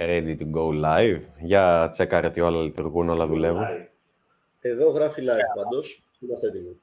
Ready 0.00 0.36
to 0.38 0.50
go 0.50 0.84
live; 0.84 1.22
Για 1.40 1.88
τσέκαρε 1.90 2.26
ότι 2.26 2.40
όλα 2.40 2.62
λειτουργούν, 2.62 3.08
όλα 3.08 3.26
δουλεύουν. 3.26 3.64
Εδώ 4.60 4.90
γράφει 4.90 5.22
live 5.24 5.56
πάντως. 5.56 6.04
Είμαστε 6.20 6.46
έτοιμοι. 6.46 6.80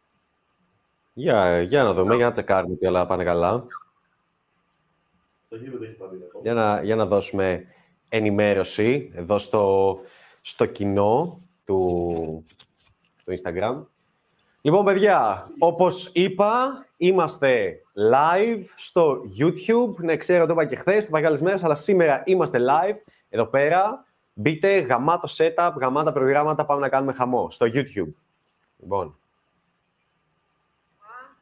Για, 1.13 1.61
για 1.61 1.83
να 1.83 1.93
δούμε, 1.93 2.15
για 2.15 2.25
να 2.25 2.31
τσεκάρουμε 2.31 2.73
ότι 2.73 2.85
όλα 2.85 3.05
πάνε 3.05 3.23
καλά. 3.23 3.65
Για 6.41 6.53
να, 6.53 6.81
για 6.83 6.95
να 6.95 7.05
δώσουμε 7.05 7.65
ενημέρωση 8.09 9.11
εδώ 9.13 9.37
στο, 9.37 9.97
στο 10.41 10.65
κοινό 10.65 11.41
του, 11.65 12.45
του 13.25 13.33
Instagram. 13.37 13.85
Λοιπόν, 14.65 14.85
παιδιά, 14.85 15.47
όπως 15.59 16.09
είπα, 16.13 16.85
είμαστε 16.97 17.81
live 18.11 18.63
στο 18.75 19.21
YouTube. 19.39 19.95
Ναι, 19.95 20.17
ξέρω, 20.17 20.45
το 20.45 20.53
είπα 20.53 20.65
και 20.65 20.75
χθες, 20.75 21.03
το 21.03 21.07
είπα 21.09 21.19
και 21.19 21.25
άλλες 21.25 21.41
μέρες, 21.41 21.63
αλλά 21.63 21.75
σήμερα 21.75 22.21
είμαστε 22.25 22.59
live 22.59 22.95
εδώ 23.29 23.45
πέρα. 23.45 24.05
Μπείτε, 24.33 24.79
γαμάτο 24.79 25.27
setup, 25.37 25.71
γαμάτα 25.79 26.11
προγράμματα, 26.13 26.65
πάμε 26.65 26.81
να 26.81 26.89
κάνουμε 26.89 27.13
χαμό 27.13 27.49
στο 27.49 27.65
YouTube. 27.65 28.13
Λοιπόν, 28.77 29.17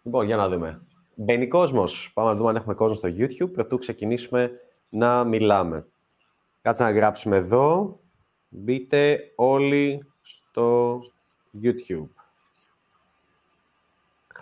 λοιπόν 0.04 0.26
για 0.26 0.36
να 0.36 0.50
δούμε. 0.50 0.82
Μπαίνει 1.16 1.48
κόσμος. 1.48 2.12
Πάμε 2.14 2.30
να 2.30 2.36
δούμε 2.36 2.50
αν 2.50 2.56
έχουμε 2.56 2.74
κόσμο 2.74 2.96
στο 2.96 3.10
YouTube, 3.18 3.54
πρωτού 3.54 3.78
ξεκινήσουμε 3.78 4.52
να 4.90 5.24
μιλάμε. 5.24 5.86
Κάτσε 6.62 6.84
να 6.84 6.92
γράψουμε 6.92 7.36
εδώ. 7.36 8.00
Μπείτε 8.50 9.32
όλοι 9.36 10.06
στο 10.22 10.98
YouTube. 11.64 12.23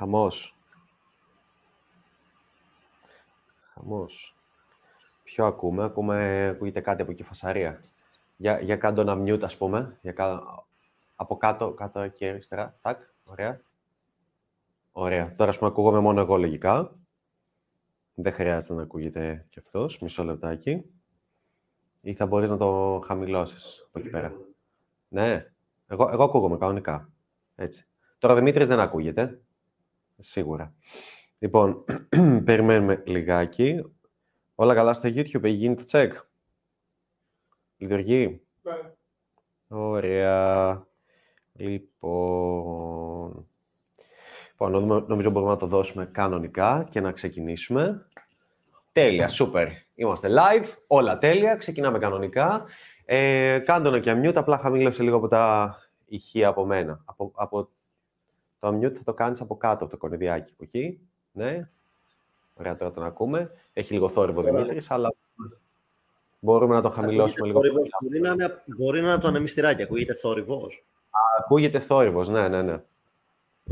Χαμός. 0.01 0.55
Χαμός. 3.61 4.35
Ποιο 5.23 5.45
ακούμε, 5.45 5.83
ακούμε, 5.83 6.47
ακούγεται 6.47 6.81
κάτι 6.81 7.01
από 7.01 7.11
εκεί 7.11 7.23
φασαρία. 7.23 7.79
Για, 8.37 8.59
για 8.59 8.77
κάτω 8.77 9.03
να 9.03 9.13
mute, 9.13 9.43
ας 9.43 9.57
πούμε. 9.57 9.97
Για 10.01 10.11
κάτω, 10.11 10.65
από 11.15 11.37
κάτω, 11.37 11.73
κάτω 11.73 12.07
και 12.07 12.29
αριστερά. 12.29 12.77
Τάκ, 12.81 13.01
ωραία. 13.23 13.61
Ωραία. 14.91 15.35
Τώρα, 15.35 15.49
ας 15.49 15.57
πούμε, 15.57 15.69
ακούγομαι 15.69 15.99
μόνο 15.99 16.19
εγώ 16.19 16.37
λογικά. 16.37 16.95
Δεν 18.13 18.33
χρειάζεται 18.33 18.73
να 18.73 18.81
ακούγεται 18.81 19.45
κι 19.49 19.59
αυτός. 19.59 19.99
Μισό 19.99 20.23
λεπτάκι. 20.23 20.83
Ή 22.01 22.13
θα 22.13 22.25
μπορείς 22.25 22.49
να 22.49 22.57
το 22.57 23.01
χαμηλώσεις 23.05 23.83
από 23.87 23.99
εκεί 23.99 24.09
πέρα. 24.09 24.33
Ναι. 25.07 25.45
Εγώ, 25.87 26.09
εγώ 26.11 26.23
ακούγομαι 26.23 26.57
κανονικά. 26.57 27.09
Έτσι. 27.55 27.87
Τώρα, 28.17 28.35
Δημήτρης 28.35 28.67
δεν 28.67 28.79
ακούγεται. 28.79 29.41
Σίγουρα. 30.21 30.73
Λοιπόν, 31.39 31.83
περιμένουμε 32.45 33.03
λιγάκι. 33.05 33.81
Όλα 34.55 34.73
καλά 34.73 34.93
στο 34.93 35.09
YouTube, 35.09 35.43
έχει 35.43 35.55
γίνει 35.55 35.75
το 35.75 35.83
check. 35.87 36.09
Λειτουργεί; 37.77 38.41
Ναι. 38.61 38.73
Ωραία. 39.67 40.87
Λοιπόν... 41.53 43.47
Λοιπόν, 44.49 45.05
νομίζω 45.07 45.29
μπορούμε 45.29 45.51
να 45.51 45.57
το 45.57 45.67
δώσουμε 45.67 46.05
κανονικά 46.05 46.87
και 46.89 47.01
να 47.01 47.11
ξεκινήσουμε. 47.11 48.05
Τέλεια, 48.91 49.27
σούπερ. 49.27 49.67
Είμαστε 49.95 50.27
live, 50.31 50.65
όλα 50.87 51.17
τέλεια, 51.17 51.55
ξεκινάμε 51.55 51.99
κανονικά. 51.99 52.65
Ε, 53.05 53.59
κάντε 53.59 53.87
ένα 53.87 53.99
και 53.99 54.21
mute, 54.23 54.35
απλά 54.35 54.57
χαμήλωσε 54.57 55.03
λίγο 55.03 55.15
από 55.15 55.27
τα 55.27 55.75
ηχεία 56.05 56.47
από 56.47 56.65
μένα. 56.65 57.01
Από, 57.05 57.31
από 57.35 57.69
το 58.61 58.67
unmute 58.67 58.93
θα 58.93 59.03
το 59.03 59.13
κάνεις 59.13 59.41
από 59.41 59.57
κάτω, 59.57 59.83
από 59.83 59.93
το 59.93 59.97
κοριδιάκι, 59.97 60.51
από 60.53 60.63
εκεί. 60.63 60.99
Ναι. 61.31 61.69
Ωραία, 62.53 62.75
τώρα 62.77 62.91
τον 62.91 63.03
ακούμε. 63.03 63.51
Έχει 63.73 63.93
λίγο 63.93 64.09
θόρυβο 64.09 64.39
ο 64.39 64.43
Δημήτρης, 64.43 64.91
αλλά 64.91 65.13
μπορούμε 66.39 66.75
να 66.75 66.81
το 66.81 66.89
χαμηλώσουμε 66.89 67.47
λίγο. 67.47 67.59
Θόρυβος. 67.59 67.89
Μπορεί 68.01 68.19
να 68.19 68.29
είναι, 68.31 68.63
μπορεί 68.65 68.99
να 68.99 69.05
είναι 69.05 69.13
από 69.13 69.21
το 69.21 69.27
ανεμιστηράκι. 69.27 69.81
Ακούγεται 69.81 70.13
θόρυβος. 70.13 70.85
Ακούγεται 71.39 71.79
θόρυβος, 71.79 72.29
ναι, 72.29 72.47
ναι, 72.47 72.61
ναι. 72.61 72.81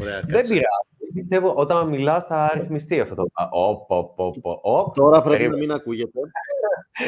Ωραία, 0.02 0.20
Δεν 0.20 0.28
κάτσε. 0.28 0.50
πειράζει. 0.50 1.14
Πιστεύω 1.14 1.54
όταν 1.54 1.88
μιλάς 1.88 2.26
θα 2.26 2.36
αριθμιστεί 2.52 3.00
αυτό 3.00 3.16
το 3.16 3.28
Οπ, 3.50 3.92
οπ, 3.92 4.20
οπ, 4.20 4.36
οπ. 4.62 4.96
Τώρα 4.96 5.22
πρέπει 5.22 5.30
Περίμενε. 5.38 5.54
να 5.56 5.58
μην 5.58 5.72
ακούγεται. 5.72 6.20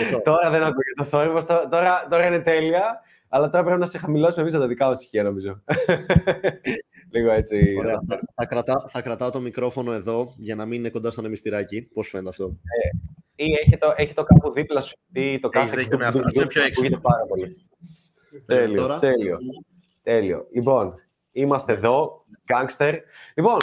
Έτσι, 0.01 0.21
Τώρα 0.21 0.49
δεν 0.49 0.61
ακούγεται 0.63 1.01
ο 1.01 1.03
θόρυβος, 1.03 1.45
τω- 1.45 1.67
τώρα, 1.69 2.07
τώρα 2.09 2.25
είναι 2.27 2.39
τέλεια, 2.39 3.01
αλλά 3.29 3.49
τώρα 3.49 3.63
πρέπει 3.63 3.79
να 3.79 3.85
σε 3.85 3.97
χαμηλώσουμε 3.97 4.41
εμείς 4.41 4.53
από 4.53 4.63
τα 4.63 4.69
δικά 4.69 4.87
μας 4.87 5.03
ηχεία, 5.03 5.23
νομίζω. 5.23 5.61
Λίγο 7.11 7.31
έτσι. 7.31 7.75
Ωραία. 7.77 8.01
Θα, 8.07 8.19
θα, 8.35 8.45
κρατά, 8.45 8.85
θα 8.87 9.01
κρατάω 9.01 9.29
το 9.29 9.41
μικρόφωνο 9.41 9.91
εδώ 9.91 10.33
για 10.37 10.55
να 10.55 10.65
μην 10.65 10.79
είναι 10.79 10.89
κοντά 10.89 11.11
στο 11.11 11.19
ανεμιστηράκι. 11.19 11.81
Πώς 11.81 12.07
φαίνεται 12.09 12.29
αυτό; 12.29 12.57
Ή 13.35 13.45
έχει 13.45 13.77
το, 13.77 13.93
έχει 13.97 14.13
το 14.13 14.23
κάπου 14.23 14.51
δίπλα 14.51 14.81
σου, 14.81 14.95
ή 15.13 15.39
το 15.39 15.49
Έχεις 15.53 15.71
κάθε 15.71 15.81
δίκιο, 15.81 15.97
ναι, 15.97 16.05
αυτό- 16.05 16.19
ντουκ, 16.19 16.27
αυτό 16.27 16.39
είναι 16.39 16.47
ντουκ, 16.47 16.53
πιο 16.53 16.61
έξυπνο. 16.63 16.87
ακούγεται 16.87 17.07
πάρα 17.13 17.23
πολύ. 17.27 17.65
Τέλειο, 18.45 18.81
τώρα. 18.81 18.99
τέλειο. 18.99 19.37
Τέλειο. 20.03 20.47
Λοιπόν, 20.53 20.93
είμαστε 21.31 21.73
εδώ, 21.73 22.25
gangster. 22.47 22.93
Λοιπόν, 23.35 23.57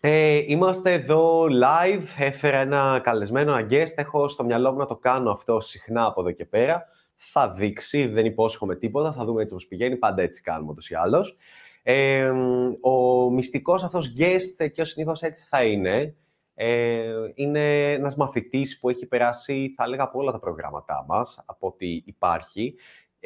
ε, 0.00 0.42
είμαστε 0.46 0.92
εδώ 0.92 1.42
live. 1.44 2.04
Έφερα 2.18 2.58
ένα 2.58 3.00
καλεσμένο, 3.02 3.56
ένα 3.56 3.66
guest. 3.70 3.92
Έχω 3.94 4.28
στο 4.28 4.44
μυαλό 4.44 4.72
μου 4.72 4.78
να 4.78 4.86
το 4.86 4.96
κάνω 4.96 5.30
αυτό 5.30 5.60
συχνά 5.60 6.04
από 6.04 6.20
εδώ 6.20 6.30
και 6.30 6.44
πέρα. 6.44 6.84
Θα 7.14 7.50
δείξει, 7.50 8.06
δεν 8.06 8.24
υπόσχομαι 8.24 8.76
τίποτα. 8.76 9.12
Θα 9.12 9.24
δούμε 9.24 9.42
έτσι 9.42 9.54
πώς 9.54 9.66
πηγαίνει. 9.66 9.96
Πάντα 9.96 10.22
έτσι 10.22 10.42
κάνουμε 10.42 10.70
ούτως 10.70 10.90
ή 10.90 10.94
άλλως. 10.94 11.36
Ε, 11.86 12.30
ο 12.80 13.30
μυστικός 13.30 13.84
αυτός 13.84 14.12
guest 14.18 14.70
και 14.72 14.80
ο 14.80 14.84
συνήθως 14.84 15.22
έτσι 15.22 15.46
θα 15.48 15.64
είναι. 15.64 16.16
Ε, 16.54 17.12
είναι 17.34 17.92
ένας 17.92 18.16
μαθητής 18.16 18.78
που 18.78 18.88
έχει 18.88 19.06
περάσει, 19.06 19.74
θα 19.76 19.84
έλεγα, 19.84 20.02
από 20.02 20.18
όλα 20.18 20.32
τα 20.32 20.38
προγράμματά 20.38 21.04
μας, 21.08 21.42
από 21.46 21.66
ό,τι 21.66 22.02
υπάρχει 22.04 22.74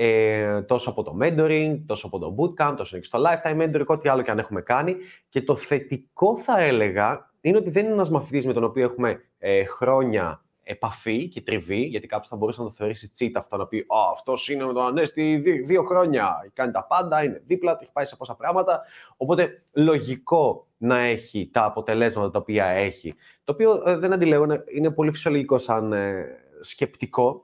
ε, 0.01 0.63
τόσο 0.63 0.91
από 0.91 1.03
το 1.03 1.17
mentoring, 1.21 1.81
τόσο 1.87 2.07
από 2.07 2.19
το 2.19 2.35
bootcamp, 2.39 2.75
τόσο 2.77 2.99
και 2.99 3.05
στο 3.05 3.23
lifetime 3.27 3.63
mentoring, 3.63 3.87
ό,τι 3.87 4.09
άλλο 4.09 4.23
και 4.23 4.31
αν 4.31 4.39
έχουμε 4.39 4.61
κάνει. 4.63 4.97
Και 5.29 5.43
το 5.43 5.57
θετικό 5.57 6.39
θα 6.39 6.61
έλεγα 6.61 7.31
είναι 7.41 7.57
ότι 7.57 7.71
δεν 7.71 7.85
είναι 7.85 7.93
ένας 7.93 8.11
μαθητής 8.11 8.47
με 8.47 8.53
τον 8.53 8.65
οποίο 8.65 8.85
έχουμε 8.85 9.21
ε, 9.39 9.65
χρόνια 9.65 10.45
επαφή 10.71 11.29
και 11.29 11.41
τριβή, 11.41 11.81
γιατί 11.83 12.07
κάποιος 12.07 12.29
θα 12.29 12.37
μπορούσε 12.37 12.61
να 12.63 12.67
το 12.67 12.73
θεωρήσει 12.73 13.13
cheat 13.19 13.31
αυτό, 13.35 13.57
να 13.57 13.67
πει 13.67 13.79
«Α, 13.79 14.11
αυτός 14.13 14.49
είναι 14.49 14.65
με 14.65 14.73
τον 14.73 14.87
Ανέστη 14.87 15.37
δύ- 15.37 15.67
δύο 15.67 15.83
χρόνια, 15.83 16.51
κάνει 16.53 16.73
τα 16.73 16.87
πάντα, 16.87 17.25
είναι 17.25 17.43
δίπλα 17.47 17.73
του, 17.73 17.79
έχει 17.83 17.93
πάει 17.93 18.05
σε 18.05 18.17
πόσα 18.17 18.35
πράγματα». 18.35 18.83
Οπότε 19.17 19.63
λογικό 19.73 20.67
να 20.77 20.99
έχει 20.99 21.51
τα 21.53 21.65
αποτελέσματα 21.65 22.31
τα 22.31 22.39
οποία 22.39 22.65
έχει. 22.67 23.15
Το 23.45 23.53
οποίο 23.53 23.83
ε, 23.87 23.97
δεν 23.97 24.13
αντιλέγω, 24.13 24.45
είναι- 24.45 24.65
είναι 24.75 24.91
πολύ 24.91 25.11
φυσιολογικό 25.11 25.59
σαν 25.59 25.93
ε, 25.93 26.25
σκεπτικό, 26.61 27.43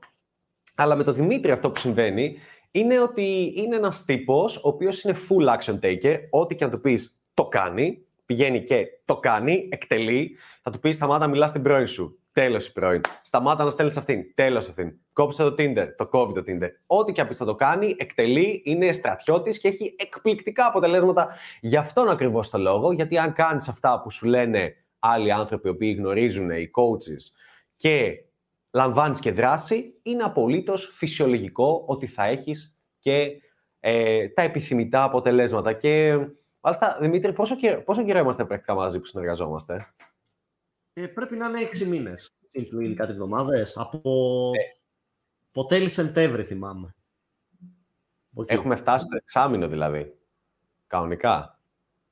αλλά 0.74 0.94
με 0.96 1.02
το 1.02 1.12
Δημήτρη 1.12 1.50
αυτό 1.50 1.70
που 1.70 1.80
συμβαίνει 1.80 2.36
είναι 2.70 3.00
ότι 3.00 3.52
είναι 3.56 3.76
ένας 3.76 4.04
τύπος 4.04 4.56
ο 4.56 4.68
οποίος 4.68 5.02
είναι 5.04 5.16
full 5.28 5.56
action 5.58 5.78
taker, 5.80 6.18
ό,τι 6.30 6.54
και 6.54 6.64
να 6.64 6.70
του 6.70 6.80
πεις 6.80 7.20
το 7.34 7.46
κάνει, 7.48 8.04
πηγαίνει 8.26 8.62
και 8.62 8.86
το 9.04 9.16
κάνει, 9.16 9.68
εκτελεί, 9.72 10.36
θα 10.62 10.70
του 10.70 10.78
πεις 10.78 10.96
σταμάτα 10.96 11.24
να 11.26 11.30
μιλάς 11.30 11.50
στην 11.50 11.62
πρώην 11.62 11.86
σου, 11.86 12.18
τέλος 12.34 12.66
η 12.66 12.72
πρώην, 12.72 13.00
σταμάτα 13.22 13.64
να 13.64 13.70
στέλνεις 13.70 13.96
αυτήν, 13.96 14.34
τέλος 14.34 14.68
αυτήν, 14.68 14.92
κόψε 15.12 15.42
το 15.42 15.54
Tinder, 15.58 15.88
το 15.96 16.06
κόβει 16.08 16.32
το 16.32 16.40
Tinder, 16.46 16.68
ό,τι 16.86 17.12
και 17.12 17.20
αν 17.20 17.28
πεις 17.28 17.36
θα 17.36 17.44
το 17.44 17.54
κάνει, 17.54 17.94
εκτελεί, 17.98 18.62
είναι 18.64 18.92
στρατιώτης 18.92 19.58
και 19.58 19.68
έχει 19.68 19.96
εκπληκτικά 19.98 20.66
αποτελέσματα 20.66 21.28
γι' 21.60 21.76
αυτόν 21.76 22.08
ακριβώς 22.08 22.50
το 22.50 22.58
λόγο, 22.58 22.92
γιατί 22.92 23.18
αν 23.18 23.32
κάνεις 23.32 23.68
αυτά 23.68 24.00
που 24.02 24.10
σου 24.10 24.26
λένε 24.26 24.74
άλλοι 24.98 25.32
άνθρωποι 25.32 25.68
οι 25.68 25.70
οποίοι 25.70 25.94
γνωρίζουν, 25.98 26.50
οι 26.50 26.70
coaches, 26.74 27.42
και 27.76 28.24
λαμβάνεις 28.70 29.20
και 29.20 29.32
δράση, 29.32 29.98
είναι 30.02 30.22
απολύτως 30.22 30.90
φυσιολογικό 30.92 31.84
ότι 31.86 32.06
θα 32.06 32.24
έχεις 32.24 32.78
και 32.98 33.30
ε, 33.80 34.28
τα 34.28 34.42
επιθυμητά 34.42 35.02
αποτελέσματα. 35.02 35.72
Και 35.72 36.18
μάλιστα, 36.60 36.98
Δημήτρη, 37.00 37.32
πόσο, 37.32 37.56
καιρό- 37.56 37.82
πόσο 37.84 38.04
καιρό 38.04 38.18
είμαστε 38.18 38.44
πρακτικά 38.44 38.74
μαζί 38.74 38.98
που 38.98 39.04
συνεργαζόμαστε; 39.04 39.86
Ε, 40.96 41.06
πρέπει 41.06 41.36
να 41.36 41.48
είναι 41.48 41.60
έξι 41.60 41.86
μήνες. 41.86 42.34
Συν 42.44 42.96
κάτι 42.96 43.12
εβδομάδες. 43.12 43.76
Από, 43.76 44.00
Ε. 44.54 44.76
από 45.48 45.66
τέλη 45.66 45.88
Σεπτέμβρη 45.88 46.42
θυμάμαι. 46.44 46.94
Από 48.32 48.42
εκεί. 48.42 48.52
Έχουμε 48.54 48.76
φτάσει 48.76 49.04
στο 49.04 49.16
εξάμεινο 49.16 49.68
δηλαδή. 49.68 50.16
Κανονικά. 50.86 51.58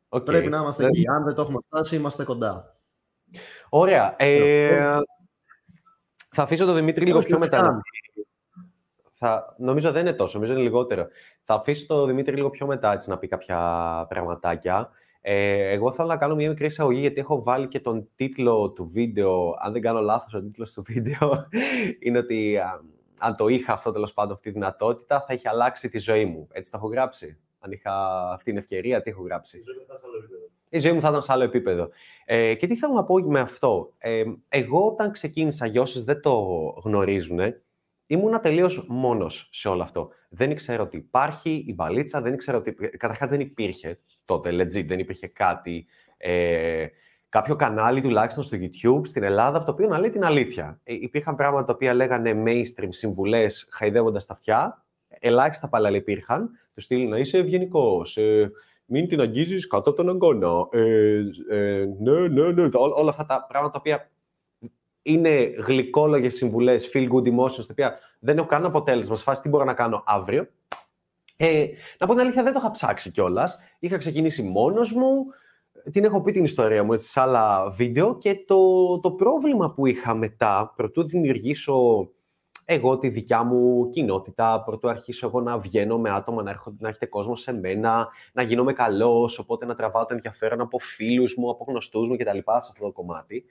Οκ. 0.08 0.24
Πρέπει 0.24 0.48
να 0.48 0.58
είμαστε 0.58 0.82
Δεν- 0.82 0.92
εκεί. 0.92 1.08
Αν 1.08 1.24
δεν 1.24 1.34
το 1.34 1.42
έχουμε 1.42 1.58
φτάσει, 1.66 1.96
είμαστε 1.96 2.24
κοντά. 2.24 2.76
Ωραία. 3.68 4.14
Ε, 4.18 4.98
θα 6.30 6.42
αφήσω 6.42 6.64
τον 6.66 6.74
Δημήτρη 6.74 7.04
λίγο 7.04 7.16
Πώς 7.16 7.26
πιο 7.26 7.38
να 7.38 7.44
μετά. 7.44 7.56
να 7.56 7.62
κάνουμε. 7.62 7.80
Θα, 9.12 9.54
νομίζω 9.58 9.92
δεν 9.92 10.06
είναι 10.06 10.16
τόσο, 10.16 10.34
νομίζω 10.38 10.52
είναι 10.52 10.62
λιγότερο. 10.62 11.06
Θα 11.44 11.54
αφήσω 11.54 11.86
τον 11.86 12.06
Δημήτρη 12.06 12.34
λίγο 12.36 12.50
πιο 12.50 12.66
μετά 12.66 12.92
έτσι, 12.92 13.10
να 13.10 13.18
πει 13.18 13.28
κάποια 13.28 13.58
πραγματάκια. 14.08 14.90
Ε, 15.24 15.70
εγώ 15.72 15.92
θέλω 15.92 16.08
να 16.08 16.16
κάνω 16.16 16.34
μια 16.34 16.48
μικρή 16.48 16.66
εισαγωγή 16.66 17.00
γιατί 17.00 17.20
έχω 17.20 17.42
βάλει 17.42 17.68
και 17.68 17.80
τον 17.80 18.08
τίτλο 18.14 18.72
του 18.72 18.84
βίντεο. 18.84 19.56
Αν 19.58 19.72
δεν 19.72 19.82
κάνω 19.82 20.00
λάθος, 20.00 20.34
ο 20.34 20.42
τίτλος 20.42 20.72
του 20.72 20.82
βίντεο 20.82 21.48
είναι 22.04 22.18
ότι 22.18 22.56
α, 22.56 22.80
αν 23.18 23.36
το 23.36 23.48
είχα 23.48 23.72
αυτό 23.72 23.92
τέλος 23.92 24.12
πάντων 24.12 24.32
αυτή 24.32 24.48
τη 24.48 24.54
δυνατότητα 24.54 25.20
θα 25.20 25.34
είχε 25.34 25.48
αλλάξει 25.48 25.88
τη 25.88 25.98
ζωή 25.98 26.24
μου. 26.24 26.48
Έτσι 26.52 26.70
το 26.70 26.76
έχω 26.76 26.88
γράψει. 26.88 27.38
Αν 27.58 27.70
είχα 27.72 27.92
αυτή 28.32 28.44
την 28.44 28.56
ευκαιρία, 28.56 29.02
τι 29.02 29.10
έχω 29.10 29.22
γράψει. 29.22 29.58
Η 30.68 30.78
ζωή 30.78 30.92
μου 30.92 31.00
θα 31.00 31.08
ήταν 31.08 31.22
σε 31.22 31.32
άλλο 31.32 31.42
επίπεδο. 31.42 31.88
Ε, 32.24 32.54
και 32.54 32.66
τι 32.66 32.76
θέλω 32.76 32.92
να 32.92 33.04
πω 33.04 33.18
με 33.18 33.40
αυτό. 33.40 33.92
Ε, 33.98 34.22
εγώ 34.48 34.86
όταν 34.86 35.12
ξεκίνησα, 35.12 35.66
για 35.66 35.80
όσους 35.80 36.04
δεν 36.04 36.20
το 36.20 36.34
γνωρίζουν, 36.84 37.40
ήμουνα 38.06 38.40
τελείως 38.40 38.84
μόνος 38.88 39.48
σε 39.52 39.68
όλο 39.68 39.82
αυτό. 39.82 40.08
Δεν 40.28 40.50
ήξερα 40.50 40.82
ότι 40.82 40.96
υπάρχει 40.96 41.64
η 41.66 41.74
μπαλίτσα, 41.74 42.20
δεν 42.20 42.34
ήξερα 42.34 42.56
ότι. 42.56 42.72
Καταρχάς 42.72 43.28
δεν 43.28 43.40
υπήρχε 43.40 43.98
τότε, 44.24 44.50
legit, 44.50 44.86
δεν 44.86 44.98
υπήρχε 44.98 45.26
κάτι. 45.26 45.86
Ε, 46.16 46.86
κάποιο 47.28 47.56
κανάλι 47.56 48.00
τουλάχιστον 48.00 48.42
στο 48.42 48.56
YouTube 48.60 49.06
στην 49.06 49.22
Ελλάδα, 49.22 49.56
από 49.56 49.66
το 49.66 49.72
οποίο 49.72 49.88
να 49.88 49.98
λέει 49.98 50.10
την 50.10 50.24
αλήθεια. 50.24 50.80
Ε, 50.84 50.94
υπήρχαν 50.94 51.36
πράγματα 51.36 51.64
τα 51.64 51.72
οποία 51.72 51.94
λέγανε 51.94 52.42
mainstream 52.46 52.88
συμβουλές, 52.88 53.68
χαϊδεύοντας 53.70 54.26
τα 54.26 54.32
αυτιά. 54.32 54.84
Ελάχιστα 55.08 55.68
πάλι 55.68 55.96
υπήρχαν. 55.96 56.50
Του 56.74 56.80
στείλει 56.80 57.06
να 57.06 57.18
είσαι 57.18 57.38
ευγενικός. 57.38 58.16
Ε, 58.16 58.50
μην 58.84 59.08
την 59.08 59.20
αγγίζεις 59.20 59.66
κάτω 59.66 59.90
από 59.90 59.98
τον 59.98 60.08
αγκώνα. 60.08 60.48
Ε, 60.70 61.22
ε, 61.50 61.84
ναι, 62.00 62.28
ναι, 62.28 62.52
ναι. 62.52 62.64
Ό, 62.64 62.92
όλα 62.94 63.10
αυτά 63.10 63.26
τα 63.26 63.46
πράγματα 63.48 63.72
τα 63.72 63.78
οποία 63.78 64.10
είναι 65.02 65.54
γλυκόλογες 65.58 66.34
συμβουλές, 66.34 66.90
feel 66.94 67.08
good 67.08 67.26
emotions, 67.26 67.64
τα 67.66 67.66
οποία 67.70 67.98
δεν 68.18 68.38
έχω 68.38 68.46
κανένα 68.46 68.68
αποτέλεσμα. 68.68 69.16
Σε 69.16 69.22
φάση 69.22 69.42
τι 69.42 69.48
μπορώ 69.48 69.64
να 69.64 69.74
κάνω 69.74 70.02
αύριο. 70.06 70.48
Ε, 71.36 71.66
να 71.98 72.06
πω 72.06 72.12
την 72.12 72.22
αλήθεια, 72.22 72.42
δεν 72.42 72.52
το 72.52 72.58
είχα 72.58 72.70
ψάξει 72.70 73.10
κιόλας. 73.10 73.58
Είχα 73.78 73.96
ξεκινήσει 73.96 74.42
μόνος 74.42 74.92
μου. 74.92 75.24
Την 75.92 76.04
έχω 76.04 76.22
πει 76.22 76.32
την 76.32 76.44
ιστορία 76.44 76.84
μου 76.84 76.92
έτσι, 76.92 77.08
σε 77.08 77.20
άλλα 77.20 77.70
βίντεο 77.70 78.18
και 78.18 78.44
το, 78.46 79.00
το 79.00 79.12
πρόβλημα 79.12 79.72
που 79.72 79.86
είχα 79.86 80.14
μετά, 80.14 80.72
προτού 80.76 81.04
δημιουργήσω 81.04 82.08
εγώ 82.64 82.98
τη 82.98 83.08
δικιά 83.08 83.42
μου 83.42 83.88
κοινότητα, 83.88 84.62
πρωτού 84.62 84.88
αρχίσω 84.88 85.26
εγώ 85.26 85.40
να 85.40 85.58
βγαίνω 85.58 85.98
με 85.98 86.10
άτομα, 86.10 86.42
να, 86.42 86.50
έρχονται, 86.50 86.76
να 86.80 86.88
έχετε 86.88 87.06
κόσμο 87.06 87.36
σε 87.36 87.52
μένα, 87.52 88.08
να 88.32 88.42
γίνομαι 88.42 88.72
καλός, 88.72 89.38
οπότε 89.38 89.66
να 89.66 89.74
τραβάω 89.74 90.06
το 90.06 90.14
ενδιαφέρον 90.14 90.60
από 90.60 90.78
φίλους 90.78 91.34
μου, 91.36 91.50
από 91.50 91.64
γνωστούς 91.68 92.08
μου 92.08 92.16
κτλ. 92.16 92.38
σε 92.38 92.52
αυτό 92.70 92.84
το 92.84 92.92
κομμάτι. 92.92 93.44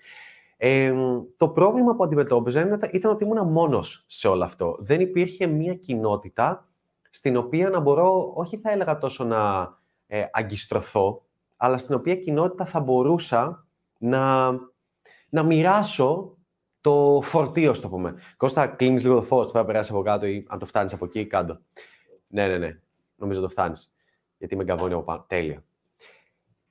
Ε, 0.58 0.94
το 1.38 1.50
πρόβλημα 1.50 1.96
που 1.96 2.04
αντιμετώπιζα 2.04 2.80
ήταν 2.92 3.12
ότι 3.12 3.24
ήμουν 3.24 3.48
μόνος 3.48 4.04
σε 4.08 4.28
όλο 4.28 4.44
αυτό. 4.44 4.78
Δεν 4.80 5.02
υπήρχε 5.02 5.48
μία 5.48 5.74
κοινότητα 5.74 6.71
στην 7.14 7.38
οποία 7.38 7.70
να 7.70 7.80
μπορώ, 7.80 8.32
όχι 8.36 8.58
θα 8.58 8.72
έλεγα 8.72 8.98
τόσο 8.98 9.24
να 9.24 9.74
ε, 10.08 10.26
αγκιστρωθώ, 10.32 11.26
αλλά 11.58 11.78
στην 11.78 11.96
οποία 11.96 12.16
κοινότητα 12.16 12.66
θα 12.66 12.80
μπορούσα 12.80 13.68
να, 13.98 14.52
να 15.30 15.44
μοιράσω 15.44 16.38
το 16.82 17.22
φορτίο, 17.24 17.74
στο 17.74 17.90
πούμε. 17.90 18.16
Κώστα, 18.38 18.68
κλείνεις 18.68 19.04
λίγο 19.04 19.16
το 19.16 19.24
φως. 19.24 19.52
Θα 19.52 19.66
περάσει 19.66 19.92
από 19.92 20.02
κάτω 20.02 20.26
ή 20.26 20.46
αν 20.48 20.60
το 20.60 20.66
φτάνεις 20.66 20.94
από 20.94 21.06
εκεί, 21.06 21.28
κάτω. 21.28 21.60
Ναι, 22.28 22.48
ναι, 22.48 22.58
ναι. 22.58 22.80
Νομίζω 23.16 23.42
το 23.42 23.50
φτάνεις. 23.50 23.96
Γιατί 24.38 24.56
με 24.56 24.64
γκαβώνει 24.64 24.94
από 24.94 25.04
πάνω. 25.04 25.26
Τέλεια. 25.28 25.64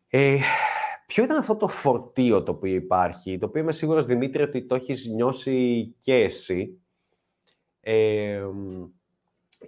Ε, 0.09 0.39
ποιο 1.07 1.25
ήταν 1.25 1.37
αυτό 1.37 1.57
το 1.57 1.69
φορτίο 1.69 2.43
το 2.43 2.53
οποίο 2.53 2.75
υπάρχει, 2.75 3.39
το 3.39 3.47
οποίο 3.47 3.63
είμαι 3.63 3.73
σίγουρος, 3.73 4.07
Δημήτρη, 4.07 4.43
ότι 4.43 4.67
το 4.67 4.75
έχεις 4.75 5.07
νιώσει 5.07 5.87
και 6.01 6.15
εσύ; 6.15 6.81
Ε, 7.81 8.43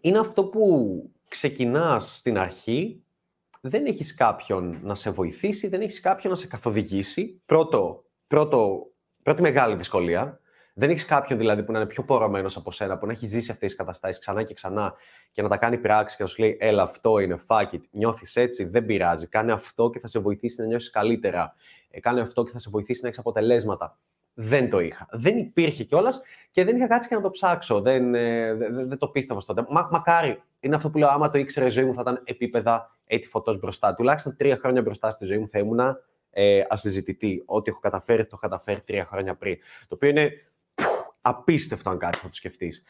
είναι 0.00 0.18
αυτό 0.18 0.44
που 0.44 1.10
ξεκινάς 1.28 2.16
στην 2.16 2.38
αρχή, 2.38 3.02
δεν 3.60 3.86
έχεις 3.86 4.14
κάποιον 4.14 4.80
να 4.82 4.94
σε 4.94 5.10
βοηθήσει, 5.10 5.68
δεν 5.68 5.80
έχεις 5.80 6.00
κάποιον 6.00 6.32
να 6.32 6.38
σε 6.38 6.46
καθοδηγήσει. 6.46 7.42
Πρώτο, 7.46 8.04
πρώτο 8.26 8.92
Πρώτη 9.22 9.42
μεγάλη 9.42 9.76
δυσκολία. 9.76 10.40
Δεν 10.74 10.90
έχεις 10.90 11.04
κάποιον 11.04 11.38
δηλαδή 11.38 11.62
που 11.62 11.72
να 11.72 11.78
είναι 11.78 11.88
πιο 11.88 12.04
πορωμένος 12.04 12.56
από 12.56 12.70
σένα, 12.70 12.98
που 12.98 13.06
να 13.06 13.12
έχει 13.12 13.26
ζήσει 13.26 13.50
αυτές 13.50 13.68
τις 13.68 13.78
καταστάσεις 13.78 14.18
ξανά 14.18 14.42
και 14.42 14.54
ξανά 14.54 14.94
και 15.32 15.42
να 15.42 15.48
τα 15.48 15.56
κάνει 15.56 15.78
πράξη 15.78 16.16
και 16.16 16.22
να 16.22 16.28
σου 16.28 16.40
λέει: 16.40 16.56
Έλα, 16.60 16.82
αυτό 16.82 17.18
είναι, 17.18 17.38
fuck 17.46 17.66
it. 17.72 17.80
Νιώθεις 17.90 18.36
έτσι, 18.36 18.64
δεν 18.64 18.84
πειράζει. 18.84 19.26
Κάνε 19.26 19.52
αυτό 19.52 19.90
και 19.90 19.98
θα 19.98 20.06
σε 20.06 20.18
βοηθήσει 20.18 20.60
να 20.60 20.66
νιώσεις 20.66 20.90
καλύτερα. 20.90 21.54
Ε, 21.90 22.00
κάνε 22.00 22.20
αυτό 22.20 22.42
και 22.42 22.50
θα 22.50 22.58
σε 22.58 22.70
βοηθήσει 22.70 23.00
να 23.02 23.08
έχεις 23.08 23.20
αποτελέσματα. 23.20 23.98
Δεν 24.34 24.70
το 24.70 24.78
είχα. 24.78 25.06
Δεν 25.10 25.38
υπήρχε 25.38 25.84
κιόλας 25.84 26.22
και 26.50 26.64
δεν 26.64 26.76
είχα 26.76 26.86
κάτσει 26.86 27.08
και 27.08 27.14
να 27.14 27.20
το 27.20 27.30
ψάξω. 27.30 27.80
Δεν, 27.80 28.14
ε, 28.14 28.54
δεν, 28.54 28.88
δεν 28.88 28.98
το 28.98 29.08
πίστευα 29.08 29.40
τότε. 29.46 29.64
Μα, 29.68 29.88
μακάρι. 29.90 30.42
Είναι 30.60 30.74
αυτό 30.74 30.90
που 30.90 30.98
λέω: 30.98 31.08
Άμα 31.08 31.30
το 31.30 31.38
ήξερε, 31.38 31.66
η 31.66 31.70
ζωή 31.70 31.84
μου 31.84 31.94
θα 31.94 32.00
ήταν 32.00 32.22
επίπεδα 32.24 32.96
έτη 33.04 33.28
φωτό 33.28 33.58
μπροστά. 33.58 33.94
Τουλάχιστον 33.94 34.36
τρία 34.36 34.56
χρόνια 34.56 34.82
μπροστά 34.82 35.10
στη 35.10 35.24
ζωή 35.24 35.38
μου 35.38 35.48
θα 35.48 35.58
ήμουνα 35.58 35.96
ε, 36.30 36.62
ασυζητητή. 36.68 37.42
Ό,τι 37.46 37.70
έχω 37.70 37.80
καταφέρει, 37.80 38.22
το 38.22 38.28
έχω 38.32 38.40
καταφέρει 38.40 38.80
τρία 38.80 39.04
χρόνια 39.04 39.36
πριν. 39.36 39.56
Το 39.88 39.94
οποίο 39.94 40.08
είναι 40.08 40.30
απίστευτο 41.20 41.90
αν 41.90 41.98
κάτσεις 41.98 42.22
να 42.22 42.28
το 42.28 42.34
σκεφτείς. 42.34 42.84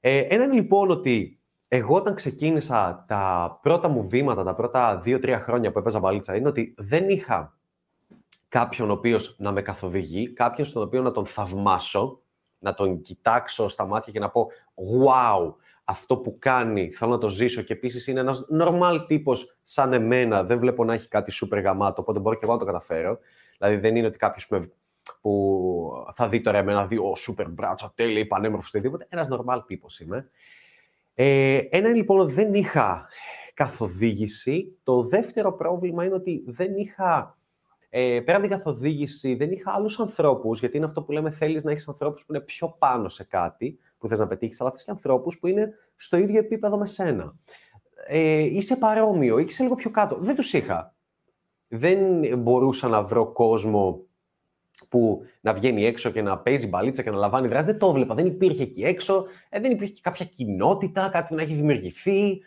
Ε, 0.00 0.18
ένα 0.18 0.44
είναι 0.44 0.54
λοιπόν 0.54 0.90
ότι 0.90 1.40
εγώ 1.68 1.96
όταν 1.96 2.14
ξεκίνησα 2.14 3.04
τα 3.08 3.58
πρώτα 3.62 3.88
μου 3.88 4.08
βήματα, 4.08 4.44
τα 4.44 4.54
πρώτα 4.54 5.00
δύο-τρία 5.04 5.40
χρόνια 5.40 5.72
που 5.72 5.78
έπαιζα 5.78 5.98
μπαλίτσα, 5.98 6.36
είναι 6.36 6.48
ότι 6.48 6.74
δεν 6.76 7.08
είχα 7.08 7.55
κάποιον 8.48 8.90
ο 8.90 8.92
οποίος 8.92 9.34
να 9.38 9.52
με 9.52 9.62
καθοδηγεί, 9.62 10.32
κάποιον 10.32 10.66
στον 10.66 10.82
οποίο 10.82 11.02
να 11.02 11.10
τον 11.10 11.26
θαυμάσω, 11.26 12.20
να 12.58 12.74
τον 12.74 13.00
κοιτάξω 13.00 13.68
στα 13.68 13.86
μάτια 13.86 14.12
και 14.12 14.18
να 14.18 14.30
πω 14.30 14.48
«Wow, 14.74 15.54
αυτό 15.84 16.16
που 16.16 16.36
κάνει, 16.38 16.90
θέλω 16.90 17.10
να 17.10 17.18
το 17.18 17.28
ζήσω 17.28 17.62
και 17.62 17.72
επίσης 17.72 18.06
είναι 18.06 18.20
ένας 18.20 18.46
normal 18.60 19.04
τύπος 19.06 19.58
σαν 19.62 19.92
εμένα. 19.92 20.44
Δεν 20.44 20.58
βλέπω 20.58 20.84
να 20.84 20.94
έχει 20.94 21.08
κάτι 21.08 21.32
super 21.42 21.62
γαμάτο, 21.62 22.00
οπότε 22.00 22.20
μπορώ 22.20 22.36
και 22.36 22.44
εγώ 22.44 22.52
να 22.52 22.58
το 22.58 22.64
καταφέρω. 22.64 23.18
Δηλαδή 23.58 23.76
δεν 23.76 23.96
είναι 23.96 24.06
ότι 24.06 24.18
κάποιος 24.18 24.46
που 24.46 26.06
θα 26.12 26.28
δει 26.28 26.40
τώρα 26.40 26.58
εμένα, 26.58 26.86
δει 26.86 26.96
ο 26.96 27.12
super 27.26 27.46
μπράτσα, 27.50 27.92
τέλειο, 27.94 28.26
πανέμορφο, 28.26 28.68
οτιδήποτε. 28.68 29.06
Ένας 29.08 29.28
normal 29.30 29.62
τύπος 29.66 30.00
είμαι. 30.00 30.28
Ε, 31.14 31.60
ένα 31.70 31.88
λοιπόν 31.88 32.28
δεν 32.28 32.54
είχα 32.54 33.08
καθοδήγηση. 33.54 34.78
Το 34.82 35.02
δεύτερο 35.02 35.52
πρόβλημα 35.52 36.04
είναι 36.04 36.14
ότι 36.14 36.44
δεν 36.46 36.76
είχα, 36.76 37.38
ε, 37.88 38.20
πέρα 38.20 38.38
από 38.38 38.46
την 38.46 38.56
καθοδήγηση, 38.56 39.34
δεν 39.34 39.52
είχα 39.52 39.72
άλλους 39.72 40.00
ανθρώπους, 40.00 40.60
γιατί 40.60 40.76
είναι 40.76 40.86
αυτό 40.86 41.02
που 41.02 41.12
λέμε, 41.12 41.30
θέλεις 41.30 41.64
να 41.64 41.70
έχεις 41.70 41.88
ανθρώπους 41.88 42.24
που 42.24 42.34
είναι 42.34 42.44
πιο 42.44 42.76
πάνω 42.78 43.08
σε 43.08 43.24
κάτι, 43.24 43.78
που 43.98 44.08
θες 44.08 44.18
να 44.18 44.26
πετύχεις, 44.26 44.60
αλλά 44.60 44.70
θες 44.70 44.84
και 44.84 44.90
ανθρώπους 44.90 45.38
που 45.38 45.46
είναι 45.46 45.72
στο 45.94 46.16
ίδιο 46.16 46.38
επίπεδο 46.38 46.78
με 46.78 46.86
σένα. 46.86 47.34
Ε, 48.08 48.38
είσαι 48.38 48.76
παρόμοιο, 48.76 49.38
είσαι 49.38 49.62
λίγο 49.62 49.74
πιο 49.74 49.90
κάτω. 49.90 50.16
Δεν 50.16 50.34
τους 50.34 50.52
είχα. 50.52 50.94
Δεν 51.68 51.98
μπορούσα 52.38 52.88
να 52.88 53.02
βρω 53.02 53.32
κόσμο 53.32 54.04
που 54.88 55.22
να 55.40 55.52
βγαίνει 55.52 55.84
έξω 55.84 56.10
και 56.10 56.22
να 56.22 56.38
παίζει 56.38 56.68
μπαλίτσα 56.68 57.02
και 57.02 57.10
να 57.10 57.16
λαμβάνει 57.16 57.48
δράση. 57.48 57.64
Δεν 57.64 57.78
το 57.78 57.88
έβλεπα. 57.88 58.14
Δεν 58.14 58.26
υπήρχε 58.26 58.62
εκεί 58.62 58.82
έξω. 58.82 59.24
Ε, 59.48 59.60
δεν 59.60 59.70
υπήρχε 59.70 59.94
κάποια 60.00 60.24
κοινότητα, 60.24 61.08
κάτι 61.12 61.28
που 61.28 61.34
να 61.34 61.42
έχει 61.42 61.54
δημιουργηθεί 61.54 62.40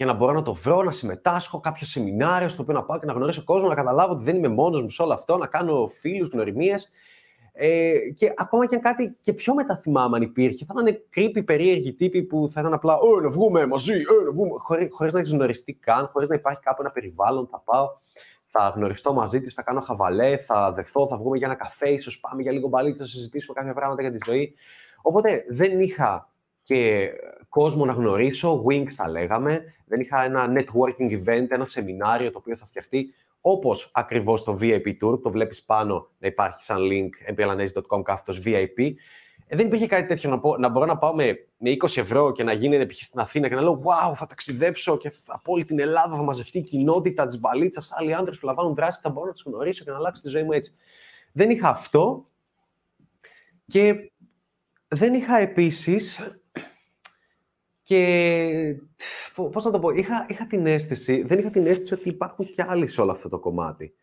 και 0.00 0.06
να 0.06 0.14
μπορώ 0.14 0.32
να 0.32 0.42
το 0.42 0.54
βρω, 0.54 0.82
να 0.82 0.90
συμμετάσχω, 0.90 1.60
κάποιο 1.60 1.86
σεμινάριο 1.86 2.48
στο 2.48 2.62
οποίο 2.62 2.74
να 2.74 2.84
πάω 2.84 2.98
και 2.98 3.06
να 3.06 3.12
γνωρίσω 3.12 3.44
κόσμο, 3.44 3.68
να 3.68 3.74
καταλάβω 3.74 4.12
ότι 4.12 4.24
δεν 4.24 4.36
είμαι 4.36 4.48
μόνος 4.48 4.82
μου 4.82 4.88
σε 4.88 5.02
όλο 5.02 5.12
αυτό, 5.12 5.36
να 5.36 5.46
κάνω 5.46 5.86
φίλους, 6.00 6.28
γνωριμίες. 6.28 6.90
Ε, 7.52 7.92
και 8.14 8.32
ακόμα 8.36 8.66
και 8.66 8.74
αν 8.74 8.80
κάτι 8.80 9.16
και 9.20 9.32
πιο 9.32 9.54
μετά 9.54 9.76
θυμάμαι 9.76 10.16
αν 10.16 10.22
υπήρχε, 10.22 10.64
θα 10.64 10.74
ήταν 10.80 11.02
creepy, 11.16 11.44
περίεργοι 11.44 11.92
τύποι 11.92 12.22
που 12.22 12.48
θα 12.52 12.60
ήταν 12.60 12.72
απλά 12.72 12.94
«Ε, 13.18 13.22
να 13.22 13.28
βγούμε 13.30 13.66
μαζί, 13.66 13.92
ε, 13.92 14.24
να 14.24 14.32
βγούμε», 14.32 14.50
χωρίς, 14.90 15.12
να 15.12 15.18
έχεις 15.18 15.32
γνωριστεί 15.32 15.74
καν, 15.74 16.08
χωρίς 16.12 16.28
να 16.28 16.34
υπάρχει 16.34 16.60
κάπου 16.60 16.82
ένα 16.82 16.90
περιβάλλον, 16.90 17.46
θα 17.50 17.62
πάω, 17.64 17.88
θα 18.46 18.72
γνωριστώ 18.76 19.12
μαζί 19.12 19.40
τους, 19.42 19.54
θα 19.54 19.62
κάνω 19.62 19.80
χαβαλέ, 19.80 20.36
θα 20.36 20.72
δεχθώ, 20.72 21.06
θα 21.06 21.16
βγούμε 21.16 21.36
για 21.36 21.46
ένα 21.46 21.56
καφέ, 21.56 21.88
ίσως 21.88 22.20
πάμε 22.20 22.42
για 22.42 22.52
λίγο 22.52 22.68
μπαλίτσα, 22.68 23.04
θα 23.04 23.10
συζητήσουμε 23.10 23.54
κάποια 23.54 23.74
πράγματα 23.74 24.02
για 24.02 24.10
τη 24.10 24.18
ζωή. 24.26 24.54
Οπότε 25.02 25.44
δεν 25.48 25.80
είχα 25.80 26.29
και 26.70 27.10
κόσμο 27.48 27.84
να 27.84 27.92
γνωρίσω, 27.92 28.64
wings 28.68 28.94
τα 28.96 29.08
λέγαμε, 29.08 29.74
δεν 29.86 30.00
είχα 30.00 30.24
ένα 30.24 30.52
networking 30.56 31.10
event, 31.10 31.46
ένα 31.48 31.66
σεμινάριο 31.66 32.30
το 32.30 32.38
οποίο 32.38 32.56
θα 32.56 32.66
φτιαχτεί 32.66 33.14
Όπως 33.40 33.90
ακριβώς 33.94 34.44
το 34.44 34.58
VIP 34.60 34.86
Tour, 35.02 35.22
το 35.22 35.30
βλέπεις 35.30 35.64
πάνω 35.64 36.10
να 36.18 36.26
υπάρχει 36.26 36.62
σαν 36.62 36.78
link 36.80 37.34
mplanes.com 37.34 38.02
κάθετος 38.02 38.42
VIP. 38.44 38.94
Ε, 39.46 39.56
δεν 39.56 39.66
υπήρχε 39.66 39.86
κάτι 39.86 40.06
τέτοιο 40.06 40.30
να, 40.30 40.40
πω, 40.40 40.56
να 40.56 40.68
μπορώ 40.68 40.86
να 40.86 40.98
πάω 40.98 41.14
με, 41.14 41.24
με 41.58 41.70
20 41.70 41.96
ευρώ 41.96 42.32
και 42.32 42.42
να 42.44 42.52
γίνεται 42.52 42.86
π.χ. 42.86 43.02
στην 43.02 43.20
Αθήνα 43.20 43.48
και 43.48 43.54
να 43.54 43.62
λέω 43.62 43.82
Wow, 43.84 44.14
θα 44.14 44.26
ταξιδέψω 44.26 44.96
και 44.96 45.10
θα, 45.10 45.34
από 45.34 45.52
όλη 45.52 45.64
την 45.64 45.80
Ελλάδα 45.80 46.16
θα 46.16 46.22
μαζευτεί 46.22 46.58
η 46.58 46.62
κοινότητα 46.62 47.26
της 47.26 47.40
μπαλίτσας, 47.40 47.92
άλλοι 47.92 48.14
άντρες 48.14 48.38
που 48.38 48.46
λαμβάνουν 48.46 48.74
δράση 48.74 48.96
και 48.96 49.02
θα 49.02 49.10
μπορώ 49.10 49.26
να 49.26 49.32
τους 49.32 49.42
γνωρίσω 49.42 49.84
και 49.84 49.90
να 49.90 49.96
αλλάξω 49.96 50.22
τη 50.22 50.28
ζωή 50.28 50.42
μου 50.42 50.52
έτσι. 50.52 50.74
Δεν 51.32 51.50
είχα 51.50 51.68
αυτό 51.68 52.26
και 53.66 54.10
δεν 54.88 55.14
είχα 55.14 55.38
επίσης 55.38 56.20
και 57.90 58.76
πώς 59.34 59.64
να 59.64 59.70
το 59.70 59.78
πω, 59.78 59.90
είχα, 59.90 60.26
είχα 60.28 60.46
την 60.46 60.66
αίσθηση, 60.66 61.22
δεν 61.22 61.38
είχα 61.38 61.50
την 61.50 61.66
αίσθηση 61.66 61.94
ότι 61.94 62.08
υπάρχουν 62.08 62.46
κι 62.46 62.62
άλλοι 62.62 62.86
σε 62.86 63.00
όλο 63.00 63.10
αυτό 63.10 63.28
το 63.28 63.38
κομμάτι. 63.38 63.94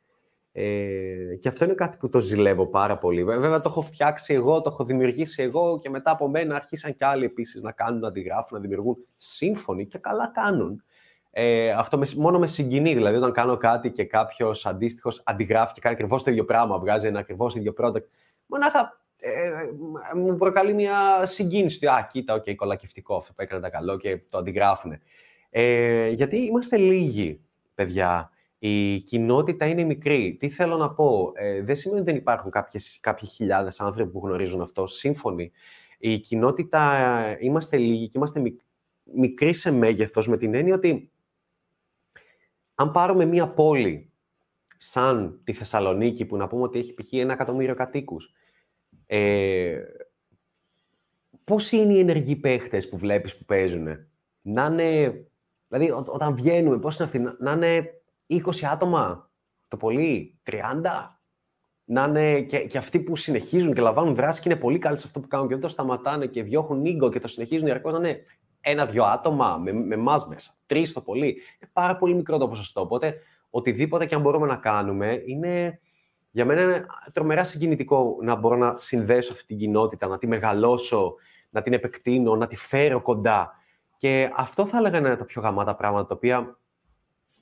Ε, 0.51 1.35
και 1.39 1.47
αυτό 1.47 1.65
είναι 1.65 1.73
κάτι 1.73 1.97
που 1.97 2.09
το 2.09 2.19
ζηλεύω 2.19 2.67
πάρα 2.67 2.97
πολύ. 2.97 3.23
Βέβαια 3.23 3.61
το 3.61 3.69
έχω 3.69 3.81
φτιάξει 3.81 4.33
εγώ, 4.33 4.61
το 4.61 4.69
έχω 4.73 4.83
δημιουργήσει 4.83 5.43
εγώ 5.43 5.79
και 5.79 5.89
μετά 5.89 6.11
από 6.11 6.27
μένα 6.27 6.55
άρχισαν 6.55 6.95
κι 6.95 7.05
άλλοι 7.05 7.25
επίσης 7.25 7.61
να 7.61 7.71
κάνουν, 7.71 7.99
να 7.99 8.07
αντιγράφουν, 8.07 8.57
να 8.57 8.59
δημιουργούν 8.59 8.97
σύμφωνοι 9.17 9.87
και 9.87 9.97
καλά 9.97 10.31
κάνουν. 10.33 10.83
Ε, 11.31 11.71
αυτό 11.71 11.97
με, 11.97 12.07
μόνο 12.15 12.39
με 12.39 12.47
συγκινεί, 12.47 12.93
δηλαδή 12.93 13.17
όταν 13.17 13.31
κάνω 13.31 13.57
κάτι 13.57 13.91
και 13.91 14.05
κάποιος 14.05 14.65
αντίστοιχος 14.65 15.21
αντιγράφει 15.25 15.73
και 15.73 15.81
κάνει 15.81 15.95
ακριβώς 15.95 16.23
το 16.23 16.31
ίδιο 16.31 16.45
πράγμα, 16.45 16.79
βγάζει 16.79 17.07
ένα 17.07 17.19
ακριβώς 17.19 17.55
ίδιο 17.55 17.73
product. 17.77 18.05
Μονάχα 18.45 19.01
ε, 19.19 19.71
μου 20.15 20.35
προκαλεί 20.35 20.73
μια 20.73 21.25
συγκίνηση. 21.25 21.85
Α, 21.85 22.07
κοίτα, 22.11 22.33
okay, 22.33 22.55
κολακευτικό 22.55 23.15
αυτό 23.15 23.33
που 23.33 23.41
έκανε 23.41 23.61
τα 23.61 23.69
καλό 23.69 23.97
και 23.97 24.21
το 24.29 24.37
αντιγράφουν. 24.37 24.99
Ε, 25.49 26.09
γιατί 26.09 26.37
είμαστε 26.37 26.77
λίγοι, 26.77 27.39
παιδιά. 27.75 28.31
Η 28.59 28.97
κοινότητα 28.97 29.65
είναι 29.65 29.83
μικρή. 29.83 30.37
Τι 30.39 30.49
θέλω 30.49 30.77
να 30.77 30.89
πω, 30.93 31.31
ε, 31.35 31.61
δεν 31.61 31.75
σημαίνει 31.75 32.01
ότι 32.01 32.11
δεν 32.11 32.19
υπάρχουν 32.19 32.51
κάποιες, 32.51 32.99
κάποιοι 33.01 33.27
χιλιάδες 33.27 33.79
άνθρωποι 33.79 34.11
που 34.11 34.21
γνωρίζουν 34.23 34.61
αυτό, 34.61 34.87
σύμφωνοι. 34.87 35.51
η 35.97 36.19
κοινότητα 36.19 37.37
είμαστε 37.39 37.77
λίγοι 37.77 38.07
και 38.07 38.17
είμαστε 38.17 38.41
μικροί 39.13 39.53
σε 39.53 39.71
μέγεθος 39.71 40.27
με 40.27 40.37
την 40.37 40.53
έννοια 40.53 40.75
ότι 40.75 41.11
αν 42.75 42.91
πάρουμε 42.91 43.25
μία 43.25 43.49
πόλη 43.49 44.11
σαν 44.77 45.41
τη 45.43 45.53
Θεσσαλονίκη 45.53 46.25
που 46.25 46.37
να 46.37 46.47
πούμε 46.47 46.63
ότι 46.63 46.79
έχει 46.79 46.93
π.χ. 46.93 47.13
ένα 47.13 47.33
εκατομμύριο 47.33 47.75
κατοίκους 47.75 48.33
ε, 49.07 49.81
πώς 51.43 51.71
είναι 51.71 51.93
οι 51.93 51.99
ενεργοί 51.99 52.35
παίχτες 52.35 52.89
που 52.89 52.97
βλέπεις 52.97 53.37
που 53.37 53.45
παίζουν. 53.45 53.87
Να 54.41 54.65
είναι, 54.65 55.13
δηλαδή 55.67 55.91
όταν 55.91 56.35
βγαίνουμε, 56.35 56.79
πώς 56.79 56.95
είναι 56.97 57.05
αυτοί, 57.05 57.19
να 57.39 57.51
είναι 57.51 58.01
20 58.27 58.39
άτομα 58.71 59.31
το 59.67 59.77
πολύ, 59.77 60.39
30. 60.43 60.61
Να 61.83 62.03
είναι 62.03 62.41
και, 62.41 62.59
και 62.59 62.77
αυτοί 62.77 62.99
που 62.99 63.15
συνεχίζουν 63.15 63.73
και 63.73 63.81
λαμβάνουν 63.81 64.15
δράση 64.15 64.41
και 64.41 64.49
είναι 64.49 64.59
πολύ 64.59 64.79
καλοί 64.79 64.97
σε 64.97 65.03
αυτό 65.07 65.19
που 65.19 65.27
κάνουν 65.27 65.47
και 65.47 65.53
δεν 65.53 65.63
το 65.63 65.69
σταματάνε 65.69 66.25
και 66.25 66.43
διώχνουν 66.43 66.85
ίγκο 66.85 67.09
και 67.09 67.19
το 67.19 67.27
συνεχίζουν 67.27 67.65
διαρκώς 67.65 67.91
να 67.91 67.97
είναι 67.97 68.21
ένα-δυο 68.61 69.03
άτομα 69.03 69.57
με, 69.57 69.71
με 69.71 69.95
εμάς 69.95 70.27
μέσα, 70.27 70.57
τρεις 70.65 70.93
το 70.93 71.01
πολύ. 71.01 71.27
Είναι 71.27 71.69
πάρα 71.73 71.97
πολύ 71.97 72.15
μικρό 72.15 72.37
το 72.37 72.47
ποσοστό. 72.47 72.81
Οπότε 72.81 73.15
οτιδήποτε 73.49 74.05
και 74.05 74.15
αν 74.15 74.21
μπορούμε 74.21 74.47
να 74.47 74.55
κάνουμε 74.55 75.23
είναι 75.25 75.79
για 76.37 76.45
μένα 76.45 76.61
είναι 76.61 76.85
τρομερά 77.13 77.43
συγκινητικό 77.43 78.17
να 78.21 78.35
μπορώ 78.35 78.55
να 78.55 78.77
συνδέσω 78.77 79.31
αυτή 79.33 79.45
την 79.45 79.57
κοινότητα, 79.57 80.07
να 80.07 80.17
τη 80.17 80.27
μεγαλώσω, 80.27 81.15
να 81.49 81.61
την 81.61 81.73
επεκτείνω, 81.73 82.35
να 82.35 82.47
τη 82.47 82.55
φέρω 82.55 83.01
κοντά. 83.01 83.51
Και 83.97 84.31
αυτό 84.35 84.65
θα 84.65 84.77
έλεγα 84.77 84.97
είναι 84.97 85.15
τα 85.15 85.25
πιο 85.25 85.41
γαμάτα 85.41 85.75
πράγματα, 85.75 86.07
τα 86.07 86.15
οποία 86.15 86.57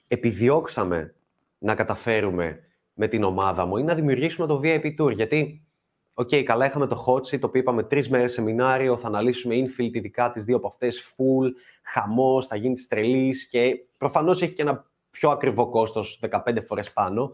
επιδιώξαμε 0.07 1.15
να 1.57 1.75
καταφέρουμε 1.75 2.59
με 2.93 3.07
την 3.07 3.23
ομάδα 3.23 3.65
μου 3.65 3.77
ή 3.77 3.83
να 3.83 3.95
δημιουργήσουμε 3.95 4.47
το 4.47 4.61
VIP 4.63 4.95
Tour. 4.99 5.11
Γιατί, 5.11 5.65
okay, 6.13 6.43
καλά 6.43 6.65
είχαμε 6.65 6.87
το 6.87 7.05
hot 7.07 7.21
seat, 7.21 7.39
το 7.39 7.47
οποίο 7.47 7.61
είπαμε 7.61 7.83
τρεις 7.83 8.09
μέρες 8.09 8.31
σεμινάριο, 8.31 8.97
θα 8.97 9.07
αναλύσουμε 9.07 9.55
infield, 9.55 9.93
ειδικά 9.93 10.31
τις 10.31 10.43
δύο 10.43 10.55
από 10.55 10.67
αυτές, 10.67 11.15
full, 11.15 11.49
χαμός, 11.83 12.47
θα 12.47 12.55
γίνει 12.55 12.75
τη 12.75 12.87
τρελή 12.87 13.33
και 13.49 13.75
προφανώς 13.97 14.41
έχει 14.41 14.53
και 14.53 14.61
ένα 14.61 14.85
πιο 15.09 15.29
ακριβό 15.29 15.69
κόστος, 15.69 16.19
15 16.29 16.65
φορές 16.65 16.93
πάνω 16.93 17.33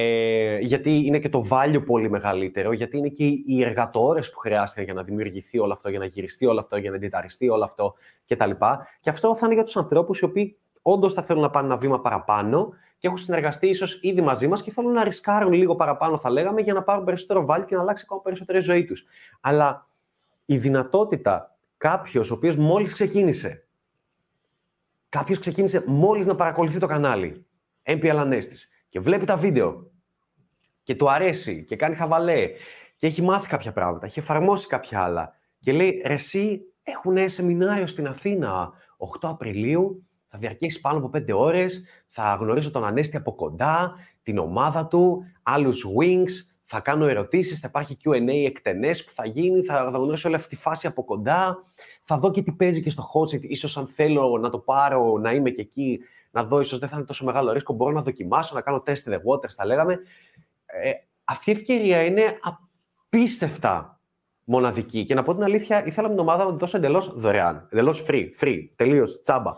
ε, 0.00 0.58
γιατί 0.58 1.06
είναι 1.06 1.18
και 1.18 1.28
το 1.28 1.46
value 1.50 1.82
πολύ 1.86 2.10
μεγαλύτερο, 2.10 2.72
γιατί 2.72 2.96
είναι 2.96 3.08
και 3.08 3.24
οι 3.24 3.62
εργατόρες 3.62 4.30
που 4.30 4.38
χρειάζεται 4.38 4.82
για 4.82 4.94
να 4.94 5.02
δημιουργηθεί 5.02 5.58
όλο 5.58 5.72
αυτό, 5.72 5.88
για 5.88 5.98
να 5.98 6.04
γυριστεί 6.04 6.46
όλο 6.46 6.60
αυτό, 6.60 6.76
για 6.76 6.90
να 6.90 6.96
εντιταριστεί 6.96 7.48
όλο 7.48 7.64
αυτό 7.64 7.94
κτλ. 8.26 8.50
Και 9.00 9.10
αυτό 9.10 9.36
θα 9.36 9.46
είναι 9.46 9.54
για 9.54 9.64
τους 9.64 9.76
ανθρώπους 9.76 10.18
οι 10.18 10.24
οποίοι 10.24 10.56
όντως 10.82 11.12
θα 11.12 11.22
θέλουν 11.22 11.42
να 11.42 11.50
πάνε 11.50 11.66
ένα 11.66 11.76
βήμα 11.76 12.00
παραπάνω 12.00 12.72
και 12.98 13.06
έχουν 13.06 13.18
συνεργαστεί 13.18 13.68
ίσως 13.68 14.00
ήδη 14.02 14.20
μαζί 14.20 14.48
μας 14.48 14.62
και 14.62 14.70
θέλουν 14.70 14.92
να 14.92 15.04
ρισκάρουν 15.04 15.52
λίγο 15.52 15.76
παραπάνω, 15.76 16.18
θα 16.18 16.30
λέγαμε, 16.30 16.60
για 16.60 16.72
να 16.72 16.82
πάρουν 16.82 17.04
περισσότερο 17.04 17.46
value 17.48 17.64
και 17.66 17.74
να 17.74 17.80
αλλάξει 17.80 18.04
ακόμα 18.06 18.22
περισσότερη 18.22 18.60
ζωή 18.60 18.84
τους. 18.84 19.04
Αλλά 19.40 19.88
η 20.44 20.56
δυνατότητα 20.56 21.56
κάποιος 21.76 22.30
ο 22.30 22.34
οποίος 22.34 22.56
μόλις 22.56 22.92
ξεκίνησε, 22.92 23.66
κάποιος 25.08 25.38
ξεκίνησε 25.38 25.84
μόλις 25.86 26.26
να 26.26 26.34
παρακολουθεί 26.34 26.78
το 26.78 26.86
κανάλι, 26.86 27.46
MPL 27.82 28.16
Ανέστης, 28.16 28.68
και 28.88 29.00
βλέπει 29.00 29.24
τα 29.24 29.36
βίντεο. 29.36 29.90
Και 30.82 30.94
του 30.94 31.10
αρέσει. 31.10 31.64
Και 31.64 31.76
κάνει 31.76 31.94
χαβαλέ. 31.94 32.50
Και 32.96 33.06
έχει 33.06 33.22
μάθει 33.22 33.48
κάποια 33.48 33.72
πράγματα, 33.72 34.06
έχει 34.06 34.18
εφαρμόσει 34.18 34.66
κάποια 34.66 35.02
άλλα. 35.02 35.32
Και 35.60 35.72
λέει 35.72 36.02
ρε 36.06 36.14
εσύ 36.14 36.60
έχουν 36.82 37.28
σεμινάριο 37.28 37.86
στην 37.86 38.06
Αθήνα 38.06 38.72
8 39.20 39.28
Απριλίου, 39.28 40.06
θα 40.28 40.38
διαρκέσει 40.38 40.80
πάνω 40.80 40.98
από 40.98 41.10
5 41.18 41.32
ώρες, 41.32 41.84
θα 42.08 42.36
γνωρίσω 42.40 42.70
τον 42.70 42.84
Ανέστη 42.84 43.16
από 43.16 43.34
κοντά, 43.34 43.94
την 44.22 44.38
ομάδα 44.38 44.86
του, 44.86 45.24
άλλους 45.42 45.86
wings, 45.98 46.30
θα 46.64 46.80
κάνω 46.80 47.06
ερωτήσεις, 47.06 47.60
θα 47.60 47.66
υπάρχει 47.68 47.96
Q&A 48.04 48.46
εκτενές 48.46 49.04
που 49.04 49.12
θα 49.14 49.26
γίνει, 49.26 49.62
θα, 49.62 49.82
γνωρίσω 49.82 50.28
όλη 50.28 50.36
αυτή 50.36 50.48
τη 50.48 50.56
φάση 50.56 50.86
από 50.86 51.04
κοντά, 51.04 51.58
θα 52.02 52.18
δω 52.18 52.30
και 52.30 52.42
τι 52.42 52.52
παίζει 52.52 52.82
και 52.82 52.90
στο 52.90 53.10
hot 53.14 53.34
seat, 53.34 53.42
ίσως 53.42 53.76
αν 53.76 53.86
θέλω 53.86 54.38
να 54.40 54.50
το 54.50 54.58
πάρω, 54.58 55.18
να 55.18 55.32
είμαι 55.32 55.50
και 55.50 55.60
εκεί, 55.60 56.00
να 56.30 56.44
δω, 56.44 56.60
ίσως 56.60 56.78
δεν 56.78 56.88
θα 56.88 56.96
είναι 56.96 57.04
τόσο 57.04 57.24
μεγάλο 57.24 57.52
ρίσκο, 57.52 57.72
μπορώ 57.72 57.92
να 57.92 58.02
δοκιμάσω, 58.02 58.54
να 58.54 58.60
κάνω 58.60 58.82
test 58.86 59.12
the 59.12 59.14
waters, 59.14 59.52
θα 59.56 59.66
λέγαμε. 59.66 59.98
Ε, 60.66 60.90
αυτή 61.24 61.50
η 61.50 61.52
ευκαιρία 61.52 62.04
είναι 62.04 62.38
απίστευτα 62.40 64.00
μοναδική. 64.44 65.04
Και 65.04 65.14
να 65.14 65.22
πω 65.22 65.34
την 65.34 65.42
αλήθεια, 65.42 65.86
ήθελα 65.86 66.08
με 66.08 66.14
την 66.14 66.22
ομάδα 66.22 66.44
να 66.44 66.52
τη 66.52 66.58
δώσω 66.58 66.76
εντελώς 66.76 67.12
δωρεάν. 67.16 67.68
Εντελώς 67.70 68.04
free, 68.08 68.28
free, 68.40 68.68
τελείως, 68.76 69.20
τσάμπα. 69.22 69.52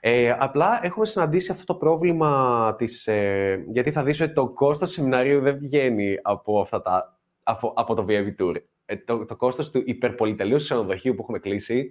Ε, 0.00 0.36
απλά 0.38 0.78
έχουμε 0.82 1.06
συναντήσει 1.06 1.50
αυτό 1.50 1.64
το 1.64 1.74
πρόβλημα 1.74 2.74
της, 2.78 3.06
ε, 3.06 3.64
γιατί 3.68 3.92
θα 3.92 4.02
δεις 4.02 4.20
ότι 4.20 4.32
το 4.32 4.48
κόστος 4.48 4.88
του 4.88 4.94
σεμιναρίου 4.94 5.40
δεν 5.40 5.58
βγαίνει 5.58 6.16
από, 6.22 6.60
αυτά 6.60 6.82
τα, 6.82 7.18
από, 7.42 7.72
από 7.76 7.94
το 7.94 8.04
VIP 8.08 8.34
Tour. 8.38 8.54
Ε, 8.84 8.96
το, 8.96 9.24
το 9.24 9.36
κόστος 9.36 9.70
του 9.70 9.82
υπερπολιτελείου 9.84 10.56
ξενοδοχείου 10.56 11.14
που 11.14 11.22
έχουμε 11.22 11.38
κλείσει 11.38 11.90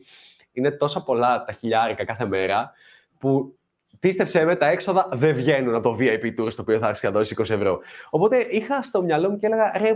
είναι 0.52 0.72
τόσα 0.72 1.04
πολλά 1.04 1.44
τα 1.44 1.52
χιλιάρικα 1.52 2.06
κάθε 2.06 2.26
μέρα 2.26 2.72
που 3.18 3.56
πίστεψε 4.00 4.46
με, 4.46 4.56
τα 4.56 4.68
έξοδα 4.68 5.10
δεν 5.12 5.36
βγαίνουν 5.36 5.76
από 5.76 5.90
το 5.90 5.98
VIP 6.00 6.40
tour 6.40 6.52
στο 6.52 6.62
οποίο 6.62 6.80
θα 6.80 6.90
έχεις 6.90 7.10
δώσει 7.12 7.36
20 7.38 7.50
ευρώ. 7.50 7.80
Οπότε 8.10 8.38
είχα 8.38 8.82
στο 8.82 9.04
μυαλό 9.04 9.30
μου 9.30 9.38
και 9.38 9.46
έλεγα, 9.46 9.78
ρε, 9.78 9.94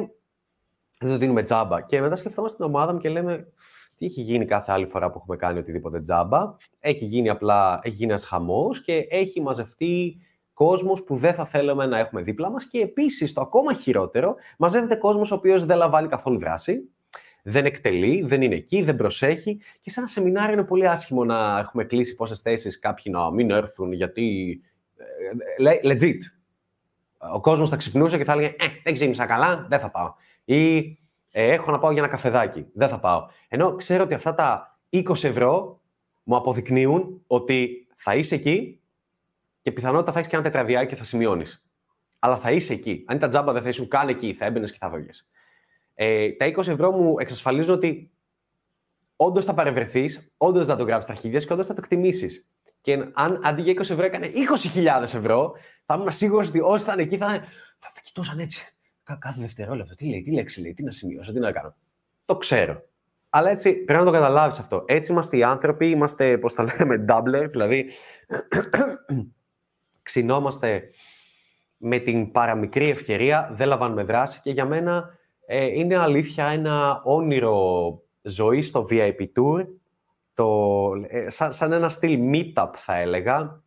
δεν 1.00 1.10
το 1.10 1.18
δίνουμε 1.18 1.44
τζάμπα. 1.44 1.82
Και 1.82 2.02
μετά 2.02 2.16
σκεφτόμαστε 2.16 2.58
την 2.58 2.66
ομάδα 2.66 2.94
μου 2.94 3.00
και 3.00 3.10
λέμε, 3.10 3.48
τι 3.98 4.06
έχει 4.06 4.22
γίνει 4.22 4.46
κάθε 4.46 4.72
άλλη 4.72 4.88
φορά 4.88 5.10
που 5.10 5.18
έχουμε 5.18 5.36
κάνει 5.36 5.60
οτιδήποτε 5.60 6.02
τζάμπα. 6.02 6.56
Έχει 6.80 7.06
γίνει 7.06 7.30
απλά, 7.30 7.80
έχει 7.84 7.96
γίνει 7.96 8.12
ένας 8.12 8.26
χαμός 8.26 8.82
και 8.82 9.08
έχει 9.10 9.42
μαζευτεί 9.42 10.22
κόσμος 10.54 11.04
που 11.04 11.16
δεν 11.16 11.34
θα 11.34 11.46
θέλαμε 11.46 11.86
να 11.86 11.98
έχουμε 11.98 12.22
δίπλα 12.22 12.52
μας. 12.52 12.66
Και 12.66 12.80
επίσης, 12.80 13.34
το 13.34 13.42
ακόμα 13.42 13.74
χειρότερο, 13.74 14.36
μαζεύεται 14.58 14.96
κόσμος 14.96 15.32
ο 15.32 15.36
οποίος 15.36 15.66
δεν 15.66 15.78
λαμβάνει 15.78 16.08
καθόλου 16.08 16.40
δράση 16.40 16.90
δεν 17.42 17.66
εκτελεί, 17.66 18.22
δεν 18.26 18.42
είναι 18.42 18.56
εκεί, 18.56 18.82
δεν 18.82 18.96
προσέχει. 18.96 19.62
Και 19.82 19.90
σε 19.90 20.00
ένα 20.00 20.10
σεμινάριο 20.10 20.54
είναι 20.54 20.64
πολύ 20.64 20.88
άσχημο 20.88 21.26
να 21.26 21.60
έχουμε 21.60 21.84
κλείσει 21.84 22.16
πόσες 22.16 22.40
θέσεις 22.40 22.80
κάποιοι 22.80 23.14
να 23.16 23.32
μην 23.32 23.52
έρθουν 23.52 23.92
γιατί. 23.92 24.60
Ε, 25.58 25.80
legit. 25.84 26.18
Ο 27.34 27.40
κόσμος 27.40 27.70
θα 27.70 27.76
ξυπνούσε 27.76 28.18
και 28.18 28.24
θα 28.24 28.32
έλεγε 28.32 28.48
Ε, 28.48 28.68
δεν 28.84 28.94
ξύπνησα 28.94 29.26
καλά, 29.26 29.66
δεν 29.70 29.80
θα 29.80 29.92
πάω. 29.92 30.14
Ή 30.44 30.78
ε, 31.32 31.52
έχω 31.52 31.72
να 31.72 31.80
πάω 31.80 31.92
για 31.92 32.02
ένα 32.02 32.12
καφεδάκι, 32.12 32.66
δεν 32.74 32.90
θα 32.90 33.00
πάω. 33.00 33.26
Ενώ 33.48 33.76
ξέρω 33.76 34.04
ότι 34.04 34.14
αυτά 34.14 34.36
τα 34.36 34.80
20 34.90 35.24
ευρώ 35.24 35.82
μου 36.24 36.36
αποδεικνύουν 36.36 37.24
ότι 37.28 37.88
θα 37.96 38.16
είσαι 38.16 38.36
εκεί 38.36 38.82
και 39.62 39.72
πιθανότητα 39.72 40.12
θα 40.12 40.18
έχεις 40.18 40.30
και 40.30 40.36
ένα 40.36 40.46
τετραδιάκι 40.46 40.88
και 40.88 40.96
θα 40.96 41.04
σημειώνεις. 41.04 41.66
Αλλά 42.20 42.38
θα 42.38 42.52
είσαι 42.52 42.74
εκεί. 42.74 43.04
Αν 43.08 43.16
ήταν 43.16 43.30
τζάμπα, 43.30 43.54
δεν 43.54 43.62
θα 43.62 43.70
ήσουν 43.70 43.88
καν 43.88 44.08
εκεί, 44.10 44.34
θα 44.34 44.46
έμπαινες 44.46 44.72
και 44.72 44.78
θα 44.82 44.90
βγει. 44.90 45.10
Ε, 45.94 46.32
τα 46.32 46.46
20 46.46 46.68
ευρώ 46.68 46.92
μου 46.92 47.16
εξασφαλίζουν 47.20 47.74
ότι 47.74 48.12
όντως 49.16 49.46
θα 49.46 49.54
παρευρεθείς, 49.54 50.34
όντως 50.38 50.66
θα 50.66 50.76
το 50.76 50.84
γράψεις 50.84 51.04
στα 51.04 51.14
αρχίδια 51.14 51.40
και 51.40 51.54
όντως 51.54 51.68
θα 51.68 51.74
το 51.74 51.82
εκτιμήσεις. 51.84 52.46
Και 52.82 53.10
αν 53.14 53.40
αντί 53.44 53.62
για 53.62 53.74
20 53.74 53.80
ευρώ 53.80 54.04
έκανε 54.04 54.32
20.000 54.74 55.02
ευρώ, 55.02 55.54
θα 55.86 55.96
ήμουν 55.96 56.12
σίγουρος 56.12 56.48
ότι 56.48 56.60
όσοι 56.60 56.86
θα 56.86 56.94
είναι 56.94 57.02
εκεί 57.02 57.18
θα, 57.18 57.28
θα, 57.80 57.92
θα 57.94 58.02
κοιτούσαν 58.04 58.40
έτσι. 58.40 58.76
Κάθε 59.20 59.42
δευτερόλεπτο. 59.42 59.96
Τι 59.96 60.10
λέει, 60.10 60.22
τι 60.22 60.32
λέξη 60.32 60.62
λέει, 60.62 60.74
τι 60.74 60.84
να 60.84 60.92
σημειώσω, 60.92 61.34
τι 61.34 61.40
να 61.40 61.52
κάνω. 61.52 61.76
Το 62.26 62.38
ξέρω. 62.38 62.84
Αλλά 63.30 63.50
έτσι 63.50 63.74
πρέπει 63.74 64.00
να 64.00 64.06
το 64.06 64.12
καταλάβεις 64.12 64.60
αυτό. 64.60 64.84
Έτσι 64.88 65.12
είμαστε 65.12 65.38
οι 65.38 65.44
άνθρωποι, 65.44 65.90
είμαστε, 65.90 66.38
πώς 66.38 66.54
τα 66.54 66.64
λέμε, 66.64 67.06
doublers, 67.10 67.48
δηλαδή 67.50 67.90
ξυνόμαστε 70.04 70.90
με 71.78 72.00
την 72.00 72.32
παραμικρή 72.32 72.90
ευκαιρία, 72.90 73.52
δεν 73.54 73.68
λαμβάνουμε 73.68 74.04
δράση 74.04 74.42
και 74.42 74.52
για 74.52 74.66
μένα 74.66 75.20
ε, 75.54 75.66
είναι 75.66 75.98
αλήθεια 75.98 76.46
ένα 76.46 77.02
όνειρο 77.04 78.02
ζωής 78.22 78.68
στο 78.68 78.88
VIP 78.90 79.22
Tour, 79.36 79.68
το, 80.34 80.92
ε, 81.08 81.30
σαν, 81.30 81.72
ένα 81.72 81.90
στυλ 81.90 82.20
meetup 82.34 82.70
θα 82.76 82.96
έλεγα, 82.96 83.64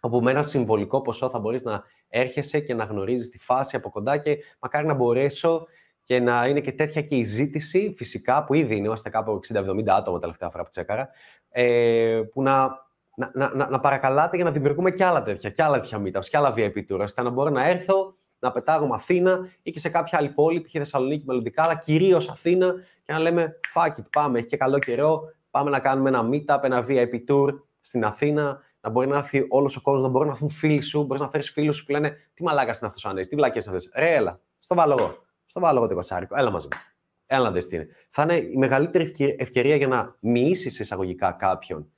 όπου 0.00 0.20
με 0.20 0.30
ένα 0.30 0.42
συμβολικό 0.42 1.02
ποσό 1.02 1.30
θα 1.30 1.38
μπορείς 1.38 1.62
να 1.62 1.82
έρχεσαι 2.08 2.60
και 2.60 2.74
να 2.74 2.84
γνωρίζεις 2.84 3.30
τη 3.30 3.38
φάση 3.38 3.76
από 3.76 3.90
κοντά 3.90 4.16
και 4.16 4.38
μακάρι 4.60 4.86
να 4.86 4.94
μπορέσω 4.94 5.66
και 6.02 6.20
να 6.20 6.46
είναι 6.46 6.60
και 6.60 6.72
τέτοια 6.72 7.02
και 7.02 7.16
η 7.16 7.22
ζήτηση, 7.22 7.94
φυσικά, 7.96 8.44
που 8.44 8.54
ήδη 8.54 8.76
είναι, 8.76 8.86
είμαστε 8.86 9.10
κάπου 9.10 9.40
60-70 9.52 9.88
άτομα 9.88 10.18
τελευταία 10.18 10.50
φορά 10.50 10.62
που 10.62 10.70
τσέκαρα, 10.70 11.08
ε, 11.48 12.22
που 12.32 12.42
να, 12.42 12.68
να, 13.14 13.30
να, 13.54 13.68
να, 13.68 13.80
παρακαλάτε 13.80 14.36
για 14.36 14.44
να 14.44 14.50
δημιουργούμε 14.50 14.90
και 14.90 15.04
άλλα 15.04 15.22
τέτοια, 15.22 15.50
και 15.50 15.62
άλλα 15.62 15.80
τέτοια 15.80 16.02
meetups, 16.04 16.26
και 16.28 16.36
άλλα 16.36 16.54
VIP 16.56 16.76
tours, 16.88 16.98
ώστε 17.00 17.22
να 17.22 17.30
μπορώ 17.30 17.50
να 17.50 17.68
έρθω, 17.68 18.16
να 18.44 18.52
πετάγουμε 18.52 18.94
Αθήνα 18.94 19.48
ή 19.62 19.70
και 19.70 19.78
σε 19.78 19.88
κάποια 19.88 20.18
άλλη 20.18 20.28
πόλη, 20.28 20.60
π.χ. 20.60 20.70
Θεσσαλονίκη 20.72 21.24
μελλοντικά, 21.26 21.62
αλλά 21.62 21.74
κυρίως 21.76 22.28
Αθήνα 22.28 22.72
και 23.02 23.12
να 23.12 23.18
λέμε 23.18 23.60
fuck 23.74 23.88
it, 23.88 24.04
πάμε, 24.12 24.38
έχει 24.38 24.46
και 24.46 24.56
καλό 24.56 24.78
καιρό, 24.78 25.22
πάμε 25.50 25.70
να 25.70 25.78
κάνουμε 25.78 26.08
ένα 26.08 26.28
meetup, 26.32 26.58
ένα 26.62 26.84
VIP 26.88 27.14
tour 27.28 27.48
στην 27.80 28.04
Αθήνα, 28.04 28.60
να 28.80 28.90
μπορεί 28.90 29.06
να 29.06 29.18
έρθει 29.18 29.46
όλος 29.48 29.76
ο 29.76 29.80
κόσμος, 29.80 30.02
να 30.02 30.08
μπορεί 30.08 30.26
να 30.26 30.32
έρθουν 30.32 30.48
φίλοι 30.48 30.80
σου, 30.80 31.04
μπορείς 31.04 31.22
να 31.22 31.28
φέρεις 31.28 31.50
φίλους 31.50 31.76
σου 31.76 31.84
που 31.84 31.92
λένε 31.92 32.16
Τι 32.34 32.42
μαλάκας 32.42 32.78
είναι 32.78 32.86
αυτός 32.86 33.04
ο 33.04 33.08
Ανέστη, 33.08 33.30
τι 33.30 33.36
βλακές 33.36 33.64
είναι 33.64 33.76
αυτές. 33.76 33.92
Ρε, 33.94 34.14
έλα, 34.14 34.40
στο 34.58 34.74
βάλω 34.74 34.96
εγώ. 34.98 35.22
Στο 35.46 35.60
βάλω 35.60 35.78
εγώ 35.78 35.88
το 35.88 35.94
κοσάρικο, 35.94 36.34
έλα 36.38 36.50
μαζί 36.50 36.68
μου. 36.72 36.78
Έλα 37.26 37.44
να 37.44 37.52
δεις 37.52 37.68
τι 37.68 37.76
είναι. 37.76 37.88
Θα 38.08 38.22
είναι 38.22 38.36
η 38.36 38.56
μεγαλύτερη 38.56 39.36
ευκαιρία 39.38 39.76
για 39.76 39.86
να 39.86 40.16
μοιήσεις 40.20 40.78
εισαγωγικά 40.78 41.32
κάποιον 41.32 41.90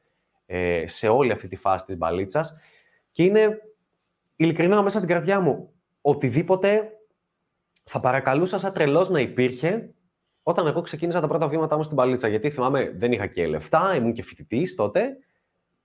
ε, 0.47 0.87
σε 0.87 1.09
όλη 1.09 1.33
αυτή 1.33 1.49
τη 1.49 1.57
φάση 1.57 1.85
της 1.85 1.97
μπαλίτσας. 1.97 2.57
Και 3.11 3.23
είναι 3.23 3.59
ειλικρινά 4.37 4.83
μέσα 4.83 4.99
την 4.99 5.09
καρδιά 5.09 5.41
μου 5.41 5.71
οτιδήποτε 6.09 6.91
θα 7.85 8.01
παρακαλούσα 8.01 8.59
σαν 8.59 8.73
τρελός 8.73 9.11
να 9.11 9.21
υπήρχε 9.21 9.95
όταν 10.43 10.67
εγώ 10.67 10.81
ξεκίνησα 10.81 11.21
τα 11.21 11.29
πρώτα 11.29 11.49
βήματά 11.49 11.77
μου 11.77 11.83
στην 11.83 11.97
παλίτσα. 11.97 12.29
Γιατί 12.29 12.51
θυμάμαι, 12.51 12.93
δεν 12.97 13.13
είχα 13.13 13.27
και 13.27 13.47
λεφτά, 13.47 13.95
ήμουν 13.95 14.13
και 14.13 14.23
φοιτητής 14.23 14.75
τότε, 14.75 15.17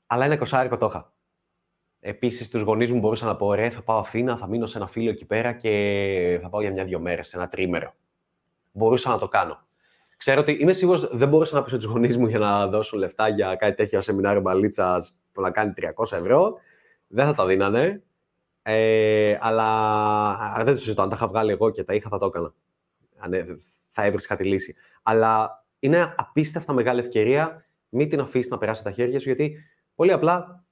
αλλά 0.08 0.26
ένα 0.26 0.38
κοσάρικο 0.38 0.78
το 0.78 0.86
είχα. 0.86 1.14
Επίσης, 2.00 2.50
τους 2.50 2.62
γονείς 2.62 2.92
μου 2.92 3.00
μπορούσα 3.00 3.26
να 3.26 3.36
πω: 3.36 3.54
Ρε, 3.54 3.70
θα 3.70 3.82
πάω 3.82 4.00
Αθήνα, 4.00 4.38
θα 4.38 4.48
μείνω 4.48 4.66
σε 4.66 4.78
ένα 4.78 4.88
φίλο 4.88 5.10
εκεί 5.10 5.26
πέρα 5.26 5.54
και 5.54 6.40
θα 6.42 6.50
πάω 6.50 6.62
για 6.62 6.72
μια-δυο 6.72 7.00
μέρες, 7.00 7.28
σε 7.28 7.38
ένα 7.38 7.48
τρίμερο. 7.48 7.94
Μπορούσα 8.72 9.10
να 9.10 9.18
το 9.18 9.28
κάνω. 9.28 9.68
Ξέρω 10.18 10.42
ότι 10.42 10.52
είμαι 10.52 10.74
σίγουρος 10.74 11.18
δεν 11.18 11.30
μπορούσα 11.30 11.56
να 11.56 11.64
πείσω 11.64 11.78
τους 11.78 11.86
γονείς 11.86 12.18
μου 12.18 12.28
για 12.28 12.40
να 12.40 12.68
δώσουν 12.68 13.00
λεφτά 13.00 13.28
για 13.28 13.56
κάτι 13.56 13.76
τέτοιο 13.76 14.02
σεμινάριο 14.02 14.42
μπαλίτσας 14.42 15.18
που 15.32 15.42
να 15.42 15.52
κάνει 15.52 15.74
300 15.76 16.18
ευρώ. 16.18 16.54
Δεν 17.08 17.26
θα 17.26 17.34
τα 17.34 17.46
δίνανε. 17.46 18.04
Ε, 18.64 19.38
αλλά 19.40 20.64
δεν 20.64 20.74
το 20.74 20.80
συζητώ. 20.80 21.02
Αν 21.02 21.10
τα 21.10 21.16
είχα 21.16 21.28
βγάλει 21.28 21.52
εγώ 21.52 21.70
και 21.70 21.84
τα 21.84 21.94
είχα, 21.94 22.10
θα 22.10 22.18
το 22.18 22.26
έκανα. 22.26 22.54
Αν 23.18 23.34
ε, 23.34 23.46
θα 23.88 24.06
έβρισκα 24.06 24.36
τη 24.36 24.44
λύση. 24.44 24.76
Αλλά 25.04 25.64
είναι 25.80 26.14
απίστευτα 26.18 26.74
μεγάλη 26.74 27.00
ευκαιρία. 27.00 27.66
Μην 27.90 28.10
την 28.10 28.20
αφήσεις 28.20 28.50
να 28.50 28.58
περάσει 28.58 28.84
τα 28.84 28.92
χέρια 28.92 29.20
σου, 29.20 29.30
γιατί 29.30 29.58
πολύ 29.96 30.12
απλά 30.12 30.64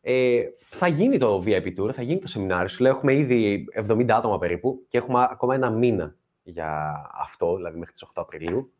ε, 0.00 0.42
θα 0.58 0.86
γίνει 0.86 1.18
το 1.18 1.42
VIP 1.46 1.78
Tour, 1.78 1.92
θα 1.92 2.02
γίνει 2.02 2.20
το 2.20 2.26
σεμινάριο. 2.26 2.68
Σου 2.68 2.82
λέω, 2.82 2.92
έχουμε 2.92 3.14
ήδη 3.14 3.64
70 3.74 4.10
άτομα 4.10 4.38
περίπου 4.38 4.84
και 4.88 4.98
έχουμε 4.98 5.26
ακόμα 5.30 5.54
ένα 5.54 5.70
μήνα 5.70 6.16
για 6.42 6.92
αυτό, 7.14 7.56
δηλαδή 7.56 7.78
μέχρι 7.78 7.94
τις 7.94 8.04
8 8.04 8.10
Απριλίου. 8.14 8.72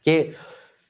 Και 0.00 0.26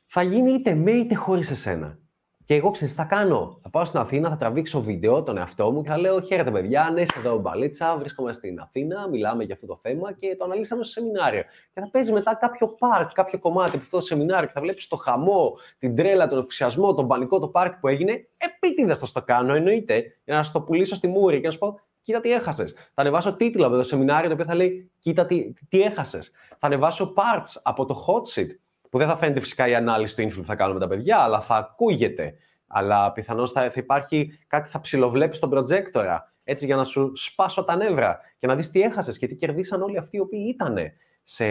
θα 0.03 0.23
γίνει 0.23 0.53
είτε 0.53 0.75
με 0.75 0.91
είτε 0.91 1.15
χωρίς 1.15 1.50
εσένα. 1.50 1.99
Και 2.45 2.55
εγώ 2.55 2.71
ξέρεις, 2.71 2.95
θα 2.95 3.05
κάνω. 3.05 3.59
Θα 3.63 3.71
πάω 3.71 3.85
στην 3.85 3.99
Αθήνα, 4.01 4.31
θα 4.31 4.37
τραβήξω 4.37 4.83
βίντεο 4.83 5.23
τον 5.23 5.37
εαυτό 5.37 5.71
μου 5.73 5.83
και 5.83 5.89
θα 5.89 5.99
λέω: 5.99 6.21
Χαίρετε, 6.21 6.51
παιδιά, 6.51 6.91
ναι, 6.93 7.01
είστε 7.01 7.19
εδώ 7.19 7.39
μπαλίτσα. 7.39 7.97
Βρίσκομαι 7.97 8.33
στην 8.33 8.61
Αθήνα, 8.61 9.09
μιλάμε 9.09 9.45
για 9.45 9.55
αυτό 9.55 9.67
το 9.67 9.79
θέμα 9.83 10.13
και 10.13 10.35
το 10.39 10.45
αναλύσαμε 10.45 10.83
στο 10.83 11.01
σεμινάριο. 11.01 11.43
Και 11.75 11.81
θα 11.81 11.91
παίζει 11.91 12.13
μετά 12.13 12.35
κάποιο 12.35 12.69
πάρκ, 12.79 13.13
κάποιο 13.13 13.39
κομμάτι 13.39 13.71
από 13.71 13.85
αυτό 13.85 13.97
το 13.97 14.03
σεμινάριο 14.03 14.47
και 14.47 14.53
θα 14.53 14.61
βλέπεις 14.61 14.89
το 14.89 14.97
χαμό, 14.97 15.59
την 15.79 15.97
τρέλα, 15.97 16.27
τον 16.29 16.39
ενθουσιασμό, 16.39 16.95
τον 16.95 17.07
πανικό, 17.07 17.39
το 17.39 17.49
πάρκ 17.49 17.81
που 17.81 17.89
έγινε. 17.89 18.29
Επίτηδες 18.37 18.99
θα 18.99 19.07
το 19.13 19.23
κάνω, 19.23 19.55
εννοείται, 19.55 20.05
για 20.25 20.35
να 20.35 20.43
σου 20.43 20.53
το 20.53 20.61
πουλήσω 20.61 20.95
στη 20.95 21.09
μούρη 21.09 21.41
και 21.41 21.47
να 21.47 21.53
σου 21.53 21.59
πω: 21.59 21.81
Κοίτα 22.01 22.21
τι 22.21 22.33
έχασες. 22.33 22.73
Θα 22.73 23.03
ανεβάσω 23.03 23.37
τίτλο 23.37 23.67
από 23.67 23.77
το 23.77 23.83
σεμινάριο 23.83 24.29
το 24.29 24.35
οποίο 24.35 24.45
θα 24.47 24.55
λέει: 24.55 24.91
Κοίτα 24.99 25.27
τι, 25.27 25.53
τι 25.69 25.83
έχασες. 25.83 26.33
Θα 26.49 26.67
ανεβάσω 26.67 27.15
parts 27.17 27.61
από 27.63 27.85
το 27.85 28.05
hot 28.07 28.41
seat 28.41 28.49
που 28.91 28.99
δεν 28.99 29.09
θα 29.09 29.17
φαίνεται 29.17 29.41
φυσικά 29.41 29.69
η 29.69 29.75
ανάλυση 29.75 30.17
του 30.17 30.23
info 30.23 30.37
που 30.37 30.45
θα 30.45 30.55
κάνουμε 30.55 30.79
με 30.79 30.87
τα 30.87 30.95
παιδιά, 30.95 31.19
αλλά 31.19 31.41
θα 31.41 31.57
ακούγεται. 31.57 32.35
Αλλά 32.67 33.13
πιθανώς 33.13 33.53
θα, 33.53 33.61
θα 33.61 33.73
υπάρχει 33.75 34.39
κάτι 34.47 34.69
θα 34.69 34.81
ψιλοβλέπει 34.81 35.37
στον 35.37 35.51
προτζέκτορα, 35.51 36.33
έτσι 36.45 36.67
για 36.67 36.77
να 36.77 36.85
σου 36.85 37.13
σπάσω 37.15 37.65
τα 37.65 37.77
νεύρα 37.77 38.19
και 38.39 38.47
να 38.47 38.57
δεις 38.57 38.71
τι 38.71 38.81
έχασες 38.81 39.19
και 39.19 39.27
τι 39.27 39.35
κερδίσαν 39.35 39.83
όλοι 39.83 39.99
αυτοί 39.99 40.17
οι 40.17 40.21
οποίοι 40.21 40.55
ήταν 40.55 40.77
σε, 41.23 41.47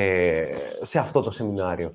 σε 0.81 1.00
αυτό 1.00 1.22
το 1.22 1.31
σεμινάριο. 1.31 1.93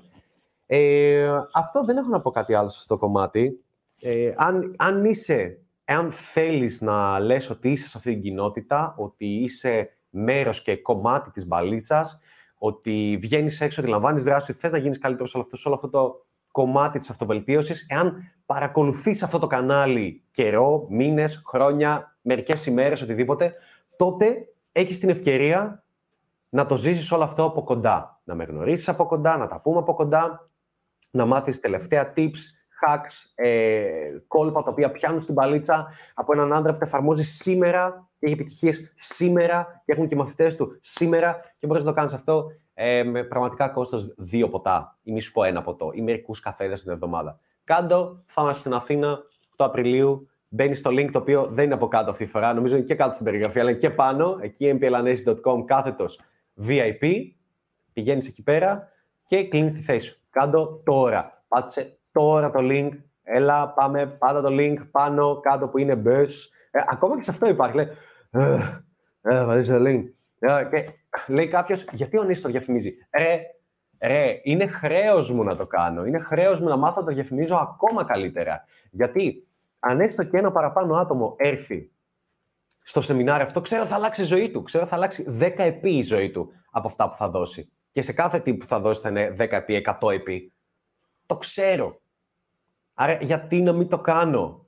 Ε, 0.65 1.29
αυτό 1.53 1.83
δεν 1.83 1.97
έχω 1.97 2.09
να 2.09 2.21
πω 2.21 2.31
κάτι 2.31 2.53
άλλο 2.53 2.69
σε 2.69 2.77
αυτό 2.81 2.93
το 2.93 2.99
κομμάτι. 2.99 3.63
Ε, 4.01 4.33
αν, 4.35 4.75
αν 4.77 5.05
είσαι, 5.05 5.59
εάν 5.85 6.11
θέλεις 6.11 6.81
να 6.81 7.19
λες 7.19 7.49
ότι 7.49 7.69
είσαι 7.69 7.87
σε 7.87 7.97
αυτή 7.97 8.11
την 8.11 8.21
κοινότητα, 8.21 8.95
ότι 8.97 9.25
είσαι 9.25 9.89
μέρος 10.09 10.61
και 10.61 10.75
κομμάτι 10.75 11.31
της 11.31 11.47
μπαλίτσας, 11.47 12.19
ότι 12.65 13.17
βγαίνεις 13.21 13.61
έξω, 13.61 13.81
ότι 13.81 13.89
λαμβάνει 13.89 14.21
δράση, 14.21 14.51
ότι 14.51 14.59
θες 14.59 14.71
να 14.71 14.77
γίνεις 14.77 14.97
καλύτερος 14.99 15.29
σε 15.29 15.39
αυτό, 15.39 15.55
σε 15.55 15.67
όλο 15.67 15.75
αυτό 15.75 15.87
το 15.87 16.25
κομμάτι 16.51 16.99
της 16.99 17.09
αυτοβελτίωσης, 17.09 17.85
εάν 17.89 18.31
παρακολουθείς 18.45 19.23
αυτό 19.23 19.39
το 19.39 19.47
κανάλι 19.47 20.23
καιρό, 20.31 20.85
μήνες, 20.89 21.43
χρόνια, 21.45 22.17
μερικές 22.21 22.65
ημέρες, 22.65 23.01
οτιδήποτε, 23.01 23.53
τότε 23.95 24.47
έχεις 24.71 24.99
την 24.99 25.09
ευκαιρία 25.09 25.83
να 26.49 26.65
το 26.65 26.75
ζήσεις 26.75 27.11
όλο 27.11 27.23
αυτό 27.23 27.43
από 27.43 27.63
κοντά. 27.63 28.21
Να 28.23 28.35
με 28.35 28.43
γνωρίσεις 28.43 28.89
από 28.89 29.05
κοντά, 29.05 29.37
να 29.37 29.47
τα 29.47 29.61
πούμε 29.61 29.77
από 29.77 29.93
κοντά, 29.93 30.49
να 31.11 31.25
μάθεις 31.25 31.59
τελευταία 31.59 32.13
tips, 32.15 32.37
hacks, 32.85 33.31
ε, 33.35 33.89
κόλπα 34.27 34.63
τα 34.63 34.71
οποία 34.71 34.91
πιάνουν 34.91 35.21
στην 35.21 35.35
παλίτσα 35.35 35.87
από 36.13 36.33
έναν 36.33 36.53
άντρα 36.53 36.71
που 36.71 36.79
τα 36.79 36.85
εφαρμόζει 36.85 37.23
σήμερα 37.23 38.04
και 38.25 38.31
έχει 38.31 38.41
επιτυχίες 38.41 38.91
σήμερα 38.95 39.81
και 39.85 39.91
έχουν 39.91 40.07
και 40.07 40.15
μαθητές 40.15 40.55
του 40.55 40.77
σήμερα 40.81 41.39
και 41.57 41.67
μπορείς 41.67 41.83
να 41.83 41.89
το 41.89 41.95
κάνεις 41.95 42.13
αυτό 42.13 42.45
ε, 42.73 43.03
με 43.03 43.23
πραγματικά 43.23 43.69
κόστος 43.69 44.13
δύο 44.17 44.49
ποτά 44.49 44.97
ή 45.03 45.11
μη 45.11 45.19
σου 45.19 45.31
πω 45.31 45.43
ένα 45.43 45.61
ποτό 45.61 45.91
ή 45.93 46.01
μερικούς 46.01 46.39
καφέδες 46.39 46.81
την 46.81 46.91
εβδομάδα. 46.91 47.39
Κάντο, 47.63 48.23
θα 48.25 48.41
είμαστε 48.41 48.59
στην 48.59 48.73
Αθήνα 48.73 49.19
8 49.57 49.65
Απριλίου. 49.65 50.29
Μπαίνεις 50.47 50.77
στο 50.77 50.89
link 50.89 51.09
το 51.11 51.19
οποίο 51.19 51.47
δεν 51.51 51.65
είναι 51.65 51.73
από 51.73 51.87
κάτω 51.87 52.11
αυτή 52.11 52.25
τη 52.25 52.29
φορά, 52.29 52.53
νομίζω 52.53 52.75
είναι 52.75 52.85
και 52.85 52.95
κάτω 52.95 53.13
στην 53.13 53.25
περιγραφή, 53.25 53.59
αλλά 53.59 53.73
και 53.73 53.89
πάνω, 53.89 54.37
εκεί 54.41 54.77
mplanesis.com 54.81 55.63
κάθετος 55.65 56.19
VIP. 56.67 57.31
Πηγαίνεις 57.93 58.27
εκεί 58.27 58.43
πέρα 58.43 58.87
και 59.25 59.47
κλείνεις 59.47 59.73
τη 59.73 59.81
θέση 59.81 60.07
σου. 60.07 60.17
Κάντο 60.29 60.81
τώρα. 60.85 61.43
Πάτσε 61.47 61.97
τώρα 62.11 62.51
το 62.51 62.59
link. 62.61 62.89
Έλα, 63.23 63.69
πάμε, 63.69 64.05
πάντα 64.05 64.41
το 64.41 64.49
link 64.51 64.75
πάνω, 64.91 65.39
κάτω 65.39 65.67
που 65.67 65.77
είναι 65.77 66.01
bus. 66.05 66.29
Ε, 66.71 66.81
ακόμα 66.87 67.17
και 67.17 67.23
σε 67.23 67.31
αυτό 67.31 67.49
υπάρχει. 67.49 67.75
Λέει, 67.75 67.87
ε, 68.35 68.59
ε, 69.21 69.61
το 69.61 69.83
link. 69.85 70.03
Ε, 70.39 70.63
και 70.69 70.89
λέει 71.27 71.47
κάποιος, 71.47 71.85
γιατί 71.91 72.19
ο 72.19 72.23
Νίσο 72.23 72.41
το 72.41 72.49
διαφημίζει; 72.49 72.93
Ρε, 73.17 73.41
ρε, 74.01 74.39
είναι 74.43 74.67
χρέος 74.67 75.31
μου 75.31 75.43
να 75.43 75.55
το 75.55 75.67
κάνω. 75.67 76.05
Είναι 76.05 76.19
χρέος 76.19 76.59
μου 76.59 76.67
να 76.67 76.77
μάθω 76.77 76.99
να 76.99 77.07
το 77.07 77.13
διαφημίζω 77.13 77.55
ακόμα 77.55 78.05
καλύτερα. 78.05 78.63
Γιατί 78.91 79.47
αν 79.79 79.99
έστω 79.99 80.23
και 80.23 80.37
ένα 80.37 80.51
παραπάνω 80.51 80.95
άτομο 80.95 81.35
έρθει 81.37 81.91
στο 82.81 83.01
σεμινάριο 83.01 83.45
αυτό, 83.45 83.61
ξέρω 83.61 83.85
θα 83.85 83.95
αλλάξει 83.95 84.21
η 84.21 84.25
ζωή 84.25 84.51
του. 84.51 84.63
Ξέρω 84.63 84.85
θα 84.85 84.95
αλλάξει 84.95 85.37
10 85.39 85.53
επί 85.57 85.97
η 85.97 86.03
ζωή 86.03 86.31
του 86.31 86.51
από 86.71 86.87
αυτά 86.87 87.09
που 87.09 87.15
θα 87.15 87.29
δώσει. 87.29 87.71
Και 87.91 88.01
σε 88.01 88.13
κάθε 88.13 88.39
τι 88.39 88.53
που 88.53 88.65
θα 88.65 88.79
δώσει 88.79 89.01
θα 89.01 89.09
είναι 89.09 89.35
10 89.39 89.51
επί, 89.51 89.85
100 90.01 90.11
επί. 90.13 90.53
Το 91.25 91.37
ξέρω. 91.37 92.01
Άρα 92.93 93.13
γιατί 93.13 93.61
να 93.61 93.73
μην 93.73 93.87
το 93.87 93.99
κάνω; 93.99 94.65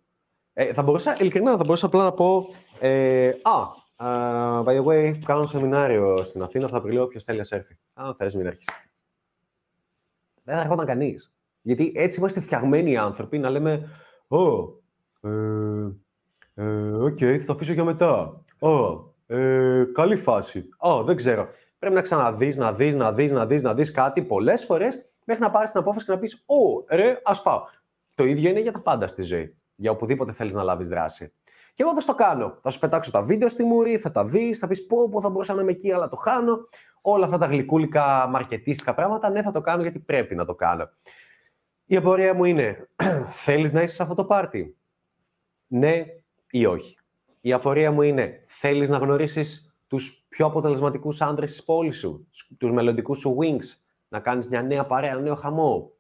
Ε, 0.54 0.74
θα 0.74 0.84
μπορούσα, 0.84 1.18
ειλικρινά, 1.20 1.52
θα 1.52 1.64
μπορούσα 1.64 1.86
απλά 1.86 2.04
να 2.04 2.14
πω 2.14 2.48
ε, 2.80 3.28
Α, 3.28 4.64
by 4.64 4.80
the 4.80 4.84
way, 4.84 5.20
κάνω 5.26 5.44
σεμινάριο 5.44 6.24
στην 6.24 6.42
Αθήνα, 6.42 6.68
θα 6.68 6.78
Απριλίου, 6.78 7.02
όποιος 7.02 7.24
θέλει 7.24 7.42
να 7.50 7.58
έρθει. 7.58 7.78
Αν 7.94 8.16
θες, 8.16 8.36
μην 8.36 8.46
έρχεσαι. 8.46 8.72
Δεν 10.44 10.56
θα 10.56 10.62
έρχονταν 10.62 10.86
κανείς. 10.86 11.36
Γιατί 11.62 11.92
έτσι 11.96 12.20
είμαστε 12.20 12.40
φτιαγμένοι 12.40 12.92
οι 12.92 12.98
άνθρωποι 12.98 13.38
να 13.38 13.50
λέμε 13.50 13.90
«Ω, 14.28 14.38
ε, 15.22 15.92
ε, 16.54 16.92
οκ, 16.92 17.18
θα 17.18 17.46
το 17.46 17.54
αφήσω 17.54 17.74
για 17.74 17.84
μετά. 17.84 18.44
Ω, 18.60 18.70
ε, 19.26 19.84
καλή 19.94 20.16
φάση. 20.16 20.70
Ω, 20.78 21.04
δεν 21.04 21.16
ξέρω». 21.16 21.48
Πρέπει 21.80 21.96
να 21.96 22.02
ξαναδείς, 22.02 22.58
να 22.58 22.74
δεις, 22.74 22.96
να 22.96 23.14
δεις, 23.14 23.32
να 23.32 23.46
δεις, 23.46 23.64
να 23.64 23.74
δεις 23.74 23.92
κάτι 23.92 24.24
πολλές 24.24 24.66
φορές 24.66 25.06
μέχρι 25.26 25.44
να 25.44 25.52
πάρεις 25.52 25.72
την 25.72 25.80
απόφαση 25.80 26.06
και 26.06 26.12
να 26.12 26.20
πεις 26.20 26.44
«Ω, 26.46 26.86
ρε, 26.96 27.22
ας 27.24 27.42
πάω». 27.42 27.62
Το 28.14 28.24
ίδιο 28.24 28.50
είναι 28.50 28.60
για 28.60 28.72
τα 28.72 28.82
πάντα 28.82 29.08
στη 29.08 29.22
ζωή. 29.22 29.58
Για 29.76 29.92
οπουδήποτε 29.92 30.32
θέλεις 30.32 30.54
να 30.54 30.64
λάβεις 30.64 30.88
δράση. 30.88 31.34
Και 31.78 31.84
εγώ 31.84 31.94
θα 31.94 32.02
στο 32.02 32.16
κάνω. 32.16 32.58
Θα 32.62 32.70
σου 32.70 32.80
πετάξω 32.80 33.12
τα 33.12 33.22
βίντεο 33.22 33.50
στη 33.50 33.64
μουρή, 33.64 33.98
θα 33.98 34.12
τα 34.12 34.26
δεις, 34.26 34.60
θα 34.60 34.68
πεις 34.68 34.86
πω, 34.86 35.10
πω 35.10 35.22
θα 35.22 35.30
μπορούσα 35.30 35.54
να 35.54 35.62
είμαι 35.62 35.72
εκεί, 35.72 35.92
αλλά 35.92 36.08
το 36.08 36.16
χάνω. 36.16 36.68
Όλα 37.02 37.26
αυτά 37.26 37.38
τα 37.38 37.46
γλυκούλικα 37.46 38.28
μαρκετίστικα 38.28 38.94
πράγματα, 38.94 39.30
ναι, 39.30 39.42
θα 39.42 39.52
το 39.52 39.62
κάνω 39.62 39.82
γιατί 39.82 40.00
πρέπει 40.00 40.36
να 40.36 40.46
το 40.46 40.56
κάνω. 40.56 40.90
Η 41.86 41.96
απορία 41.96 42.34
μου 42.34 42.44
είναι, 42.44 42.90
θέλεις 43.46 43.72
να 43.72 43.82
είσαι 43.82 43.94
σε 43.94 44.04
αυτό 44.04 44.16
το 44.16 44.26
πάρτι, 44.26 44.78
ναι 45.68 46.06
ή 46.50 46.66
όχι; 46.66 46.98
Η 47.42 47.54
απορία 47.54 47.92
μου 47.92 48.02
είναι, 48.02 48.44
θέλεις 48.48 48.90
να 48.90 48.98
γνωρίσεις 48.98 49.76
τους 49.88 50.26
πιο 50.30 50.46
αποτελεσματικούς 50.46 51.22
άντρες 51.22 51.52
της 51.52 51.64
πόλης 51.64 51.98
σου, 51.98 52.28
τους 52.58 52.72
μελλοντικούς 52.72 53.20
σου 53.20 53.38
wings, 53.42 53.66
να 54.08 54.20
κάνεις 54.20 54.48
μια 54.48 54.62
νέα 54.62 54.86
παρέα, 54.86 55.12
ένα 55.12 55.22
νέο 55.22 55.36
χαμό; 55.36 55.92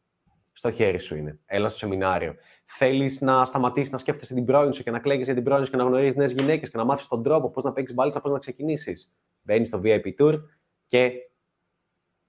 Στο 0.52 0.72
χέρι 0.72 1.00
σου 1.00 1.16
είναι. 1.16 1.40
Έλα 1.46 1.70
στο 1.70 1.78
σεμινάριο 1.78 2.36
θέλεις 2.68 3.22
να 3.22 3.46
σταματήσεις 3.46 3.92
να 3.92 3.98
σκέφτεσαι 3.98 4.34
την 4.34 4.46
πρώην 4.46 4.74
σου 4.74 4.84
και 4.84 4.92
να 4.92 5.00
κλαίγεις 5.00 5.26
για 5.26 5.34
την 5.34 5.44
πρώην 5.44 5.66
σου 5.66 5.72
και 5.72 5.78
να 5.78 5.84
γνωρίζεις 5.84 6.16
νέες 6.16 6.32
γυναίκες 6.32 6.70
και 6.70 6.78
να 6.78 6.84
μάθεις 6.84 7.08
τον 7.08 7.24
τρόπο 7.24 7.50
πώς 7.50 7.64
να 7.64 7.74
παίξεις 7.74 7.96
μπάλιτσα, 7.96 8.22
πώς 8.22 8.32
να 8.32 8.40
ξεκινήσεις. 8.40 9.14
Μπαίνεις 9.42 9.68
στο 9.68 9.82
VIP 9.84 10.14
Tour 10.20 10.42
και 10.88 11.12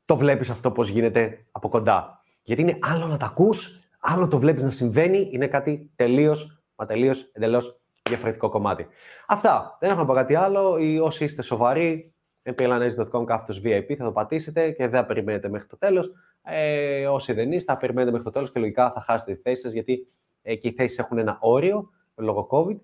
το 0.05 0.17
βλέπεις 0.17 0.51
αυτό 0.51 0.71
πώς 0.71 0.89
γίνεται 0.89 1.47
από 1.51 1.69
κοντά. 1.69 2.23
Γιατί 2.43 2.63
είναι 2.63 2.79
άλλο 2.81 3.07
να 3.07 3.17
τα 3.17 3.27
ακούς, 3.27 3.81
άλλο 3.99 4.29
το 4.29 4.39
βλέπεις 4.39 4.63
να 4.63 4.71
συμβαίνει, 4.71 5.29
είναι 5.33 5.47
κάτι 5.47 5.91
τελείως, 5.95 6.63
μα 6.77 6.87
τελείως 6.87 7.31
εντελώς 7.33 7.81
διαφορετικό 8.09 8.49
κομμάτι. 8.49 8.87
Αυτά. 9.27 9.77
Δεν 9.81 9.91
έχω 9.91 9.99
να 9.99 10.07
πω 10.07 10.13
κάτι 10.13 10.35
άλλο. 10.35 10.79
Ή 10.79 10.99
όσοι 10.99 11.25
είστε 11.25 11.43
σοβαροί, 11.43 12.15
mplanese.com 12.43 13.25
κάθετος 13.25 13.61
VIP 13.65 13.95
θα 13.99 14.05
το 14.05 14.13
πατήσετε 14.13 14.71
και 14.71 14.89
δεν 14.89 15.01
θα 15.01 15.07
περιμένετε 15.07 15.49
μέχρι 15.49 15.67
το 15.69 15.79
τέλος. 15.79 16.13
Ε, 16.43 17.07
όσοι 17.07 17.33
δεν 17.33 17.53
είστε, 17.53 17.73
θα 17.73 17.79
περιμένετε 17.79 18.11
μέχρι 18.11 18.27
το 18.27 18.33
τέλος 18.33 18.53
και 18.53 18.61
λογικά 18.61 18.93
θα 18.93 19.01
χάσετε 19.01 19.35
τη 19.35 19.41
θέση 19.41 19.61
σας 19.61 19.73
γιατί 19.73 19.93
ε, 19.93 20.28
και 20.55 20.69
οι 20.69 20.73
θέσεις 20.73 20.99
έχουν 20.99 21.19
ένα 21.19 21.39
όριο 21.41 21.91
λόγω 22.15 22.49
COVID. 22.51 22.79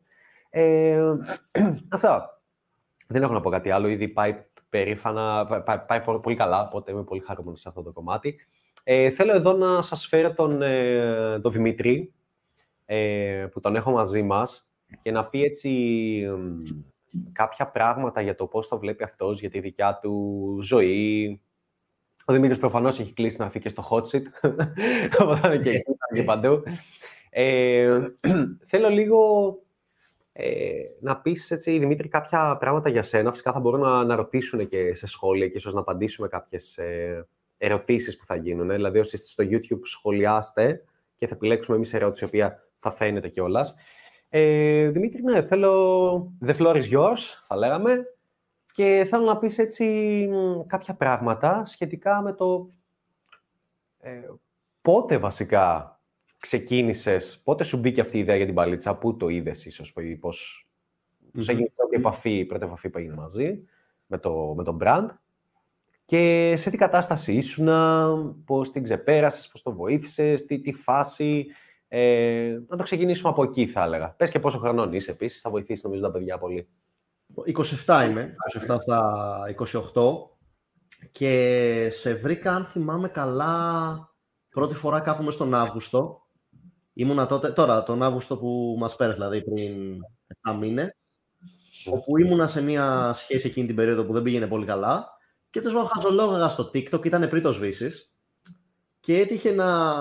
Ε, 0.50 1.00
αυτά. 1.88 2.42
Δεν 3.06 3.22
έχω 3.22 3.32
να 3.32 3.40
πω 3.40 3.50
κάτι 3.50 3.70
άλλο. 3.70 3.88
Ήδη 3.88 4.08
πάει 4.08 4.44
περήφανα, 4.68 5.46
πάει, 5.86 6.00
πολύ 6.22 6.36
καλά, 6.36 6.62
οπότε 6.62 6.92
είμαι 6.92 7.04
πολύ 7.04 7.20
χαρούμενος 7.20 7.60
σε 7.60 7.68
αυτό 7.68 7.82
το 7.82 7.92
κομμάτι. 7.92 8.36
Ε, 8.84 9.10
θέλω 9.10 9.32
εδώ 9.32 9.52
να 9.52 9.82
σας 9.82 10.06
φέρω 10.06 10.34
τον, 10.34 10.62
ε, 10.62 11.40
τον 11.40 11.52
Δημήτρη, 11.52 12.12
ε, 12.84 13.46
που 13.52 13.60
τον 13.60 13.76
έχω 13.76 13.90
μαζί 13.90 14.22
μας, 14.22 14.70
και 15.02 15.10
να 15.10 15.26
πει 15.26 15.42
έτσι 15.42 15.70
κάποια 17.32 17.70
πράγματα 17.70 18.20
για 18.20 18.34
το 18.34 18.46
πώς 18.46 18.68
το 18.68 18.78
βλέπει 18.78 19.04
αυτός, 19.04 19.40
για 19.40 19.50
τη 19.50 19.60
δικιά 19.60 19.98
του 20.02 20.58
ζωή, 20.62 21.40
Ο 22.26 22.32
Δημήτρης 22.32 22.58
προφανώς 22.58 23.00
έχει 23.00 23.12
κλείσει 23.12 23.36
να 23.38 23.44
έρθει 23.44 23.58
και 23.58 23.68
στο 23.68 23.88
hot 23.90 24.02
seat. 24.02 24.22
Οπότε 25.20 25.40
θα 25.40 25.48
είναι 25.48 25.58
και 25.58 25.70
εκεί, 25.70 25.92
και 26.14 26.22
παντού. 26.22 26.62
Ε, 27.36 27.98
θέλω 28.70 28.88
λίγο 28.88 29.58
ε, 30.32 30.72
να 31.00 31.20
πεις, 31.20 31.50
έτσι, 31.50 31.78
Δημήτρη, 31.78 32.08
κάποια 32.08 32.56
πράγματα 32.56 32.88
για 32.88 33.02
σένα. 33.02 33.30
Φυσικά 33.30 33.52
θα 33.52 33.60
μπορούν 33.60 33.80
να, 33.80 34.04
να 34.04 34.14
ρωτήσουν 34.14 34.68
και 34.68 34.94
σε 34.94 35.06
σχόλια 35.06 35.48
και 35.48 35.56
ίσως 35.56 35.74
να 35.74 35.80
απαντήσουμε 35.80 36.28
κάποιες 36.28 36.78
ε, 36.78 37.26
ερωτήσεις 37.58 38.16
που 38.16 38.24
θα 38.24 38.36
γίνουν. 38.36 38.68
Δηλαδή, 38.68 38.98
όσοι 38.98 39.16
είστε 39.16 39.28
στο 39.28 39.44
YouTube 39.50 39.80
σχολιάστε 39.82 40.84
και 41.16 41.26
θα 41.26 41.34
επιλέξουμε 41.34 41.76
εμείς 41.76 41.94
ερώτηση, 41.94 42.24
η 42.24 42.26
οποία 42.26 42.68
θα 42.76 42.90
φαίνεται 42.90 43.28
κιόλας. 43.28 43.74
Ε, 44.28 44.88
Δημήτρη, 44.88 45.22
ναι, 45.22 45.42
θέλω 45.42 46.32
the 46.46 46.56
floor 46.56 46.74
is 46.74 46.90
yours, 46.92 47.42
θα 47.48 47.56
λέγαμε. 47.56 48.04
Και 48.74 49.06
θέλω 49.10 49.24
να 49.24 49.38
πεις 49.38 49.58
έτσι 49.58 50.28
κάποια 50.66 50.94
πράγματα 50.94 51.64
σχετικά 51.64 52.22
με 52.22 52.32
το 52.32 52.70
ε, 54.00 54.28
πότε 54.80 55.18
βασικά 55.18 55.93
ξεκίνησες, 56.44 57.40
πότε 57.44 57.64
σου 57.64 57.78
μπήκε 57.78 58.00
αυτή 58.00 58.16
η 58.16 58.20
ιδέα 58.20 58.36
για 58.36 58.46
την 58.46 58.54
παλίτσα, 58.54 58.96
πού 58.96 59.16
το 59.16 59.28
είδες 59.28 59.66
ίσως, 59.66 59.92
πώς, 59.92 60.04
πώς 60.20 60.68
mm-hmm. 61.36 61.48
έγινε 61.48 61.70
η 61.90 61.96
επαφή, 61.96 62.38
η 62.38 62.44
πρώτη 62.44 62.64
επαφή 62.64 62.90
που 62.90 62.98
έγινε 62.98 63.14
μαζί 63.14 63.60
με 64.06 64.18
το, 64.18 64.54
με 64.56 64.64
το 64.64 64.76
brand 64.80 65.06
και 66.04 66.54
σε 66.56 66.70
τι 66.70 66.76
κατάσταση 66.76 67.32
ήσουν, 67.32 67.68
πώς 68.44 68.72
την 68.72 68.82
ξεπέρασες, 68.82 69.48
πώς 69.48 69.62
το 69.62 69.72
βοήθησες, 69.72 70.46
τι, 70.46 70.60
τι 70.60 70.72
φάση. 70.72 71.46
Ε, 71.88 72.58
να 72.68 72.76
το 72.76 72.82
ξεκινήσουμε 72.82 73.30
από 73.30 73.42
εκεί 73.42 73.66
θα 73.66 73.82
έλεγα. 73.82 74.10
Πες 74.10 74.30
και 74.30 74.38
πόσο 74.38 74.58
χρονών 74.58 74.92
είσαι 74.92 75.10
επίσης, 75.10 75.40
θα 75.40 75.50
βοηθήσεις 75.50 75.84
νομίζω 75.84 76.02
τα 76.02 76.10
παιδιά 76.10 76.38
πολύ. 76.38 76.68
27 77.86 78.06
είμαι, 78.08 78.34
27 78.68 78.76
στα 78.80 79.40
28 79.92 80.02
και 81.10 81.88
σε 81.90 82.14
βρήκα 82.14 82.54
αν 82.54 82.64
θυμάμαι 82.64 83.08
καλά 83.08 84.14
πρώτη 84.54 84.74
φορά 84.74 85.00
κάπου 85.00 85.22
μες 85.22 85.36
τον 85.36 85.54
Αύγουστο. 85.54 86.23
Ήμουνα 86.94 87.26
τότε, 87.26 87.50
τώρα 87.50 87.82
τον 87.82 88.02
Αύγουστο 88.02 88.38
που 88.38 88.76
μας 88.78 88.96
πέρασε 88.96 89.16
δηλαδή 89.16 89.42
πριν 89.42 89.98
7 90.50 90.56
μήνες 90.58 90.96
όπου 91.84 92.18
ήμουνα 92.18 92.46
σε 92.46 92.62
μια 92.62 93.12
σχέση 93.14 93.46
εκείνη 93.46 93.66
την 93.66 93.76
περίοδο 93.76 94.04
που 94.04 94.12
δεν 94.12 94.22
πήγαινε 94.22 94.46
πολύ 94.46 94.66
καλά 94.66 95.08
και 95.50 95.60
τέλος 95.60 95.90
χαζολόγαγα 95.94 96.48
στο 96.48 96.70
TikTok, 96.74 97.04
ήταν 97.06 97.28
πριν 97.28 97.42
το 97.42 97.52
σβήσεις 97.52 98.12
και 99.00 99.18
έτυχε 99.18 99.50
να, 99.50 99.94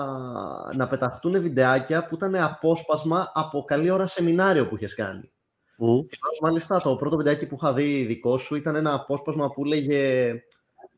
να 0.74 0.86
πεταχτούν 0.86 1.40
βιντεάκια 1.40 2.04
που 2.04 2.14
ήταν 2.14 2.34
απόσπασμα 2.36 3.32
από 3.34 3.64
καλή 3.64 3.90
ώρα 3.90 4.06
σεμινάριο 4.06 4.68
που 4.68 4.76
είχες 4.76 4.94
κάνει. 4.94 5.32
Mm. 5.78 6.06
μάλιστα 6.42 6.80
το 6.80 6.96
πρώτο 6.96 7.16
βιντεάκι 7.16 7.46
που 7.46 7.54
είχα 7.54 7.72
δει 7.72 8.04
δικό 8.04 8.38
σου 8.38 8.54
ήταν 8.54 8.74
ένα 8.74 8.94
απόσπασμα 8.94 9.50
που 9.50 9.64
λέγε 9.64 10.34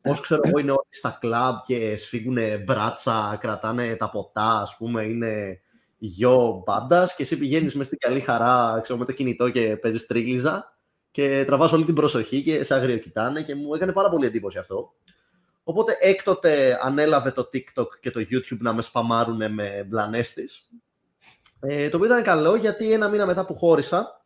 πώς 0.01 0.19
ξέρω 0.19 0.41
εγώ 0.43 0.59
είναι 0.59 0.71
όλοι 0.71 0.87
στα 0.89 1.17
κλαμπ 1.19 1.55
και 1.63 1.95
σφίγγουν 1.95 2.37
μπράτσα, 2.63 3.37
κρατάνε 3.39 3.95
τα 3.95 4.09
ποτά, 4.09 4.61
ας 4.61 4.75
πούμε, 4.77 5.03
είναι 5.03 5.61
γιο 5.97 6.63
μπάντας 6.65 7.15
και 7.15 7.23
εσύ 7.23 7.37
πηγαίνεις 7.37 7.75
μες 7.75 7.85
στην 7.85 7.97
καλή 7.97 8.19
χαρά 8.19 8.79
ξέρω, 8.81 8.99
με 8.99 9.05
το 9.05 9.11
κινητό 9.11 9.49
και 9.49 9.77
παίζεις 9.77 10.05
τρίγλιζα 10.05 10.77
και 11.11 11.43
τραβάς 11.47 11.71
όλη 11.71 11.85
την 11.85 11.95
προσοχή 11.95 12.41
και 12.43 12.63
σε 12.63 12.73
αγριοκοιτάνε 12.73 13.41
και 13.41 13.55
μου 13.55 13.73
έκανε 13.73 13.91
πάρα 13.91 14.09
πολύ 14.09 14.25
εντύπωση 14.25 14.57
αυτό. 14.57 14.93
Οπότε 15.63 15.97
έκτοτε 15.99 16.79
ανέλαβε 16.81 17.31
το 17.31 17.47
TikTok 17.53 17.87
και 17.99 18.11
το 18.11 18.19
YouTube 18.19 18.57
να 18.59 18.73
με 18.73 18.81
σπαμάρουν 18.81 19.53
με 19.53 19.85
μπλανές 19.87 20.33
της. 20.33 20.69
Ε, 21.59 21.89
το 21.89 21.97
οποίο 21.97 22.09
ήταν 22.09 22.23
καλό 22.23 22.55
γιατί 22.55 22.93
ένα 22.93 23.09
μήνα 23.09 23.25
μετά 23.25 23.45
που 23.45 23.55
χώρισα 23.55 24.25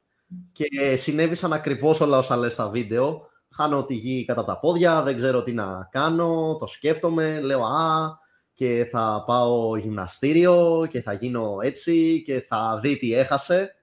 και 0.52 0.96
συνέβησαν 0.96 1.54
ακριβώς 1.54 2.00
όλα 2.00 2.18
όσα 2.18 2.38
λες 2.38 2.54
στα 2.54 2.70
βίντεο. 2.70 3.30
Χάνω 3.54 3.86
τη 3.86 3.94
γη 3.94 4.26
κατά 4.26 4.44
τα 4.44 4.60
πόδια, 4.60 5.04
δεν 5.04 5.18
ξέρω 5.18 5.44
τι 5.44 5.54
να 5.54 5.88
κάνω, 5.92 6.56
το 6.60 6.68
σκέφτομαι, 6.68 7.40
λέω 7.42 7.64
α, 7.64 8.20
και 8.54 8.88
θα 8.92 9.24
πάω 9.28 9.78
γυμναστήριο 9.78 10.88
και 10.90 11.02
θα 11.02 11.14
γίνω 11.14 11.58
έτσι 11.62 12.22
και 12.26 12.46
θα 12.48 12.80
δει 12.82 12.98
τι 12.98 13.14
έχασε 13.14 13.76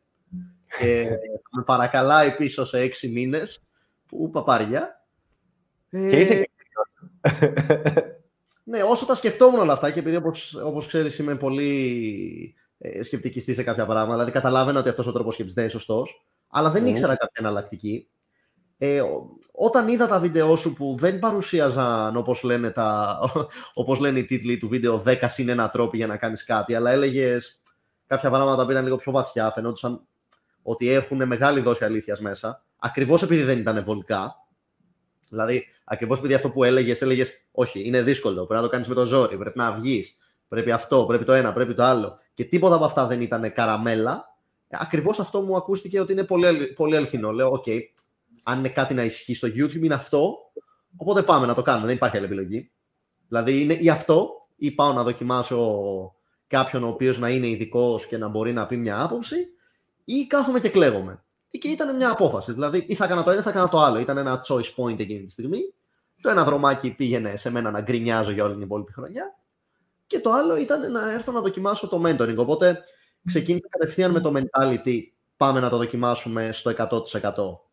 και 0.78 1.02
θα 1.42 1.58
με 1.58 1.62
παρακαλάει 1.66 2.34
πίσω 2.34 2.64
σε 2.64 2.78
έξι 2.78 3.08
μήνες 3.08 3.60
που 4.06 4.30
παπάρια. 4.30 5.06
Και 5.90 6.20
είσαι 6.20 6.48
ναι, 8.64 8.82
όσο 8.82 9.06
τα 9.06 9.14
σκεφτόμουν 9.14 9.60
όλα 9.60 9.72
αυτά 9.72 9.90
και 9.90 9.98
επειδή 9.98 10.16
όπως, 10.16 10.54
όπως 10.54 10.86
ξέρεις 10.86 11.18
είμαι 11.18 11.36
πολύ 11.36 12.54
ε, 12.78 13.02
σκεπτικιστή 13.02 13.54
σε 13.54 13.62
κάποια 13.62 13.84
πράγματα, 13.84 14.12
δηλαδή 14.12 14.30
καταλάβαινα 14.30 14.78
ότι 14.78 14.88
αυτός 14.88 15.06
ο 15.06 15.12
τρόπος 15.12 15.34
σκέψης 15.34 15.54
δεν 15.54 15.64
είναι 15.64 15.72
σωστός, 15.72 16.26
αλλά 16.48 16.70
δεν 16.70 16.84
mm. 16.84 16.88
ήξερα 16.88 17.16
κάποια 17.16 17.32
εναλλακτική. 17.38 18.08
Ε, 18.78 19.02
όταν 19.52 19.88
είδα 19.88 20.06
τα 20.06 20.18
βίντεο 20.18 20.56
σου 20.56 20.72
που 20.72 20.96
δεν 20.98 21.18
παρουσίαζαν 21.18 22.16
όπως 22.16 22.42
λένε, 22.42 22.70
τα, 22.70 23.18
όπως 23.74 23.98
λένε 23.98 24.18
οι 24.18 24.24
τίτλοι 24.24 24.56
του 24.56 24.68
βίντεο 24.68 25.02
10 25.06 25.16
συν 25.26 25.48
ένα 25.48 25.70
τρόπο 25.70 25.96
για 25.96 26.06
να 26.06 26.16
κάνεις 26.16 26.44
κάτι, 26.44 26.74
αλλά 26.74 26.90
έλεγες 26.90 27.60
κάποια 28.06 28.30
πράγματα 28.30 28.64
που 28.64 28.70
ήταν 28.70 28.84
λίγο 28.84 28.96
πιο 28.96 29.12
βαθιά, 29.12 29.50
φαινόντουσαν 29.50 30.00
ότι 30.62 30.88
έχουν 30.88 31.26
μεγάλη 31.26 31.60
δόση 31.60 31.84
αλήθειας 31.84 32.20
μέσα, 32.20 32.64
ακριβώς 32.78 33.22
επειδή 33.22 33.42
δεν 33.42 33.58
ήταν 33.58 33.84
βολικά. 33.84 34.48
Δηλαδή, 35.28 35.66
ακριβώς 35.84 36.18
επειδή 36.18 36.34
αυτό 36.34 36.50
που 36.50 36.64
έλεγες, 36.64 37.02
έλεγες 37.02 37.32
Όχι, 37.50 37.82
είναι 37.86 38.02
δύσκολο. 38.02 38.46
Πρέπει 38.46 38.54
να 38.54 38.62
το 38.62 38.68
κάνεις 38.68 38.88
με 38.88 38.94
το 38.94 39.06
ζόρι. 39.06 39.36
Πρέπει 39.36 39.58
να 39.58 39.72
βγεις. 39.72 40.16
Πρέπει 40.48 40.70
αυτό, 40.70 41.04
πρέπει 41.06 41.24
το 41.24 41.32
ένα, 41.32 41.52
πρέπει 41.52 41.74
το 41.74 41.82
άλλο. 41.82 42.18
Και 42.34 42.44
τίποτα 42.44 42.74
από 42.74 42.84
αυτά 42.84 43.06
δεν 43.06 43.20
ήταν 43.20 43.52
καραμέλα. 43.52 44.36
Ακριβώς 44.70 45.20
αυτό 45.20 45.40
μου 45.40 45.56
ακούστηκε 45.56 46.00
ότι 46.00 46.12
είναι 46.12 46.24
πολύ, 46.24 46.66
πολύ 46.66 46.96
αληθινό. 46.96 47.32
Λέω, 47.32 47.62
OK, 47.64 47.80
αν 48.48 48.58
είναι 48.58 48.68
κάτι 48.68 48.94
να 48.94 49.02
ισχύει 49.02 49.34
στο 49.34 49.48
YouTube, 49.48 49.82
είναι 49.82 49.94
αυτό. 49.94 50.36
Οπότε 50.96 51.22
πάμε 51.22 51.46
να 51.46 51.54
το 51.54 51.62
κάνουμε. 51.62 51.86
Δεν 51.86 51.96
υπάρχει 51.96 52.16
άλλη 52.16 52.26
επιλογή. 52.26 52.70
Δηλαδή, 53.28 53.60
είναι 53.60 53.74
ή 53.74 53.88
αυτό, 53.88 54.46
ή 54.56 54.70
πάω 54.70 54.92
να 54.92 55.02
δοκιμάσω 55.02 56.14
κάποιον 56.46 56.84
ο 56.84 56.88
οποίος 56.88 57.18
να 57.18 57.28
είναι 57.28 57.46
ειδικός 57.46 58.06
και 58.06 58.18
να 58.18 58.28
μπορεί 58.28 58.52
να 58.52 58.66
πει 58.66 58.76
μια 58.76 59.02
άποψη, 59.02 59.36
ή 60.04 60.26
κάθομαι 60.26 60.60
και 60.60 60.68
κλαίγομαι. 60.68 61.22
Και 61.48 61.68
ήταν 61.68 61.96
μια 61.96 62.10
απόφαση. 62.10 62.52
Δηλαδή, 62.52 62.84
ή 62.88 62.94
θα 62.94 63.04
έκανα 63.04 63.22
το 63.22 63.30
ένα 63.30 63.40
ή 63.40 63.42
θα 63.42 63.50
έκανα 63.50 63.68
το 63.68 63.78
άλλο. 63.78 63.98
Ήταν 63.98 64.16
ένα 64.16 64.44
choice 64.48 64.74
point 64.76 65.00
εκείνη 65.00 65.24
τη 65.24 65.30
στιγμή. 65.30 65.60
Το 66.20 66.30
ένα 66.30 66.44
δρομάκι 66.44 66.90
πήγαινε 66.90 67.36
σε 67.36 67.50
μένα 67.50 67.70
να 67.70 67.80
γκρινιάζω 67.80 68.30
για 68.30 68.44
όλη 68.44 68.52
την 68.52 68.62
υπόλοιπη 68.62 68.92
χρονιά. 68.92 69.38
Και 70.06 70.20
το 70.20 70.30
άλλο 70.30 70.56
ήταν 70.56 70.92
να 70.92 71.10
έρθω 71.12 71.32
να 71.32 71.40
δοκιμάσω 71.40 71.88
το 71.88 72.02
mentoring. 72.06 72.36
Οπότε 72.36 72.80
ξεκίνησα 73.24 73.66
κατευθείαν 73.70 74.10
με 74.10 74.20
το 74.20 74.32
mentality. 74.36 74.98
Πάμε 75.36 75.60
να 75.60 75.68
το 75.68 75.76
δοκιμάσουμε 75.76 76.52
στο 76.52 76.70
100%. 76.70 77.67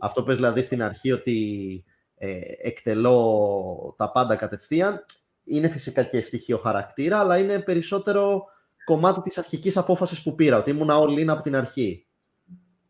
Αυτό 0.00 0.22
πες 0.22 0.36
δηλαδή 0.36 0.62
στην 0.62 0.82
αρχή 0.82 1.12
ότι 1.12 1.84
ε, 2.14 2.40
εκτελώ 2.58 3.94
τα 3.96 4.12
πάντα 4.12 4.36
κατευθείαν. 4.36 5.04
Είναι 5.44 5.68
φυσικά 5.68 6.02
και 6.02 6.20
στοιχείο 6.20 6.58
χαρακτήρα, 6.58 7.18
αλλά 7.18 7.38
είναι 7.38 7.60
περισσότερο 7.60 8.44
κομμάτι 8.84 9.20
της 9.20 9.38
αρχικής 9.38 9.76
απόφασης 9.76 10.22
που 10.22 10.34
πήρα, 10.34 10.58
ότι 10.58 10.70
ήμουν 10.70 10.88
all 10.90 11.18
in 11.18 11.26
από 11.26 11.42
την 11.42 11.56
αρχή. 11.56 12.06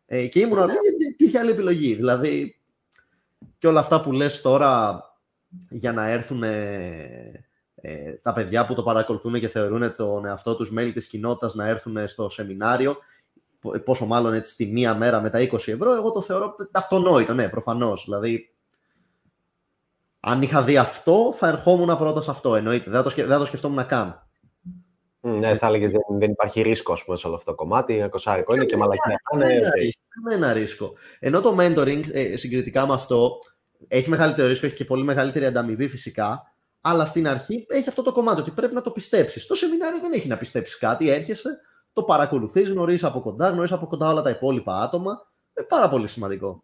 Ε, 0.05 0.27
και 0.27 0.39
ήμουν 0.39 0.57
all 0.57 0.63
in 0.63 0.81
γιατί 0.81 0.97
δεν 0.97 1.11
υπήρχε 1.11 1.39
άλλη 1.39 1.51
επιλογή. 1.51 1.95
Δηλαδή, 1.95 2.61
και 3.57 3.67
όλα 3.67 3.79
αυτά 3.79 4.01
που 4.01 4.11
λες 4.11 4.41
τώρα 4.41 5.03
για 5.69 5.93
να 5.93 6.09
έρθουν 6.09 6.43
ε, 6.43 8.13
τα 8.21 8.33
παιδιά 8.33 8.65
που 8.65 8.73
το 8.73 8.83
παρακολουθούν 8.83 9.39
και 9.39 9.47
θεωρούν 9.47 9.95
τον 9.95 10.25
εαυτό 10.25 10.55
τους 10.55 10.71
μέλη 10.71 10.91
της 10.91 11.07
κοινότητας 11.07 11.53
να 11.53 11.67
έρθουν 11.67 12.07
στο 12.07 12.29
σεμινάριο, 12.29 12.97
πόσο 13.83 14.05
μάλλον 14.05 14.33
έτσι 14.33 14.55
τη 14.55 14.65
μία 14.65 14.95
μέρα 14.95 15.21
με 15.21 15.29
τα 15.29 15.39
20 15.39 15.53
ευρώ, 15.53 15.93
εγώ 15.93 16.11
το 16.11 16.21
θεωρώ 16.21 16.55
αυτονόητο, 16.71 17.33
ναι, 17.33 17.49
προφανώς. 17.49 18.03
Δηλαδή, 18.03 18.53
αν 20.19 20.41
είχα 20.41 20.63
δει 20.63 20.77
αυτό, 20.77 21.33
θα 21.35 21.47
ερχόμουν 21.47 21.97
πρώτα 21.97 22.21
σε 22.21 22.31
αυτό, 22.31 22.55
εννοείται. 22.55 22.89
Δεν 22.89 23.03
θα 23.03 23.09
το, 23.09 23.15
δεν 23.15 23.27
θα 23.27 23.37
το 23.37 23.45
σκεφτόμουν 23.45 23.85
καν. 23.85 24.25
Ναι, 25.21 25.57
θα 25.57 25.67
έλεγες 25.67 25.91
δεν, 25.91 26.01
δεν 26.19 26.31
υπάρχει 26.31 26.61
ρίσκο 26.61 26.97
πούμε, 27.05 27.17
σε 27.17 27.27
όλο 27.27 27.35
αυτό 27.35 27.51
το 27.51 27.57
κομμάτι. 27.57 27.97
Ένα 27.97 28.09
κοσάρικο 28.09 28.55
είναι 28.55 28.65
και 28.65 28.77
μαλακία. 28.77 29.21
Ναι, 29.37 29.45
ναι, 29.45 29.59
okay. 29.59 30.33
ένα 30.33 30.53
ρίσκο. 30.53 30.93
Ενώ 31.19 31.41
το 31.41 31.55
mentoring 31.59 32.01
ε, 32.11 32.37
συγκριτικά 32.37 32.87
με 32.87 32.93
αυτό 32.93 33.37
έχει 33.87 34.09
μεγαλύτερο 34.09 34.47
ρίσκο, 34.47 34.65
έχει 34.65 34.75
και 34.75 34.85
πολύ 34.85 35.03
μεγαλύτερη 35.03 35.45
ανταμοιβή 35.45 35.87
φυσικά. 35.87 36.53
Αλλά 36.81 37.05
στην 37.05 37.27
αρχή 37.27 37.65
έχει 37.69 37.89
αυτό 37.89 38.01
το 38.01 38.11
κομμάτι 38.11 38.39
ότι 38.41 38.51
πρέπει 38.51 38.73
να 38.73 38.81
το 38.81 38.91
πιστέψεις. 38.91 39.45
Το 39.45 39.55
σεμινάριο 39.55 39.99
δεν 39.99 40.11
έχει 40.11 40.27
να 40.27 40.37
πιστέψεις 40.37 40.77
κάτι. 40.77 41.09
Έρχεσαι, 41.09 41.59
το 41.93 42.03
παρακολουθείς, 42.03 42.69
γνωρίζεις 42.69 43.03
από 43.03 43.19
κοντά, 43.19 43.49
γνωρίζεις 43.49 43.75
από 43.75 43.87
κοντά 43.87 44.09
όλα 44.09 44.21
τα 44.21 44.29
υπόλοιπα 44.29 44.81
άτομα. 44.81 45.11
Είναι 45.57 45.67
πάρα 45.67 45.87
πολύ 45.87 46.07
σημαντικό. 46.07 46.63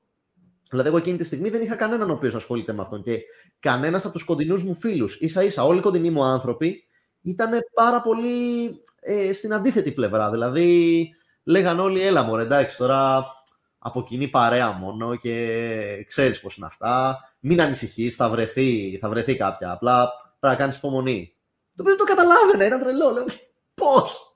Δηλαδή, 0.70 0.88
εγώ 0.88 0.98
εκείνη 0.98 1.18
τη 1.18 1.24
στιγμή 1.24 1.50
δεν 1.50 1.62
είχα 1.62 1.76
κανέναν 1.76 2.10
ο 2.10 2.14
οποίος 2.14 2.36
ασχολείται 2.36 2.74
με 2.74 2.82
αυτόν 2.82 3.02
και 3.02 3.22
κανένας 3.60 4.06
από 4.06 4.14
τους 4.14 4.24
κοντινούς 4.24 4.64
μου 4.64 4.76
φίλους. 4.76 5.20
σα 5.24 5.44
ίσα 5.44 5.64
όλοι 5.64 5.78
οι 5.78 5.82
κοντινοί 5.82 6.10
μου 6.10 6.24
άνθρωποι 6.24 6.84
ήταν 7.22 7.52
πάρα 7.74 8.02
πολύ 8.02 8.70
ε, 9.00 9.34
στην 9.34 9.54
αντίθετη 9.54 9.92
πλευρά. 9.92 10.32
Δηλαδή, 10.32 11.10
λέγαν 11.44 11.80
όλοι, 11.80 12.02
έλα 12.02 12.24
μωρέ, 12.24 12.42
εντάξει, 12.42 12.78
τώρα 12.78 13.26
από 13.78 14.04
κοινή 14.04 14.28
παρέα 14.28 14.72
μόνο 14.72 15.16
και 15.16 16.06
ξέρεις 16.08 16.42
πώς 16.42 16.58
είναι 16.58 16.66
αυτά. 16.66 17.20
Μην 17.40 17.62
ανησυχείς, 17.62 18.16
θα 18.16 18.30
βρεθεί, 18.30 18.98
θα 19.02 19.10
βρεθεί 19.10 19.36
κάποια. 19.36 19.72
Απλά 19.72 20.08
πρέπει 20.40 20.54
να 20.54 20.56
κάνεις 20.56 20.78
υπομονή. 20.78 21.36
Το 21.76 21.84
οποίο 21.84 21.96
το 21.96 22.04
καταλάβαινε, 22.04 22.66
ήταν 22.66 22.80
τρελό. 22.80 23.12
Λέω, 23.12 23.26
πώς, 23.74 24.27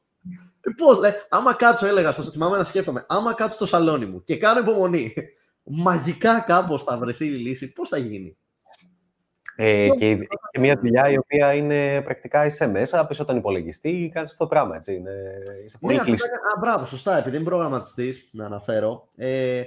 πώς, 0.78 1.00
λέει, 1.00 1.12
άμα 1.30 1.54
κάτσω, 1.54 1.88
έλεγα, 1.88 2.12
στο, 2.12 2.24
θυμάμαι 2.24 2.58
να 2.58 2.64
σκέφτομαι, 2.64 3.06
άμα 3.08 3.34
κάτσω 3.34 3.56
στο 3.56 3.66
σαλόνι 3.66 4.06
μου 4.06 4.24
και 4.24 4.38
κάνω 4.38 4.60
υπομονή, 4.60 5.14
μαγικά 5.64 6.40
κάπως 6.40 6.84
θα 6.84 6.98
βρεθεί 6.98 7.26
η 7.26 7.30
λύση, 7.30 7.74
πώς 7.74 7.90
θα 7.90 7.98
γίνει; 7.98 8.38
Ε, 9.56 9.90
και, 9.90 10.18
και 10.52 10.60
μια 10.60 10.80
δουλειά 10.82 11.10
η 11.10 11.18
οποία 11.18 11.54
είναι 11.54 12.02
πρακτικά 12.02 12.46
είσαι 12.46 12.68
μέσα, 12.68 13.06
πίσω 13.06 13.26
τον 13.26 13.38
υπολογιστή, 13.38 14.12
κάνεις 14.14 14.32
αυτό 14.32 14.44
το 14.44 14.50
πράγμα. 14.50 14.76
Έτσι. 14.76 14.96
Είναι, 14.96 15.12
είσαι 15.66 15.78
πολύ 15.82 15.96
ναι, 15.96 16.04
κλειστός. 16.04 16.30
Α, 16.30 16.60
μπράβο, 16.60 16.86
σωστά. 16.86 17.18
Επειδή 17.18 17.36
είμαι 17.36 17.46
προγραμματιστής, 17.46 18.30
να 18.32 18.46
αναφέρω. 18.46 19.10
Ε, 19.16 19.62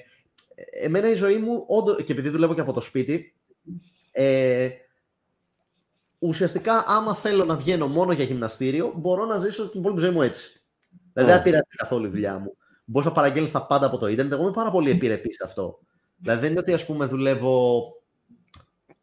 εμένα 0.83 1.11
η 1.11 1.15
ζωή 1.15 1.37
μου, 1.37 1.65
όντω, 1.67 1.95
και 1.95 2.13
επειδή 2.13 2.29
δουλεύω 2.29 2.55
και 2.55 2.61
από 2.61 2.73
το 2.73 2.81
σπίτι, 2.81 3.35
ε, 4.13 4.69
ουσιαστικά 6.19 6.85
άμα 6.87 7.15
θέλω 7.15 7.45
να 7.45 7.57
βγαίνω 7.57 7.87
μόνο 7.87 8.13
για 8.13 8.25
γυμναστήριο, 8.25 8.93
μπορώ 8.97 9.25
να 9.25 9.39
ζήσω 9.39 9.69
την 9.69 9.81
υπόλοιπη 9.81 10.01
ζωή 10.01 10.11
μου 10.11 10.23
έτσι. 10.23 10.64
Δηλαδή 11.15 11.33
δεν 11.33 11.41
επηρεάζει 11.41 11.69
καθόλου 11.77 12.07
η 12.07 12.09
δουλειά 12.09 12.39
μου. 12.39 12.57
Μπορείς 12.85 13.09
να 13.09 13.15
παραγγέλνεις 13.15 13.51
τα 13.51 13.67
πάντα 13.67 13.87
από 13.87 13.99
το 13.99 14.09
Ιντερνετ. 14.09 14.33
Εγώ 14.33 14.43
είμαι 14.43 14.51
πάρα 14.51 14.71
πολύ 14.71 14.91
επιρρεπής 14.91 15.35
σε 15.35 15.45
αυτό. 15.45 15.79
Δηλαδή 16.17 16.41
δεν 16.41 16.51
είναι 16.51 16.61
ότι 16.61 16.73
ας 16.73 16.87
πούμε 16.87 17.05
δουλεύω 17.05 17.83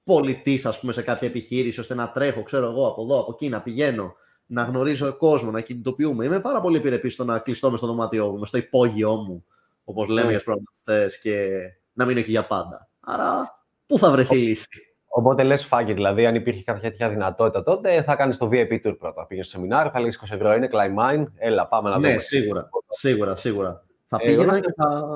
πολιτής, 0.04 0.66
ας 0.66 0.80
πούμε, 0.80 0.94
σε 0.94 1.02
κάποια 1.02 1.28
επιχείρηση, 1.28 1.80
ώστε 1.80 1.94
να 1.94 2.12
τρέχω, 2.12 2.44
ξέρω 2.44 2.66
εγώ, 2.66 2.88
από 2.88 3.04
εδώ, 3.04 3.20
από 3.20 3.32
εκεί, 3.32 3.50
να 3.50 3.62
πηγαίνω, 3.62 4.16
να 4.46 4.64
γνωρίζω 4.64 5.18
κόσμο, 5.18 5.52
να 5.52 5.62
κινητοποιούμε. 5.62 6.26
Είμαι 6.26 6.40
πάρα 6.40 6.62
πολύ 6.62 6.78
επιρρεπής 6.78 7.14
στο 7.14 7.24
να 7.24 7.40
κλειστώ 7.40 7.70
μες 7.70 7.80
στο 7.80 7.88
δωμάτιό 7.88 8.32
μου, 8.32 8.46
στο 8.46 8.58
υπόγειό 8.58 9.16
μου, 9.16 9.46
όπως 9.84 10.08
λέμε 10.08 10.28
mm. 10.28 10.30
για 10.30 10.42
προγραμματιστές, 10.44 11.20
και 11.20 11.60
να 11.94 12.06
μείνω 12.06 12.20
εκεί 12.20 12.30
για 12.30 12.48
πάντα. 12.48 12.90
Άρα, 13.00 13.60
πού 13.86 13.98
θα 13.98 14.12
βρεθεί 14.12 14.36
η 14.38 14.42
λύση; 14.42 14.91
Οπότε 15.14 15.44
λες 15.44 15.66
φάγκη, 15.66 15.94
δηλαδή, 15.94 16.26
αν 16.26 16.36
υπήρχε 16.36 16.64
κάποια 16.64 16.90
τέτοια 16.90 17.10
δυνατότητα 17.10 17.64
τότε, 17.64 18.02
θα 18.02 18.16
κάνεις 18.16 18.38
το 18.38 18.50
VIP 18.52 18.74
tour 18.86 18.96
πρώτα. 19.00 19.26
Πήγες 19.26 19.48
στο 19.48 19.56
σεμινάριο, 19.56 19.92
θα 19.92 20.00
λέει 20.00 20.14
20 20.22 20.28
ευρώ, 20.30 20.54
είναι 20.54 20.70
climb 20.72 21.00
mine, 21.00 21.26
έλα, 21.36 21.68
πάμε 21.68 21.90
να 21.90 21.96
ναι, 21.96 22.02
δούμε. 22.02 22.14
Ναι, 22.14 22.20
σίγουρα, 22.20 22.70
σίγουρα, 22.90 23.36
σίγουρα. 23.36 23.84
Θα 24.06 24.18
ε, 24.22 24.26
πήγαινα 24.26 24.60
και 24.60 24.74
θα, 24.76 25.08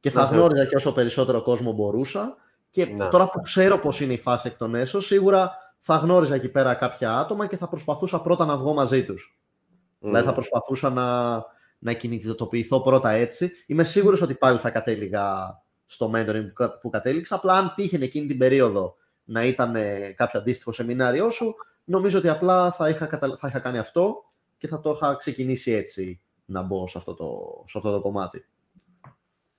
και 0.00 0.10
θα 0.10 0.22
γνώριζα 0.22 0.64
και 0.64 0.76
όσο 0.76 0.92
περισσότερο 0.92 1.42
κόσμο 1.42 1.72
μπορούσα. 1.72 2.36
Και 2.70 2.84
ναι. 2.84 3.08
τώρα 3.08 3.28
που 3.28 3.40
ξέρω 3.40 3.78
πώς 3.78 4.00
είναι 4.00 4.12
η 4.12 4.18
φάση 4.18 4.48
εκ 4.48 4.56
των 4.56 4.74
έσω, 4.74 5.00
σίγουρα 5.00 5.50
θα 5.78 5.96
γνώριζα 5.96 6.34
εκεί 6.34 6.48
πέρα 6.48 6.74
κάποια 6.74 7.18
άτομα 7.18 7.46
και 7.46 7.56
θα 7.56 7.68
προσπαθούσα 7.68 8.20
πρώτα 8.20 8.44
να 8.44 8.56
βγω 8.56 8.74
μαζί 8.74 9.04
τους. 9.04 9.38
Mm. 9.38 9.96
Δηλαδή 10.00 10.26
θα 10.26 10.32
προσπαθούσα 10.32 10.90
να, 10.90 11.38
να 11.78 11.92
κινητοποιηθώ 11.92 12.80
πρώτα 12.80 13.10
έτσι. 13.10 13.50
Είμαι 13.66 13.84
σίγουρος 13.84 14.22
ότι 14.22 14.34
πάλι 14.34 14.58
θα 14.58 14.70
κατέληγα 14.70 15.58
στο 15.84 16.10
mentoring 16.14 16.70
που 16.80 16.90
κατέληξα. 16.90 17.34
Απλά 17.34 17.52
αν 17.52 17.72
τύχαινε 17.76 18.04
εκείνη 18.04 18.26
την 18.26 18.38
περίοδο 18.38 18.94
να 19.30 19.44
ήταν 19.44 19.74
κάποιο 20.14 20.40
αντίστοιχο 20.40 20.72
σεμινάριό 20.72 21.30
σου, 21.30 21.54
νομίζω 21.84 22.18
ότι 22.18 22.28
απλά 22.28 22.72
θα 22.72 22.88
είχα, 22.88 23.08
θα 23.38 23.48
είχα 23.48 23.58
κάνει 23.58 23.78
αυτό 23.78 24.24
και 24.58 24.66
θα 24.66 24.80
το 24.80 24.90
είχα 24.90 25.16
ξεκινήσει 25.16 25.70
έτσι 25.72 26.20
να 26.44 26.62
μπω 26.62 26.86
σε 26.86 26.98
αυτό 26.98 27.14
το, 27.14 27.26
σε 27.66 27.78
αυτό 27.78 27.92
το 27.92 28.00
κομμάτι. 28.00 28.46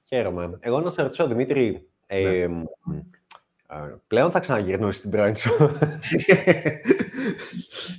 Χαίρομαι. 0.01 0.57
Εγώ 0.59 0.81
να 0.81 0.89
σε 0.89 1.01
ρωτήσω, 1.01 1.27
Δημήτρη, 1.27 1.89
ε, 2.07 2.47
ναι. 2.47 3.01
πλέον 4.07 4.31
θα 4.31 4.39
ξαναγυρνούσει 4.39 5.01
την 5.01 5.09
πρώην 5.09 5.35
σου; 5.35 5.51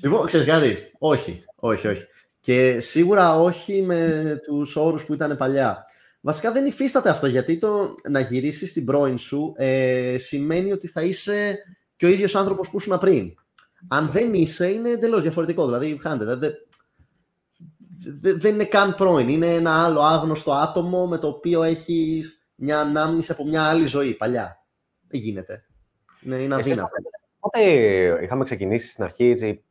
λοιπόν, 0.03 0.27
ξέρεις 0.27 0.47
κάτι, 0.47 0.77
όχι, 0.99 1.45
όχι, 1.57 1.87
όχι. 1.89 2.07
Και 2.41 2.81
σίγουρα 2.81 3.41
όχι 3.41 3.83
με 3.83 4.41
τους 4.43 4.77
όρους 4.77 5.05
που 5.05 5.13
ήταν 5.13 5.37
παλιά. 5.37 5.85
Βασικά 6.25 6.53
δεν 6.53 6.67
υφίσταται 6.67 7.11
αυτό, 7.11 7.27
γιατί 7.27 7.59
το 7.59 7.95
να 8.11 8.21
γυρίσεις 8.21 8.73
την 8.73 8.85
πρώην 8.85 9.19
σου 9.19 9.53
ε, 9.57 10.17
σημαίνει 10.19 10.73
ότι 10.73 10.87
θα 10.87 11.03
είσαι 11.03 11.59
και 11.97 12.07
ο 12.07 12.09
ίδιος 12.09 12.35
άνθρωπος 12.35 12.71
που 12.71 12.77
ήσουν 12.77 12.99
πριν. 12.99 13.35
Αν 13.89 14.11
δεν 14.11 14.35
είσαι, 14.35 14.71
είναι 14.71 14.91
εντελώς 14.91 15.23
διαφορετικό. 15.23 15.65
Δηλαδή, 15.65 15.99
χάνετε, 16.01 16.35
δεν, 16.35 16.53
δεν 18.41 18.55
είναι 18.55 18.65
καν 18.65 18.95
πρώην. 18.95 19.29
Είναι 19.29 19.55
ένα 19.55 19.85
άλλο 19.85 20.01
άγνωστο 20.01 20.53
άτομο 20.53 21.07
με 21.07 21.19
το 21.19 21.29
οποίο 21.29 21.63
έχεις 21.63 22.47
μια 22.55 22.81
ανάμνηση 22.81 23.33
από 23.33 23.47
μια 23.47 23.63
άλλη 23.63 23.87
ζωή, 23.87 24.15
παλιά. 24.15 24.65
Δεν 25.09 25.21
γίνεται. 25.21 25.65
Είναι, 26.21 26.37
είναι 26.37 26.55
αδύνατο. 26.55 26.89
Πότε 27.39 27.61
είχαμε 28.23 28.45
ξεκινήσει 28.45 28.91
στην 28.91 29.05
αρχή 29.05 29.25
έτσι, 29.25 29.65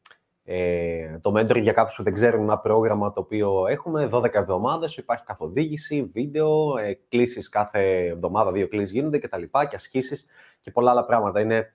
ε, 0.53 1.19
το 1.21 1.31
mentoring 1.35 1.61
για 1.61 1.71
κάποιους 1.71 1.95
που 1.95 2.03
δεν 2.03 2.13
ξέρουν 2.13 2.41
ένα 2.41 2.59
πρόγραμμα 2.59 3.13
το 3.13 3.19
οποίο 3.19 3.67
έχουμε 3.67 4.09
12 4.11 4.33
εβδομάδες, 4.33 4.97
υπάρχει 4.97 5.23
καθοδήγηση, 5.23 6.03
βίντεο, 6.03 6.77
ε, 6.77 6.99
κλήσεις 7.09 7.49
κάθε 7.49 8.05
εβδομάδα, 8.05 8.51
δύο 8.51 8.67
κλήσεις 8.67 8.91
γίνονται 8.91 9.17
και 9.17 9.27
τα 9.27 9.37
λοιπά 9.37 9.65
και 9.65 9.75
ασκήσεις 9.75 10.25
και 10.59 10.71
πολλά 10.71 10.91
άλλα 10.91 11.05
πράγματα. 11.05 11.39
Είναι 11.41 11.73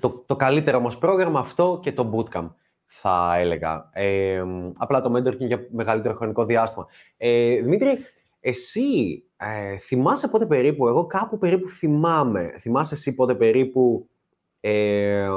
το, 0.00 0.24
το 0.26 0.36
καλύτερο 0.36 0.76
όμως 0.76 0.98
πρόγραμμα 0.98 1.40
αυτό 1.40 1.78
και 1.82 1.92
το 1.92 2.10
bootcamp 2.14 2.48
θα 2.86 3.36
έλεγα. 3.36 3.90
Ε, 3.92 4.42
απλά 4.76 5.00
το 5.00 5.12
mentoring 5.16 5.38
για 5.38 5.66
μεγαλύτερο 5.70 6.14
χρονικό 6.14 6.44
διάστημα. 6.44 6.86
Ε, 7.16 7.60
Δημήτρη, 7.60 7.98
εσύ 8.40 9.24
ε, 9.36 9.76
θυμάσαι 9.76 10.28
πότε 10.28 10.46
περίπου, 10.46 10.88
εγώ 10.88 11.06
κάπου 11.06 11.38
περίπου 11.38 11.68
θυμάμαι, 11.68 12.54
θυμάσαι 12.58 12.94
εσύ 12.94 13.14
πότε 13.14 13.34
περίπου 13.34 14.08
ε, 14.60 15.28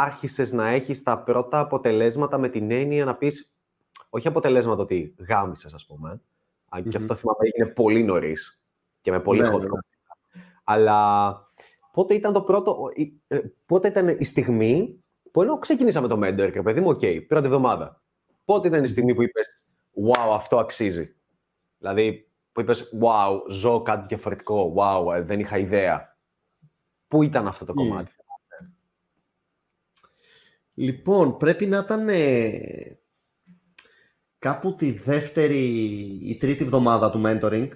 άρχισες 0.00 0.52
να 0.52 0.68
έχεις 0.68 1.02
τα 1.02 1.22
πρώτα 1.22 1.58
αποτελέσματα 1.58 2.38
με 2.38 2.48
την 2.48 2.70
έννοια 2.70 3.04
να 3.04 3.16
πεις, 3.16 3.54
όχι 4.10 4.28
αποτελέσματα 4.28 4.82
ότι 4.82 5.14
γάμισες 5.28 5.74
ας 5.74 5.86
πούμε, 5.86 6.20
mm-hmm. 6.70 6.82
και 6.88 6.96
αυτό 6.96 7.14
θυμάμαι 7.14 7.38
έγινε 7.40 7.72
πολύ 7.72 8.02
νωρίς 8.02 8.62
και 9.00 9.10
με 9.10 9.20
πολύ 9.20 9.40
ναι, 9.40 9.48
ναι. 9.48 9.58
Αλλά 10.64 11.32
πότε 11.92 12.14
ήταν 12.14 12.32
το 12.32 12.42
πρώτο, 12.42 12.78
ε, 13.26 13.38
πότε 13.66 13.88
ήταν 13.88 14.08
η 14.08 14.24
στιγμή 14.24 15.00
που 15.30 15.42
ενώ 15.42 15.58
ξεκινήσαμε 15.58 16.08
το 16.08 16.18
mentoring, 16.22 16.50
ρε 16.52 16.62
παιδί 16.62 16.80
μου, 16.80 16.88
okay, 16.88 17.24
πρώτη 17.28 17.46
εβδομάδα. 17.46 18.02
Πότε 18.44 18.68
ήταν 18.68 18.84
η 18.84 18.86
στιγμή 18.86 19.14
που 19.14 19.22
είπες, 19.22 19.64
wow, 20.08 20.34
αυτό 20.34 20.58
αξίζει. 20.58 21.14
Δηλαδή, 21.78 22.30
που 22.52 22.60
είπες, 22.60 22.98
wow, 23.02 23.40
ζω 23.48 23.82
κάτι 23.82 24.06
διαφορετικό, 24.08 24.74
wow, 24.76 25.14
ε, 25.14 25.22
δεν 25.22 25.40
είχα 25.40 25.58
ιδέα. 25.58 26.16
Πού 27.08 27.22
ήταν 27.22 27.46
αυτό 27.46 27.64
το 27.64 27.74
κομμάτι; 27.74 28.12
Λοιπόν, 30.74 31.36
πρέπει 31.36 31.66
να 31.66 31.78
ήταν 31.78 32.08
ε, 32.08 32.98
κάπου 34.38 34.74
τη 34.74 34.92
δεύτερη 34.92 35.64
ή 36.22 36.36
τρίτη 36.36 36.62
εβδομάδα 36.62 37.10
του 37.10 37.22
mentoring, 37.24 37.68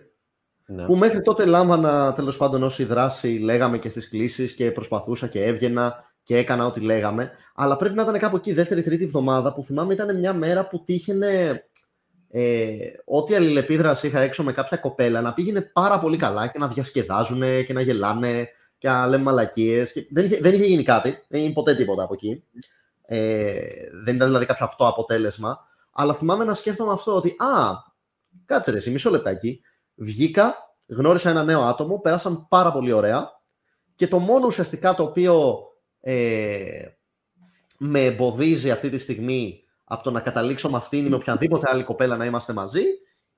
ναι. 0.67 0.85
που 0.85 0.97
μέχρι 0.97 1.23
τότε 1.23 1.45
λάμβανα 1.45 2.13
τέλος 2.13 2.37
πάντων 2.37 2.63
όση 2.63 2.85
δράση 2.85 3.29
λέγαμε 3.29 3.79
και 3.79 3.89
στις 3.89 4.09
κλήσεις 4.09 4.55
και 4.55 4.73
προσπαθούσα 4.73 5.27
και 5.27 5.45
έβγαινα 5.45 6.05
και 6.23 6.37
έκανα 6.37 6.67
ό,τι 6.67 6.81
λέγαμε. 6.81 7.31
Αλλά 7.55 7.77
πρέπει 7.77 7.95
να 7.95 8.03
ήταν 8.03 8.19
κάπου 8.19 8.37
εκεί 8.37 8.53
δεύτερη-τρίτη 8.53 9.05
εβδομάδα 9.05 9.53
που 9.53 9.63
θυμάμαι 9.63 9.93
ήταν 9.93 10.19
μια 10.19 10.35
μέρα 10.35 10.69
που 10.69 10.83
τύχαινε 10.85 11.63
ε, 12.31 12.77
ό,τι 13.05 13.35
αλληλεπίδραση 13.35 14.07
είχα 14.07 14.21
έξω 14.21 14.43
με 14.43 14.53
κάποια 14.53 14.77
κοπέλα 14.77 15.21
να 15.21 15.35
πήγαινε 15.35 15.61
πάρα 15.61 15.99
πολύ 15.99 16.17
καλά 16.17 16.47
και 16.47 16.59
να 16.59 16.69
διασκεδάζουν 16.69 17.43
και 17.67 17.73
να 17.73 17.81
γελάνε 17.81 18.49
και 18.79 18.89
να 18.89 19.07
λέμε 19.07 19.23
μαλακίες. 19.23 20.07
Δεν, 20.11 20.25
είχε, 20.25 20.39
δεν 20.41 20.55
είχε 20.55 20.65
γίνει 20.65 20.83
κάτι, 20.83 21.11
δεν 21.11 21.41
έγινε 21.41 21.53
ποτέ 21.53 21.75
τίποτα 21.75 22.03
από 22.03 22.15
εκεί. 22.15 22.43
Ε, 23.07 23.59
δεν 24.05 24.15
ήταν 24.15 24.29
δηλαδή 24.29 24.47
κάποιο 24.47 24.67
απτό 24.67 24.87
αποτέλεσμα. 24.87 25.59
Αλλά 25.93 26.15
θυμάμαι 26.15 26.45
να 26.45 26.55
σκέφτομαι 26.55 26.93
αυτό 26.93 27.15
ότι, 27.15 27.29
α, 27.29 27.73
κάτσε 28.45 28.71
ρε, 28.71 28.91
μισό 28.91 29.11
λεπτάκι. 29.11 29.61
Βγήκα, 29.95 30.55
γνώρισα 30.89 31.31
ένα 31.31 31.43
νέο 31.43 31.63
άτομο, 31.63 32.01
πέρασαν 32.01 32.49
πάρα 32.49 32.73
πολύ 32.73 32.93
ωραία 32.93 33.31
και 33.95 34.09
το 34.09 34.19
μόνο 34.19 34.47
ουσιαστικά 34.47 34.95
το 34.95 35.03
οποίο 35.03 35.59
ε, 36.01 36.85
με 37.79 38.05
εμποδίζει 38.05 38.71
αυτή 38.71 38.89
τη 38.89 38.99
στιγμή 38.99 39.63
από 39.85 40.03
το 40.03 40.11
να 40.11 40.21
καταλήξω 40.21 40.71
με 40.71 40.77
αυτήν 40.77 41.07
ή 41.07 41.09
με 41.09 41.17
οποιαδήποτε 41.17 41.67
άλλη 41.71 41.85
κοπέλα 41.85 42.17
να 42.17 42.25
είμαστε 42.25 42.53
μαζί, 42.53 42.83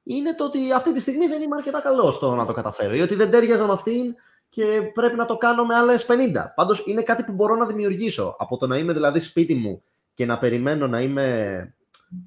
είναι 0.02 0.34
το 0.34 0.44
ότι 0.44 0.72
αυτή 0.72 0.92
τη 0.92 1.00
στιγμή 1.00 1.26
δεν 1.26 1.42
είμαι 1.42 1.56
αρκετά 1.56 1.80
καλός 1.80 2.14
στο 2.14 2.34
να 2.34 2.46
το 2.46 2.52
καταφέρω 2.52 2.94
ή 2.94 3.00
ότι 3.00 3.14
δεν 3.14 3.30
τέριαζα 3.30 3.66
με 3.66 3.72
αυτήν 3.72 4.14
και 4.48 4.82
πρέπει 4.94 5.16
να 5.16 5.26
το 5.26 5.36
κάνω 5.36 5.64
με 5.64 5.74
άλλες 5.74 6.06
50. 6.08 6.14
Πάντως 6.54 6.82
είναι 6.86 7.02
κάτι 7.02 7.22
που 7.22 7.32
μπορώ 7.32 7.56
να 7.56 7.66
δημιουργήσω. 7.66 8.36
Από 8.38 8.56
το 8.56 8.66
να 8.66 8.76
είμαι 8.76 8.92
δηλαδή 8.92 9.20
σπίτι 9.20 9.54
μου 9.54 9.82
και 10.14 10.26
να 10.26 10.38
περιμένω 10.38 10.86
να 10.86 11.00
είμαι. 11.00 11.72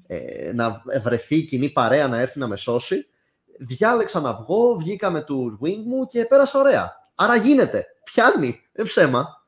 Ε, 0.06 0.52
να 0.54 0.82
βρεθεί 1.02 1.44
κοινή 1.44 1.70
παρέα 1.70 2.08
να 2.08 2.18
έρθει 2.18 2.38
να 2.38 2.48
με 2.48 2.56
σώσει. 2.56 3.06
Διάλεξα 3.58 4.20
να 4.20 4.34
βγω, 4.34 4.76
βγήκα 4.76 5.10
με 5.10 5.20
τους 5.20 5.58
wing 5.62 5.82
μου 5.84 6.06
και 6.06 6.24
πέρασα 6.24 6.58
ωραία. 6.58 7.02
Άρα 7.14 7.36
γίνεται. 7.36 7.86
Πιάνει. 8.04 8.60
Δεν 8.72 8.84
ψέμα. 8.84 9.42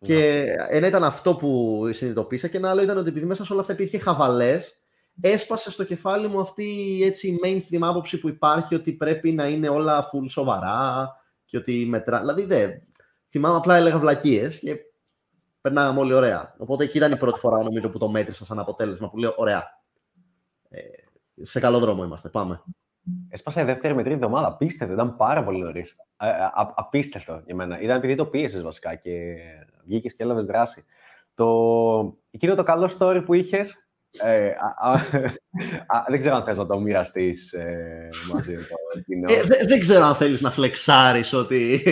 Και 0.00 0.46
ένα 0.68 0.86
ήταν 0.86 1.04
αυτό 1.04 1.36
που 1.36 1.80
συνειδητοποίησα 1.92 2.48
και 2.48 2.56
ένα 2.56 2.70
άλλο 2.70 2.82
ήταν 2.82 2.96
ότι 2.96 3.08
επειδή 3.08 3.26
μέσα 3.26 3.44
σε 3.44 3.52
όλα 3.52 3.60
αυτά 3.60 3.72
υπήρχε 3.72 3.98
χαβαλές, 3.98 4.78
έσπασε 5.20 5.70
στο 5.70 5.84
κεφάλι 5.84 6.28
μου 6.28 6.40
αυτή 6.40 7.00
έτσι, 7.04 7.28
η 7.28 7.38
mainstream 7.44 7.80
άποψη 7.80 8.18
που 8.18 8.28
υπάρχει 8.28 8.74
ότι 8.74 8.92
πρέπει 8.92 9.32
να 9.32 9.48
είναι 9.48 9.68
όλα 9.68 10.04
full 10.04 10.26
σοβαρά 10.28 11.08
και 11.48 11.56
ότι 11.56 11.86
μετρά. 11.88 12.20
Δηλαδή 12.20 12.44
δεν. 12.44 12.82
Θυμάμαι 13.28 13.56
απλά 13.56 13.76
έλεγα 13.76 13.98
βλακίες 13.98 14.58
και 14.58 14.76
περνάγαμε 15.60 16.00
όλοι 16.00 16.14
ωραία. 16.14 16.54
Οπότε 16.58 16.84
εκεί 16.84 16.96
ήταν 16.96 17.12
η 17.12 17.16
πρώτη 17.16 17.38
φορά 17.38 17.62
νομίζω 17.62 17.90
που 17.90 17.98
το 17.98 18.08
μέτρησα 18.08 18.44
σαν 18.44 18.58
αποτέλεσμα 18.58 19.10
που 19.10 19.18
λέω 19.18 19.34
ωραία. 19.36 19.80
Ε, 20.68 20.80
σε 21.42 21.60
καλό 21.60 21.78
δρόμο 21.78 22.04
είμαστε. 22.04 22.28
Πάμε. 22.28 22.62
Έσπασε 23.28 23.64
δεύτερη 23.64 23.94
με 23.94 24.02
τρίτη 24.02 24.16
εβδομάδα. 24.16 24.46
Απίστευτο. 24.46 24.94
Ήταν 24.94 25.16
πάρα 25.16 25.44
πολύ 25.44 25.58
νωρίς. 25.58 25.96
Ε, 26.20 26.28
απίστευτο 26.74 27.42
για 27.46 27.54
μένα. 27.54 27.80
Ήταν 27.80 27.96
επειδή 27.96 28.14
το 28.14 28.26
πίεσες 28.26 28.62
βασικά 28.62 28.94
και 28.94 29.36
βγήκες 29.84 30.14
και 30.14 30.22
έλαβες 30.22 30.46
δράση. 30.46 30.84
Το... 31.34 32.18
Εκείνο 32.30 32.54
το 32.54 32.62
καλό 32.62 32.90
story 32.98 33.22
που 33.24 33.34
είχες. 33.34 33.87
Ε, 34.10 34.52
δεν 36.08 36.20
ξέρω 36.20 36.36
αν 36.36 36.44
θες 36.44 36.58
να 36.58 36.66
το 36.66 36.80
μοιραστείς 36.80 37.52
ε, 37.52 38.08
μαζί 38.32 38.54
το 38.54 39.32
ε, 39.32 39.66
δεν 39.66 39.80
ξέρω 39.80 40.04
αν 40.04 40.14
θέλεις 40.14 40.40
να 40.40 40.50
φλεξάρεις 40.50 41.32
ότι 41.32 41.82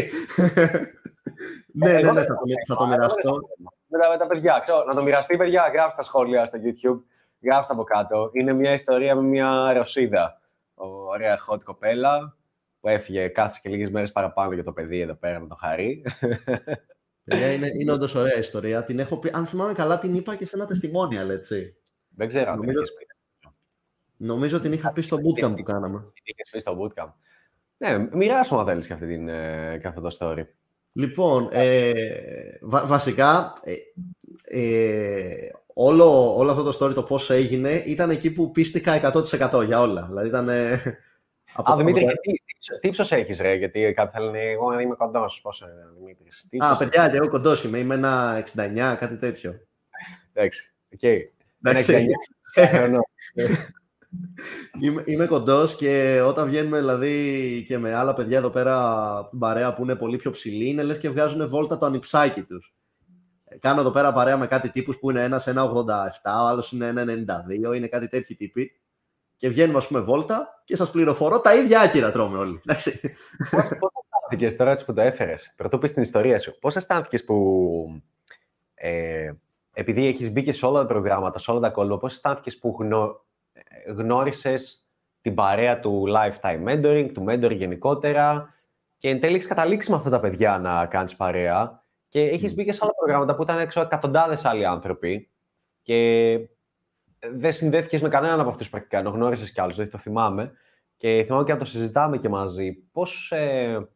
ναι, 1.72 1.92
ναι, 1.92 2.12
ναι, 2.12 2.20
θα 2.20 2.26
το, 2.26 2.42
θα 2.66 2.76
το 2.76 2.86
μοιραστώ. 2.86 3.40
Με 3.86 3.98
τα, 3.98 4.08
με 4.08 4.16
τα 4.16 4.26
παιδιά. 4.26 4.60
Ξέρω, 4.62 4.84
να 4.84 4.94
το 4.94 5.02
μοιραστεί, 5.02 5.36
παιδιά, 5.36 5.60
γράψτε 5.60 5.90
στα 5.90 6.02
σχόλια 6.02 6.44
στο 6.44 6.58
YouTube. 6.62 7.00
Γράψτε 7.42 7.72
από 7.72 7.84
κάτω. 7.84 8.30
Είναι 8.32 8.52
μια 8.52 8.72
ιστορία 8.72 9.14
με 9.14 9.22
μια 9.22 9.72
Ρωσίδα. 9.72 10.40
Ωραία 10.74 11.38
hot 11.48 11.62
κοπέλα 11.64 12.36
που 12.80 12.88
έφυγε, 12.88 13.28
κάτσε 13.28 13.60
και 13.62 13.68
λίγες 13.68 13.90
μέρες 13.90 14.12
παραπάνω 14.12 14.52
για 14.52 14.64
το 14.64 14.72
παιδί 14.72 15.00
εδώ 15.00 15.14
πέρα 15.14 15.40
με 15.40 15.46
το 15.48 15.54
χαρί. 15.54 16.02
είναι, 17.54 17.68
είναι 17.80 17.92
όντως 17.92 18.14
ωραία 18.14 18.38
ιστορία. 18.38 18.82
Την 18.82 18.98
έχω 18.98 19.18
πει, 19.18 19.30
αν 19.34 19.46
θυμάμαι 19.46 19.72
καλά, 19.72 19.98
την 19.98 20.14
είπα 20.14 20.34
και 20.34 20.46
σε 20.46 20.56
ένα 20.56 20.66
τεστιμόνια, 20.66 21.20
έτσι. 21.30 21.76
Δεν 22.16 22.28
ξέρω 22.28 22.50
αν 22.50 22.58
νομίζω, 22.58 22.82
νομίζω 24.16 24.60
την 24.60 24.72
είχα 24.72 24.92
πει 24.92 25.02
στο 25.02 25.16
bootcamp 25.16 25.56
που 25.56 25.62
κάναμε. 25.62 25.98
Την 25.98 26.22
είχες 26.24 26.50
πει 26.52 26.58
στο 26.58 26.78
bootcamp. 26.80 27.12
Ναι, 27.76 28.08
μοιράσου 28.12 28.58
αν 28.58 28.66
θέλεις 28.66 28.86
και, 28.86 28.92
αυτή 28.92 29.06
την, 29.06 29.28
ε, 29.28 29.78
και 29.80 29.86
αυτό 29.86 30.00
το 30.00 30.16
story. 30.18 30.44
Λοιπόν, 30.92 31.48
ε, 31.52 31.92
βα, 32.60 32.86
βασικά, 32.86 33.52
ε, 33.62 33.74
ε, 34.44 35.48
όλο, 35.74 36.36
όλο 36.36 36.50
αυτό 36.50 36.62
το 36.62 36.78
story, 36.80 36.94
το 36.94 37.02
πώς 37.02 37.30
έγινε, 37.30 37.70
ήταν 37.70 38.10
εκεί 38.10 38.30
που 38.30 38.50
πίστηκα 38.50 39.12
100% 39.12 39.64
για 39.66 39.80
όλα. 39.80 40.06
Δηλαδή 40.08 40.28
ήταν... 40.28 40.48
Ε, 40.48 40.80
από 41.58 41.72
Α, 41.72 41.76
Δημήτρη, 41.76 42.04
τι, 42.04 42.32
τι 42.80 42.88
ύψος 42.88 43.12
έχεις, 43.12 43.40
ρε, 43.40 43.54
γιατί 43.54 43.92
κάποιοι 43.96 44.12
θα 44.12 44.20
λένε, 44.20 44.40
εγώ 44.40 44.80
είμαι 44.80 44.94
κοντός, 44.94 45.40
πώς 45.42 45.60
είναι, 45.60 45.72
Δημήτρης. 45.98 46.48
Α, 46.58 46.76
παιδιά, 46.76 47.08
και 47.08 47.16
εγώ 47.16 47.28
κοντός 47.28 47.64
είμαι, 47.64 47.78
είμαι 47.78 47.94
ένα 47.94 48.44
69, 48.54 48.96
κάτι 48.98 49.16
τέτοιο. 49.16 49.60
Εντάξει, 50.32 50.74
okay. 50.92 51.18
Εντάξει. 51.70 52.06
είμαι, 54.80 55.02
είμαι 55.06 55.26
κοντός 55.26 55.76
και 55.76 56.22
όταν 56.26 56.48
βγαίνουμε 56.48 56.78
δηλαδή 56.78 57.64
και 57.66 57.78
με 57.78 57.94
άλλα 57.94 58.14
παιδιά 58.14 58.38
εδώ 58.38 58.50
πέρα 58.50 59.28
την 59.30 59.38
παρέα 59.38 59.74
που 59.74 59.82
είναι 59.82 59.94
πολύ 59.94 60.16
πιο 60.16 60.30
ψηλή, 60.30 60.68
είναι 60.68 60.82
λες 60.82 60.98
και 60.98 61.10
βγάζουν 61.10 61.48
βόλτα 61.48 61.78
το 61.78 61.86
ανιψάκι 61.86 62.42
τους. 62.42 62.74
Κάνω 63.58 63.80
εδώ 63.80 63.90
πέρα 63.90 64.12
παρέα 64.12 64.36
με 64.36 64.46
κάτι 64.46 64.70
τύπους 64.70 64.98
που 64.98 65.10
είναι 65.10 65.22
ένας 65.22 65.46
1,87, 65.48 65.54
ο 66.24 66.46
άλλος 66.46 66.72
είναι 66.72 66.92
1,92, 66.96 67.76
είναι 67.76 67.86
κάτι 67.86 68.08
τέτοιοι 68.08 68.36
τύποι. 68.36 68.80
Και 69.36 69.48
βγαίνουμε, 69.48 69.78
ας 69.78 69.86
πούμε, 69.86 70.00
βόλτα 70.00 70.62
και 70.64 70.76
σας 70.76 70.90
πληροφορώ 70.90 71.40
τα 71.40 71.54
ίδια 71.54 71.80
άκυρα 71.80 72.10
τρώμε 72.10 72.38
όλοι. 72.38 72.60
Πώς 73.50 73.62
αισθάνθηκες 73.70 74.56
τώρα 74.56 74.70
έτσι 74.70 74.84
που 74.84 74.92
το 74.92 75.00
έφερες, 75.00 75.54
πρωτού 75.56 75.78
πεις 75.78 75.92
την 75.92 76.02
ιστορία 76.02 76.38
σου, 76.38 76.58
πώς 76.58 76.76
αισθάνθηκες 76.76 77.24
που. 77.24 78.02
Ε, 78.74 79.32
επειδή 79.78 80.06
έχεις 80.06 80.32
μπει 80.32 80.42
και 80.42 80.52
σε 80.52 80.66
όλα 80.66 80.80
τα 80.80 80.86
προγράμματα, 80.86 81.38
σε 81.38 81.50
όλα 81.50 81.60
τα 81.60 81.70
κόλπα, 81.70 81.98
πώς 81.98 82.12
αισθάνθηκες 82.12 82.58
που 82.58 82.76
γνω, 82.80 83.24
γνώρισες 83.96 84.88
την 85.20 85.34
παρέα 85.34 85.80
του 85.80 86.04
lifetime 86.08 86.64
mentoring, 86.64 87.10
του 87.14 87.24
mentoring 87.28 87.56
γενικότερα 87.56 88.54
και 88.96 89.08
εν 89.08 89.20
τέλει 89.20 89.34
έχεις 89.34 89.46
καταλήξει 89.46 89.90
με 89.90 89.96
αυτά 89.96 90.10
τα 90.10 90.20
παιδιά 90.20 90.58
να 90.58 90.86
κάνεις 90.86 91.16
παρέα 91.16 91.82
και 92.08 92.22
έχεις 92.22 92.54
μπει 92.54 92.64
και 92.64 92.72
σε 92.72 92.80
άλλα 92.82 92.92
προγράμματα 92.94 93.34
που 93.34 93.42
ήταν 93.42 93.58
έξω 93.58 93.80
εκατοντάδες 93.80 94.44
άλλοι 94.44 94.66
άνθρωποι 94.66 95.30
και 95.82 96.38
δεν 97.32 97.52
συνδέθηκες 97.52 98.02
με 98.02 98.08
κανέναν 98.08 98.40
από 98.40 98.48
αυτούς 98.48 98.70
πρακτικά, 98.70 98.98
ενώ 98.98 99.10
γνώρισες 99.10 99.52
κι 99.52 99.60
άλλους, 99.60 99.74
δηλαδή 99.74 99.92
το 99.92 99.98
θυμάμαι. 99.98 100.52
Και 100.96 101.22
θυμάμαι 101.26 101.44
και 101.44 101.52
να 101.52 101.58
το 101.58 101.64
συζητάμε 101.64 102.18
και 102.18 102.28
μαζί. 102.28 102.72
Πώς, 102.72 103.32
ε, 103.32 103.88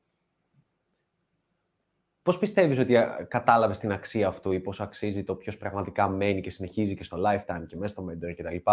πώς 2.30 2.38
πιστεύεις 2.38 2.78
ότι 2.78 2.96
κατάλαβες 3.28 3.78
την 3.78 3.92
αξία 3.92 4.28
αυτού 4.28 4.52
ή 4.52 4.60
πώς 4.60 4.80
αξίζει 4.80 5.22
το 5.22 5.34
ποιος 5.34 5.56
πραγματικά 5.56 6.08
μένει 6.08 6.40
και 6.40 6.50
συνεχίζει 6.50 6.94
και 6.94 7.04
στο 7.04 7.18
lifetime 7.26 7.64
και 7.66 7.76
μέσα 7.76 7.92
στο 7.92 8.06
mentoring 8.10 8.34
κτλ. 8.36 8.70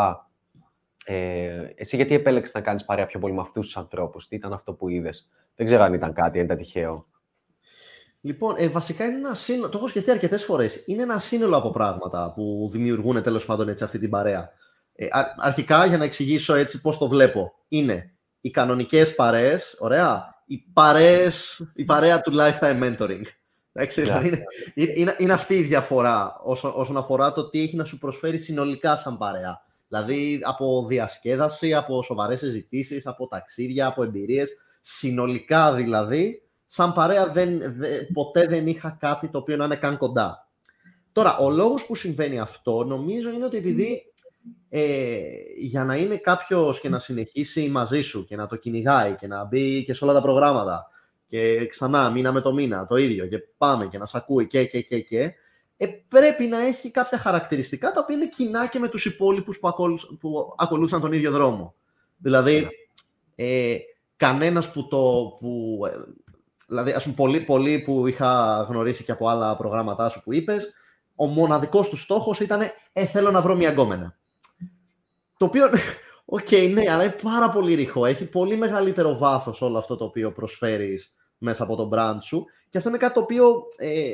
Ε, 1.05 1.73
εσύ 1.75 1.95
γιατί 1.95 2.13
επέλεξες 2.13 2.53
να 2.53 2.61
κάνεις 2.61 2.85
παρέα 2.85 3.05
πιο 3.05 3.19
πολύ 3.19 3.33
με 3.33 3.41
αυτούς 3.41 3.65
τους 3.65 3.77
ανθρώπους, 3.77 4.27
τι 4.27 4.35
ήταν 4.35 4.53
αυτό 4.53 4.73
που 4.73 4.89
είδες; 4.89 5.29
Δεν 5.55 5.65
ξέρω 5.65 5.83
αν 5.83 5.93
ήταν 5.93 6.13
κάτι, 6.13 6.39
αν 6.39 6.45
ήταν 6.45 6.57
τυχαίο. 6.57 7.05
Λοιπόν, 8.21 8.55
ε, 8.57 8.67
βασικά 8.67 9.05
είναι 9.05 9.17
ένα 9.17 9.33
σύνολο, 9.33 9.69
το 9.69 9.77
έχω 9.77 9.87
σκεφτεί 9.87 10.11
αρκετές 10.11 10.43
φορές. 10.43 10.83
Είναι 10.85 11.01
ένα 11.01 11.19
σύνολο 11.19 11.57
από 11.57 11.69
πράγματα 11.69 12.33
που 12.35 12.69
δημιουργούν 12.71 13.21
τέλος 13.21 13.45
πάντων 13.45 13.69
έτσι, 13.69 13.83
αυτή 13.83 13.99
την 13.99 14.09
παρέα. 14.09 14.49
Ε, 14.93 15.05
αρχικά, 15.37 15.85
για 15.85 15.97
να 15.97 16.03
εξηγήσω 16.03 16.53
έτσι 16.53 16.81
πώς 16.81 16.97
το 16.97 17.07
βλέπω, 17.07 17.51
είναι 17.67 18.17
οι 18.41 18.49
κανονικές 18.49 19.15
παρέες, 19.15 19.75
ωραία, 19.79 20.35
οι 20.45 20.57
παρέες, 20.73 21.61
η 21.75 21.83
παρέα 21.83 22.21
του 22.21 22.33
lifetime 22.35 22.83
mentoring. 22.83 23.21
Εντάξει, 23.79 24.01
δηλαδή 24.01 24.27
είναι, 24.27 24.93
είναι, 24.95 25.15
είναι, 25.17 25.33
αυτή 25.33 25.55
η 25.55 25.61
διαφορά 25.61 26.39
όσον, 26.43 26.71
όσον 26.75 26.97
αφορά 26.97 27.31
το 27.31 27.49
τι 27.49 27.61
έχει 27.61 27.75
να 27.75 27.83
σου 27.83 27.97
προσφέρει 27.97 28.37
συνολικά 28.37 28.95
σαν 28.95 29.17
παρέα. 29.17 29.61
Δηλαδή 29.87 30.39
από 30.43 30.85
διασκέδαση, 30.87 31.73
από 31.73 32.03
σοβαρές 32.03 32.39
συζητήσεις, 32.39 33.05
από 33.05 33.27
ταξίδια, 33.27 33.87
από 33.87 34.03
εμπειρίες. 34.03 34.49
Συνολικά 34.81 35.73
δηλαδή, 35.73 36.41
σαν 36.65 36.93
παρέα 36.93 37.31
δεν, 37.31 37.61
ποτέ 38.13 38.45
δεν 38.45 38.67
είχα 38.67 38.97
κάτι 38.99 39.29
το 39.29 39.37
οποίο 39.37 39.57
να 39.57 39.65
είναι 39.65 39.75
καν 39.75 39.97
κοντά. 39.97 40.47
Τώρα, 41.11 41.37
ο 41.37 41.49
λόγος 41.49 41.85
που 41.85 41.95
συμβαίνει 41.95 42.39
αυτό 42.39 42.83
νομίζω 42.83 43.29
είναι 43.29 43.45
ότι 43.45 43.57
επειδή 43.57 44.13
ε, 44.69 45.17
για 45.57 45.83
να 45.83 45.95
είναι 45.95 46.17
κάποιος 46.17 46.79
και 46.79 46.89
να 46.89 46.99
συνεχίσει 46.99 47.69
μαζί 47.69 48.01
σου 48.01 48.25
και 48.25 48.35
να 48.35 48.47
το 48.47 48.55
κυνηγάει 48.55 49.15
και 49.15 49.27
να 49.27 49.45
μπει 49.45 49.83
και 49.83 49.93
σε 49.93 50.03
όλα 50.03 50.13
τα 50.13 50.21
προγράμματα 50.21 50.91
και 51.27 51.65
ξανά 51.65 52.09
μήνα 52.09 52.31
με 52.31 52.41
το 52.41 52.53
μήνα 52.53 52.87
το 52.87 52.95
ίδιο 52.95 53.27
και 53.27 53.39
πάμε 53.57 53.87
και 53.87 53.97
να 53.97 54.05
σ' 54.05 54.15
ακούει 54.15 54.47
και 54.47 54.65
και 54.65 54.81
και 54.81 54.99
και 54.99 55.33
ε, 55.77 55.87
πρέπει 56.07 56.45
να 56.45 56.59
έχει 56.59 56.91
κάποια 56.91 57.17
χαρακτηριστικά 57.17 57.91
τα 57.91 57.99
οποία 58.03 58.15
είναι 58.15 58.27
κοινά 58.27 58.67
και 58.67 58.79
με 58.79 58.87
τους 58.87 59.05
υπόλοιπους 59.05 59.59
που, 59.59 59.73
που 60.19 60.53
ακολούθησαν 60.57 61.01
τον 61.01 61.13
ίδιο 61.13 61.31
δρόμο. 61.31 61.75
Δηλαδή, 62.17 62.59
ναι. 62.59 62.67
ε, 63.45 63.77
κανένας 64.15 64.71
που 64.71 64.87
το... 64.87 65.33
Που, 65.39 65.79
ε, 65.85 65.91
δηλαδή, 66.67 66.91
ας 66.91 67.03
πούμε, 67.03 67.15
πολλοί, 67.15 67.41
πολλοί 67.41 67.79
που 67.79 68.07
είχα 68.07 68.61
γνωρίσει 68.69 69.03
και 69.03 69.11
από 69.11 69.27
άλλα 69.27 69.55
προγράμματά 69.55 70.09
σου 70.09 70.21
που 70.23 70.33
είπες, 70.33 70.71
ο 71.15 71.25
μοναδικός 71.25 71.89
τους 71.89 72.01
στόχος 72.01 72.39
ήταν 72.39 72.61
«Ε, 72.93 73.05
θέλω 73.05 73.31
να 73.31 73.41
βρω 73.41 73.55
μια 73.55 73.69
γκόμενα». 73.69 74.17
Το 75.37 75.45
οποίο, 75.45 75.65
okay, 76.25 76.71
ναι, 76.73 76.91
αλλά 76.91 77.03
είναι 77.03 77.15
πάρα 77.21 77.49
πολύ 77.49 77.73
ρηχό. 77.73 78.05
Έχει 78.05 78.25
πολύ 78.25 78.55
μεγαλύτερο 78.55 79.17
βάθος 79.17 79.61
όλο 79.61 79.77
αυτό 79.77 79.95
το 79.95 80.03
οποίο 80.03 80.31
προσφέρεις 80.31 81.16
μέσα 81.37 81.63
από 81.63 81.75
το 81.75 81.89
brand 81.93 82.17
σου. 82.21 82.45
Και 82.69 82.77
αυτό 82.77 82.89
είναι 82.89 82.97
κάτι 82.97 83.13
το 83.13 83.19
οποίο 83.19 83.63
ε, 83.77 84.09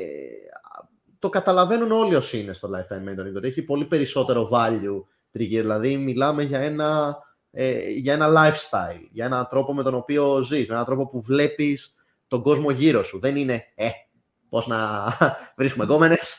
το 1.18 1.28
καταλαβαίνουν 1.28 1.92
όλοι 1.92 2.14
όσοι 2.14 2.38
είναι 2.38 2.52
στο 2.52 2.68
lifetime 2.68 3.08
mentoring, 3.08 3.34
ότι 3.36 3.46
έχει 3.46 3.62
πολύ 3.62 3.84
περισσότερο 3.84 4.48
value 4.52 5.04
τριγύρω. 5.30 5.62
Δηλαδή, 5.62 5.96
μιλάμε 5.96 6.42
για 6.42 6.60
ένα, 6.60 7.18
ε, 7.50 7.88
για 7.88 8.12
ένα 8.12 8.28
lifestyle, 8.28 9.08
για 9.10 9.24
έναν 9.24 9.46
τρόπο 9.50 9.74
με 9.74 9.82
τον 9.82 9.94
οποίο 9.94 10.42
ζεις, 10.42 10.68
με 10.68 10.74
έναν 10.74 10.86
τρόπο 10.86 11.08
που 11.08 11.20
βλέπεις 11.22 11.94
τον 12.26 12.42
κόσμο 12.42 12.70
γύρω 12.70 13.02
σου. 13.02 13.18
Δεν 13.18 13.36
είναι, 13.36 13.64
ε, 13.74 13.88
πώς 14.48 14.66
να 14.66 15.04
βρίσκουμε 15.56 15.84
γκόμενες. 15.84 16.38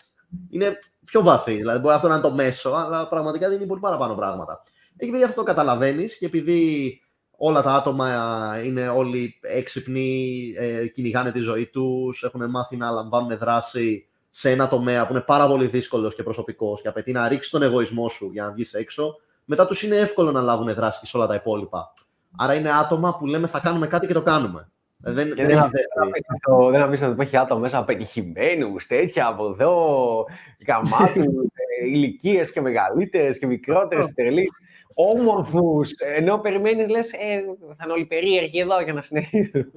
Είναι 0.49 0.77
πιο 1.05 1.21
βαθύ, 1.23 1.55
δηλαδή 1.55 1.79
μπορεί 1.79 1.95
αυτό 1.95 2.07
να 2.07 2.13
είναι 2.13 2.23
το 2.23 2.33
μέσο, 2.33 2.69
αλλά 2.69 3.07
πραγματικά 3.07 3.49
δίνει 3.49 3.65
πολύ 3.65 3.79
παραπάνω 3.79 4.15
πράγματα. 4.15 4.61
Και 4.97 5.05
επειδή 5.05 5.23
αυτό 5.23 5.35
το 5.35 5.43
καταλαβαίνεις 5.43 6.17
και 6.17 6.25
επειδή 6.25 6.99
όλα 7.37 7.61
τα 7.61 7.73
άτομα 7.73 8.07
είναι 8.63 8.87
όλοι 8.87 9.39
έξυπνοι, 9.41 10.53
ε, 10.57 10.87
κυνηγάνε 10.87 11.31
τη 11.31 11.39
ζωή 11.39 11.65
τους, 11.65 12.23
έχουν 12.23 12.49
μάθει 12.49 12.77
να 12.77 12.89
λαμβάνουν 12.89 13.37
δράση 13.37 14.07
σε 14.29 14.49
ένα 14.51 14.67
τομέα 14.67 15.05
που 15.05 15.13
είναι 15.13 15.21
πάρα 15.21 15.47
πολύ 15.47 15.67
δύσκολος 15.67 16.15
και 16.15 16.23
προσωπικός 16.23 16.81
και 16.81 16.87
απαιτεί 16.87 17.11
να 17.11 17.27
ρίξεις 17.27 17.51
τον 17.51 17.61
εγωισμό 17.61 18.09
σου 18.09 18.29
για 18.31 18.43
να 18.43 18.51
βγεις 18.51 18.73
έξω, 18.73 19.15
μετά 19.45 19.67
τους 19.67 19.83
είναι 19.83 19.95
εύκολο 19.95 20.31
να 20.31 20.41
λάβουν 20.41 20.73
δράση 20.73 20.99
και 20.99 21.05
σε 21.05 21.17
όλα 21.17 21.27
τα 21.27 21.35
υπόλοιπα. 21.35 21.93
Άρα 22.37 22.53
είναι 22.53 22.71
άτομα 22.71 23.15
που 23.17 23.25
λέμε 23.25 23.47
θα 23.47 23.59
κάνουμε 23.59 23.87
κάτι 23.87 24.07
και 24.07 24.13
το 24.13 24.21
κάνουμε. 24.21 24.69
Ε, 25.03 25.11
δεν, 25.11 25.33
δεν, 25.35 25.45
δεν, 25.47 25.69
δεν 26.71 26.81
αφήσει 26.81 27.05
ότι 27.05 27.21
έχει 27.21 27.37
άτομα 27.37 27.59
μέσα 27.59 27.83
πετυχημένου, 27.83 28.75
τέτοια 28.87 29.27
από 29.27 29.45
εδώ, 29.45 30.25
γαμάτους, 30.67 31.25
ε, 31.25 31.87
ηλικίες 31.87 32.51
και 32.51 32.61
μεγαλύτερες 32.61 33.39
και 33.39 33.45
μικρότερες, 33.45 34.13
τρελής, 34.13 34.49
όμορφους. 34.95 35.91
Ενώ 35.91 36.37
περιμένεις, 36.39 36.89
λες, 36.89 37.11
ε, 37.11 37.41
θα 37.77 37.83
είναι 37.83 37.93
όλοι 37.93 38.05
περίεργοι 38.05 38.59
εδώ 38.59 38.81
για 38.81 38.93
να 38.93 39.01
συνεχίσουν. 39.01 39.71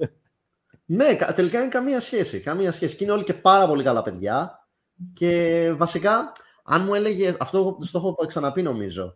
Ναι, 0.85 1.15
τελικά 1.35 1.59
είναι 1.59 1.67
καμία 1.67 1.99
σχέση. 1.99 2.39
Καμία 2.39 2.71
σχέση. 2.71 2.95
Και 2.95 3.03
είναι 3.03 3.13
όλοι 3.13 3.23
και 3.23 3.33
πάρα 3.33 3.67
πολύ 3.67 3.83
καλά 3.83 4.01
παιδιά. 4.01 4.67
Και 5.13 5.73
βασικά, 5.77 6.31
αν 6.63 6.83
μου 6.83 6.93
έλεγε, 6.93 7.35
αυτό 7.39 7.77
το 7.91 7.97
έχω 7.97 8.25
ξαναπεί 8.27 8.61
νομίζω, 8.61 9.15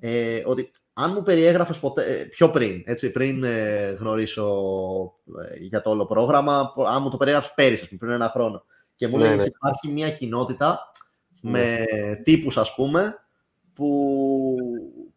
ε, 0.00 0.42
ότι 0.44 0.70
αν 0.92 1.12
μου 1.12 1.22
περιέγραφες 1.22 1.78
ποτέ, 1.78 2.04
ε, 2.04 2.24
πιο 2.24 2.50
πριν, 2.50 2.82
έτσι, 2.84 3.10
πριν 3.10 3.44
ε, 3.44 3.96
γνωρίσω 3.98 4.44
ε, 5.52 5.56
για 5.58 5.82
το 5.82 5.90
όλο 5.90 6.06
πρόγραμμα, 6.06 6.72
αν 6.88 7.02
μου 7.02 7.10
το 7.10 7.16
περιέγραφες 7.16 7.52
πέρυσι, 7.54 7.96
πριν 7.96 8.10
ένα 8.10 8.28
χρόνο, 8.28 8.64
και 8.94 9.08
μου 9.08 9.16
ναι, 9.16 9.22
λέγες 9.22 9.36
ναι. 9.36 9.44
υπάρχει 9.44 9.88
μια 9.88 10.10
κοινότητα 10.10 10.92
ναι. 11.40 11.50
με 11.50 11.86
τύπους, 12.22 12.56
ας 12.56 12.74
πούμε, 12.74 13.14
που 13.74 14.56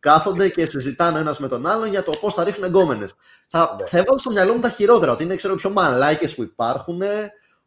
κάθονται 0.05 0.49
και 0.49 0.65
συζητάνε 0.65 1.19
ένας 1.19 1.39
με 1.39 1.47
τον 1.47 1.65
άλλον 1.65 1.89
για 1.89 2.03
το 2.03 2.11
πώς 2.19 2.33
θα 2.33 2.43
ρίχνουν 2.43 2.63
εγκόμενες. 2.63 3.15
Θα, 3.47 3.75
ναι. 3.79 3.87
θα 3.87 3.97
έβαλα 3.97 4.17
στο 4.17 4.31
μυαλό 4.31 4.53
μου 4.53 4.59
τα 4.59 4.69
χειρότερα, 4.69 5.11
ότι 5.11 5.23
είναι 5.23 5.35
ξέρω, 5.35 5.55
πιο 5.55 5.69
μαλάκες 5.69 6.35
που 6.35 6.43
υπάρχουν, 6.43 7.01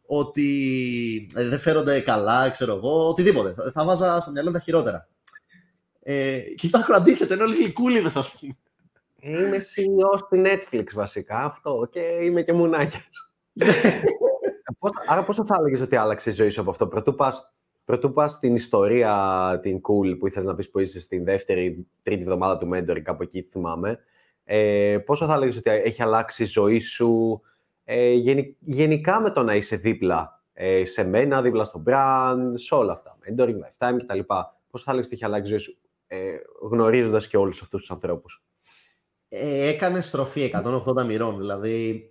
ότι 0.05 1.27
ε, 1.35 1.43
δεν 1.43 1.59
φέρονται 1.59 1.99
καλά, 1.99 2.49
ξέρω 2.49 2.75
εγώ, 2.75 3.07
οτιδήποτε. 3.07 3.53
Θα, 3.53 3.71
θα 3.71 3.85
βάζα 3.85 4.19
στο 4.21 4.31
μυαλό 4.31 4.47
μου 4.47 4.53
τα 4.53 4.59
χειρότερα. 4.59 5.07
Ε, 6.03 6.39
και 6.39 6.69
το 6.69 6.77
άκρο 6.77 6.95
αντίθετο, 6.95 7.33
είναι 7.33 7.43
όλοι 7.43 7.55
γλυκούλιδες, 7.55 8.15
ας 8.15 8.31
πούμε. 8.31 8.57
Είμαι 9.19 9.57
CEO 9.57 10.17
στη 10.17 10.41
Netflix 10.45 10.85
βασικά 10.93 11.37
αυτό 11.37 11.87
και 11.91 11.99
είμαι 11.99 12.41
και 12.41 12.53
μουνάκια. 12.53 13.03
Πώς, 14.79 14.91
άρα 15.05 15.23
πόσο 15.23 15.45
θα 15.45 15.55
έλεγες 15.59 15.81
ότι 15.81 15.95
άλλαξε 15.95 16.29
η 16.29 16.33
ζωή 16.33 16.49
σου 16.49 16.61
από 16.61 16.69
αυτό; 16.69 16.87
Πρωτού 16.87 17.15
πας, 17.15 17.53
πρωτού 17.89 18.13
πας 18.13 18.31
στην 18.31 18.53
ιστορία 18.53 19.59
την 19.61 19.77
cool 19.77 20.19
που 20.19 20.27
ήθελες 20.27 20.47
να 20.47 20.55
πεις 20.55 20.69
που 20.69 20.79
είσαι 20.79 20.99
στην 20.99 21.23
δεύτερη, 21.23 21.87
τρίτη 22.01 22.21
εβδομάδα 22.21 22.57
του 22.57 22.69
mentoring, 22.73 23.01
κάπου 23.01 23.23
εκεί 23.23 23.47
θυμάμαι. 23.51 23.99
Ε, 24.43 24.97
πόσο 25.05 25.25
θα 25.25 25.33
έλεγες 25.33 25.57
ότι 25.57 25.69
έχει 25.69 26.01
αλλάξει 26.01 26.43
η 26.43 26.45
ζωή 26.45 26.79
σου 26.79 27.41
ε, 27.83 28.13
γενικά 28.59 29.21
με 29.21 29.31
το 29.31 29.43
να 29.43 29.55
είσαι 29.55 29.75
δίπλα 29.75 30.43
ε, 30.53 30.85
σε 30.85 31.03
μένα, 31.03 31.41
δίπλα 31.41 31.63
στο 31.63 31.83
brand, 31.85 32.51
σε 32.53 32.75
όλα 32.75 32.91
αυτά, 32.91 33.17
mentoring, 33.25 33.55
lifetime 33.55 33.97
κτλ. 33.97 34.19
Πόσο 34.69 34.83
θα 34.83 34.91
έλεγες 34.91 35.05
ότι 35.05 35.15
έχει 35.15 35.25
αλλάξει 35.25 35.53
η 35.53 35.57
ζωή 35.57 35.59
σου 35.59 35.77
ε, 36.07 36.17
γνωρίζοντας 36.61 37.27
και 37.27 37.37
όλους 37.37 37.61
αυτούς 37.61 37.79
τους 37.79 37.91
ανθρώπους; 37.91 38.43
Ε, 39.29 39.67
έκανες 39.67 40.05
στροφή 40.05 40.41
180 40.41 41.05
μοιρών, 41.05 41.37
δηλαδή 41.37 42.09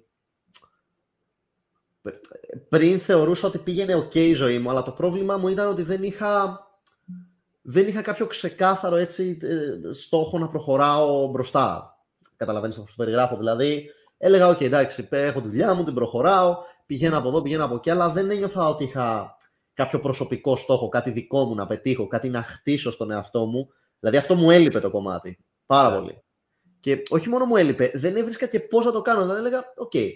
πριν 2.68 3.00
θεωρούσα 3.00 3.46
ότι 3.46 3.59
πήγαινε 3.59 3.96
ok 3.96 4.14
η 4.14 4.34
ζωή 4.34 4.59
μου, 4.59 4.70
αλλά 4.70 4.82
το 4.82 4.90
πρόβλημα 4.90 5.36
μου 5.36 5.48
ήταν 5.48 5.68
ότι 5.68 5.82
δεν 5.82 6.02
είχα, 6.02 6.61
δεν 7.62 7.88
είχα 7.88 8.02
κάποιο 8.02 8.26
ξεκάθαρο 8.26 8.96
έτσι, 8.96 9.36
ε, 9.42 9.92
στόχο 9.92 10.38
να 10.38 10.48
προχωράω 10.48 11.28
μπροστά. 11.28 11.96
Καταλαβαίνεις 12.36 12.76
αυτό 12.76 12.90
που 12.90 12.96
περιγράφω. 12.96 13.36
Δηλαδή, 13.36 13.90
έλεγα, 14.18 14.50
ok, 14.50 14.61
εντάξει, 14.62 15.09
έχω 15.11 15.40
τη 15.40 15.48
δουλειά 15.48 15.74
μου, 15.74 15.84
την 15.84 15.94
προχωράω, 15.94 16.56
πηγαίνω 16.86 17.18
από 17.18 17.28
εδώ, 17.28 17.42
πηγαίνω 17.42 17.64
από 17.64 17.74
εκεί, 17.74 17.90
αλλά 17.90 18.11
δεν 18.11 18.30
ένιωθα 18.30 18.68
ότι 18.68 18.84
είχα 18.84 19.36
κάποιο 19.74 19.98
προσωπικό 19.98 20.56
στόχο, 20.56 20.88
κάτι 20.88 21.11
δικό 21.11 21.44
μου 21.44 21.54
να 21.54 21.66
πετύχω, 21.66 22.06
κάτι 22.06 22.28
να 22.28 22.42
χτίσω 22.42 22.90
στον 22.90 23.11
εαυτό 23.11 23.46
μου. 23.46 23.68
Δηλαδή 23.98 24.18
αυτό 24.18 24.34
μου 24.34 24.50
έλειπε 24.50 24.80
το 24.80 24.90
κομμάτι. 24.90 25.38
Πάρα 25.66 25.94
yeah. 25.94 25.98
πολύ. 26.00 26.22
Και 26.80 27.02
όχι 27.09 27.28
μόνο 27.28 27.44
μου 27.44 27.56
έλειπε, 27.56 27.90
δεν 27.94 28.16
έβρισκα 28.16 28.46
και 28.46 28.61
πώς 28.61 28.84
να 28.84 28.92
το 28.92 29.02
κάνω. 29.02 29.20
Δηλαδή 29.20 29.38
έλεγα, 29.38 29.64
okay, 29.76 30.11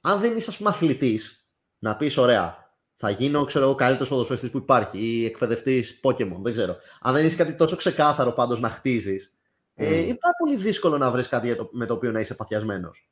αν 0.00 0.20
δεν 0.20 0.36
είσαι, 0.36 0.50
ας 0.50 0.56
πούμε, 0.56 0.70
αθλητής, 0.70 1.46
να 1.78 1.96
πεις, 1.96 2.16
ωραία, 2.16 2.72
θα 2.94 3.10
γίνω, 3.10 3.44
ξέρω 3.44 3.64
εγώ, 3.64 3.74
καλύτερος 3.74 4.08
ποδοσφαιριστής 4.08 4.50
που 4.50 4.58
υπάρχει 4.58 4.98
ή 4.98 5.24
εκπαιδευτής 5.24 6.00
Pokémon, 6.02 6.38
δεν 6.42 6.52
ξέρω. 6.52 6.76
Αν 7.00 7.14
δεν 7.14 7.26
είσαι 7.26 7.36
κάτι 7.36 7.54
τόσο 7.54 7.76
ξεκάθαρο 7.76 8.32
πάντως 8.32 8.60
να 8.60 8.68
χτίζεις, 8.68 9.32
ε, 9.74 9.86
mm. 9.86 9.92
ε, 9.92 9.98
είναι 9.98 10.18
πάρα 10.20 10.34
πολύ 10.38 10.56
δύσκολο 10.56 10.98
να 10.98 11.10
βρεις 11.10 11.28
κάτι 11.28 11.56
με 11.70 11.86
το 11.86 11.94
οποίο 11.94 12.12
να 12.12 12.20
είσαι 12.20 12.34
παθιασμένος. 12.34 13.08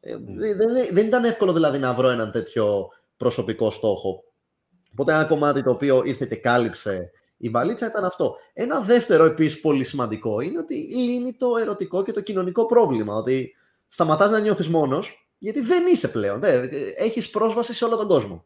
Ε, 0.00 0.14
mm. 0.14 0.18
δεν, 0.24 0.56
δεν, 0.56 0.88
δεν 0.92 1.06
ήταν 1.06 1.24
εύκολο 1.24 1.52
δηλαδή 1.52 1.78
να 1.78 1.94
βρω 1.94 2.08
έναν 2.08 2.30
τέτοιο 2.30 2.88
προσωπικό 3.16 3.70
στόχο. 3.70 4.24
Οπότε 4.92 5.12
ένα 5.12 5.24
κομμάτι 5.24 5.62
το 5.62 5.70
οποίο 5.70 6.02
ήρθε 6.04 6.26
και 6.26 6.36
κάλυψε 6.36 7.10
η 7.38 7.48
βαλίτσα 7.48 7.86
ήταν 7.86 8.04
αυτό. 8.04 8.36
Ένα 8.52 8.80
δεύτερο 8.80 9.24
επίσης 9.24 9.60
πολύ 9.60 9.84
σημαντικό 9.84 10.40
είναι 10.40 10.58
ότι 10.58 10.74
λύνει 10.74 11.32
το 11.32 11.56
ερωτικό 11.56 12.02
και 12.02 12.12
το 12.12 12.20
κοινωνικό 12.20 12.66
πρόβλημα. 12.66 13.14
Ότι 13.14 13.54
σταματάς 13.86 14.30
να 14.30 14.38
νιώθεις 14.38 14.68
μόνος, 14.68 15.27
γιατί 15.38 15.60
δεν 15.60 15.86
είσαι 15.86 16.08
πλέον. 16.08 16.40
Έχεις 16.96 17.30
πρόσβαση 17.30 17.74
σε 17.74 17.84
όλο 17.84 17.96
τον 17.96 18.08
κόσμο. 18.08 18.44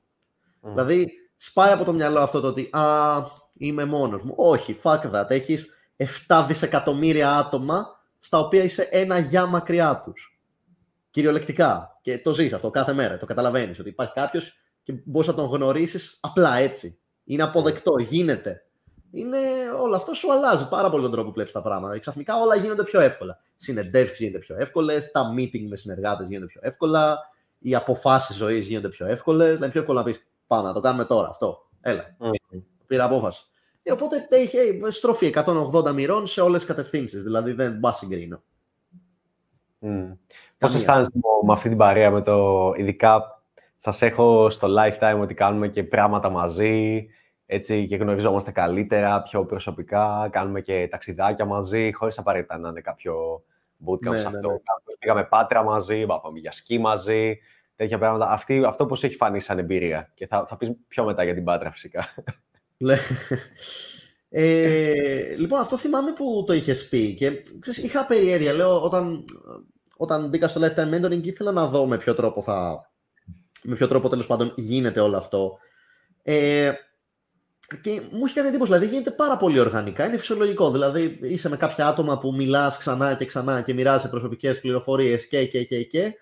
Δηλαδή, 0.61 1.13
σπάει 1.37 1.73
από 1.73 1.85
το 1.85 1.93
μυαλό 1.93 2.21
αυτό 2.21 2.41
το 2.41 2.47
ότι 2.47 2.69
Α, 2.73 3.23
είμαι 3.57 3.85
μόνος 3.85 4.23
μου. 4.23 4.35
Όχι, 4.37 4.79
fuck 4.83 5.11
that. 5.13 5.31
Έχεις 5.31 5.69
7 6.29 6.45
δισεκατομμύρια 6.49 7.37
άτομα 7.37 7.87
στα 8.19 8.39
οποία 8.39 8.63
είσαι 8.63 8.83
ένα 8.83 9.19
γεια 9.19 9.47
μακριά 9.47 10.01
τους. 10.05 10.41
Κυριολεκτικά. 11.11 11.99
Και 12.03 12.19
το 12.19 12.35
ζεις 12.35 12.53
αυτό 12.53 12.71
κάθε 12.71 12.93
μέρα. 12.93 13.19
Το 13.19 13.27
καταλαβαίνεις 13.27 13.79
ότι 13.79 13.89
υπάρχει 13.89 14.13
κάποιος 14.13 14.53
και 14.83 14.93
μπορείς 15.05 15.29
να 15.29 15.35
τον 15.35 15.47
γνωρίσεις 15.47 16.19
απλά 16.21 16.57
έτσι. 16.57 17.01
Είναι 17.25 17.43
αποδεκτό, 17.43 17.99
γίνεται 17.99 18.67
είναι 19.13 19.39
όλο 19.81 19.95
αυτό 19.95 20.15
σου 20.15 20.33
αλλάζει 20.33 20.69
πάρα 20.69 20.91
πολύ 20.91 21.03
τον 21.03 21.11
τρόπο 21.11 21.29
που 21.29 21.35
βλέπεις 21.35 21.53
τα 21.53 21.63
πράγματα. 21.63 21.99
Ξαφνικά 21.99 22.41
όλα 22.41 22.57
γίνονται 22.57 22.83
πιο 22.83 23.01
εύκολα. 23.01 23.41
Συνεντεύξεις 23.57 24.19
γίνονται 24.19 24.39
πιο 24.39 24.57
εύκολες, 24.59 25.11
τα 25.11 25.35
meeting 25.37 25.67
με 25.69 25.77
συνεργάτες 25.77 26.29
γίνονται 26.29 26.47
πιο 26.47 26.61
εύκολα, 26.65 27.19
οι 27.59 27.75
αποφάσεις 27.75 28.37
ζωής 28.37 28.67
γίνονται 28.67 28.89
πιο 28.89 29.07
εύκολες. 29.07 29.55
Δηλαδή, 29.55 29.71
πιο 29.71 29.81
εύκολο 29.81 29.99
να 29.99 30.05
πεις: 30.05 30.27
Πάμε 30.47 30.69
να 30.69 30.75
το 30.75 30.81
κάνουμε 30.81 31.05
τώρα 31.05 31.29
αυτό. 31.29 31.69
Έλα. 31.81 32.17
Mm. 32.21 32.61
Πήρα 32.87 33.05
απόφαση. 33.05 33.47
Και 33.83 33.93
οπότε 33.93 34.27
έχει 34.31 34.81
στροφή 34.89 35.35
180 35.45 35.93
μοιρών 35.93 36.27
σε 36.27 36.41
όλες 36.41 36.61
τις 36.61 36.69
κατευθύνσεις. 36.69 37.23
Δηλαδή 37.23 37.53
δεν 37.53 37.81
πας 37.81 37.97
συγκρίνω. 37.97 38.43
Mm. 39.81 40.17
Πώς 40.59 40.75
αισθάνεσαι 40.75 41.13
με 41.47 41.53
αυτή 41.53 41.69
την 41.69 41.79
παρέα, 41.79 42.11
με 42.11 42.23
το 42.23 42.73
ειδικά 42.77 43.43
σας 43.77 44.03
έχω 44.03 44.51
στο 44.51 44.69
lifetime 44.79 45.19
ότι 45.21 45.35
κάνουμε 45.35 45.69
και 45.69 45.85
πράγματα 45.85 46.31
μαζί 46.31 47.07
έτσι 47.53 47.87
και 47.87 47.97
γνωριζόμαστε 47.97 48.51
καλύτερα, 48.51 49.23
πιο 49.23 49.47
προσωπικά, 49.47 50.29
κάνουμε 50.33 50.61
και 50.61 50.89
ταξιδάκια 50.91 51.45
μαζί, 51.45 51.93
χωρίς 51.93 52.19
απαραίτητα 52.19 52.59
να 52.59 52.69
είναι 52.69 52.81
κάποιο 52.81 53.45
bootcamp 53.87 54.11
ναι, 54.11 54.19
σε 54.19 54.29
ναι, 54.29 54.37
αυτό. 54.37 54.49
Ναι, 54.49 54.55
ναι. 54.55 54.97
Πήγαμε 54.99 55.25
πάτρα 55.25 55.63
μαζί, 55.63 56.07
πάμε 56.07 56.39
για 56.39 56.53
σκι 56.53 56.79
μαζί, 56.79 57.39
τέτοια 57.77 57.99
πράγματα. 57.99 58.31
Αυτή, 58.31 58.65
αυτό 58.67 58.87
πώς 58.87 59.05
έχει 59.05 59.15
φανεί 59.15 59.41
σαν 59.41 59.59
εμπειρία; 59.59 60.11
Και 60.15 60.27
θα, 60.27 60.47
θα 60.49 60.57
πεις 60.57 60.73
πιο 60.89 61.05
μετά 61.05 61.25
για 61.25 61.35
την 61.35 61.45
πάτρα 61.45 61.71
φυσικά. 61.71 62.05
Ναι. 62.77 62.97
ε, 64.29 65.35
λοιπόν, 65.37 65.61
αυτό 65.61 65.77
θυμάμαι 65.77 66.13
που 66.13 66.45
το 66.47 66.53
είχες 66.53 66.89
πει 66.89 67.15
και 67.15 67.43
ξέρεις, 67.59 67.83
είχα 67.83 68.05
περιέργεια. 68.07 68.53
Λέω, 68.53 68.83
όταν, 68.83 69.25
όταν 69.97 70.29
μπήκα 70.29 70.49
στο 70.49 70.61
lifetime 70.61 70.95
mentoring 70.95 71.23
ήθελα 71.27 71.53
να 71.53 71.67
δω 71.67 71.87
με 71.87 71.97
ποιο 71.97 72.15
τρόπο 72.15 72.43
θα... 72.43 72.91
Με 73.63 73.75
ποιο 73.75 73.89
τρόπο 73.89 74.09
τέλος 74.09 74.27
πάντων 74.27 74.53
γίνεται 74.57 75.01
όλο 75.01 75.17
αυτό. 75.17 75.59
Ε, 76.23 76.73
και 77.81 78.03
μου 78.11 78.25
έχει 78.25 78.35
κάνει 78.35 78.49
εντύπωση, 78.49 78.73
δηλαδή 78.73 78.95
γίνεται 78.95 79.11
πάρα 79.11 79.37
πολύ 79.37 79.59
οργανικά. 79.59 80.07
Είναι 80.07 80.17
φυσιολογικό. 80.17 80.71
Δηλαδή 80.71 81.19
είσαι 81.23 81.49
με 81.49 81.57
κάποια 81.57 81.87
άτομα 81.87 82.19
που 82.19 82.35
μιλάς 82.35 82.77
ξανά 82.77 83.15
και 83.15 83.25
ξανά 83.25 83.61
και 83.61 83.75
μοιράζει 83.75 84.09
προσωπικές 84.09 84.61
πληροφορίες 84.61 85.27
και, 85.27 85.47
και, 85.47 85.65
και, 85.65 85.83
και. 85.83 86.15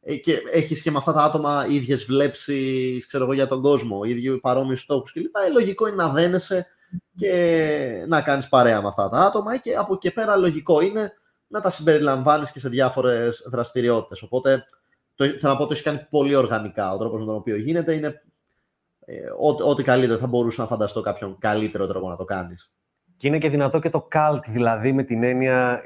Ε, 0.00 0.14
και 0.14 0.42
έχεις 0.52 0.82
και 0.82 0.90
με 0.90 0.96
αυτά 0.96 1.12
τα 1.12 1.22
άτομα 1.22 1.66
ίδιες 1.68 2.04
βλέψεις 2.04 3.06
για 3.34 3.46
τον 3.46 3.62
κόσμο, 3.62 4.04
ίδιου 4.04 4.38
παρόμοιους 4.42 4.80
στόχους 4.80 5.12
κλπ. 5.12 5.36
Ε, 5.36 5.52
λογικό 5.52 5.86
είναι 5.86 5.96
να 5.96 6.08
δένεσαι 6.08 6.66
και 7.16 8.04
να 8.08 8.20
κάνεις 8.22 8.48
παρέα 8.48 8.82
με 8.82 8.88
αυτά 8.88 9.08
τα 9.08 9.18
άτομα 9.18 9.56
και 9.56 9.74
από 9.74 9.94
εκεί 9.94 10.10
πέρα 10.10 10.36
λογικό 10.36 10.80
είναι 10.80 11.12
να 11.46 11.60
τα 11.60 11.70
συμπεριλαμβάνεις 11.70 12.50
και 12.50 12.58
σε 12.58 12.68
διάφορες 12.68 13.46
δραστηριότητες. 13.50 14.22
Οπότε 14.22 14.64
το, 15.14 15.24
θέλω 15.24 15.38
να 15.42 15.56
πω 15.56 15.62
ότι 15.62 15.72
έχεις 15.72 15.84
κάνει 15.84 16.06
πολύ 16.10 16.34
οργανικά. 16.34 16.92
Ο 16.92 16.98
τρόπος 16.98 17.20
με 17.20 17.26
τον 17.26 17.34
οποίο 17.34 17.56
γίνεται 17.56 17.92
είναι 17.92 18.06
ε, 18.06 18.12
ό,τι 19.64 19.82
καλύτερο 19.82 20.18
θα 20.18 20.26
μπορούσα 20.26 20.62
να 20.62 20.68
φανταστώ 20.68 21.00
κάποιον 21.00 21.38
καλύτερο 21.38 21.86
τρόπο 21.86 22.08
να 22.08 22.16
το 22.16 22.24
κάνεις. 22.24 22.72
Και 23.16 23.26
είναι 23.26 23.38
και 23.38 23.48
δυνατό 23.48 23.78
και 23.78 23.90
το 23.90 24.08
cult, 24.12 24.40
δηλαδή 24.48 24.92
με 24.92 25.02
την 25.02 25.22
έννοια 25.22 25.82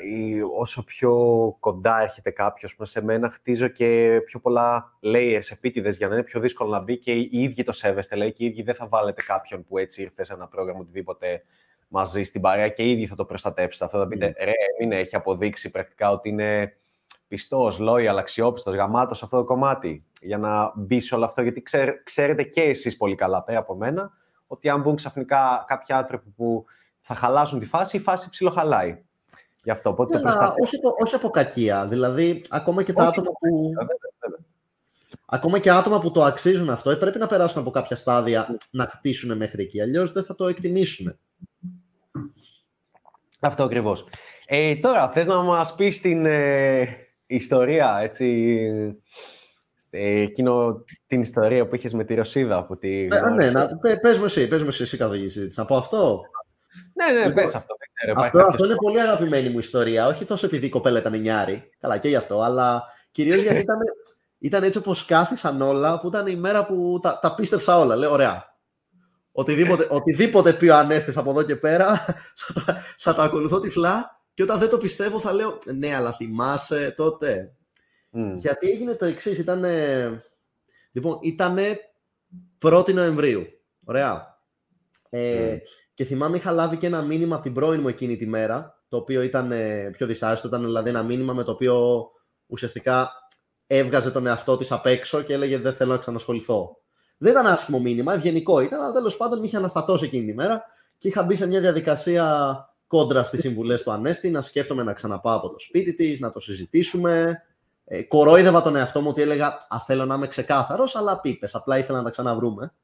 όσο 0.59 0.85
πιο 0.85 1.13
κοντά 1.61 2.03
έρχεται 2.03 2.31
κάποιος 2.31 2.77
σε 2.81 3.03
μένα, 3.03 3.31
χτίζω 3.31 3.69
και 3.69 4.21
πιο 4.25 4.41
πολλά 4.41 4.99
layers 5.03 5.51
επίτηδες 5.51 5.97
για 5.97 6.09
να 6.09 6.15
είναι 6.15 6.23
πιο 6.23 6.41
δύσκολο 6.41 6.71
να 6.71 6.81
μπει 6.81 6.99
και 6.99 7.13
οι 7.13 7.29
ίδιοι 7.31 7.63
το 7.63 7.73
σέβεστε. 7.73 8.17
Λέει 8.17 8.33
και 8.33 8.45
οι 8.45 8.47
ίδιοι 8.47 8.63
δεν 8.63 8.75
θα 8.75 8.89
βάλετε 8.89 9.23
κάποιον 9.27 9.65
που 9.65 9.79
έτσι 9.79 10.03
ήρθε 10.03 10.25
σε 10.25 10.33
ένα 10.33 10.49
πρόγραμμα 10.49 10.81
οτιδήποτε 10.81 11.43
μαζί 11.89 12.23
στην 12.23 12.41
παρέα 12.41 12.69
και 12.69 12.83
οι 12.83 12.91
ίδιοι 12.91 13.07
θα 13.07 13.15
το 13.15 13.25
προστατέψετε. 13.25 13.85
Αυτό 13.85 13.99
θα 13.99 14.07
πείτε, 14.09 14.29
mm. 14.29 14.45
ρε, 14.45 14.53
μην 14.81 14.93
έχει 14.93 15.17
αποδείξει 15.17 15.71
πρακτικά 15.71 16.11
ότι 16.11 16.29
είναι 16.29 16.77
πιστός, 17.33 17.79
loyal, 17.81 18.17
αξιόπιστος, 18.19 18.75
γαμάτος 18.75 19.23
αυτό 19.23 19.37
το 19.37 19.45
κομμάτι 19.45 20.05
για 20.21 20.39
να 20.39 20.73
μπει 20.77 21.01
σε 21.01 21.15
όλο 21.15 21.25
αυτό. 21.25 21.43
Γιατί 21.43 21.63
ξέρετε 22.05 22.43
και 22.43 22.61
εσείς 22.61 22.97
πολύ 22.97 23.15
καλά 23.15 23.43
πέρα 23.43 23.59
από 23.59 23.77
μένα 23.77 24.11
ότι 24.47 24.69
αν 24.69 24.81
μπουν 24.81 24.97
ξαφνικά 24.97 25.65
κάποιοι 25.67 25.95
άνθρωποι 25.95 26.31
που 26.31 26.65
θα 27.01 27.15
χαλάσουν 27.15 27.59
τη 27.59 27.67
φάση, 27.67 27.97
η 27.97 28.01
φάση 28.01 28.31
ψιλοχαλάει. 28.31 29.03
Γι' 29.65 29.71
αυτό, 29.71 29.91
οπότε 29.91 30.19
το 30.19 30.29
όχι, 30.63 30.77
από, 30.77 30.95
όχι 31.05 31.15
από 31.15 31.31
κακία. 31.31 31.87
Δηλαδή, 31.87 32.45
ακόμα 32.49 32.83
και 32.83 32.93
τα 32.93 33.07
άτομα 33.07 33.31
που. 33.39 33.73
Ακόμα 35.27 35.59
και 35.59 35.71
άτομα 35.71 36.01
που 36.01 36.11
το 36.11 36.23
αξίζουν 36.23 36.71
αυτό, 36.71 36.91
ε, 36.91 36.97
πρέπει 36.97 37.19
να 37.19 37.27
περάσουν 37.27 37.61
από 37.61 37.71
κάποια 37.71 37.97
στάδια 37.97 38.57
να 38.71 38.87
χτίσουν 38.87 39.37
μέχρι 39.37 39.63
εκεί. 39.63 39.81
Αλλιώς 39.81 40.13
δεν 40.13 40.25
θα 40.25 40.35
το 40.35 40.47
εκτιμήσουν. 40.47 41.19
Αυτό 43.41 43.63
ακριβώς. 43.63 44.09
Ε, 44.47 44.77
τώρα, 44.77 45.11
θες 45.11 45.27
να 45.27 45.43
μας 45.43 45.75
πεις 45.75 46.01
την, 46.01 46.27
ε, 46.27 47.12
ιστορία, 47.35 47.99
έτσι, 48.01 48.59
εκείνο 49.91 50.85
την 51.07 51.21
ιστορία 51.21 51.67
που 51.67 51.75
είχες 51.75 51.93
με 51.93 52.05
τη 52.05 52.15
Ρωσίδα. 52.15 52.57
Από 52.57 52.77
τη 52.77 53.03
ε, 53.03 53.31
ναι, 53.37 53.51
να, 53.51 53.79
πες 54.01 54.19
μου 54.19 54.25
εσύ, 54.25 54.49
πες 54.49 54.63
μου 54.63 54.69
εσύ, 54.69 54.83
εσύ 54.83 54.97
καθοδήγηση. 54.97 55.49
Να 55.55 55.65
πω 55.65 55.77
αυτό. 55.77 56.21
Ναι, 56.95 57.13
ναι, 57.13 57.27
λοιπόν, 57.27 57.35
πες 57.35 57.55
αυτό. 57.55 57.75
αυτό, 58.17 58.41
αυτό 58.49 58.65
είναι 58.65 58.75
πολύ 58.75 59.01
αγαπημένη 59.01 59.49
μου 59.49 59.59
ιστορία. 59.59 60.07
Όχι 60.07 60.25
τόσο 60.25 60.47
επειδή 60.47 60.67
η 60.67 60.69
κοπέλα 60.69 60.99
ήταν 60.99 61.21
νιάρη, 61.21 61.71
καλά 61.79 61.99
και 61.99 62.09
γι' 62.09 62.17
αυτό, 62.17 62.41
αλλά 62.41 62.83
κυρίως 63.11 63.43
γιατί 63.43 63.61
ήταν, 63.67 63.79
ήταν 64.39 64.63
έτσι 64.63 64.79
όπως 64.79 65.05
κάθισαν 65.05 65.61
όλα, 65.61 65.99
που 65.99 66.09
ήταν 66.09 66.27
η 66.27 66.37
μέρα 66.37 66.67
που 66.67 66.99
τα, 67.03 67.19
τα 67.19 67.35
πίστεψα 67.35 67.79
όλα. 67.79 67.97
Λέω, 67.97 68.13
ωραία, 68.13 68.53
Οτιδήποτε, 69.33 69.87
οτιδήποτε 69.91 70.53
πει 70.53 70.69
ο 70.69 70.77
Ανέστης 70.77 71.17
από 71.17 71.31
εδώ 71.31 71.43
και 71.43 71.57
πέρα 71.57 71.97
θα, 72.41 72.53
τα, 72.53 72.83
θα 72.99 73.15
το 73.15 73.23
ακολουθώ 73.23 73.61
τυφλά 73.61 74.22
και 74.35 74.43
όταν 74.43 74.59
δεν 74.59 74.69
το 74.69 74.79
πιστεύω 74.79 75.19
θα 75.19 75.33
λέω 75.33 75.59
ναι, 75.75 75.95
αλλά 75.95 76.13
θυμάσαι 76.13 76.95
τότε. 76.97 77.57
Γιατί 78.35 78.71
έγινε 78.71 78.95
το 78.95 79.05
εξής. 79.05 79.39
Ήταν. 79.39 79.65
Λοιπόν, 80.93 81.19
ήταν 81.23 81.59
1η 82.63 82.93
Νοεμβρίου. 82.95 83.47
Ωραία. 83.85 84.41
Ε, 85.11 85.57
Και 85.95 86.05
θυμάμαι 86.05 86.37
είχα 86.37 86.51
λάβει 86.51 86.77
και 86.77 86.87
ένα 86.87 87.03
μήνυμα 87.03 87.35
από 87.35 87.45
την 87.45 87.53
πρώην 87.53 87.81
μου 87.81 87.89
εκείνη 87.89 88.17
τη 88.17 88.27
μέρα, 88.27 88.85
το 88.89 88.97
οποίο 88.97 89.23
ήταν 89.23 89.53
πιο 89.93 90.07
δυσάρεστο. 90.07 90.49
Ήταν 90.49 90.65
δηλαδή 90.65 90.89
ένα 90.89 91.03
μήνυμα 91.03 91.33
με 91.33 91.43
το 91.43 91.51
οποίο 91.51 92.07
ουσιαστικά 92.47 93.11
έβγαζε 93.67 94.11
τον 94.11 94.27
εαυτό 94.27 94.57
της 94.57 94.73
απ' 94.73 94.87
έξω 94.87 95.23
και 95.23 95.33
έλεγε 95.33 95.59
Δεν 95.59 95.75
θέλω 95.75 95.93
να 95.93 95.99
ξανασχοληθώ. 95.99 96.77
Δεν 97.19 97.33
ήταν 97.33 97.47
άσχημο 97.47 97.81
μήνυμα, 97.81 98.15
ευγενικό 98.15 98.61
ήταν, 98.61 98.81
αλλά 98.81 98.93
τέλος 98.93 99.17
πάντων 99.17 99.39
με 99.39 99.47
είχε 99.47 99.57
αναστατώσει 99.57 100.05
εκείνη 100.05 100.27
τη 100.27 100.35
μέρα 100.35 100.65
και 100.99 101.09
είχα 101.09 101.23
μπει 101.23 101.37
σε 101.37 101.47
μια 101.47 101.61
διαδικασία 101.61 102.57
κόντρα 102.93 103.23
στις 103.23 103.41
συμβουλές 103.41 103.83
του 103.83 103.93
Ανέστη, 103.93 104.31
να 104.31 104.43
σκέφτομαι 104.43 104.83
να 104.83 104.93
ξαναπάω 104.93 105.37
από 105.37 105.49
το 105.49 105.59
σπίτι 105.59 105.95
της, 105.95 106.21
να 106.21 106.31
το 106.31 106.41
συζητήσουμε. 106.41 107.43
Ε, 107.85 108.03
κορόιδευα 108.03 108.63
τον 108.63 108.77
εαυτό 108.77 109.01
μου 109.01 109.09
ότι 109.09 109.23
έλεγα 109.23 109.47
Α, 109.47 109.79
θέλω 109.87 110.05
να 110.05 110.15
είμαι 110.15 110.27
ξεκάθαρος, 110.27 110.97
αλλά 110.97 111.21
πίπε. 111.21 111.49
Απλά 111.53 111.79
ήθελα 111.79 111.99
να 111.99 112.05
τα 112.05 112.11
ξαναβρούμε. 112.11 112.75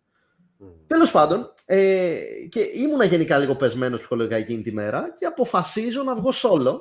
Mm. 0.60 0.64
Τέλος 0.86 1.10
πάντων, 1.10 1.52
ε, 1.64 2.18
και 2.48 2.60
ήμουνα 2.60 3.04
γενικά 3.04 3.38
λίγο 3.38 3.56
πεσμένος 3.56 3.98
ψυχολογικά 3.98 4.36
εκείνη 4.36 4.62
τη 4.62 4.72
μέρα 4.72 5.12
και 5.12 5.26
αποφασίζω 5.26 6.02
να 6.02 6.14
βγω 6.14 6.30
solo. 6.32 6.80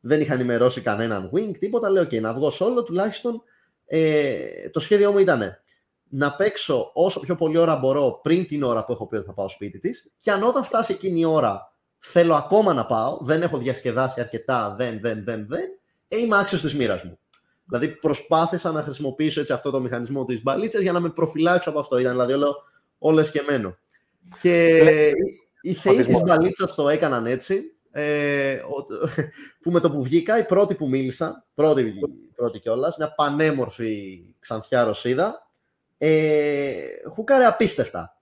Δεν 0.00 0.20
είχα 0.20 0.34
ενημερώσει 0.34 0.80
κανέναν 0.80 1.30
wing, 1.34 1.58
τίποτα. 1.58 1.90
Λέω: 1.90 2.02
OK, 2.02 2.20
να 2.20 2.34
βγω 2.34 2.52
solo 2.58 2.84
τουλάχιστον. 2.84 3.42
Ε, 3.86 4.70
το 4.70 4.80
σχέδιό 4.80 5.12
μου 5.12 5.18
ήταν 5.18 5.60
να 6.08 6.34
παίξω 6.34 6.90
όσο 6.94 7.20
πιο 7.20 7.34
πολύ 7.34 7.58
ώρα 7.58 7.76
μπορώ 7.76 8.20
πριν 8.22 8.46
την 8.46 8.62
ώρα 8.62 8.84
που 8.84 8.92
έχω 8.92 9.06
πει 9.06 9.16
ότι 9.16 9.26
θα 9.26 9.32
πάω 9.32 9.48
σπίτι 9.48 9.78
της. 9.78 10.10
Και 10.16 10.30
αν 10.30 10.42
όταν 10.42 10.64
φτάσει 10.64 10.92
εκείνη 10.92 11.20
η 11.20 11.24
ώρα 11.24 11.75
θέλω 11.98 12.34
ακόμα 12.34 12.72
να 12.72 12.86
πάω, 12.86 13.18
δεν 13.20 13.42
έχω 13.42 13.58
διασκεδάσει 13.58 14.20
αρκετά, 14.20 14.74
δεν, 14.78 15.00
δεν, 15.00 15.24
δεν, 15.24 15.46
δεν, 15.48 15.64
ε, 16.08 16.16
είμαι 16.16 16.38
άξιος 16.38 16.60
της 16.60 16.74
μοίρας 16.74 17.04
μου. 17.04 17.18
Δηλαδή 17.68 17.88
προσπάθησα 17.88 18.72
να 18.72 18.82
χρησιμοποιήσω 18.82 19.40
έτσι 19.40 19.52
αυτό 19.52 19.70
το 19.70 19.80
μηχανισμό 19.80 20.24
της 20.24 20.42
μπαλίτσας 20.42 20.82
για 20.82 20.92
να 20.92 21.00
με 21.00 21.10
προφυλάξω 21.10 21.70
από 21.70 21.78
αυτό. 21.78 21.98
Ήταν 21.98 22.12
δηλαδή 22.12 22.32
όλο, 22.32 22.56
όλο 22.98 23.20
εσκεμμένο. 23.20 23.76
Και 24.40 24.80
οι 25.60 25.74
θεοί 25.74 26.04
της 26.04 26.20
μπαλίτσας 26.20 26.74
το 26.74 26.88
έκαναν 26.88 27.26
έτσι. 27.26 27.62
Ε, 27.90 28.60
που 29.62 29.70
με 29.70 29.80
το 29.80 29.90
που 29.90 30.02
βγήκα, 30.02 30.38
η 30.38 30.44
πρώτη 30.44 30.74
που 30.74 30.88
μίλησα, 30.88 31.44
πρώτη, 31.54 31.94
πρώτη 32.36 32.58
κιόλας, 32.58 32.96
μια 32.96 33.14
πανέμορφη 33.14 34.24
ξανθιά 34.40 34.84
Ρωσίδα, 34.84 35.48
ε, 35.98 36.72
χούκαρε 37.10 37.44
απίστευτα. 37.44 38.20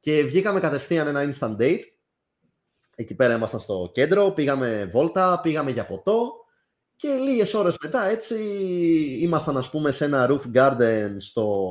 Και 0.00 0.24
βγήκαμε 0.24 0.60
κατευθείαν 0.60 1.06
ένα 1.06 1.28
instant 1.32 1.56
date. 1.56 1.82
Εκεί 3.00 3.14
πέρα 3.14 3.34
ήμασταν 3.34 3.60
στο 3.60 3.90
κέντρο, 3.94 4.30
πήγαμε 4.30 4.88
βόλτα, 4.92 5.40
πήγαμε 5.42 5.70
για 5.70 5.86
ποτό 5.86 6.32
και 6.96 7.08
λίγες 7.08 7.54
ώρες 7.54 7.76
μετά 7.82 8.04
έτσι 8.04 8.34
ήμασταν 9.20 9.56
ας 9.56 9.70
πούμε 9.70 9.90
σε 9.90 10.04
ένα 10.04 10.28
roof 10.30 10.56
garden 10.56 11.14
στο, 11.16 11.70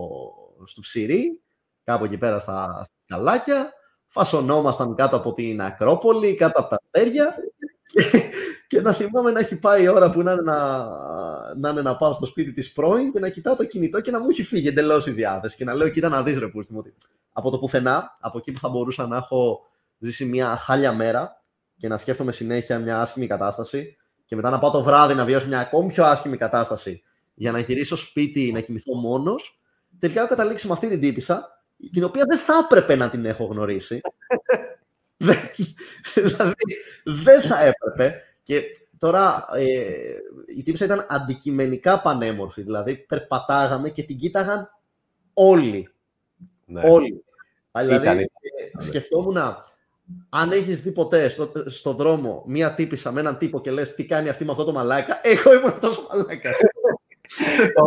στο 0.65 0.81
Ψηρή, 0.81 1.41
κάπου 1.83 2.03
εκεί 2.03 2.17
πέρα 2.17 2.39
στα, 2.39 2.83
στα 2.83 2.93
καλάκια, 3.05 3.73
φασωνόμασταν 4.07 4.95
κάτω 4.95 5.15
από 5.15 5.33
την 5.33 5.61
Ακρόπολη, 5.61 6.35
κάτω 6.35 6.59
από 6.59 6.69
τα 6.69 6.77
αστέρια. 6.83 7.35
Και, 8.67 8.81
να 8.81 8.93
θυμάμαι 8.93 9.31
να 9.31 9.39
έχει 9.39 9.55
πάει 9.55 9.83
η 9.83 9.87
ώρα 9.87 10.09
που 10.09 10.21
να 10.21 10.31
είναι 10.31 10.41
να, 10.41 10.87
να, 11.55 11.69
είναι 11.69 11.81
να 11.81 11.95
πάω 11.95 12.13
στο 12.13 12.25
σπίτι 12.25 12.53
της 12.53 12.71
πρώην 12.71 13.11
και 13.11 13.19
να 13.19 13.29
κοιτάω 13.29 13.55
το 13.55 13.65
κινητό 13.65 14.01
και 14.01 14.11
να 14.11 14.19
μου 14.19 14.27
έχει 14.29 14.43
φύγει 14.43 14.67
εντελώς 14.67 15.07
η 15.07 15.11
διάθεση 15.11 15.55
και 15.55 15.63
να 15.63 15.73
λέω 15.73 15.89
κοίτα 15.89 16.09
να 16.09 16.23
δεις 16.23 16.39
ρε 16.39 16.47
που 16.47 16.59
ότι 16.73 16.93
από 17.31 17.51
το 17.51 17.59
πουθενά, 17.59 18.17
από 18.19 18.37
εκεί 18.37 18.51
που 18.51 18.59
θα 18.59 18.69
μπορούσα 18.69 19.07
να 19.07 19.17
έχω 19.17 19.68
ζήσει 19.99 20.25
μια 20.25 20.55
χάλια 20.55 20.93
μέρα 20.93 21.41
και 21.77 21.87
να 21.87 21.97
σκέφτομαι 21.97 22.31
συνέχεια 22.31 22.79
μια 22.79 23.01
άσχημη 23.01 23.27
κατάσταση 23.27 23.97
και 24.25 24.35
μετά 24.35 24.49
να 24.49 24.59
πάω 24.59 24.71
το 24.71 24.83
βράδυ 24.83 25.13
να 25.13 25.25
βιώσω 25.25 25.47
μια 25.47 25.59
ακόμη 25.59 25.91
πιο 25.91 26.05
άσχημη 26.05 26.37
κατάσταση 26.37 27.03
για 27.33 27.51
να 27.51 27.59
γυρίσω 27.59 27.95
σπίτι 27.95 28.51
να 28.51 28.59
κοιμηθώ 28.59 28.93
μόνος. 28.93 29.59
Τελικά 29.99 30.19
έχω 30.19 30.29
καταλήξει 30.29 30.67
με 30.67 30.73
αυτή 30.73 30.87
την 30.87 30.99
τύπησα, 30.99 31.63
την 31.91 32.03
οποία 32.03 32.23
δεν 32.29 32.37
θα 32.37 32.53
έπρεπε 32.65 32.95
να 32.95 33.09
την 33.09 33.25
έχω 33.25 33.45
γνωρίσει. 33.45 34.01
δηλαδή, 36.15 36.75
δεν 37.03 37.41
θα 37.41 37.59
έπρεπε. 37.63 38.21
Και 38.43 38.61
τώρα 38.97 39.45
ε, 39.53 40.15
η 40.57 40.61
τύπησα 40.61 40.85
ήταν 40.85 41.05
αντικειμενικά 41.09 42.01
πανέμορφη. 42.01 42.61
Δηλαδή, 42.61 42.95
περπατάγαμε 42.95 43.89
και 43.89 44.03
την 44.03 44.17
κοίταγαν 44.17 44.69
όλοι. 45.33 45.89
Ναι. 46.65 46.81
Όλοι. 46.89 47.23
Δηλαδή, 47.71 48.29
σκεφτόμουν 48.77 49.37
αν 50.29 50.51
έχεις 50.51 50.81
δει 50.81 50.91
ποτέ 50.91 51.29
στο, 51.29 51.51
στο 51.65 51.93
δρόμο 51.93 52.43
μία 52.47 52.73
τύπησα 52.73 53.11
με 53.11 53.19
έναν 53.19 53.37
τύπο 53.37 53.61
και 53.61 53.71
λες 53.71 53.95
τι 53.95 54.05
κάνει 54.05 54.29
αυτή 54.29 54.45
με 54.45 54.51
αυτό 54.51 54.63
το 54.63 54.71
μαλάκα, 54.71 55.19
εγώ 55.23 55.53
ήμουν 55.53 55.69
αυτός 55.69 55.97
ο 55.97 56.07
μαλάκας. 56.09 56.55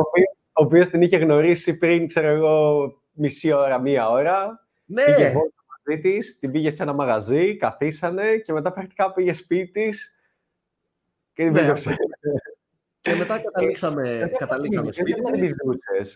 ο 0.52 0.62
οποίο 0.62 0.82
την 0.82 1.02
είχε 1.02 1.16
γνωρίσει 1.16 1.78
πριν, 1.78 2.06
ξέρω 2.06 2.28
εγώ, 2.28 2.86
μισή 3.12 3.52
ώρα, 3.52 3.80
μία 3.80 4.10
ώρα. 4.10 4.66
Ναι. 4.84 5.04
Πήγε 5.04 5.32
μαζί 5.34 6.00
της, 6.00 6.38
την 6.38 6.50
πήγε 6.50 6.70
σε 6.70 6.82
ένα 6.82 6.92
μαγαζί, 6.92 7.56
καθίσανε 7.56 8.36
και 8.36 8.52
μετά 8.52 8.72
πρακτικά 8.72 9.12
πήγε 9.12 9.32
σπίτι 9.32 9.94
και 11.32 11.42
την 11.42 11.52
ναι. 11.52 11.72
Και 13.00 13.14
μετά 13.14 13.38
καταλήξαμε, 13.38 14.30
καταλήξαμε 14.38 14.92
σπίτι. 14.92 15.12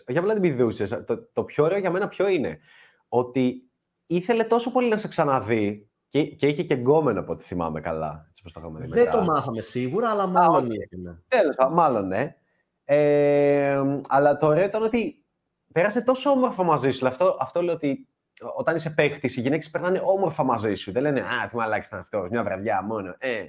Για 0.07 0.21
να 0.21 0.33
την 0.33 0.41
πηδούσες. 0.41 1.03
Το, 1.05 1.29
το 1.33 1.43
πιο 1.43 1.63
ωραίο 1.63 1.77
για 1.77 1.91
μένα 1.91 2.07
ποιο 2.07 2.27
είναι. 2.27 2.59
Ότι 3.07 3.69
ήθελε 4.07 4.43
τόσο 4.43 4.71
πολύ 4.71 4.87
να 4.87 4.97
σε 4.97 5.07
ξαναδεί 5.07 5.89
και, 6.23 6.35
και 6.35 6.47
είχε 6.47 6.63
και 6.63 6.73
γκόμενο 6.73 7.19
από 7.19 7.31
ό,τι 7.31 7.43
θυμάμαι 7.43 7.81
καλά. 7.81 8.25
Έτσι 8.29 8.43
πώς 8.43 8.53
το 8.53 8.59
είχαμε 8.59 8.79
δει 8.79 8.87
Δεν 8.87 9.09
το 9.09 9.23
μάθαμε 9.23 9.61
σίγουρα, 9.61 10.09
αλλά 10.09 10.27
μάλλον 10.27 10.71
είχε. 10.71 10.87
Τέλος, 11.27 11.55
μάλλον 11.71 12.07
ναι. 12.07 12.35
Ε, 12.83 13.81
αλλά 14.09 14.35
το 14.35 14.47
ωραίο 14.47 14.65
ήταν 14.65 14.83
ότι 14.83 15.25
πέρασε 15.73 16.03
τόσο 16.03 16.29
όμορφα 16.29 16.63
μαζί 16.63 16.91
σου. 16.91 17.07
Αυτό, 17.07 17.37
αυτό 17.39 17.61
λέω 17.61 17.73
ότι 17.73 18.07
όταν 18.55 18.75
είσαι 18.75 18.89
παίχτη, 18.89 19.39
οι 19.39 19.41
γυναίκες 19.41 19.69
περνάνε 19.69 20.01
όμορφα 20.03 20.43
μαζί 20.43 20.75
σου. 20.75 20.91
Δεν 20.91 21.01
λένε 21.01 21.19
Α, 21.19 21.47
τι 21.49 21.55
μαλάκι 21.55 21.87
ήταν 21.87 21.99
αυτός, 21.99 22.29
μια 22.29 22.43
βραδιά 22.43 22.83
μόνο. 22.83 23.15
Ε, 23.17 23.45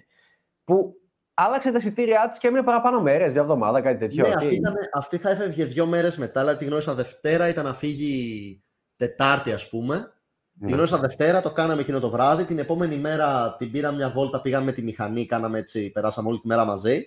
που 0.65 0.95
άλλαξε 1.35 1.73
τα 1.73 1.79
εισιτήριά 1.79 2.29
της 2.29 2.39
και 2.39 2.47
έμεινε 2.47 2.63
παραπάνω 2.63 3.03
μέρες, 3.03 3.33
μια 3.33 3.41
εβδομάδα, 3.41 3.81
κάτι 3.81 3.99
τέτοιο. 3.99 4.29
Ναι, 4.29 4.35
αυτή, 4.35 4.55
ήταν, 4.55 4.75
αυτή 4.93 5.19
θα 5.19 5.31
έφευγε 5.31 5.65
δύο 5.65 5.87
μέρες 5.87 6.19
μετά, 6.19 6.41
αλλά 6.41 6.57
τη 6.57 6.65
γνώρισα 6.65 6.95
Δευτέρα, 6.95 7.49
ήταν 7.49 7.65
να 7.65 7.75
φύγει 7.75 8.63
Τετάρτη, 8.97 9.53
ας 9.53 9.69
πούμε. 9.69 10.13
Την 10.59 10.69
γνώρισα 10.69 10.99
Δευτέρα, 10.99 11.41
το 11.41 11.51
κάναμε 11.51 11.81
εκείνο 11.81 12.01
το 12.01 12.11
βράδυ. 12.11 12.45
Την 12.45 12.59
επόμενη 12.59 12.97
μέρα 12.97 13.55
την 13.59 13.71
πήρα 13.71 13.93
μια 13.93 14.11
βόλτα, 14.11 14.41
πήγαμε 14.41 14.65
με 14.65 14.73
τη 14.73 14.83
μηχανή, 14.83 15.27
κάναμε 15.27 15.59
έτσι, 15.59 15.91
περάσαμε 15.91 16.29
όλη 16.29 16.39
τη 16.39 16.47
μέρα 16.47 16.65
μαζί. 16.65 17.07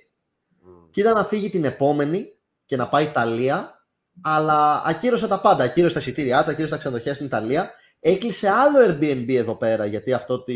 Mm. 0.66 0.88
Και 0.92 1.02
ήταν 1.02 1.14
να 1.14 1.24
φύγει 1.24 1.50
την 1.50 1.64
επόμενη 1.66 2.26
και 2.66 2.76
να 2.76 2.88
πάει 2.88 3.04
Ιταλία, 3.04 3.86
αλλά 4.22 4.82
ακύρωσε 4.86 5.28
τα 5.28 5.40
πάντα. 5.40 5.64
Ακύρωσε 5.64 5.94
τα 5.94 6.00
εισιτήριά 6.00 6.40
ακύρωσε 6.40 6.72
τα 6.72 6.78
ξενοδοχεία 6.78 7.14
στην 7.14 7.26
Ιταλία. 7.26 7.72
Έκλεισε 8.00 8.50
άλλο 8.50 8.78
Airbnb 8.88 9.30
εδώ 9.36 9.56
πέρα, 9.56 9.86
γιατί 9.86 10.14
αυτό 10.14 10.44
τη... 10.44 10.56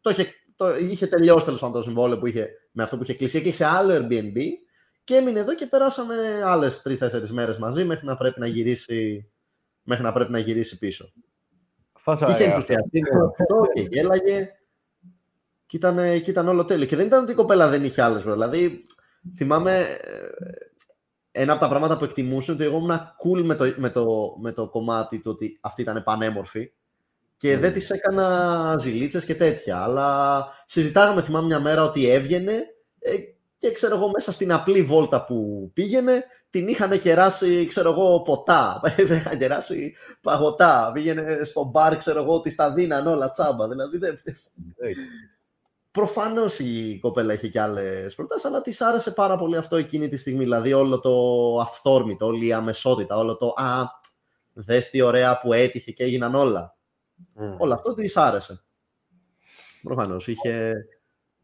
το 0.00 0.10
είχε, 0.10 0.26
το... 0.56 0.76
είχε 0.76 1.06
τελειώσει 1.06 1.44
τέλος 1.44 1.60
πάντων 1.60 1.76
το 1.76 1.82
συμβόλαιο 1.82 2.18
που 2.18 2.26
είχε 2.26 2.48
με 2.72 2.82
αυτό 2.82 2.96
που 2.96 3.02
είχε 3.02 3.14
κλείσει. 3.14 3.36
Έκλεισε 3.36 3.64
άλλο 3.64 3.94
Airbnb 3.94 4.36
και 5.04 5.14
έμεινε 5.14 5.40
εδώ 5.40 5.54
και 5.54 5.66
περάσαμε 5.66 6.14
άλλες 6.44 6.82
τρει-τέσσερι 6.82 7.32
μέρες 7.32 7.58
μαζί 7.58 7.84
μέχρι 7.84 8.06
να 8.06 8.16
πρέπει 8.16 8.40
να 8.40 8.46
γυρίσει, 8.46 9.30
μέχρι 9.82 10.04
να 10.04 10.12
πρέπει 10.12 10.32
να 10.32 10.38
γυρίσει 10.38 10.78
πίσω. 10.78 11.12
Φάσα, 12.06 12.28
είχε 12.30 12.44
ενθουσιαστεί 12.44 13.02
με 13.02 13.24
αυτό 13.26 13.60
και 13.74 13.80
γέλαγε. 13.90 14.50
Και 15.66 15.76
ήταν, 15.76 15.96
και 15.96 16.30
ήταν 16.30 16.48
όλο 16.48 16.64
τέλειο. 16.64 16.86
Και 16.86 16.96
δεν 16.96 17.06
ήταν 17.06 17.22
ότι 17.22 17.32
η 17.32 17.34
κοπέλα 17.34 17.68
δεν 17.68 17.84
είχε 17.84 18.02
άλλε. 18.02 18.20
Δηλαδή, 18.20 18.82
θυμάμαι 19.36 19.78
ε, 19.80 21.40
ένα 21.40 21.52
από 21.52 21.60
τα 21.60 21.68
πράγματα 21.68 21.96
που 21.96 22.04
εκτιμούσε 22.04 22.52
ότι 22.52 22.64
εγώ 22.64 22.76
ήμουν 22.76 22.90
cool 22.90 23.42
με 23.44 23.54
το, 23.54 23.74
με 23.76 23.90
το, 23.90 24.36
με 24.40 24.52
το 24.52 24.68
κομμάτι 24.68 25.20
του 25.20 25.30
ότι 25.30 25.58
αυτή 25.60 25.82
ήταν 25.82 26.02
πανέμορφη 26.02 26.72
και 27.36 27.58
δεν 27.58 27.72
της 27.72 27.90
έκανα 27.90 28.76
ζηλίτσες 28.78 29.24
και 29.24 29.34
τέτοια. 29.34 29.82
Αλλά 29.82 30.48
συζητάγαμε, 30.64 31.22
θυμάμαι 31.22 31.46
μια 31.46 31.60
μέρα 31.60 31.82
ότι 31.82 32.08
έβγαινε 32.08 32.52
ε, 32.98 33.12
και 33.58 33.72
ξέρω 33.72 33.96
εγώ 33.96 34.10
μέσα 34.10 34.32
στην 34.32 34.52
απλή 34.52 34.82
βόλτα 34.82 35.24
που 35.24 35.70
πήγαινε 35.74 36.24
την 36.50 36.68
είχαν 36.68 36.98
κεράσει, 36.98 37.66
ξέρω 37.66 37.90
εγώ, 37.90 38.22
ποτά. 38.22 38.80
Είχαν 38.98 39.38
κεράσει 39.38 39.94
παγωτά. 40.20 40.90
Πήγαινε 40.94 41.44
στο 41.44 41.64
μπαρ, 41.64 41.96
ξέρω 41.96 42.22
εγώ, 42.22 42.40
τη 42.40 42.54
τα 42.54 42.72
δίναν 42.72 43.06
όλα 43.06 43.30
τσάμπα. 43.30 43.68
Δηλαδή 43.68 43.98
δεν. 43.98 44.18
Προφανώς 45.90 46.58
η 46.58 46.98
κοπέλα 47.00 47.32
είχε 47.32 47.48
και 47.48 47.60
άλλες 47.60 48.14
προτάσεις, 48.14 48.44
αλλά 48.44 48.60
της 48.60 48.80
άρεσε 48.80 49.10
πάρα 49.10 49.38
πολύ 49.38 49.56
αυτό 49.56 49.76
εκείνη 49.76 50.08
τη 50.08 50.16
στιγμή. 50.16 50.42
Δηλαδή 50.42 50.72
όλο 50.72 51.00
το 51.00 51.12
αυθόρμητο, 51.60 52.26
όλη 52.26 52.46
η 52.46 52.52
αμεσότητα, 52.52 53.16
όλο 53.16 53.36
το 53.36 53.54
Α, 53.56 53.84
δες 54.54 54.90
τι 54.90 55.00
ωραία 55.00 55.40
που 55.40 55.52
έτυχε 55.52 55.92
και 55.92 56.04
έγιναν 56.04 56.34
όλα. 56.34 56.76
Mm. 57.40 57.56
Όλο 57.58 57.74
αυτό 57.74 57.94
της 57.94 58.16
άρεσε. 58.16 58.64
Προφανώς 59.82 60.28
είχε, 60.28 60.74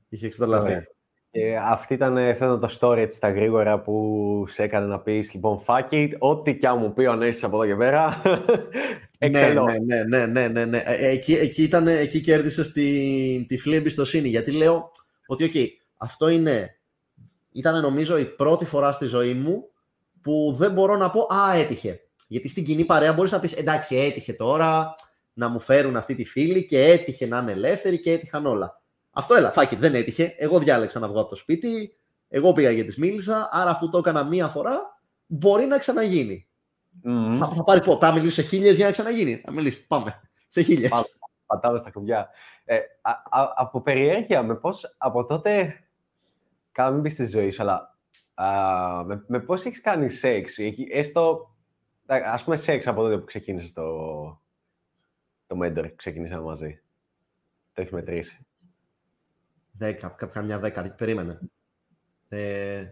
είχε 0.08 0.26
εξτρελαθεί. 0.26 0.86
Και 1.34 1.56
αυτή 1.56 1.94
ήταν, 1.94 2.16
αυτό 2.16 2.58
το 2.58 2.76
story 2.80 2.96
έτσι 2.96 3.16
στα 3.16 3.30
γρήγορα 3.30 3.80
που 3.80 4.44
σε 4.46 4.62
έκανε 4.62 4.86
να 4.86 5.00
πεις, 5.00 5.34
λοιπόν, 5.34 5.62
fuck 5.66 5.88
it, 5.90 6.10
ό,τι 6.18 6.56
κι 6.56 6.66
αν 6.66 6.78
μου 6.78 6.92
πει 6.92 7.04
ο 7.04 7.12
Ανέστης 7.12 7.44
από 7.44 7.56
εδώ 7.62 7.72
και 7.72 7.78
πέρα, 7.78 8.22
ναι, 9.18 9.28
ναι, 9.28 9.78
ναι, 9.84 10.02
ναι, 10.04 10.26
ναι, 10.26 10.48
ναι, 10.48 10.64
ναι. 10.64 10.82
Εκεί, 10.86 11.34
εκεί, 11.34 11.62
ήταν, 11.62 11.86
εκεί 11.86 12.20
κέρδισες 12.20 12.72
τη 12.72 13.44
τυφλή 13.48 13.76
εμπιστοσύνη, 13.76 14.28
γιατί 14.28 14.50
λέω 14.50 14.90
ότι, 15.26 15.50
okay, 15.54 15.66
αυτό 15.96 16.28
είναι, 16.28 16.76
ήταν 17.52 17.80
νομίζω 17.80 18.18
η 18.18 18.24
πρώτη 18.26 18.64
φορά 18.64 18.92
στη 18.92 19.06
ζωή 19.06 19.34
μου 19.34 19.68
που 20.22 20.54
δεν 20.56 20.72
μπορώ 20.72 20.96
να 20.96 21.10
πω, 21.10 21.20
α, 21.20 21.54
έτυχε. 21.54 22.00
Γιατί 22.28 22.48
στην 22.48 22.64
κοινή 22.64 22.84
παρέα 22.84 23.12
μπορείς 23.12 23.32
να 23.32 23.38
πεις, 23.40 23.52
εντάξει, 23.52 23.96
έτυχε 23.96 24.32
τώρα 24.32 24.94
να 25.32 25.48
μου 25.48 25.60
φέρουν 25.60 25.96
αυτή 25.96 26.14
τη 26.14 26.24
φίλη 26.24 26.66
και 26.66 26.82
έτυχε 26.82 27.26
να 27.26 27.38
είναι 27.38 27.52
ελεύθερη 27.52 28.00
και 28.00 28.12
έτυχαν 28.12 28.46
όλα. 28.46 28.81
Αυτό 29.12 29.34
έλα, 29.34 29.50
φάκι, 29.50 29.76
δεν 29.76 29.94
έτυχε. 29.94 30.34
Εγώ 30.38 30.58
διάλεξα 30.58 30.98
να 30.98 31.08
βγω 31.08 31.20
από 31.20 31.28
το 31.28 31.34
σπίτι. 31.34 31.96
Εγώ 32.28 32.52
πήγα 32.52 32.74
και 32.74 32.84
τη 32.84 33.00
μίλησα, 33.00 33.48
άρα 33.52 33.70
αφού 33.70 33.88
το 33.88 33.98
έκανα 33.98 34.24
μία 34.24 34.48
φορά, 34.48 34.98
μπορεί 35.26 35.64
να 35.64 35.78
ξαναγίνει. 35.78 36.48
Mm. 37.04 37.34
Θα, 37.38 37.48
θα 37.48 37.62
πάρει 37.62 37.80
πω, 37.80 37.98
θα 37.98 38.12
μιλήσει 38.12 38.34
σε 38.34 38.42
χίλιες 38.42 38.76
για 38.76 38.86
να 38.86 38.92
ξαναγίνει. 38.92 39.36
Θα 39.44 39.52
μιλήσει, 39.52 39.86
πάμε. 39.86 40.20
Σε 40.48 40.62
χίλιες. 40.62 41.18
Πατάμε 41.46 41.78
στα 41.78 41.90
κουμπιά. 41.90 42.30
Ε, 42.64 42.78
α, 43.00 43.10
α, 43.10 43.52
από 43.56 43.80
περιέργεια, 43.80 44.42
με 44.42 44.54
πώς 44.54 44.94
από 44.98 45.24
τότε. 45.24 45.80
Κάνα 46.72 46.90
μην 46.90 47.02
πεις 47.02 47.12
στη 47.12 47.24
ζωή 47.26 47.50
σου, 47.50 47.62
αλλά 47.62 47.98
α, 48.34 49.04
με, 49.04 49.24
με 49.26 49.40
πώς 49.40 49.64
έχεις 49.64 49.80
κάνει 49.80 50.08
σεξ, 50.08 50.58
έστω, 50.90 51.54
ας 52.06 52.44
πούμε 52.44 52.56
σεξ 52.56 52.86
από 52.86 53.02
τότε 53.02 53.18
που 53.18 53.24
ξεκίνησε 53.24 53.74
το, 53.74 53.92
το 55.46 55.58
mentor, 55.62 55.90
ξεκίνησαμε 55.96 56.42
μαζί. 56.42 56.82
Το 57.72 57.80
έχεις 57.80 57.92
μετρήσει. 57.92 58.46
Δέκα, 59.82 60.08
κάποια 60.08 60.42
μια 60.42 60.58
δέκα, 60.58 60.94
περίμενε. 60.96 61.38
Ε, 62.28 62.84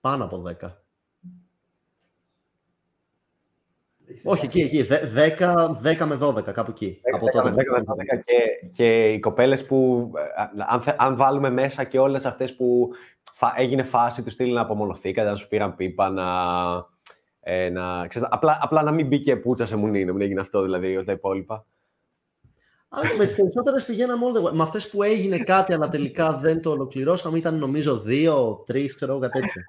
πάνω 0.00 0.24
από 0.24 0.38
δέκα. 0.38 0.82
Όχι, 4.24 4.44
εκεί, 4.44 4.60
εκεί. 4.60 4.86
10, 5.38 5.74
10 5.82 6.06
με 6.06 6.18
12, 6.20 6.52
κάπου 6.52 6.70
εκεί. 6.70 7.00
10, 7.02 7.14
από 7.14 7.26
10, 7.26 7.30
τότε 7.30 7.50
10 7.50 7.54
με 7.54 7.84
12 7.86 8.22
και, 8.24 8.68
και 8.70 9.12
οι 9.12 9.20
κοπέλες 9.20 9.66
που, 9.66 10.10
αν, 10.68 10.82
αν 10.96 11.16
βάλουμε 11.16 11.50
μέσα 11.50 11.84
και 11.84 11.98
όλες 11.98 12.24
αυτές 12.24 12.56
που 12.56 12.90
έγινε 13.56 13.82
φάση 13.82 14.22
τους 14.22 14.32
στείλει 14.32 14.52
να 14.52 14.60
απομονωθήκατε, 14.60 15.30
να 15.30 15.36
σου 15.36 15.48
πήραν 15.48 15.76
πίπα, 15.76 16.10
να, 16.10 16.26
ε, 17.40 17.68
να 17.68 18.06
ξέρεις, 18.06 18.28
απλά, 18.30 18.58
απλά 18.60 18.82
να 18.82 18.92
μην 18.92 19.06
μπήκε 19.06 19.36
πούτσα 19.36 19.66
σε 19.66 19.76
μουνί, 19.76 20.04
να 20.04 20.12
μην 20.12 20.22
έγινε 20.22 20.40
αυτό 20.40 20.62
δηλαδή, 20.62 20.94
όλα 20.94 21.04
τα 21.04 21.12
υπόλοιπα. 21.12 21.66
Αλλά 22.92 23.14
με 23.18 23.26
τις 23.26 23.34
περισσότερες 23.34 23.84
πηγαίναμε 23.84 24.24
all 24.26 24.52
Με 24.52 24.62
αυτές 24.62 24.88
που 24.88 25.02
έγινε 25.02 25.38
κάτι, 25.38 25.72
αλλά 25.72 25.88
τελικά 25.88 26.38
δεν 26.38 26.62
το 26.62 26.70
ολοκληρώσαμε, 26.70 27.38
ήταν 27.38 27.58
νομίζω 27.58 28.00
δύο, 28.00 28.62
τρεις, 28.66 28.94
ξέρω 28.94 29.12
εγώ 29.12 29.20
κάτι 29.20 29.40
τέτοιο. 29.40 29.62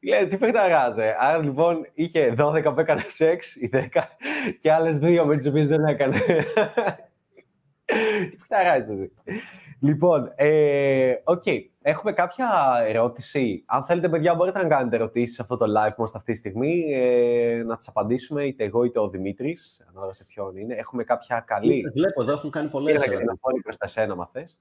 Λέει, 0.00 0.26
τι 0.26 0.36
παιχταράζε. 0.36 1.16
Άρα 1.18 1.38
λοιπόν 1.42 1.86
είχε 1.94 2.34
12 2.38 2.72
που 2.74 2.80
έκανε 2.80 3.04
σεξ, 3.08 3.56
οι 3.56 3.70
10 3.72 3.86
και 4.60 4.72
άλλες 4.72 4.98
δύο 4.98 5.26
με 5.26 5.36
τις 5.36 5.46
οποίες 5.46 5.68
δεν 5.68 5.84
έκανε. 5.84 6.18
τι 8.30 8.36
παιχταράζε. 8.36 9.10
Λοιπόν, 9.80 10.32
ε, 10.34 11.14
okay. 11.24 11.60
έχουμε 11.82 12.12
κάποια 12.12 12.48
ερώτηση. 12.86 13.64
Αν 13.66 13.84
θέλετε, 13.84 14.08
παιδιά, 14.08 14.34
μπορείτε 14.34 14.62
να 14.62 14.68
κάνετε 14.68 14.96
ερωτήσεις 14.96 15.34
σε 15.34 15.42
αυτό 15.42 15.56
το 15.56 15.64
live 15.64 15.94
μας 15.96 16.14
αυτή 16.14 16.32
τη 16.32 16.38
στιγμή, 16.38 16.84
ε, 16.92 17.62
να 17.66 17.76
τις 17.76 17.88
απαντήσουμε 17.88 18.44
είτε 18.44 18.64
εγώ 18.64 18.84
είτε 18.84 19.00
ο 19.00 19.08
Δημήτρης, 19.08 19.86
ανάλογα 19.90 20.12
σε 20.12 20.24
ποιον 20.24 20.56
είναι. 20.56 20.74
Έχουμε 20.74 21.04
κάποια 21.04 21.40
καλή. 21.40 21.90
Βλέπω, 21.92 22.22
εδώ 22.22 22.32
έχουν 22.32 22.50
κάνει 22.50 22.68
πολλές. 22.68 23.04
Είναι 23.04 23.16
να 23.16 23.36
πω 23.36 23.50
προς 23.62 23.76
τα 23.76 23.86
σένα, 23.86 24.14
μα 24.14 24.26
θες. 24.26 24.58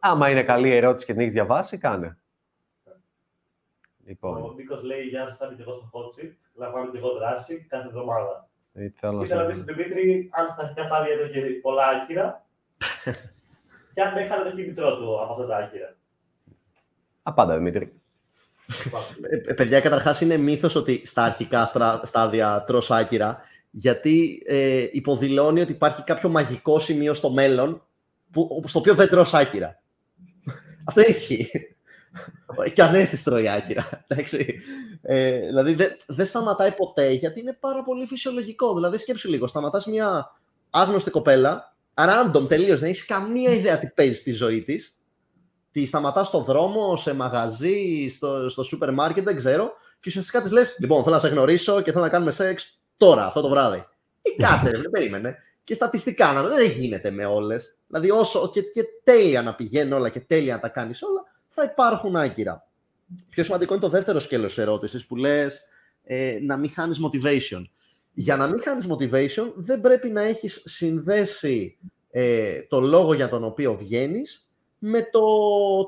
Άμα 0.00 0.30
είναι 0.30 0.42
καλή 0.42 0.70
ερώτηση 0.74 1.06
και 1.06 1.12
την 1.12 1.20
έχεις 1.20 1.32
διαβάσει, 1.32 1.78
κάνε. 1.78 2.18
Λοιπόν. 4.04 4.42
Ο 4.42 4.52
Νίκος 4.56 4.82
λέει: 4.82 5.02
Γεια 5.02 5.26
σας, 5.26 5.36
θα 5.36 5.54
και 5.56 5.62
εγώ 5.62 5.72
στο 5.72 5.90
hot 5.92 6.20
seat. 6.20 6.32
Λαμβάνω 6.54 6.90
και 6.90 6.98
εγώ 6.98 7.12
δράση 7.12 7.66
κάθε 7.68 7.86
εβδομάδα. 7.86 8.48
Ήθελα 8.72 9.12
να 9.12 9.42
ρωτήσω 9.42 9.64
τον 9.64 9.76
Δημήτρη 9.76 10.28
αν 10.32 10.48
στα 10.48 10.62
αρχικά 10.62 10.82
στάδια 10.82 11.14
είχε 11.30 11.40
πολλά 11.62 11.86
άκυρα 11.86 12.44
και 13.94 14.02
αν 14.02 14.16
έχανε 14.16 14.50
το 14.50 14.56
κινητρό 14.56 14.96
του 14.96 15.22
από 15.22 15.32
αυτά 15.32 15.46
τα 15.46 15.56
άκυρα. 15.56 15.96
Απάντα, 17.22 17.56
Δημήτρη. 17.56 17.92
ε, 19.30 19.50
ε 19.50 19.52
παιδιά, 19.52 19.80
καταρχάς 19.80 20.20
είναι 20.20 20.36
μύθος 20.36 20.74
ότι 20.74 21.02
στα 21.04 21.22
αρχικά 21.22 21.72
στάδια 22.02 22.64
τρως 22.66 22.90
άκυρα, 22.90 23.38
γιατί 23.70 24.42
ε, 24.46 24.86
υποδηλώνει 24.92 25.60
ότι 25.60 25.72
υπάρχει 25.72 26.02
κάποιο 26.02 26.28
μαγικό 26.28 26.78
σημείο 26.78 27.14
στο 27.14 27.30
μέλλον 27.30 27.86
που, 28.30 28.62
στο 28.66 28.78
οποίο 28.78 28.94
δεν 28.94 29.08
τρως 29.08 29.34
άκυρα. 29.34 29.80
Αυτό 30.88 31.00
ισχύει. 31.00 31.50
και 32.74 32.82
ανέστη 32.82 33.22
τρώει 33.22 33.48
άκυρα. 33.48 33.88
Ε, 35.02 35.38
δηλαδή 35.38 35.74
δεν 35.74 35.96
δε 36.06 36.24
σταματάει 36.24 36.72
ποτέ 36.72 37.10
γιατί 37.10 37.40
είναι 37.40 37.56
πάρα 37.60 37.82
πολύ 37.82 38.06
φυσιολογικό. 38.06 38.74
Δηλαδή 38.74 38.98
σκέψου 38.98 39.28
λίγο, 39.28 39.46
σταματάς 39.46 39.86
μια 39.86 40.36
άγνωστη 40.70 41.10
κοπέλα, 41.10 41.71
random 41.94 42.48
τελείως, 42.48 42.78
δεν 42.80 42.88
έχεις 42.88 43.04
καμία 43.04 43.50
ιδέα 43.52 43.78
τι 43.78 43.88
παίζει 43.94 44.14
στη 44.14 44.32
ζωή 44.32 44.62
της. 44.62 44.96
Τη 45.70 45.84
σταματάς 45.84 46.26
στο 46.26 46.40
δρόμο, 46.40 46.96
σε 46.96 47.14
μαγαζί, 47.14 48.08
στο, 48.08 48.48
στο 48.48 48.62
σούπερ 48.62 48.92
μάρκετ, 48.92 49.24
δεν 49.24 49.36
ξέρω, 49.36 49.72
και 50.00 50.08
ουσιαστικά 50.08 50.40
της 50.40 50.50
λες: 50.50 50.76
Λοιπόν, 50.78 51.02
θέλω 51.02 51.14
να 51.14 51.20
σε 51.20 51.28
γνωρίσω 51.28 51.80
και 51.80 51.92
θέλω 51.92 52.04
να 52.04 52.10
κάνουμε 52.10 52.30
σεξ 52.30 52.78
τώρα, 52.96 53.26
αυτό 53.26 53.40
το 53.40 53.48
βράδυ. 53.48 53.86
Ή 54.22 54.36
κάτσε, 54.36 54.70
δεν 54.70 54.90
περίμενε. 54.90 55.36
Και 55.64 55.74
στατιστικά 55.74 56.32
να 56.32 56.42
δεν 56.42 56.70
γίνεται 56.70 57.10
με 57.10 57.24
όλες. 57.24 57.76
Δηλαδή, 57.86 58.10
όσο 58.10 58.50
και, 58.50 58.62
και 58.62 58.84
τέλεια 59.04 59.42
να 59.42 59.54
πηγαίνουν 59.54 59.92
όλα 59.92 60.08
και 60.08 60.20
τέλεια 60.20 60.54
να 60.54 60.60
τα 60.60 60.68
κάνεις 60.68 61.02
όλα, 61.02 61.22
θα 61.48 61.62
υπάρχουν 61.62 62.16
άκυρα. 62.16 62.66
Πιο 63.30 63.44
σημαντικό 63.44 63.72
είναι 63.72 63.82
το 63.82 63.88
δεύτερο 63.88 64.20
σκέλος 64.20 64.58
ερώτησης 64.58 65.06
που 65.06 65.16
λες 65.16 65.60
ε, 66.04 66.38
να 66.42 66.56
μην 66.56 66.70
χάνεις 66.70 66.98
motivation. 67.04 67.64
Για 68.12 68.36
να 68.36 68.46
μην 68.46 68.62
χάνεις 68.62 68.86
motivation 68.90 69.52
δεν 69.54 69.80
πρέπει 69.80 70.08
να 70.08 70.20
έχεις 70.20 70.62
συνδέσει 70.64 71.78
ε, 72.10 72.62
το 72.62 72.80
λόγο 72.80 73.14
για 73.14 73.28
τον 73.28 73.44
οποίο 73.44 73.76
βγαίνεις 73.76 74.46
με 74.78 75.08
το 75.12 75.20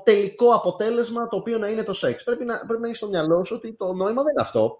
τελικό 0.04 0.50
αποτέλεσμα 0.54 1.28
το 1.28 1.36
οποίο 1.36 1.58
να 1.58 1.68
είναι 1.68 1.82
το 1.82 1.92
σεξ. 1.92 2.24
Πρέπει 2.24 2.44
να, 2.44 2.64
πρέπει 2.66 2.80
να 2.80 2.86
έχεις 2.86 2.98
στο 2.98 3.08
μυαλό 3.08 3.44
σου 3.44 3.54
ότι 3.56 3.72
το 3.72 3.92
νόημα 3.92 4.22
δεν 4.22 4.32
είναι 4.32 4.42
αυτό. 4.42 4.78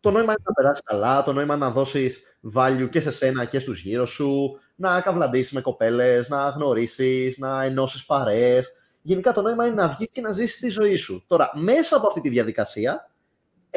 Το 0.00 0.10
νόημα 0.10 0.32
είναι 0.32 0.42
να 0.44 0.52
περάσεις 0.52 0.82
καλά, 0.84 1.22
το 1.22 1.32
νόημα 1.32 1.54
είναι 1.54 1.64
να 1.64 1.70
δώσεις 1.70 2.22
value 2.54 2.88
και 2.90 3.00
σε 3.00 3.10
σένα 3.10 3.44
και 3.44 3.58
στους 3.58 3.82
γύρω 3.82 4.06
σου, 4.06 4.58
να 4.74 5.00
καυλαντήσει 5.00 5.54
με 5.54 5.60
κοπέλες, 5.60 6.28
να 6.28 6.48
γνωρίσεις, 6.48 7.38
να 7.38 7.62
ενώσεις 7.62 8.04
παρέες 8.06 8.72
γενικά 9.06 9.32
το 9.32 9.42
νόημα 9.42 9.66
είναι 9.66 9.74
να 9.74 9.88
βγεις 9.88 10.10
και 10.10 10.20
να 10.20 10.32
ζήσεις 10.32 10.58
τη 10.58 10.68
ζωή 10.68 10.94
σου. 10.94 11.24
Τώρα, 11.26 11.50
μέσα 11.54 11.96
από 11.96 12.06
αυτή 12.06 12.20
τη 12.20 12.28
διαδικασία, 12.28 13.10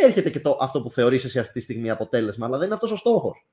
έρχεται 0.06 0.30
και 0.30 0.40
το, 0.40 0.58
αυτό 0.62 0.82
που 0.82 0.90
θεωρείς 0.90 1.24
εσύ 1.24 1.40
αυτή 1.40 1.54
τη 1.54 1.60
στιγμή 1.60 1.90
αποτέλεσμα, 1.90 2.46
αλλά 2.46 2.58
δεν 2.58 2.66
είναι 2.66 2.76
αυτός 2.76 2.92
ο 2.92 2.96
στόχος. 2.96 3.48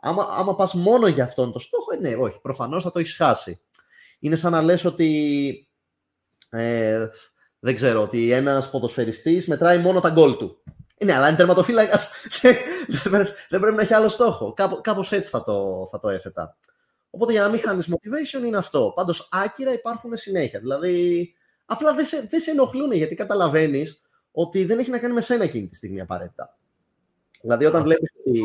Άμα, 0.00 0.26
άμα 0.30 0.54
πας 0.54 0.74
μόνο 0.74 1.06
για 1.06 1.24
αυτόν 1.24 1.52
τον 1.52 1.60
στόχο, 1.60 1.92
ε, 1.92 1.96
ναι, 1.96 2.14
όχι, 2.14 2.40
προφανώς 2.40 2.82
θα 2.82 2.90
το 2.90 2.98
έχεις 2.98 3.14
χάσει. 3.14 3.60
Είναι 4.18 4.36
σαν 4.36 4.52
να 4.52 4.62
λες 4.62 4.84
ότι. 4.84 5.68
Ε, 6.50 7.06
δεν 7.58 7.74
ξέρω, 7.74 8.02
ότι 8.02 8.32
ένας 8.32 8.70
ποδοσφαιριστής 8.70 9.46
μετράει 9.46 9.78
μόνο 9.78 10.00
τα 10.00 10.10
γκολ 10.10 10.36
του. 10.36 10.62
Ε, 10.96 11.04
ναι, 11.04 11.14
αλλά 11.14 11.28
είναι 11.28 11.36
τερματοφύλακας. 11.36 12.10
δεν 13.48 13.60
πρέπει 13.60 13.76
να 13.76 13.82
έχει 13.82 13.94
άλλο 13.94 14.08
στόχο. 14.08 14.54
Κάπως 14.80 15.12
έτσι 15.12 15.30
θα 15.30 15.42
το, 15.42 15.88
θα 15.90 15.98
το 15.98 16.08
έθετα. 16.08 16.58
Οπότε 17.10 17.32
για 17.32 17.42
να 17.42 17.48
μην 17.48 17.60
χάνεις 17.60 17.90
motivation 17.90 18.44
είναι 18.46 18.56
αυτό. 18.56 18.92
Πάντως 18.96 19.28
άκυρα 19.30 19.72
υπάρχουν 19.72 20.16
συνέχεια. 20.16 20.60
Δηλαδή, 20.60 21.28
απλά 21.64 21.94
δεν 21.94 22.04
σε, 22.04 22.26
δεν 22.30 22.40
σε 22.40 22.50
ενοχλούν 22.50 22.92
γιατί 22.92 23.14
καταλαβαίνεις 23.14 24.00
ότι 24.32 24.64
δεν 24.64 24.78
έχει 24.78 24.90
να 24.90 24.98
κάνει 24.98 25.14
με 25.14 25.20
σένα 25.20 25.44
εκείνη 25.44 25.66
τη 25.66 25.74
στιγμή 25.74 26.00
απαραίτητα. 26.00 26.58
Δηλαδή, 27.40 27.64
όταν 27.64 27.82
βλέπεις. 27.82 28.10
Ότι... 28.18 28.40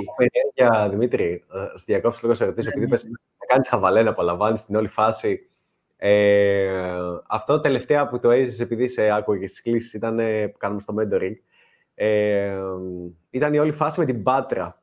Για 0.54 0.88
Δημήτρη, 0.90 1.44
ε, 1.54 1.78
στη 1.78 1.92
διακόψη 1.92 2.22
λίγο 2.24 2.36
σε 2.36 2.46
ρωτήσω, 2.46 2.70
επειδή 2.70 2.86
ναι, 2.86 2.96
ναι. 2.96 3.10
να 3.40 3.46
κάνεις 3.48 3.68
χαβαλέ 3.68 4.04
να 4.04 4.10
απολαμβάνει 4.10 4.58
την 4.60 4.76
όλη 4.76 4.88
φάση. 4.88 5.50
Ε, 5.98 6.90
αυτό 7.28 7.60
τελευταία 7.60 8.08
που 8.08 8.20
το 8.20 8.32
έζησες, 8.32 8.60
επειδή 8.60 8.88
σε 8.88 9.10
άκουγε 9.10 9.48
στις 9.48 9.62
κλήσεις, 9.62 9.94
ήταν 9.94 10.18
που 10.52 10.58
κάνουμε 10.58 10.80
στο 10.80 10.96
mentoring. 10.98 11.36
Ε, 11.96 12.58
ήταν 13.30 13.54
η 13.54 13.60
όλη 13.60 13.72
φάση 13.72 14.00
με 14.00 14.06
την 14.06 14.24
Πάτρα. 14.24 14.82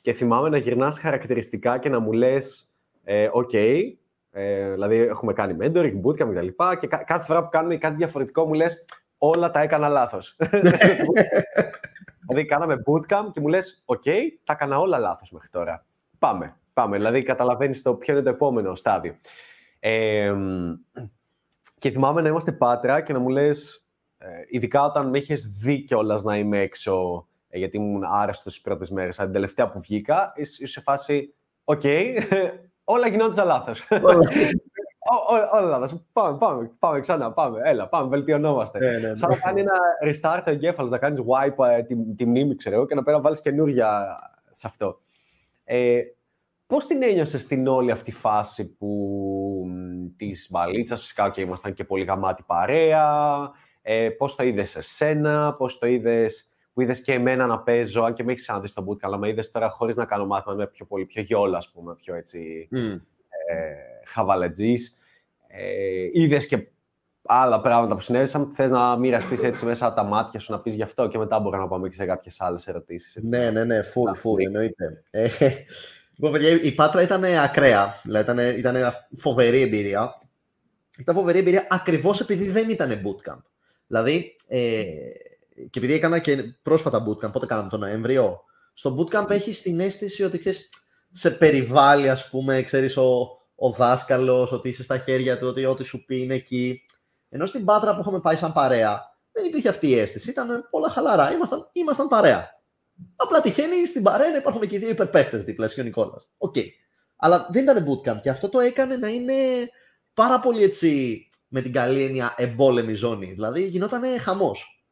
Και 0.00 0.12
θυμάμαι 0.12 0.48
να 0.48 0.56
γυρνάς 0.56 0.98
χαρακτηριστικά 0.98 1.78
και 1.78 1.88
να 1.88 1.98
μου 1.98 2.12
λες 2.12 2.74
ε, 3.04 3.28
okay, 3.32 3.82
ε, 4.30 4.72
δηλαδή 4.72 4.96
έχουμε 4.96 5.32
κάνει 5.32 5.56
mentoring, 5.60 6.00
bootcamp 6.04 6.34
κτλ. 6.34 6.46
Και, 6.46 6.86
και 6.86 6.86
κάθε 6.86 7.24
φορά 7.24 7.42
που 7.42 7.48
κάνουμε 7.48 7.76
κάτι 7.76 7.96
διαφορετικό 7.96 8.46
μου 8.46 8.54
λες 8.54 8.84
όλα 9.28 9.50
τα 9.50 9.60
έκανα 9.60 9.88
λάθος. 9.88 10.36
δηλαδή 12.28 12.46
κάναμε 12.46 12.82
bootcamp 12.86 13.30
και 13.32 13.40
μου 13.40 13.48
λες 13.48 13.82
οκ, 13.84 14.02
τα 14.44 14.52
έκανα 14.52 14.78
όλα 14.78 14.98
λάθος 14.98 15.30
μέχρι 15.30 15.48
τώρα. 15.48 15.86
Πάμε, 16.18 16.56
πάμε. 16.72 16.96
Δηλαδή 16.96 17.22
καταλαβαίνεις 17.22 17.82
το 17.82 17.94
ποιο 17.94 18.14
είναι 18.14 18.22
το 18.22 18.28
επόμενο 18.30 18.74
στάδιο. 18.74 19.16
Ε, 19.78 20.34
και 21.78 21.90
θυμάμαι 21.90 22.20
να 22.20 22.28
είμαστε 22.28 22.52
Πάτρα 22.52 23.00
και 23.00 23.12
να 23.12 23.18
μου 23.18 23.28
λες, 23.28 23.86
ε, 24.18 24.28
ειδικά 24.48 24.84
όταν 24.84 25.08
με 25.08 25.18
είχες 25.18 25.46
δει 25.46 25.82
κιόλας 25.82 26.22
να 26.22 26.36
είμαι 26.36 26.58
έξω, 26.58 27.26
ε, 27.48 27.58
γιατί 27.58 27.76
ήμουν 27.76 28.04
άρρωστος 28.04 28.48
τις 28.48 28.60
πρώτες 28.60 28.90
μέρες, 28.90 29.16
την 29.16 29.32
τελευταία 29.32 29.70
που 29.70 29.80
βγήκα, 29.80 30.32
είσαι 30.36 30.66
σε 30.66 30.80
φάση, 30.80 31.34
οκ, 31.64 31.82
όλα 32.84 33.08
γινόντουσαν 33.08 33.46
λάθος. 33.46 33.88
Όλα 35.52 35.78
λάθος. 35.78 36.00
Πάμε, 36.12 36.38
πάμε, 36.38 36.70
πάμε 36.78 37.00
ξανά, 37.00 37.32
πάμε. 37.32 37.60
Έλα, 37.64 37.88
πάμε, 37.88 38.08
βελτιωνόμαστε. 38.08 38.78
Ναι, 38.78 38.90
ναι, 38.90 39.08
ναι. 39.08 39.14
Σαν 39.14 39.30
να 39.30 39.36
κάνει 39.36 39.60
ένα 39.60 39.72
restart 40.04 40.42
ο 40.46 40.50
εγκέφαλος, 40.50 40.90
να 40.90 40.98
κάνεις 40.98 41.20
wipe 41.20 41.66
ε, 41.68 41.82
τη, 41.82 42.14
τη 42.14 42.26
μνήμη, 42.26 42.56
ξέρω 42.56 42.86
και 42.86 42.94
να 42.94 43.02
πέρα 43.02 43.16
να 43.16 43.22
βάλεις 43.22 43.40
καινούργια 43.40 44.18
σε 44.50 44.66
αυτό. 44.66 45.00
Ε, 45.64 46.00
Πώς 46.66 46.86
την 46.86 47.02
ένιωσες 47.02 47.42
στην 47.42 47.66
όλη 47.66 47.90
αυτή 47.90 48.12
φάση 48.12 48.76
που 48.76 49.66
της 50.16 50.48
μπαλίτσας, 50.50 51.00
φυσικά 51.00 51.30
και 51.30 51.40
ήμασταν 51.40 51.72
και 51.72 51.84
πολύ 51.84 52.04
γαμάτη 52.04 52.42
παρέα. 52.46 53.50
Ε, 53.82 54.08
Πώς 54.08 54.34
το 54.36 54.42
είδες 54.42 54.76
εσένα, 54.76 55.52
πώς 55.52 55.78
το 55.78 55.86
είδες 55.86 56.48
που 56.72 56.80
είδες 56.80 57.02
και 57.02 57.12
εμένα 57.12 57.46
να 57.46 57.60
παίζω, 57.60 58.02
αν 58.02 58.14
και 58.14 58.24
με 58.24 58.32
έχεις 58.32 58.42
ξαναδεί 58.42 58.68
στο 58.68 58.84
bootcamp, 58.86 58.98
αλλά 59.00 59.16
με 59.16 59.28
είδες 59.28 59.50
τώρα 59.50 59.70
χωρίς 59.70 59.96
να 59.96 60.04
κάνω 60.04 60.26
μάθημα, 60.26 60.54
με 60.54 60.66
πιο 60.66 60.86
πολύ, 60.86 61.04
πιο 61.04 61.22
γιόλα, 61.22 61.58
ας 61.58 61.70
πούμε, 61.70 61.94
πιο 61.94 62.14
έτσι 62.14 62.68
mm. 62.72 63.00
ε, 63.50 63.93
χαβαλετζής. 64.06 64.98
Ε, 65.46 66.08
είδες 66.12 66.46
και 66.46 66.68
άλλα 67.22 67.60
πράγματα 67.60 67.94
που 67.94 68.00
συνέβησαν, 68.00 68.52
θες 68.54 68.70
να 68.70 68.98
μοιραστείς 68.98 69.42
έτσι 69.42 69.64
μέσα 69.64 69.86
από 69.86 69.96
τα 69.96 70.02
μάτια 70.02 70.40
σου 70.40 70.52
να 70.52 70.60
πεις 70.60 70.74
γι' 70.74 70.82
αυτό 70.82 71.08
και 71.08 71.18
μετά 71.18 71.38
μπορούμε 71.40 71.62
να 71.62 71.68
πάμε 71.68 71.88
και 71.88 71.94
σε 71.94 72.04
κάποιες 72.04 72.40
άλλες 72.40 72.66
ερωτήσεις. 72.66 73.22
Ναι, 73.22 73.50
ναι, 73.50 73.64
ναι, 73.64 73.80
full, 73.80 74.10
full, 74.10 74.44
εννοείται. 74.44 75.04
Ε, 75.10 75.28
λοιπόν, 76.16 76.32
παιδιά, 76.32 76.60
η 76.62 76.72
Πάτρα 76.72 77.02
ήταν 77.02 77.24
ακραία. 77.24 78.00
Δηλαδή, 78.02 78.30
ήταν, 78.30 78.56
ήταν 78.56 78.92
φοβερή 79.16 79.60
εμπειρία. 79.60 80.18
Ήταν 80.98 81.14
φοβερή 81.14 81.38
εμπειρία 81.38 81.66
ακριβώς 81.70 82.20
επειδή 82.20 82.50
δεν 82.50 82.68
ήταν 82.68 82.90
bootcamp. 82.90 83.42
Δηλαδή, 83.86 84.36
ε, 84.48 84.82
και 85.70 85.78
επειδή 85.78 85.92
έκανα 85.92 86.18
και 86.18 86.42
πρόσφατα 86.62 87.06
bootcamp, 87.08 87.32
πότε 87.32 87.46
κάναμε 87.46 87.68
τον 87.68 87.80
Νοέμβριο, 87.80 88.44
στο 88.72 88.96
bootcamp 88.98 89.30
έχεις 89.30 89.62
την 89.62 89.80
αίσθηση 89.80 90.22
ότι 90.22 90.38
ξέρεις, 90.38 90.68
σε 91.10 91.30
περιβάλλει, 91.30 92.08
ας 92.08 92.28
πούμε, 92.28 92.62
ξέρεις, 92.62 92.96
ο, 92.96 93.38
ο 93.54 93.70
δάσκαλος, 93.70 94.52
ότι 94.52 94.68
είσαι 94.68 94.82
στα 94.82 94.98
χέρια 94.98 95.38
του, 95.38 95.46
ότι 95.46 95.64
ό,τι 95.64 95.84
σου 95.84 96.04
πει 96.04 96.22
είναι 96.22 96.34
εκεί. 96.34 96.84
Ενώ 97.28 97.46
στην 97.46 97.64
Πάτρα 97.64 97.94
που 97.94 98.00
είχαμε 98.00 98.20
πάει 98.20 98.36
σαν 98.36 98.52
παρέα, 98.52 99.02
δεν 99.32 99.44
υπήρχε 99.44 99.68
αυτή 99.68 99.88
η 99.88 99.98
αίσθηση. 99.98 100.30
Ήταν 100.30 100.68
όλα 100.70 100.88
χαλαρά. 100.88 101.32
Ήμασταν, 101.32 101.68
ήμασταν 101.72 102.08
παρέα. 102.08 102.48
Απλά 103.16 103.40
τυχαίνει 103.40 103.86
στην 103.86 104.02
παρέα 104.02 104.30
να 104.30 104.36
υπάρχουν 104.36 104.66
και 104.66 104.76
οι 104.76 104.78
δύο 104.78 104.88
υπερπαίχτες 104.88 105.44
δίπλα, 105.44 105.68
και 105.68 105.80
ο 105.80 105.84
Νικόλας. 105.84 106.28
Ok. 106.36 106.54
Okay. 106.56 106.66
Αλλά 107.16 107.48
δεν 107.50 107.62
ήταν 107.62 107.86
bootcamp 107.86 108.18
και 108.20 108.30
αυτό 108.30 108.48
το 108.48 108.60
έκανε 108.60 108.96
να 108.96 109.08
είναι 109.08 109.34
πάρα 110.14 110.40
πολύ 110.40 110.62
έτσι 110.62 111.20
με 111.48 111.60
την 111.60 111.72
καλή 111.72 112.02
έννοια 112.02 112.34
εμπόλεμη 112.36 112.94
ζώνη. 112.94 113.32
Δηλαδή 113.32 113.66
γινόταν 113.66 114.02
χαμός. 114.20 114.86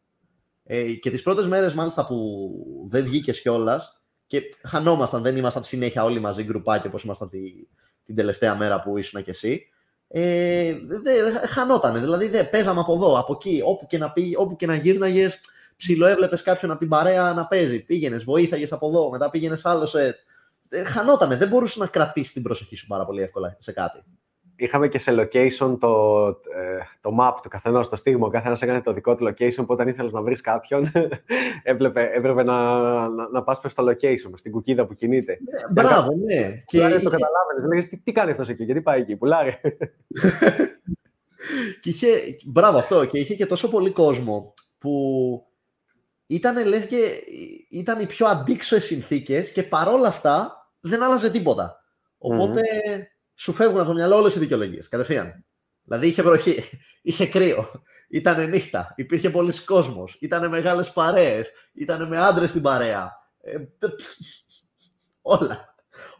Ε, 0.65 0.93
και 0.93 1.11
τις 1.11 1.23
πρώτες 1.23 1.47
μέρες, 1.47 1.75
μάλιστα 1.75 2.07
που 2.07 2.51
δεν 2.89 3.05
βγήκες 3.05 3.41
κιόλας 3.41 4.03
και 4.27 4.43
χανόμασταν, 4.65 5.23
δεν 5.23 5.37
ήμασταν 5.37 5.65
συνέχεια 5.65 6.05
όλοι 6.05 6.21
μαζί 6.21 6.43
γκρουπάκι 6.43 6.87
όπως 6.87 7.03
ήμασταν 7.03 7.29
τη, 7.29 7.39
την 8.15 8.21
τελευταία 8.25 8.57
μέρα 8.57 8.81
που 8.81 8.99
ήσουν 8.99 9.23
κι 9.23 9.31
εσύ. 9.31 9.67
Ε, 10.09 10.75
δε, 11.03 11.47
χανότανε, 11.47 11.99
δηλαδή 11.99 12.29
δεν 12.29 12.51
παίζαμε 12.51 12.81
από 12.81 12.95
εδώ, 12.95 13.19
από 13.19 13.33
εκεί, 13.33 13.61
όπου 13.65 13.87
και 13.87 13.99
να, 13.99 14.13
πήγε, 14.13 14.37
όπου 14.37 14.57
και 14.57 14.67
να 14.67 14.75
γύρναγες, 14.75 15.41
ψιλοέβλεπες 15.77 16.43
κάποιον 16.43 16.71
από 16.71 16.81
την 16.81 16.89
παρέα 16.89 17.33
να 17.33 17.47
παίζει. 17.47 17.81
Πήγαινες, 17.81 18.25
βοήθαγες 18.25 18.73
από 18.73 18.89
εδώ, 18.89 19.11
μετά 19.11 19.31
πήγαινες 19.31 19.65
άλλο 19.65 19.87
σετ. 19.87 20.17
Ε, 20.69 20.85
χανότανε, 20.85 21.37
δεν 21.37 21.49
μπορούσε 21.49 21.79
να 21.79 21.87
κρατήσει 21.87 22.33
την 22.33 22.43
προσοχή 22.43 22.77
σου 22.77 22.87
πάρα 22.87 23.05
πολύ 23.05 23.23
εύκολα 23.23 23.57
σε 23.59 23.73
κάτι 23.73 24.03
είχαμε 24.65 24.89
και 24.89 24.99
σε 24.99 25.15
location 25.19 25.77
το, 25.81 26.27
ε, 26.29 26.79
το 27.01 27.17
map 27.21 27.35
του 27.43 27.49
καθενός, 27.49 27.89
το 27.89 27.97
στίγμα. 27.97 28.27
Ο 28.27 28.31
καθένας 28.31 28.63
έκανε 28.63 28.81
το 28.81 28.93
δικό 28.93 29.15
του 29.15 29.25
location. 29.29 29.57
Που 29.57 29.67
όταν 29.69 29.89
ήθελες 29.89 30.13
να 30.13 30.23
βρεις 30.23 30.41
κάποιον, 30.41 30.91
έπρεπε, 31.63 32.11
έπρεπε 32.15 32.43
να, 32.43 32.79
να, 33.09 33.29
να 33.29 33.43
πας 33.43 33.61
προς 33.61 33.75
το 33.75 33.85
location, 33.89 34.31
στην 34.35 34.53
κουκίδα 34.53 34.87
που 34.87 34.95
κινείται. 34.95 35.39
Ναι, 35.45 35.83
μπράβο, 35.83 36.13
ναι. 36.15 36.63
Και 36.67 36.79
το 36.79 37.11
καταλάβαινες. 37.11 37.65
Λέγες 37.69 37.89
τι, 37.89 37.99
τι 37.99 38.13
κάνει 38.13 38.31
αυτός 38.31 38.49
εκεί, 38.49 38.65
γιατί 38.65 38.83
πάει 38.83 39.01
εκεί, 39.01 39.17
πουλάρε. 39.17 39.61
και 41.81 41.91
είχε, 41.91 42.37
μπράβο 42.47 42.79
αυτό. 42.79 43.05
Και 43.05 43.19
είχε 43.19 43.35
και 43.35 43.47
τόσο 43.47 43.69
πολύ 43.69 43.91
κόσμο 43.91 44.55
που 44.79 44.93
ήταν, 46.27 46.67
λες 46.67 46.87
και 46.87 47.23
ήταν 47.69 48.01
οι 48.01 48.07
πιο 48.07 48.27
αντίξωες 48.27 48.85
συνθήκες 48.85 49.53
και 49.53 49.63
παρόλα 49.63 50.09
αυτά 50.09 50.57
δεν 50.81 51.03
άλλαζε 51.03 51.31
τίποτα. 51.31 51.77
Οπότε 52.19 52.61
σου 53.43 53.53
φεύγουν 53.53 53.79
από 53.79 53.89
το 53.89 53.95
μυαλό 53.95 54.17
όλες 54.17 54.35
οι 54.35 54.39
δικαιολογίες. 54.39 54.89
Κατευθείαν. 54.89 55.45
Δηλαδή 55.85 56.07
είχε 56.07 56.23
βροχή, 56.23 56.65
είχε 57.03 57.27
κρύο, 57.27 57.71
ήταν 58.09 58.49
νύχτα, 58.49 58.93
υπήρχε 58.97 59.31
πολλοί 59.31 59.65
κόσμος, 59.65 60.17
ήταν 60.21 60.49
μεγάλες 60.49 60.93
παρέες, 60.93 61.51
ήταν 61.73 62.09
με 62.09 62.19
άντρες 62.19 62.51
στην 62.51 62.63
παρέα. 62.63 63.13
Ε, 63.41 63.57
όλα. 65.37 65.75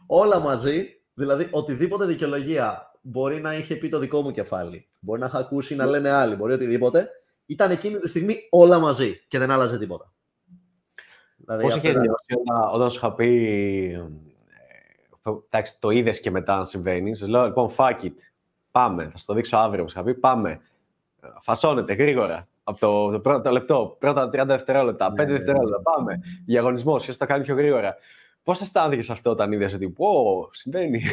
Όλα 0.07 0.39
μαζί, 0.39 0.85
δηλαδή 1.13 1.47
οτιδήποτε 1.51 2.05
δικαιολογία 2.05 2.91
μπορεί 3.01 3.41
να 3.41 3.55
είχε 3.55 3.75
πει 3.75 3.89
το 3.89 3.99
δικό 3.99 4.21
μου 4.21 4.31
κεφάλι, 4.31 4.87
μπορεί 4.99 5.19
να 5.19 5.25
είχα 5.25 5.37
ακούσει 5.37 5.75
να 5.75 5.85
λένε 5.85 6.09
άλλοι, 6.09 6.35
μπορεί 6.35 6.53
οτιδήποτε, 6.53 7.09
ήταν 7.45 7.71
εκείνη 7.71 7.99
τη 7.99 8.07
στιγμή 8.07 8.47
όλα 8.49 8.79
μαζί 8.79 9.25
και 9.27 9.39
δεν 9.39 9.51
άλλαζε 9.51 9.77
τίποτα. 9.77 10.13
Δηλαδή, 11.35 11.63
Πώς 11.63 11.75
είχες 11.75 11.95
νιώσει 11.95 12.33
όταν 12.73 12.89
σου 12.89 12.97
είχα 12.97 13.13
πει 13.13 13.29
εντάξει, 15.49 15.79
το 15.79 15.89
είδες 15.89 16.19
και 16.19 16.31
μετά 16.31 16.57
να 16.57 16.63
συμβαίνει. 16.63 17.15
Σας 17.15 17.27
λέω, 17.27 17.45
λοιπόν, 17.45 17.69
fuck 17.77 17.99
it. 18.01 18.13
Πάμε. 18.71 19.03
Θα 19.03 19.11
σας 19.11 19.25
το 19.25 19.33
δείξω 19.33 19.57
αύριο, 19.57 19.81
όπως 19.81 19.93
είχα 19.93 20.03
πει. 20.03 20.13
Πάμε. 20.13 20.61
Φασώνεται 21.41 21.93
γρήγορα. 21.93 22.47
Από 22.63 22.79
το, 22.79 23.11
το 23.11 23.19
πρώτο 23.19 23.51
λεπτό, 23.51 23.95
πρώτα 23.99 24.29
30 24.33 24.43
δευτερόλεπτα, 24.45 25.07
5 25.07 25.13
ναι, 25.15 25.23
ναι, 25.23 25.31
ναι. 25.31 25.37
δευτερόλεπτα. 25.37 25.81
Πάμε. 25.81 26.19
Διαγωνισμός. 26.45 27.05
Ποιο 27.05 27.13
θα 27.13 27.25
κάνει 27.25 27.43
πιο 27.43 27.55
γρήγορα. 27.55 27.95
Πώς 28.43 28.61
αισθάνθηκε 28.61 29.11
αυτό 29.11 29.29
όταν 29.29 29.51
είδες 29.51 29.73
ότι. 29.73 29.89
Πω, 29.89 30.49
συμβαίνει. 30.51 31.01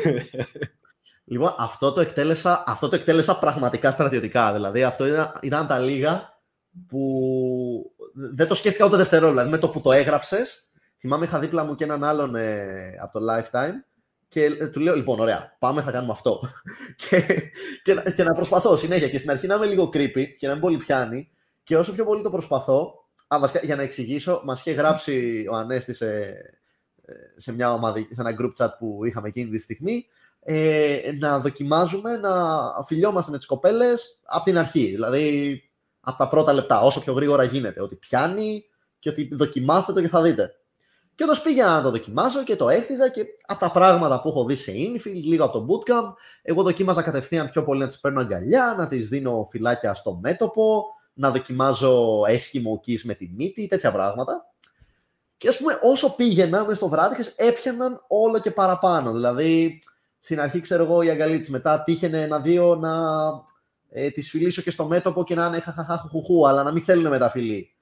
Λοιπόν, 1.24 1.54
αυτό 1.58 1.92
το, 1.92 2.00
εκτέλεσα, 2.00 2.64
αυτό 2.66 2.88
το 2.88 2.96
εκτέλεσα 2.96 3.38
πραγματικά 3.38 3.90
στρατιωτικά. 3.90 4.52
Δηλαδή, 4.52 4.82
αυτό 4.82 5.06
ήταν, 5.06 5.32
ήταν 5.42 5.66
τα 5.66 5.78
λίγα 5.78 6.40
που 6.88 7.92
δεν 8.12 8.46
το 8.46 8.54
σκέφτηκα 8.54 8.84
ούτε 8.84 8.96
δευτερόλεπτα. 8.96 9.42
Δηλαδή, 9.42 9.50
με 9.50 9.66
το 9.66 9.72
που 9.72 9.80
το 9.80 9.92
έγραψες, 9.92 10.70
θυμάμαι 10.98 11.24
είχα 11.24 11.38
δίπλα 11.38 11.64
μου 11.64 11.74
και 11.74 11.84
έναν 11.84 12.04
άλλον 12.04 12.34
ε, 12.34 12.96
από 13.00 13.18
το 13.18 13.26
Lifetime 13.32 13.89
και 14.30 14.44
ε, 14.44 14.66
του 14.66 14.80
λέω, 14.80 14.94
λοιπόν, 14.94 15.20
ωραία, 15.20 15.56
πάμε, 15.58 15.82
θα 15.82 15.90
κάνουμε 15.90 16.12
αυτό. 16.12 16.40
και, 17.08 17.24
και, 17.82 18.12
και, 18.14 18.22
να 18.22 18.34
προσπαθώ 18.34 18.76
συνέχεια. 18.76 19.08
Και 19.08 19.18
στην 19.18 19.30
αρχή 19.30 19.46
να 19.46 19.54
είμαι 19.54 19.66
λίγο 19.66 19.90
creepy 19.92 20.26
και 20.38 20.46
να 20.46 20.52
μην 20.52 20.62
πολύ 20.62 20.76
πιάνει. 20.76 21.30
Και 21.62 21.76
όσο 21.76 21.92
πιο 21.92 22.04
πολύ 22.04 22.22
το 22.22 22.30
προσπαθώ, 22.30 22.94
α, 23.28 23.38
βασικά, 23.40 23.60
για 23.62 23.76
να 23.76 23.82
εξηγήσω, 23.82 24.42
μας 24.44 24.60
είχε 24.60 24.70
γράψει 24.70 25.44
ο 25.50 25.54
Ανέστη 25.56 25.94
σε, 25.94 26.34
σε, 27.36 27.52
μια 27.52 27.72
ομάδα, 27.72 27.98
σε 28.10 28.20
ένα 28.20 28.36
group 28.40 28.64
chat 28.64 28.70
που 28.78 29.04
είχαμε 29.04 29.28
εκείνη 29.28 29.50
τη 29.50 29.58
στιγμή, 29.58 30.06
ε, 30.40 30.98
να 31.18 31.38
δοκιμάζουμε 31.38 32.16
να 32.16 32.32
φιλιόμαστε 32.86 33.30
με 33.30 33.36
τις 33.36 33.46
κοπέλες 33.46 34.18
από 34.24 34.44
την 34.44 34.58
αρχή. 34.58 34.86
Δηλαδή, 34.86 35.60
από 36.00 36.18
τα 36.18 36.28
πρώτα 36.28 36.52
λεπτά, 36.52 36.80
όσο 36.80 37.00
πιο 37.00 37.12
γρήγορα 37.12 37.44
γίνεται. 37.44 37.82
Ότι 37.82 37.96
πιάνει 37.96 38.64
και 38.98 39.08
ότι 39.08 39.28
δοκιμάστε 39.32 39.92
το 39.92 40.00
και 40.00 40.08
θα 40.08 40.22
δείτε. 40.22 40.59
Και 41.20 41.26
όντω 41.26 41.40
πήγα 41.40 41.66
να 41.66 41.82
το 41.82 41.90
δοκιμάσω 41.90 42.42
και 42.42 42.56
το 42.56 42.68
έχτιζα 42.68 43.08
και 43.08 43.24
από 43.46 43.60
τα 43.60 43.70
πράγματα 43.70 44.20
που 44.20 44.28
έχω 44.28 44.44
δει 44.44 44.54
σε 44.56 44.72
infield, 44.72 45.22
λίγο 45.24 45.44
από 45.44 45.58
το 45.58 45.66
bootcamp, 45.68 46.12
εγώ 46.42 46.62
δοκίμαζα 46.62 47.02
κατευθείαν 47.02 47.50
πιο 47.50 47.64
πολύ 47.64 47.80
να 47.80 47.86
τις 47.86 48.00
παίρνω 48.00 48.20
αγκαλιά, 48.20 48.74
να 48.78 48.86
τις 48.86 49.08
δίνω 49.08 49.46
φυλάκια 49.50 49.94
στο 49.94 50.18
μέτωπο, 50.22 50.84
να 51.12 51.30
δοκιμάζω 51.30 52.22
έσχυμο 52.26 52.80
kiss 52.86 53.00
με 53.02 53.14
τη 53.14 53.30
μύτη, 53.36 53.66
τέτοια 53.66 53.92
πράγματα. 53.92 54.46
Και 55.36 55.48
ας 55.48 55.58
πούμε, 55.58 55.78
όσο 55.82 56.14
πήγαινα 56.14 56.64
μες 56.64 56.76
στο 56.76 56.88
βράδυ, 56.88 57.24
έπιαναν 57.36 58.04
όλο 58.08 58.38
και 58.38 58.50
παραπάνω. 58.50 59.12
Δηλαδή, 59.12 59.78
στην 60.18 60.40
αρχή, 60.40 60.60
ξέρω 60.60 60.82
εγώ, 60.82 61.02
η 61.02 61.10
αγκαλίτση, 61.10 61.50
μετά 61.50 61.82
τύχαινε 61.82 62.22
ένα-δύο 62.22 62.76
να 62.76 62.92
ε, 63.88 64.10
τις 64.10 64.30
φιλήσω 64.30 64.62
και 64.62 64.70
στο 64.70 64.86
μέτωπο 64.86 65.24
και 65.24 65.34
να 65.34 65.46
είναι 65.46 65.60
χαχαχαχουχού, 65.60 66.48
αλλά 66.48 66.62
να 66.62 66.72
μην 66.72 66.82
θέλουν 66.82 67.08
μεταφυλή. 67.08 67.74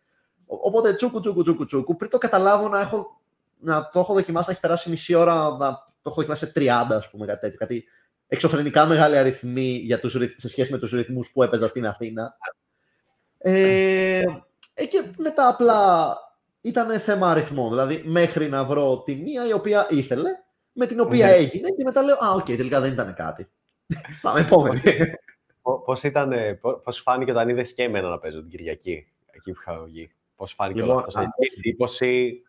Οπότε 0.47 0.95
τσούκου, 0.95 1.21
τσούκου, 1.21 1.43
τσούκου, 1.43 1.65
τσούκου. 1.65 1.97
Πριν 1.97 2.11
το 2.11 2.19
καταλάβω 2.19 2.69
να 2.69 2.81
έχω 2.81 3.18
να 3.61 3.89
το 3.93 3.99
έχω 3.99 4.15
δοκιμάσει, 4.15 4.47
να 4.47 4.53
έχει 4.53 4.61
περάσει 4.61 4.91
μισή 4.91 5.15
ώρα, 5.15 5.35
να 5.35 5.73
το 5.77 6.03
έχω 6.05 6.15
δοκιμάσει 6.15 6.45
σε 6.45 6.53
30, 6.55 6.95
ας 6.97 7.11
πούμε, 7.11 7.27
κάτι 7.27 7.41
τέτοιο. 7.41 7.59
Κάτι 7.59 7.85
εξωφρενικά 8.27 8.87
μεγάλη 8.87 9.17
αριθμή 9.17 9.69
για 9.69 10.01
τους, 10.01 10.17
σε 10.35 10.49
σχέση 10.49 10.73
με 10.73 10.79
τους 10.79 10.91
ρυθμούς 10.91 11.31
που 11.31 11.43
έπαιζα 11.43 11.67
στην 11.67 11.87
Αθήνα. 11.87 12.37
Ε, 13.39 14.23
ε, 14.75 14.87
και 14.87 15.11
μετά 15.19 15.49
απλά 15.49 16.13
ήταν 16.61 17.01
θέμα 17.01 17.31
αριθμών. 17.31 17.69
Δηλαδή, 17.69 18.03
μέχρι 18.05 18.49
να 18.49 18.65
βρω 18.65 19.03
τη 19.03 19.15
μία 19.15 19.47
η 19.47 19.53
οποία 19.53 19.87
ήθελε, 19.91 20.31
με 20.73 20.87
την 20.87 21.01
οποία 21.01 21.27
ναι. 21.27 21.33
έγινε 21.33 21.69
και 21.69 21.85
μετά 21.85 22.03
λέω, 22.03 22.17
α, 22.25 22.33
ok, 22.33 22.39
okay, 22.39 22.57
τελικά 22.57 22.81
δεν 22.81 22.93
ήταν 22.93 23.15
κάτι. 23.15 23.49
Πάμε 24.23 24.41
επόμενη. 24.41 24.81
Πώς, 25.85 26.03
ήταν, 26.03 26.33
πώς 26.85 27.01
φάνηκε 27.01 27.31
όταν 27.31 27.49
είδες 27.49 27.75
και 27.75 27.83
εμένα 27.83 28.09
να 28.09 28.19
παίζω 28.19 28.41
την 28.41 28.51
Κυριακή, 28.51 29.07
εκεί 29.31 29.53
που 29.53 29.59
είχα 29.61 29.83
βγει. 29.85 30.11
Πώς 30.37 30.53
φάνηκε 30.53 30.81
λοιπόν, 30.81 30.99
αυτό, 30.99 31.11
σαν 31.11 31.29
εντύπωση, 31.57 32.43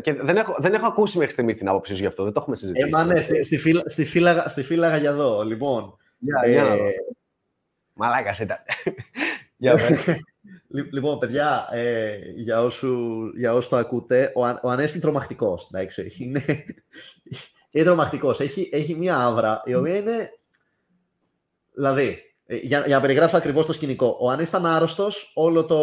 και 0.00 0.14
δεν 0.14 0.36
έχω, 0.36 0.56
δεν 0.58 0.74
έχω 0.74 0.86
ακούσει 0.86 1.18
μέχρι 1.18 1.32
στιγμής 1.32 1.56
την 1.56 1.68
άποψή 1.68 1.94
σου 1.94 2.00
γι' 2.00 2.06
αυτό. 2.06 2.24
Δεν 2.24 2.32
το 2.32 2.40
έχουμε 2.40 2.56
συζητήσει. 2.56 2.86
Ε, 2.86 2.90
μα 2.90 3.04
ναι, 3.04 3.20
στη, 3.20 3.44
στη, 3.44 3.58
φύλα, 3.58 3.82
στη, 3.86 4.04
φύλαγα, 4.04 4.48
στη 4.48 4.62
φύλαγα 4.62 4.96
για 4.96 5.10
εδώ. 5.10 5.44
Λοιπόν. 5.44 5.96
Yeah, 5.96 6.48
ε, 6.48 6.62
yeah. 6.62 6.90
Μαλάκα 7.92 8.34
ήταν. 8.40 8.56
λοιπόν, 10.92 11.18
παιδιά, 11.18 11.68
ε, 11.72 12.18
για, 12.34 12.62
όσου, 12.62 13.26
για 13.36 13.54
όσους 13.54 13.68
το 13.68 13.76
ακούτε, 13.76 14.32
ο, 14.34 14.46
ο 14.46 14.70
Ανέστης 14.70 14.92
είναι 14.92 15.04
τρομακτικός. 15.06 15.70
Είναι, 16.18 16.44
είναι 17.70 17.84
τρομακτικός. 17.84 18.40
Έχει, 18.40 18.68
έχει 18.72 18.94
μία 18.94 19.16
αύρα 19.16 19.62
η 19.64 19.74
οποία 19.74 19.96
είναι. 19.96 20.30
Δηλαδή, 21.74 22.18
ε, 22.46 22.56
για, 22.56 22.86
για 22.86 22.94
να 22.96 23.00
περιγράψω 23.00 23.36
ακριβώς 23.36 23.66
το 23.66 23.72
σκηνικό. 23.72 24.16
Ο 24.20 24.30
Ανέστη 24.30 24.56
ήταν 24.56 24.72
άρρωστος 24.72 25.32
όλο 25.34 25.64
το, 25.64 25.76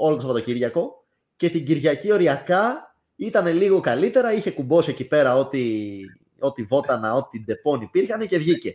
όλο 0.00 0.14
το 0.14 0.20
Σαββατοκύριακο 0.20 1.04
και 1.36 1.50
την 1.50 1.64
Κυριακή 1.64 2.12
οριακά 2.12 2.91
ήταν 3.16 3.46
λίγο 3.46 3.80
καλύτερα, 3.80 4.32
είχε 4.32 4.50
κουμπώσει 4.50 4.90
εκεί 4.90 5.04
πέρα 5.04 5.36
ό,τι, 5.36 5.90
ό,τι 6.38 6.62
βότανα, 6.62 7.14
ό,τι 7.14 7.44
Ντεπόν 7.44 7.80
υπήρχαν 7.80 8.26
και 8.26 8.38
βγήκε. 8.38 8.74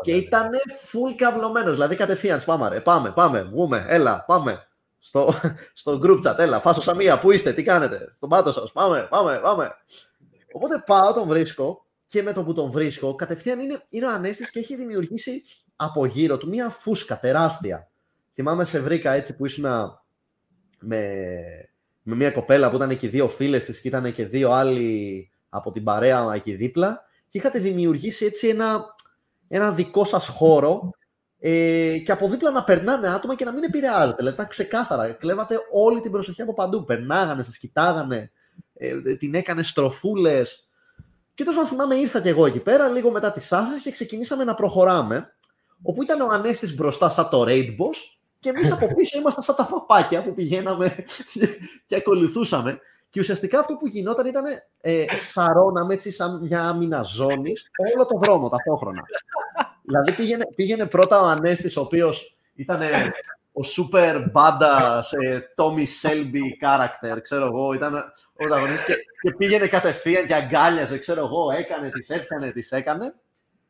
Και 0.00 0.12
ήταν 0.12 0.50
full 0.92 1.14
καυλωμένος. 1.16 1.72
Δηλαδή 1.72 1.96
κατευθείαν, 1.96 2.40
πάμε, 2.44 2.68
ρε, 2.68 2.80
πάμε, 2.80 3.10
πάμε, 3.10 3.42
βγούμε, 3.42 3.84
έλα, 3.88 4.24
πάμε. 4.26 4.64
Στο, 4.98 5.34
στο 5.72 6.00
group 6.02 6.20
chat, 6.24 6.38
έλα, 6.38 6.60
φάσο 6.60 6.80
Σαμία, 6.80 7.18
πού 7.18 7.30
είστε, 7.30 7.52
τι 7.52 7.62
κάνετε, 7.62 8.12
στον 8.16 8.28
πάτο 8.28 8.52
σας, 8.52 8.72
πάμε, 8.72 9.06
πάμε, 9.10 9.40
πάμε. 9.42 9.70
Οπότε 10.52 10.82
πάω, 10.86 11.12
τον 11.12 11.28
βρίσκω 11.28 11.84
και 12.06 12.22
με 12.22 12.32
το 12.32 12.44
που 12.44 12.52
τον 12.52 12.70
βρίσκω, 12.70 13.14
κατευθείαν 13.14 13.60
είναι, 13.60 13.82
είναι 13.88 14.06
ο 14.06 14.10
Ανέστης 14.10 14.50
και 14.50 14.58
έχει 14.58 14.76
δημιουργήσει 14.76 15.42
από 15.76 16.06
γύρω 16.06 16.38
του 16.38 16.48
μία 16.48 16.70
φούσκα 16.70 17.18
τεράστια. 17.18 17.90
θυμάμαι 18.34 18.64
σε 18.64 18.80
βρήκα 18.80 19.12
έτσι 19.12 19.36
που 19.36 19.46
ήσουν 19.46 19.64
με, 20.80 21.10
με 22.02 22.14
μια 22.14 22.30
κοπέλα 22.30 22.70
που 22.70 22.76
ήταν 22.76 22.96
και 22.96 23.08
δύο 23.08 23.28
φίλες 23.28 23.64
της 23.64 23.80
και 23.80 23.88
ήταν 23.88 24.12
και 24.12 24.26
δύο 24.26 24.50
άλλοι 24.50 25.30
από 25.48 25.70
την 25.70 25.84
παρέα 25.84 26.32
εκεί 26.34 26.54
δίπλα 26.54 27.04
και 27.28 27.38
είχατε 27.38 27.58
δημιουργήσει 27.58 28.24
έτσι 28.24 28.48
ένα, 28.48 28.84
ένα 29.48 29.72
δικό 29.72 30.04
σας 30.04 30.28
χώρο 30.28 30.90
ε, 31.38 31.98
και 32.04 32.12
από 32.12 32.28
δίπλα 32.28 32.50
να 32.50 32.64
περνάνε 32.64 33.08
άτομα 33.08 33.34
και 33.34 33.44
να 33.44 33.52
μην 33.52 33.62
επηρεάζετε. 33.62 34.16
Δηλαδή 34.16 34.34
ήταν 34.34 34.48
ξεκάθαρα. 34.48 35.12
Κλέβατε 35.12 35.58
όλη 35.70 36.00
την 36.00 36.10
προσοχή 36.10 36.42
από 36.42 36.54
παντού. 36.54 36.84
Περνάγανε, 36.84 37.42
σας 37.42 37.58
κοιτάγανε, 37.58 38.30
ε, 38.74 39.14
την 39.14 39.34
έκανε 39.34 39.62
στροφούλες. 39.62 40.68
Και 41.34 41.44
τόσο 41.44 41.60
να 41.60 41.66
θυμάμαι, 41.66 41.94
ήρθα 41.94 42.20
και 42.20 42.28
εγώ 42.28 42.46
εκεί 42.46 42.60
πέρα 42.60 42.88
λίγο 42.88 43.10
μετά 43.10 43.32
τις 43.32 43.52
άσε 43.52 43.80
και 43.82 43.90
ξεκινήσαμε 43.90 44.44
να 44.44 44.54
προχωράμε. 44.54 45.34
Όπου 45.82 46.02
ήταν 46.02 46.20
ο 46.20 46.26
Ανέστης 46.30 46.74
μπροστά 46.74 47.10
σαν 47.10 47.28
το 47.28 47.44
Raid 47.48 47.68
Boss 47.68 48.19
και 48.40 48.48
εμείς 48.48 48.72
από 48.72 48.94
πίσω 48.94 49.18
ήμασταν 49.18 49.42
σαν 49.42 49.54
τα 49.54 49.66
παπάκια 49.66 50.22
που 50.22 50.34
πηγαίναμε 50.34 51.04
και 51.86 51.96
ακολουθούσαμε. 51.96 52.80
Και 53.10 53.20
ουσιαστικά 53.20 53.58
αυτό 53.58 53.76
που 53.76 53.86
γινόταν 53.86 54.26
ήταν 54.26 54.44
ε, 54.80 55.04
σαρώναμε 55.16 55.94
έτσι 55.94 56.10
σαν 56.10 56.40
μια 56.42 56.62
άμυνα 56.62 57.02
ζώνης 57.02 57.70
όλο 57.94 58.06
το 58.06 58.18
δρόμο 58.18 58.48
ταυτόχρονα. 58.48 59.02
δηλαδή 59.82 60.12
πήγαινε, 60.12 60.44
πήγαινε 60.54 60.86
πρώτα 60.86 61.22
ο 61.22 61.26
Ανέστης, 61.26 61.76
ο 61.76 61.80
οποίος 61.80 62.36
ήταν 62.54 62.80
ο 63.52 63.60
super 63.76 64.24
μπάντα 64.32 65.02
σε 65.02 65.48
Tommy 65.56 65.84
Shelby 66.02 66.66
character, 66.66 67.18
ξέρω 67.22 67.44
εγώ, 67.44 67.72
ήταν 67.72 67.94
ο 67.94 68.44
και, 68.86 68.94
και 69.20 69.34
πήγαινε 69.36 69.66
κατευθείαν 69.66 70.26
και 70.26 70.34
αγκάλιαζε, 70.34 70.98
ξέρω 70.98 71.20
εγώ, 71.20 71.50
έκανε, 71.50 71.88
τις 71.88 72.08
έπιανε, 72.08 72.50
τις 72.50 72.70
έκανε. 72.70 73.14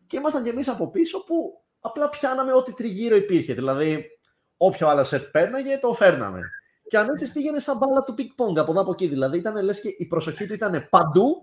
Και 0.07 0.17
ήμασταν 0.17 0.43
κι 0.43 0.49
εμείς 0.49 0.69
από 0.69 0.91
πίσω 0.91 1.25
που 1.25 1.63
απλά 1.81 2.09
πιάναμε 2.09 2.53
ό,τι 2.53 2.73
τριγύρω 2.73 3.17
υπήρχε. 3.17 3.55
Δηλαδή, 3.55 4.20
όποιο 4.63 4.89
άλλο 4.89 5.05
σετ 5.05 5.31
πέρναγε, 5.31 5.79
το 5.79 5.95
φέρναμε. 5.95 6.41
Και 6.89 6.97
ο 6.97 7.01
Ανέστης 7.01 7.33
πήγαινε 7.33 7.59
σαν 7.59 7.77
μπάλα 7.77 8.05
του 8.05 8.15
ping 8.15 8.33
pong 8.37 8.59
από 8.59 8.71
εδώ 8.71 8.81
από 8.81 8.91
εκεί. 8.91 9.07
Δηλαδή, 9.07 9.39
ήταν 9.39 9.65
λες 9.65 9.81
και 9.81 9.95
η 9.99 10.07
προσοχή 10.07 10.47
του 10.47 10.53
ήταν 10.53 10.87
παντού 10.91 11.43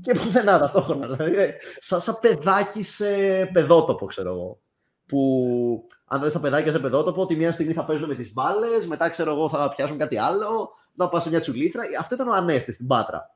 και 0.00 0.12
πουθενά 0.12 0.58
ταυτόχρονα. 0.58 1.06
Δηλαδή, 1.06 1.54
σαν, 1.80 2.00
σαν 2.00 2.18
παιδάκι 2.20 2.82
σε 2.82 3.06
παιδότοπο, 3.52 4.06
ξέρω 4.06 4.28
εγώ. 4.28 4.60
Που 5.06 5.86
αν 6.04 6.20
δεις 6.20 6.30
τα 6.30 6.40
παιδάκια 6.40 6.72
σε 6.72 6.78
παιδότοπο, 6.78 7.26
τη 7.26 7.36
μια 7.36 7.52
στιγμή 7.52 7.72
θα 7.72 7.84
παίζουν 7.84 8.08
με 8.08 8.14
τις 8.14 8.32
μπάλες, 8.32 8.86
μετά 8.86 9.08
ξέρω 9.08 9.30
εγώ 9.30 9.48
θα 9.48 9.72
πιάσουν 9.76 9.98
κάτι 9.98 10.18
άλλο, 10.18 10.70
να 10.94 11.08
πας 11.08 11.22
σε 11.22 11.28
μια 11.28 11.40
τσουλήθρα. 11.40 11.82
Αυτό 12.00 12.14
ήταν 12.14 12.28
ο 12.28 12.32
Ανέστης 12.32 12.72
στην 12.72 12.86
Πάτρα. 12.86 13.34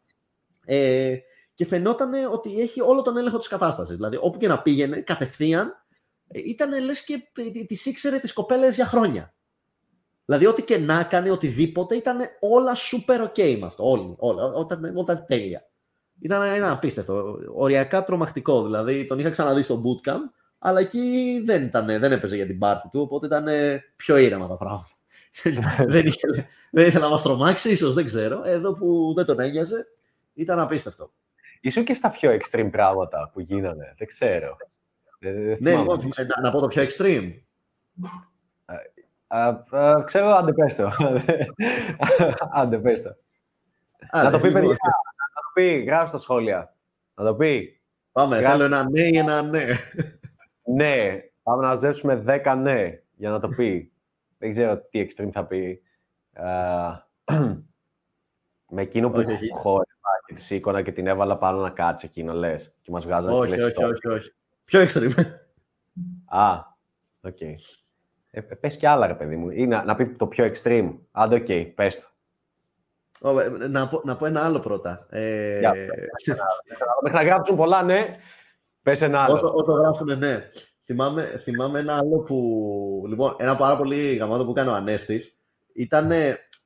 Ε, 0.64 1.16
και 1.54 1.66
φαινόταν 1.66 2.12
ότι 2.32 2.60
έχει 2.60 2.80
όλο 2.80 3.02
τον 3.02 3.16
έλεγχο 3.16 3.38
της 3.38 3.48
κατάστασης. 3.48 3.96
Δηλαδή, 3.96 4.18
όπου 4.20 4.38
και 4.38 4.48
να 4.48 4.62
πήγαινε, 4.62 5.00
κατευθείαν 5.00 5.79
ήταν 6.34 6.84
λες 6.84 7.04
και 7.04 7.22
τις 7.66 7.86
ήξερε 7.86 8.18
τις 8.18 8.32
κοπέλες 8.32 8.74
για 8.74 8.86
χρόνια. 8.86 9.34
Δηλαδή, 10.24 10.46
ό,τι 10.46 10.62
και 10.62 10.78
να 10.78 11.02
κάνει, 11.02 11.30
οτιδήποτε, 11.30 11.96
ήταν 11.96 12.18
όλα 12.40 12.76
super 12.76 13.20
ok 13.20 13.56
με 13.58 13.66
αυτό. 13.66 13.90
Όλοι, 13.90 14.14
όλα, 14.18 14.44
όταν, 14.44 14.92
όταν 14.94 15.24
τέλεια. 15.26 15.68
Ήταν, 16.20 16.56
ήταν 16.56 16.70
απίστευτο. 16.70 17.38
Οριακά 17.54 18.04
τρομακτικό. 18.04 18.64
Δηλαδή, 18.64 19.06
τον 19.06 19.18
είχα 19.18 19.30
ξαναδεί 19.30 19.62
στο 19.62 19.82
bootcamp, 19.84 20.18
αλλά 20.58 20.80
εκεί 20.80 21.42
δεν, 21.44 21.62
ήταν, 21.62 21.86
δεν 21.86 22.12
έπαιζε 22.12 22.36
για 22.36 22.46
την 22.46 22.58
πάρτη 22.58 22.88
του, 22.88 23.00
οπότε 23.00 23.26
ήταν 23.26 23.46
πιο 23.96 24.16
ήρεμα 24.16 24.48
τα 24.48 24.56
πράγματα. 24.56 24.90
δεν, 25.86 26.06
είχε, 26.06 26.48
δεν 26.70 26.86
ήθελε 26.86 27.04
να 27.04 27.10
μας 27.10 27.22
τρομάξει, 27.22 27.70
ίσως 27.70 27.94
δεν 27.94 28.04
ξέρω. 28.04 28.42
Εδώ 28.44 28.74
που 28.74 29.12
δεν 29.16 29.24
τον 29.24 29.40
ένοιαζε, 29.40 29.86
ήταν 30.34 30.58
απίστευτο. 30.58 31.12
Ήσουν 31.60 31.84
και 31.84 31.94
στα 31.94 32.10
πιο 32.10 32.30
extreme 32.30 32.68
πράγματα 32.70 33.30
που 33.32 33.40
γίνανε. 33.40 33.94
Δεν 33.98 34.06
ξέρω. 34.06 34.56
Ναι, 35.20 35.76
λοιπόν, 35.76 36.00
να, 36.16 36.40
να 36.42 36.50
πω 36.50 36.60
το 36.60 36.66
πιο 36.66 36.82
extreme. 36.82 37.32
ξέρω, 40.04 40.28
άντε 40.28 40.52
πες 40.52 40.74
το. 40.76 40.92
άντε 42.52 42.78
πες 42.78 43.02
το. 43.02 43.16
να 44.12 44.30
το 44.30 44.38
πει, 44.38 44.52
παιδιά 44.52 44.76
πει, 45.52 45.78
γράφει 45.78 46.08
στα 46.08 46.18
σχόλια. 46.18 46.74
Να 47.14 47.24
το 47.24 47.34
πει. 47.34 47.80
Πάμε, 48.12 48.36
γράφει... 48.36 48.52
θέλω 48.52 48.64
ένα 48.64 48.90
ναι 48.90 49.00
ή 49.00 49.16
ένα 49.16 49.42
ναι. 49.42 49.64
ναι, 50.62 51.20
πάμε 51.42 51.66
να 51.66 51.74
ζεύσουμε 51.74 52.24
10 52.44 52.58
ναι 52.62 53.00
για 53.16 53.30
να 53.30 53.40
το 53.40 53.48
πει. 53.48 53.92
Δεν 54.38 54.50
ξέρω 54.50 54.78
τι 54.78 55.06
extreme 55.06 55.30
θα 55.32 55.46
πει. 55.46 55.82
με 58.72 58.82
εκείνο 58.82 59.10
που 59.10 59.22
χώρευα 59.52 60.10
και 60.26 60.34
τη 60.34 60.40
σήκωνα 60.40 60.82
και 60.82 60.92
την 60.92 61.06
έβαλα 61.06 61.38
πάνω 61.38 61.60
να 61.60 61.70
κάτσει 61.70 62.06
εκείνο, 62.06 62.32
λες. 62.32 62.74
Και 62.80 62.90
μας 62.90 63.04
βγάζανε 63.04 63.34
όχι, 63.34 63.60
όχι, 63.60 63.84
όχι, 63.84 64.08
όχι. 64.08 64.34
Πιο 64.70 64.80
extreme. 64.80 65.24
Α, 66.26 66.58
ok. 67.20 67.36
Okay. 67.40 67.54
Ε, 68.30 68.40
πες 68.40 68.76
και 68.76 68.88
άλλα, 68.88 69.06
ρε 69.06 69.14
παιδί 69.14 69.36
μου. 69.36 69.50
Ή 69.50 69.66
να, 69.66 69.84
να 69.84 69.94
πει 69.94 70.06
το 70.06 70.26
πιο 70.26 70.50
extreme. 70.52 70.94
Άντε, 71.10 71.34
ok, 71.34 71.46
okay, 71.48 71.72
πες 71.74 72.00
το. 73.20 73.32
Να 73.68 73.88
πω, 73.88 74.00
να 74.04 74.16
πω 74.16 74.26
ένα 74.26 74.44
άλλο 74.44 74.60
πρώτα. 74.60 75.06
Ε... 75.10 75.60
Μέχρι 77.02 77.18
να 77.18 77.22
γράψουν 77.22 77.56
πολλά, 77.56 77.82
ναι. 77.82 78.16
Πες 78.82 79.02
ένα 79.02 79.20
άλλο. 79.20 79.34
Όσο, 79.34 79.52
όσο 79.54 79.72
γράφουν, 79.72 80.18
ναι. 80.18 80.50
Θυμάμαι, 80.84 81.22
θυμάμαι 81.24 81.78
ένα 81.78 81.96
άλλο 81.96 82.18
που... 82.18 83.04
Λοιπόν, 83.08 83.36
ένα 83.38 83.56
πάρα 83.56 83.76
πολύ 83.76 84.14
γαμάτο 84.14 84.44
που 84.44 84.50
έκανε 84.50 84.70
ο 84.70 84.74
Ανέστης 84.74 85.38
ήταν 85.72 86.10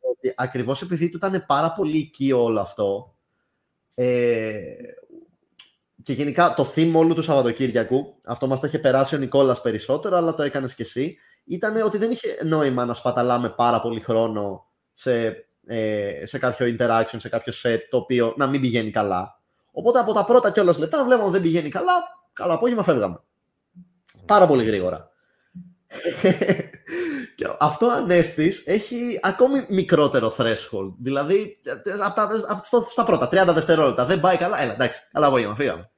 ότι 0.01 0.35
ακριβώς 0.37 0.83
επειδή 0.83 1.09
του 1.09 1.17
ήταν 1.17 1.45
πάρα 1.47 1.73
πολύ 1.73 1.99
οικείο 1.99 2.43
όλο 2.43 2.61
αυτό 2.61 3.15
ε, 3.95 4.63
και 6.05 6.13
γενικά 6.13 6.55
το 6.55 6.73
theme 6.75 6.93
όλου 6.95 7.15
του 7.15 7.23
Σαββατοκύριακου, 7.23 8.15
αυτό 8.25 8.47
μας 8.47 8.61
το 8.61 8.67
είχε 8.67 8.79
περάσει 8.79 9.15
ο 9.15 9.19
Νικόλας 9.19 9.61
περισσότερο, 9.61 10.17
αλλά 10.17 10.35
το 10.35 10.43
έκανες 10.43 10.75
και 10.75 10.83
εσύ, 10.83 11.17
ήταν 11.45 11.83
ότι 11.83 11.99
δεν 11.99 12.11
είχε 12.11 12.39
νόημα 12.45 12.85
να 12.85 12.95
σπαταλάμε 12.95 13.49
πάρα 13.49 13.81
πολύ 13.81 14.01
χρόνο 14.01 14.67
σε 14.93 15.45
ε, 15.67 16.27
σε 16.27 16.39
κάποιο 16.39 16.77
interaction, 16.79 17.17
σε 17.17 17.29
κάποιο 17.29 17.53
set 17.63 17.79
το 17.91 17.97
οποίο 17.97 18.35
να 18.37 18.47
μην 18.47 18.61
πηγαίνει 18.61 18.91
καλά. 18.91 19.41
Οπότε 19.73 19.99
από 19.99 20.13
τα 20.13 20.25
πρώτα 20.25 20.51
κιόλας 20.51 20.79
λεπτά 20.79 21.05
βλέπαμε 21.05 21.23
ότι 21.23 21.33
δεν 21.33 21.43
πηγαίνει 21.43 21.69
καλά, 21.69 21.93
καλό 22.33 22.55
απόγευμα 22.55 22.83
φεύγαμε. 22.83 23.21
Πάρα 24.27 24.47
πολύ 24.47 24.65
γρήγορα. 24.65 25.09
και 27.37 27.47
αυτό 27.59 27.87
ανέστης 27.87 28.67
έχει 28.67 29.19
ακόμη 29.23 29.67
μικρότερο 29.69 30.35
threshold. 30.39 30.95
Δηλαδή, 30.99 31.61
στα 32.91 33.05
πρώτα 33.05 33.29
30 33.51 33.55
δευτερόλεπτα 33.55 34.05
δεν 34.05 34.21
πάει 34.21 34.37
καλά. 34.37 34.63
Έλα, 34.63 34.73
εντάξει, 34.73 35.01
καλά 35.13 35.27
απόγευμα, 35.27 35.55
φύγαμε. 35.55 35.91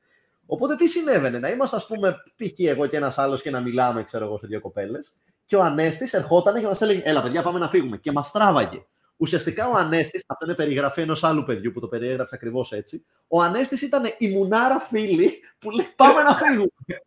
Οπότε 0.46 0.76
τι 0.76 0.88
συνέβαινε, 0.88 1.38
να 1.38 1.48
είμαστε, 1.48 1.76
ας 1.76 1.86
πούμε, 1.86 2.16
π.χ. 2.36 2.58
εγώ 2.58 2.86
και 2.86 2.96
ένας 2.96 3.18
άλλος 3.18 3.42
και 3.42 3.50
να 3.50 3.60
μιλάμε, 3.60 4.02
ξέρω 4.02 4.24
εγώ, 4.24 4.38
σε 4.38 4.46
δύο 4.46 4.60
κοπέλες. 4.60 5.16
Και 5.44 5.56
ο 5.56 5.62
Ανέστης 5.62 6.12
ερχόταν 6.12 6.60
και 6.60 6.66
μας 6.66 6.80
έλεγε: 6.80 7.02
Έλα, 7.04 7.22
παιδιά, 7.22 7.42
πάμε 7.42 7.58
να 7.58 7.68
φύγουμε. 7.68 7.96
Και 7.96 8.12
μας 8.12 8.30
τράβαγε. 8.32 8.84
Ουσιαστικά 9.16 9.68
ο 9.68 9.76
Ανέστης, 9.76 10.24
αυτό 10.26 10.44
είναι 10.44 10.54
περιγραφή 10.54 11.00
ενός 11.00 11.24
άλλου 11.24 11.44
παιδιού 11.44 11.72
που 11.72 11.80
το 11.80 11.88
περιέγραψε 11.88 12.34
ακριβώς 12.34 12.72
έτσι. 12.72 13.04
Ο 13.28 13.42
Ανέστης 13.42 13.82
ήταν 13.82 14.04
η 14.18 14.28
μουνάρα 14.28 14.80
φίλη 14.80 15.40
που 15.58 15.70
λέει 15.70 15.86
Πάμε 15.96 16.22
να 16.22 16.34
φύγουμε. 16.34 16.66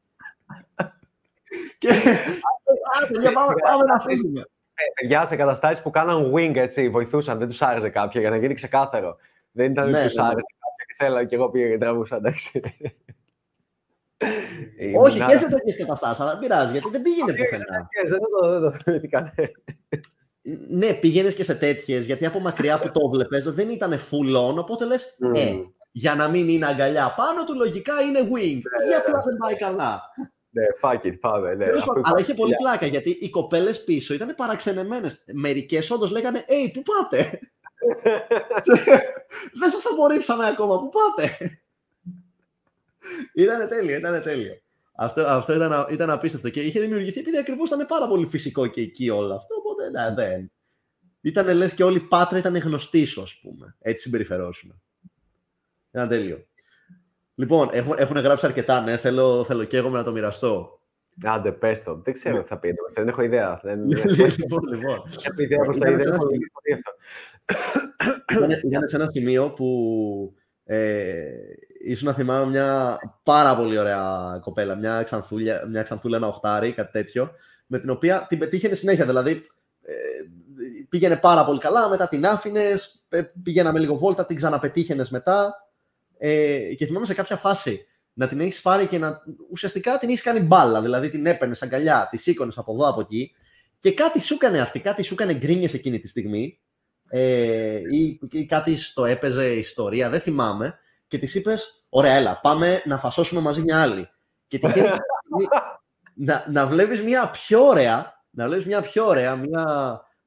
και. 1.78 1.88
παιδιά, 3.12 3.32
πάμε, 3.32 3.54
πάμε 3.64 3.84
να 3.84 4.00
φύγουμε. 4.00 4.44
Παιδιά, 5.02 5.26
σε 5.26 5.36
καταστάσεις 5.36 5.84
που 5.84 5.90
κάναν 5.90 6.32
wing 6.34 6.56
έτσι, 6.56 6.90
βοηθούσαν, 6.90 7.38
δεν 7.38 7.48
τους 7.48 7.62
άρεσε 7.62 7.90
κάποια 7.90 8.22
για 8.22 8.30
να 8.30 8.38
γίνει 8.38 8.54
ξεκάθαρο. 8.54 9.18
Δεν 9.52 9.72
ήταν 9.72 9.90
ναι, 9.90 9.98
ότι 9.98 10.08
τους 10.08 10.16
ναι, 10.16 10.22
ναι. 10.22 10.28
άρεσε 10.28 10.46
κάποια 10.60 10.86
και 10.88 10.96
θέλανε 10.98 11.26
και 11.26 11.36
εγώ 11.36 11.50
πήγα 11.50 11.70
και 11.70 11.78
τραβούσα, 11.78 12.16
εντάξει. 12.16 12.62
Όχι, 14.98 15.26
και 15.26 15.38
σε 15.38 15.50
τέτοιες 15.50 15.78
καταστάσεις, 15.78 16.20
αλλά 16.20 16.38
πειράζει 16.38 16.72
γιατί 16.72 16.90
δεν 16.90 17.02
πήγαινε 17.02 17.34
πουθενά. 17.34 17.90
Δεν 18.08 18.62
το 18.62 18.72
θυμήθηκαν. 18.72 19.34
Ναι, 20.70 20.94
πήγαινες 20.94 21.36
και 21.36 21.44
σε 21.44 21.56
τέτοιες, 21.56 22.06
γιατί 22.06 22.26
από 22.26 22.40
μακριά 22.40 22.80
που 22.80 22.92
το 22.92 23.10
βλέπει 23.10 23.50
δεν 23.50 23.70
ήταν 23.70 23.94
full 23.94 24.50
on. 24.50 24.56
Οπότε 24.56 24.86
λες, 24.86 25.18
ε, 25.34 25.54
για 25.92 26.16
να 26.16 26.28
μην 26.28 26.50
είναι 26.50 26.66
αγκαλιά 26.66 27.14
πάνω 27.18 27.44
του, 27.46 27.56
λογικά 27.56 28.02
είναι 28.02 28.20
wing. 28.20 28.62
Ή 28.90 28.94
απλά 28.98 29.22
δεν 29.26 29.38
πάει 29.40 29.56
καλά. 29.56 30.02
Ναι, 30.52 30.64
fuck 30.82 31.08
it, 31.08 31.20
πάμε. 31.20 31.56
Ναι, 31.56 31.66
αλλά 32.04 32.20
είχε 32.20 32.34
πολύ 32.34 32.56
πλάκα 32.56 32.86
γιατί 32.86 33.18
οι 33.20 33.30
κοπέλες 33.30 33.84
πίσω 33.84 34.14
ήταν 34.14 34.36
παραξενεμένες. 34.36 35.24
Μερικές 35.34 35.92
όντως 35.92 36.12
λέγανε, 36.12 36.44
Ε, 36.48 36.68
πού 36.74 36.82
πάτε; 36.82 37.40
δεν 39.60 39.70
σας 39.70 39.86
απορρίψαμε 39.92 40.48
ακόμα, 40.48 40.80
πού 40.80 40.90
πάτε; 40.90 41.38
Ήταν 43.34 43.68
τέλειο, 43.68 43.98
ήταν 43.98 44.22
τέλειο. 44.22 44.54
Αυτό, 44.96 45.22
αυτό 45.22 45.54
ήταν, 45.54 45.88
ήταν 45.92 46.10
απίστευτο 46.10 46.50
και 46.50 46.62
είχε 46.62 46.80
δημιουργηθεί 46.80 47.20
επειδή 47.20 47.38
ακριβώς 47.38 47.70
ήταν 47.70 47.86
πάρα 47.86 48.08
πολύ 48.08 48.28
φυσικό 48.28 48.68
και 48.68 48.82
εκεί 48.82 49.10
όλο 49.10 49.34
αυτό. 49.34 49.56
Οπότε 49.56 49.90
ναι, 49.90 50.14
δεν. 50.16 50.52
Ήταν 51.22 51.58
λες 51.58 51.74
και 51.74 51.84
όλη 51.84 51.98
η 51.98 52.08
πάτρα 52.08 52.38
ήταν 52.38 52.58
γνωστή 52.58 53.06
σου, 53.06 53.22
ας 53.22 53.40
πούμε. 53.42 53.76
Έτσι 53.80 54.04
συμπεριφερόσουν. 54.04 54.82
Ήταν 55.92 56.08
τέλειο. 56.08 56.48
Λοιπόν, 57.36 57.70
έχουν, 57.72 57.96
έχουν 57.98 58.18
γράψει 58.18 58.46
αρκετά, 58.46 58.82
ναι. 58.82 58.98
Θέλω, 58.98 59.44
θέλω 59.44 59.64
και 59.64 59.78
εγώ 59.78 59.90
να 59.90 60.04
το 60.04 60.12
μοιραστώ. 60.12 60.80
Άντε, 61.24 61.52
πες 61.52 61.84
το. 61.84 62.02
Δεν 62.04 62.14
ξέρω 62.14 62.42
τι 62.42 62.48
θα 62.48 62.60
πείτε. 62.60 62.76
Δεν 62.96 63.08
έχω 63.08 63.22
ιδέα. 63.22 63.60
Δεν... 63.64 63.88
λοιπόν, 64.38 64.64
λοιπόν. 64.68 65.04
Έχω 65.24 65.42
ιδέα 65.42 65.60
πώς 65.66 65.78
θα 65.78 65.90
Ήταν 68.64 68.88
σε 68.88 68.96
ένα 68.96 69.10
σημείο 69.10 69.50
που 69.50 70.34
ε, 70.64 71.24
ίσως 71.80 72.04
να 72.04 72.14
θυμάμαι 72.14 72.46
μια 72.46 72.98
πάρα 73.24 73.56
πολύ 73.56 73.78
ωραία 73.78 74.38
κοπέλα, 74.42 74.76
μια 74.76 75.04
ξανθούλα, 75.04 75.68
μια 75.68 75.84
ξανθούλα 75.84 76.18
ένα 76.18 76.28
οχτάρι, 76.28 76.72
κάτι 76.72 76.92
τέτοιο, 76.92 77.32
με 77.68 77.80
την 77.80 77.90
οποία 77.90 78.26
την 78.30 78.40
πετύχαινε 78.40 78.74
συνέχεια. 78.74 79.06
Δηλαδή, 79.06 79.32
ε, 79.82 79.94
πήγαινε 80.90 81.18
πάρα 81.18 81.46
πολύ 81.46 81.60
καλά, 81.60 81.90
μετά 81.90 82.08
την 82.08 82.26
άφηνες, 82.26 83.04
πήγαιναμε 83.44 83.80
λίγο 83.80 83.96
βόλτα, 83.96 84.26
την 84.26 84.36
ξαναπετύχαινες 84.36 85.10
μετά. 85.10 85.54
Ε, 86.18 86.74
και 86.78 86.86
θυμάμαι 86.86 87.06
σε 87.06 87.14
κάποια 87.14 87.36
φάση 87.36 87.86
να 88.14 88.28
την 88.28 88.40
έχεις 88.40 88.62
πάρει 88.62 88.88
και 88.88 88.98
να 88.98 89.22
ουσιαστικά 89.52 89.98
την 89.98 90.10
έχεις 90.10 90.22
κάνει 90.22 90.40
μπάλα. 90.40 90.82
Δηλαδή 90.82 91.10
την 91.10 91.26
έπαιρνες 91.26 91.62
αγκαλιά, 91.62 92.08
τη 92.12 92.18
σήκωνες 92.18 92.58
από 92.58 92.74
εδώ 92.74 92.90
από 92.90 93.00
εκεί 93.00 93.32
και 93.80 93.94
κάτι 93.94 94.22
σου 94.22 94.34
έκανε 94.34 94.60
αυτή, 94.60 94.80
κάτι 94.80 95.04
σου 95.04 95.14
έκανε 95.14 95.34
γκρίνιες 95.34 95.74
εκείνη 95.74 96.00
τη 96.00 96.08
στιγμή. 96.08 96.58
Ε, 97.10 97.80
ή, 97.92 98.20
ή 98.32 98.46
κάτι 98.46 98.76
στο 98.76 99.06
έπαιζε 99.06 99.50
ιστορία, 99.50 100.10
δεν 100.10 100.20
θυμάμαι. 100.20 100.80
Και 101.10 101.18
της 101.18 101.36
είπες: 101.36 101.86
Ωραία, 101.90 102.16
έλα, 102.16 102.40
πάμε 102.40 102.82
να 102.86 102.98
φασώσουμε 102.98 103.42
μαζί 103.42 103.62
μια 103.62 103.82
άλλη. 103.82 104.10
Και 104.48 104.60
την 104.60 104.70
να, 106.28 106.46
να 106.50 106.68
βλέπεις 106.68 107.04
μια 107.04 107.30
πιο 107.30 107.66
ωραία, 107.66 108.24
να 108.30 108.46
βλέπεις 108.48 108.66
μια 108.66 108.82
πιο 108.82 109.06
ωραία, 109.06 109.36
μια 109.36 109.66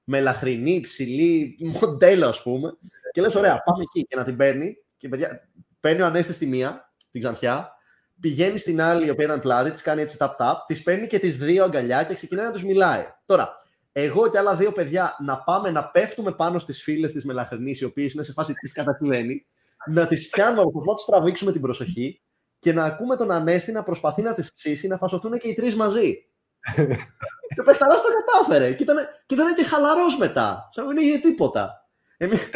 μελαχρινή, 0.05 0.81
ψηλή 0.81 1.57
μοντέλο, 1.81 2.27
ας 2.27 2.43
πούμε. 2.43 2.73
Και 3.13 3.21
λες: 3.21 3.35
Ωραία, 3.35 3.63
πάμε 3.63 3.83
εκεί 3.83 4.07
και 4.07 4.17
να 4.17 4.25
την 4.25 4.37
παίρνει. 4.37 4.77
Και 4.97 5.09
παιδιά, 5.09 5.49
παίρνει 5.81 6.03
ο 6.03 6.07
Ανέστη 6.07 6.37
τη 6.37 6.47
μία, 6.47 6.93
την 7.11 7.21
ξανθιά, 7.21 7.73
πηγαίνει 8.21 8.59
στην 8.59 8.81
άλλη, 8.81 9.07
η 9.07 9.11
οποία 9.11 9.25
ήταν 9.25 9.41
πλάτη, 9.41 9.71
της 9.71 9.83
κάνει 9.83 10.03
έτσι 10.03 10.17
tap-tap, 10.21 10.55
της 10.67 10.83
παίρνει 10.83 11.07
και 11.07 11.19
τις 11.19 11.39
δύο 11.39 11.65
αγκαλιά 11.65 12.05
και 12.05 12.15
ξεκινάει 12.15 12.47
να 12.47 12.53
τους 12.53 12.65
μιλάει. 12.65 13.05
Τώρα, 13.27 13.55
εγώ 13.93 14.31
και 14.31 14.39
άλλα 14.39 14.57
δύο 14.57 14.73
παιδιά 14.73 15.17
να 15.25 15.39
πάμε 15.39 15.71
να 15.71 15.91
πέφτουμε 15.91 16.33
πάνω 16.33 16.59
στις 16.59 16.83
φίλες 16.83 17.13
της 17.13 17.25
Μελαχρινής, 17.25 17.81
οι 17.81 17.85
οποίες 17.85 18.13
είναι 18.13 18.23
σε 18.23 18.33
φάση 18.33 18.53
της 18.53 18.73
κατασυμβαίνει, 18.73 19.47
να 19.91 20.07
τις 20.07 20.29
πιάνουμε 20.29 20.61
από 20.61 20.85
να 20.87 20.95
του 20.95 21.05
τραβήξουμε 21.07 21.53
την 21.53 21.61
προσοχή 21.61 22.23
και 22.59 22.73
να 22.73 22.85
ακούμε 22.85 23.17
τον 23.17 23.31
Ανέστη 23.31 23.73
να 23.73 23.83
προσπαθεί 23.83 24.23
να 24.23 24.35
τις 24.35 24.53
ψήσει, 24.53 24.87
να 24.87 24.99
φασωθούν 24.99 25.39
και 25.39 25.49
οι 25.49 25.55
τρεις 25.55 25.77
μαζί. 25.77 26.27
και 27.55 27.61
ο 27.61 27.65
Πεχταράς 27.65 28.03
το 28.03 28.09
κατάφερε. 28.25 28.73
Και 28.73 28.83
ήταν, 28.83 28.97
και 29.27 29.35
ήταν 29.35 29.55
και 29.55 29.65
χαλαρός 29.65 30.17
μετά. 30.19 30.69
Σαν 30.71 30.87
να 30.87 30.93
μην 30.93 31.03
είχε 31.03 31.19
τίποτα. 31.19 31.87
Εμείς 32.17 32.51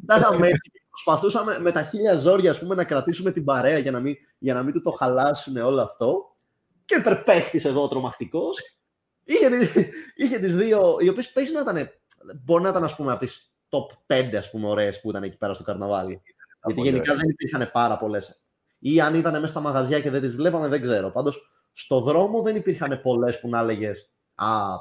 κοιτάγαμε 0.00 0.46
έτσι 0.46 0.70
και 0.70 0.80
προσπαθούσαμε 0.90 1.58
με 1.60 1.72
τα 1.72 1.82
χίλια 1.82 2.16
ζόρια 2.16 2.50
ας 2.50 2.58
πούμε, 2.58 2.74
να 2.74 2.84
κρατήσουμε 2.84 3.30
την 3.30 3.44
παρέα 3.44 3.78
για 3.78 3.90
να 3.90 4.00
μην, 4.00 4.14
για 4.38 4.54
να 4.54 4.62
μην 4.62 4.72
του 4.72 4.80
το 4.80 4.90
χαλάσουν 4.90 5.56
όλο 5.56 5.82
αυτό. 5.82 6.36
Και 6.84 6.94
ο 6.94 6.98
υπερπαίχτης 6.98 7.64
εδώ 7.64 7.88
τρομακτικός. 7.88 8.58
Είχε, 9.24 9.48
είχε 10.16 10.38
τις 10.38 10.56
δύο, 10.56 10.96
οι 11.00 11.08
οποίες 11.08 11.32
παίζει 11.32 11.52
να 11.52 11.60
ήταν. 11.60 11.90
Μπορεί 12.44 12.62
να 12.62 12.68
ήταν 12.68 12.84
ας 12.84 12.96
πούμε, 12.96 13.12
από 13.12 13.24
τις 13.24 13.52
top 13.68 14.14
5 14.14 14.36
ας 14.36 14.50
πούμε, 14.50 14.68
ωραίες 14.68 15.00
που 15.00 15.10
ήταν 15.10 15.22
εκεί 15.22 15.36
πέρα 15.36 15.54
στο 15.54 15.62
καρναβάλι. 15.62 16.22
Γιατί 16.66 16.80
γενικά 16.80 17.14
δεν 17.14 17.28
υπήρχαν 17.28 17.70
πάρα 17.72 17.98
πολλές. 17.98 18.40
Ή 18.78 19.00
αν 19.00 19.14
ήταν 19.14 19.32
μέσα 19.32 19.46
στα 19.46 19.60
μαγαζιά 19.60 20.00
και 20.00 20.10
δεν 20.10 20.20
τις 20.20 20.36
βλέπαμε, 20.36 20.68
δεν 20.68 20.82
ξέρω. 20.82 21.10
Πάντως 21.10 21.50
στο 21.72 22.00
δρόμο 22.00 22.42
δεν 22.42 22.56
υπήρχαν 22.56 23.00
πολλές 23.02 23.40
που 23.40 23.48
να 23.48 23.58
έλεγες 23.60 24.10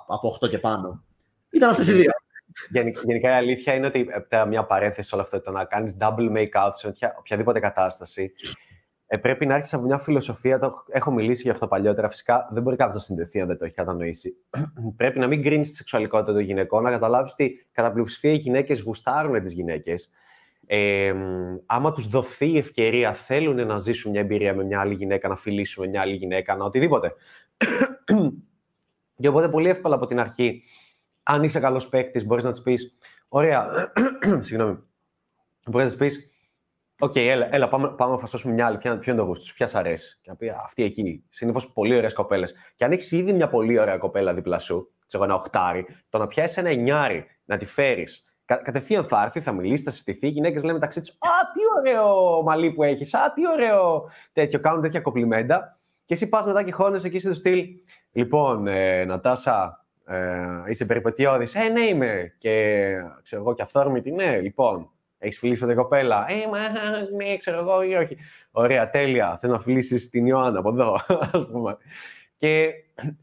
από 0.07 0.37
8 0.41 0.49
και 0.49 0.59
πάνω. 0.59 1.03
Ήταν 1.49 1.69
αυτές 1.69 1.87
οι 1.87 1.93
δύο. 1.93 2.11
Γενικά 3.03 3.29
η 3.29 3.33
αλήθεια 3.33 3.73
είναι 3.73 3.87
ότι 3.87 4.07
ε, 4.29 4.45
μια 4.45 4.65
παρένθεση 4.65 5.07
σε 5.09 5.15
όλο 5.15 5.23
αυτό 5.23 5.41
το 5.41 5.51
να 5.51 5.65
κάνεις 5.65 5.97
double 5.99 6.31
make-out 6.37 6.69
σε 6.71 6.93
οποιαδήποτε 7.19 7.59
κατάσταση. 7.59 8.33
Ε, 9.07 9.17
πρέπει 9.17 9.45
να 9.45 9.55
έρθει 9.55 9.75
από 9.75 9.85
μια 9.85 9.97
φιλοσοφία. 9.97 10.59
Το 10.59 10.83
έχω 10.89 11.11
μιλήσει 11.11 11.41
για 11.41 11.51
αυτό 11.51 11.67
παλιότερα. 11.67 12.09
Φυσικά 12.09 12.49
δεν 12.51 12.63
μπορεί 12.63 12.75
κάποιος 12.75 12.95
να 12.95 13.01
συνδεθεί 13.01 13.41
αν 13.41 13.47
δεν 13.47 13.57
το 13.57 13.65
έχει 13.65 13.73
κατανοήσει. 13.73 14.37
πρέπει 14.97 15.19
να 15.19 15.27
μην 15.27 15.43
κρίνει 15.43 15.61
τη 15.61 15.75
σεξουαλικότητα 15.75 16.33
των 16.33 16.41
γυναικών, 16.41 16.83
να 16.83 16.91
καταλάβεις 16.91 17.31
ότι 17.31 17.67
κατά 17.71 17.91
πλειοψηφία 17.91 18.31
οι 18.31 18.35
γυναίκες 18.35 18.81
γουστάρουν 18.81 19.43
τις 19.43 19.53
γυναίκες 19.53 20.09
ε, 20.65 21.13
άμα 21.65 21.93
τους 21.93 22.07
δοθεί 22.07 22.49
η 22.49 22.57
ευκαιρία, 22.57 23.13
θέλουν 23.13 23.67
να 23.67 23.77
ζήσουν 23.77 24.11
μια 24.11 24.19
εμπειρία 24.19 24.55
με 24.55 24.63
μια 24.63 24.79
άλλη 24.79 24.93
γυναίκα, 24.93 25.27
να 25.27 25.35
φιλήσουν 25.35 25.83
με 25.83 25.89
μια 25.89 26.01
άλλη 26.01 26.15
γυναίκα, 26.15 26.55
να 26.55 26.65
οτιδήποτε. 26.65 27.13
και 29.21 29.27
οπότε 29.27 29.49
πολύ 29.49 29.69
εύκολα 29.69 29.95
από 29.95 30.05
την 30.05 30.19
αρχή, 30.19 30.63
αν 31.23 31.43
είσαι 31.43 31.59
καλός 31.59 31.89
παίκτης, 31.89 32.25
μπορείς 32.25 32.43
να 32.43 32.51
της 32.51 32.61
πεις: 32.61 32.97
Ωραία, 33.27 33.67
συγγνώμη. 34.39 34.77
Μπορείς 35.69 35.93
να 35.93 35.97
της 35.97 36.15
πεις: 36.15 36.29
Ok, 36.99 37.11
okay, 37.11 37.27
έλα, 37.27 37.55
έλα, 37.55 37.67
πάμε, 37.67 37.89
πάμε 37.89 38.11
να 38.11 38.17
φασώσουμε 38.17 38.53
μια 38.53 38.65
άλλη. 38.65 38.77
Ποιο 38.77 38.91
είναι 38.91 39.15
το 39.15 39.23
γούστο, 39.23 39.53
ποια 39.55 39.67
σ' 39.67 39.75
αρέσει. 39.75 40.19
Και 40.21 40.29
να 40.29 40.35
πει 40.35 40.49
Αυτή 40.49 40.83
εκεί. 40.83 41.25
Συνήθως 41.29 41.71
πολύ 41.73 41.95
ωραίες 41.95 42.13
κοπέλες. 42.13 42.55
Και 42.75 42.85
αν 42.85 42.91
έχεις 42.91 43.11
ήδη 43.11 43.33
μια 43.33 43.47
πολύ 43.47 43.79
ωραία 43.79 43.97
κοπέλα 43.97 44.33
δίπλα 44.33 44.59
σου, 44.59 44.89
ξέρω 45.07 45.23
ένα 45.23 45.35
οχτάρι, 45.35 45.85
το 46.09 46.17
να 46.17 46.27
πιάσεις 46.27 46.57
ένα 46.57 46.69
εννιάρι, 46.69 47.25
να 47.45 47.57
τη 47.57 47.65
φέρεις 47.65 48.34
Κα, 48.45 48.55
κατευθείαν 48.55 49.03
θα 49.03 49.23
έρθει, 49.23 49.39
θα 49.39 49.51
μιλήσει, 49.51 49.83
θα 49.83 49.91
συστηθεί. 49.91 50.27
Οι 50.27 50.29
γυναίκες 50.29 50.61
λένε 50.61 50.73
μεταξύ 50.73 50.99
τους: 50.99 51.09
Α, 51.09 51.51
τι 51.53 51.59
ωραίο 51.79 52.41
μαλλί 52.43 52.71
που 52.71 52.83
έχεις. 52.83 53.13
Α, 53.13 53.33
τι 53.33 53.47
ωραίο 53.47 54.09
τέτοιο. 54.33 54.59
Κάνουν 54.59 54.81
τέτοια 54.81 54.99
κοπλιμέντα. 54.99 55.77
Και 56.05 56.13
εσύ 56.13 56.29
πας 56.29 56.45
μετά 56.45 56.63
και 56.63 56.71
χώνεσαι 56.71 57.07
εκεί 57.07 57.19
στο 57.19 57.33
στυλ. 57.33 57.65
Λοιπόν, 58.11 58.67
ε, 58.67 59.05
Νατάσα, 59.05 59.85
ε, 60.05 60.45
είσαι 60.65 60.85
περιπετειώδη. 60.85 61.47
Ε, 61.53 61.69
ναι, 61.69 61.81
είμαι. 61.81 62.35
Και 62.37 62.81
ξέρω 63.21 63.41
εγώ 63.41 63.53
και 63.53 63.61
αυθόρμητη. 63.61 64.11
Ναι, 64.11 64.39
λοιπόν. 64.39 64.89
Έχεις 65.17 65.39
φιλήσει 65.39 65.61
με 65.61 65.67
την 65.67 65.77
κοπέλα. 65.77 66.25
Ε, 66.29 66.47
μα, 66.47 66.59
ναι, 67.15 67.37
ξέρω 67.37 67.59
εγώ 67.59 67.83
ή 67.83 67.95
όχι. 67.95 68.17
Ωραία, 68.51 68.89
τέλεια. 68.89 69.37
Θες 69.37 69.49
να 69.49 69.59
φιλήσεις 69.59 70.09
την 70.09 70.25
Ιωάννα 70.25 70.59
από 70.59 70.69
εδώ, 70.69 70.99
ας 71.33 71.47
πούμε. 71.51 71.77
Και 72.37 72.63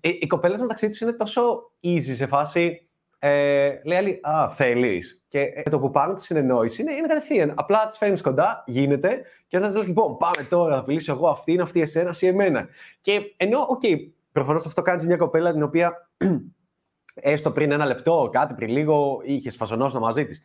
οι, 0.00 0.08
οι 0.20 0.26
κοπέλες 0.26 0.60
μεταξύ 0.60 0.88
τους 0.88 1.00
είναι 1.00 1.12
τόσο 1.12 1.72
easy 1.82 2.00
σε 2.00 2.26
φάση 2.26 2.88
ε, 3.24 3.80
λέει 3.84 3.98
άλλη, 3.98 4.20
Α, 4.22 4.50
θέλεις. 4.50 5.24
Και 5.28 5.40
ε, 5.40 5.62
το 5.62 5.78
που 5.78 5.90
πάνε 5.90 6.14
της 6.14 6.24
συνεννόησης 6.24 6.78
είναι, 6.78 6.92
είναι 6.92 7.06
κατευθείαν. 7.06 7.52
Απλά 7.56 7.86
τι 7.86 7.96
φέρνεις 7.96 8.20
κοντά, 8.22 8.64
γίνεται, 8.66 9.22
και 9.46 9.56
όταν 9.56 9.74
λες, 9.74 9.86
λοιπόν, 9.86 10.16
πάμε 10.16 10.46
τώρα, 10.48 10.76
θα 10.76 10.84
φιλήσω 10.84 11.12
εγώ 11.12 11.28
αυτή, 11.28 11.52
είναι 11.52 11.62
αυτή 11.62 11.80
εσένα 11.80 12.14
ή 12.20 12.26
εμένα. 12.26 12.68
Και 13.00 13.34
ενώ, 13.36 13.66
ok, 13.68 13.80
okay, 13.84 13.96
προφανώς 14.32 14.66
αυτό 14.66 14.82
κάνει 14.82 15.06
μια 15.06 15.16
κοπέλα 15.16 15.52
την 15.52 15.62
οποία 15.62 16.10
έστω 17.14 17.50
πριν 17.50 17.72
ένα 17.72 17.86
λεπτό, 17.86 18.28
κάτι 18.32 18.54
πριν 18.54 18.68
λίγο, 18.68 19.20
είχες 19.24 19.56
φασώσει 19.56 19.98
μαζί 19.98 20.26
της. 20.26 20.42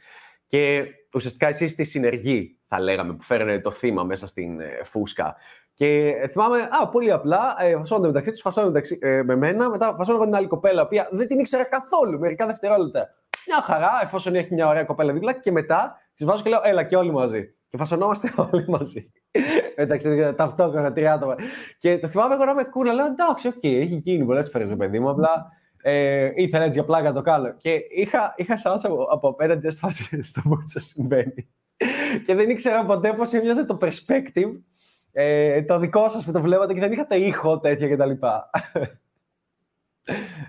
Και 0.47 0.86
ουσιαστικά 1.13 1.47
εσύ 1.47 1.67
στη 1.67 1.84
συνεργή, 1.84 2.57
θα 2.63 2.82
λέγαμε, 2.82 3.13
που 3.13 3.23
φέρνει 3.23 3.61
το 3.61 3.71
θύμα 3.71 4.03
μέσα 4.03 4.28
στην 4.28 4.59
ε, 4.59 4.80
φούσκα. 4.84 5.36
Και 5.78 6.13
θυμάμαι, 6.32 6.57
α, 6.82 6.89
πολύ 6.89 7.11
απλά, 7.11 7.55
ε, 7.59 7.78
φασώνονται 7.78 8.07
μεταξύ 8.07 8.32
τους, 8.32 8.41
φασώνονται 8.41 8.71
μεταξύ, 8.71 8.97
ε, 9.01 9.23
με 9.23 9.36
μένα, 9.36 9.69
μετά 9.69 9.95
φασώνω 9.97 10.23
την 10.23 10.36
άλλη 10.36 10.47
κοπέλα, 10.47 10.88
που 10.88 10.95
δεν 11.11 11.28
την 11.28 11.39
ήξερα 11.39 11.63
καθόλου, 11.63 12.19
μερικά 12.19 12.45
δευτερόλεπτα. 12.45 13.07
Μια 13.47 13.61
χαρά, 13.61 13.99
εφόσον 14.03 14.36
έχει 14.36 14.53
μια 14.53 14.67
ωραία 14.67 14.84
κοπέλα 14.84 15.13
δίπλα, 15.13 15.34
και 15.34 15.51
μετά 15.51 15.97
τη 16.13 16.25
βάζω 16.25 16.43
και 16.43 16.49
λέω, 16.49 16.59
έλα 16.63 16.84
και 16.84 16.95
όλοι 16.95 17.11
μαζί. 17.11 17.55
Και 17.67 17.78
φασωνόμαστε 17.78 18.34
όλοι 18.51 18.65
μαζί. 18.67 19.11
μεταξύ 19.78 20.34
ταυτόχρονα, 20.36 20.93
τρία 20.93 21.13
άτομα. 21.13 21.36
Και 21.78 21.97
το 21.97 22.07
θυμάμαι 22.07 22.34
εγώ 22.34 22.45
να 22.45 22.51
είμαι 22.51 22.63
cool, 22.63 22.93
λέω 22.93 23.05
εντάξει, 23.05 23.47
ok, 23.47 23.53
okay, 23.53 23.80
έχει 23.80 23.95
γίνει 23.95 24.25
πολλές 24.25 24.49
φορές, 24.49 24.75
παιδί 24.78 24.99
μου, 24.99 25.09
απλά 25.09 25.45
ε, 25.82 26.32
ήθελα 26.36 26.63
έτσι 26.63 26.78
για 26.78 26.88
πλάκα 26.88 27.13
το 27.13 27.21
κάνω. 27.21 27.53
Και 27.57 27.82
είχα, 27.89 28.34
είχα 28.38 28.57
σαν 28.57 28.80
από, 28.84 29.03
από 29.03 29.28
απέναντι 29.28 29.69
στο 29.69 30.41
που 30.43 30.63
συμβαίνει. 30.65 31.47
και 32.25 32.36
δεν 32.36 32.49
ήξερα 32.49 32.86
ποτέ 32.86 33.13
πώς 33.13 33.34
έμοιαζε 33.34 33.65
το 33.65 33.78
perspective 33.82 34.51
ε, 35.20 35.63
το 35.63 35.80
δικό 35.80 36.09
σας 36.09 36.26
που 36.26 36.32
το 36.32 36.41
βλέπατε 36.41 36.74
και 36.74 36.80
δεν 36.80 36.91
είχατε 36.91 37.15
ήχο 37.15 37.59
τέτοια 37.59 37.95
κτλ. 37.95 38.11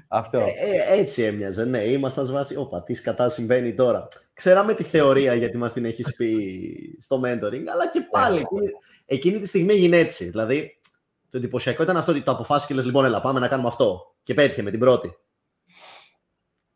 Αυτό. 0.09 0.39
Ε, 0.39 0.43
ε, 0.43 0.99
έτσι 1.01 1.23
έμοιαζε, 1.23 1.65
ναι. 1.65 1.79
Ήμασταν 1.79 2.27
σε 2.27 2.34
φάση. 2.34 2.57
Όπα, 2.57 2.83
τι 2.83 2.95
κατά 3.03 3.29
συμβαίνει 3.29 3.75
τώρα. 3.75 4.09
Ξέραμε 4.33 4.75
τη 4.75 4.83
θεωρία 4.83 5.35
γιατί 5.35 5.57
μας 5.57 5.73
την 5.73 5.85
έχεις 5.85 6.15
πει 6.15 6.97
στο 7.01 7.21
mentoring, 7.25 7.65
αλλά 7.73 7.89
και 7.93 8.01
πάλι 8.11 8.35
ναι. 8.35 8.41
εκείνη, 8.41 8.71
εκείνη 9.05 9.39
τη 9.39 9.47
στιγμή 9.47 9.73
έγινε 9.73 9.97
έτσι. 9.97 10.29
Δηλαδή, 10.29 10.79
το 11.31 11.37
εντυπωσιακό 11.37 11.83
ήταν 11.83 11.97
αυτό 11.97 12.13
ότι 12.13 12.23
το 12.23 12.31
αποφάσισες 12.31 12.69
και 12.69 12.75
λες, 12.75 12.85
λοιπόν, 12.85 13.05
έλα, 13.05 13.21
πάμε 13.21 13.41
να 13.41 13.49
κάνουμε 13.49 13.69
αυτό. 13.69 14.15
Και 14.23 14.35
πέτυχε 14.35 14.63
με 14.63 14.71
την 14.71 14.81
πρώτη. 14.81 15.19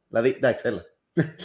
Δηλαδή, 0.09 0.37
εντάξει, 0.41 0.69
έλα 0.69 0.92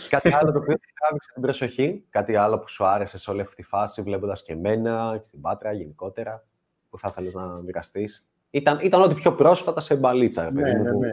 κάτι 0.09 0.34
άλλο 0.34 0.51
το 0.51 0.57
οποίο 0.57 0.76
τράβηξε 0.99 1.30
την 1.34 1.41
προσοχή, 1.41 2.05
κάτι 2.09 2.36
άλλο 2.36 2.59
που 2.59 2.70
σου 2.70 2.86
άρεσε 2.86 3.18
σε 3.18 3.32
όλη 3.32 3.41
αυτή 3.41 3.55
τη 3.55 3.63
φάση, 3.63 4.01
βλέποντας 4.01 4.43
και 4.43 4.51
εμένα 4.51 5.18
και 5.22 5.28
στην 5.28 5.41
Πάτρα 5.41 5.74
γενικότερα, 5.74 6.45
που 6.89 6.97
θα 6.97 7.07
ήθελες 7.11 7.34
να 7.34 7.63
μοιραστεί. 7.63 8.09
Ήταν, 8.49 8.80
ήταν 8.82 9.01
ό,τι 9.01 9.13
πιο 9.13 9.36
πρόσφατα 9.36 9.82
σε 9.82 9.95
μπαλίτσα, 9.95 10.51
ναι, 10.51 10.61
ναι, 10.61 10.91
ναι. 10.91 11.09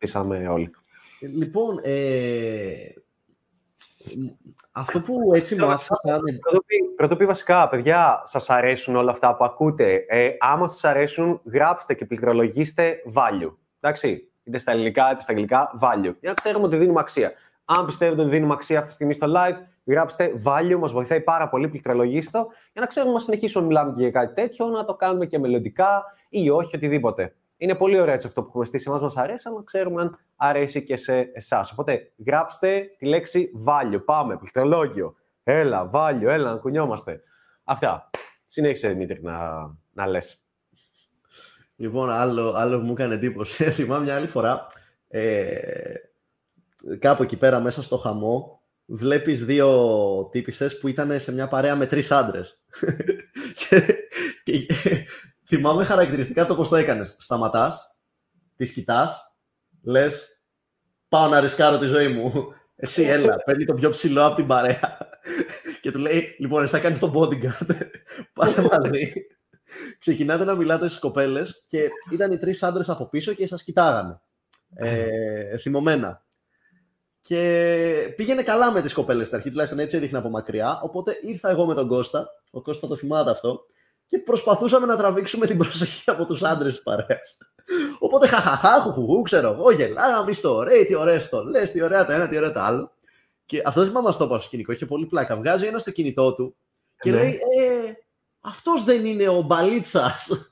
που 0.00 0.52
όλοι. 0.52 0.70
Λοιπόν, 1.20 1.80
ε, 1.82 2.74
αυτό 4.72 5.00
που 5.00 5.30
έτσι 5.34 5.56
μου 5.56 5.66
άφησε 5.66 5.92
σαν... 6.02 6.20
Πρωτού 6.96 7.16
πει 7.16 7.26
βασικά, 7.26 7.68
παιδιά, 7.68 8.22
σας 8.24 8.50
αρέσουν 8.50 8.96
όλα 8.96 9.10
αυτά 9.10 9.36
που 9.36 9.44
ακούτε; 9.44 10.04
Ε, 10.08 10.30
άμα 10.38 10.66
σας 10.66 10.84
αρέσουν, 10.84 11.40
γράψτε 11.44 11.94
και 11.94 12.06
πληκτρολογήστε 12.06 12.96
value. 13.14 13.54
Εντάξει, 13.80 14.30
είτε 14.42 14.58
στα 14.58 14.72
ελληνικά 14.72 15.10
είτε 15.12 15.20
στα 15.20 15.32
αγγλικά, 15.32 15.70
value. 15.80 16.14
Για 16.20 16.28
να 16.28 16.34
ξέρουμε 16.34 16.64
ότι 16.64 16.76
δίνουμε 16.76 17.00
αξία. 17.00 17.32
Αν 17.68 17.86
πιστεύετε 17.86 18.20
ότι 18.20 18.30
δίνουμε 18.30 18.52
αξία 18.52 18.76
αυτή 18.76 18.88
τη 18.88 18.94
στιγμή 18.94 19.14
στο 19.14 19.32
live, 19.36 19.56
γράψτε 19.84 20.32
value, 20.44 20.76
μας 20.78 20.92
βοηθάει 20.92 21.20
πάρα 21.20 21.48
πολύ, 21.48 21.68
πληκτρολογήστε 21.68 22.38
για 22.72 22.80
να 22.80 22.86
ξέρουμε 22.86 23.12
να 23.12 23.18
συνεχίσουμε 23.18 23.62
να 23.62 23.68
μιλάμε 23.68 23.92
και 23.92 24.00
για 24.00 24.10
κάτι 24.10 24.34
τέτοιο, 24.34 24.66
να 24.66 24.84
το 24.84 24.94
κάνουμε 24.94 25.26
και 25.26 25.38
μελλοντικά 25.38 26.04
ή 26.28 26.50
όχι, 26.50 26.76
οτιδήποτε. 26.76 27.34
Είναι 27.56 27.74
πολύ 27.74 28.00
ωραίο 28.00 28.14
έτσι 28.14 28.26
αυτό 28.26 28.42
που 28.42 28.48
έχουμε 28.48 28.64
στήσει. 28.64 28.84
Εμάς 28.88 29.00
μας 29.00 29.16
αρέσει, 29.16 29.48
αλλά 29.48 29.62
ξέρουμε 29.64 30.00
αν 30.00 30.18
αρέσει 30.36 30.82
και 30.82 30.96
σε 30.96 31.30
εσάς. 31.32 31.72
Οπότε 31.72 32.12
γράψτε 32.26 32.90
τη 32.98 33.06
λέξη 33.06 33.50
value. 33.66 34.04
Πάμε, 34.04 34.36
πληκτρολόγιο. 34.36 35.16
Έλα, 35.42 35.90
value, 35.92 36.26
έλα, 36.26 36.50
να 36.50 36.56
κουνιόμαστε. 36.56 37.20
Αυτά. 37.64 38.10
Συνέχισε, 38.44 38.88
Δημήτρη, 38.88 39.22
να, 39.22 39.40
να 39.92 40.06
λες. 40.06 40.44
Λοιπόν, 41.76 42.10
άλλο, 42.10 42.52
άλλο 42.56 42.78
που 42.78 42.86
μου 42.86 42.92
έκανε 42.92 43.14
εντύπωση. 43.14 43.64
Θυμάμαι 43.76 44.04
μια 44.04 44.16
άλλη 44.16 44.26
φορά 44.26 44.66
Ε, 45.08 45.94
κάπου 46.98 47.22
εκεί 47.22 47.36
πέρα 47.36 47.60
μέσα 47.60 47.82
στο 47.82 47.96
χαμό 47.96 48.60
βλέπεις 48.86 49.44
δύο 49.44 50.28
τύπησες 50.32 50.78
που 50.78 50.88
ήταν 50.88 51.20
σε 51.20 51.32
μια 51.32 51.48
παρέα 51.48 51.76
με 51.76 51.86
τρεις 51.86 52.10
άντρες. 52.10 52.60
και, 53.68 53.82
και, 54.44 54.66
θυμάμαι 55.46 55.84
χαρακτηριστικά 55.84 56.46
το 56.46 56.54
πώς 56.54 56.68
το 56.68 56.76
έκανες. 56.76 57.16
Σταματάς, 57.18 57.96
τις 58.56 58.72
κοιτάς, 58.72 59.34
λες 59.82 60.40
πάω 61.08 61.28
να 61.28 61.40
ρισκάρω 61.40 61.78
τη 61.78 61.86
ζωή 61.86 62.08
μου. 62.08 62.32
Εσύ 62.78 63.02
έλα, 63.02 63.36
παίρνει 63.44 63.64
το 63.64 63.74
πιο 63.74 63.90
ψηλό 63.90 64.24
από 64.24 64.36
την 64.36 64.46
παρέα 64.46 64.98
και 65.80 65.92
του 65.92 65.98
λέει, 65.98 66.36
λοιπόν, 66.38 66.62
εσύ 66.62 66.74
θα 66.74 66.80
κάνεις 66.80 66.98
τον 66.98 67.12
bodyguard, 67.14 67.76
πάτε 68.32 68.62
μαζί. 68.62 69.12
Ξεκινάτε 69.98 70.44
να 70.44 70.54
μιλάτε 70.54 70.88
στις 70.88 71.00
κοπέλες 71.00 71.64
και 71.66 71.88
ήταν 72.12 72.32
οι 72.32 72.38
τρεις 72.38 72.62
άντρες 72.62 72.88
από 72.88 73.08
πίσω 73.08 73.32
και 73.32 73.46
σας 73.46 73.62
κοιτάγανε. 73.62 74.20
Ε, 74.74 75.58
θυμωμένα. 75.58 76.25
Και 77.26 78.12
πήγαινε 78.16 78.42
καλά 78.42 78.72
με 78.72 78.80
τις 78.80 78.92
κοπέλες 78.92 79.26
στην 79.26 79.38
αρχή, 79.38 79.50
τουλάχιστον 79.50 79.78
έτσι 79.78 79.96
έδειχνε 79.96 80.18
από 80.18 80.30
μακριά. 80.30 80.80
Οπότε 80.82 81.18
ήρθα 81.22 81.50
εγώ 81.50 81.66
με 81.66 81.74
τον 81.74 81.88
Κώστα, 81.88 82.28
ο 82.50 82.62
Κώστα 82.62 82.86
το 82.86 82.96
θυμάται 82.96 83.30
αυτό, 83.30 83.66
και 84.06 84.18
προσπαθούσαμε 84.18 84.86
να 84.86 84.96
τραβήξουμε 84.96 85.46
την 85.46 85.58
προσοχή 85.58 86.10
από 86.10 86.26
τους 86.26 86.42
άντρες 86.42 86.74
της 86.74 86.82
παρέας. 86.82 87.38
Οπότε 87.98 88.26
χαχαχά, 88.26 88.80
χουχουχού, 88.80 89.22
ξέρω 89.22 89.52
εγώ, 89.52 89.70
γελάγαμε 89.70 90.32
στο 90.32 90.54
ωραίο, 90.54 90.84
τι 90.84 90.94
ωραίο 90.94 91.28
το 91.28 91.44
λες, 91.44 91.70
τι 91.70 91.82
ωραία 91.82 92.04
το 92.04 92.12
ένα, 92.12 92.28
τι 92.28 92.36
ωραία 92.36 92.52
το 92.52 92.60
άλλο. 92.60 92.92
Και 93.46 93.62
αυτό 93.64 93.80
δεν 93.80 93.88
θυμάμαι 93.88 94.12
το 94.12 94.26
πω 94.26 94.34
στο 94.34 94.46
σκηνικό, 94.46 94.72
είχε 94.72 94.86
πολύ 94.86 95.06
πλάκα. 95.06 95.36
Βγάζει 95.36 95.66
ένα 95.66 95.78
στο 95.78 95.90
κινητό 95.90 96.34
του 96.34 96.56
και 96.98 97.10
ναι. 97.10 97.16
λέει, 97.16 97.30
Ε, 97.30 97.92
αυτός 98.40 98.84
δεν 98.84 99.04
είναι 99.04 99.28
ο 99.28 99.42
Μπαλίτσας. 99.42 100.28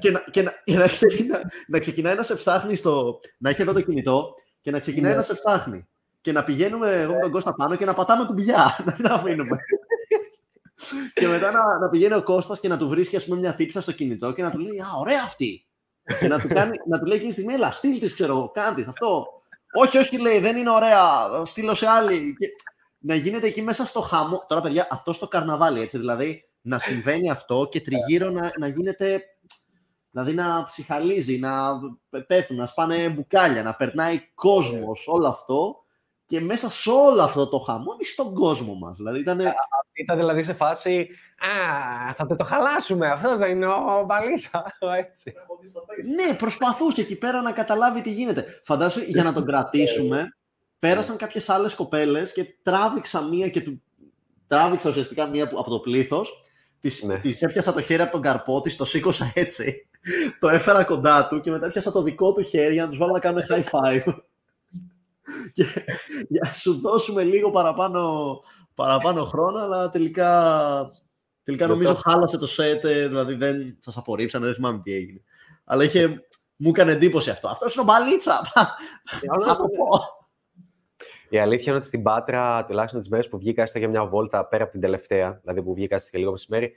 και 0.00 0.10
να, 0.10 0.24
και 0.30 0.42
να, 0.42 0.52
να, 0.64 0.86
ξεκινά, 0.86 1.40
να 1.66 1.78
ξεκινάει 1.78 2.14
να 2.14 2.22
σε 2.22 2.34
ψάχνει 2.34 2.76
στο. 2.76 3.20
να 3.38 3.50
έχει 3.50 3.62
εδώ 3.62 3.72
το 3.72 3.80
κινητό 3.80 4.34
και 4.68 4.74
να 4.74 4.80
ξεκινάει 4.80 5.10
ναι. 5.10 5.16
να 5.16 5.22
σε 5.22 5.34
ψάχνει. 5.34 5.88
Και 6.20 6.32
να 6.32 6.44
πηγαίνουμε 6.44 7.00
εγώ 7.00 7.12
με 7.12 7.20
τον 7.20 7.30
Κώστα 7.30 7.54
πάνω 7.54 7.76
και 7.76 7.84
να 7.84 7.94
πατάμε 7.94 8.24
κουμπιά. 8.24 8.76
Να 8.86 8.94
μην 8.98 9.06
αφήνουμε 9.06 9.56
και 11.14 11.26
μετά 11.26 11.50
να, 11.50 11.78
να 11.78 11.88
πηγαίνει 11.88 12.14
ο 12.14 12.22
Κώστας 12.22 12.60
και 12.60 12.68
να 12.68 12.76
του 12.76 12.88
βρίσκει 12.88 13.16
ας 13.16 13.24
πούμε, 13.24 13.38
μια 13.38 13.54
τύψα 13.54 13.80
στο 13.80 13.92
κινητό 13.92 14.32
και 14.32 14.42
να 14.42 14.50
του 14.50 14.58
λέει 14.58 14.78
Α, 14.80 14.86
ωραία 14.98 15.20
αυτή. 15.24 15.66
και 16.20 16.28
να 16.28 16.40
του, 16.40 16.48
κάνει, 16.48 16.76
να 16.86 16.98
του 16.98 17.04
λέει 17.04 17.16
εκείνη 17.16 17.32
τη 17.32 17.36
στιγμή, 17.40 17.54
Ελά, 17.54 17.72
στείλ 17.72 17.98
της, 17.98 18.14
ξέρω, 18.14 18.50
κάντε 18.54 18.84
αυτό. 18.88 19.26
όχι, 19.72 19.98
όχι, 19.98 20.18
λέει, 20.18 20.38
δεν 20.38 20.56
είναι 20.56 20.70
ωραία. 20.70 21.00
Στείλω 21.44 21.74
σε 21.74 21.86
άλλη. 21.86 22.36
Και 22.38 22.46
να 22.98 23.14
γίνεται 23.14 23.46
εκεί 23.46 23.62
μέσα 23.62 23.84
στο 23.84 24.00
χαμό. 24.00 24.44
Τώρα, 24.48 24.60
παιδιά, 24.60 24.86
αυτό 24.90 25.12
στο 25.12 25.28
καρναβάλι, 25.28 25.80
έτσι. 25.80 25.98
Δηλαδή, 25.98 26.48
να 26.60 26.78
συμβαίνει 26.78 27.30
αυτό 27.30 27.68
και 27.70 27.80
τριγύρω 27.80 28.30
να, 28.30 28.50
να 28.58 28.66
γίνεται. 28.66 29.22
Δηλαδή 30.22 30.36
να 30.36 30.64
ψυχαλίζει, 30.64 31.38
να 31.38 31.80
πέφτουν, 32.26 32.56
να 32.56 32.66
σπάνε 32.66 33.08
μπουκάλια, 33.08 33.62
να 33.62 33.74
περνάει 33.74 34.20
κόσμος, 34.34 35.04
όλο 35.06 35.26
αυτό 35.26 35.82
και 36.26 36.40
μέσα 36.40 36.70
σε 36.70 36.90
όλο 36.90 37.22
αυτό 37.22 37.48
το 37.48 37.58
χαμόνι 37.58 38.04
στον 38.04 38.34
κόσμο 38.34 38.74
μας. 38.74 38.96
Δηλαδή 38.96 39.18
ήταν... 39.18 39.40
Ήταν 39.92 40.16
δηλαδή 40.16 40.42
σε 40.42 40.52
φάση, 40.52 41.08
α, 41.38 42.14
θα 42.14 42.36
το 42.36 42.44
χαλάσουμε, 42.44 43.06
αυτός 43.06 43.38
δεν 43.38 43.50
είναι 43.50 43.66
ο 43.66 44.04
Μπαλίσα, 44.06 44.76
έτσι. 44.96 45.34
ναι, 46.14 46.34
προσπαθούσε 46.36 47.00
εκεί 47.00 47.16
πέρα 47.16 47.40
να 47.40 47.52
καταλάβει 47.52 48.00
τι 48.00 48.10
γίνεται. 48.10 48.60
Φαντάσου, 48.64 49.00
για 49.00 49.22
να 49.22 49.32
τον 49.32 49.44
κρατήσουμε, 49.44 50.36
πέρασαν 50.78 51.16
κάποιες 51.16 51.48
άλλες 51.48 51.74
κοπέλες 51.74 52.32
και 52.32 52.44
τράβηξα 52.62 53.22
μία 53.22 53.48
και 53.48 53.60
του... 53.60 53.82
Τράβηξα 54.46 54.90
ουσιαστικά 54.90 55.26
μία 55.26 55.44
από 55.44 55.70
το 55.70 55.78
πλήθος, 55.78 56.42
της, 56.80 57.02
ναι. 57.02 57.18
της 57.18 57.42
έπιασα 57.42 57.72
το 57.72 57.80
χέρι 57.80 58.02
από 58.02 58.12
τον 58.12 58.20
καρπό 58.22 58.60
της, 58.60 58.76
το 58.76 58.84
σήκωσα 58.84 59.32
έτσι, 59.34 59.87
το 60.40 60.48
έφερα 60.48 60.84
κοντά 60.84 61.28
του 61.28 61.40
και 61.40 61.50
μετά 61.50 61.66
έπιασα 61.66 61.92
το 61.92 62.02
δικό 62.02 62.32
του 62.32 62.42
χέρι 62.42 62.72
για 62.72 62.82
να 62.82 62.88
τους 62.88 62.98
βάλω 62.98 63.12
να 63.12 63.18
κάνουν 63.18 63.42
high 63.48 63.62
five 63.62 64.14
και 65.52 65.64
για 66.28 66.40
να 66.44 66.52
σου 66.52 66.80
δώσουμε 66.80 67.22
λίγο 67.22 67.50
παραπάνω, 67.50 68.30
παραπάνω 68.74 69.24
χρόνο, 69.24 69.58
αλλά 69.58 69.88
τελικά, 69.88 70.90
τελικά 71.42 71.66
νομίζω 71.66 71.94
χάλασε 71.94 72.36
το 72.36 72.46
σετ, 72.46 72.84
ε, 72.84 73.06
δηλαδή 73.08 73.34
δεν 73.34 73.76
σας 73.80 73.96
απορρίψανε, 73.96 74.44
δεν 74.44 74.54
θυμάμαι 74.54 74.80
τι 74.80 74.92
έγινε. 74.92 75.22
Αλλά 75.64 75.84
είχε, 75.84 76.28
μου 76.56 76.68
έκανε 76.68 76.92
εντύπωση 76.92 77.30
αυτό. 77.30 77.48
Αυτός 77.48 77.74
είναι 77.74 77.82
ο 77.82 77.86
Μπαλίτσα! 77.86 78.40
Θα 79.46 79.56
το 79.56 79.68
πω. 79.68 80.16
Η 81.30 81.38
αλήθεια 81.38 81.64
είναι 81.66 81.76
ότι 81.76 81.86
στην 81.86 82.02
Πάτρα, 82.02 82.64
τουλάχιστον 82.64 83.00
τις 83.00 83.08
μέρες 83.08 83.28
που 83.28 83.38
βγήκα 83.38 83.62
έστω 83.62 83.78
για 83.78 83.88
μια 83.88 84.04
βόλτα 84.04 84.46
πέρα 84.46 84.62
από 84.62 84.72
την 84.72 84.80
τελευταία, 84.80 85.38
δηλαδή 85.42 85.62
που 85.62 85.74
βγήκα 85.74 85.96
έστω 85.96 86.10
και 86.10 86.18
λίγο 86.18 86.30
μεσημέρι, 86.30 86.72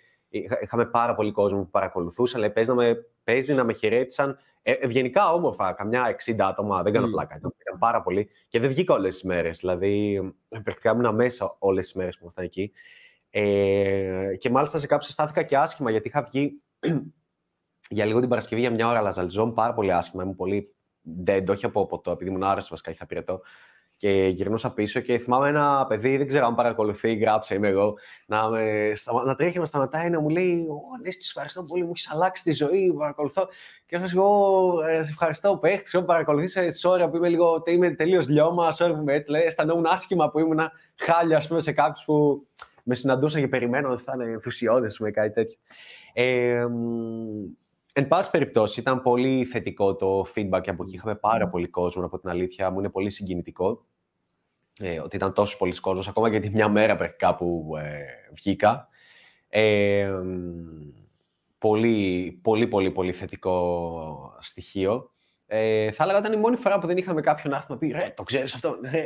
είχαμε 0.61 0.85
πάρα 0.85 1.15
πολύ 1.15 1.31
κόσμο 1.31 1.59
που 1.59 1.69
παρακολουθούσαν. 1.69 2.39
Λέει, 2.39 2.49
παίζει, 2.49 2.69
να 2.69 2.75
με, 2.75 3.05
παίζει 3.23 3.53
να 3.53 3.63
με 3.63 3.73
χαιρέτησαν 3.73 4.37
ε, 4.61 4.71
ευγενικά 4.71 5.33
όμορφα, 5.33 5.73
καμιά 5.73 6.15
60 6.25 6.35
άτομα, 6.39 6.83
δεν 6.83 6.93
κάνω 6.93 7.07
mm. 7.07 7.11
πλάκα. 7.11 7.35
Ήταν 7.37 7.53
πάρα 7.79 8.01
πολύ. 8.01 8.29
Και 8.47 8.59
δεν 8.59 8.69
βγήκα 8.69 8.93
όλες 8.93 9.13
τις 9.13 9.23
μέρες. 9.23 9.59
Δηλαδή, 9.59 10.21
πρακτικά 10.49 10.91
ήμουν 10.91 11.15
μέσα 11.15 11.55
όλες 11.59 11.85
τις 11.85 11.93
μέρες 11.93 12.13
που 12.13 12.19
ήμασταν 12.21 12.43
εκεί. 12.43 12.71
Ε, 13.29 14.31
και 14.37 14.49
μάλιστα 14.49 14.77
σε 14.77 14.87
κάποιε 14.87 15.09
στάθηκα 15.11 15.43
και 15.43 15.57
άσχημα, 15.57 15.91
γιατί 15.91 16.07
είχα 16.07 16.23
βγει 16.23 16.61
για 17.89 18.05
λίγο 18.05 18.19
την 18.19 18.29
Παρασκευή 18.29 18.61
για 18.61 18.71
μια 18.71 18.87
ώρα, 18.87 18.99
αλλά 18.99 19.11
ζαλιζόμουν 19.11 19.53
πάρα 19.53 19.73
πολύ 19.73 19.93
άσχημα. 19.93 20.23
Ήμουν 20.23 20.35
πολύ 20.35 20.75
dead, 21.25 21.45
όχι 21.49 21.65
από 21.65 21.85
ποτό, 21.85 22.11
επειδή 22.11 22.29
ήμουν 22.29 22.43
άρρωστος 22.43 22.69
βασικά, 22.69 22.91
είχα 22.91 23.05
πυρετό 23.05 23.41
και 24.01 24.31
γυρνούσα 24.33 24.73
πίσω 24.73 24.99
και 24.99 25.17
θυμάμαι 25.17 25.49
ένα 25.49 25.85
παιδί, 25.87 26.17
δεν 26.17 26.27
ξέρω 26.27 26.45
αν 26.45 26.55
παρακολουθεί, 26.55 27.15
γράψε, 27.15 27.55
είμαι 27.55 27.67
εγώ, 27.67 27.93
να, 28.25 28.49
με, 28.49 28.93
να 29.25 29.35
τρέχει 29.35 29.59
να 29.59 29.65
σταματάει 29.65 30.09
να 30.09 30.19
μου 30.19 30.29
λέει 30.29 30.65
«Ω, 30.69 30.97
ναι, 31.03 31.11
σε 31.11 31.19
ευχαριστώ 31.21 31.63
πολύ, 31.63 31.83
μου 31.83 31.89
έχεις 31.89 32.11
αλλάξει 32.11 32.43
τη 32.43 32.51
ζωή, 32.51 32.93
παρακολουθώ». 32.97 33.47
Και 33.85 33.97
να 33.97 34.03
εγώ, 34.13 34.81
«Ε, 34.87 35.03
σε 35.03 35.09
ευχαριστώ 35.09 35.57
που 35.57 35.65
έχεις, 35.65 35.81
ξέρω, 35.83 36.03
παρακολουθήσα 36.03 36.65
τη 36.65 36.87
ώρα 36.87 37.09
που 37.09 37.15
είμαι 37.15 37.29
λίγο, 37.29 37.63
είμαι 37.65 37.91
τελείως 37.91 38.27
λιώμα, 38.27 38.73
ώρα 38.81 38.95
που 38.95 39.03
με 39.03 39.13
έτσι, 39.13 39.31
λέει, 39.31 39.41
αισθανόμουν 39.41 39.85
άσχημα 39.85 40.29
που 40.29 40.39
ήμουν 40.39 40.59
χάλια, 40.95 41.37
ας 41.37 41.47
πούμε, 41.47 41.61
σε 41.61 41.71
κάποιους 41.71 42.05
που 42.05 42.47
με 42.83 42.95
συναντούσαν 42.95 43.41
και 43.41 43.47
περιμένω 43.47 43.89
ότι 43.89 44.03
θα 44.03 44.11
είναι 44.15 44.31
ενθουσιώδες 44.31 44.99
με 44.99 45.11
κάτι 45.11 45.31
τέτοιο. 45.31 45.57
Ε, 46.13 46.65
Εν 47.93 48.07
πάση 48.07 48.29
περιπτώσει, 48.29 48.79
ήταν 48.79 49.01
πολύ 49.01 49.45
θετικό 49.45 49.95
το 49.95 50.25
feedback 50.35 50.67
από 50.67 50.83
εκεί. 50.83 50.95
Είχαμε 50.95 51.15
πάρα 51.15 51.49
πολύ 51.49 51.67
κόσμο, 51.67 52.05
από 52.05 52.19
την 52.19 52.29
αλήθεια 52.29 52.69
μου. 52.71 52.79
Είναι 52.79 52.89
πολύ 52.89 53.09
συγκινητικό 53.09 53.85
ε, 54.79 54.99
ότι 54.99 55.15
ήταν 55.15 55.33
τόσος 55.33 55.57
πολλοί 55.57 55.79
κόσμος, 55.79 56.07
ακόμα 56.07 56.29
και 56.29 56.39
τη 56.39 56.49
μια 56.49 56.69
μέρα 56.69 56.95
πρακτικά 56.95 57.35
που 57.35 57.73
ε, 57.77 57.99
βγήκα. 58.33 58.87
Ε, 59.49 60.11
πολύ, 61.57 62.39
πολύ, 62.43 62.67
πολύ, 62.67 62.91
πολύ 62.91 63.11
θετικό 63.11 64.37
στοιχείο. 64.39 65.11
Ε, 65.53 65.91
θα 65.91 66.03
έλεγα 66.03 66.17
ότι 66.17 66.27
ήταν 66.27 66.39
η 66.39 66.41
μόνη 66.41 66.55
φορά 66.55 66.79
που 66.79 66.87
δεν 66.87 66.97
είχαμε 66.97 67.21
κάποιον 67.21 67.53
άθλημα 67.53 67.79
πει 67.79 67.87
«Ρε, 67.87 68.13
το 68.15 68.23
ξέρεις 68.23 68.53
αυτό, 68.53 68.77
ρε, 68.91 69.05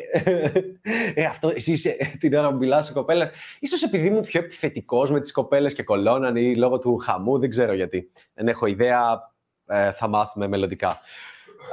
ε, 1.22 1.26
αυτό 1.26 1.50
εσύ 1.50 1.72
είσαι 1.72 1.98
την 2.20 2.34
ώρα 2.34 2.50
που 2.50 2.58
μιλάς 2.58 2.86
σε 2.86 2.94
κοπέλες». 2.94 3.30
Ίσως 3.60 3.84
επειδή 3.84 4.08
είμαι 4.08 4.20
πιο 4.20 4.40
επιθετικός 4.40 5.12
με 5.12 5.22
τις 5.22 5.32
κοπέλες 5.32 5.74
και 5.74 5.84
κολώναν 5.84 6.36
ή 6.36 6.56
λόγω 6.56 6.80
του 6.80 6.98
χαμού, 6.98 7.40
δεν 7.40 7.50
ξέρω 7.50 7.74
γιατί. 7.74 8.12
Δεν 8.34 8.48
έχω 8.48 8.66
ιδέα, 8.66 9.32
ε, 9.66 9.92
θα 9.92 10.08
μάθουμε 10.08 10.48
μελλοντικά. 10.48 11.00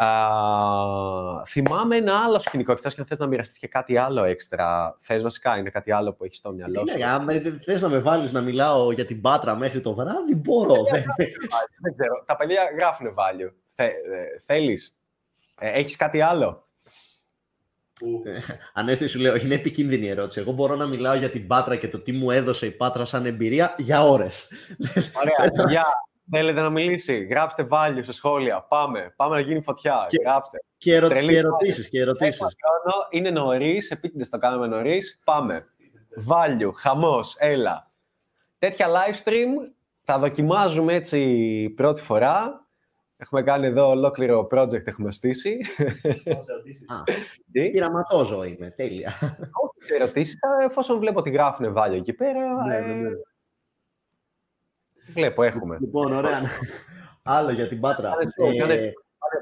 Uh, 0.01 1.43
θυμάμαι 1.47 1.97
ένα 1.97 2.23
άλλο 2.25 2.39
σκηνικό, 2.39 2.73
εκτός 2.73 2.95
και 2.95 3.01
αν 3.01 3.07
θες 3.07 3.19
να 3.19 3.27
μοιραστείς 3.27 3.59
και 3.59 3.67
κάτι 3.69 3.97
άλλο 3.97 4.25
έξτρα. 4.25 4.97
Θες 4.99 5.23
βασικά, 5.23 5.57
είναι 5.59 5.71
κάτι 5.71 5.93
άλλο 5.93 6.13
που 6.13 6.25
έχεις 6.25 6.39
στο 6.39 6.53
μυαλό 6.53 6.85
σου; 6.89 6.99
Ναι, 6.99 7.05
αν 7.05 7.27
θες 7.65 7.81
να 7.83 7.89
με 7.89 7.99
βάλεις 7.99 8.33
να 8.33 8.41
μιλάω 8.41 8.93
για 8.93 9.05
την 9.05 9.21
Πάτρα 9.21 9.57
μέχρι 9.57 9.81
το 9.81 9.95
βράδυ, 9.95 10.35
μπορώ. 10.35 10.75
δεν, 10.75 11.05
δεν 11.81 11.95
ξέρω. 11.99 12.25
Τα 12.27 12.37
παιδιά 12.37 12.63
γράφουν 12.77 13.07
value. 13.07 13.53
Θε, 13.75 13.85
ε, 13.85 13.93
θέλεις; 14.47 14.99
Ε, 15.59 15.71
έχεις 15.71 15.97
κάτι 15.97 16.21
άλλο; 16.21 16.69
Ε, 18.25 18.39
Ανέστη 18.73 19.07
σου 19.07 19.19
λέω, 19.19 19.37
είναι 19.37 19.55
επικίνδυνη 19.55 20.07
ερώτηση. 20.07 20.41
Εγώ 20.41 20.53
μπορώ 20.53 20.77
να 20.77 20.87
μιλάω 20.87 21.15
για 21.15 21.31
την 21.31 21.47
Πάτρα 21.47 21.77
και 21.77 21.89
το 21.89 21.99
τι 21.99 22.13
μου 22.13 22.31
έδωσε 22.31 22.67
η 22.67 22.71
Πάτρα 22.71 23.05
σαν 23.05 23.27
εμπειρία 23.27 23.75
για 23.79 24.05
ώρες. 24.05 24.49
Ωραία, 25.61 25.85
Θέλετε 26.31 26.61
να 26.61 26.71
μιλήσει, 26.71 27.25
γράψτε 27.25 27.67
value 27.71 28.01
σε 28.01 28.13
σχόλια. 28.13 28.67
Πάμε, 28.69 29.13
πάμε 29.17 29.35
να 29.35 29.41
γίνει 29.41 29.63
φωτιά. 29.63 30.07
Και, 30.09 30.23
γράψτε. 30.25 30.59
Και, 30.77 30.95
ερω... 30.95 31.09
και 31.09 31.37
ερωτήσεις. 31.37 31.89
Και 31.89 32.01
ερωτήσεις. 32.01 32.47
είναι 33.11 33.31
νωρίς, 33.31 33.91
επίτηδες 33.91 34.29
το 34.29 34.39
κάνουμε 34.39 34.67
νωρίς. 34.67 35.23
Πάμε. 35.25 35.67
Value, 36.29 36.73
χαμός, 36.75 37.37
έλα. 37.39 37.91
Τέτοια 38.59 38.89
live 38.89 39.29
stream 39.29 39.73
θα 40.03 40.19
δοκιμάζουμε 40.19 40.95
έτσι 40.95 41.73
πρώτη 41.77 42.03
φορά. 42.03 42.67
Έχουμε 43.17 43.43
κάνει 43.43 43.67
εδώ 43.67 43.89
ολόκληρο 43.89 44.49
project, 44.51 44.87
έχουμε 44.87 45.11
στήσει. 45.11 45.59
Πειραματόζω 47.73 48.45
είμαι, 48.45 48.71
τέλεια. 48.71 49.13
Όχι 49.53 49.93
ερωτήσεις, 49.95 50.39
εφόσον 50.65 50.99
βλέπω 50.99 51.19
ότι 51.19 51.31
γράφουν 51.31 51.75
value 51.77 51.93
εκεί 51.93 52.13
πέρα, 52.13 52.65
ναι, 52.67 52.81
ναι, 52.81 52.93
ναι. 52.93 53.11
Ε, 55.09 55.13
Βλέπω, 55.13 55.43
έχουμε. 55.43 55.77
Λοιπόν, 55.81 56.13
ωραία. 56.13 56.43
Άλλο 57.23 57.51
για 57.51 57.69
την 57.69 57.81
Πάτρα. 57.81 58.13
Ε... 58.69 58.93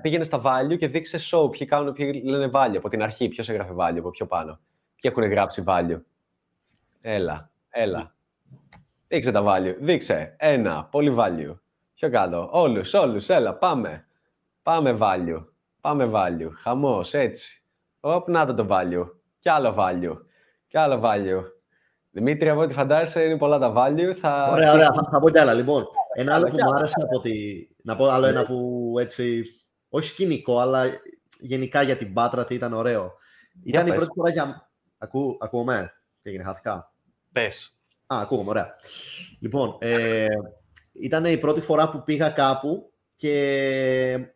Πήγαινε 0.03 0.24
στα 0.24 0.43
value 0.45 0.78
και 0.78 0.89
δείξε 0.89 1.19
show 1.31 1.51
ποιοι, 1.51 1.66
κάνουν, 1.66 1.93
ποιοι 1.93 2.23
λένε 2.24 2.51
value 2.55 2.77
από 2.77 2.89
την 2.89 3.03
αρχή. 3.03 3.28
Ποιος 3.28 3.49
έγραφε 3.49 3.74
value 3.77 3.99
από 3.99 4.11
πιο 4.11 4.27
πάνω. 4.27 4.61
Ποιοι 5.01 5.12
έχουν 5.16 5.31
γράψει 5.31 5.65
value. 5.66 6.01
Έλα, 7.01 7.51
έλα. 7.70 8.15
Δείξε 9.09 9.32
τα 9.32 9.43
value. 9.47 9.74
Δείξε. 9.78 10.35
Ένα. 10.39 10.85
Πολύ 10.91 11.15
value. 11.19 11.55
Πιο 11.95 12.11
κάτω. 12.11 12.49
Όλους, 12.53 12.95
όλους. 12.95 13.28
Έλα, 13.28 13.55
πάμε. 13.55 14.07
Πάμε 14.62 14.97
value. 15.01 15.45
Πάμε 15.81 16.11
value. 16.15 16.51
Χαμός, 16.53 17.15
έτσι. 17.15 17.62
Οπ, 18.01 18.28
να 18.28 18.47
το 18.47 18.55
το 18.55 18.66
value. 18.70 19.07
Κι 19.39 19.49
άλλο 19.49 19.74
value. 19.78 20.16
Κι 20.69 20.78
άλλο 20.78 21.01
value. 21.05 21.43
Δημήτρη, 22.11 22.49
από 22.49 22.61
ό,τι 22.61 22.73
φαντάζεσαι, 22.73 23.23
είναι 23.23 23.39
πολλά 23.39 23.59
τα 23.59 23.73
value. 23.77 24.15
Θα... 24.20 24.49
Ωραία, 24.53 24.73
ωραία. 24.73 24.93
Θα, 24.93 25.09
θα 25.11 25.19
πω 25.19 25.31
κι 25.31 25.39
άλλα. 25.39 25.55
Λοιπόν, 25.55 25.87
ένα 26.15 26.35
άλλο 26.35 26.47
που 26.47 26.55
μου 26.55 26.74
άρεσε 26.77 26.97
από 27.03 27.20
τη... 27.20 27.32
Να 27.82 27.97
πω 27.97 28.09
άλλο 28.09 28.27
ένα 28.27 28.45
που 28.45 28.95
έτσι... 28.99 29.45
Όχι 29.89 30.09
σκηνικό, 30.09 30.59
αλλά 30.59 30.85
γενικά 31.41 31.82
για 31.82 31.97
την 31.97 32.12
Πάτρα 32.12 32.45
τι 32.45 32.55
ήταν 32.55 32.73
ωραίο. 32.73 33.12
Ήταν 33.65 33.87
η 33.87 33.89
πες. 33.89 33.99
πρώτη 33.99 34.12
φορά 34.15 34.31
για... 34.31 34.70
Ακού, 34.99 35.37
ακούγομαι. 35.41 35.93
Τι 36.23 36.31
έγινε, 36.31 36.45
χάθηκα; 36.45 36.93
Πες. 37.32 37.81
Α, 38.07 38.20
ακούγομαι, 38.20 38.51
ωραία. 38.51 38.74
Λοιπόν, 39.41 39.77
ε, 39.81 40.27
ήταν 40.93 41.24
η 41.24 41.39
πρώτη 41.39 41.61
φορά 41.61 41.89
που 41.89 42.03
πήγα 42.03 42.31
κάπου 42.31 42.93
και 43.15 44.35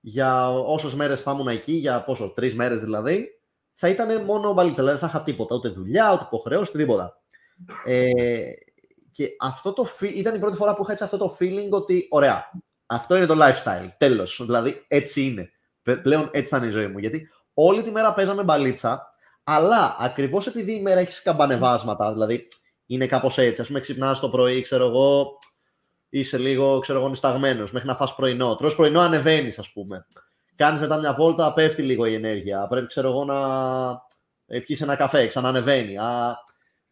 για 0.00 0.50
όσες 0.50 0.94
μέρες 0.94 1.22
θα 1.22 1.30
ήμουν 1.30 1.48
εκεί, 1.48 1.72
για 1.72 2.04
πόσο, 2.04 2.30
τρεις 2.30 2.54
μέρες 2.54 2.80
δηλαδή, 2.80 3.39
θα 3.82 3.88
ήταν 3.88 4.24
μόνο 4.24 4.52
μπαλίτσα, 4.52 4.82
δηλαδή 4.82 4.98
δεν 4.98 5.08
θα 5.08 5.14
είχα 5.16 5.24
τίποτα, 5.24 5.54
ούτε 5.54 5.68
δουλειά, 5.68 6.12
ούτε 6.12 6.24
υποχρεώσεις, 6.26 6.70
τίποτα. 6.74 7.22
Ε, 7.84 8.10
και 9.12 9.28
αυτό 9.40 9.72
το 9.72 9.84
φι- 9.84 10.16
ήταν 10.16 10.34
η 10.34 10.38
πρώτη 10.38 10.56
φορά 10.56 10.74
που 10.74 10.82
είχα 10.82 10.92
έτσι 10.92 11.04
αυτό 11.04 11.16
το 11.16 11.36
feeling 11.40 11.68
ότι, 11.70 12.06
ωραία, 12.10 12.44
αυτό 12.86 13.16
είναι 13.16 13.26
το 13.26 13.34
lifestyle, 13.38 13.88
τέλος, 13.98 14.40
δηλαδή 14.44 14.84
έτσι 14.88 15.22
είναι. 15.24 15.50
Πε- 15.82 16.02
Πλέον 16.02 16.28
έτσι 16.32 16.50
θα 16.50 16.56
είναι 16.56 16.66
η 16.66 16.70
ζωή 16.70 16.86
μου, 16.86 16.98
γιατί 16.98 17.28
όλη 17.54 17.82
τη 17.82 17.90
μέρα 17.90 18.12
παίζαμε 18.12 18.42
μπαλίτσα, 18.42 19.08
αλλά 19.44 19.96
ακριβώς 19.98 20.46
επειδή 20.46 20.72
η 20.72 20.80
μέρα 20.82 21.00
έχει 21.00 21.12
σκαμπανεβάσματα, 21.12 22.12
δηλαδή 22.12 22.46
είναι 22.86 23.06
κάπως 23.06 23.38
έτσι, 23.38 23.60
ας 23.60 23.66
πούμε 23.66 23.80
ξυπνάς 23.80 24.20
το 24.20 24.28
πρωί, 24.28 24.62
ξέρω 24.62 24.86
εγώ, 24.86 25.38
είσαι 26.08 26.38
λίγο, 26.38 26.78
ξέρω 26.78 26.98
εγώ, 26.98 27.08
νησταγμένος, 27.08 27.72
μέχρι 27.72 27.88
να 27.88 27.96
φας 27.96 28.14
πρωινό. 28.14 28.56
Τρως 28.56 28.76
πρωινό, 28.76 29.00
ανεβαίνεις, 29.00 29.58
ας 29.58 29.72
πούμε. 29.72 30.06
Κάνεις 30.60 30.80
μετά 30.80 30.96
μια 30.96 31.14
βόλτα, 31.14 31.52
πέφτει 31.52 31.82
λίγο 31.82 32.04
η 32.04 32.14
ενέργεια. 32.14 32.66
Πρέπει, 32.66 32.86
ξέρω 32.86 33.08
εγώ, 33.08 33.24
να 33.24 33.36
ε, 34.46 34.58
πιείς 34.58 34.80
ένα 34.80 34.96
καφέ, 34.96 35.26
ξανανεβαίνει. 35.26 35.98
Α, 35.98 36.36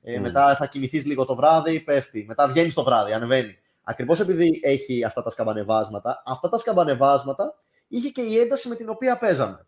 ε, 0.03 0.16
Μμμ. 0.16 0.23
Μετά 0.23 0.57
θα 0.57 0.66
κοιμηθείς 0.66 1.05
λίγο 1.05 1.24
το 1.24 1.35
βράδυ, 1.35 1.81
πέφτει. 1.81 2.24
Μετά 2.28 2.49
βγαίνεις 2.49 2.74
το 2.74 2.85
βράδυ, 2.85 3.12
ανεβαίνει. 3.12 3.59
Ακριβώς 3.82 4.20
επειδή 4.20 4.61
έχει 4.62 5.05
αυτά 5.05 5.23
τα 5.23 5.31
σκαμπανεβάσματα, 5.31 6.23
αυτά 6.27 6.49
τα 6.49 6.59
σκαμπανεβάσματα 6.59 7.55
είχε 7.89 8.09
και 8.09 8.20
η 8.20 8.39
ένταση 8.39 8.69
με 8.69 8.74
την 8.74 8.89
οποία 8.89 9.19
παίζαμε. 9.19 9.66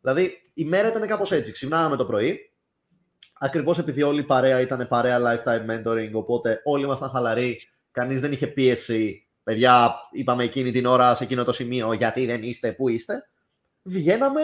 Δηλαδή, 0.00 0.40
η 0.54 0.64
μέρα 0.64 0.88
ήταν 0.88 1.06
κάπως 1.06 1.32
έτσι. 1.32 1.52
Ξυπνάγαμε 1.52 1.96
το 1.96 2.06
πρωί, 2.06 2.38
Ακριβώς 3.38 3.78
επειδή 3.78 4.02
όλη 4.02 4.20
η 4.20 4.24
παρέα 4.24 4.60
ήταν 4.60 4.86
παρέα 4.88 5.18
lifetime 5.18 5.70
mentoring, 5.70 6.10
οπότε 6.12 6.60
όλοι 6.64 6.84
ήμασταν 6.84 7.08
χαλαροί, 7.08 7.60
κανείς 7.90 8.20
δεν 8.20 8.32
είχε 8.32 8.46
πίεση. 8.46 9.28
Παιδιά, 9.42 9.94
είπαμε 10.12 10.44
εκείνη 10.44 10.70
την 10.70 10.86
ώρα 10.86 11.14
σε 11.14 11.24
εκείνο 11.24 11.44
το 11.44 11.52
σημείο, 11.52 11.92
γιατί 11.92 12.26
δεν 12.26 12.42
είστε, 12.42 12.72
πού 12.72 12.88
είστε. 12.88 13.28
Βγαίναμε. 13.86 14.40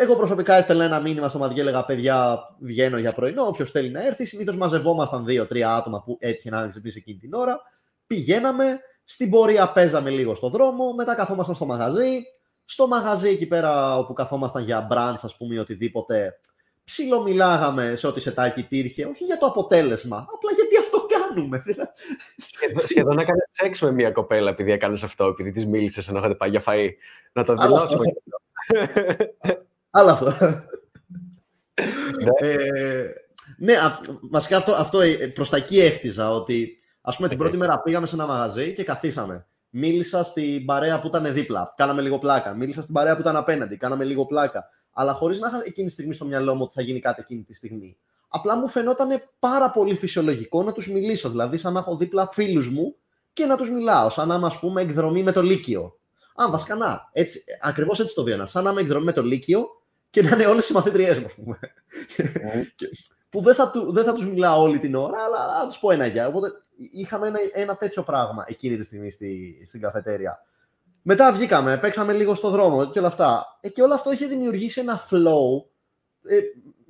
Εγώ 0.00 0.16
προσωπικά 0.16 0.54
έστελνα 0.54 0.84
ένα 0.84 1.00
μήνυμα 1.00 1.28
στο 1.28 1.38
μαδιέ, 1.38 1.60
έλεγα 1.60 1.84
παιδιά, 1.84 2.38
βγαίνω 2.60 2.98
για 2.98 3.12
πρωινό. 3.12 3.46
Όποιος 3.46 3.70
θέλει 3.70 3.90
να 3.90 4.06
έρθει. 4.06 4.24
Συνήθως 4.24 4.56
μαζευόμασταν 4.56 5.24
δύο-τρία 5.24 5.74
άτομα 5.74 6.02
που 6.02 6.16
έτυχε 6.20 6.50
να 6.50 6.68
ξυπνήσει 6.68 6.98
εκείνη 6.98 7.18
την 7.18 7.34
ώρα. 7.34 7.60
Πηγαίναμε, 8.06 8.80
στην 9.04 9.30
πορεία 9.30 9.72
παίζαμε 9.72 10.10
λίγο 10.10 10.34
στο 10.34 10.48
δρόμο, 10.48 10.92
μετά 10.92 11.14
καθόμασταν 11.14 11.54
στο 11.54 11.66
μαγαζί. 11.66 12.22
Στο 12.64 12.88
μαγαζί 12.88 13.28
εκεί 13.28 13.46
πέρα 13.46 13.98
όπου 13.98 14.12
καθόμασταν 14.12 14.62
για 14.62 14.88
brunch, 14.90 15.20
ας 15.22 15.36
πούμε, 15.36 15.54
ή 15.54 15.58
οτιδήποτε, 15.58 16.38
ψιλομιλάγαμε 16.84 17.94
σε 17.96 18.06
ό,τι 18.06 18.20
σετάκι 18.20 18.60
υπήρχε, 18.60 19.04
όχι 19.04 19.24
για 19.24 19.38
το 19.38 19.46
αποτέλεσμα, 19.46 20.16
απλά 20.16 20.50
γιατί 20.54 20.76
αυτό 20.78 20.87
κάνουμε. 21.38 21.58
δηλαδή. 21.66 21.90
Σχεδόν, 22.46 22.86
σχεδόν 22.86 23.18
έκανε 23.18 23.48
σεξ 23.50 23.80
με 23.80 23.92
μια 23.92 24.10
κοπέλα 24.10 24.50
επειδή 24.50 24.72
έκανες 24.72 25.02
αυτό, 25.02 25.26
επειδή 25.26 25.50
της 25.50 25.66
μίλησες 25.66 26.08
ενώ 26.08 26.18
είχατε 26.18 26.34
πάει 26.34 26.50
για 26.50 26.62
φαΐ. 26.66 26.88
Να 27.32 27.44
το 27.44 27.54
Άλλο 27.58 27.74
αυτό. 27.74 27.96
δηλώσουμε. 27.96 28.06
Άλλο 29.90 30.10
αυτό. 30.10 30.32
Ναι. 32.22 32.48
ε, 32.48 33.12
ναι, 33.58 33.72
α, 33.72 34.00
βασικά 34.30 34.56
αυτό, 34.56 34.72
αυτό 34.72 35.00
ε, 35.00 35.14
προς 35.14 35.50
τα 35.50 35.56
εκεί 35.56 35.80
έχτιζα, 35.80 36.30
ότι 36.30 36.76
ας 37.00 37.16
πούμε 37.16 37.28
την 37.28 37.36
Οκ. 37.36 37.42
πρώτη 37.42 37.58
μέρα 37.58 37.80
πήγαμε 37.80 38.06
σε 38.06 38.14
ένα 38.14 38.26
μαγαζί 38.26 38.72
και 38.72 38.84
καθίσαμε. 38.84 39.46
Μίλησα 39.70 40.22
στην 40.22 40.64
παρέα 40.64 41.00
που 41.00 41.06
ήταν 41.06 41.32
δίπλα, 41.32 41.72
κάναμε 41.76 42.02
λίγο 42.02 42.18
πλάκα. 42.18 42.56
Μίλησα 42.56 42.82
στην 42.82 42.94
παρέα 42.94 43.14
που 43.14 43.20
ήταν 43.20 43.36
απέναντι, 43.36 43.76
κάναμε 43.76 44.04
λίγο 44.04 44.26
πλάκα. 44.26 44.68
Αλλά 44.92 45.12
χωρίς 45.12 45.38
να 45.38 45.48
είχα 45.48 45.62
εκείνη 45.64 45.86
τη 45.86 45.92
στιγμή 45.92 46.14
στο 46.14 46.24
μυαλό 46.24 46.54
μου 46.54 46.62
ότι 46.62 46.74
θα 46.74 46.82
γίνει 46.82 47.00
κάτι 47.00 47.20
εκείνη 47.20 47.42
τη 47.42 47.54
στιγμή. 47.54 47.96
Απλά 48.28 48.56
μου 48.56 48.68
φαινόταν 48.68 49.08
πάρα 49.38 49.70
πολύ 49.70 49.94
φυσιολογικό 49.94 50.62
να 50.62 50.72
τους 50.72 50.88
μιλήσω. 50.90 51.30
Δηλαδή, 51.30 51.56
σαν 51.56 51.72
να 51.72 51.78
έχω 51.78 51.96
δίπλα 51.96 52.28
φίλους 52.32 52.70
μου 52.70 52.96
και 53.32 53.46
να 53.46 53.56
τους 53.56 53.70
μιλάω. 53.70 54.10
Σαν 54.10 54.28
να 54.28 54.34
είμαι, 54.34 54.46
ας 54.46 54.58
πούμε, 54.58 54.82
εκδρομή 54.82 55.22
με 55.22 55.32
το 55.32 55.42
Λύκειο. 55.42 55.98
Α, 56.34 56.50
βασικά 56.50 56.74
να. 56.74 57.08
Έτσι, 57.12 57.44
ακριβώς 57.60 58.00
έτσι 58.00 58.14
το 58.14 58.22
βίωνα. 58.22 58.46
Σαν 58.46 58.64
να 58.64 58.70
είμαι 58.70 58.80
εκδρομή 58.80 59.04
με 59.04 59.12
το 59.12 59.22
Λύκειο 59.22 59.68
και 60.10 60.22
να 60.22 60.30
είναι 60.34 60.46
όλες 60.46 60.68
οι 60.68 60.72
μαθήτριές 60.72 61.18
μου, 61.18 61.26
ας 61.26 61.34
πούμε. 61.34 61.58
Και- 62.76 62.88
που 63.30 63.40
δεν 63.40 63.54
θα, 63.54 63.70
του, 63.70 63.92
δεν 63.92 64.04
θα 64.04 64.12
τους 64.12 64.26
μιλάω 64.26 64.62
όλη 64.62 64.78
την 64.78 64.94
ώρα, 64.94 65.18
αλλά 65.24 65.60
θα 65.60 65.66
τους 65.66 65.78
πω 65.78 65.90
ένα 65.90 66.06
γεια. 66.06 66.28
Οπότε 66.28 66.52
είχαμε 66.92 67.26
ένα, 67.26 67.38
ένα 67.52 67.76
τέτοιο 67.76 68.02
πράγμα 68.02 68.44
εκείνη 68.46 68.76
τη 68.76 68.84
στιγμή 68.84 69.10
στη, 69.10 69.62
στην 69.66 69.80
καφετέρια. 69.80 70.42
Μετά 71.02 71.32
βγήκαμε, 71.32 71.78
παίξαμε 71.78 72.12
λίγο 72.12 72.34
στο 72.34 72.50
δρόμο 72.50 72.90
και 72.90 72.98
όλα 72.98 73.08
αυτά. 73.08 73.58
Ε, 73.60 73.68
και 73.68 73.82
όλο 73.82 73.94
αυτό 73.94 74.12
είχε 74.12 74.26
δημιουργήσει 74.26 74.80
ένα 74.80 75.00
flow 75.10 75.64
ε, 76.28 76.38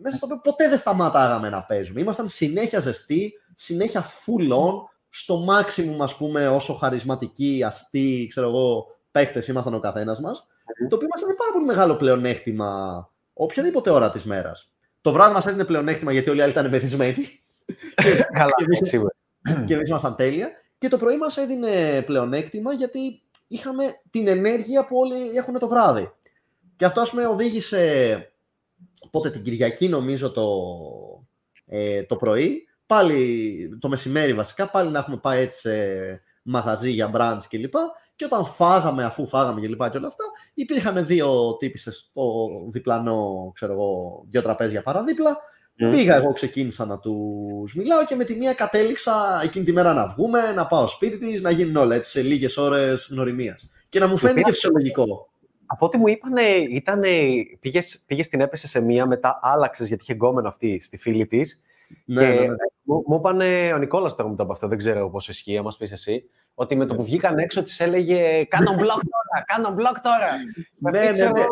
μέσα 0.03 0.17
στο 0.17 0.27
οποίο 0.27 0.41
ποτέ 0.41 0.69
δεν 0.69 0.79
σταματάγαμε 0.79 1.49
να 1.49 1.63
παίζουμε. 1.63 2.01
Ήμασταν 2.01 2.29
συνέχεια 2.29 2.81
ζεστοί, 2.81 3.33
συνέχεια 3.55 4.03
full 4.05 4.53
on, 4.53 4.75
στο 5.11 5.47
maximum 5.49 5.97
ας 6.01 6.17
πούμε 6.17 6.49
όσο 6.49 6.73
χαρισματικοί, 6.73 7.63
αστεί, 7.67 8.27
ξέρω 8.29 8.49
εγώ, 8.49 8.87
παίχτες 9.11 9.49
ήμασταν 9.49 9.75
ο 9.75 9.81
καθένας 9.81 10.21
μας. 10.21 10.47
Το 10.89 10.95
οποίο 10.97 11.09
μας 11.11 11.23
έδινε 11.23 11.37
πάρα 11.39 11.53
πολύ 11.53 11.65
μεγάλο 11.65 11.97
πλεονέκτημα 11.97 13.11
οποιαδήποτε 13.33 13.91
ώρα 13.91 14.11
της 14.11 14.25
μέρας. 14.25 14.73
Το 15.01 15.13
βράδυ 15.13 15.33
μας 15.33 15.47
έδινε 15.47 15.65
πλεονέκτημα 15.65 16.13
γιατί 16.13 16.31
όλοι 16.31 16.39
οι 16.39 16.43
άλλοι 16.43 16.51
ήταν 16.53 16.69
μεθυσμένοι 16.69 17.17
Καλά, 18.33 18.51
Και 18.57 18.65
εμείς- 18.65 18.89
σίγουρα. 18.89 19.15
και 19.67 19.75
εμείς 19.75 19.89
ήμασταν 19.89 20.17
τέλεια. 20.17 20.51
Και 20.79 20.89
το 20.89 20.97
πρωί 20.97 21.17
μας 21.17 21.37
έδινε 21.37 22.03
πλεονέκτημα 22.07 22.73
γιατί 22.73 23.23
είχαμε 23.49 23.85
την 24.11 24.29
ενέργεια 24.29 24.87
που 24.87 24.97
όλοι 24.99 25.37
έχουν 25.37 25.59
το 25.59 25.69
βράδυ. 25.69 26.13
Και 26.77 26.85
αυτό 26.85 27.01
ας 27.01 27.11
πούμε 27.11 27.27
οδήγησε 27.27 28.33
πότε 29.11 29.31
την 29.31 29.43
Κυριακή 29.43 29.89
νομίζω 29.89 30.31
το, 30.31 30.47
ε, 31.67 32.03
το 32.03 32.17
πρωί, 32.17 32.67
πάλι 32.87 33.79
το 33.81 33.89
μεσημέρι 33.89 34.35
βασικά, 34.35 34.71
πάλι 34.71 34.91
να 34.91 34.99
έχουμε 34.99 35.17
πάει 35.17 35.43
έτσι 35.43 35.61
σε 35.61 36.23
μαγαζί 36.43 36.91
για 36.91 37.11
brunch 37.15 37.43
κλπ. 37.49 37.75
Και 38.17 38.25
όταν 38.25 38.45
φάγαμε, 38.45 39.05
αφού 39.05 39.27
φάγαμε 39.27 39.61
και 39.61 39.69
λοιπά 39.69 39.91
και 39.91 39.97
όλα 39.97 40.07
αυτά, 40.07 40.25
υπήρχαν 40.55 41.07
δύο 41.07 41.57
τύπησες 41.57 41.97
στο 41.97 42.49
διπλανό, 42.71 43.53
ξέρω 43.55 43.73
εγώ, 43.73 44.25
δύο 44.31 44.43
τραπέζια 44.43 44.83
παραδίπλα. 44.83 45.37
Μμ. 45.79 45.91
Πήγα 45.91 46.17
εγώ, 46.17 46.33
ξεκίνησα 46.33 46.85
να 46.87 46.99
τους 46.99 47.75
μιλάω 47.75 48.05
και 48.05 48.15
με 48.15 48.25
τη 48.25 48.35
μία 48.35 48.55
κατέληξα 48.55 49.41
εκείνη 49.43 49.65
τη 49.65 49.73
μέρα 49.73 49.93
να 49.93 50.07
βγούμε, 50.07 50.53
να 50.53 50.67
πάω 50.67 50.87
σπίτι 50.87 51.19
της, 51.19 51.43
να 51.43 51.51
γίνουν 51.51 51.77
όλα 51.77 51.95
έτσι 51.95 52.11
σε 52.11 52.23
λίγες 52.23 52.57
ώρες 52.57 53.09
γνωριμίας. 53.11 53.69
Και 53.89 53.99
να 53.99 54.07
μου 54.07 54.17
φαίνεται 54.17 54.41
και 54.41 54.53
φυσιολογικό. 54.53 55.31
Από 55.71 55.87
ό,τι 55.87 55.97
μου 55.99 56.09
είπανε, 56.09 56.43
ήταν, 56.51 57.03
πήγες, 57.61 58.03
πήγες 58.07 58.29
την 58.29 58.41
έπεσε 58.41 58.67
σε 58.67 58.81
μία, 58.81 59.07
μετά 59.07 59.39
άλλαξες 59.43 59.89
γιατί 59.89 60.03
είχε 60.03 60.13
γκόμενο 60.13 60.49
αυτή 60.49 60.81
στη 60.81 60.97
φίλη 60.97 61.27
της. 61.27 61.61
Ναι, 62.05 62.21
και 62.21 62.41
ναι, 62.41 62.47
ναι. 62.47 62.55
Μου, 62.83 63.03
μου 63.07 63.17
είπανε 63.17 63.73
ο 63.75 63.79
Νικόλας 63.79 64.15
τώρα 64.15 64.29
μου 64.29 64.37
το 64.37 64.43
από 64.43 64.53
αυτό, 64.53 64.69
δεν 64.69 64.79
ξέρω 64.79 65.11
πόσο 65.11 65.33
ισχύει, 65.33 65.57
άμα 65.59 65.73
πεις 65.79 65.93
εσύ, 65.93 66.25
ότι 66.55 66.77
με 66.77 66.87
το 66.87 66.95
που 66.95 67.05
βγήκαν 67.05 67.39
έξω 67.39 67.63
της 67.63 67.81
έλεγε 67.81 68.45
«Κάνω 68.45 68.71
blog 68.71 68.79
τώρα, 69.11 69.45
κάνω 69.47 69.69
blog 69.79 69.97
τώρα». 70.03 70.27
Ναι, 70.79 70.91
Αυτή, 70.99 71.07
ναι, 71.07 71.13
ξέρω, 71.13 71.31
ναι. 71.31 71.45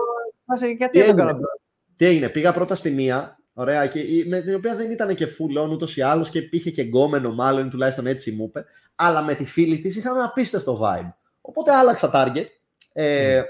βάζει, 0.45 0.73
Γιατί 0.73 0.99
Τι 0.99 1.05
δεν 1.05 1.09
έγινε; 1.09 1.23
κάνω 1.25 1.39
blog. 1.39 1.61
Τι 1.97 2.05
έγινε, 2.07 2.29
πήγα 2.29 2.53
πρώτα 2.53 2.75
στη 2.75 2.91
μία, 2.91 3.39
ωραία, 3.53 3.87
και 3.87 3.99
η- 3.99 4.25
με 4.29 4.41
την 4.41 4.55
οποία 4.55 4.75
δεν 4.77 4.91
ήταν 4.91 5.15
και 5.15 5.27
full 5.27 5.63
on 5.65 5.69
ούτως 5.71 5.97
ή 5.97 6.03
άλλως 6.03 6.29
και 6.31 6.49
είχε 6.51 6.71
και 6.71 6.83
γκόμενο 6.83 7.35
μάλλον, 7.35 7.71
τουλάχιστον 7.71 8.07
έτσι 8.07 8.31
μου 8.31 8.45
είπε, 8.45 8.65
αλλά 8.95 9.23
με 9.23 9.35
τη 9.35 9.45
φίλη 9.45 9.79
της 9.79 9.97
είχαμε 9.97 10.23
απίστευτο 10.23 10.81
vibe. 10.83 11.13
Οπότε 11.41 11.73
άλλαξα 11.73 12.11
target, 12.15 12.47
ε, 12.93 13.43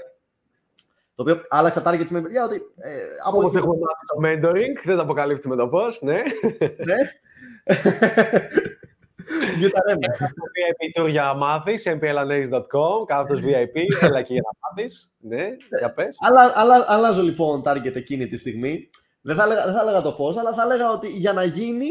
το 1.17 1.23
οποίο 1.23 1.41
άλλαξα 1.49 1.81
target 1.85 2.07
με 2.09 2.21
παιδιά 2.21 2.43
ότι 2.43 2.55
ε, 2.77 2.89
από 3.25 3.37
Όπως 3.37 3.53
εκεί- 3.53 3.57
έχουμε 3.57 3.75
μάθει 3.75 4.05
το 4.41 4.47
mentoring, 4.49 4.85
δεν 4.85 4.95
το 4.95 5.01
αποκαλύπτουμε 5.01 5.55
το 5.55 5.67
πώς, 5.67 6.01
ναι. 6.01 6.21
ναι. 6.85 6.95
Γιουταρέμε. 9.57 10.07
Το 10.19 10.45
VIP 10.53 11.01
tour 11.01 11.09
για 11.09 11.23
να 11.23 11.33
μάθεις, 11.35 11.83
mplanace.com, 11.87 13.05
κάθετος 13.07 13.39
VIP, 13.43 13.75
έλα 14.01 14.19
εκεί 14.19 14.33
για 14.33 14.41
να 14.45 14.51
μάθεις. 14.69 15.13
Ναι, 15.19 15.45
για 15.79 15.93
πες. 15.93 16.17
Αλλά, 16.19 16.51
αλλά, 16.55 16.85
αλλάζω 16.87 17.21
λοιπόν 17.21 17.61
target 17.65 17.95
εκείνη 17.95 18.27
τη 18.27 18.37
στιγμή. 18.37 18.89
Δεν 19.21 19.35
θα, 19.35 19.43
έλεγα, 19.43 19.65
δεν 19.65 19.73
θα 19.73 19.81
έλεγα 19.81 20.01
το 20.01 20.11
πώς, 20.11 20.37
αλλά 20.37 20.53
θα 20.53 20.63
έλεγα 20.63 20.91
ότι 20.91 21.07
για 21.07 21.33
να 21.33 21.43
γίνει 21.43 21.87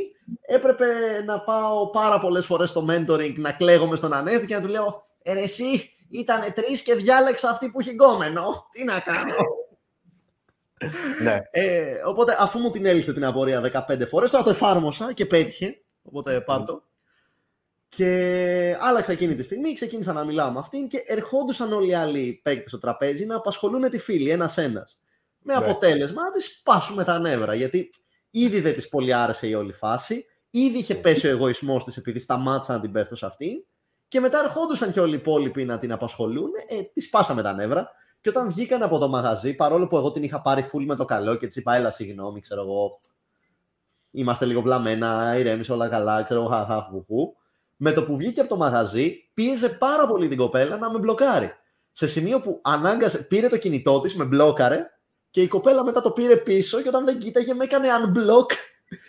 έπρεπε 0.47 0.85
να 1.27 1.41
πάω 1.41 1.91
πάρα 1.91 2.19
πολλές 2.19 2.47
φορές 2.47 2.69
στο 2.71 2.87
mentoring, 2.91 3.35
να 3.37 3.53
κλαίγομαι 3.53 3.97
στον 3.97 4.13
Ανέστη 4.15 4.47
και 4.47 4.55
να 4.55 4.61
του 4.61 4.69
λέω 4.69 5.07
«Ε, 5.23 5.33
ρε 6.13 6.19
εσύ, 6.19 6.23
ήταν 6.23 6.53
τρεις 6.53 6.83
και 6.83 6.95
διάλεξα 6.95 7.51
αυτή 7.51 7.69
που 7.71 7.81
είχε 7.81 7.91
γκόμενο. 7.91 8.69
Τι 8.71 8.85
να 8.85 9.01
κάνω». 9.01 9.35
Ναι. 11.23 11.41
ε, 11.51 12.01
οπότε 12.05 12.37
αφού 12.39 12.59
μου 12.59 12.71
την 12.71 12.87
έλυσε 12.87 13.13
την 13.13 13.25
απορία 13.25 13.87
15 13.89 14.07
φορές, 14.09 14.31
τώρα 14.31 14.45
το 14.45 14.51
εφάρμοσα 14.51 15.13
και 15.13 15.27
πέτυχε. 15.27 15.81
Οπότε 16.03 16.41
πάρ' 16.41 16.65
το. 16.65 16.83
Και 17.89 18.77
άλλαξα 18.81 19.13
εκείνη 19.13 19.35
τη 19.35 19.43
στιγμή, 19.43 19.73
ξεκίνησα 19.75 20.13
να 20.13 20.25
μιλάω 20.25 20.51
με 20.51 20.59
αυτήν 20.59 20.89
και 20.89 21.03
ερχόντουσαν 21.07 21.73
όλοι 21.73 21.89
οι 21.89 21.95
άλλοι 21.95 22.41
παίκτες 22.43 22.69
στο 22.69 22.79
τραπέζι 22.79 23.27
να 23.27 23.37
απασχολούν 23.37 23.91
τη 23.91 23.99
φίλη, 23.99 24.31
ένα-ένα. 24.31 24.87
Με 25.39 25.55
Ναι. 25.55 25.65
αποτέλεσμα 25.65 26.23
να 26.23 26.31
της 26.31 26.45
σπάσουμε 26.45 27.05
τα 27.05 27.19
νεύρα. 27.19 27.55
Γιατί 27.55 27.91
ήδη 28.31 28.61
δεν 28.61 28.75
της 28.75 28.89
πολύ 28.89 29.15
άρεσε 29.15 29.47
η 29.47 29.55
όλη 29.55 29.73
φάση, 29.73 30.25
ήδη 30.51 30.79
είχε 30.79 30.95
πέσει 30.95 31.27
ο 31.27 31.31
εγωισμός 31.31 31.85
της 31.85 31.97
επειδή 31.97 32.19
σταμάτησα 32.19 32.73
να 32.73 32.81
την 32.81 32.93
πέφτω 32.93 33.17
σε 33.17 33.27
αυτήν. 33.27 33.65
Και 34.09 34.21
μετά 34.21 34.39
ερχόντουσαν 34.39 34.93
και 34.93 35.01
όλοι 35.01 35.13
οι 35.13 35.19
υπόλοιποι 35.19 35.65
να 35.65 35.79
την 35.79 35.93
απασχολούν, 35.93 36.51
ε, 36.67 36.83
τη 36.83 37.01
σπάσαμε 37.01 37.43
τα 37.43 37.53
νεύρα. 37.53 37.91
Και 38.21 38.29
όταν 38.29 38.49
βγήκαν 38.49 38.83
από 38.83 38.99
το 38.99 39.09
μαγαζί, 39.09 39.55
παρόλο 39.55 39.87
που 39.87 39.97
εγώ 39.97 40.11
την 40.11 40.23
είχα 40.23 40.43
πάρει 40.43 40.65
full 40.73 40.85
με 40.85 40.97
το 40.97 41.05
καλό 41.05 41.35
και 41.35 41.47
της 41.47 41.57
είπα, 41.57 41.75
Έλα, 41.75 41.91
συγγνώμη, 41.91 42.41
ξέρω 42.41 42.61
εγώ, 42.61 43.01
είμαστε 44.11 44.45
λίγο 44.45 44.61
βλαμμένα, 44.61 45.35
ηρέμησε 45.39 45.73
όλα 45.73 45.89
καλά, 45.89 46.23
ξέρω 46.23 46.41
εγώ, 46.41 46.49
χαχά, 46.49 46.89
χουχού. 46.91 47.35
Με 47.77 47.93
το 47.93 48.05
που 48.05 48.17
βγήκε 48.17 48.41
από 48.41 48.49
το 48.49 48.57
μαγαζί, 48.57 49.31
πίεζε 49.35 49.69
πάρα 49.69 50.07
πολύ 50.07 50.29
την 50.29 50.39
κοπέλα 50.39 50.77
να 50.77 50.91
με 50.91 50.99
μπλοκάρει. 50.99 51.51
Σε 51.93 52.07
σημείο 52.07 52.41
που 52.41 52.61
ανάγκασε, 52.63 53.23
πήρε 53.23 53.49
το 53.49 53.57
κινητό 53.57 54.01
της, 54.01 54.17
με 54.17 54.25
μπλόκαρε 54.25 54.87
και 55.31 55.43
η 55.43 55.49
κοπέλα 55.49 55.85
μετά 55.85 56.01
το 56.01 56.11
πήρε 56.11 56.37
πίσω 56.37 56.81
και 56.83 56.89
όταν 56.89 57.05
δεν 57.05 57.19
κοίταγε 57.19 57.55
με 57.55 57.65
έκανε 57.65 57.89
unblock 57.89 58.47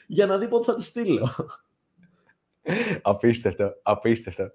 για 0.08 0.26
να 0.26 0.38
δει 0.38 0.48
πότε 0.48 0.66
θα 0.66 0.74
τη 0.76 0.84
στείλω. 0.84 1.30
Απίστευτο, 3.02 3.74
απίστευτο. 3.84 4.52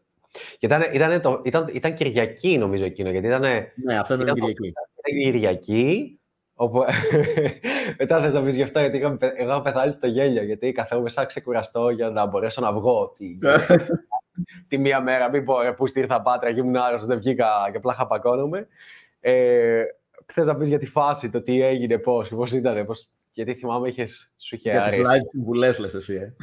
Και 0.59 0.67
ήταν, 0.67 0.83
ήταν, 0.93 1.21
το, 1.21 1.41
ήταν, 1.45 1.69
ήταν 1.73 1.95
Κυριακή 1.95 2.59
νομίζω 2.59 2.85
εκείνο, 2.85 3.11
γιατί 3.11 3.27
ήταν, 3.27 3.41
Ναι, 3.41 3.99
αυτό 3.99 4.15
ήταν 4.15 4.27
την 4.27 4.37
Ήταν- 4.37 4.53
Κυριακή. 4.53 4.67
ήταν 4.69 5.23
Κυριακή, 5.23 6.21
όπου... 6.55 6.85
Μετά 7.99 8.21
θες 8.21 8.35
να 8.35 8.43
πεις 8.43 8.55
γι' 8.55 8.63
αυτό, 8.63 8.81
γιατί 8.81 8.97
είχα, 8.97 9.17
πε- 9.17 9.33
εγώ 9.37 9.51
είχα 9.51 9.63
πεθάνει 9.63 9.93
στο 9.93 10.07
γέλιο, 10.07 10.43
γιατί 10.43 10.73
καθόμουν 10.73 11.09
σαν 11.09 11.27
ξεκουραστώ 11.27 11.91
για 11.91 12.11
να 12.11 12.27
μπορέσω 12.27 12.61
να 12.61 12.73
βγω 12.73 13.13
τη, 13.19 13.37
τη 14.69 14.79
μία 14.79 15.01
μέρα, 15.01 15.31
μην 15.31 15.45
πω 15.45 15.61
ρε, 15.63 15.73
πού 15.73 15.87
στη 15.87 16.01
ήρθα 16.01 16.23
πάτρα 16.23 16.53
και 16.53 16.61
ήμουν 16.61 16.77
άρρωστος, 16.77 17.09
δεν 17.09 17.19
βγήκα 17.19 17.49
και 17.71 17.77
απλά 17.77 17.95
χαπακώνομαι. 17.95 18.67
Ε, 19.21 19.83
θες 20.27 20.47
να 20.47 20.57
πεις 20.57 20.69
για 20.69 20.79
τη 20.79 20.87
φάση, 20.87 21.31
το 21.31 21.43
τι 21.43 21.63
έγινε, 21.63 21.99
πώς, 21.99 22.29
πώς 22.29 22.53
ήταν, 22.53 22.87
πώς, 22.87 23.09
γιατί 23.33 23.55
θυμάμαι 23.55 23.89
είχες, 23.89 24.33
σου 24.39 24.55
είχε 24.55 24.71
Για 24.71 24.83
τις 24.83 24.95
αρέσει. 24.95 25.11
live 25.21 25.27
συμβουλές 25.31 25.79
λες 25.79 25.95
εσύ, 25.95 26.15
ε. 26.15 26.35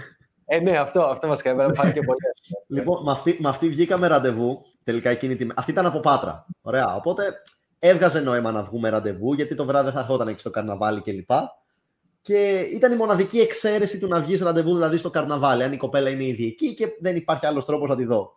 Ε, 0.52 0.60
ναι, 0.60 0.78
αυτό, 0.78 1.02
αυτό 1.02 1.28
μας 1.28 1.40
έκανε, 1.40 1.56
εμένα 1.56 1.70
μου 1.70 1.76
φάνηκε 1.76 2.00
πολύ. 2.00 2.20
Λοιπόν, 2.68 3.04
με 3.04 3.12
αυτή, 3.12 3.38
με 3.40 3.50
αυτή 3.50 3.70
βγήκαμε 3.70 4.08
ραντεβού. 4.08 4.66
Τελικά 4.84 5.10
εκείνη 5.10 5.36
τη... 5.36 5.48
Αυτή 5.56 5.72
ήταν 5.72 5.86
από 5.86 6.00
Πάτρα. 6.00 6.46
Ωραία. 6.62 6.96
Οπότε 6.96 7.42
έβγαζε 7.80 8.20
νόημα 8.20 8.52
να 8.52 8.64
βγούμε 8.64 8.90
ραντεβού, 8.90 9.34
γιατί 9.34 9.56
το 9.56 9.66
βράδυ 9.66 9.86
δεν 9.86 9.94
θα 9.94 10.00
ερχόταν 10.00 10.28
εκεί 10.28 10.40
στο 10.40 10.50
καρναβάλι 10.50 11.02
κλπ. 11.02 11.30
Και 12.22 12.60
ήταν 12.60 12.92
η 12.92 12.96
μοναδική 12.96 13.40
εξαίρεση 13.40 14.00
του 14.00 14.08
να 14.08 14.20
βγεις 14.20 14.42
ραντεβού, 14.42 14.74
δηλαδή 14.74 14.98
στο 14.98 15.10
καρναβάλι. 15.10 15.64
Αν 15.64 15.72
η 15.72 15.78
κοπέλα 15.78 16.10
είναι 16.10 16.26
ήδη 16.26 16.46
εκεί 16.46 16.74
και 16.74 16.88
δεν 17.00 17.16
υπάρχει 17.16 17.46
άλλος 17.46 17.66
τρόπος 17.66 17.90
να 17.90 17.96
τη 17.96 18.06
δω. 18.06 18.34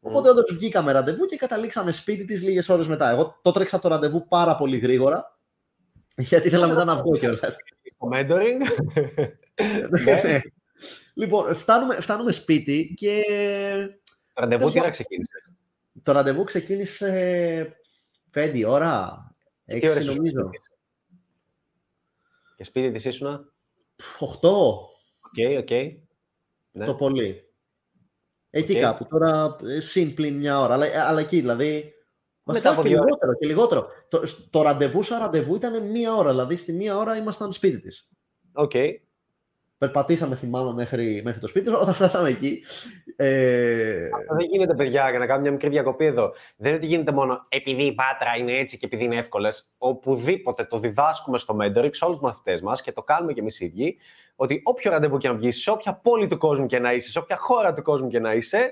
Οπότε 0.00 0.30
όντως 0.30 0.52
βγήκαμε 0.52 0.92
ραντεβού 0.92 1.24
και 1.24 1.36
καταλήξαμε 1.36 1.92
σπίτι 1.92 2.24
της 2.24 2.42
λίγες 2.42 2.68
ώρες 2.68 2.88
μετά. 2.88 3.10
Εγώ 3.10 3.38
το 3.42 3.50
τρέξα 3.52 3.78
το 3.78 3.88
ραντεβού 3.88 4.28
πάρα 4.28 4.56
πολύ 4.56 4.78
γρήγορα, 4.78 5.38
γιατί 6.16 6.46
ήθελα 6.46 6.66
μετά 6.66 6.84
να 6.84 6.96
βγω 6.96 7.16
κιόλας. 7.16 7.40
Το 7.98 8.08
mentoring. 8.12 8.58
Ναι. 10.04 10.40
Λοιπόν, 11.16 11.54
φτάνουμε, 11.54 12.00
φτάνουμε 12.00 12.32
σπίτι 12.32 12.94
και 12.96 13.22
Ραντεβού 14.34 14.58
Τέλος 14.58 14.72
τι 14.72 14.78
ώρα 14.78 14.88
πάντων. 14.88 14.90
ξεκίνησε; 14.90 15.54
το 16.02 16.12
ραντεβού 16.12 16.44
ξεκίνησε 16.44 17.76
5 18.34 18.64
ώρα, 18.66 19.20
6 19.66 19.78
Τι 19.80 19.88
ώρες 19.90 20.02
ήσουν 20.02 20.16
νομίζω. 20.16 20.40
σπίτι 20.46 20.58
της; 20.58 20.76
Και 22.56 22.64
σπίτι 22.64 22.90
της 22.90 23.04
ήσουνα; 23.04 23.52
8 24.18 24.50
Ok, 25.20 25.58
ok. 25.58 25.70
Ναι. 26.70 26.86
το 26.86 26.94
πολύ. 26.94 27.40
Εκεί 28.50 28.72
Οκ. 28.72 28.80
κάπου, 28.80 29.06
τώρα 29.06 29.56
ε, 29.64 29.80
συν 29.80 30.14
πλην 30.14 30.36
μια 30.36 30.60
ώρα, 30.60 30.74
αλλά, 30.74 31.08
αλλά 31.08 31.20
εκεί 31.20 31.40
δηλαδή. 31.40 31.90
Βασικά 32.44 32.70
από 32.70 32.82
και 32.82 32.88
δύο 32.88 33.00
ώρες. 33.00 33.08
λιγότερο, 33.12 33.34
και 33.38 33.46
λιγότερο. 33.46 33.88
Το, 34.08 34.22
το 34.50 34.62
ραντεβού 34.62 35.02
σαν 35.02 35.20
ραντεβού 35.20 35.54
ήταν 35.54 35.90
μία 35.90 36.14
ώρα, 36.14 36.30
δηλαδή 36.30 36.56
στη 36.56 36.72
μία 36.72 36.96
ώρα 36.96 37.16
ήμασταν 37.16 37.52
σπίτι 37.52 37.80
της. 37.80 38.08
Οκ. 38.52 38.72
Περπατήσαμε, 39.78 40.36
θυμάμαι, 40.36 40.72
μέχρι, 40.72 41.20
μέχρι 41.24 41.40
το 41.40 41.46
σπίτι 41.46 41.64
της. 41.64 41.74
Όταν 41.74 41.94
φτάσαμε 41.94 42.28
εκεί, 42.28 42.62
ε, 43.16 44.08
Αυτό 44.14 44.34
δεν 44.34 44.46
γίνεται, 44.50 44.74
παιδιά, 44.74 45.10
για 45.10 45.18
να 45.18 45.26
κάνω 45.26 45.40
μια 45.40 45.50
μικρή 45.50 45.68
διακοπή 45.68 46.04
εδώ. 46.04 46.32
Δεν 46.56 46.68
είναι 46.68 46.76
ότι 46.76 46.86
γίνεται 46.86 47.12
μόνο 47.12 47.46
επειδή 47.48 47.82
η 47.82 47.94
Πάτρα 47.94 48.36
είναι 48.36 48.52
έτσι 48.52 48.76
και 48.76 48.86
επειδή 48.86 49.04
είναι 49.04 49.16
εύκολες. 49.16 49.74
Οπουδήποτε 49.78 50.64
το 50.64 50.78
διδάσκουμε 50.78 51.38
στο 51.38 51.56
mentoring, 51.60 51.90
σε 51.92 52.04
όλους 52.04 52.18
τους 52.18 52.26
μαθητές 52.26 52.60
μας 52.60 52.82
και 52.82 52.92
το 52.92 53.02
κάνουμε 53.02 53.32
και 53.32 53.40
εμείς 53.40 53.60
οι 53.60 53.64
ίδιοι, 53.64 53.96
ότι 54.36 54.60
όποιο 54.64 54.90
ραντεβού 54.90 55.16
και 55.16 55.28
να 55.28 55.34
βγεις, 55.34 55.62
σε 55.62 55.70
όποια 55.70 55.94
πόλη 55.94 56.26
του 56.26 56.38
κόσμου 56.38 56.66
και 56.66 56.78
να 56.78 56.92
είσαι, 56.92 57.10
σε 57.10 57.18
όποια 57.18 57.36
χώρα 57.36 57.72
του 57.72 57.82
κόσμου 57.82 58.08
και 58.08 58.18
να 58.18 58.32
είσαι, 58.34 58.70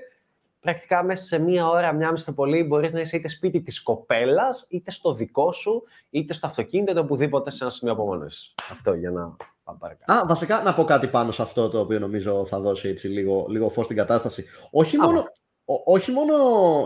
πρακτικά 0.65 1.03
μέσα 1.03 1.25
σε 1.25 1.39
μία 1.39 1.67
ώρα, 1.69 1.93
μία 1.93 2.11
μισή 2.11 2.25
το 2.25 2.33
πολύ, 2.33 2.63
μπορείς 2.63 2.93
να 2.93 2.99
είσαι 2.99 3.17
είτε 3.17 3.27
σπίτι 3.27 3.61
της 3.61 3.81
κοπέλας, 3.83 4.65
είτε 4.69 4.91
στο 4.91 5.13
δικό 5.13 5.51
σου, 5.51 5.83
είτε 6.09 6.33
στο 6.33 6.47
αυτοκίνητο, 6.47 6.91
είτε 6.91 6.99
οπουδήποτε 6.99 7.51
σε 7.51 7.63
ένα 7.63 7.73
σημείο 7.73 7.93
απομόνωσης. 7.93 8.53
Αυτό 8.71 8.93
για 8.93 9.11
να 9.11 9.35
πάμε 9.63 9.77
παρακάτω. 9.79 10.13
Α, 10.13 10.25
βασικά 10.27 10.61
να 10.61 10.73
πω 10.73 10.83
κάτι 10.83 11.07
πάνω 11.07 11.31
σε 11.31 11.41
αυτό 11.41 11.69
το 11.69 11.79
οποίο 11.79 11.99
νομίζω 11.99 12.45
θα 12.45 12.59
δώσει 12.59 12.87
έτσι 12.87 13.07
λίγο, 13.07 13.45
λίγο 13.49 13.69
φως 13.69 13.85
στην 13.85 13.97
κατάσταση. 13.97 14.45
Όχι 14.71 14.95
Άμα. 14.95 15.05
μόνο, 15.05 15.19
ό- 15.65 15.93
όχι 15.93 16.11
μόνο 16.11 16.33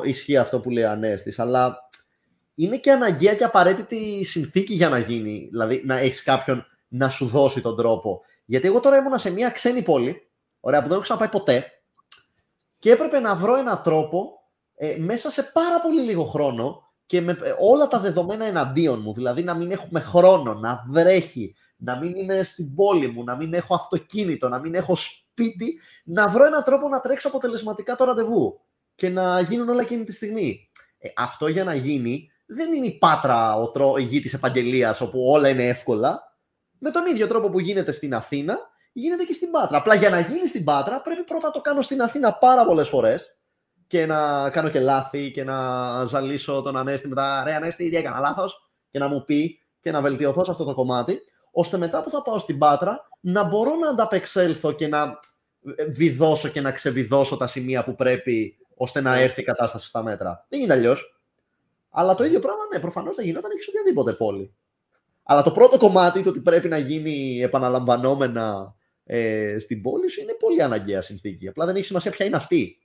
ισχύει 0.04 0.38
αυτό 0.38 0.60
που 0.60 0.70
λέει 0.70 0.84
ο 0.84 0.90
Ανέστης, 0.90 1.40
αλλά 1.40 1.90
είναι 2.56 2.78
και 2.78 2.92
αναγκαία 2.92 3.36
και 3.36 3.44
απαραίτητη 3.44 4.24
συνθήκη 4.24 4.74
για 4.74 4.90
να 4.90 4.98
γίνει. 5.00 5.48
Δηλαδή 5.52 5.82
να 5.86 5.98
έχεις 5.98 6.24
κάποιον 6.24 6.66
να 6.88 7.10
σου 7.10 7.26
δώσει 7.26 7.62
τον 7.62 7.76
τρόπο. 7.76 8.22
Γιατί 8.46 8.68
εγώ 8.68 8.80
τώρα 8.80 8.98
ήμουνα 8.98 9.18
σε 9.18 9.32
μια 9.32 9.50
ξένη 9.50 9.82
πόλη, 9.82 10.30
ωραία, 10.60 10.80
που 10.80 10.86
δεν 10.86 10.94
έχω 10.94 11.02
ξαναπάει 11.04 11.30
ποτέ, 11.30 11.66
και 12.80 12.92
έπρεπε 12.92 13.20
να 13.20 13.36
βρω 13.36 13.56
έναν 13.56 13.82
τρόπο 13.84 14.40
ε, 14.76 14.96
μέσα 14.98 15.32
σε 15.32 15.44
πάρα 15.44 15.80
πολύ 15.80 16.02
λίγο 16.02 16.24
χρόνο 16.24 16.84
και 17.06 17.22
με 17.22 17.38
ε, 17.42 17.54
όλα 17.60 17.88
τα 17.88 18.00
δεδομένα 18.00 18.46
εναντίον 18.46 19.02
μου. 19.02 19.14
Δηλαδή 19.14 19.44
να 19.44 19.54
μην 19.54 19.72
έχουμε 19.72 20.00
χρόνο, 20.00 20.54
να 20.54 20.84
βρέχει, 20.88 21.56
να 21.78 21.98
μην 21.98 22.16
είμαι 22.16 22.44
στην 22.44 22.76
πόλη 22.76 23.08
μου, 23.08 23.24
να 23.24 23.36
μην 23.36 23.54
έχω 23.54 23.76
αυτοκίνητο, 23.76 24.50
να 24.50 24.60
μην 24.60 24.76
έχω 24.76 24.96
σπίτι, 24.96 25.80
να 26.04 26.28
βρω 26.28 26.46
έναν 26.46 26.64
τρόπο 26.64 26.88
να 26.88 27.00
τρέξω 27.00 27.28
αποτελεσματικά 27.28 27.96
το 27.96 28.04
ραντεβού 28.04 28.60
και 28.96 29.10
να 29.10 29.40
γίνουν 29.40 29.70
όλα 29.70 29.82
εκείνη 29.82 30.04
τη 30.04 30.14
στιγμή. 30.14 30.70
Ε, 30.98 31.10
αυτό 31.16 31.48
για 31.48 31.64
να 31.64 31.76
γίνει 31.76 32.32
δεν 32.46 32.74
είναι 32.74 32.86
η 32.86 32.98
πάτρα, 32.98 33.56
ο 33.56 33.72
τρό, 33.72 33.96
η 33.98 34.04
γη 34.04 34.20
της 34.20 34.34
επαγγελίας 34.34 35.02
όπου 35.02 35.24
όλα 35.28 35.50
είναι 35.50 35.68
εύκολα. 35.68 36.38
Με 36.78 36.92
τον 36.92 37.06
ίδιο 37.06 37.28
τρόπο 37.28 37.50
που 37.50 37.60
γίνεται 37.60 37.92
στην 37.92 38.14
Αθήνα, 38.14 38.69
γίνεται 38.92 39.24
και 39.24 39.34
στην 39.34 39.52
Πάτρα. 39.52 39.78
Απλά 39.78 39.96
για 39.96 40.10
να 40.10 40.20
γίνει 40.20 40.48
στην 40.48 40.64
Πάτρα 40.64 41.02
πρέπει 41.02 41.24
πρώτα 41.24 41.48
να 41.48 41.54
το 41.54 41.62
κάνω 41.62 41.82
στην 41.82 42.02
Αθήνα 42.02 42.34
πάρα 42.34 42.66
πολλές 42.66 42.90
φορές 42.90 43.38
και 43.88 44.06
να 44.06 44.50
κάνω 44.50 44.70
και 44.70 44.80
λάθη 44.80 45.32
και 45.32 45.44
να 45.44 45.58
ζαλίσω 46.06 46.62
τον 46.62 46.78
Ανέστη 46.78 47.08
μετά. 47.08 47.44
Ρε 47.46 47.56
Ανέστη, 47.56 47.90
τι 47.90 47.98
έκανα 47.98 48.20
λάθος; 48.20 48.70
Και 48.92 49.00
να 49.00 49.08
μου 49.08 49.24
πει 49.24 49.60
και 49.82 49.92
να 49.92 50.02
βελτιωθώ 50.02 50.44
σε 50.44 50.52
αυτό 50.52 50.64
το 50.64 50.74
κομμάτι, 50.74 51.20
ώστε 51.52 51.78
μετά 51.78 52.04
που 52.04 52.10
θα 52.10 52.22
πάω 52.22 52.38
στην 52.38 52.58
Πάτρα 52.58 53.08
να 53.20 53.44
μπορώ 53.44 53.76
να 53.76 53.90
ανταπεξέλθω 53.90 54.72
και 54.72 54.88
να 54.88 55.20
ε, 55.76 55.86
βιδώσω 55.86 56.48
και 56.48 56.62
να 56.62 56.72
ξεβιδώσω 56.72 57.38
τα 57.38 57.48
σημεία 57.48 57.84
που 57.84 57.96
πρέπει 57.96 58.58
ώστε 58.76 59.02
να 59.02 59.20
έρθει 59.20 59.42
η 59.42 59.44
κατάσταση 59.44 59.88
στα 59.88 60.04
μέτρα. 60.04 60.46
Δεν 60.50 60.60
γίνεται 60.60 60.78
αλλιώς. 60.78 61.20
Αλλά 61.90 62.16
το 62.16 62.24
ίδιο 62.24 62.40
πράγμα, 62.40 62.62
ναι, 62.74 62.80
προφανώς 62.80 63.16
θα 63.16 63.22
γινόταν 63.22 63.52
και 63.52 63.62
σε 63.62 63.70
οποιαδήποτε 63.70 64.14
πόλη. 64.14 64.54
Αλλά 65.24 65.44
το 65.44 65.52
πρώτο 65.52 65.78
κομμάτι, 65.78 66.24
το 66.24 66.30
ότι 66.30 66.40
πρέπει 66.40 66.68
να 66.68 66.78
γίνει 66.78 67.40
επαναλαμβανόμενα 67.42 68.76
ε, 69.12 69.60
στην 69.60 69.82
πόλη 69.82 70.10
σου, 70.10 70.22
είναι 70.22 70.34
πολύ 70.40 70.64
αναγκαία 70.64 71.02
συνθήκη. 71.02 71.48
Απλά 71.48 71.66
δεν 71.66 71.76
έχει 71.76 71.86
σημασία 71.86 72.12
ποια 72.12 72.26
είναι 72.26 72.36
αυτή. 72.36 72.78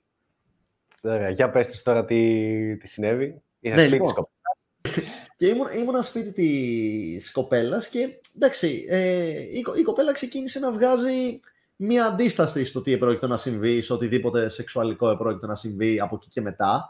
Ωραία, 1.03 1.29
για 1.29 1.49
πες 1.49 1.67
της 1.67 1.81
τώρα 1.81 2.05
τι, 2.05 2.77
τι 2.77 2.87
συνέβη. 2.87 3.41
Είσαι 3.59 3.75
Ναι, 3.75 3.81
σπίτι 3.81 3.95
λοιπόν. 3.95 4.07
της 4.07 4.15
κοπέλας. 4.15 5.03
Και 5.35 5.47
ήμουν, 5.47 5.67
ήμουνα 5.81 6.01
σπίτι 6.01 6.31
της 6.31 7.31
κοπέλας 7.31 7.87
και 7.87 8.19
εντάξει, 8.35 8.85
ε, 8.89 9.57
η, 9.57 9.61
κο- 9.61 9.75
η 9.75 9.81
κοπέλα 9.81 10.11
ξεκίνησε 10.11 10.59
να 10.59 10.71
βγάζει 10.71 11.39
μία 11.75 12.05
αντίσταση 12.05 12.65
στο 12.65 12.81
τι 12.81 12.91
επρόκειτο 12.91 13.27
να 13.27 13.37
συμβεί, 13.37 13.81
σε 13.81 13.93
οτιδήποτε 13.93 14.49
σεξουαλικό 14.49 15.09
επρόκειτο 15.09 15.47
να 15.47 15.55
συμβεί 15.55 15.99
από 15.99 16.15
εκεί 16.15 16.29
και 16.29 16.41
μετά. 16.41 16.89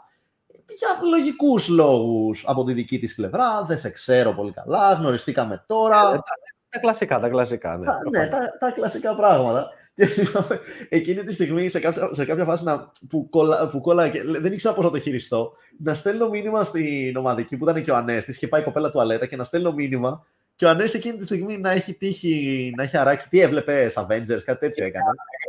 Για 0.78 1.08
λογικούς 1.08 1.68
λόγους 1.68 2.44
από 2.46 2.64
τη 2.64 2.72
δική 2.72 2.98
της 2.98 3.14
πλευρά, 3.14 3.64
δεν 3.64 3.78
σε 3.78 3.90
ξέρω 3.90 4.34
πολύ 4.34 4.52
καλά, 4.52 4.92
γνωριστήκαμε 4.92 5.64
τώρα. 5.66 6.22
Τα 6.68 6.78
κλασικά, 6.78 7.20
τα 7.20 7.28
κλασικά, 7.28 7.76
ναι. 7.76 7.84
Τα, 7.84 7.92
ναι, 7.92 8.10
προφανώς. 8.10 8.48
τα, 8.48 8.58
τα 8.58 8.70
κλασικά 8.70 9.14
πράγματα. 9.14 9.70
Και 9.94 10.06
θυμάμαι 10.06 10.60
εκείνη 10.88 11.24
τη 11.24 11.32
στιγμή, 11.32 11.68
σε 11.68 11.80
κάποια, 11.80 12.08
σε 12.12 12.24
κάποια 12.24 12.44
φάση 12.44 12.64
να, 12.64 12.90
που, 13.08 13.28
κολλά, 13.28 13.68
που 13.68 13.80
κόλλα 13.80 14.08
και 14.08 14.22
δεν 14.24 14.52
ήξερα 14.52 14.74
πώς 14.74 14.84
να 14.84 14.90
το 14.90 14.98
χειριστώ, 14.98 15.52
να 15.78 15.94
στέλνω 15.94 16.28
μήνυμα 16.28 16.64
στην 16.64 17.16
ομαδική 17.16 17.56
που 17.56 17.68
ήταν 17.68 17.82
και 17.82 17.90
ο 17.90 17.96
Ανέστης 17.96 18.38
και 18.38 18.48
πάει 18.48 18.60
η 18.60 18.64
κοπέλα 18.64 18.90
τουαλέτα 18.90 19.26
και 19.26 19.36
να 19.36 19.44
στέλνω 19.44 19.72
μήνυμα 19.72 20.24
και 20.54 20.64
ο 20.64 20.68
Ανέστης 20.68 20.94
εκείνη 20.94 21.16
τη 21.16 21.24
στιγμή 21.24 21.58
να 21.58 21.70
έχει 21.70 21.94
τύχει, 21.94 22.72
να 22.76 22.82
έχει 22.82 22.96
αράξει. 22.96 23.28
Τι 23.28 23.40
έβλεπε, 23.40 23.90
Avengers, 23.94 24.42
κάτι 24.44 24.58
τέτοιο 24.58 24.84
έκανε. 24.84 25.04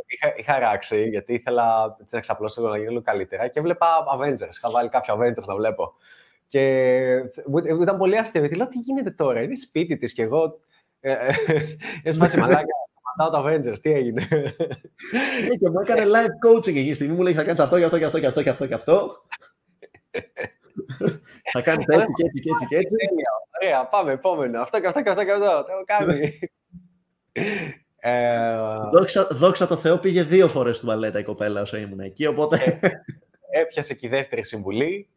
Είχα, 0.06 0.34
είχα 0.36 0.58
ράξει 0.58 1.08
γιατί 1.08 1.34
ήθελα 1.34 1.96
έτσι, 2.00 2.14
να 2.14 2.20
ξαπλώσω 2.20 2.60
λίγο 2.60 2.72
να 2.72 2.78
γίνω 2.78 2.90
λίγο 2.90 3.02
καλύτερα 3.02 3.48
και 3.48 3.58
έβλεπα 3.58 3.86
Avengers. 4.18 4.54
Είχα 4.56 4.70
βάλει 4.70 4.88
κάποιο 4.88 5.14
Avengers 5.18 5.46
να 5.46 5.54
βλέπω. 5.54 5.94
Και 6.48 6.62
μου 7.46 7.62
μου 7.74 7.82
ήταν 7.82 7.96
πολύ 7.96 8.18
αστείο 8.18 8.40
γιατί 8.40 8.56
λέω 8.56 8.68
τι 8.68 8.78
γίνεται 8.78 9.10
τώρα, 9.10 9.42
είναι 9.42 9.56
σπίτι 9.56 9.96
της 9.96 10.12
και 10.12 10.22
εγώ. 10.22 10.60
Ε, 11.00 11.12
ε, 11.12 11.34
ε, 12.02 12.12
σπάσει 12.12 12.38
μαλάκα. 12.38 12.74
out 13.20 13.34
Avengers, 13.34 13.78
τι 13.82 13.92
έγινε. 13.92 14.28
Ναι, 15.48 15.54
και 15.58 15.70
μου 15.70 15.80
έκανε 15.80 16.04
live 16.04 16.48
coaching 16.48 16.68
εκείνη 16.68 16.88
τη 16.88 16.94
στιγμή. 16.94 17.14
Μου 17.14 17.22
λέει 17.22 17.32
θα 17.32 17.44
κάνεις 17.44 17.60
αυτό 17.60 17.78
και 17.78 17.84
αυτό 17.84 17.98
και 17.98 18.04
αυτό 18.04 18.18
και 18.18 18.26
αυτό 18.26 18.42
και 18.42 18.48
αυτό 18.48 18.66
και 18.66 18.74
αυτό. 18.74 19.24
θα 21.52 21.60
κάνεις 21.62 21.86
έτσι 21.86 22.12
και 22.16 22.24
έτσι 22.24 22.40
και 22.40 22.50
έτσι 22.50 22.66
και 22.66 22.76
έτσι. 22.76 22.94
Ωραία, 23.62 23.86
πάμε 23.86 24.12
επόμενο. 24.12 24.60
Αυτό 24.60 24.80
και 24.80 24.86
αυτό 24.86 25.02
και 25.02 25.10
αυτό 25.10 25.24
και 25.24 25.32
αυτό. 25.32 25.44
Το 25.44 25.66
έχω 25.72 25.84
κάνει. 25.84 26.38
Ε, 28.00 28.36
δόξα, 28.92 29.26
δόξα 29.30 29.66
τω 29.66 29.76
Θεώ 29.76 29.98
πήγε 29.98 30.22
δύο 30.22 30.48
φορές 30.48 30.80
του 30.80 30.86
μπαλέτα 30.86 31.18
η 31.18 31.22
κοπέλα 31.22 31.60
όσο 31.60 31.76
ήμουν 31.76 32.00
εκεί, 32.00 32.26
οπότε... 32.26 32.78
Ε, 33.50 33.60
έπιασε 33.60 33.94
και 33.94 34.06
η 34.06 34.10
δεύτερη 34.10 34.44
συμβουλή 34.44 35.08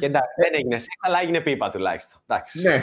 και 0.00 0.06
εντάξει, 0.06 0.34
δεν 0.36 0.50
έγινε 0.52 0.78
σεξ, 0.78 0.96
αλλά 1.00 1.20
έγινε 1.20 1.40
πίπα 1.40 1.70
τουλάχιστον. 1.70 2.22
Εντάξει. 2.26 2.62
Ναι. 2.62 2.82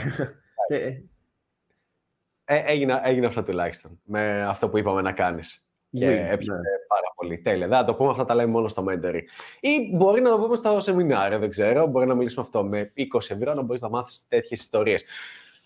Ε, 2.54 2.64
έγινε, 2.66 3.02
έγινε 3.04 3.26
αυτό 3.26 3.44
τουλάχιστον, 3.44 4.00
με 4.04 4.44
αυτό 4.44 4.70
που 4.70 4.78
είπαμε 4.78 5.02
να 5.02 5.12
κάνεις. 5.12 5.68
Και 5.92 6.06
ναι, 6.06 6.12
έπιασε 6.12 6.52
ναι. 6.52 6.78
πάρα 6.88 7.14
πολύ. 7.16 7.38
Τέλεια. 7.38 7.68
Δεν 7.68 7.78
θα 7.78 7.86
το 7.86 7.96
πούμε, 7.96 8.10
αυτά 8.10 8.26
τα 8.26 8.36
λέμε 8.36 8.52
μόνο 8.52 8.68
στο 8.68 8.86
mentoring. 8.90 9.24
Ή 9.60 9.96
μπορεί 9.96 10.22
να 10.22 10.30
το 10.30 10.40
πούμε 10.40 10.56
στο 10.56 10.80
σεμινάριο, 10.80 11.40
δεν 11.40 11.50
ξέρω. 11.50 11.88
Μπορεί 11.88 12.08
να 12.08 12.16
μιλήσουμε 12.16 12.46
αυτό 12.46 12.64
με 12.64 12.94
20 12.96 13.20
ευρώ, 13.30 13.54
να 13.54 13.62
μπορείς 13.62 13.82
να 13.82 13.90
μάθεις 13.90 14.28
τέτοιες 14.28 14.60
ιστορίες. 14.60 15.06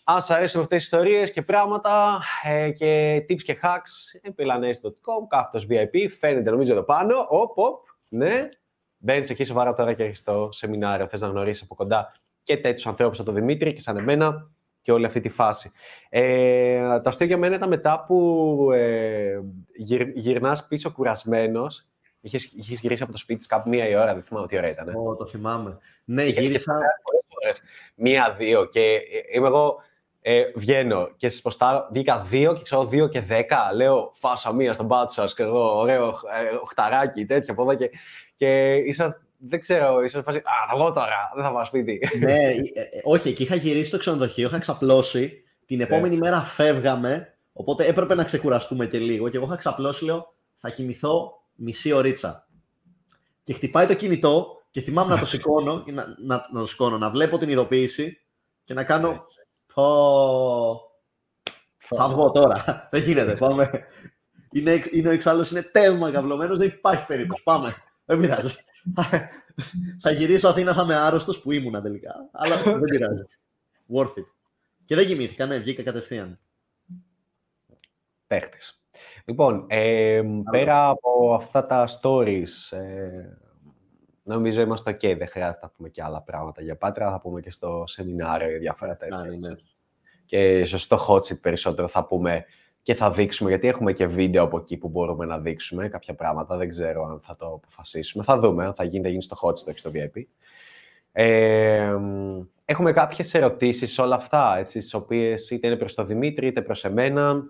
Αν 0.04 0.22
σας 0.22 0.30
αρέσουν 0.30 0.62
αυτές 0.62 0.78
τις 0.78 0.86
ιστορίες 0.86 1.32
και 1.32 1.42
πράγματα 1.42 2.22
ε, 2.44 2.72
και 2.72 3.18
tips 3.30 3.42
και 3.42 3.58
hacks, 3.62 4.30
pilanes.com, 4.38 5.28
κάθετος 5.28 5.68
VIP, 5.70 6.10
φαίνεται 6.20 6.50
νομίζω 6.50 6.72
εδώ 6.72 6.84
πάνω, 6.84 7.26
οπ, 7.30 7.58
οπ, 7.58 7.86
ναι. 8.10 8.50
Μπαίνεις 8.98 9.30
εκεί 9.30 9.44
σοβαρά 9.44 9.74
τώρα 9.74 9.94
και 9.94 10.04
έχεις 10.04 10.24
το 10.24 10.50
σεμινάριο, 10.52 11.08
θες 11.08 11.22
να 11.22 11.28
γνωρίσεις 11.28 11.64
από 11.64 11.76
κοντά 11.76 12.14
και 12.44 12.58
τέτοιους 12.58 12.88
ανθρώπους 12.88 13.18
σαν 13.18 13.26
τον 13.26 13.36
Δημήτρη 13.36 13.74
και 13.74 13.82
σαν 13.82 13.98
εμένα 13.98 14.50
και 14.88 14.94
όλη 14.94 15.06
αυτή 15.06 15.20
τη 15.20 15.30
φάση. 15.30 15.72
Ε, 16.10 17.00
το 17.00 17.10
αστείο 17.10 17.28
για 17.28 17.38
μένα 17.38 17.56
ήταν 17.56 17.70
μετά 17.70 18.04
που 18.08 18.70
ε, 18.74 19.40
γυρ, 19.76 20.08
γυρνάς 20.08 20.68
πίσω 20.68 20.92
κουρασμένος, 20.92 21.88
Είχες, 22.22 22.44
είχες 22.44 22.80
γυρίσει 22.80 23.04
από 23.04 23.12
το 23.12 23.18
σπίτι 23.18 23.38
της 23.38 23.48
κάπου 23.48 23.70
μία 23.70 23.88
η 23.88 23.96
ώρα, 23.96 24.14
δεν 24.14 24.24
θυμάμαι 24.24 24.48
τι 24.48 24.58
ώρα 24.58 24.70
ήταν. 24.70 24.96
Ω, 24.96 25.16
το 25.16 25.26
θυμάμαι. 25.26 25.78
Ναι, 26.06 26.24
γύρισα... 26.24 26.74
Μία-δύο 27.96 28.66
και 28.66 28.82
ε, 28.82 29.38
είμαι 29.38 29.48
εγώ 29.48 29.76
ε, 30.22 30.44
βγαίνω 30.56 31.10
και 31.18 31.30
σα 31.30 31.42
ποστάρω, 31.42 31.88
βγήκα 31.92 32.20
δύο 32.20 32.54
και 32.54 32.64
ξέρω 32.64 32.86
δύο 32.86 33.08
και 33.08 33.22
δέκα. 33.22 33.74
Λέω 33.74 34.12
φάσα 34.14 34.54
μία 34.54 34.74
στον 34.74 34.88
πάτσο 34.88 35.14
σας 35.14 35.34
και 35.34 35.44
εγώ, 35.44 35.80
ωραίο 35.80 36.08
ε, 36.08 36.56
οχταράκι, 36.62 37.26
τέτοια 37.26 37.54
από 37.54 37.62
εδώ 37.62 37.76
και, 37.76 37.90
και 38.36 38.76
ίσα, 38.76 39.27
δεν 39.38 39.60
ξέρω, 39.60 40.04
ίσως 40.04 40.24
φάση, 40.24 40.38
α, 40.38 40.42
θα 40.70 40.76
βγω 40.76 40.92
τώρα, 40.92 41.32
δεν 41.36 41.44
θα 41.44 41.52
πάω 41.52 41.66
σπίτι. 41.66 42.00
Ναι, 42.20 42.34
ε, 42.34 42.56
ε, 42.74 43.02
όχι, 43.04 43.30
εκεί 43.30 43.44
είχα 43.44 43.56
γυρίσει 43.56 43.88
στο 43.88 43.98
ξενοδοχείο, 43.98 44.48
είχα 44.48 44.60
ξαπλώσει, 44.60 45.44
την 45.66 45.82
επόμενη 45.82 46.16
ναι. 46.16 46.22
μέρα 46.22 46.42
φεύγαμε, 46.42 47.38
οπότε 47.54 47.86
έπρεπε 47.86 48.16
να 48.16 48.24
ξεκουραστούμε 48.24 48.86
και 48.86 48.98
λίγο 48.98 49.30
και 49.30 49.38
εγώ 49.38 49.46
είχα 49.46 49.56
ξαπλώσει, 49.56 50.06
λέω, 50.06 50.34
θα 50.54 50.70
κοιμηθώ 50.70 51.32
μισή 51.56 51.92
ωρίτσα. 51.92 52.48
Και 53.44 53.54
χτυπάει 53.54 53.86
το 53.86 53.94
κινητό 53.94 54.62
και 54.70 54.82
θυμάμαι 54.82 55.14
να 55.14 55.20
το 55.20 55.26
σηκώνω, 55.36 55.84
να, 55.88 56.06
να, 56.26 56.48
να 56.52 56.60
το 56.60 56.66
σηκώνω, 56.66 56.98
να 56.98 57.10
βλέπω 57.10 57.38
την 57.38 57.50
ειδοποίηση 57.50 58.22
και 58.64 58.74
να 58.74 58.84
κάνω 58.84 59.10
ναι. 59.10 59.18
Θα 61.96 62.08
βγω 62.08 62.32
τώρα. 62.32 62.64
Δεν 62.92 63.02
γίνεται. 63.02 63.36
Πάμε. 63.36 63.84
Είναι, 64.52 64.84
είναι 64.92 65.08
ο 65.08 65.12
εξάλλου 65.12 65.46
είναι 65.52 65.62
τέλμα 65.62 66.12
καυλωμένο. 66.12 66.58
Δεν 66.58 66.68
υπάρχει 66.68 67.06
περίπτωση. 67.06 67.44
Πάμε. 67.44 67.76
Δεν 68.06 68.20
πειράζει. 68.20 68.56
θα 70.04 70.12
γυρίσω 70.12 70.48
Αθήνα, 70.48 70.74
θα 70.74 70.82
είμαι 70.82 70.96
άρρωστος 70.96 71.42
που 71.42 71.52
ήμουν 71.52 71.82
τελικά. 71.82 72.30
Αλλά 72.32 72.56
δεν 72.64 72.80
πειράζει. 72.80 73.24
Worth 73.94 74.20
it. 74.20 74.26
Και 74.86 74.96
δεν 74.96 75.06
κοιμήθηκα, 75.06 75.46
ναι, 75.46 75.58
βγήκα 75.58 75.84
κατευθείαν. 75.84 76.40
Παίχτης. 78.28 78.86
Λοιπόν, 79.26 79.66
ε, 79.70 80.22
πέρα 80.52 80.88
από 80.90 81.34
αυτά 81.34 81.66
τα 81.66 81.88
stories, 82.02 82.78
ε, 82.78 83.38
νομίζω 84.24 84.62
είμαστε 84.62 84.92
ok, 84.92 85.18
δεν 85.18 85.28
χρειάζεται 85.28 85.60
να 85.62 85.70
πούμε 85.70 85.90
και 85.90 86.04
άλλα 86.04 86.22
πράγματα 86.22 86.62
για 86.62 86.76
Πάτρα, 86.76 87.12
θα 87.12 87.20
πούμε 87.20 87.42
και 87.42 87.52
στο 87.52 87.84
σεμινάριο 87.88 88.50
για 88.50 88.60
διάφορα 88.60 88.96
τέτοια. 88.96 89.22
Ναι, 89.22 89.48
ναι 89.48 89.56
και 90.28 90.66
στο 90.66 91.06
hot 91.08 91.20
seat 91.20 91.40
περισσότερο 91.42 91.88
θα 91.88 92.06
πούμε 92.06 92.46
και 92.88 92.96
θα 92.96 93.12
δείξουμε, 93.12 93.50
γιατί 93.50 93.68
έχουμε 93.68 93.94
και 93.94 94.08
βίντεο 94.08 94.44
από 94.44 94.58
εκεί 94.58 94.78
που 94.78 94.90
μπορούμε 94.90 95.26
να 95.26 95.40
δείξουμε 95.40 95.90
κάποια 95.90 96.16
πράγματα, 96.16 96.58
δεν 96.58 96.70
ξέρω 96.70 97.04
αν 97.04 97.20
θα 97.24 97.36
το 97.36 97.46
αποφασίσουμε. 97.46 98.24
Θα 98.24 98.40
δούμε 98.40 98.66
αν 98.66 98.74
θα 98.74 98.84
γίνει, 98.84 99.04
θα 99.04 99.10
γίνει 99.10 99.22
στο 99.22 99.38
hot 99.42 99.50
seat, 99.50 99.66
όχι 99.68 99.78
στο 99.78 99.92
VIP. 99.94 100.22
Ε, 101.12 101.96
έχουμε 102.66 102.92
κάποιες 102.92 103.34
ερωτήσεις 103.34 104.00
όλα 104.00 104.16
αυτά, 104.16 104.58
έτσι, 104.58 104.80
τις 104.80 104.94
οποίες 104.94 105.50
είτε 105.50 105.68
είναι 105.68 105.76
προς 105.76 105.94
τον 105.94 106.08
Δημήτρη, 106.08 106.48
είτε 106.48 106.62
προς 106.62 106.86
εμένα, 106.86 107.44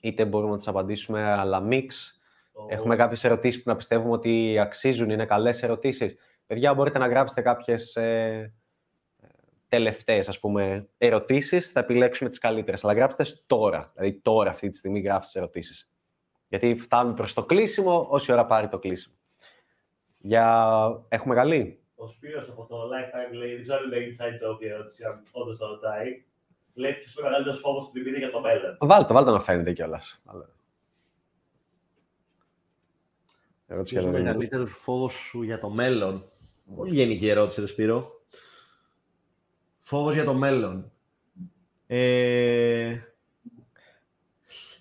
είτε 0.00 0.24
μπορούμε 0.24 0.50
να 0.50 0.56
τις 0.56 0.68
απαντήσουμε, 0.68 1.22
αλλά 1.22 1.68
mix. 1.70 1.86
Έχουμε 2.68 2.96
κάποιες 2.96 3.24
ερωτήσεις 3.24 3.62
που 3.62 3.70
να 3.70 3.76
πιστεύουμε 3.76 4.12
ότι 4.12 4.58
αξίζουν, 4.58 5.10
είναι 5.10 5.26
καλές 5.26 5.62
ερωτήσεις. 5.62 6.16
Παιδιά, 6.46 6.74
μπορείτε 6.74 6.98
να 6.98 7.06
γράψετε 7.06 7.40
κάποιες 7.40 7.96
ε, 7.96 8.52
τελευταίες 9.68 10.28
ας 10.28 10.40
πούμε, 10.40 10.88
ερωτήσεις, 10.98 11.70
θα 11.70 11.80
επιλέξουμε 11.80 12.28
τις 12.28 12.38
καλύτερες. 12.38 12.84
Αλλά 12.84 12.92
γράψτε 12.92 13.24
τώρα, 13.46 13.92
δηλαδή 13.94 14.20
τώρα 14.20 14.50
αυτή 14.50 14.68
τη 14.68 14.76
στιγμή 14.76 15.00
γράφτε 15.00 15.28
τι 15.32 15.38
ερωτήσεις. 15.38 15.90
Γιατί 16.48 16.76
φτάνουμε 16.76 17.14
προς 17.14 17.34
το 17.34 17.44
κλείσιμο, 17.44 18.06
όση 18.10 18.32
ώρα 18.32 18.46
πάρει 18.46 18.68
το 18.68 18.78
κλείσιμο. 18.78 19.14
Για... 20.18 21.06
Έχουμε 21.08 21.34
καλή. 21.34 21.80
Ο 21.94 22.06
Σπύρος 22.06 22.48
από 22.48 22.66
το 22.66 22.76
Lifetime 22.76 23.34
λέει, 23.34 23.52
δεν 23.54 23.62
ξέρω 23.62 23.78
αν 23.78 23.92
είναι 23.92 24.10
inside 24.10 24.50
joke 24.50 24.62
η 24.62 24.68
ερώτηση, 24.68 25.04
αν 25.04 25.22
όντως 25.30 25.58
το 25.58 25.66
ρωτάει. 25.66 26.24
Λέει 26.74 26.92
ποιος 26.92 27.14
είναι 27.14 27.26
ο 27.26 27.30
μεγαλύτερος 27.30 27.60
φόβος 27.60 27.84
του 27.84 27.90
Δημήτρη 27.92 28.18
για 28.18 28.30
το 28.30 28.40
μέλλον; 28.40 28.76
Βάλτε 28.80 29.06
το, 29.06 29.14
βάλτε 29.14 29.30
να 29.30 29.40
φαίνεται 29.40 29.72
κιόλας. 29.72 30.22
Ποιος 33.66 34.02
είναι 34.02 34.10
ο 34.10 34.12
μεγαλύτερος 34.12 34.72
φόβος 34.72 35.12
σου 35.12 35.42
για 35.42 35.58
το 35.58 35.70
μέλλον; 35.70 36.22
Πολύ 36.76 36.94
γενική 36.94 37.28
ερώτηση, 37.28 37.66
Σπύρο. 37.66 38.17
Φόβος 39.88 40.14
για 40.14 40.24
το 40.24 40.34
μέλλον. 40.34 40.90
Ε, 41.86 42.96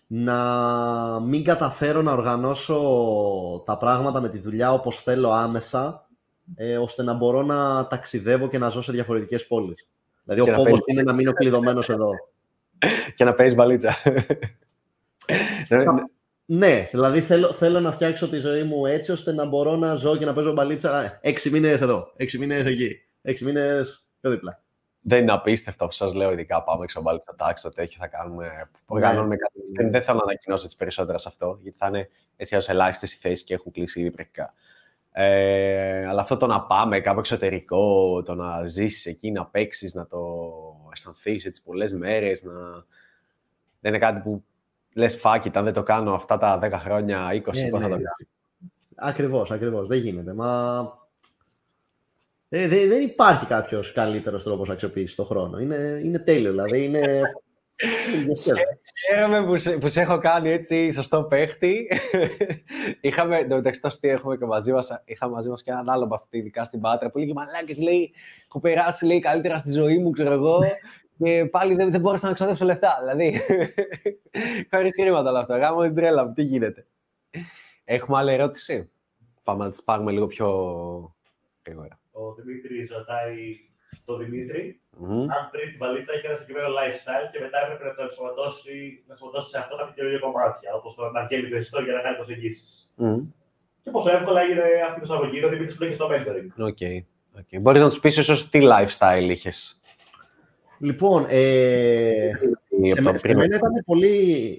να 0.07 1.19
μην 1.19 1.43
καταφέρω 1.43 2.01
να 2.01 2.11
οργανώσω 2.11 2.79
τα 3.65 3.77
πράγματα 3.77 4.21
με 4.21 4.29
τη 4.29 4.39
δουλειά 4.39 4.73
όπως 4.73 5.01
θέλω 5.01 5.31
άμεσα, 5.31 6.07
ε, 6.55 6.77
ώστε 6.77 7.03
να 7.03 7.13
μπορώ 7.13 7.41
να 7.41 7.87
ταξιδεύω 7.87 8.47
και 8.47 8.57
να 8.57 8.69
ζω 8.69 8.81
σε 8.81 8.91
διαφορετικές 8.91 9.47
πόλεις. 9.47 9.87
Δηλαδή, 10.23 10.49
ο 10.49 10.53
φόβος 10.53 10.79
είναι 10.85 11.01
να 11.01 11.13
μείνω 11.13 11.31
κλειδωμένος 11.31 11.89
εδώ. 11.89 12.09
και 13.15 13.23
να 13.23 13.33
παίζεις 13.33 13.55
μπαλίτσα. 13.55 13.95
ναι, 16.45 16.87
δηλαδή 16.91 17.21
θέλω, 17.21 17.53
θέλω 17.53 17.79
να 17.79 17.91
φτιάξω 17.91 18.29
τη 18.29 18.37
ζωή 18.37 18.63
μου 18.63 18.85
έτσι 18.85 19.11
ώστε 19.11 19.33
να 19.33 19.45
μπορώ 19.45 19.75
να 19.75 19.95
ζω 19.95 20.17
και 20.17 20.25
να 20.25 20.33
παίζω 20.33 20.51
μπαλίτσα 20.51 21.03
ε, 21.03 21.19
έξι 21.21 21.49
μήνες 21.49 21.81
εδώ, 21.81 22.13
έξι 22.15 22.37
μήνες 22.37 22.65
εκεί, 22.65 22.89
έξι 23.21 23.43
μήνες 23.43 24.05
πιο 24.21 24.31
δίπλα 24.31 24.61
δεν 25.07 25.21
είναι 25.21 25.31
απίστευτο 25.31 25.85
αυτό 25.85 26.05
σας 26.05 26.13
λέω, 26.13 26.31
ειδικά 26.31 26.63
πάμε 26.63 26.83
έξω 26.83 27.01
πάλι 27.01 27.21
στα 27.21 27.35
τάξη, 27.35 27.63
το 27.63 27.69
τέτοιο 27.69 27.97
θα 27.99 28.07
κάνουμε. 28.07 28.69
Οργανώνουμε 28.85 29.35
ναι. 29.35 29.41
κάτι. 29.75 29.89
Δεν 29.89 30.03
θέλω 30.03 30.17
να 30.17 30.23
ανακοινώσω 30.23 30.67
τι 30.67 30.75
περισσότερα 30.77 31.17
σε 31.17 31.27
αυτό, 31.27 31.59
γιατί 31.61 31.77
θα 31.77 31.87
είναι 31.87 32.09
έτσι 32.35 32.55
ως 32.55 32.69
ελάχιστες 32.69 33.13
οι 33.13 33.17
θέσεις 33.17 33.43
και 33.43 33.53
έχουν 33.53 33.71
κλείσει 33.71 33.99
ήδη 33.99 34.11
πρακτικά. 34.11 34.53
Ε, 35.11 36.07
αλλά 36.07 36.21
αυτό 36.21 36.37
το 36.37 36.47
να 36.47 36.61
πάμε 36.61 36.99
κάπου 36.99 37.19
εξωτερικό, 37.19 38.21
το 38.23 38.35
να 38.35 38.65
ζήσεις 38.65 39.05
εκεί, 39.05 39.31
να 39.31 39.45
παίξεις, 39.45 39.93
να 39.93 40.07
το 40.07 40.19
αισθανθείς 40.93 41.45
έτσι 41.45 41.63
πολλές 41.63 41.93
μέρες, 41.93 42.43
να... 42.43 42.53
δεν 43.79 43.93
είναι 43.93 43.97
κάτι 43.97 44.19
που 44.19 44.43
λες 44.93 45.15
φάκι, 45.15 45.51
αν 45.53 45.63
δεν 45.63 45.73
το 45.73 45.83
κάνω 45.83 46.13
αυτά 46.13 46.37
τα 46.37 46.59
10 46.63 46.71
χρόνια, 46.71 47.27
20, 47.29 47.31
ναι, 47.31 47.41
πώς 47.41 47.59
θα 47.59 47.69
το 47.69 47.77
ναι. 47.77 47.87
κάνω. 47.87 48.01
Ακριβώς, 48.95 49.51
ακριβώς. 49.51 49.87
Δεν 49.87 49.99
γίνεται. 49.99 50.33
Μα 50.33 51.06
ε, 52.49 52.67
δεν 52.67 53.01
υπάρχει 53.01 53.45
κάποιος 53.45 53.91
καλύτερος 53.91 54.43
τρόπος 54.43 54.67
να 54.67 54.73
αξιοποιήσει 54.73 55.15
το 55.15 55.23
χρόνο. 55.23 55.59
Είναι, 55.59 56.01
είναι 56.03 56.19
τέλειο, 56.19 56.51
δηλαδή. 56.51 56.83
Είναι... 56.83 57.21
Χαίρομαι 59.07 59.45
που, 59.45 59.57
σε, 59.57 59.77
που 59.77 59.87
σε 59.87 60.01
έχω 60.01 60.17
κάνει 60.17 60.49
έτσι 60.49 60.91
σωστό 60.91 61.23
παίχτη. 61.23 61.91
είχαμε, 63.01 63.45
το 63.47 63.55
μεταξύ 63.55 63.81
το 63.81 63.87
αστείο 63.87 64.11
έχουμε 64.11 64.37
και 64.37 64.45
μαζί 64.45 64.71
μας, 64.71 65.01
είχαμε 65.05 65.33
μαζί 65.33 65.49
μας 65.49 65.63
και 65.63 65.71
έναν 65.71 65.89
άλλο 65.89 66.05
μπαυτή, 66.05 66.37
ειδικά 66.37 66.63
στην 66.63 66.81
Πάτρα, 66.81 67.09
που 67.09 67.17
λέγει 67.17 67.33
μαλάκες, 67.33 67.79
λέει, 67.79 68.13
έχω 68.47 68.59
περάσει, 68.59 69.05
λέει, 69.05 69.19
καλύτερα 69.19 69.57
στη 69.57 69.71
ζωή 69.71 69.97
μου, 69.97 70.09
ξέρω 70.09 70.31
εγώ, 70.31 70.59
και 71.17 71.45
πάλι 71.45 71.75
δεν, 71.75 71.91
δεν 71.91 72.01
μπόρεσα 72.01 72.27
να 72.27 72.33
ξοδέψω 72.33 72.65
λεφτά, 72.65 72.97
δηλαδή. 72.99 73.41
Χωρίς 74.71 74.93
χρήματα 74.99 75.29
όλα 75.29 75.39
αυτά, 75.39 75.57
γάμω 75.57 75.81
την 75.81 75.95
τρέλα 75.95 76.25
μου, 76.25 76.33
τι 76.33 76.43
γίνεται. 76.43 76.87
Έχουμε 77.83 78.17
άλλη 78.17 78.33
ερώτηση; 78.33 78.89
Πάμε 79.43 79.63
να 79.63 79.71
τις 79.71 79.83
πάρουμε 79.83 80.11
λίγο 80.11 80.27
πιο 80.27 80.47
γρήγορα 81.65 81.99
ο 82.19 82.23
Δημήτρης 82.37 82.85
ρωτάει 82.97 83.37
το 84.07 84.13
Δημήτρη 84.21 84.63
mm-hmm. 84.99 85.25
αν 85.35 85.41
πριν 85.51 85.65
την 85.69 85.79
παλίτσα 85.81 86.11
έχει 86.15 86.25
ένα 86.29 86.37
συγκεκριμένο 86.39 86.69
lifestyle 86.79 87.27
και 87.31 87.39
μετά 87.45 87.57
έπρεπε 87.63 87.83
να 87.89 87.95
το 87.97 88.01
ενσωματώσει, 88.07 88.75
να 89.07 89.11
ενσωματώσει 89.13 89.49
σε 89.53 89.57
αυτό 89.61 89.73
κάποια 89.79 89.93
καινούργια 89.95 90.21
κομμάτια, 90.25 90.69
όπως 90.79 90.91
το 90.95 91.01
να 91.15 91.21
βγαίνει 91.25 91.47
Χριστό 91.53 91.79
για 91.85 91.93
να 91.97 92.01
κάνει 92.05 92.15
προσεγγίσεις. 92.21 92.69
Mm-hmm. 93.01 93.21
Και 93.81 93.91
πόσο 93.95 94.09
εύκολα 94.17 94.39
έγινε 94.45 94.63
αυτή 94.87 94.97
η 94.99 95.03
προσαγωγή, 95.05 95.37
ο 95.45 95.49
Δημήτρης 95.53 95.75
που 95.75 95.81
λέγει 95.83 95.97
στο 95.99 96.07
mentoring. 96.11 96.49
Okay. 96.69 96.97
Okay. 97.39 97.57
Μπορείς 97.61 97.81
να 97.81 97.89
τους 97.89 97.99
πεις 97.99 98.17
ίσως 98.17 98.49
τι 98.49 98.59
lifestyle 98.71 99.29
είχες. 99.29 99.79
Λοιπόν, 100.79 101.25
ε, 101.29 102.31
σε, 102.83 103.01
με, 103.01 103.17
σε, 103.17 103.27
μένα 103.27 103.55
ήταν 103.55 103.83
πολύ, 103.85 104.15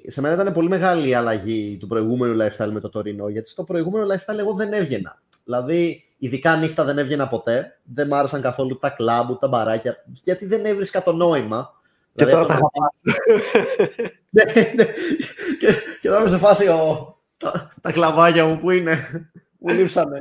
σε 0.06 0.20
μένα 0.20 0.34
ήταν 0.34 0.52
πολύ 0.52 0.68
μεγάλη 0.68 1.08
η 1.08 1.14
αλλαγή 1.14 1.76
του 1.80 1.86
προηγούμενου 1.86 2.36
lifestyle 2.42 2.70
με 2.72 2.80
το 2.80 2.88
τωρινό, 2.88 3.28
γιατί 3.28 3.48
στο 3.48 3.64
προηγούμενο 3.64 4.06
lifestyle 4.14 4.38
εγώ 4.38 4.54
δεν 4.54 4.72
έβγαινα. 4.72 5.22
Δηλαδή, 5.44 6.02
ειδικά 6.18 6.56
νύχτα 6.56 6.84
δεν 6.84 6.98
έβγαινα 6.98 7.28
ποτέ, 7.28 7.78
δεν 7.82 8.06
μ' 8.06 8.14
άρεσαν 8.14 8.40
καθόλου 8.40 8.78
τα 8.78 8.90
κλαμπ, 8.90 9.30
τα 9.40 9.48
μπαράκια, 9.48 10.04
γιατί 10.22 10.46
δεν 10.46 10.64
έβρισκα 10.64 11.02
το 11.02 11.12
νόημα. 11.12 11.76
Και 12.14 12.24
δηλαδή, 12.24 12.46
τώρα 12.46 12.58
τα 12.58 12.70
ναι, 14.30 14.42
ναι. 14.74 14.84
και, 15.58 15.68
και 16.00 16.08
τώρα 16.08 16.20
είμαι 16.20 16.28
σε 16.28 16.36
φάση 16.36 16.66
ο, 16.68 17.16
τα, 17.36 17.72
τα 17.80 17.92
κλαβάγια 17.92 18.44
μου 18.46 18.58
που 18.58 18.70
είναι, 18.70 18.98
μου 19.58 19.74
λείψανε. 19.74 20.20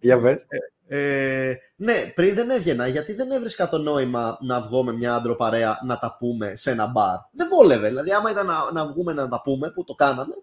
Για 0.00 0.20
πες. 0.20 0.46
Ε, 0.48 0.56
ε, 0.88 1.58
ναι, 1.76 2.12
πριν 2.14 2.34
δεν 2.34 2.50
έβγαινα, 2.50 2.86
γιατί 2.86 3.12
δεν 3.12 3.30
έβρισκα 3.30 3.68
το 3.68 3.78
νόημα 3.78 4.38
να 4.40 4.60
βγω 4.60 4.84
με 4.84 4.92
μια 4.92 5.14
άντρο 5.14 5.36
παρέα 5.36 5.78
να 5.84 5.98
τα 5.98 6.16
πούμε 6.18 6.56
σε 6.56 6.70
ένα 6.70 6.86
μπαρ. 6.86 7.16
Δεν 7.32 7.48
βόλευε. 7.48 7.88
Δηλαδή, 7.88 8.12
άμα 8.12 8.30
ήταν 8.30 8.46
να, 8.46 8.72
να 8.72 8.86
βγούμε 8.86 9.12
να 9.12 9.28
τα 9.28 9.42
πούμε, 9.42 9.70
που 9.70 9.84
το 9.84 9.94
κάναμε, 9.94 10.34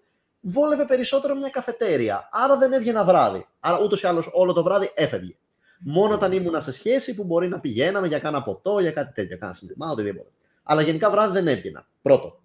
βόλευε 0.48 0.86
περισσότερο 0.86 1.36
μια 1.36 1.50
καφετέρια. 1.50 2.30
Άρα 2.32 2.58
δεν 2.58 2.74
έβγαινα 2.74 3.04
βράδυ. 3.04 3.48
Άρα 3.60 3.80
ούτως 3.84 4.02
ή 4.02 4.08
άλλως 4.08 4.30
όλο 4.34 4.54
το 4.54 4.64
βράδυ 4.64 4.92
έφευγε. 4.96 5.38
Μόνο 5.80 6.14
όταν 6.14 6.32
ήμουνα 6.32 6.60
σε 6.60 6.72
σχέση 6.72 7.16
που 7.16 7.24
μπορεί 7.24 7.48
να 7.48 7.60
πηγαίναμε 7.60 8.08
για 8.08 8.20
κάνα 8.20 8.44
ποτό, 8.44 8.80
για 8.80 8.92
κάτι 8.92 9.14
τέτοιο, 9.14 9.38
κάνα 9.38 9.54
συνδεμά, 9.54 9.92
οτιδήποτε. 9.92 10.30
Αλλά 10.64 10.82
γενικά 10.82 11.10
βράδυ 11.10 11.34
δεν 11.34 11.48
έβγαινα. 11.48 11.88
Πρώτο. 12.02 12.40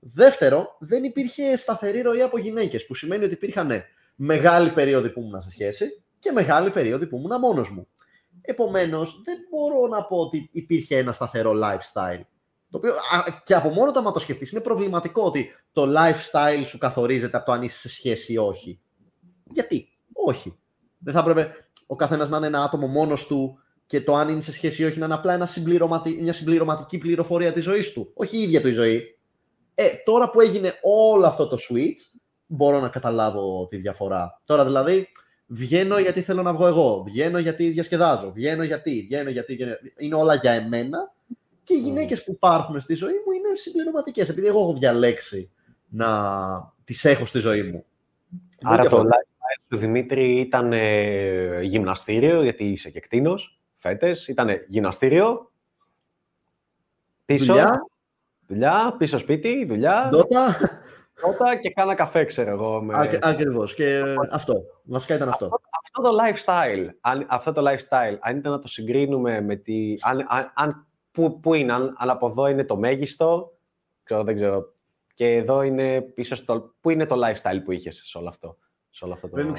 Δεύτερο, 0.00 0.76
δεν 0.78 1.04
υπήρχε 1.04 1.56
σταθερή 1.56 2.00
ροή 2.00 2.22
από 2.22 2.38
γυναίκες, 2.38 2.86
που 2.86 2.94
σημαίνει 2.94 3.24
ότι 3.24 3.34
υπήρχαν 3.34 3.82
μεγάλη 4.14 4.70
περίοδοι 4.70 5.10
που 5.10 5.20
ήμουν 5.20 5.40
σε 5.40 5.50
σχέση 5.50 6.02
και 6.18 6.32
μεγάλη 6.32 6.70
περίοδο 6.70 7.06
που 7.06 7.16
ήμουν 7.16 7.38
μόνος 7.40 7.70
μου. 7.70 7.86
Επομένως, 8.40 9.20
δεν 9.24 9.36
μπορώ 9.50 9.86
να 9.86 10.04
πω 10.04 10.16
ότι 10.16 10.48
υπήρχε 10.52 10.96
ένα 10.96 11.12
σταθερό 11.12 11.52
lifestyle. 11.52 12.20
Το 12.74 12.80
οποίο 12.80 12.94
και 13.44 13.54
από 13.54 13.68
μόνο 13.68 13.90
το 13.90 13.98
άμα 13.98 14.10
το 14.10 14.18
σκεφτείς, 14.18 14.52
είναι 14.52 14.60
προβληματικό 14.60 15.22
ότι 15.22 15.48
το 15.72 15.82
lifestyle 15.82 16.64
σου 16.66 16.78
καθορίζεται 16.78 17.36
από 17.36 17.46
το 17.46 17.52
αν 17.52 17.62
είσαι 17.62 17.78
σε 17.78 17.88
σχέση 17.88 18.32
ή 18.32 18.36
όχι. 18.36 18.80
Γιατί, 19.50 19.88
όχι. 20.12 20.58
Δεν 20.98 21.14
θα 21.14 21.20
έπρεπε 21.20 21.50
ο 21.86 21.96
καθένας 21.96 22.28
να 22.28 22.36
είναι 22.36 22.46
ένα 22.46 22.62
άτομο 22.62 22.86
μόνος 22.86 23.26
του 23.26 23.58
και 23.86 24.00
το 24.00 24.14
αν 24.14 24.28
είναι 24.28 24.40
σε 24.40 24.52
σχέση 24.52 24.82
ή 24.82 24.84
όχι 24.84 24.98
να 24.98 25.04
είναι 25.04 25.14
απλά 25.14 25.32
ένα 25.32 25.46
συμπληρωματι... 25.46 26.18
μια 26.20 26.32
συμπληρωματική 26.32 26.98
πληροφορία 26.98 27.52
της 27.52 27.64
ζωής 27.64 27.92
του. 27.92 28.10
Όχι 28.14 28.36
η 28.36 28.42
ίδια 28.42 28.60
του 28.60 28.68
η 28.68 28.72
ζωή. 28.72 29.18
Ε, 29.74 29.88
τώρα 30.04 30.30
που 30.30 30.40
έγινε 30.40 30.78
όλο 30.82 31.26
αυτό 31.26 31.48
το 31.48 31.56
switch, 31.70 32.18
μπορώ 32.46 32.80
να 32.80 32.88
καταλάβω 32.88 33.66
τη 33.66 33.76
διαφορά. 33.76 34.40
Τώρα 34.44 34.64
δηλαδή, 34.64 35.08
Βγαίνω 35.46 35.98
γιατί 35.98 36.20
θέλω 36.20 36.42
να 36.42 36.52
βγω 36.52 36.66
εγώ. 36.66 37.02
Βγαίνω 37.06 37.38
γιατί 37.38 37.70
διασκεδάζω. 37.70 38.32
Βγαίνω 38.32 38.62
γιατί. 38.62 39.00
Βγαίνω 39.00 39.30
γιατί. 39.30 39.58
Είναι 39.98 40.14
όλα 40.14 40.34
για 40.34 40.52
εμένα. 40.52 41.12
Και 41.64 41.74
οι 41.74 41.78
γυναίκες 41.80 42.24
που 42.24 42.32
υπάρχουν 42.32 42.80
στη 42.80 42.94
ζωή 42.94 43.12
μου 43.26 43.32
είναι 43.32 43.56
συμπληρωματικές. 43.56 44.28
Επειδή 44.28 44.46
εγώ 44.46 44.60
έχω 44.60 44.74
διαλέξει 44.74 45.50
να 45.88 46.08
τις 46.84 47.04
έχω 47.04 47.24
στη 47.24 47.38
ζωή 47.38 47.62
μου. 47.62 47.84
Άρα 48.62 48.88
το 48.88 48.98
lifestyle 49.00 49.64
του 49.68 49.76
Δημήτρη 49.76 50.38
ήταν 50.38 50.72
ε, 50.72 51.62
γυμναστήριο, 51.62 52.42
γιατί 52.42 52.64
είσαι 52.64 52.90
και 52.90 53.00
κτίνος. 53.00 53.60
Φέτες. 53.74 54.28
Ήταν 54.28 54.48
γυμναστήριο. 54.66 55.50
Πίσω. 57.24 57.52
Δουλειά. 57.52 57.86
Δουλειά, 58.46 58.94
πίσω 58.98 59.18
σπίτι, 59.18 59.64
δουλειά. 59.64 60.08
Ντότα. 60.10 60.56
Πρώτα 61.20 61.56
και 61.56 61.70
κάνα 61.70 61.94
καφέ, 61.94 62.24
ξέρω 62.24 62.50
εγώ. 62.50 62.82
Με... 62.82 63.18
Ακριβώς. 63.20 63.74
Και 63.74 64.02
αυτό. 64.30 64.54
Βασικά 64.84 65.14
ήταν 65.14 65.28
αυτό. 65.28 65.48
αυτό. 65.82 66.02
το 66.02 66.10
lifestyle, 66.22 66.88
αν, 67.00 67.26
αυτό 67.28 67.52
το 67.52 67.62
lifestyle, 67.70 68.16
αν 68.20 68.36
ήταν 68.36 68.52
να 68.52 68.58
το 68.58 68.68
συγκρίνουμε 68.68 69.40
με 69.40 69.56
τη... 69.56 69.92
Αν, 70.02 70.24
αν, 70.28 70.52
αν 70.54 70.86
πού, 71.14 71.40
πού 71.40 71.54
είναι, 71.54 71.72
αν, 71.72 71.94
αν 71.98 72.10
από 72.10 72.26
εδώ 72.26 72.46
είναι 72.46 72.64
το 72.64 72.76
μέγιστο, 72.76 73.58
ξέρω, 74.02 74.24
δεν 74.24 74.34
ξέρω. 74.34 74.72
Και 75.14 75.34
εδώ 75.34 75.62
είναι 75.62 76.00
πίσω 76.00 76.34
στο... 76.34 76.74
Πού 76.80 76.90
είναι 76.90 77.06
το 77.06 77.16
lifestyle 77.24 77.60
που 77.64 77.72
είχες 77.72 78.02
σε 78.04 78.18
όλο 78.18 78.28
αυτό. 78.28 78.56
Σε 78.90 79.04
όλο 79.04 79.14
αυτό 79.14 79.28
το... 79.28 79.36
Μην 79.36 79.54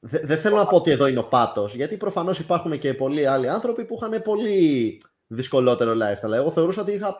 Δεν 0.00 0.38
θέλω 0.38 0.56
να 0.56 0.66
πω 0.66 0.76
ότι 0.76 0.90
εδώ 0.90 1.06
είναι 1.06 1.18
ο 1.18 1.28
πάτος, 1.28 1.74
γιατί 1.74 1.96
προφανώς 1.96 2.38
υπάρχουν 2.38 2.78
και 2.78 2.94
πολλοί 2.94 3.26
άλλοι 3.26 3.48
άνθρωποι 3.48 3.84
που 3.84 3.94
είχαν 3.94 4.22
πολύ 4.22 5.00
δυσκολότερο 5.26 5.92
lifestyle. 5.92 6.32
Εγώ 6.32 6.50
θεωρούσα 6.50 6.80
ότι 6.80 6.92
είχα 6.92 7.16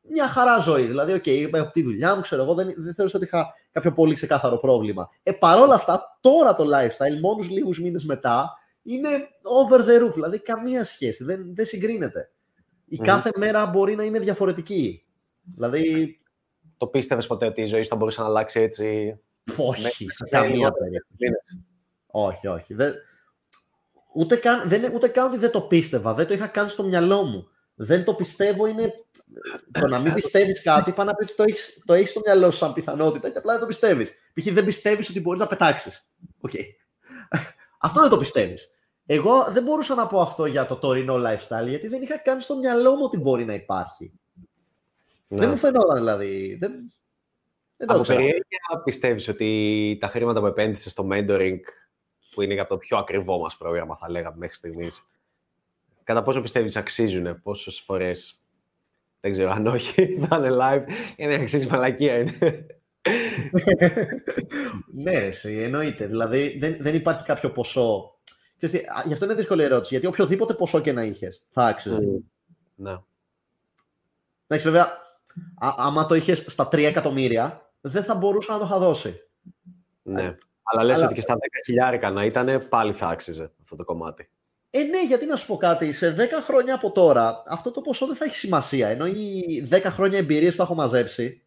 μια 0.00 0.28
χαρά 0.28 0.58
ζωή. 0.58 0.82
Δηλαδή, 0.82 1.14
OK, 1.14 1.26
είμαι 1.26 1.58
από 1.58 1.72
τη 1.72 1.82
δουλειά 1.82 2.14
μου, 2.14 2.20
ξέρω 2.20 2.42
εγώ, 2.42 2.54
δεν, 2.54 2.74
δεν 2.76 2.94
θεωρούσα 2.94 3.16
ότι 3.16 3.26
είχα 3.26 3.54
κάποιο 3.70 3.92
πολύ 3.92 4.14
ξεκάθαρο 4.14 4.58
πρόβλημα. 4.58 5.08
Ε, 5.22 5.32
παρόλα 5.32 5.74
αυτά, 5.74 6.18
τώρα 6.20 6.54
το 6.54 6.64
lifestyle, 6.64 7.20
μόνους 7.20 7.50
λίγους 7.50 7.80
μήνες 7.80 8.04
μετά, 8.04 8.58
είναι 8.82 9.08
over 9.42 9.80
the 9.80 10.02
roof. 10.02 10.12
Δηλαδή, 10.12 10.38
καμία 10.38 10.84
σχέση. 10.84 11.24
Δεν, 11.24 11.54
δεν 11.54 11.64
συγκρίνεται. 11.64 12.30
Η 12.84 12.96
κάθε 12.96 13.30
μέρα 13.36 13.66
μπορεί 13.66 13.94
να 13.94 14.02
είναι 14.02 14.18
διαφορετική. 14.18 15.04
Δηλαδή... 15.56 16.16
Το 16.76 16.88
πίστευες 16.88 17.26
ποτέ 17.26 17.46
ότι 17.46 17.62
η 17.62 17.66
ζωή 17.66 17.84
θα 17.84 17.96
μπορούσε 17.96 18.20
να 18.20 18.26
αλλάξει 18.26 18.60
έτσι... 18.60 19.18
Όχι, 19.56 20.10
σε 20.10 20.24
καμία 20.30 20.72
περίπτωση. 20.72 21.64
Όχι, 22.06 22.46
όχι. 22.46 22.74
Δεν... 22.74 22.94
Ούτε, 24.14 24.36
καν, 24.36 24.68
δεν, 24.68 24.92
ούτε 24.94 25.08
καν 25.08 25.26
ότι 25.26 25.36
δεν 25.38 25.50
το 25.50 25.60
πίστευα. 25.60 26.14
Δεν 26.14 26.26
το 26.26 26.34
είχα 26.34 26.46
κάνει 26.46 26.68
στο 26.68 26.82
μυαλό 26.82 27.22
μου. 27.22 27.48
Δεν 27.74 28.04
το 28.04 28.14
πιστεύω 28.14 28.66
είναι 28.66 28.94
το 29.72 29.86
να 29.86 29.98
μην 29.98 30.14
πιστεύεις 30.14 30.62
κάτι, 30.62 30.92
πάνω 30.92 31.10
να 31.10 31.16
πει 31.16 31.22
ότι 31.22 31.34
το 31.34 31.42
έχει 31.42 31.82
το 31.84 31.92
έχεις 31.94 32.10
στο 32.10 32.20
μυαλό 32.24 32.50
σου 32.50 32.56
σαν 32.56 32.72
πιθανότητα 32.72 33.30
και 33.30 33.38
απλά 33.38 33.52
δεν 33.52 33.60
το 33.60 33.66
πιστεύεις. 33.66 34.10
Π.χ. 34.10 34.52
δεν 34.52 34.64
πιστεύεις 34.64 35.08
ότι 35.08 35.20
μπορείς 35.20 35.40
να 35.40 35.46
πετάξεις. 35.46 36.08
Okay. 36.40 36.64
Αυτό 37.82 38.00
δεν 38.00 38.10
το 38.10 38.16
πιστεύεις. 38.16 38.70
Εγώ 39.06 39.44
δεν 39.50 39.62
μπορούσα 39.62 39.94
να 39.94 40.06
πω 40.06 40.20
αυτό 40.20 40.46
για 40.46 40.66
το 40.66 40.76
τωρινό 40.76 41.14
lifestyle, 41.14 41.68
γιατί 41.68 41.88
δεν 41.88 42.02
είχα 42.02 42.18
κάνει 42.18 42.40
στο 42.40 42.56
μυαλό 42.56 42.94
μου 42.94 43.02
ότι 43.04 43.18
μπορεί 43.18 43.44
να 43.44 43.54
υπάρχει. 43.54 44.12
Ναι. 45.28 45.38
Δεν 45.38 45.48
μου 45.48 45.56
φαινόταν 45.56 45.96
δηλαδή. 45.96 46.56
Δεν, 46.60 46.92
δεν 47.76 47.86
το 47.86 47.94
Από 47.94 48.02
περιέργεια 48.02 48.82
πιστεύεις 48.84 49.28
ότι 49.28 49.98
τα 50.00 50.08
χρήματα 50.08 50.40
που 50.40 50.46
επένδυσες 50.46 50.92
στο 50.92 51.08
mentoring, 51.12 51.58
που 52.30 52.42
είναι 52.42 52.54
για 52.54 52.66
το 52.66 52.76
πιο 52.76 52.96
ακριβό 52.96 53.38
μας 53.38 53.56
πρόγραμμα, 53.56 53.96
θα 53.96 54.10
λέγαμε 54.10 54.36
μέχρι 54.38 54.56
στιγμής, 54.56 55.10
κατά 56.04 56.22
πόσο 56.22 56.40
πιστεύεις 56.40 56.76
αξίζουν, 56.76 57.42
πόσες 57.42 57.80
φορές 57.80 58.42
δεν 59.20 59.32
ξέρω 59.32 59.50
αν 59.50 59.66
όχι, 59.66 60.16
θα 60.28 60.36
είναι 60.36 60.56
live. 60.60 60.84
Είναι 61.16 61.34
εξή 61.34 61.66
μαλακία 61.70 62.18
είναι. 62.18 62.66
ναι, 65.04 65.12
εσύ, 65.12 65.56
εννοείται. 65.56 66.06
Δηλαδή 66.06 66.58
δεν, 66.58 66.76
δεν 66.80 66.94
υπάρχει 66.94 67.22
κάποιο 67.22 67.50
ποσό. 67.50 68.18
Ξέρετε, 68.56 68.84
γι' 69.04 69.12
αυτό 69.12 69.24
είναι 69.24 69.34
δύσκολη 69.34 69.62
ερώτηση. 69.62 69.88
Γιατί 69.88 70.06
οποιοδήποτε 70.06 70.54
ποσό 70.54 70.80
και 70.80 70.92
να 70.92 71.02
είχες, 71.02 71.42
θα 71.50 71.64
άξιζε. 71.64 71.96
Mm. 71.96 72.22
Ναι. 72.74 72.96
Εντάξει, 74.46 74.70
βέβαια, 74.70 74.84
α, 75.54 75.74
άμα 75.76 76.06
το 76.06 76.14
είχες 76.14 76.44
στα 76.46 76.68
3 76.68 76.78
εκατομμύρια, 76.78 77.70
δεν 77.80 78.04
θα 78.04 78.14
μπορούσα 78.14 78.52
να 78.52 78.58
το 78.58 78.64
είχα 78.64 78.78
δώσει. 78.78 79.20
Ναι. 80.02 80.34
Αλλά 80.62 80.84
λες 80.84 81.02
ότι 81.02 81.14
και 81.14 81.20
στα 81.20 81.34
10 81.34 81.38
χιλιάρικα 81.64 82.10
να 82.10 82.24
ήταν, 82.24 82.68
πάλι 82.68 82.92
θα 82.92 83.06
άξιζε 83.06 83.50
αυτό 83.62 83.76
το 83.76 83.84
κομμάτι. 83.84 84.30
Ε, 84.70 84.82
ναι, 84.82 85.06
γιατί 85.06 85.26
να 85.26 85.36
σου 85.36 85.46
πω 85.46 85.56
κάτι. 85.56 85.92
Σε 85.92 86.14
10 86.18 86.20
χρόνια 86.42 86.74
από 86.74 86.92
τώρα, 86.92 87.42
αυτό 87.46 87.70
το 87.70 87.80
ποσό 87.80 88.06
δεν 88.06 88.16
θα 88.16 88.24
έχει 88.24 88.34
σημασία. 88.34 88.88
Ενώ 88.88 89.06
οι 89.06 89.68
10 89.70 89.80
χρόνια 89.84 90.18
εμπειρίες 90.18 90.54
που 90.54 90.62
έχω 90.62 90.74
μαζέψει, 90.74 91.42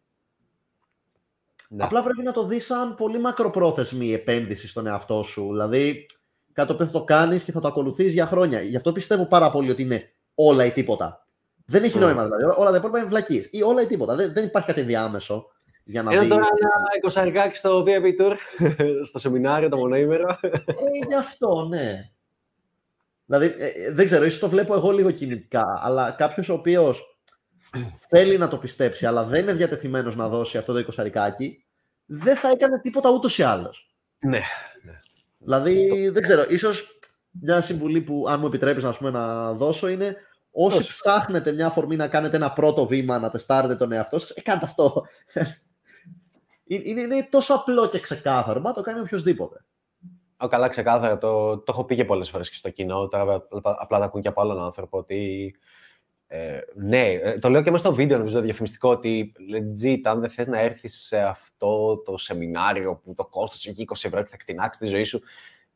ναι. 1.68 1.84
απλά 1.84 2.02
πρέπει 2.02 2.22
να 2.22 2.32
το 2.32 2.44
δεις 2.44 2.64
σαν 2.64 2.94
πολύ 2.94 3.18
μακροπρόθεσμη 3.18 4.12
επένδυση 4.12 4.68
στον 4.68 4.86
εαυτό 4.86 5.22
σου. 5.22 5.48
Δηλαδή, 5.50 6.06
κάτι 6.52 6.74
που 6.74 6.84
θα 6.84 6.90
το 6.90 7.04
κάνεις 7.04 7.44
και 7.44 7.52
θα 7.52 7.60
το 7.60 7.68
ακολουθείς 7.68 8.12
για 8.12 8.26
χρόνια. 8.26 8.60
Γι' 8.60 8.76
αυτό 8.76 8.92
πιστεύω 8.92 9.26
πάρα 9.26 9.50
πολύ 9.50 9.70
ότι 9.70 9.82
είναι 9.82 10.10
όλα 10.34 10.64
ή 10.64 10.70
τίποτα. 10.70 11.26
Δεν 11.66 11.82
έχει 11.82 11.98
νόημα 11.98 12.24
δηλαδή. 12.24 12.44
Όλα 12.56 12.70
τα 12.70 12.76
υπόλοιπα 12.76 12.98
είναι 12.98 13.08
βλακίες. 13.08 13.48
Ή 13.50 13.62
όλα 13.62 13.82
ή 13.82 13.86
τίποτα. 13.86 14.14
Δεν, 14.14 14.32
δεν 14.32 14.44
υπάρχει 14.44 14.68
κάτι 14.68 14.80
ενδιάμεσο. 14.80 15.46
Για 15.84 16.02
να 16.02 16.12
Είναι 16.12 16.20
δεις... 16.20 16.28
τώρα 16.28 16.44
ένα 16.60 16.96
εικοσαρικάκι 16.96 17.56
στο 17.56 17.84
VIP 17.86 18.20
Tour, 18.20 18.36
στο 19.08 19.18
σεμινάριο 19.18 19.68
το 19.68 19.76
μονοήμερο. 19.76 20.38
Ε, 20.40 21.06
γι' 21.08 21.14
αυτό, 21.14 21.66
ναι. 21.68 22.10
Δηλαδή, 23.26 23.54
ε, 23.58 23.66
ε, 23.66 23.92
δεν 23.92 24.04
ξέρω, 24.04 24.24
ίσως 24.24 24.40
το 24.40 24.48
βλέπω 24.48 24.74
εγώ 24.74 24.90
λίγο 24.90 25.10
κινητικά, 25.10 25.80
αλλά 25.82 26.10
κάποιος 26.10 26.48
ο 26.48 26.52
οποίος 26.52 27.15
θέλει 28.08 28.38
να 28.38 28.48
το 28.48 28.58
πιστέψει, 28.58 29.06
αλλά 29.06 29.24
δεν 29.24 29.42
είναι 29.42 29.52
διατεθειμένος 29.52 30.16
να 30.16 30.28
δώσει 30.28 30.58
αυτό 30.58 30.72
το 30.72 30.78
εικοσαρικάκι, 30.78 31.64
δεν 32.06 32.36
θα 32.36 32.50
έκανε 32.50 32.80
τίποτα 32.80 33.10
ούτως 33.10 33.38
ή 33.38 33.42
άλλως. 33.42 33.94
Ναι, 34.18 34.40
ναι. 34.82 35.00
Δηλαδή, 35.38 36.08
δεν 36.08 36.22
ξέρω, 36.22 36.44
ίσως 36.48 36.98
μια 37.30 37.60
συμβουλή 37.60 38.00
που, 38.00 38.24
αν 38.28 38.40
μου 38.40 38.46
επιτρέπεις 38.46 38.82
να, 38.82 38.92
πούμε, 38.92 39.10
να 39.10 39.52
δώσω, 39.52 39.88
είναι 39.88 40.16
όσοι 40.50 40.78
Όσο. 40.78 40.88
ψάχνετε 40.88 41.52
μια 41.52 41.66
αφορμή 41.66 41.96
να 41.96 42.08
κάνετε 42.08 42.36
ένα 42.36 42.52
πρώτο 42.52 42.86
βήμα, 42.86 43.18
να 43.18 43.30
τεστάρετε 43.30 43.74
τον 43.74 43.92
εαυτό 43.92 44.18
σας, 44.18 44.30
ε, 44.30 44.40
κάντε 44.40 44.64
αυτό. 44.64 45.04
είναι, 46.64 47.00
είναι 47.00 47.28
τόσο 47.30 47.54
απλό 47.54 47.88
και 47.88 48.00
ξεκάθαρο, 48.00 48.60
μα 48.60 48.72
το 48.72 48.80
κάνει 48.80 49.00
οποιοδήποτε. 49.00 49.64
Ο, 50.36 50.48
καλά, 50.48 50.68
ξεκάθαρα. 50.68 51.18
Το, 51.18 51.58
το 51.58 51.64
έχω 51.68 51.84
πει 51.84 51.94
και 51.94 52.04
πολλές 52.04 52.30
φορές 52.30 52.50
και 52.50 52.56
στο 52.56 52.70
κοινό. 52.70 53.08
Τώρα 53.08 53.46
απλά 53.62 53.98
τα 53.98 54.04
ακούν 54.04 54.20
και 54.20 54.28
από 54.28 54.40
άλλον 54.40 54.62
άνθρωπο. 54.62 54.98
Ότι 54.98 55.54
ε, 56.36 56.60
ναι, 56.74 57.12
ε, 57.12 57.38
το 57.38 57.48
λέω 57.48 57.62
και 57.62 57.70
μέσα 57.70 57.84
στο 57.84 57.94
βίντεο, 57.94 58.18
νομίζω, 58.18 58.40
διαφημιστικό, 58.40 58.90
ότι 58.90 59.32
legit, 59.52 60.00
αν 60.02 60.20
δεν 60.20 60.30
θες 60.30 60.46
να 60.46 60.60
έρθεις 60.60 61.06
σε 61.06 61.18
αυτό 61.18 61.96
το 61.96 62.16
σεμινάριο 62.16 63.00
που 63.04 63.14
το 63.14 63.26
κόστος 63.26 63.66
έχει 63.66 63.84
20 63.88 63.94
ευρώ 64.02 64.22
και 64.22 64.28
θα 64.30 64.36
κτηνάξει 64.36 64.80
τη 64.80 64.86
ζωή 64.86 65.04
σου 65.04 65.20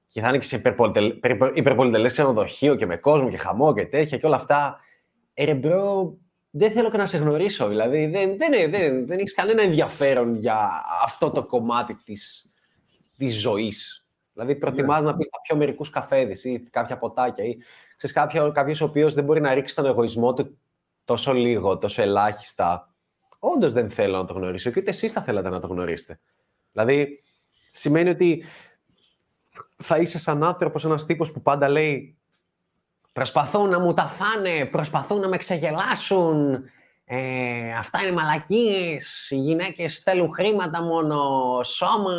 και 0.09 0.21
θα 0.21 0.29
είναι 0.29 0.39
και 0.39 0.45
σε 0.45 0.63
υπερπολυτελές 1.55 2.11
ξενοδοχείο 2.11 2.75
και 2.75 2.87
με 2.87 2.97
κόσμο 2.97 3.31
και 3.31 3.37
χαμό 3.37 3.75
και 3.75 3.87
τέτοια 3.87 4.19
και 4.19 4.27
όλα 4.27 4.37
αυτά. 4.37 4.81
Ε, 5.35 5.45
ρε 5.45 5.55
bro, 5.55 6.19
δεν 6.51 6.71
θέλω 6.71 6.91
και 6.91 6.97
να 6.97 7.07
σε 7.07 7.19
γνωρίσω. 7.19 7.69
Δηλαδή, 7.69 8.07
δεν, 8.07 8.37
δεν, 8.39 8.71
δεν, 8.71 9.07
δεν 9.07 9.19
έχεις 9.19 9.35
κανένα 9.35 9.63
ενδιαφέρον 9.63 10.35
για 10.35 10.85
αυτό 11.05 11.31
το 11.31 11.47
κομμάτι 11.47 11.95
της, 12.05 12.51
της 13.17 13.41
ζωής. 13.41 14.00
Δηλαδή, 14.41 14.59
προτιμάς 14.59 15.03
να 15.03 15.17
πεις 15.17 15.29
τα 15.29 15.41
πιο 15.41 15.57
μερικούς 15.57 15.91
καφέδες 15.91 16.45
ή 16.45 16.61
κάποια 16.71 16.99
ποτάκια 16.99 17.45
ή 17.45 17.57
ξέρεις, 17.97 18.17
κάποιο, 18.17 18.53
κάποιος 18.53 18.81
ο 18.81 18.85
οποίος 18.85 19.15
δεν 19.15 19.25
μπορεί 19.25 19.41
να 19.41 19.55
ρίξει 19.55 19.75
τον 19.75 19.87
εγωισμό 19.87 20.35
του 20.35 20.59
τόσο 21.05 21.33
λίγο, 21.33 21.79
τόσο 21.79 22.03
ελάχιστα. 22.03 22.95
Όντως 23.39 23.73
δεν 23.73 23.91
θέλω 23.91 24.17
να 24.17 24.25
το 24.25 24.33
γνωρίσω 24.33 24.71
και 24.71 24.81
ούτε 24.81 24.91
εσείς 24.91 25.13
θα 25.13 25.23
θέλατε 25.23 25.49
να 25.49 25.61
το 25.61 25.67
γνωρίσετε. 25.67 26.21
Δηλαδή, 26.73 27.23
σημαίνει 27.73 28.11
ότι 28.11 28.45
θα 29.77 29.97
είσαι 29.99 30.19
σαν 30.19 30.45
άνθρωπος, 30.45 30.85
ένας 30.85 31.07
τύπος 31.07 31.33
που 31.33 31.43
πάντα 31.43 31.69
λέει 31.69 32.15
Προσπαθούν 33.13 33.71
να 33.71 33.79
μου 33.79 33.95
τα 33.95 34.03
φάνε, 34.03 34.65
προσπαθούν 34.65 35.21
να 35.21 35.29
με 35.29 35.37
ξεγελάσουν. 35.37 36.65
Ε, 37.05 37.73
αυτά 37.79 38.03
είναι 38.03 38.13
μαλακίες, 38.13 39.31
οι 39.31 39.37
γυναίκες 39.37 39.99
θέλουν 39.99 40.35
χρήματα 40.35 40.83
μόνο, 40.83 41.19
σώμα, 41.63 42.13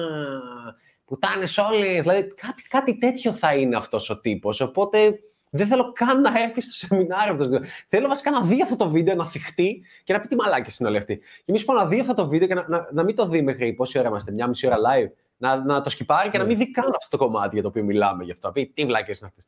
πουτάνες 1.12 1.58
όλες. 1.58 2.02
Δηλαδή 2.02 2.34
κάτι, 2.34 2.64
κάτι 2.68 2.98
τέτοιο 2.98 3.34
θα 3.34 3.56
είναι 3.56 3.76
αυτός 3.76 4.10
ο 4.10 4.20
τύπος. 4.20 4.62
Οπότε 4.62 5.20
δεν 5.50 5.68
θέλω 5.68 5.92
καν 5.92 6.22
να 6.22 6.42
έρθει 6.42 6.62
στο 6.62 6.74
σεμινάριο 6.74 7.34
αυτός. 7.34 7.50
Θέλω 7.88 8.08
βασικά 8.08 8.32
να 8.32 8.42
δει 8.42 8.62
αυτό 8.62 8.76
το 8.76 8.90
βίντεο, 8.90 9.16
να 9.16 9.26
θυχτεί 9.26 9.84
και 10.04 10.14
να 10.14 10.22
πει 10.22 10.28
τι 10.28 10.36
μαλάκες 10.36 10.80
είναι 10.80 10.90
όλοι 10.90 10.98
αυτοί. 10.98 11.18
Και 11.18 11.44
εμείς 11.46 11.66
πω 11.66 11.74
να 11.74 11.86
δει 11.86 12.00
αυτό 12.00 12.14
το 12.14 12.28
βίντεο 12.28 12.48
και 12.48 12.54
να, 12.54 12.66
να, 12.68 12.90
να 12.92 13.04
μην 13.04 13.16
το 13.16 13.28
δει 13.28 13.42
μέχρι 13.42 13.74
πόση 13.74 14.00
ώρα 14.00 14.08
είμαστε, 14.08 14.32
μια 14.32 14.48
μισή 14.48 14.68
ώρα 14.68 14.78
live. 14.78 15.12
Να, 15.38 15.64
να 15.64 15.82
το 15.82 15.90
σκυπάρει 15.90 16.30
και 16.30 16.38
να 16.38 16.44
μην 16.44 16.58
δει 16.58 16.72
καν 16.72 16.92
αυτό 16.98 17.18
το 17.18 17.24
κομμάτι 17.26 17.54
για 17.54 17.62
το 17.62 17.68
οποίο 17.68 17.84
μιλάμε 17.84 18.24
γι' 18.24 18.32
αυτό. 18.32 18.48
Να 18.48 18.54
πει 18.54 18.72
τι 18.74 18.86
βλάκες 18.86 19.20
είναι 19.20 19.30
αυτές. 19.30 19.48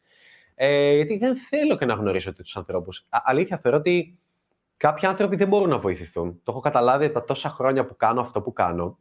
Ε, 0.55 0.95
γιατί 0.95 1.17
δεν 1.17 1.37
θέλω 1.37 1.77
και 1.77 1.85
να 1.85 1.93
γνωρίσω 1.93 2.33
του 2.33 2.43
ανθρώπους. 2.55 3.05
Αλήθεια, 3.09 3.57
θεωρώ 3.57 3.77
ότι 3.77 4.19
κάποιοι 4.77 5.07
άνθρωποι 5.07 5.35
δεν 5.35 5.47
μπορούν 5.47 5.69
να 5.69 5.77
βοηθηθούν. 5.77 6.39
Το 6.43 6.51
έχω 6.51 6.59
καταλάβει 6.59 7.05
από 7.05 7.13
τα 7.13 7.23
τόσα 7.23 7.49
χρόνια 7.49 7.85
που 7.85 7.95
κάνω 7.95 8.21
αυτό 8.21 8.41
που 8.41 8.53
κάνω, 8.53 8.97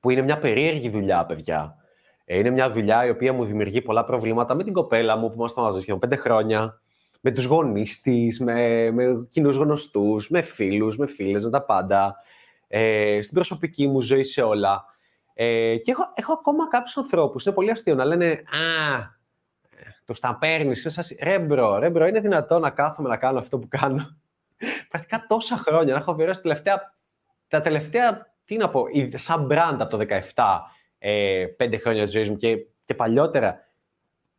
που 0.00 0.10
είναι 0.10 0.22
μια 0.22 0.38
περίεργη 0.38 0.88
δουλειά, 0.88 1.26
παιδιά. 1.26 1.76
Ε, 2.24 2.38
είναι 2.38 2.50
μια 2.50 2.70
δουλειά 2.70 3.06
η 3.06 3.10
οποία 3.10 3.32
μου 3.32 3.44
δημιουργεί 3.44 3.82
πολλά 3.82 4.04
προβλήματα 4.04 4.54
με 4.54 4.64
την 4.64 4.72
κοπέλα 4.72 5.16
μου 5.16 5.28
που 5.28 5.34
είμαστε 5.34 5.60
μαζί 5.60 5.80
σχεδόν 5.80 6.00
πέντε 6.00 6.16
χρόνια, 6.16 6.80
με 7.20 7.30
τους 7.30 7.44
γονείς 7.44 8.00
της, 8.00 8.40
με, 8.40 8.90
με 8.90 9.26
κοινούς 9.30 9.56
γνωστούς, 9.56 10.28
με 10.28 10.40
φίλους, 10.40 10.98
με 10.98 11.06
φίλες, 11.06 11.44
με 11.44 11.50
τα 11.50 11.64
πάντα. 11.64 12.16
Ε, 12.68 13.18
στην 13.22 13.34
προσωπική 13.34 13.86
μου 13.86 14.00
ζωή 14.00 14.22
σε 14.22 14.42
όλα. 14.42 14.84
Ε, 15.34 15.76
και 15.76 15.90
έχω, 15.90 16.02
έχω 16.14 16.32
ακόμα 16.32 16.68
κάποιους 16.68 16.96
ανθρώπους, 16.96 17.44
είναι 17.44 17.54
πολύ 17.54 17.70
αστείο 17.70 17.94
να 17.94 18.04
λένε 18.04 18.26
Α, 18.26 19.22
το 20.04 20.14
τα 20.20 20.36
παίρνει 20.40 20.74
και 20.74 20.88
σα. 20.88 21.24
Ρε 21.24 21.38
bro, 21.38 21.78
ρε 21.78 21.90
μπρο, 21.90 22.06
είναι 22.06 22.20
δυνατό 22.20 22.58
να 22.58 22.70
κάθομαι 22.70 23.08
να 23.08 23.16
κάνω 23.16 23.38
αυτό 23.38 23.58
που 23.58 23.68
κάνω. 23.68 24.16
Πρακτικά 24.90 25.24
τόσα 25.28 25.56
χρόνια 25.56 25.92
να 25.92 25.98
έχω 25.98 26.10
αφιερώσει 26.10 26.40
τελευταία, 26.40 26.94
τα 27.48 27.60
τελευταία, 27.60 28.33
τι 28.44 28.56
να 28.56 28.70
πω, 28.70 28.84
σαν 29.14 29.48
brand 29.50 29.76
από 29.78 29.96
το 29.96 30.06
17, 30.34 30.58
ε, 30.98 31.46
πέντε 31.56 31.78
χρόνια 31.78 32.02
της 32.02 32.12
ζωής 32.12 32.30
μου 32.30 32.36
και, 32.36 32.56
και 32.84 32.94
παλιότερα, 32.94 33.58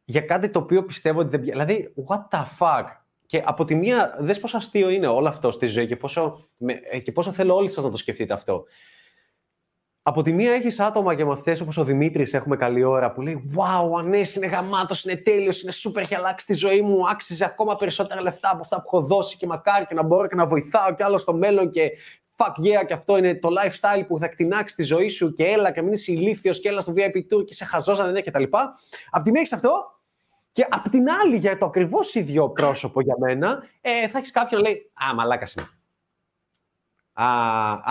για 0.06 0.22
κάτι 0.22 0.50
το 0.50 0.60
οποίο 0.60 0.84
πιστεύω 0.84 1.20
ότι 1.20 1.30
δεν 1.30 1.42
Δηλαδή, 1.42 1.94
what 2.08 2.38
the 2.38 2.44
fuck. 2.60 2.86
Και 3.26 3.42
από 3.46 3.66
τη 3.66 3.76
μία, 3.76 4.18
δες 4.20 4.40
πόσο 4.40 4.58
αστείο 4.58 4.90
είναι 4.90 5.08
όλο 5.08 5.28
αυτό 5.28 5.52
στη 5.52 5.66
ζωή 5.66 5.88
και 5.88 5.96
πόσο, 5.96 6.48
ε, 6.90 7.00
και 7.00 7.12
πόσο 7.12 7.32
θέλω 7.32 7.56
όλοι 7.56 7.70
σας 7.70 7.84
να 7.84 7.90
το 7.90 7.98
σκεφτείτε 7.98 8.34
αυτό 8.34 8.66
από 10.08 10.22
τη 10.22 10.34
μία 10.34 10.54
έχεις 10.54 10.80
άτομα 10.80 11.16
και 11.16 11.26
μαθητές 11.26 11.62
όπως 11.62 11.78
ο 11.78 11.84
Δημήτρης, 11.84 12.34
έχουμε 12.34 12.56
καλή 12.56 12.84
ώρα, 12.84 13.12
που 13.12 13.22
λέει 13.22 13.52
Wow, 13.56 13.90
ο 13.90 13.98
Ανέσης 13.98 14.36
είναι 14.36 14.46
γαμάτος, 14.46 15.04
είναι 15.04 15.16
τέλειος, 15.16 15.62
είναι 15.62 15.72
σούπερ, 15.72 16.04
έχει 16.04 16.16
αλλάξει 16.16 16.46
τη 16.46 16.54
ζωή 16.54 16.82
μου. 16.82 17.10
Άξιζε 17.10 17.46
ακόμα 17.46 17.76
περισσότερα 17.76 18.22
λεφτά 18.22 18.50
από 18.50 18.62
αυτά 18.62 18.76
που 18.76 18.84
έχω 18.86 19.02
δώσει 19.02 19.38
και 19.38 19.46
μακάρι 19.46 19.86
και 19.86 19.94
να 19.94 20.04
μπορώ 20.04 20.28
και 20.28 20.36
να 20.36 20.46
βοηθάω 20.46 20.94
κι 20.96 21.04
άλλο 21.04 21.18
στο 21.18 21.34
μέλλον. 21.34 21.70
Και 21.70 21.92
fuck 22.36 22.66
yeah, 22.66 22.86
και 22.86 22.94
αυτό 22.94 23.18
είναι 23.18 23.36
το 23.36 23.50
lifestyle 23.50 24.04
που 24.08 24.20
θα 24.20 24.28
κτηνάξει 24.28 24.76
τη 24.76 24.84
ζωή 24.84 25.10
σου. 25.10 25.34
Και 25.34 25.44
έλα 25.44 25.72
και 25.72 25.82
μην 25.82 25.94
είσαι 25.94 26.12
ηλίθιος 26.12 26.60
και 26.60 26.68
έλα 26.70 26.82
στο 26.82 26.94
VIP 26.96 27.18
tour 27.18 27.46
και 27.46 27.54
σε 27.54 27.66
χαζό 27.66 27.96
δεν 27.96 28.24
κτλ. 28.24 28.44
Απ' 29.10 29.24
τη 29.24 29.32
μία 29.32 29.42
έχεις 29.42 29.54
αυτό. 29.54 30.00
Και 30.52 30.68
απ' 30.70 30.90
την 30.90 31.10
άλλη, 31.10 31.38
για 31.38 31.58
το 31.58 31.66
ακριβώς 31.66 32.16
ίδιο 32.16 32.50
πρόσωπο 32.50 33.02
για 33.02 33.16
μένα, 33.20 33.64
ε, 33.82 34.08
θα 34.08 34.18
έχεις 34.18 34.32
κάποιον 34.32 34.62
να 34.62 34.68
λέει 34.68 34.92
Α, 35.10 35.14
μαλάκας 35.14 35.54
είναι. 35.54 35.68
Α, 37.14 37.28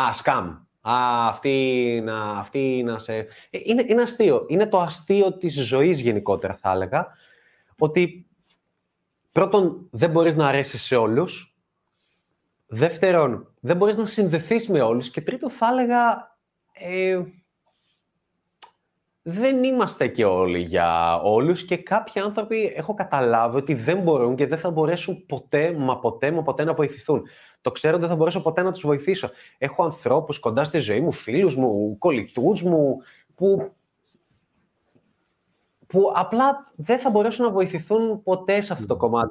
α, 0.09 0.13
σκάμ 0.13 0.65
Α, 0.89 1.29
αυτή 1.29 2.01
να, 2.05 2.31
αυτή 2.31 2.83
να 2.83 2.99
σε... 2.99 3.15
Ε, 3.15 3.27
είναι, 3.51 3.85
είναι 3.89 4.03
αστείο. 4.03 4.45
Είναι 4.49 4.67
το 4.67 4.79
αστείο 4.79 5.37
της 5.37 5.65
ζωής 5.65 6.01
γενικότερα, 6.01 6.57
θα 6.61 6.71
έλεγα. 6.71 7.09
Ότι 7.79 8.27
πρώτον, 9.33 9.89
δεν 9.91 10.11
μπορείς 10.11 10.37
να 10.37 10.49
αρέσεις 10.49 10.83
σε 10.83 10.97
όλους. 10.97 11.55
Δεύτερον, 12.67 13.54
δεν 13.67 13.77
μπορείς 13.77 13.97
να 13.97 14.05
συνδεθείς 14.05 14.69
με 14.69 14.81
όλους. 14.81 15.11
Και 15.11 15.21
τρίτον, 15.21 15.51
θα 15.51 15.69
έλεγα... 15.73 16.33
Ε, 16.73 17.21
δεν 19.23 19.65
είμαστε 19.65 20.09
και 20.09 20.25
όλοι 20.25 20.59
για 20.59 21.21
όλους 21.21 21.65
και 21.65 21.77
κάποιοι 21.77 22.23
άνθρωποι 22.23 22.73
έχω 22.77 22.95
καταλάβει 22.95 23.57
ότι 23.57 23.75
δεν 23.75 23.99
μπορούν 23.99 24.37
και 24.37 24.47
δεν 24.47 24.59
θα 24.59 24.71
μπορέσουν 24.71 25.27
ποτέ, 25.27 25.73
μα 25.73 25.99
ποτέ, 25.99 26.31
μα 26.31 26.43
ποτέ 26.43 26.65
να 26.65 26.75
βοηθηθούν. 26.75 27.23
Το 27.61 27.71
ξέρω, 27.71 27.99
δεν 27.99 28.09
θα 28.09 28.17
μπορέσω 28.17 28.43
ποτέ 28.43 28.63
να 28.63 28.73
τους 28.73 28.83
βοηθήσω. 28.83 29.31
Έχω 29.59 29.85
ανθρώπους 29.85 30.39
κοντά 30.39 30.65
στη 30.65 30.79
ζωή 30.79 31.01
μου, 31.01 31.13
φίλους 31.13 31.57
μου, 31.57 31.99
κολλητούς 31.99 32.63
μου, 32.63 32.97
που, 33.35 33.75
που 35.95 36.13
απλά 36.15 36.73
δεν 36.77 36.99
θα 36.99 37.11
μπορέσουν 37.11 37.45
να 37.45 37.53
βοηθηθούν 37.53 38.23
ποτέ 38.23 38.61
σε 38.61 38.73
αυτό 38.73 38.87
το 38.87 38.97
κομμάτι. 38.97 39.31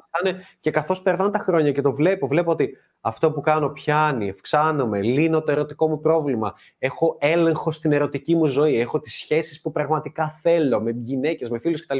και 0.60 0.70
καθώς 0.70 1.02
περνάνε 1.02 1.30
τα 1.30 1.38
χρόνια 1.38 1.72
και 1.72 1.80
το 1.80 1.92
βλέπω, 1.92 2.26
βλέπω 2.26 2.50
ότι 2.50 2.76
αυτό 3.00 3.32
που 3.32 3.40
κάνω 3.40 3.68
πιάνει, 3.68 4.28
ευξάνομαι, 4.28 5.02
λύνω 5.02 5.42
το 5.42 5.52
ερωτικό 5.52 5.88
μου 5.88 6.00
πρόβλημα, 6.00 6.54
έχω 6.78 7.16
έλεγχο 7.20 7.70
στην 7.70 7.92
ερωτική 7.92 8.34
μου 8.34 8.46
ζωή, 8.46 8.78
έχω 8.78 9.00
τις 9.00 9.14
σχέσεις 9.14 9.60
που 9.60 9.72
πραγματικά 9.72 10.28
θέλω 10.28 10.80
με 10.80 10.90
γυναίκες, 10.90 11.50
με 11.50 11.58
φίλους 11.58 11.86
κτλ. 11.86 11.98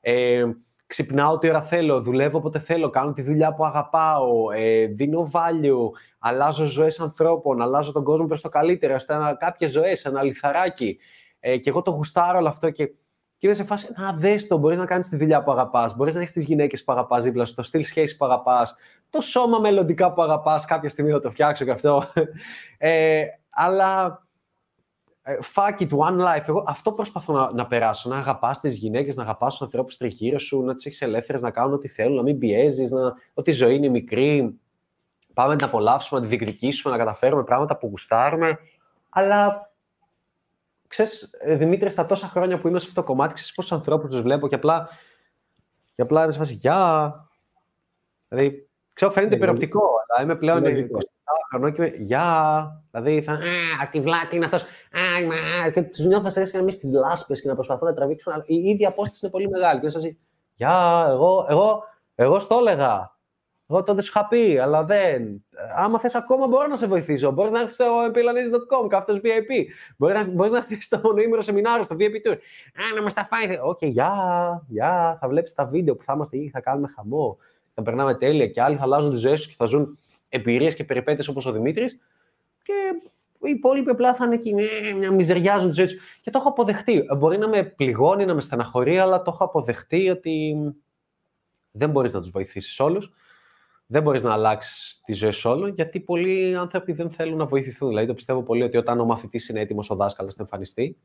Ε, 0.00 0.44
ξυπνάω 0.86 1.32
ό,τι 1.32 1.48
ώρα 1.48 1.62
θέλω, 1.62 2.00
δουλεύω 2.00 2.38
όποτε 2.38 2.58
θέλω, 2.58 2.90
κάνω 2.90 3.12
τη 3.12 3.22
δουλειά 3.22 3.54
που 3.54 3.64
αγαπάω, 3.64 4.50
ε, 4.50 4.86
δίνω 4.86 5.30
value, 5.32 5.90
αλλάζω 6.18 6.64
ζωές 6.64 7.00
ανθρώπων, 7.00 7.62
αλλάζω 7.62 7.92
τον 7.92 8.04
κόσμο 8.04 8.26
προς 8.26 8.40
το 8.40 8.48
καλύτερο, 8.48 8.94
ώστε 8.94 9.14
κάποιες 9.38 9.70
ζωές, 9.70 10.04
ένα 10.04 10.22
λιθαράκι. 10.22 10.98
Ε, 11.40 11.56
και 11.56 11.70
εγώ 11.70 11.82
το 11.82 11.90
γουστάρω 11.90 12.38
όλο 12.38 12.48
αυτό 12.48 12.70
και, 12.70 12.92
και 13.38 13.46
είμαι 13.46 13.54
σε 13.54 13.64
φάση, 13.64 13.92
να 13.96 14.12
δες 14.12 14.46
το, 14.46 14.56
μπορείς 14.56 14.78
να 14.78 14.86
κάνεις 14.86 15.08
τη 15.08 15.16
δουλειά 15.16 15.42
που 15.42 15.50
αγαπάς, 15.50 15.96
μπορείς 15.96 16.14
να 16.14 16.20
έχεις 16.20 16.32
τις 16.32 16.44
γυναίκες 16.44 16.84
που 16.84 16.92
αγαπάς 16.92 17.24
δίπλα 17.24 17.44
σου, 17.44 17.54
το 17.54 17.62
στυλ 17.62 17.84
σχέσης 17.84 18.16
που 18.16 18.24
αγαπάς, 18.24 18.76
το 19.10 19.20
σώμα 19.20 19.58
μελλοντικά 19.58 20.12
που 20.12 20.22
αγαπάς, 20.22 20.64
κάποια 20.64 20.88
στιγμή 20.88 21.10
θα 21.10 21.20
το 21.20 21.30
φτιάξω 21.30 21.64
και 21.64 21.70
αυτό. 21.70 22.02
Ε, 22.78 23.24
αλλά 23.50 24.20
ε, 25.22 25.38
fuck 25.54 25.78
it, 25.78 25.88
one 25.88 26.20
life. 26.20 26.44
Εγώ 26.48 26.64
αυτό 26.66 26.92
προσπαθώ 26.92 27.32
να, 27.32 27.52
να 27.52 27.66
περάσω. 27.66 28.08
Να 28.08 28.16
αγαπάς 28.16 28.60
τις 28.60 28.76
γυναίκες, 28.76 29.16
να 29.16 29.22
αγαπάς 29.22 29.50
τους 29.50 29.62
ανθρώπους 29.62 29.96
τριγύρω 29.96 30.38
σου, 30.38 30.62
να 30.62 30.74
τις 30.74 30.86
έχεις 30.86 31.02
ελεύθερες 31.02 31.42
να 31.42 31.50
κάνουν 31.50 31.72
ό,τι 31.72 31.88
θέλουν, 31.88 32.16
να 32.16 32.22
μην 32.22 32.38
πιέζεις, 32.38 32.90
να... 32.90 33.14
ότι 33.34 33.50
η 33.50 33.52
ζωή 33.52 33.74
είναι 33.74 33.88
μικρή. 33.88 34.60
Πάμε 35.34 35.50
να 35.50 35.56
την 35.56 35.66
απολαύσουμε, 35.66 36.20
να 36.20 36.26
τη 36.26 36.36
διεκδικήσουμε, 36.36 36.96
να 36.96 37.04
καταφέρουμε 37.04 37.44
πράγματα 37.44 37.76
που 37.76 37.86
γουστάρουμε. 37.86 38.58
Αλλά 39.08 39.70
ξέρεις, 40.88 41.30
ε, 41.40 41.54
Δημήτρη, 41.54 41.90
στα 41.90 42.06
τόσα 42.06 42.26
χρόνια 42.26 42.58
που 42.58 42.68
είμαι 42.68 42.78
σε 42.78 42.86
αυτό 42.88 43.00
το 43.00 43.06
κομμάτι, 43.06 43.34
ξέρεις 43.34 43.52
πόσους 43.54 43.72
ανθρώπους 43.72 44.10
τους 44.10 44.20
βλέπω 44.20 44.48
και 44.48 44.54
απλά. 44.54 44.88
Και 45.94 46.02
απλά 46.02 46.22
είμαι 46.22 46.32
σε 46.32 46.38
φάση, 46.38 46.54
γεια. 46.54 47.28
Δηλαδή, 48.28 48.68
ξέρω, 48.92 49.12
φαίνεται 49.12 49.30
ναι, 49.30 49.36
υπεροπτικό, 49.36 49.80
αλλά 50.08 50.24
είμαι 50.24 50.36
πλέον 50.36 50.62
χρονών 51.50 51.72
και 51.72 51.84
γεια. 51.84 52.82
Δηλαδή 52.90 53.22
θα. 53.22 53.32
Α, 53.32 53.88
τι 53.90 54.00
βλάτη 54.00 54.36
είναι 54.36 54.44
αυτός. 54.44 54.62
Α, 54.62 55.70
και 55.70 55.82
τους 55.82 56.04
νιώθω 56.04 56.30
σαν 56.30 56.50
να 56.52 56.60
μην 56.60 56.70
στις 56.70 56.92
λάσπες 56.92 57.40
και 57.40 57.48
να 57.48 57.54
προσπαθώ 57.54 57.86
να 57.86 57.94
τραβήξουν. 57.94 58.32
Αλλά 58.32 58.42
η 58.46 58.54
ίδια 58.54 58.88
απόσταση 58.88 59.18
είναι 59.22 59.32
πολύ 59.32 59.48
μεγάλη. 59.48 59.80
Και 59.80 59.88
σα 59.88 59.98
Γεια, 60.54 61.06
εγώ, 61.08 61.46
εγώ, 61.48 61.84
εγώ 62.14 62.38
στο 62.38 62.58
έλεγα. 62.58 63.15
Εγώ 63.68 63.82
τότε 63.82 64.02
σου 64.02 64.12
είχα 64.14 64.28
πει, 64.28 64.58
αλλά 64.58 64.84
δεν. 64.84 65.44
Άμα 65.76 65.98
θες 65.98 66.14
ακόμα, 66.14 66.46
μπορώ 66.46 66.66
να 66.66 66.76
σε 66.76 66.86
βοηθήσω. 66.86 67.30
Μπορείς 67.30 67.52
να 67.52 67.60
έρθεις 67.60 67.74
στο 67.74 67.84
mplanis.com, 68.06 68.88
κάθετος 68.88 69.20
VIP. 69.24 69.66
Μπορεί 69.96 70.12
να, 70.12 70.24
μπορείς 70.24 70.52
να 70.52 70.58
έρθεις 70.58 70.84
στο 70.84 71.00
μονοήμερο 71.04 71.42
σεμινάριο, 71.42 71.84
στο 71.84 71.96
VIP 71.98 72.28
Tour. 72.28 72.32
Α, 72.32 72.94
να 72.94 73.02
μας 73.02 73.14
τα 73.14 73.24
φάει. 73.24 73.58
OK, 73.62 73.78
okay, 73.80 73.88
γεια, 73.88 74.12
γεια. 74.68 75.16
Θα 75.20 75.28
βλέπεις 75.28 75.54
τα 75.54 75.66
βίντεο 75.66 75.96
που 75.96 76.02
θα 76.02 76.12
είμαστε 76.12 76.36
ή 76.36 76.50
θα 76.50 76.60
κάνουμε 76.60 76.88
χαμό. 76.94 77.38
Θα 77.74 77.82
περνάμε 77.82 78.14
τέλεια 78.14 78.46
και 78.46 78.62
άλλοι 78.62 78.76
θα 78.76 78.82
αλλάζουν 78.82 79.10
τη 79.10 79.16
ζωή 79.16 79.36
σου 79.36 79.48
και 79.48 79.54
θα 79.58 79.64
ζουν 79.64 79.98
εμπειρίες 80.28 80.74
και 80.74 80.84
περιπέτειες 80.84 81.28
όπως 81.28 81.46
ο 81.46 81.52
Δημήτρης. 81.52 81.98
Και 82.62 82.72
οι 83.40 83.50
υπόλοιποι 83.50 83.90
απλά 83.90 84.14
θα 84.14 84.24
είναι 84.24 84.34
εκεί, 84.34 84.54
να 85.00 85.12
μιζεριάζουν 85.12 85.68
τη 85.68 85.74
ζωή 85.74 85.86
τους. 85.86 85.96
Και 86.22 86.30
το 86.30 86.38
έχω 86.38 86.48
αποδεχτεί. 86.48 87.04
Μπορεί 87.16 87.38
να 87.38 87.48
με 87.48 87.62
πληγώνει, 87.62 88.24
να 88.24 88.34
με 88.34 88.40
στεναχωρεί, 88.40 88.98
αλλά 88.98 89.22
το 89.22 89.30
έχω 89.34 89.44
αποδεχτεί 89.44 90.10
ότι 90.10 90.56
δεν 91.70 91.90
μπορείς 91.90 92.12
να 92.12 92.20
τους 92.20 92.30
βοηθήσεις 92.30 92.80
όλους. 92.80 93.14
Δεν 93.86 94.02
μπορείς 94.02 94.22
να 94.22 94.32
αλλάξεις 94.32 95.00
τη 95.04 95.12
ζωή 95.12 95.32
όλων, 95.44 95.72
γιατί 95.74 96.00
πολλοί 96.00 96.56
άνθρωποι 96.56 96.92
δεν 96.92 97.10
θέλουν 97.10 97.36
να 97.36 97.46
βοηθηθούν. 97.46 97.88
Δηλαδή, 97.88 98.06
το 98.06 98.14
πιστεύω 98.14 98.42
πολύ 98.42 98.62
ότι 98.62 98.76
όταν 98.76 99.00
ο 99.00 99.04
μαθητής 99.04 99.48
είναι 99.48 99.60
έτοιμος, 99.60 99.90
ο 99.90 99.94
δάσκαλος 99.94 100.34
θα 100.34 100.42
εμφανιστεί. 100.42 100.96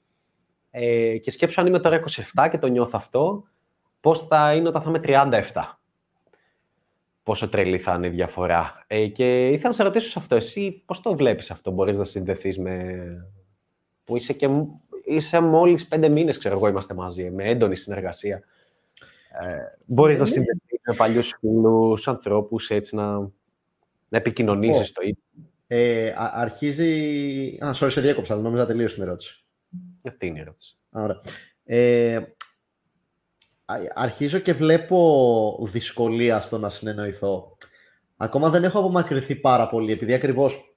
Ε, 0.72 1.18
και 1.18 1.32
σκέψω 1.32 1.62
αν 1.62 1.68
είμαι 1.68 1.80
τώρα 1.80 2.03
27 2.34 2.48
και 2.52 2.58
το 2.58 2.68
νιώθω 2.68 2.91
αυτό, 2.94 3.44
πώς 3.99 4.28
θα 4.28 4.53
είναι 4.53 4.68
όταν 4.68 4.82
θα 4.82 4.90
είμαι 4.90 4.99
37. 5.53 5.78
πόσο 7.24 7.49
τρελή 7.49 7.78
θα 7.78 7.94
είναι 7.94 8.08
η 8.08 8.10
διαφορά. 8.10 8.84
Ε, 8.88 9.08
και 9.08 9.48
ήθελα 9.48 9.68
να 9.68 9.74
σε 9.74 9.84
ρωτήσω 9.84 10.10
σε 10.10 10.20
αυτό. 10.20 10.36
Εσύ 10.36 10.84
πώς 10.86 11.02
το 11.02 11.16
βλέπεις 11.16 11.52
αυτό, 11.52 11.72
μπορείς 11.72 11.98
να 11.98 12.03
συνδεθείς 12.03 12.60
με... 12.60 13.03
που 14.03 14.16
είσαι 14.16 14.34
και 14.34 14.49
είσαι 15.03 15.40
μόλις 15.40 15.88
πέντε 15.88 16.10
μήνες, 16.10 16.38
ξέρω 16.38 16.56
εγώ, 16.56 16.68
είμαστε 16.68 16.94
μαζί, 16.94 17.32
με 17.32 17.44
έντονη 17.44 17.76
συνεργασία. 17.76 18.44
Ε, 19.41 19.58
μπορείς 19.86 20.20
να 20.20 20.26
ναι. 20.26 20.45
Συνδεθείς 20.82 20.86
με 20.86 20.95
παλιούς 20.95 21.36
φίλους, 21.40 22.08
ανθρώπους, 22.08 22.70
έτσι 22.70 22.95
να, 22.95 23.20
να 23.20 24.18
επικοινωνήσεις 24.18 24.91
το 24.91 25.02
ίδιο. 25.02 25.24
Ε, 25.68 26.14
αρχίζει... 26.16 26.88
Α, 27.66 27.72
sorry, 27.76 27.91
σε 27.91 28.02
διέκοψα, 28.02 28.36
νόμιζα 28.36 28.66
τελείωσε 28.66 28.94
την 28.94 29.03
ερώτηση. 29.03 29.45
Αυτή 30.08 30.26
είναι 30.26 30.38
η 30.38 30.41
ερώτηση. 30.41 30.78
Ωραία. 30.91 31.22
Ε, 31.64 32.20
αρχίζω 33.94 34.40
και 34.40 34.53
βλέπω 34.53 35.68
δυσκολία 35.72 36.41
στο 36.41 36.58
να 36.58 36.70
συνεννοηθώ. 36.70 37.58
Ακόμα 38.18 38.49
δεν 38.49 38.64
έχω 38.64 38.80
απομακρυνθεί 38.80 39.36
πάρα 39.36 39.68
πολύ, 39.68 39.91
επειδή 39.91 40.14
ακριβώς 40.14 40.76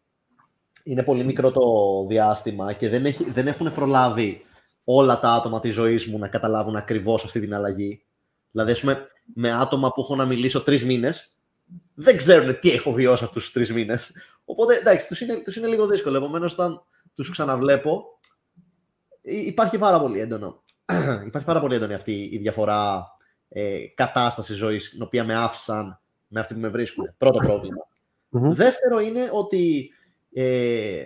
είναι 0.85 1.03
πολύ 1.03 1.25
μικρό 1.25 1.51
το 1.51 1.63
διάστημα 2.09 2.73
και 2.73 2.89
δεν, 2.89 3.07
έχει, 3.07 3.31
δεν 3.31 3.47
έχουν 3.47 3.75
προλάβει 3.75 4.41
όλα 4.85 5.21
τα 5.21 5.33
άτομα 5.33 5.61
της 5.61 5.75
ζωής 5.75 6.07
μου 6.07 6.19
να 6.19 6.29
καταλάβουν 6.29 6.77
ακριβώς 6.77 7.25
αυτή 7.25 7.41
την 7.41 7.55
αλλαγή. 7.55 8.05
Δηλαδή, 8.55 8.73
ας 8.73 8.81
πούμε, 8.81 9.07
με 9.35 9.53
άτομα 9.53 9.93
που 9.93 10.01
έχω 10.01 10.17
να 10.17 10.27
μιλήσω 10.27 10.63
τρεις 10.63 10.85
μήνες, 10.85 11.35
δεν 11.95 12.17
ξέρουν 12.17 12.59
τι 12.61 12.71
έχω 12.71 12.93
βιώσει 12.93 13.25
αυτούς 13.25 13.43
τους 13.43 13.53
τρεις 13.53 13.73
μήνες. 13.73 14.13
Οπότε, 14.45 14.77
εντάξει, 14.77 15.09
τους 15.09 15.21
είναι, 15.21 15.35
τους 15.35 15.57
είναι 15.57 15.67
λίγο 15.67 15.87
δύσκολο. 15.87 16.17
Επομένως, 16.17 16.53
όταν 16.53 16.83
τους 17.15 17.31
ξαναβλέπω, 17.31 18.05
υπάρχει 19.23 19.79
πάρα 19.79 20.01
πολύ 20.01 20.21
έντονο. 20.21 20.63
υπάρχει 21.27 21.47
πάρα 21.47 21.61
πολύ 21.61 21.75
έντονη 21.75 21.95
αυτή 21.95 22.29
η 22.33 22.39
διαφορά 22.39 23.07
ε, 23.49 23.79
κατάσταση 23.95 24.55
ζωής, 24.55 24.91
την 24.91 25.03
οποία 25.03 25.25
με 25.25 25.35
άφησαν 25.35 26.01
με 26.29 26.41
αυτή 26.41 26.55
που 26.55 26.61
με 26.61 26.69
βρίσκουν. 26.69 27.15
Πρώτο 27.19 27.63
Δεύτερο 28.29 29.01
είναι 29.01 29.29
ότι 29.33 29.91
ε, 30.33 31.05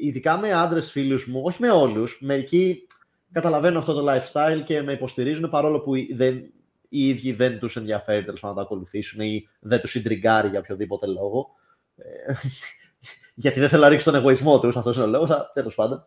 ειδικά 0.00 0.38
με 0.38 0.52
άντρες 0.52 0.90
φίλους 0.90 1.26
μου, 1.26 1.40
όχι 1.44 1.60
με 1.60 1.70
όλους, 1.70 2.18
μερικοί 2.20 2.86
καταλαβαίνουν 3.32 3.76
αυτό 3.76 3.92
το 3.92 4.12
lifestyle 4.12 4.62
και 4.64 4.82
με 4.82 4.92
υποστηρίζουν 4.92 5.50
παρόλο 5.50 5.80
που 5.80 5.92
δεν, 6.14 6.52
οι 6.88 7.08
ίδιοι 7.08 7.32
δεν 7.32 7.58
τους 7.58 7.76
ενδιαφέρει 7.76 8.24
τέλος 8.24 8.42
να 8.42 8.54
το 8.54 8.60
ακολουθήσουν 8.60 9.20
ή 9.20 9.48
δεν 9.60 9.80
τους 9.80 9.90
συντριγκάρει 9.90 10.48
για 10.48 10.58
οποιοδήποτε 10.58 11.06
λόγο. 11.06 11.50
Ε, 11.96 12.32
γιατί 13.34 13.60
δεν 13.60 13.68
θέλω 13.68 13.82
να 13.82 13.88
ρίξω 13.88 14.10
τον 14.10 14.20
εγωισμό 14.20 14.58
τους, 14.60 14.76
αυτός 14.76 14.96
είναι 14.96 15.04
ο 15.04 15.08
λόγος, 15.08 15.30
τέλος 15.52 15.74
πάντων. 15.74 16.06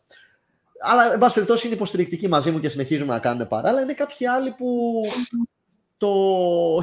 Αλλά, 0.79 1.13
εν 1.13 1.19
πάση 1.19 1.33
περιπτώσει, 1.33 1.65
είναι 1.65 1.75
υποστηρικτικοί 1.75 2.27
μαζί 2.27 2.51
μου 2.51 2.59
και 2.59 2.69
συνεχίζουμε 2.69 3.13
να 3.13 3.19
κάνουν 3.19 3.47
παράλληλα. 3.47 3.81
Είναι 3.81 3.93
κάποιοι 3.93 4.27
άλλοι 4.27 4.51
που 4.51 5.01
το 5.97 6.13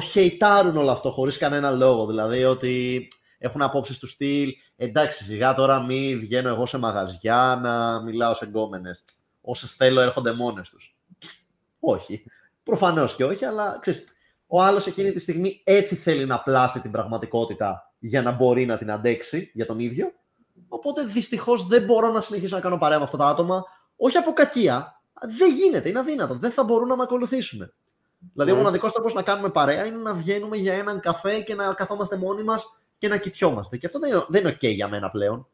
χεϊτάρουν 0.03 0.77
όλο 0.77 0.91
αυτό 0.91 1.11
χωρίς 1.11 1.37
κανένα 1.37 1.71
λόγο. 1.71 2.05
Δηλαδή 2.05 2.43
ότι 2.43 3.07
έχουν 3.37 3.61
απόψεις 3.61 3.97
του 3.97 4.07
στυλ. 4.07 4.53
Εντάξει, 4.75 5.23
σιγά 5.23 5.53
τώρα 5.53 5.81
μη 5.81 6.15
βγαίνω 6.15 6.49
εγώ 6.49 6.65
σε 6.65 6.77
μαγαζιά 6.77 7.59
να 7.63 8.01
μιλάω 8.01 8.33
σε 8.33 8.45
γκόμενες. 8.45 9.03
Όσες 9.41 9.71
θέλω 9.73 10.01
έρχονται 10.01 10.31
μόνες 10.31 10.69
τους. 10.69 10.95
Όχι. 11.79 12.23
Προφανώς 12.63 13.15
και 13.15 13.23
όχι, 13.23 13.45
αλλά 13.45 13.77
ξέρεις, 13.81 14.03
ο 14.47 14.61
άλλος 14.61 14.87
εκείνη 14.87 15.11
τη 15.11 15.19
στιγμή 15.19 15.61
έτσι 15.63 15.95
θέλει 15.95 16.25
να 16.25 16.39
πλάσει 16.39 16.79
την 16.79 16.91
πραγματικότητα 16.91 17.93
για 17.99 18.21
να 18.21 18.31
μπορεί 18.31 18.65
να 18.65 18.77
την 18.77 18.91
αντέξει 18.91 19.51
για 19.53 19.65
τον 19.65 19.79
ίδιο. 19.79 20.11
Οπότε 20.67 21.03
δυστυχώς 21.03 21.67
δεν 21.67 21.83
μπορώ 21.83 22.11
να 22.11 22.21
συνεχίσω 22.21 22.55
να 22.55 22.61
κάνω 22.61 22.77
παρέα 22.77 22.97
με 22.97 23.03
αυτά 23.03 23.17
τα 23.17 23.27
άτομα 23.27 23.63
όχι 23.95 24.17
από 24.17 24.33
κακία. 24.33 25.01
Δεν 25.37 25.53
γίνεται, 25.55 25.89
είναι 25.89 25.99
αδύνατο. 25.99 26.33
Δεν 26.33 26.51
θα 26.51 26.63
μπορούν 26.63 26.87
να 26.87 26.95
με 26.95 27.03
ακολουθήσουν. 27.03 27.73
Δηλαδή, 28.33 28.51
ο 28.51 28.53
ναι. 28.53 28.59
μοναδικός 28.59 28.91
τρόπος 28.91 29.13
να 29.13 29.21
κάνουμε 29.21 29.49
παρέα 29.49 29.85
είναι 29.85 29.97
να 29.97 30.13
βγαίνουμε 30.13 30.57
για 30.57 30.73
έναν 30.73 30.99
καφέ 30.99 31.41
και 31.41 31.55
να 31.55 31.73
καθόμαστε 31.73 32.17
μόνοι 32.17 32.43
μας 32.43 32.77
και 32.97 33.07
να 33.07 33.17
κοιτιόμαστε. 33.17 33.77
Και 33.77 33.85
αυτό 33.85 33.99
δεν 34.27 34.41
είναι 34.41 34.57
OK 34.61 34.73
για 34.73 34.87
μένα 34.87 35.09
πλέον. 35.09 35.47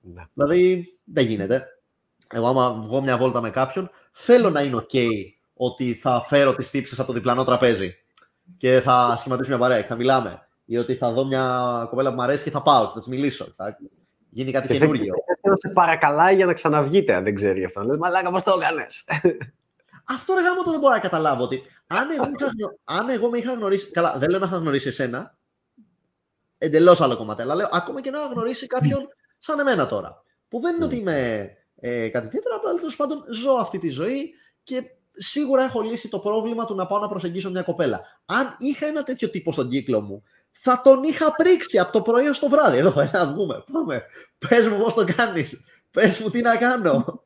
Ναι. 0.00 0.22
Δηλαδή, 0.34 0.92
δεν 1.04 1.26
γίνεται. 1.26 1.64
Εγώ, 2.30 2.46
άμα 2.46 2.72
βγω 2.72 3.00
μια 3.00 3.16
βόλτα 3.16 3.40
με 3.40 3.50
κάποιον, 3.50 3.90
θέλω 4.10 4.50
να 4.50 4.60
είναι 4.60 4.76
OK 4.76 5.08
ότι 5.54 5.94
θα 5.94 6.24
φέρω 6.26 6.54
τις 6.54 6.70
τύψεις 6.70 6.98
από 6.98 7.08
το 7.08 7.12
διπλανό 7.12 7.44
τραπέζι 7.44 7.94
και 8.56 8.80
θα 8.80 9.14
σχηματίσουμε 9.18 9.56
μια 9.56 9.66
παρέα 9.66 9.80
και 9.80 9.88
θα 9.88 9.96
μιλάμε. 9.96 10.48
Ή 10.64 10.78
ότι 10.78 10.94
θα 10.94 11.12
δω 11.12 11.24
μια 11.24 11.86
κοπέλα 11.88 12.08
που 12.08 12.14
μου 12.14 12.22
αρέσει 12.22 12.44
και 12.44 12.50
θα 12.50 12.62
πάω 12.62 12.84
και 12.84 12.90
θα 12.92 12.98
της 12.98 13.06
μιλήσω. 13.08 13.52
Θα 13.56 13.78
γίνει 14.30 14.52
κάτι 14.52 14.68
καινούργιο 14.68 15.14
να 15.48 15.56
σε 15.56 15.68
παρακαλάει 15.74 16.34
για 16.34 16.46
να 16.46 16.52
ξαναβγείτε, 16.52 17.14
αν 17.14 17.24
δεν 17.24 17.34
ξέρει 17.34 17.64
αυτό. 17.64 17.82
Λες, 17.82 17.96
μαλάκα, 17.96 18.30
πώς 18.30 18.42
το 18.42 18.58
έκανες; 18.60 19.04
Αυτό 20.14 20.34
ρε 20.34 20.40
γάμο 20.40 20.62
το 20.62 20.70
δεν 20.70 20.80
μπορώ 20.80 20.92
να 20.92 21.00
καταλάβω. 21.00 21.42
Ότι 21.42 21.62
αν 21.86 22.10
εγώ, 22.10 22.30
είχα, 22.38 22.50
αν 22.84 23.08
εγώ 23.08 23.30
με 23.30 23.38
είχα 23.38 23.52
γνωρίσει. 23.52 23.90
Καλά, 23.90 24.14
δεν 24.18 24.30
λέω 24.30 24.38
να 24.38 24.46
είχα 24.46 24.56
γνωρίσει 24.56 24.88
εσένα. 24.88 25.36
Εντελώς 26.58 27.00
άλλο 27.00 27.16
κομμάτι. 27.16 27.42
Αλλά 27.42 27.54
λέω 27.54 27.68
ακόμα 27.72 28.00
και 28.00 28.10
να 28.10 28.18
είχα 28.18 28.26
γνωρίσει 28.26 28.66
κάποιον 28.66 29.08
σαν 29.38 29.58
εμένα 29.58 29.86
τώρα. 29.86 30.22
Που 30.48 30.60
δεν 30.60 30.74
είναι 30.74 30.84
ότι 30.84 30.96
είμαι 30.96 31.50
ε, 31.76 32.08
κάτι 32.08 32.28
τέτοιο, 32.28 32.50
απλά 32.56 32.74
τέλος 32.74 32.96
πάντων 32.96 33.24
ζω 33.32 33.52
αυτή 33.52 33.78
τη 33.78 33.88
ζωή 33.88 34.34
και 34.62 34.82
σίγουρα 35.14 35.62
έχω 35.62 35.80
λύσει 35.80 36.08
το 36.08 36.18
πρόβλημα 36.18 36.64
του 36.64 36.74
να 36.74 36.86
πάω 36.86 36.98
να 36.98 37.08
προσεγγίσω 37.08 37.50
μια 37.50 37.62
κοπέλα. 37.62 38.00
Αν 38.26 38.56
είχα 38.58 38.86
ένα 38.86 39.02
τέτοιο 39.02 39.30
τύπο 39.30 39.52
στον 39.52 39.68
κύκλο 39.68 40.00
μου, 40.00 40.22
θα 40.50 40.80
τον 40.84 41.02
είχα 41.02 41.34
πρίξει 41.34 41.78
από 41.78 41.92
το 41.92 42.02
πρωί 42.02 42.26
ως 42.26 42.38
το 42.38 42.48
βράδυ. 42.48 42.76
Εδώ, 42.76 43.00
έλα, 43.00 43.26
βγούμε, 43.26 43.64
πάμε. 43.72 44.02
Πες 44.48 44.68
μου 44.68 44.82
πώς 44.82 44.94
το 44.94 45.04
κάνεις. 45.16 45.64
Πες 45.90 46.20
μου 46.20 46.30
τι 46.30 46.40
να 46.40 46.56
κάνω. 46.56 47.22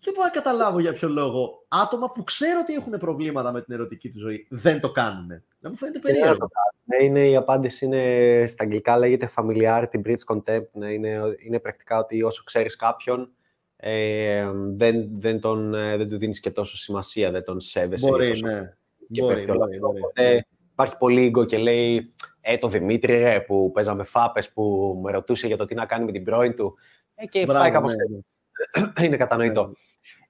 δεν 0.00 0.14
μπορώ 0.14 0.26
να 0.26 0.30
καταλάβω 0.30 0.78
για 0.78 0.92
ποιο 0.92 1.08
λόγο 1.08 1.64
άτομα 1.68 2.10
που 2.12 2.24
ξέρω 2.24 2.58
ότι 2.62 2.74
έχουν 2.74 2.98
προβλήματα 2.98 3.52
με 3.52 3.62
την 3.62 3.74
ερωτική 3.74 4.08
του 4.08 4.18
ζωή 4.18 4.46
δεν 4.50 4.80
το 4.80 4.92
κάνουν. 4.92 5.26
Να 5.58 5.68
μου 5.68 5.76
φαίνεται 5.76 5.98
περίεργο. 5.98 6.48
Ναι, 6.84 7.04
είναι, 7.04 7.28
η 7.28 7.36
απάντηση 7.36 7.84
είναι 7.84 8.44
στα 8.46 8.64
αγγλικά 8.64 8.98
λέγεται 8.98 9.30
familiarity 9.36 10.00
bridge 10.06 10.34
contempt. 10.34 10.70
Ναι, 10.72 10.92
είναι, 10.92 11.20
είναι 11.46 11.58
πρακτικά 11.58 11.98
ότι 11.98 12.22
όσο 12.22 12.42
ξέρεις 12.44 12.76
κάποιον 12.76 13.30
ε, 13.76 14.50
δεν, 14.76 15.08
δεν, 15.20 15.40
τον, 15.40 15.74
ε, 15.74 15.96
δεν 15.96 16.08
του 16.08 16.18
δίνεις 16.18 16.40
και 16.40 16.50
τόσο 16.50 16.76
σημασία, 16.76 17.30
δεν 17.30 17.44
τον 17.44 17.60
σέβεσαι. 17.60 18.08
Μπορεί, 18.08 18.40
ναι. 18.40 18.76
Και 19.10 19.20
μπορεί, 19.20 19.44
μπορεί, 19.44 19.78
μπορεί. 19.78 19.78
Οπότε, 19.80 20.46
υπάρχει 20.72 20.96
πολύ 20.96 21.24
ίγκο 21.24 21.44
και 21.44 21.58
λέει 21.58 22.14
ε, 22.40 22.58
το 22.58 22.68
Δημήτρη 22.68 23.18
ρε, 23.18 23.40
που 23.40 23.70
παίζαμε 23.70 24.04
φάπες, 24.04 24.52
που 24.52 24.94
με 25.02 25.12
ρωτούσε 25.12 25.46
για 25.46 25.56
το 25.56 25.64
τι 25.64 25.74
να 25.74 25.86
κάνει 25.86 26.04
με 26.04 26.12
την 26.12 26.24
πρώην 26.24 26.54
του. 26.56 26.78
Ε, 27.14 27.26
και 27.26 27.44
Μπράβο, 27.44 27.60
πάει 27.60 27.70
κάπως 27.70 27.92
ναι, 27.94 28.04
ναι. 28.04 29.04
Είναι 29.06 29.16
κατανοητό. 29.16 29.66
Ναι. 29.66 29.72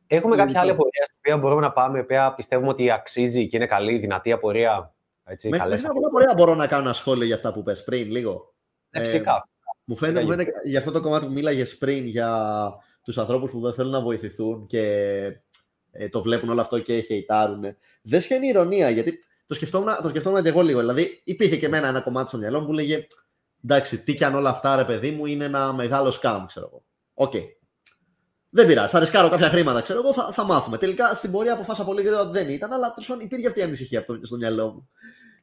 Έχουμε 0.07 0.37
κάποια 0.37 0.61
άλλη 0.61 0.71
απορία 0.71 1.05
στην 1.05 1.17
οποία 1.19 1.37
μπορούμε 1.37 1.61
να 1.61 1.73
πάμε, 1.73 1.99
η 1.99 2.01
οποία 2.01 2.35
πιστεύουμε 2.35 2.69
ότι 2.69 2.91
αξίζει 2.91 3.47
και 3.47 3.57
είναι 3.57 3.67
καλή, 3.67 3.99
δυνατή 3.99 4.33
απορία. 4.33 4.95
Έτσι, 5.25 5.49
με, 5.49 5.59
καλές 5.59 5.85
από 5.85 6.01
απορία 6.07 6.35
μπορώ 6.37 6.55
να 6.55 6.67
κάνω 6.67 6.83
ένα 6.83 6.93
σχόλιο 6.93 7.25
για 7.25 7.35
αυτά 7.35 7.53
που 7.53 7.63
πες 7.63 7.85
πριν, 7.85 8.11
λίγο. 8.11 8.55
Ε, 8.91 9.01
φυσικά. 9.01 9.49
μου 9.85 9.97
φαίνεται, 9.97 10.23
μου 10.23 10.31
φαίνεται 10.31 10.53
για 10.65 10.79
αυτό 10.79 10.91
το 10.91 11.01
κομμάτι 11.01 11.27
που 11.27 11.33
μίλαγες 11.33 11.79
πριν 11.79 12.07
για 12.07 12.31
τους 13.07 13.19
ανθρώπους 13.19 13.51
που 13.51 13.61
δεν 13.61 13.75
θέλουν 13.75 13.91
να 13.91 14.01
βοηθηθούν 14.01 14.67
και 14.67 14.83
ε, 15.91 16.09
το 16.09 16.23
βλέπουν 16.23 16.49
όλο 16.49 16.61
αυτό 16.61 16.79
και 16.79 17.01
χεϊτάρουν. 17.01 17.65
Δες 18.03 18.21
τι 18.21 18.49
ειρωνεία, 18.49 18.91
γιατί 18.91 19.19
το 19.47 19.55
σκεφτόμουν, 19.55 19.89
το 20.03 20.09
σκεφτόμουν 20.09 20.43
και 20.43 20.49
εγώ 20.49 20.63
λίγο. 20.63 20.81
Δηλαδή, 20.81 21.21
υπήρχε 21.25 21.57
και 21.57 21.67
εμένα 21.67 21.89
ένα 21.89 22.01
κομμάτι 22.01 22.29
στο 22.29 22.39
μυαλό 22.39 22.61
μου 22.61 22.67
που 22.67 22.73
έλεγε 22.73 23.07
Εντάξει, 23.65 23.99
τι 24.03 24.15
κι 24.15 24.25
αν 24.25 24.35
όλα 24.35 24.51
αυτά, 24.51 24.77
ρε 24.77 24.85
παιδί 24.85 25.11
μου, 25.11 25.27
είναι 25.27 25.45
ένα 25.45 25.73
μεγάλο 25.73 26.11
scam, 26.11 26.47
ξέρω 26.47 26.67
εγώ. 26.67 26.85
OK. 27.15 27.33
Okay. 27.35 27.45
Δεν 28.51 28.67
πειράζει, 28.67 28.89
θα 28.89 28.99
ρισκάρω 28.99 29.29
κάποια 29.29 29.49
χρήματα, 29.49 29.81
ξέρω 29.81 29.99
εγώ, 29.99 30.13
θα, 30.13 30.33
θα 30.33 30.45
μάθουμε. 30.45 30.77
Τελικά 30.77 31.15
στην 31.15 31.31
πορεία 31.31 31.53
αποφάσισα 31.53 31.87
πολύ 31.87 32.01
γρήγορα 32.01 32.23
ότι 32.23 32.39
δεν 32.39 32.49
ήταν, 32.49 32.73
αλλά 32.73 32.93
τέλος 32.93 33.23
υπήρχε 33.23 33.47
αυτή 33.47 33.61
η 33.61 33.63
ανησυχία 33.63 33.99
από 33.99 34.13
το, 34.13 34.27
στο 34.27 34.37
μυαλό 34.37 34.73
μου. 34.73 34.89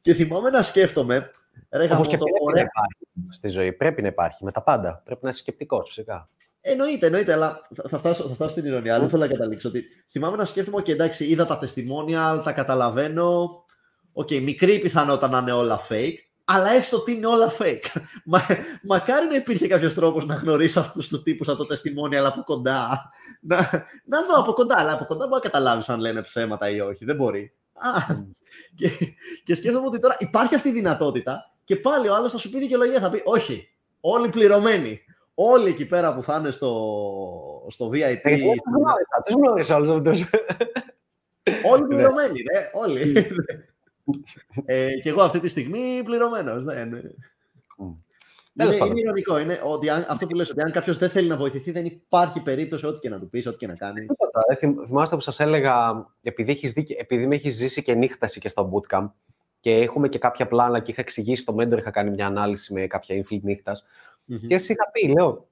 Και 0.02 0.14
θυμάμαι 0.14 0.50
να 0.50 0.62
σκέφτομαι. 0.62 1.30
Ρε, 1.70 1.84
Όμως 1.84 2.08
και 2.08 2.18
το 2.18 2.24
πρέπει 2.24 2.44
ωραία... 2.44 2.64
να 2.64 2.70
υπάρχει 2.70 3.30
στη 3.30 3.48
ζωή. 3.48 3.74
Πρέπει 3.74 4.02
να 4.02 4.08
υπάρχει 4.08 4.44
με 4.44 4.52
τα 4.52 4.64
πάντα. 4.64 5.02
Πρέπει 5.06 5.20
να 5.24 5.30
είσαι 5.30 5.40
σκεπτικός, 5.40 5.88
φυσικά. 5.88 6.30
Εννοείται, 6.66 7.06
εννοείται, 7.06 7.34
αλλά 7.34 7.62
θα 7.90 7.98
φτάσω, 7.98 8.28
θα 8.28 8.34
φτάσω 8.34 8.50
στην 8.50 8.66
ειρωνεία. 8.66 9.00
Δεν 9.00 9.10
θέλω 9.10 9.22
να 9.22 9.28
καταλήξω. 9.28 9.70
Ότι 9.70 9.86
θυμάμαι 10.10 10.38
να 10.38 10.46
σκέφτομαι, 10.46 10.82
και 10.82 10.92
εντάξει, 10.92 11.26
είδα 11.26 11.46
τα 11.46 11.58
testimonials, 11.58 12.42
τα 12.44 12.52
καταλαβαίνω. 12.52 13.64
OK, 14.14 14.28
okay, 14.28 14.42
μικρή 14.42 14.80
πιθανότητα 14.80 15.28
να 15.30 15.38
είναι 15.38 15.52
όλα 15.52 15.80
fake, 15.90 16.16
αλλά 16.46 16.72
έστω 16.72 16.98
ότι 16.98 17.12
είναι 17.12 17.28
όλα 17.28 17.52
fake. 17.60 18.02
Μα, 18.26 18.42
μακάρι 18.84 19.28
να 19.28 19.36
υπήρχε 19.36 19.68
κάποιος 19.68 19.94
τρόπος 19.94 20.26
να 20.26 20.36
γνωρίσω 20.36 20.80
αυτούς 20.80 21.08
τους 21.08 21.24
τύπους 21.24 21.48
από 21.48 21.58
το 21.58 21.66
testimonial, 21.66 22.20
αλλά 22.20 22.28
από 22.28 22.44
κοντά. 22.44 23.10
Να, 23.42 23.58
να 24.06 24.26
δω 24.26 24.40
από 24.40 24.54
κοντά, 24.54 24.76
αλλά 24.78 24.94
από 24.94 25.06
κοντά 25.06 25.28
μπορεί 25.28 25.42
να 25.44 25.50
καταλάβεις 25.50 25.90
αν 25.90 26.00
λένε 26.00 26.22
ψέματα 26.22 26.70
ή 26.70 26.80
όχι. 26.80 27.06
Δεν 27.06 27.16
μπορεί. 27.16 27.54
Α, 27.74 28.16
και, 28.76 28.90
και 29.44 29.56
σκέφτομαι 29.56 29.86
ότι 29.86 30.00
τώρα 30.00 30.16
υπάρχει 30.20 30.56
αυτή 30.56 30.70
η 30.70 30.72
δυνατότητα 30.72 31.52
και 31.64 31.76
πάλι 31.76 32.08
ο 32.08 32.16
άλλος 32.16 32.32
θα 32.32 32.38
σου 32.38 32.50
πει 32.50 32.60
δικαιολογία, 32.60 33.00
θα 33.00 33.10
πει 33.10 33.22
Όχι, 33.26 33.68
όλοι 34.00 34.30
πληρωμένοι. 34.30 35.02
Όλοι 35.36 35.70
εκεί 35.70 35.86
πέρα 35.86 36.16
που 36.16 36.24
θα 36.24 36.38
είναι 36.38 36.52
στο, 36.52 37.68
στο 37.70 37.88
VIP. 37.88 38.20
Εγώ 38.22 38.52
τους 39.26 39.36
γνώρισα 39.36 39.76
όλους 39.76 39.90
αυτούς. 39.90 40.30
Όλοι 41.72 41.82
ναι. 41.82 41.88
πληρωμένοι, 41.88 42.40
ναι, 42.54 42.70
όλοι 42.74 43.28
ε, 44.66 44.92
και 45.02 45.10
εγώ 45.10 45.22
αυτή 45.22 45.40
τη 45.40 45.48
στιγμή 45.48 46.02
πληρωμένος. 46.04 46.64
Ναι, 46.64 46.84
ναι. 46.84 47.00
Είναι, 48.62 48.76
είναι 48.76 49.00
ηρωνικό. 49.00 49.40
Είναι 49.40 49.62
ότι 49.64 49.90
αν, 49.90 50.06
αυτό 50.10 50.28
που 50.28 50.36
λες, 50.36 50.50
ότι 50.50 50.62
αν 50.62 50.72
κάποιος 50.72 50.98
δεν 50.98 51.10
θέλει 51.10 51.28
να 51.28 51.38
βοηθηθεί, 51.38 51.72
δεν 51.72 51.86
υπάρχει 51.86 52.42
περίπτωση 52.42 52.86
ό,τι 52.86 53.00
και 53.00 53.10
να 53.10 53.20
του 53.20 53.30
πεις, 53.30 53.48
ό,τι 53.48 53.58
και 53.58 53.68
να 53.68 53.74
κάνει. 53.74 54.06
Ε, 54.48 54.86
θυμάστε 54.86 55.16
που 55.16 55.22
σας 55.22 55.40
έλεγα, 55.40 56.06
επειδή, 56.22 56.52
έχεις 56.52 56.74
επειδή 56.76 57.28
με 57.28 57.36
έχεις 57.36 57.56
ζήσει 57.56 57.82
και 57.82 57.94
νύχταση 57.94 58.40
και 58.40 58.48
στο 58.48 58.72
bootcamp, 58.74 59.10
και 59.60 59.72
έχουμε 59.72 60.10
και 60.10 60.20
κάποια 60.20 60.48
πλάνα 60.48 60.80
και 60.80 60.92
είχα 60.92 61.02
εξηγήσει 61.02 61.42
στο 61.42 61.56
Mentor, 61.60 61.78
είχα 61.78 61.92
κάνει 61.92 62.10
μια 62.10 62.26
ανάλυση 62.26 62.74
με 62.74 62.88
κάποια 62.88 63.24
infield 63.24 63.64
νυχτας 64.26 64.48
και 64.48 64.56
εσύ 64.56 64.72
είχα 64.72 64.92
πει, 64.92 65.08
λέω, 65.08 65.48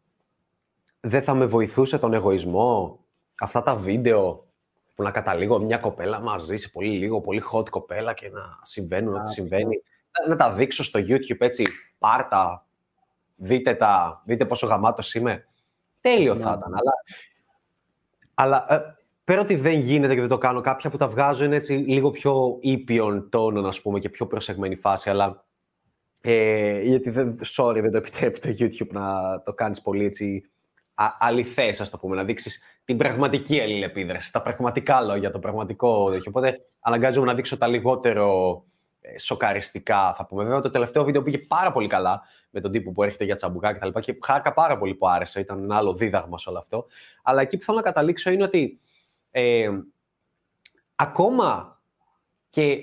δεν 0.99 1.21
θα 1.21 1.33
με 1.33 1.45
βοηθούσε 1.45 1.99
τον 1.99 2.13
εγωισμό 2.13 2.99
αυτά 3.39 3.61
τα 3.63 3.75
βίντεο 3.75 4.45
που 4.95 5.03
να 5.03 5.11
καταλήγω 5.11 5.59
μια 5.59 5.77
κοπέλα 5.77 6.21
μαζί 6.21 6.57
σε 6.57 6.69
πολύ 6.69 6.89
λίγο, 6.89 7.21
πολύ 7.21 7.43
hot 7.53 7.69
κοπέλα 7.69 8.13
και 8.13 8.29
να 8.29 8.41
συμβαίνουν 8.61 9.15
ό,τι 9.15 9.29
συμβαίνει. 9.29 9.81
Να, 10.27 10.35
τα 10.35 10.53
δείξω 10.53 10.83
στο 10.83 10.99
YouTube 10.99 11.39
έτσι, 11.39 11.63
πάρτα, 11.99 12.65
δείτε 13.35 13.73
τα, 13.73 14.21
δείτε 14.25 14.45
πόσο 14.45 14.67
γαμάτος 14.67 15.13
είμαι. 15.13 15.45
Τέλειο 16.01 16.35
θα 16.35 16.49
ναι. 16.49 16.55
ήταν, 16.57 16.73
αλλά, 16.73 16.93
αλλά 18.33 18.73
ε, 18.73 18.95
πέρα 19.23 19.41
ότι 19.41 19.55
δεν 19.55 19.79
γίνεται 19.79 20.13
και 20.13 20.19
δεν 20.19 20.29
το 20.29 20.37
κάνω, 20.37 20.61
κάποια 20.61 20.89
που 20.89 20.97
τα 20.97 21.07
βγάζω 21.07 21.43
είναι 21.43 21.55
έτσι 21.55 21.73
λίγο 21.73 22.11
πιο 22.11 22.57
ήπιον 22.59 23.29
τόνο, 23.29 23.67
ας 23.67 23.81
πούμε, 23.81 23.99
και 23.99 24.09
πιο 24.09 24.27
προσεγμένη 24.27 24.75
φάση, 24.75 25.09
αλλά 25.09 25.45
ε, 26.21 26.81
γιατί 26.81 27.09
δεν, 27.09 27.39
sorry, 27.45 27.79
δεν 27.81 27.91
το 27.91 27.97
επιτρέπει 27.97 28.39
το 28.39 28.49
YouTube 28.49 28.91
να 28.91 29.41
το 29.41 29.53
κάνεις 29.53 29.81
πολύ 29.81 30.05
έτσι 30.05 30.45
αληθές, 31.19 31.81
ας 31.81 31.89
το 31.89 31.97
πούμε, 31.97 32.15
να 32.15 32.23
δείξεις 32.23 32.63
την 32.85 32.97
πραγματική 32.97 33.59
αλληλεπίδραση, 33.59 34.31
τα 34.31 34.41
πραγματικά 34.41 35.01
λόγια, 35.01 35.31
το 35.31 35.39
πραγματικό 35.39 36.09
τέτοιο. 36.11 36.31
Οπότε 36.35 36.59
αναγκάζομαι 36.79 37.25
να 37.25 37.33
δείξω 37.33 37.57
τα 37.57 37.67
λιγότερο 37.67 38.63
ε, 39.01 39.19
σοκαριστικά, 39.19 40.13
θα 40.13 40.25
πούμε. 40.25 40.43
Βέβαια, 40.43 40.59
το 40.59 40.69
τελευταίο 40.69 41.03
βίντεο 41.03 41.21
πήγε 41.21 41.37
πάρα 41.37 41.71
πολύ 41.71 41.87
καλά 41.87 42.21
με 42.49 42.59
τον 42.61 42.71
τύπο 42.71 42.91
που 42.91 43.03
έρχεται 43.03 43.23
για 43.23 43.35
τσαμπουκά 43.35 43.73
και 43.73 43.79
τα 43.79 43.85
λοιπά 43.85 43.99
και 43.99 44.17
χάρηκα 44.21 44.53
πάρα 44.53 44.77
πολύ 44.77 44.93
που 44.93 45.07
άρεσε. 45.07 45.39
Ήταν 45.39 45.63
ένα 45.63 45.77
άλλο 45.77 45.93
δίδαγμα 45.93 46.37
σε 46.37 46.49
όλο 46.49 46.57
αυτό. 46.57 46.85
Αλλά 47.23 47.41
εκεί 47.41 47.57
που 47.57 47.63
θέλω 47.63 47.77
να 47.77 47.83
καταλήξω 47.83 48.31
είναι 48.31 48.43
ότι 48.43 48.79
ε, 49.31 49.69
ακόμα 50.95 51.79
και 52.49 52.77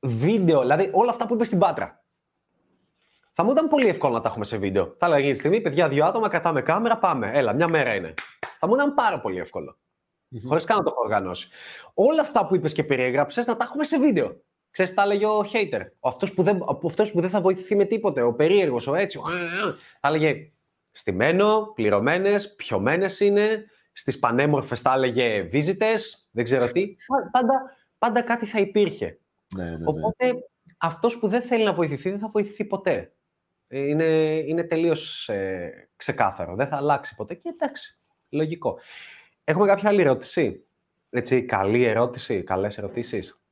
βίντεο, 0.00 0.60
δηλαδή 0.60 0.88
όλα 0.92 1.10
αυτά 1.10 1.26
που 1.26 1.34
είπες 1.34 1.46
στην 1.46 1.58
Πάτρα, 1.58 2.01
θα 3.32 3.44
μου 3.44 3.50
ήταν 3.50 3.68
πολύ 3.68 3.88
εύκολο 3.88 4.12
να 4.12 4.20
τα 4.20 4.28
έχουμε 4.28 4.44
σε 4.44 4.56
βίντεο. 4.56 4.94
Θα 4.98 5.06
έλεγα 5.06 5.30
τη 5.30 5.38
στιγμή, 5.38 5.60
παιδιά, 5.60 5.88
δύο 5.88 6.04
άτομα, 6.04 6.28
κρατάμε 6.28 6.62
κάμερα, 6.62 6.98
πάμε. 6.98 7.30
Έλα, 7.34 7.52
μια 7.52 7.68
μέρα 7.68 7.94
είναι. 7.94 8.14
Θα 8.58 8.66
μου 8.66 8.74
ήταν 8.74 8.94
πάρα 8.94 9.20
πολύ 9.20 9.38
εύκολο. 9.38 9.78
Mm-hmm. 10.34 10.40
Χωρίς 10.46 10.64
καν 10.64 10.76
να 10.76 10.82
το 10.82 10.90
έχω 10.92 11.00
οργανώσει. 11.00 11.48
Όλα 11.94 12.20
αυτά 12.20 12.46
που 12.46 12.54
είπες 12.54 12.72
και 12.72 12.84
περιέγραψες 12.84 13.46
να 13.46 13.56
τα 13.56 13.64
έχουμε 13.64 13.84
σε 13.84 13.98
βίντεο. 13.98 14.42
Ξέρεις, 14.70 14.94
τα 14.94 15.02
έλεγε 15.02 15.26
ο 15.26 15.44
hater. 15.52 15.80
Αυτός 16.00 16.34
που, 16.34 16.42
δεν, 16.42 16.64
αυτός 16.84 17.12
που 17.12 17.20
δεν 17.20 17.30
θα 17.30 17.40
βοηθηθεί 17.40 17.76
με 17.76 17.84
τίποτε. 17.84 18.22
Ο 18.22 18.32
περίεργος, 18.32 18.86
ο 18.86 18.94
έτσι. 18.94 19.18
Ο... 19.18 19.22
Θα 20.00 20.08
έλεγε 20.08 20.52
στημένο, 20.90 21.72
πληρωμένες, 21.74 22.54
πιωμένες 22.54 23.20
είναι. 23.20 23.64
Στις 23.92 24.18
πανέμορφες 24.18 24.80
θα 24.80 24.92
έλεγε 24.92 25.40
βίζητε. 25.40 25.86
Δεν 26.30 26.44
ξέρω 26.44 26.72
τι. 26.72 26.94
Πάντα, 27.32 27.76
πάντα 27.98 28.22
κάτι 28.22 28.46
θα 28.46 28.58
υπήρχε. 28.58 29.18
Ναι, 29.56 29.64
ναι, 29.64 29.70
ναι. 29.70 29.84
Οπότε 29.86 30.32
αυτός 30.78 31.18
που 31.18 31.28
δεν 31.28 31.42
θέλει 31.42 31.64
να 31.64 31.72
βοηθηθεί 31.72 32.10
δεν 32.10 32.18
θα 32.18 32.28
βοηθηθεί 32.28 32.64
ποτέ. 32.64 33.12
Είναι, 33.74 34.04
είναι 34.46 34.62
τελείως 34.62 35.28
ε, 35.28 35.88
ξεκάθαρο. 35.96 36.54
Δεν 36.54 36.66
θα 36.66 36.76
αλλάξει 36.76 37.14
ποτέ 37.14 37.34
και 37.34 37.48
εντάξει, 37.48 37.98
λογικό. 38.28 38.78
Έχουμε 39.44 39.66
κάποια 39.66 39.88
άλλη 39.88 40.00
ερώτηση; 40.00 40.64
Έτσι, 41.10 41.44
καλή 41.44 41.84
ερώτηση, 41.84 42.42
καλές 42.42 42.78
ερωτήσεις; 42.78 43.42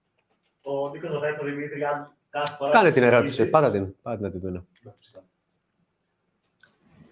Ο 0.63 0.91
Νίκος 0.91 1.11
ρωτάει 1.11 1.37
τον 1.37 1.47
Δημήτρη 1.47 1.85
αν 1.85 2.17
κάθε 2.31 2.57
φορά... 2.57 2.71
Κάνε 2.71 2.91
την 2.91 3.03
ερώτηση, 3.03 3.49
πάτα 3.49 3.71
την, 3.71 3.95
πάτα 4.03 4.31
την 4.31 4.41
την 4.41 4.63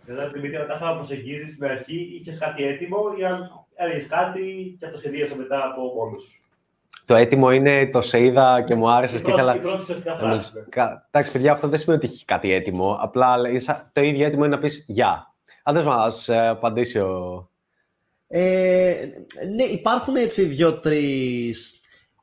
Δηλαδή, 0.04 0.32
Δημήτρη, 0.32 0.56
αν 0.56 0.66
κάθε 0.66 0.78
φορά 0.78 0.94
προσεγγίζεις 0.94 1.54
στην 1.54 1.64
αρχή, 1.64 2.18
είχες 2.20 2.38
κάτι 2.38 2.64
έτοιμο 2.64 2.98
ή 3.18 3.24
αν 3.24 3.66
έλεγες 3.74 4.06
κάτι 4.06 4.76
και 4.78 4.84
αυτοσχεδίασε 4.86 5.36
μετά 5.36 5.64
από 5.64 5.82
μόνος 5.82 6.22
σου; 6.22 6.47
Το 7.08 7.14
έτοιμο 7.14 7.50
είναι 7.50 7.86
το 7.86 8.00
σε 8.00 8.22
είδα 8.22 8.62
και 8.62 8.74
μου 8.74 8.90
άρεσε 8.90 9.20
και 9.20 9.30
ήθελα. 9.30 9.56
Η 9.56 9.58
πρώτη 9.58 9.80
ουσιαστικά 9.80 10.14
φράση. 10.14 10.52
Εντάξει, 11.10 11.32
παιδιά, 11.32 11.52
αυτό 11.52 11.68
δεν 11.68 11.78
σημαίνει 11.78 12.04
ότι 12.04 12.12
έχει 12.12 12.24
κάτι 12.24 12.52
έτοιμο. 12.52 12.98
Απλά 13.00 13.36
το 13.92 14.00
ίδιο 14.00 14.26
έτοιμο 14.26 14.44
είναι 14.44 14.54
να 14.54 14.60
πεις 14.60 14.84
γεια. 14.88 15.34
Αν 15.62 15.74
δεν 15.74 15.84
μας 15.84 16.28
ε, 16.28 16.46
απαντήσει 16.48 16.98
ο. 16.98 17.50
Ε, 18.26 19.06
ναι, 19.54 19.62
υπάρχουν 19.62 20.16
έτσι 20.16 20.44
δύο-τρει 20.44 21.54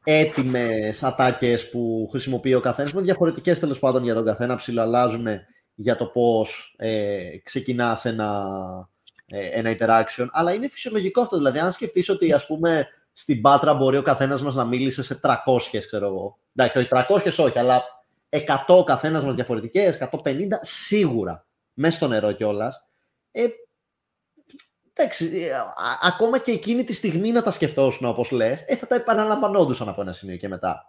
έτοιμες 0.04 1.04
ατάκες 1.04 1.70
που 1.70 2.08
χρησιμοποιεί 2.12 2.54
ο 2.54 2.60
καθένας 2.60 2.94
με 2.94 3.02
διαφορετικές 3.02 3.60
τέλος 3.60 3.80
πάντων 3.80 4.04
για 4.04 4.14
τον 4.14 4.26
καθένα. 4.26 4.56
Ψιλοαλλάζουν 4.56 5.28
για 5.76 5.96
το 5.96 6.06
πώς 6.06 6.76
ε, 6.78 7.38
ξεκινάς 7.44 8.06
ένα, 8.06 8.46
ε, 9.26 9.48
ένα 9.48 9.76
interaction. 9.78 10.28
Αλλά 10.32 10.54
είναι 10.54 10.70
φυσιολογικό 10.70 11.22
αυτό. 11.22 11.38
Δηλαδή, 11.38 11.60
αν 11.60 11.72
σκεφτείς 11.72 12.10
ότι 12.10 12.34
ας 12.34 12.46
πούμε 12.46 12.88
στην 13.18 13.42
Πάτρα 13.42 13.74
μπορεί 13.74 13.98
ο 13.98 14.02
καθένας 14.02 14.42
μας 14.42 14.56
να 14.56 14.66
μίλησε 14.66 15.04
σε 15.04 15.20
300, 15.24 15.36
ξέρω 15.88 16.06
εγώ. 16.06 16.38
Εντάξει, 16.56 16.78
όχι 16.78 16.88
300 16.92 17.46
όχι, 17.46 17.60
αλλά 17.60 17.84
100 18.30 18.40
ο 18.68 18.84
καθένας 18.84 19.24
μας 19.24 19.36
διαφορετικές, 19.36 19.98
150 19.98 20.60
σίγουρα, 20.62 21.46
μέσα 21.74 21.96
στο 21.96 22.08
νερό 22.08 22.32
κιόλας. 22.32 22.86
Ε, 23.32 23.46
εντάξει, 24.94 25.26
ε, 25.26 25.52
ακόμα 26.02 26.40
και 26.40 26.52
εκείνη 26.52 26.84
τη 26.84 26.94
στιγμή 26.94 27.32
να 27.32 27.44
τα 27.44 27.52
σκεφτόσουν 27.52 28.08
όπως 28.08 28.32
λες, 28.32 28.64
ε, 28.68 28.76
θα 28.76 28.88
τα 28.88 28.96
επαναλαμβανόντουσαν 28.96 29.90
από 29.90 30.02
ένα 30.02 30.14
σημείο 30.14 30.38
και 30.38 30.48
μετά. 30.48 30.86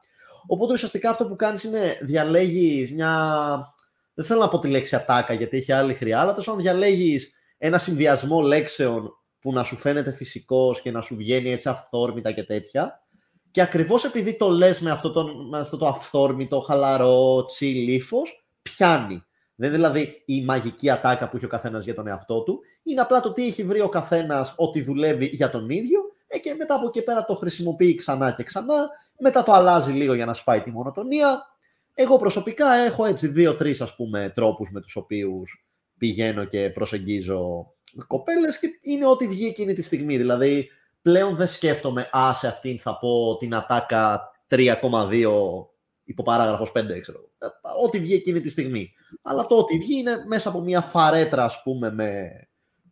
Οπότε 0.47 0.73
ουσιαστικά 0.73 1.11
αυτό 1.11 1.27
που 1.27 1.36
κάνεις 1.36 1.65
είναι 1.65 1.98
διαλέγεις 2.03 2.93
μια... 2.93 3.74
Δεν 4.15 4.24
θέλω 4.24 4.40
να 4.40 4.48
πω 4.48 4.59
τη 4.59 4.69
λέξη 4.69 4.97
ατάκα 4.97 5.35
γιατί 5.35 5.57
έχει 5.57 5.73
άλλη 5.73 5.94
χρειά, 5.94 6.20
αλλά 6.20 6.35
τόσο 6.35 6.57
διαλέγεις 6.57 7.32
ένα 7.59 7.78
συνδυασμό 7.78 8.40
λέξεων 8.40 9.11
που 9.47 9.52
να 9.52 9.62
σου 9.62 9.77
φαίνεται 9.77 10.12
φυσικός 10.12 10.81
και 10.81 10.90
να 10.90 11.01
σου 11.01 11.16
βγαίνει 11.16 11.52
έτσι 11.52 11.68
αυθόρμητα 11.68 12.32
και 12.32 12.44
τέτοια. 12.44 13.02
Και 13.51 13.60
ακριβώς 13.60 14.05
επειδή 14.05 14.36
το 14.36 14.48
λες 14.48 14.81
με 14.81 14.90
αυτό 14.90 15.10
το, 15.10 15.27
με 15.51 15.59
αυτό 15.59 15.77
το 15.77 15.86
αυθόρμητο, 15.86 16.60
χαλαρό, 16.60 17.39
chill 17.39 17.85
ύφος, 17.86 18.47
πιάνει. 18.62 19.24
Δεν 19.55 19.68
είναι 19.68 19.77
δηλαδή 19.77 20.23
η 20.24 20.44
μαγική 20.44 20.90
ατάκα 20.90 21.28
που 21.28 21.36
έχει 21.36 21.44
ο 21.44 21.48
καθένας 21.48 21.85
για 21.85 21.94
τον 21.94 22.06
εαυτό 22.06 22.43
του. 22.43 22.60
Είναι 22.82 23.01
απλά 23.01 23.20
το 23.20 23.32
τι 23.32 23.47
έχει 23.47 23.64
βρει 23.64 23.81
ο 23.81 23.89
καθένας 23.89 24.55
ότι 24.56 24.82
δουλεύει 24.82 25.24
για 25.24 25.51
τον 25.51 25.70
ίδιο 25.70 26.01
ε, 26.27 26.39
και 26.39 26.55
μετά 26.55 26.74
από 26.74 26.86
εκεί 26.86 27.02
πέρα 27.02 27.24
το 27.24 27.35
χρησιμοποιεί 27.35 27.94
ξανά 27.94 28.31
και 28.31 28.43
ξανά. 28.43 28.89
Μετά 29.18 29.43
το 29.43 29.52
αλλάζει 29.52 29.93
λίγο 29.93 30.14
για 30.14 30.27
να 30.27 30.35
σπάει 30.35 30.60
τη 30.60 30.70
μονοτονία. 30.70 31.47
Εγώ 31.94 32.16
προσωπικά 32.16 32.73
έχω 32.73 33.05
έτσι 33.05 33.27
δύο-τρεις 33.27 33.81
ας 33.81 33.97
πούμε 33.97 34.32
τρόπους 34.35 34.70
με 34.70 34.81
τους 34.81 34.97
οποίους 34.97 35.66
πηγαίνω 35.98 36.44
και 36.44 36.70
προσεγγίζω 36.70 37.70
κοπέλες 38.06 38.59
και 38.59 38.78
είναι 38.81 39.06
ό,τι 39.06 39.28
βγει 39.28 39.47
εκείνη 39.47 39.73
τη 39.73 39.82
στιγμή. 39.82 40.16
Δηλαδή, 40.16 40.70
πλέον 41.02 41.36
δεν 41.36 41.47
σκέφτομαι, 41.47 42.10
α, 42.16 42.32
σε 42.32 42.47
αυτήν 42.47 42.78
θα 42.78 42.98
πω 42.98 43.36
την 43.36 43.55
ατάκα 43.55 44.31
3,2 44.47 45.66
υποπαράγραφος 46.05 46.73
5, 46.73 47.01
ξέρω. 47.01 47.31
Ε, 47.39 47.47
ό,τι 47.85 47.98
βγει 47.98 48.14
εκείνη 48.14 48.40
τη 48.40 48.51
στιγμή. 48.51 48.93
Αλλά 49.23 49.47
το 49.47 49.56
ό,τι 49.56 49.78
βγει 49.78 49.98
είναι 49.98 50.24
μέσα 50.27 50.48
από 50.48 50.60
μια 50.60 50.81
φαρέτρα, 50.81 51.44
ας 51.44 51.62
πούμε, 51.62 51.93
με 51.93 52.31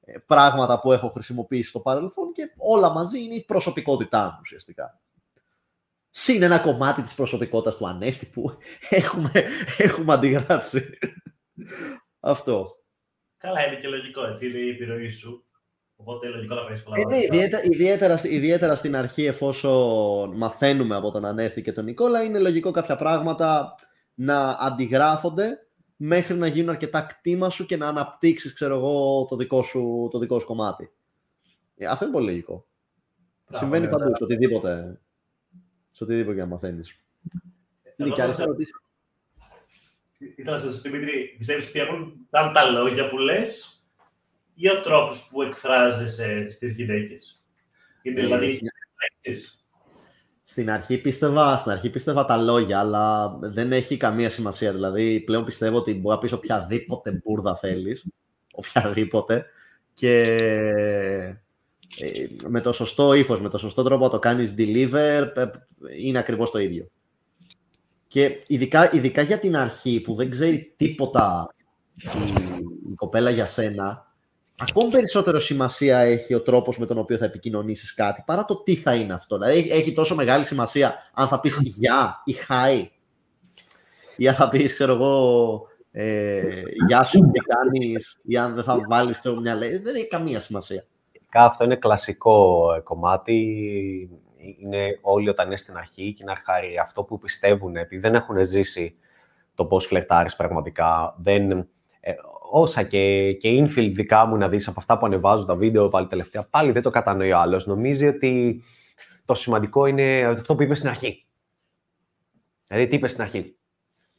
ε, 0.01 0.19
πράγματα 0.27 0.81
που 0.81 0.93
έχω 0.93 1.09
χρησιμοποιήσει 1.09 1.69
στο 1.69 1.81
παρελθόν 1.81 2.33
και 2.33 2.53
όλα 2.57 2.91
μαζί 2.91 3.23
είναι 3.23 3.35
η 3.35 3.45
προσωπικότητά 3.45 4.25
μου 4.25 4.39
ουσιαστικά. 4.41 5.01
Συν 6.11 6.43
ένα 6.43 6.59
κομμάτι 6.59 7.03
της 7.03 7.15
προσωπικότητας 7.15 7.77
του 7.77 7.89
Ανέστη 7.89 8.27
που 8.27 8.59
έχουμε, 8.89 9.31
έχουμε 9.79 10.13
αντιγράψει. 10.13 10.99
Αυτό. 12.21 12.84
Καλά, 13.45 13.67
είναι 13.67 13.77
και 13.77 13.89
λογικό, 13.89 14.27
έτσι, 14.27 14.49
είναι 14.49 14.59
η 14.59 14.71
επιρροή 14.71 15.09
σου. 15.09 15.45
Οπότε 15.97 16.29
λογικό 16.29 16.55
να 16.55 16.65
παίρνει 16.65 16.83
πολλά 16.83 16.97
ε, 16.99 17.05
ναι, 17.05 17.17
ιδιαίτερα, 17.17 17.63
ιδιαίτερα, 17.65 18.21
ιδιαίτερα, 18.23 18.75
στην 18.75 18.97
αρχή, 18.97 19.25
εφόσον 19.25 20.37
μαθαίνουμε 20.37 20.95
από 20.95 21.11
τον 21.11 21.25
Ανέστη 21.25 21.63
και 21.63 21.73
τον 21.73 21.85
Νικόλα, 21.85 22.23
είναι 22.23 22.39
λογικό 22.39 22.71
κάποια 22.71 22.97
πράγματα 22.97 23.75
να 24.15 24.51
αντιγράφονται 24.51 25.67
μέχρι 25.97 26.37
να 26.37 26.47
γίνουν 26.47 26.69
αρκετά 26.71 27.01
κτήμα 27.01 27.51
σου 27.51 27.67
και 27.67 27.77
να 27.77 27.89
αναπτύξεις, 27.89 28.53
ξέρω 28.53 28.75
εγώ, 28.75 29.27
το 29.29 29.37
δικό 29.37 29.63
σου, 29.63 30.09
το 30.11 30.19
δικό 30.19 30.39
σου 30.39 30.47
κομμάτι. 30.47 30.93
Ε, 31.77 31.87
αυτό 31.87 32.05
είναι 32.05 32.15
πολύ 32.15 32.27
λογικό. 32.27 32.67
Μπράβο, 33.49 33.65
Συμβαίνει 33.65 33.85
ναι, 33.85 33.91
παντού, 33.91 34.09
ναι. 34.09 34.17
σε 34.17 34.25
οτιδήποτε, 34.25 35.01
σε 35.91 36.05
οτιδήποτε 36.05 36.35
για 36.35 36.45
να 36.45 36.51
μαθαίνεις. 36.51 37.01
Είναι 37.97 38.11
και 38.11 38.23
άλλες 38.23 38.39
ερωτήσεις; 38.39 38.73
Ήθελα 40.37 40.51
να 40.51 40.59
σα 40.59 40.67
πω, 40.67 40.91
Δημήτρη, 40.91 41.35
πιστεύεις 41.39 41.69
ότι 41.69 41.79
έχουν 41.79 42.13
τα 42.31 42.71
λόγια 42.71 43.09
που 43.09 43.19
λες 43.19 43.79
ή 44.55 44.71
ο 44.71 44.81
τρόπος 44.81 45.29
που 45.31 45.43
εκφράζεσαι 45.43 46.51
στις 46.51 46.77
γυναίκες; 46.77 47.45
Είναι 48.03 48.21
ε, 48.21 48.23
δηλαδή 48.23 48.61
στην 50.47 50.71
αρχή 50.71 50.99
πίστευα, 50.99 51.57
στην 51.57 51.71
αρχή 51.71 51.91
πίστευα 51.91 52.25
τα 52.25 52.37
λόγια, 52.37 52.79
αλλά 52.79 53.39
δεν 53.41 53.73
έχει 53.73 53.97
καμία 53.97 54.31
σημασία. 54.31 54.73
Δηλαδή, 54.73 55.21
πλέον 55.21 55.45
πιστεύω 55.45 55.77
ότι 55.77 55.95
μπορεί 55.95 56.15
να 56.15 56.21
πεις 56.21 56.33
οποιαδήποτε 56.33 57.11
μπουρδα 57.11 57.57
θέλεις, 57.57 58.07
οποιαδήποτε, 58.53 59.47
και 59.95 60.27
ε, 61.99 62.27
με 62.49 62.61
το 62.61 62.73
σωστό 62.73 63.15
ύφος, 63.15 63.41
με 63.41 63.49
το 63.49 63.59
σωστό 63.59 63.83
τρόπο 63.83 64.05
να 64.05 64.11
το 64.11 64.19
κάνεις 64.19 64.55
deliver, 64.59 65.33
ε, 65.35 65.47
είναι 65.99 66.19
ακριβώς 66.19 66.51
το 66.51 66.59
ίδιο. 66.59 66.91
Και 68.15 68.41
ειδικά, 68.47 68.95
ειδικά 68.95 69.23
για 69.23 69.39
την 69.39 69.57
αρχή 69.57 70.01
που 70.01 70.15
δεν 70.15 70.31
ξέρει 70.31 70.73
τίποτα 70.77 71.55
η, 71.95 72.33
η 72.91 72.95
κοπέλα 72.95 73.31
για 73.31 73.45
σένα, 73.45 74.13
ακόμη 74.59 74.91
περισσότερο 74.91 75.39
σημασία 75.39 75.99
έχει 75.99 76.35
ο 76.35 76.43
τρόπος 76.43 76.79
με 76.79 76.87
τον 76.87 76.99
οποίο 76.99 77.17
θα 77.17 77.25
επικοινωνήσεις 77.25 77.95
κάτι 77.95 78.23
παρά 78.27 78.45
το 78.45 78.63
τι 78.63 78.75
θα 78.75 78.95
είναι 78.95 79.13
αυτό. 79.13 79.39
Δηλαδή 79.39 79.71
έχει 79.71 79.93
τόσο 79.93 80.15
μεγάλη 80.15 80.45
σημασία 80.45 80.95
αν 81.15 81.29
θα 81.29 81.41
πεις 81.41 81.59
γεια 81.63 82.23
ή 82.25 82.33
χάι. 82.33 82.91
ή 84.17 84.29
αν 84.29 84.35
θα 84.35 84.49
πεις, 84.49 84.75
ξέρω 84.75 84.93
εγώ, 84.93 85.67
ε, 85.91 86.63
γεια 86.87 87.03
σου, 87.03 87.31
τι 87.33 87.41
κάνεις, 87.41 88.19
ή 88.23 88.37
αν 88.37 88.55
δεν 88.55 88.65
θα 88.65 88.81
βάλεις 88.89 89.21
μια 89.41 89.55
λέει. 89.55 89.79
Δεν 89.79 89.95
έχει 89.95 90.09
καμία 90.09 90.41
σημασία. 90.41 90.85
Αυτό 91.33 91.65
είναι 91.65 91.77
κλασικό 91.77 92.67
ε, 92.77 92.81
κομμάτι. 92.81 94.11
Είναι 94.59 94.99
όλοι 95.01 95.29
όταν 95.29 95.47
είναι 95.47 95.57
στην 95.57 95.77
αρχή 95.77 96.13
και 96.13 96.19
είναι 96.23 96.31
αρχάρι 96.31 96.79
αυτό 96.79 97.03
που 97.03 97.19
πιστεύουν, 97.19 97.77
επειδή 97.77 98.01
δεν 98.01 98.15
έχουν 98.15 98.45
ζήσει 98.45 98.97
το 99.55 99.65
πώς 99.65 99.87
φλερτάρεις 99.87 100.37
πραγματικά. 100.37 101.15
Δεν, 101.19 101.51
ε, 102.01 102.13
όσα 102.51 102.83
και, 102.83 103.33
και 103.33 103.65
infield 103.65 103.91
δικά 103.95 104.27
μου 104.27 104.37
να 104.37 104.49
δεις 104.49 104.69
από 104.69 104.81
αυτά 104.81 104.99
που 104.99 105.07
ανεβάζω 105.07 105.45
τα 105.45 105.57
βίντεο 105.57 105.89
πάλι 105.89 106.07
τελευταία, 106.07 106.45
πάλι 106.45 106.73
δεν 106.73 106.83
το 106.83 106.91
κατανοεί 106.91 107.33
ο 107.33 107.39
άλλος. 107.39 107.67
Νομίζει 107.67 108.07
ότι 108.07 108.63
το 109.25 109.35
σημαντικό 109.35 109.87
είναι 109.87 110.25
αυτό 110.25 110.55
που 110.55 110.63
είπες 110.63 110.79
στην 110.79 110.91
αρχή. 110.91 111.27
Δηλαδή, 112.67 112.87
τι 112.87 112.97
είπες 112.97 113.11
στην 113.11 113.23
αρχή. 113.23 113.57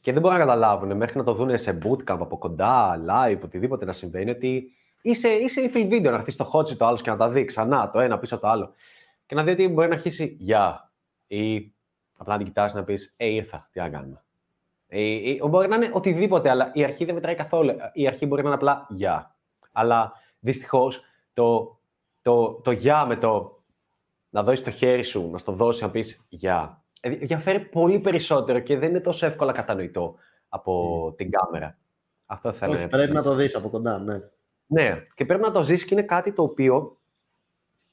Και 0.00 0.12
δεν 0.12 0.20
μπορούν 0.22 0.38
να 0.38 0.44
καταλάβουν 0.44 0.96
μέχρι 0.96 1.18
να 1.18 1.24
το 1.24 1.32
δουν 1.32 1.58
σε 1.58 1.78
bootcamp 1.84 2.18
από 2.18 2.38
κοντά, 2.38 3.00
live, 3.08 3.40
οτιδήποτε 3.44 3.84
να 3.84 3.92
συμβαίνει, 3.92 4.30
ότι 4.30 4.70
είσαι, 5.02 5.28
είσαι 5.28 5.70
infield 5.70 5.92
video, 5.92 6.02
να 6.02 6.14
έρθεις 6.14 6.36
το 6.36 6.50
hot 6.52 6.68
το 6.68 6.86
άλλος 6.86 7.02
και 7.02 7.10
να 7.10 7.16
τα 7.16 7.28
δεις 7.30 7.44
ξανά 7.44 7.90
το 7.90 8.00
ένα 8.00 8.18
πίσω 8.18 8.34
από 8.34 8.44
το 8.44 8.50
άλλο. 8.50 8.72
Και 9.26 9.34
να 9.34 9.44
δει 9.44 9.50
ότι 9.50 9.68
μπορεί 9.68 9.88
να 9.88 9.94
αρχίσει 9.94 10.36
γεια. 10.38 10.92
Ή 11.26 11.74
απλά 12.16 12.32
να 12.32 12.36
την 12.36 12.46
κοιτάσει 12.46 12.76
να 12.76 12.84
πεις, 12.84 13.14
Ε, 13.16 13.26
ήρθα, 13.26 13.68
τι 13.72 13.78
να 13.80 13.88
κάνουμε. 13.88 14.24
Ε, 14.88 15.30
ε, 15.30 15.46
μπορεί 15.48 15.68
να 15.68 15.76
είναι 15.76 15.90
οτιδήποτε, 15.92 16.50
αλλά 16.50 16.70
η 16.74 16.84
αρχή 16.84 17.04
δεν 17.04 17.14
μετράει 17.14 17.34
καθόλου. 17.34 17.76
Η 17.92 18.06
αρχή 18.06 18.26
μπορεί 18.26 18.42
να 18.42 18.46
είναι 18.46 18.56
απλά 18.56 18.86
γεια. 18.90 19.36
Αλλά 19.72 20.12
δυστυχώς 20.38 21.02
το, 21.32 21.78
το, 22.22 22.60
το 22.60 22.70
γεια 22.70 23.06
με 23.06 23.16
το 23.16 23.62
να 24.28 24.42
δώσεις 24.42 24.64
το 24.64 24.70
χέρι 24.70 25.02
σου, 25.02 25.30
να 25.30 25.38
στο 25.38 25.52
δώσεις, 25.52 25.82
να 25.82 25.90
πεις 25.90 26.24
γεια. 26.28 26.84
Ε, 27.00 27.08
διαφέρει 27.08 27.60
πολύ 27.60 28.00
περισσότερο 28.00 28.58
και 28.58 28.78
δεν 28.78 28.88
είναι 28.88 29.00
τόσο 29.00 29.26
εύκολα 29.26 29.52
κατανοητό 29.52 30.14
από 30.48 31.14
την 31.16 31.30
κάμερα. 31.30 31.78
Αυτό 32.26 32.52
θέλω 32.52 32.72
Όχι, 32.72 32.86
πρέπει 32.86 33.12
να 33.12 33.22
το 33.22 33.34
δεις 33.34 33.54
από 33.54 33.68
κοντά, 33.68 33.98
ναι. 33.98 34.20
Ναι, 34.66 35.02
και 35.14 35.24
πρέπει 35.24 35.42
να 35.42 35.50
το 35.50 35.62
ζήσεις 35.62 35.84
και 35.84 35.94
είναι 35.94 36.02
κάτι 36.02 36.32
το 36.32 36.42
οποίο 36.42 36.98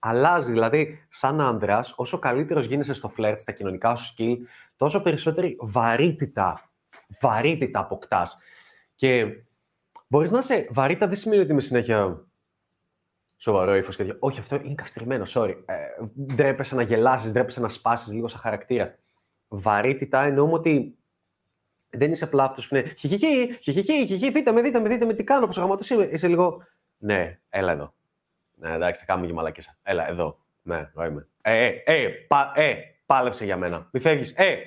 αλλάζει. 0.05 0.51
Δηλαδή, 0.51 1.05
σαν 1.09 1.41
άντρας, 1.41 1.93
όσο 1.95 2.19
καλύτερος 2.19 2.65
γίνεσαι 2.65 2.93
στο 2.93 3.09
φλερτ, 3.09 3.39
στα 3.39 3.51
κοινωνικά 3.51 3.95
σου 3.95 4.13
skill, 4.17 4.35
τόσο 4.75 5.01
περισσότερη 5.01 5.57
βαρύτητα, 5.59 6.69
βαρύτητα 7.21 7.79
αποκτάς. 7.79 8.37
Και 8.95 9.25
μπορείς 10.07 10.31
να 10.31 10.37
είσαι 10.37 10.67
βαρύτητα, 10.71 11.07
δεν 11.07 11.15
σημαίνει 11.15 11.41
ότι 11.41 11.51
είμαι 11.51 11.61
συνέχεια 11.61 12.25
σοβαρό 13.37 13.75
ύφος 13.75 13.95
και 13.95 14.15
Όχι, 14.19 14.39
αυτό 14.39 14.55
είναι 14.55 14.75
καυστημένο, 14.75 15.25
sorry. 15.27 15.55
Ε, 15.65 15.75
ντρέπεσαι 16.33 16.75
να 16.75 16.81
γελάσεις, 16.81 17.31
ντρέπεσαι 17.31 17.59
να 17.59 17.67
σπάσεις 17.67 18.13
λίγο 18.13 18.27
σαν 18.27 18.39
χαρακτήρας. 18.39 18.95
Βαρύτητα 19.47 20.23
εννοούμε 20.23 20.53
ότι 20.53 20.97
δεν 21.89 22.11
είσαι 22.11 22.23
απλά 22.23 22.43
αυτός 22.43 22.67
που 22.67 22.75
είναι 22.75 22.93
χιχιχι, 22.97 23.57
χιχιχι, 23.61 24.05
χιχι, 24.05 24.31
δείτε 24.31 24.51
με, 24.51 24.61
δείτε 24.61 24.79
με, 24.79 24.89
δείτε 24.89 25.05
με 25.05 25.13
τι 25.13 25.23
κάνω, 25.23 25.47
πώ 25.47 25.61
γαμάτο 25.61 25.93
είμαι. 25.93 26.03
Είσαι 26.03 26.27
λίγο. 26.27 26.63
Ναι, 26.97 27.39
έλα 27.49 27.71
εδώ. 27.71 27.93
Ναι, 28.55 28.73
εντάξει, 28.73 28.99
θα 28.99 29.05
κάνουμε 29.05 29.27
και 29.27 29.33
μαλακίσα. 29.33 29.77
Έλα, 29.83 30.09
εδώ. 30.09 30.37
Ναι, 30.61 30.91
εγώ 30.95 31.05
είμαι. 31.05 31.27
Ε, 31.41 31.65
ε, 31.65 31.81
ε, 31.83 32.09
πα, 32.09 32.51
ε, 32.55 32.75
πάλεψε 33.05 33.45
για 33.45 33.57
μένα. 33.57 33.89
Μη 33.91 33.99
φεύγεις. 33.99 34.33
Ε, 34.37 34.57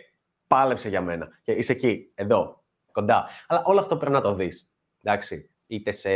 πάλεψε 0.47 0.89
για 0.89 1.01
μένα. 1.01 1.29
Και 1.43 1.53
είσαι 1.53 1.73
εκεί, 1.73 2.13
εδώ, 2.15 2.65
κοντά. 2.93 3.29
Αλλά 3.47 3.63
όλο 3.65 3.81
αυτό 3.81 3.97
πρέπει 3.97 4.13
να 4.13 4.21
το 4.21 4.35
δεις. 4.35 4.75
Εντάξει. 5.03 5.51
Είτε 5.67 5.91
σε 5.91 6.13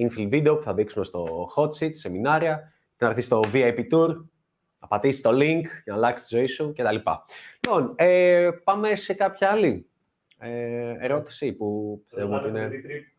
infill 0.00 0.28
video 0.32 0.56
που 0.56 0.62
θα 0.62 0.74
δείξουμε 0.74 1.04
στο 1.04 1.48
hot 1.56 1.68
seat, 1.68 1.90
σεμινάρια, 1.94 2.72
να 2.98 3.06
έρθεις 3.06 3.24
στο 3.24 3.40
VIP 3.52 3.78
tour, 3.90 4.08
να 4.78 4.88
πατήσεις 4.88 5.22
το 5.22 5.30
link 5.30 5.62
για 5.62 5.82
να 5.84 5.94
αλλάξεις 5.94 6.28
τη 6.28 6.36
ζωή 6.36 6.46
σου 6.46 6.72
κτλ. 6.76 6.96
Λοιπόν, 7.60 7.94
ε, 7.96 8.50
πάμε 8.64 8.96
σε 8.96 9.14
κάποια 9.14 9.50
άλλη 9.50 9.88
ε, 10.38 10.96
ερώτηση 10.98 11.52
που 11.52 12.00
πιστεύω 12.08 12.36
ότι 12.36 12.48
είναι... 12.48 12.70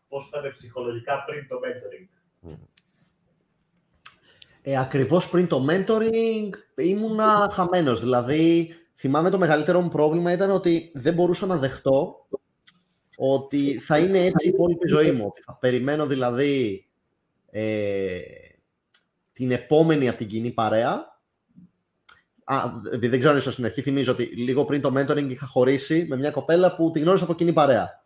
Πώς 0.07 0.27
ήταν 0.27 0.51
ψυχολογικά 0.51 1.23
πριν 1.25 1.47
το 1.47 1.59
mentoring; 1.63 2.07
Ε, 4.67 4.77
ακριβώς 4.77 5.29
πριν 5.29 5.47
το 5.47 5.65
mentoring 5.69 6.49
ήμουνα 6.75 7.49
χαμένος. 7.51 7.99
Δηλαδή, 7.99 8.73
θυμάμαι 8.95 9.29
το 9.29 9.37
μεγαλύτερο 9.37 9.81
μου 9.81 9.89
πρόβλημα 9.89 10.31
ήταν 10.31 10.49
ότι 10.49 10.91
δεν 10.93 11.13
μπορούσα 11.13 11.45
να 11.45 11.57
δεχτώ 11.57 12.27
ότι 13.17 13.79
θα 13.79 13.97
είναι 13.97 14.19
έτσι 14.19 14.47
η 14.47 14.49
υπόλοιπη 14.49 14.87
ζωή 14.87 15.11
μου. 15.11 15.23
Ότι 15.25 15.41
θα 15.41 15.57
περιμένω 15.59 16.07
δηλαδή 16.07 16.87
ε, 17.49 18.19
την 19.31 19.51
επόμενη 19.51 20.07
από 20.07 20.17
την 20.17 20.27
κοινή 20.27 20.51
παρέα 20.51 21.13
Α, 22.43 22.63
επειδή 22.85 23.07
δεν 23.07 23.19
ξέρω, 23.19 23.37
ίσως 23.37 23.51
στην 23.51 23.65
αρχή 23.65 23.81
θυμίζω 23.81 24.11
ότι 24.11 24.23
λίγο 24.23 24.65
πριν 24.65 24.81
το 24.81 24.93
mentoring 24.97 25.29
είχα 25.29 25.45
χωρίσει 25.45 26.05
με 26.09 26.17
μια 26.17 26.31
κοπέλα 26.31 26.75
που 26.75 26.91
τη 26.91 26.99
γνώρισα 26.99 27.23
από 27.23 27.33
κοινή 27.33 27.53
παρέα. 27.53 28.03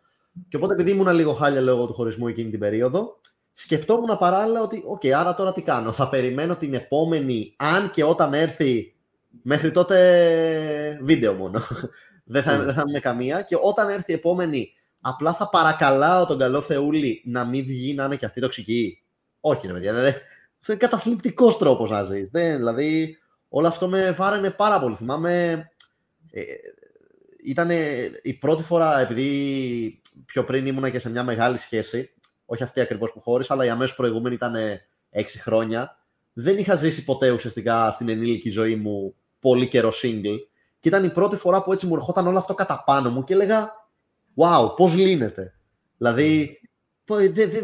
Και 0.48 0.56
οπότε, 0.56 0.72
επειδή 0.72 0.90
ήμουν 0.90 1.08
λίγο 1.08 1.32
χάλια 1.32 1.60
λόγω 1.60 1.86
του 1.86 1.92
χωρισμού 1.92 2.28
εκείνη 2.28 2.50
την 2.50 2.58
περίοδο, 2.58 3.20
σκεφτόμουν 3.52 4.18
παράλληλα 4.18 4.62
ότι, 4.62 4.82
OK, 4.86 5.00
okay, 5.00 5.10
άρα 5.10 5.34
τώρα 5.34 5.52
τι 5.52 5.62
κάνω. 5.62 5.92
Θα 5.92 6.08
περιμένω 6.08 6.56
την 6.56 6.74
επόμενη, 6.74 7.54
αν 7.56 7.90
και 7.90 8.04
όταν 8.04 8.34
έρθει, 8.34 8.94
μέχρι 9.42 9.70
τότε 9.70 10.98
βίντεο 11.02 11.34
μόνο. 11.34 11.60
δεν, 12.24 12.42
θα, 12.42 12.60
mm. 12.60 12.64
δεν 12.64 12.74
θα 12.74 12.84
είμαι 12.88 12.98
καμία. 12.98 13.42
Και 13.42 13.56
όταν 13.62 13.88
έρθει 13.88 14.10
η 14.12 14.14
επόμενη, 14.14 14.72
απλά 15.00 15.34
θα 15.34 15.48
παρακαλάω 15.48 16.26
τον 16.26 16.38
καλό 16.38 16.60
Θεούλη 16.60 17.22
να 17.24 17.44
μην 17.44 17.64
βγει 17.64 17.94
να 17.94 18.04
είναι 18.04 18.16
και 18.16 18.26
αυτή 18.26 18.40
τοξική. 18.40 19.02
Όχι, 19.40 19.66
ρε 19.66 19.72
παιδιά. 19.72 19.92
αυτό 19.92 20.72
είναι 20.72 20.76
καταθλιπτικός 20.76 21.58
τρόπος 21.58 21.90
να 21.90 22.02
ζεις. 22.02 22.28
Δηλαδή, 22.32 23.18
όλο 23.48 23.66
αυτό 23.66 23.88
με 23.88 24.10
βάραινε 24.12 24.50
πάρα 24.50 24.80
πολύ. 24.80 24.96
Θυμάμαι, 24.96 25.64
ε, 26.30 26.42
ήταν 27.44 27.70
η 28.22 28.34
πρώτη 28.34 28.62
φορά, 28.62 29.00
επειδή 29.00 30.00
πιο 30.26 30.44
πριν 30.44 30.66
ήμουνα 30.66 30.90
και 30.90 30.98
σε 30.98 31.10
μια 31.10 31.24
μεγάλη 31.24 31.58
σχέση, 31.58 32.10
όχι 32.50 32.62
αυτή 32.62 32.80
ακριβώς 32.80 33.12
που 33.12 33.20
χώρισα, 33.20 33.52
αλλά 33.54 33.64
η 33.64 33.68
αμέσως 33.68 33.96
προηγούμενη 33.96 34.34
ήταν 34.34 34.54
έξι 35.10 35.38
χρόνια. 35.38 35.96
Δεν 36.32 36.58
είχα 36.58 36.74
ζήσει 36.74 37.04
ποτέ 37.04 37.30
ουσιαστικά 37.30 37.90
στην 37.90 38.08
ενήλικη 38.08 38.50
ζωή 38.50 38.76
μου 38.76 39.14
πολύ 39.40 39.68
καιρό 39.68 39.92
single. 40.02 40.38
Και 40.78 40.88
ήταν 40.88 41.04
η 41.04 41.10
πρώτη 41.10 41.36
φορά 41.36 41.62
που 41.62 41.72
έτσι 41.72 41.86
μου 41.86 41.94
ερχόταν 41.94 42.26
όλο 42.26 42.38
αυτό 42.38 42.54
κατά 42.54 42.82
πάνω 42.86 43.10
μου 43.10 43.24
και 43.24 43.32
έλεγα 43.32 43.80
Wow, 44.34 44.76
πώς 44.76 44.94
λύνεται. 44.94 45.54
Δηλαδή, 45.96 46.60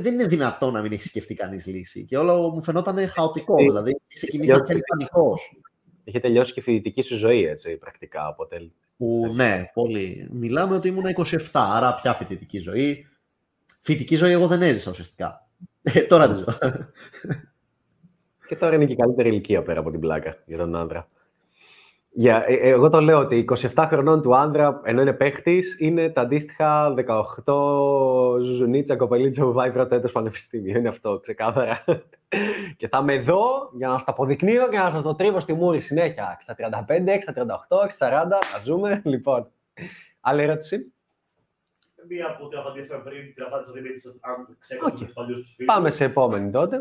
δεν 0.01 0.13
είναι 0.13 0.27
δυνατόν 0.27 0.73
να 0.73 0.83
μην 0.83 0.93
έχει 0.93 1.03
σκεφτεί 1.03 1.35
κανείς 1.35 1.67
λύση. 1.67 2.05
Και 2.05 2.19
όλο 2.19 2.51
μου 2.51 2.63
φαινόταν 2.63 3.09
χαοτικό. 3.09 3.55
Ε, 3.59 3.65
δηλαδή, 3.65 4.01
ξεκινήσει 4.15 4.53
να 4.53 4.63
πανικός. 4.63 5.61
Είχε 6.05 6.21
τελειώσει 6.21 6.53
και 6.53 6.61
η 6.61 6.63
φοιτητική 6.63 7.03
σου 7.03 7.17
ζωή, 7.17 7.45
έτσι, 7.45 7.77
πρακτικά, 7.77 8.27
αποτελεί. 8.27 8.73
Που, 8.97 9.33
ναι, 9.35 9.71
πολύ. 9.75 10.29
Μιλάμε 10.31 10.75
ότι 10.75 10.89
ήμουν 10.89 11.05
27, 11.17 11.37
άρα 11.53 11.95
πια 11.95 12.15
φοιτητική 12.15 12.59
ζωή. 12.59 13.07
Φοιτητική 13.87 14.17
ζωή 14.17 14.33
εγώ 14.33 14.47
δεν 14.47 14.63
έζησα 14.63 14.91
ουσιαστικά. 14.91 15.47
Ε, 15.83 16.01
τώρα 16.01 16.29
τη 16.29 16.35
ζω. 16.35 16.45
Και 18.49 18.57
τώρα 18.57 18.75
είναι 18.75 18.85
και 18.85 18.93
η 18.93 18.97
καλύτερη 18.97 19.29
ηλικία 19.29 19.63
πέρα 19.63 19.81
από 19.81 19.91
την 19.91 20.01
πλάκα 20.01 20.37
για 20.47 20.59
τον 20.59 20.77
άντρα. 20.77 21.09
Yeah, 22.23 22.43
ε, 22.47 22.55
ε, 22.55 22.69
εγώ 22.69 22.89
το 22.89 23.01
λέω 23.01 23.19
ότι 23.19 23.45
27 23.75 23.87
χρονών 23.89 24.23
του 24.23 24.37
άντρα, 24.37 24.81
ενώ 24.85 25.01
είναι 25.01 25.13
παίχτης, 25.13 25.81
είναι 25.81 26.11
τα 26.11 26.21
αντίστοιχα 26.21 26.95
18 27.45 28.41
ζουζουνίτσα 28.43 28.97
κοπελίτσα 28.97 29.45
που 29.45 29.53
πάει 29.53 29.73
πρώτο 29.73 29.95
έτος 29.95 30.13
πανεπιστήμιο. 30.13 30.79
Είναι 30.79 30.89
αυτό, 30.89 31.21
ξεκάθαρα. 31.21 31.85
και 32.77 32.89
θα 32.89 32.99
είμαι 32.99 33.15
εδώ 33.15 33.71
για 33.77 33.87
να 33.89 33.93
σας 33.93 34.05
το 34.05 34.13
αποδεικνύω 34.13 34.69
και 34.69 34.79
να 34.79 34.91
σας 34.91 35.03
το 35.03 35.15
τρίβω 35.15 35.41
στη 35.41 35.53
μούρη 35.53 35.81
συνέχεια. 35.81 36.37
Στα 36.41 36.55
35, 36.59 37.19
στα 37.21 37.33
38, 37.87 37.91
στα 37.91 38.27
40, 38.27 38.47
θα 38.53 38.61
ζούμε. 38.65 39.03
Λοιπόν, 39.05 39.51
άλλη 40.21 40.43
ερώτηση; 40.43 40.93
Μία 42.09 42.37
που 42.37 42.49
την 42.49 42.59
απαντήσαμε 42.59 43.03
πριν, 43.03 43.35
την 43.35 43.45
απάντησα 43.45 43.73
Δημήτρη, 43.73 44.01
αν 44.20 44.57
ξέρετε 44.59 44.87
okay. 44.87 44.99
τους 44.99 45.12
παλιούς 45.12 45.39
τους 45.39 45.53
φίλους. 45.55 45.74
Πάμε 45.74 45.91
σε 45.91 46.05
επόμενη 46.05 46.51
τότε. 46.51 46.77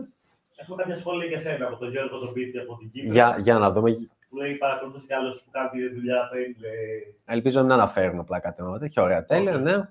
Έχουμε 0.56 0.76
κάποια 0.81 0.95
σχόλια 0.95 1.26
για 1.26 1.39
σένα 1.39 1.68
από 1.68 1.77
τον 1.77 1.89
Γιώργο 1.89 2.19
τον 2.19 2.34
Πίτη 2.34 2.57
από 2.60 2.77
την 2.77 2.91
Κύπρο. 2.91 3.11
Για, 3.14 3.35
για 3.39 3.57
να 3.57 3.72
δούμε 3.72 3.91
που 4.30 4.41
λέει 4.41 4.53
παρακολουθούσε 4.56 5.06
κι 5.06 5.14
άλλος 5.14 5.43
που 5.43 5.52
κάνει 5.52 5.69
τη 5.69 5.93
δουλειά 5.93 6.30
πριν. 6.31 6.56
Ελπίζω 7.26 7.61
να 7.61 7.73
αναφέρουν 7.73 8.19
απλά 8.19 8.39
κάτι 8.39 8.61
τέτοιο. 8.80 9.03
Ωραία, 9.03 9.26
τέλεια, 9.26 9.57
ναι. 9.57 9.89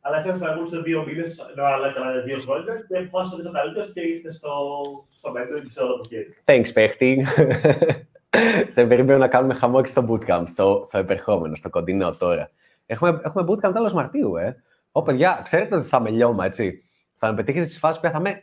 Αλλά 0.00 0.16
εσένα 0.16 0.38
παρακολούθησε 0.38 0.82
δύο 0.82 1.04
μήνες, 1.04 1.50
αλλά 1.56 1.88
έκανα 1.88 2.20
δύο 2.20 2.38
χρόνια 2.38 2.74
και 2.88 2.98
αποφάσισα 2.98 3.34
ότι 3.34 3.42
είσαι 3.42 3.52
καλύτερος 3.52 3.92
και 3.92 4.00
ήρθες 4.00 4.34
στο, 4.34 4.50
στο 5.08 5.30
μέτρο 5.30 5.58
και 5.58 5.70
σε 5.70 5.82
όλο 5.82 5.96
το 5.96 6.08
χέρι. 6.08 6.34
Thanks, 6.44 6.72
παίχτη. 6.74 7.26
σε 8.74 8.86
περιμένω 8.86 9.18
να 9.18 9.28
κάνουμε 9.28 9.54
χαμό 9.54 9.82
και 9.82 9.88
στο 9.88 10.06
bootcamp, 10.08 10.44
στο, 10.46 10.82
στο 10.86 10.98
επερχόμενο, 10.98 11.54
στο 11.54 11.70
κοντινό 11.70 12.12
τώρα. 12.12 12.50
Έχουμε, 12.86 13.20
έχουμε 13.22 13.44
bootcamp 13.48 13.72
τέλος 13.72 13.92
Μαρτίου, 13.92 14.36
ε. 14.36 14.62
Ω, 14.92 15.02
παιδιά, 15.02 15.40
ξέρετε 15.42 15.76
ότι 15.76 15.88
θα 15.88 16.00
με 16.00 16.10
λιώμα, 16.10 16.44
έτσι. 16.44 16.84
Θα 17.14 17.28
με 17.28 17.34
πετύχετε 17.34 17.64
στη 17.64 17.78
φάση 17.78 18.00
που 18.00 18.08
θα 18.08 18.18
είμαι 18.18 18.42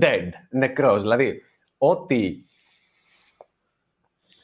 dead, 0.00 0.28
νεκρός. 0.50 1.02
Δηλαδή, 1.02 1.42
ό,τι 1.78 2.44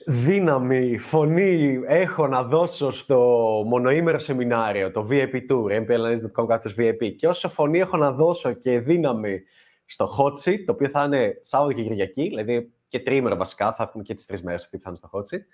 δύναμη, 0.07 0.99
φωνή 0.99 1.81
έχω 1.87 2.27
να 2.27 2.43
δώσω 2.43 2.91
στο 2.91 3.19
μονοήμερο 3.67 4.19
σεμινάριο, 4.19 4.91
το 4.91 5.07
VIP 5.11 5.35
Tour, 5.51 5.87
mplanist.com 5.87 6.47
κάθετος 6.47 6.75
VIP 6.79 7.15
και 7.17 7.29
όσο 7.29 7.49
φωνή 7.49 7.79
έχω 7.79 7.97
να 7.97 8.12
δώσω 8.12 8.53
και 8.53 8.81
δύναμη 8.81 9.43
στο 9.85 10.11
hot 10.19 10.49
seat, 10.49 10.62
το 10.67 10.73
οποίο 10.73 10.89
θα 10.89 11.05
είναι 11.05 11.39
Σάββατο 11.41 11.73
και 11.73 11.83
Κυριακή, 11.83 12.23
δηλαδή 12.23 12.73
και 12.89 13.01
τρίμερο 13.01 13.37
βασικά, 13.37 13.73
θα 13.75 13.83
έχουμε 13.83 14.03
και 14.03 14.15
τις 14.15 14.27
τρεις 14.27 14.43
μέρες 14.43 14.65
αυτή 14.65 14.77
που 14.77 14.83
θα 14.83 14.89
είναι 14.89 14.99
στο 14.99 15.11
hot 15.12 15.35
seat, 15.35 15.45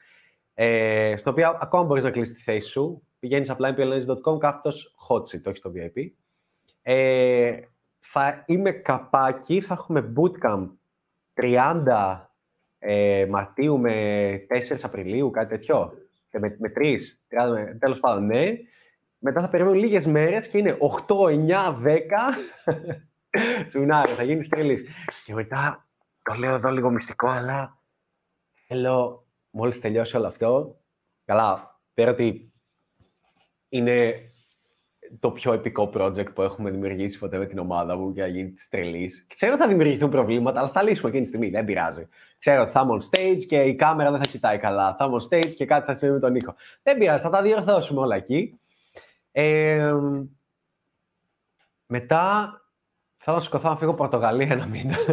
ε, 0.55 1.15
στο 1.17 1.31
οποίο 1.31 1.57
ακόμα 1.61 1.85
μπορείς 1.85 2.05
να 2.05 2.11
κλείσεις 2.11 2.35
τη 2.35 2.43
θέση 2.43 2.69
σου, 2.69 3.06
πηγαίνεις 3.19 3.51
απλά 3.51 3.75
mpls.com 3.77 4.39
κάθετος 4.39 4.97
hot 5.09 5.21
seat, 5.21 5.43
όχι 5.47 5.57
στο 5.57 5.73
VIP. 5.75 6.11
Ε, 6.83 7.61
θα 7.99 8.45
είμαι 8.47 8.71
καπάκι, 8.71 9.61
θα 9.61 9.75
έχουμε 9.75 10.13
bootcamp 10.17 10.69
30 11.35 12.27
ε, 12.79 13.27
Μαρτίου 13.31 13.79
με 13.79 14.47
4 14.49 14.79
Απριλίου, 14.83 15.31
κάτι 15.31 15.49
τέτοιο. 15.49 15.93
Και 16.31 16.39
με, 16.39 16.57
με 16.59 16.73
3, 16.77 16.81
30, 16.81 17.77
τέλος 17.79 18.01
πάντων, 18.01 18.27
ναι. 18.27 18.53
Μετά 19.19 19.41
θα 19.41 19.49
περιμένω 19.49 19.77
λίγες 19.77 20.07
μέρες 20.07 20.49
και 20.49 20.59
είναι 20.59 20.77
8, 21.07 21.15
9, 21.17 21.83
10. 21.83 21.99
Σουνάρι, 23.71 24.13
θα 24.13 24.23
γίνεις 24.23 24.49
τρελής. 24.49 24.85
Και 25.25 25.35
μετά, 25.35 25.87
το 26.23 26.35
λέω 26.35 26.55
εδώ 26.55 26.71
λίγο 26.71 26.91
μυστικό, 26.91 27.29
αλλά 27.29 27.79
θέλω 28.67 29.27
μόλις 29.51 29.81
τελειώσει 29.81 30.17
όλο 30.17 30.27
αυτό, 30.27 30.81
καλά, 31.25 31.81
πέρα 31.95 32.11
ότι 32.11 32.53
είναι 33.69 34.15
το 35.19 35.31
πιο 35.31 35.53
επικό 35.53 35.91
project 35.95 36.33
που 36.35 36.43
έχουμε 36.43 36.71
δημιουργήσει 36.71 37.19
ποτέ 37.19 37.39
με 37.39 37.47
την 37.47 37.59
ομάδα 37.59 37.97
μου 37.97 38.11
για 38.11 38.27
να 38.27 38.31
γίνει 38.31 38.51
τη 38.51 38.69
τρελής. 38.69 39.27
Ξέρω 39.35 39.53
ότι 39.53 39.63
θα 39.63 39.69
δημιουργηθούν 39.69 40.11
προβλήματα, 40.11 40.61
αλλά 40.61 40.69
θα 40.69 40.83
λύσουμε 40.83 41.09
εκείνη 41.09 41.23
τη 41.23 41.29
στιγμή. 41.29 41.51
Δεν 41.51 41.65
πειράζει. 41.65 42.09
Ξέρω 42.39 42.63
ότι 42.63 42.71
θα 42.71 42.81
είμαι 42.81 42.97
on 43.01 43.05
stage 43.11 43.45
και 43.49 43.63
η 43.63 43.75
κάμερα 43.75 44.11
δεν 44.11 44.21
θα 44.21 44.27
κοιτάει 44.27 44.59
καλά. 44.59 44.95
Θα 44.95 45.05
είμαι 45.05 45.17
on 45.21 45.35
stage 45.35 45.55
και 45.57 45.65
κάτι 45.65 45.87
θα 45.87 45.95
συμβεί 45.95 46.15
με 46.15 46.21
τον 46.21 46.35
ήχο. 46.35 46.55
Δεν 46.83 46.99
πειράζει, 46.99 47.23
θα 47.23 47.31
τα 47.31 47.43
διορθώσουμε 47.43 48.01
όλα 48.01 48.17
εκεί. 48.17 48.61
Ε, 49.33 49.95
μετά 51.87 52.51
θέλω 53.17 53.37
να 53.37 53.43
σηκωθώ 53.43 53.69
να 53.69 53.77
φύγω 53.77 53.95
Πορτογαλία 53.95 54.49
ένα 54.51 54.67
μήνα. 54.67 54.97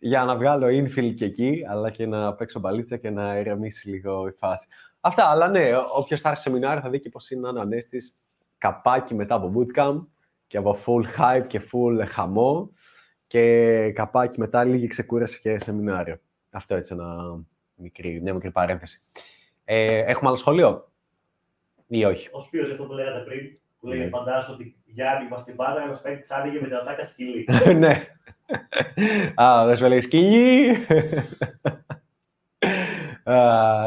για 0.00 0.24
να 0.24 0.36
βγάλω 0.36 0.66
infield 0.66 1.14
και 1.14 1.24
εκεί, 1.24 1.64
αλλά 1.68 1.90
και 1.90 2.06
να 2.06 2.34
παίξω 2.34 2.60
μπαλίτσα 2.60 2.96
και 2.96 3.10
να 3.10 3.38
ηρεμήσει 3.38 3.88
λίγο 3.88 4.26
η 4.26 4.32
φάση. 4.32 4.66
Αυτά, 5.00 5.30
αλλά 5.30 5.48
ναι, 5.48 5.70
όποιος 5.94 6.20
θα 6.20 6.28
έρθει 6.28 6.42
σε 6.42 6.48
σεμινάριο 6.48 6.80
θα 6.80 6.90
δει 6.90 7.00
και 7.00 7.08
πώς 7.08 7.30
είναι 7.30 7.48
ένα 7.48 7.60
ανέστη 7.60 7.98
καπάκι 8.58 9.14
μετά 9.14 9.34
από 9.34 9.52
bootcamp 9.56 10.06
και 10.46 10.56
από 10.56 10.78
full 10.86 11.02
hype 11.18 11.46
και 11.46 11.60
full 11.72 12.04
χαμό 12.06 12.70
και 13.26 13.92
καπάκι 13.94 14.38
μετά 14.38 14.64
λίγη 14.64 14.86
ξεκούραση 14.86 15.40
και 15.40 15.58
σεμινάριο. 15.58 16.20
Αυτό 16.50 16.74
έτσι 16.74 16.94
ένα 16.94 17.40
μικρή, 17.74 18.20
μια 18.22 18.34
μικρή 18.34 18.50
παρένθεση. 18.50 19.00
Ε, 19.64 19.98
έχουμε 19.98 20.28
άλλο 20.28 20.36
σχολείο 20.36 20.92
ή 21.86 22.04
όχι; 22.04 22.28
Ω 22.32 22.48
ποιο 22.50 22.62
αυτό 22.62 22.84
που 22.84 22.92
λέγατε 22.92 23.18
πριν, 23.18 23.58
που 23.80 23.86
λέει 23.86 23.98
ναι. 23.98 24.08
φαντάζομαι 24.08 24.54
ότι 24.54 24.76
για 24.84 25.10
άνοιγμα 25.10 25.36
στην 25.36 25.56
πάντα 25.56 25.82
ένας 25.82 26.00
παίκτης 26.00 26.30
άνοιγε 26.30 26.60
με 26.60 26.66
την 26.66 26.76
ατάκα 26.76 27.04
σκυλή. 27.04 27.48
ναι. 27.82 28.06
Α, 29.34 29.66
δεν 29.66 29.76
σου 29.76 29.86
λέει 29.86 30.00
σκυλή. 30.00 30.76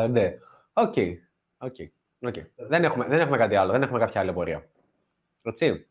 ναι. 0.09 0.37
Οκ. 0.73 0.93
Okay. 0.95 1.15
Okay. 1.57 1.87
Okay. 2.19 2.45
Δεν, 2.55 2.83
έχουμε, 2.83 3.05
δεν 3.05 3.19
έχουμε 3.19 3.37
κάτι 3.37 3.55
άλλο. 3.55 3.71
Δεν 3.71 3.81
έχουμε 3.81 3.99
κάποια 3.99 4.21
άλλη 4.21 4.29
απορία. 4.29 4.69
Έτσι. 5.41 5.83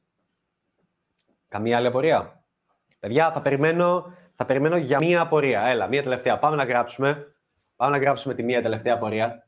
Καμία 1.49 1.77
άλλη 1.77 1.87
απορία. 1.87 2.45
Παιδιά, 2.99 3.33
θα 3.33 3.43
περιμένω, 3.43 4.15
θα 4.35 4.47
περιμένω 4.47 4.77
για 4.77 4.99
μία 4.99 5.21
απορία. 5.21 5.63
Έλα, 5.63 5.89
μία 5.89 6.03
τελευταία. 6.03 6.39
Πάμε 6.39 6.57
να 6.57 6.65
γράψουμε. 6.65 7.35
Πάμε 7.77 7.97
να 7.97 8.03
γράψουμε 8.03 8.35
τη 8.35 8.43
μία 8.43 8.63
τελευταία 8.63 8.95
απορία. 8.95 9.47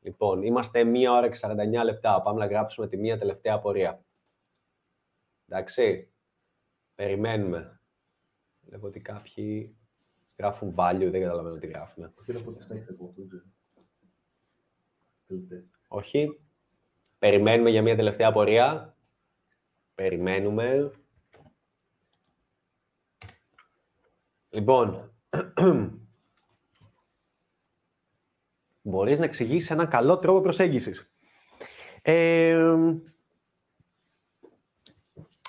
Λοιπόν, 0.00 0.42
είμαστε 0.42 0.84
μία 0.84 1.12
ώρα 1.12 1.28
και 1.28 1.38
49 1.40 1.84
λεπτά. 1.84 2.20
Πάμε 2.20 2.38
να 2.38 2.46
γράψουμε 2.46 2.88
τη 2.88 2.96
μία 2.96 3.18
τελευταία 3.18 3.54
απορία. 3.54 4.04
Εντάξει. 5.48 6.12
Περιμένουμε. 6.94 7.80
Βλέπω 8.60 8.86
ότι 8.86 9.00
κάποιοι 9.00 9.76
γράφουν 10.38 10.74
value, 10.76 11.08
δεν 11.10 11.20
καταλαβαίνω 11.20 11.58
τι 11.58 11.66
γράφουν. 11.66 12.14
Όχι. 15.88 16.40
Περιμένουμε 17.18 17.70
για 17.70 17.82
μια 17.82 17.96
τελευταία 17.96 18.32
πορεία. 18.32 18.96
Περιμένουμε. 19.94 20.90
Λοιπόν, 24.48 25.14
μπορείς 28.82 29.18
να 29.18 29.24
εξηγήσεις 29.24 29.70
έναν 29.70 29.88
καλό 29.88 30.18
τρόπο 30.18 30.40
προσέγγισης. 30.40 31.12
Ε, 32.02 32.72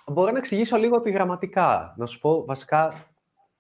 μπορώ 0.07 0.31
να 0.31 0.37
εξηγήσω 0.37 0.77
λίγο 0.77 0.95
επιγραμματικά. 0.97 1.93
Να 1.97 2.05
σου 2.05 2.19
πω 2.19 2.45
βασικά 2.45 3.09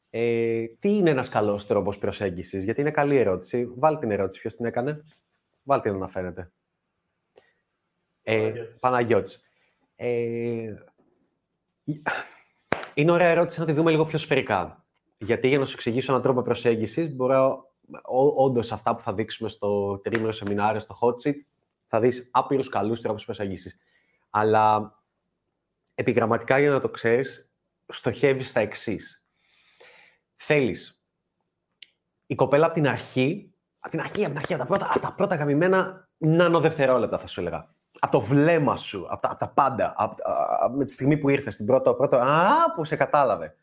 ε, 0.09 0.65
τι 0.79 0.97
είναι 0.97 1.09
ένας 1.09 1.29
καλός 1.29 1.65
τρόπος 1.65 1.97
προσέγγισης, 1.97 2.63
γιατί 2.63 2.81
είναι 2.81 2.91
καλή 2.91 3.17
ερώτηση. 3.17 3.65
Βάλει 3.75 3.97
την 3.97 4.11
ερώτηση, 4.11 4.39
ποιος 4.39 4.55
την 4.55 4.65
έκανε. 4.65 5.03
Βάλτε 5.65 5.91
να 5.91 6.07
φαίνεται. 6.07 6.51
Ε, 8.23 8.53
Παναγιώτης. 8.79 9.43
Ε, 9.95 10.73
είναι 12.93 13.11
ωραία 13.11 13.27
ερώτηση 13.27 13.59
να 13.59 13.65
τη 13.65 13.71
δούμε 13.71 13.91
λίγο 13.91 14.05
πιο 14.05 14.17
σφαιρικά. 14.17 14.85
Γιατί 15.17 15.47
για 15.47 15.59
να 15.59 15.65
σου 15.65 15.73
εξηγήσω 15.73 16.11
έναν 16.11 16.23
τρόπο 16.23 16.41
προσέγγισης, 16.41 17.15
μπορώ 17.15 17.73
όντως 18.35 18.71
αυτά 18.71 18.95
που 18.95 19.01
θα 19.01 19.13
δείξουμε 19.13 19.49
στο 19.49 19.97
τρίμηνο 19.97 20.31
σεμινάριο, 20.31 20.79
στο 20.79 20.97
hot 21.01 21.27
seat, 21.27 21.35
θα 21.87 21.99
δεις 21.99 22.29
άπειρους 22.31 22.69
καλούς 22.69 23.01
τρόπους 23.01 23.25
προσέγγισης. 23.25 23.77
Αλλά 24.29 24.95
επιγραμματικά 25.95 26.59
για 26.59 26.69
να 26.69 26.79
το 26.79 26.89
ξέρεις, 26.89 27.53
στοχεύεις 27.87 28.49
στα 28.49 28.59
εξής. 28.59 29.27
Θέλεις 30.35 31.05
η 32.25 32.35
κοπέλα 32.35 32.65
από 32.65 32.73
την 32.73 32.87
αρχή 32.87 33.54
από 33.85 33.89
την 33.89 33.99
αρχή, 33.99 34.25
από 34.25 34.33
την 34.33 34.37
αρχή, 34.37 34.53
από 34.53 34.61
τα 34.61 34.67
πρώτα, 34.67 34.89
από 34.89 34.99
τα 34.99 35.13
πρώτα 35.13 35.35
γαμημένα 35.35 36.07
νανοδευτερόλεπτα 36.17 37.17
θα 37.17 37.27
σου 37.27 37.39
έλεγα. 37.39 37.69
Από 37.99 38.11
το 38.11 38.21
βλέμμα 38.21 38.77
σου, 38.77 39.05
από 39.09 39.21
τα, 39.21 39.29
από 39.29 39.39
τα 39.39 39.49
πάντα, 39.49 39.93
από, 39.97 40.15
με 40.75 40.85
τη 40.85 40.91
στιγμή 40.91 41.17
που 41.17 41.29
ήρθες, 41.29 41.55
την 41.55 41.65
πρώτο, 41.65 41.93
πρώτο, 41.93 42.17
α, 42.17 42.73
που 42.75 42.83
σε 42.83 42.95
κατάλαβε. 42.95 43.57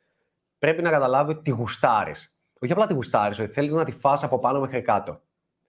Πρέπει 0.58 0.82
να 0.82 0.90
καταλάβει 0.90 1.30
ότι 1.30 1.42
τη 1.42 1.50
γουστάρεις. 1.50 2.36
Όχι 2.60 2.72
απλά 2.72 2.86
τη 2.86 2.94
γουστάρεις, 2.94 3.38
ότι 3.38 3.52
θέλεις 3.52 3.72
να 3.72 3.84
τη 3.84 3.92
φας 3.92 4.22
από 4.22 4.38
πάνω 4.38 4.60
μέχρι 4.60 4.82
κάτω. 4.82 5.20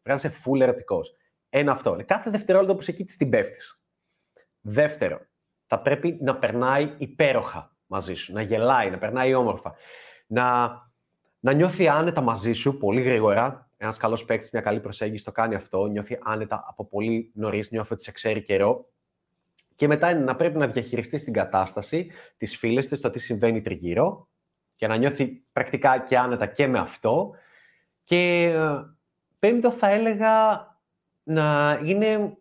Πρέπει 0.01 0.21
να 0.21 0.29
είσαι 0.29 0.41
full 0.45 0.59
ερωτικός. 0.59 1.15
Ένα 1.49 1.71
αυτό. 1.71 1.97
Κάθε 2.05 2.29
δευτερόλεπτο 2.29 2.75
που 2.75 2.81
σε 2.81 2.91
εκεί 2.91 3.03
την 3.03 3.29
πέφτεις. 3.29 3.83
Δεύτερο, 4.61 5.19
θα 5.65 5.79
πρέπει 5.79 6.17
να 6.21 6.35
περνάει 6.35 6.93
υπέροχα 6.97 7.75
μαζί 7.85 8.13
σου, 8.13 8.33
να 8.33 8.41
γελάει, 8.41 8.89
να 8.89 8.97
περνάει 8.97 9.33
όμορφα. 9.33 9.73
Να, 10.27 10.71
να 11.39 11.53
νιώθει 11.53 11.87
άνετα 11.87 12.21
μαζί 12.21 12.53
σου 12.53 12.77
πολύ 12.77 13.01
γρήγορα, 13.01 13.62
ένας 13.83 13.97
καλός 13.97 14.25
παίκτης, 14.25 14.51
μια 14.51 14.61
καλή 14.61 14.79
προσέγγιση 14.79 15.23
το 15.23 15.31
κάνει 15.31 15.55
αυτό, 15.55 15.85
νιώθει 15.85 16.19
άνετα 16.23 16.63
από 16.67 16.85
πολύ 16.85 17.31
νωρίς, 17.33 17.71
νιώθει 17.71 17.93
ότι 17.93 18.03
σε 18.03 18.11
ξέρει 18.11 18.41
καιρό. 18.41 18.89
Και 19.75 19.87
μετά 19.87 20.09
είναι 20.09 20.23
να 20.23 20.35
πρέπει 20.35 20.57
να 20.57 20.67
διαχειριστείς 20.67 21.23
την 21.23 21.33
κατάσταση, 21.33 22.11
τις 22.37 22.57
φίλες 22.57 22.87
της, 22.87 22.99
το 22.99 23.09
τι 23.09 23.19
συμβαίνει 23.19 23.61
τριγύρω 23.61 24.27
και 24.75 24.87
να 24.87 24.95
νιώθει 24.95 25.27
πρακτικά 25.51 25.99
και 25.99 26.17
άνετα 26.17 26.45
και 26.45 26.67
με 26.67 26.79
αυτό. 26.79 27.31
Και 28.03 28.43
ε, 28.55 28.95
πέμπτο 29.39 29.71
θα 29.71 29.89
έλεγα 29.89 30.67
να 31.23 31.79
είναι 31.85 32.37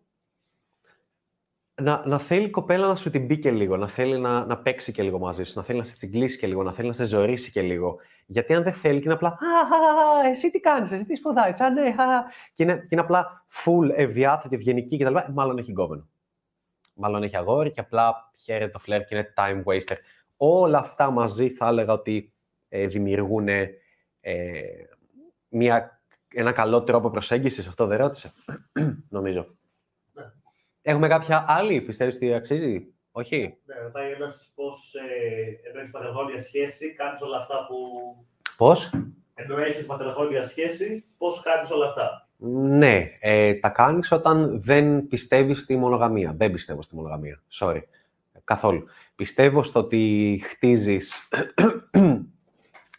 να, 1.83 2.03
να 2.05 2.19
θέλει 2.19 2.45
η 2.45 2.49
κοπέλα 2.49 2.87
να 2.87 2.95
σου 2.95 3.09
την 3.09 3.27
πει 3.27 3.39
και 3.39 3.51
λίγο, 3.51 3.77
να 3.77 3.87
θέλει 3.87 4.19
να, 4.19 4.45
να 4.45 4.57
παίξει 4.57 4.91
και 4.91 5.03
λίγο 5.03 5.19
μαζί 5.19 5.43
σου, 5.43 5.53
να 5.55 5.63
θέλει 5.63 5.77
να 5.77 5.83
σε 5.83 5.95
τσιγκλίσει 5.95 6.37
και 6.37 6.47
λίγο, 6.47 6.63
να 6.63 6.73
θέλει 6.73 6.87
να 6.87 6.93
σε 6.93 7.05
ζωρίσει 7.05 7.51
και 7.51 7.61
λίγο. 7.61 7.99
Γιατί 8.25 8.53
αν 8.53 8.63
δεν 8.63 8.73
θέλει 8.73 8.97
και 8.97 9.03
είναι 9.05 9.13
απλά 9.13 9.27
«Α, 9.29 10.27
εσύ 10.29 10.51
τι 10.51 10.59
κάνεις, 10.59 10.91
εσύ 10.91 11.05
τι 11.05 11.15
σπουδάζεις, 11.15 11.61
α, 11.61 11.69
ναι, 11.69 11.81
α, 11.81 11.93
και 12.53 12.63
είναι, 12.63 12.75
και 12.75 12.87
είναι 12.89 13.01
απλά 13.01 13.45
full 13.51 13.89
ευδιάθετη, 13.95 14.55
ευγενική 14.55 14.97
κτλ. 14.97 15.15
Μάλλον 15.33 15.57
έχει 15.57 15.71
γκόμενο. 15.71 16.07
Μάλλον 16.95 17.23
έχει 17.23 17.37
αγόρι 17.37 17.71
και 17.71 17.79
απλά 17.79 18.31
χαίρεται 18.43 18.71
το 18.71 18.79
φλερ 18.79 19.05
και 19.05 19.15
είναι 19.15 19.33
time 19.37 19.63
waster. 19.63 19.95
Όλα 20.37 20.77
αυτά 20.77 21.11
μαζί 21.11 21.49
θα 21.49 21.67
έλεγα 21.67 21.93
ότι 21.93 22.33
ε, 22.69 22.87
δημιουργούν 22.87 23.47
ε, 23.47 23.69
μια, 25.49 26.01
ένα 26.33 26.51
καλό 26.51 26.83
τρόπο 26.83 27.09
προσέγγισης. 27.09 27.67
Αυτό 27.67 27.85
δεν 27.85 27.97
ρώτησε, 27.97 28.31
νομίζω. 29.09 29.55
Έχουμε 30.85 31.07
κάποια 31.07 31.45
άλλη, 31.47 31.81
πιστεύεις 31.81 32.15
ότι 32.15 32.33
αξίζει, 32.33 32.93
όχι; 33.11 33.57
Ναι, 33.65 33.75
ρωτάει 33.83 34.11
ένας 34.11 34.51
πώς 34.55 34.93
ε, 34.93 35.69
ενώ 35.69 35.79
έχει 35.81 35.91
πατερχόνια 35.91 36.39
σχέση, 36.39 36.93
κάνεις 36.93 37.21
όλα 37.21 37.37
αυτά 37.37 37.65
που. 37.67 37.75
Πώς; 38.57 38.93
Ενώ 39.33 39.57
έχεις 39.57 39.85
πατερχόνια 39.85 40.41
σχέση, 40.41 41.05
πώς 41.17 41.41
κάνεις 41.41 41.71
όλα 41.71 41.85
αυτά; 41.85 42.27
Ναι, 42.77 43.09
ε, 43.19 43.53
τα 43.53 43.69
κάνεις 43.69 44.11
όταν 44.11 44.61
δεν 44.61 45.07
πιστεύεις 45.07 45.59
στη 45.59 45.75
μονογαμία. 45.75 46.33
Δεν 46.37 46.51
πιστεύω 46.51 46.81
στη 46.81 46.95
μονογαμία. 46.95 47.43
Sorry. 47.59 47.81
Καθόλου. 48.43 48.85
Πιστεύω 49.15 49.63
στο 49.63 49.79
ότι 49.79 50.41
χτίζει. 50.43 50.97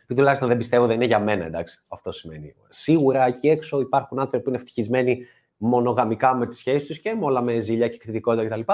Ή 0.09 0.15
τουλάχιστον 0.17 0.49
δεν 0.49 0.57
πιστεύω, 0.57 0.87
δεν 0.87 0.97
είναι 0.97 1.05
για 1.05 1.19
μένα, 1.19 1.45
εντάξει. 1.45 1.85
Αυτό 1.89 2.13
σημαίνει. 2.13 2.55
Σίγουρα 2.69 3.27
εκεί 3.27 3.49
έξω 3.49 3.81
υπάρχουν 3.81 4.19
άνθρωποι 4.19 4.43
που 4.43 4.49
είναι 4.49 4.59
ευτυχισμένοι 4.59 5.27
μονογαμικά 5.65 6.35
με 6.35 6.47
τις 6.47 6.59
σχέσεις 6.59 6.87
τους 6.87 6.99
και 6.99 7.15
με 7.15 7.25
όλα 7.25 7.43
με 7.43 7.59
ζήλια 7.59 7.89
και 7.89 7.99
κριτικότητα 7.99 8.49
κτλ. 8.49 8.73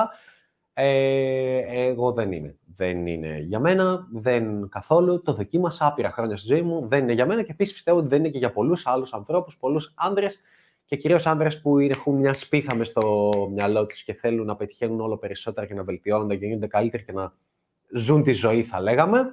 Ε, 0.73 1.87
εγώ 1.89 2.12
δεν 2.12 2.33
είμαι. 2.33 2.57
Δεν 2.77 3.07
είναι 3.07 3.39
για 3.39 3.61
μένα, 3.61 4.09
δεν 4.12 4.69
καθόλου. 4.69 5.23
Το 5.23 5.33
δοκίμασα 5.35 5.87
άπειρα 5.87 6.11
χρόνια 6.11 6.37
στη 6.37 6.47
ζωή 6.47 6.62
μου. 6.62 6.89
Δεν 6.89 7.03
είναι 7.03 7.12
για 7.12 7.27
μένα 7.27 7.43
και 7.43 7.53
επίσης 7.53 7.75
πιστεύω 7.75 7.99
ότι 7.99 8.09
δεν 8.09 8.19
είναι 8.19 8.29
και 8.29 8.39
για 8.39 8.53
πολλούς 8.53 8.87
άλλους 8.87 9.12
ανθρώπους, 9.12 9.57
πολλούς 9.57 9.93
άντρε 9.97 10.27
και 10.85 10.97
κυρίως 10.97 11.27
άνδρες 11.27 11.61
που 11.61 11.79
έχουν 11.79 12.17
μια 12.17 12.33
σπίθα 12.33 12.75
μες 12.75 12.89
στο 12.89 13.31
μυαλό 13.53 13.87
τους 13.87 14.03
και 14.03 14.15
θέλουν 14.15 14.47
να 14.47 14.57
πετυχαίνουν 14.57 15.01
όλο 15.01 15.17
περισσότερα 15.17 15.67
και 15.67 15.75
να 15.75 15.85
βελτιώνονται 15.85 16.37
και 16.37 16.47
γίνονται 16.47 16.67
καλύτεροι 16.67 17.05
και 17.05 17.12
να 17.12 17.33
ζουν 17.93 18.23
τη 18.23 18.33
ζωή, 18.33 18.65
θα 18.65 18.81
λέγαμε. 18.81 19.25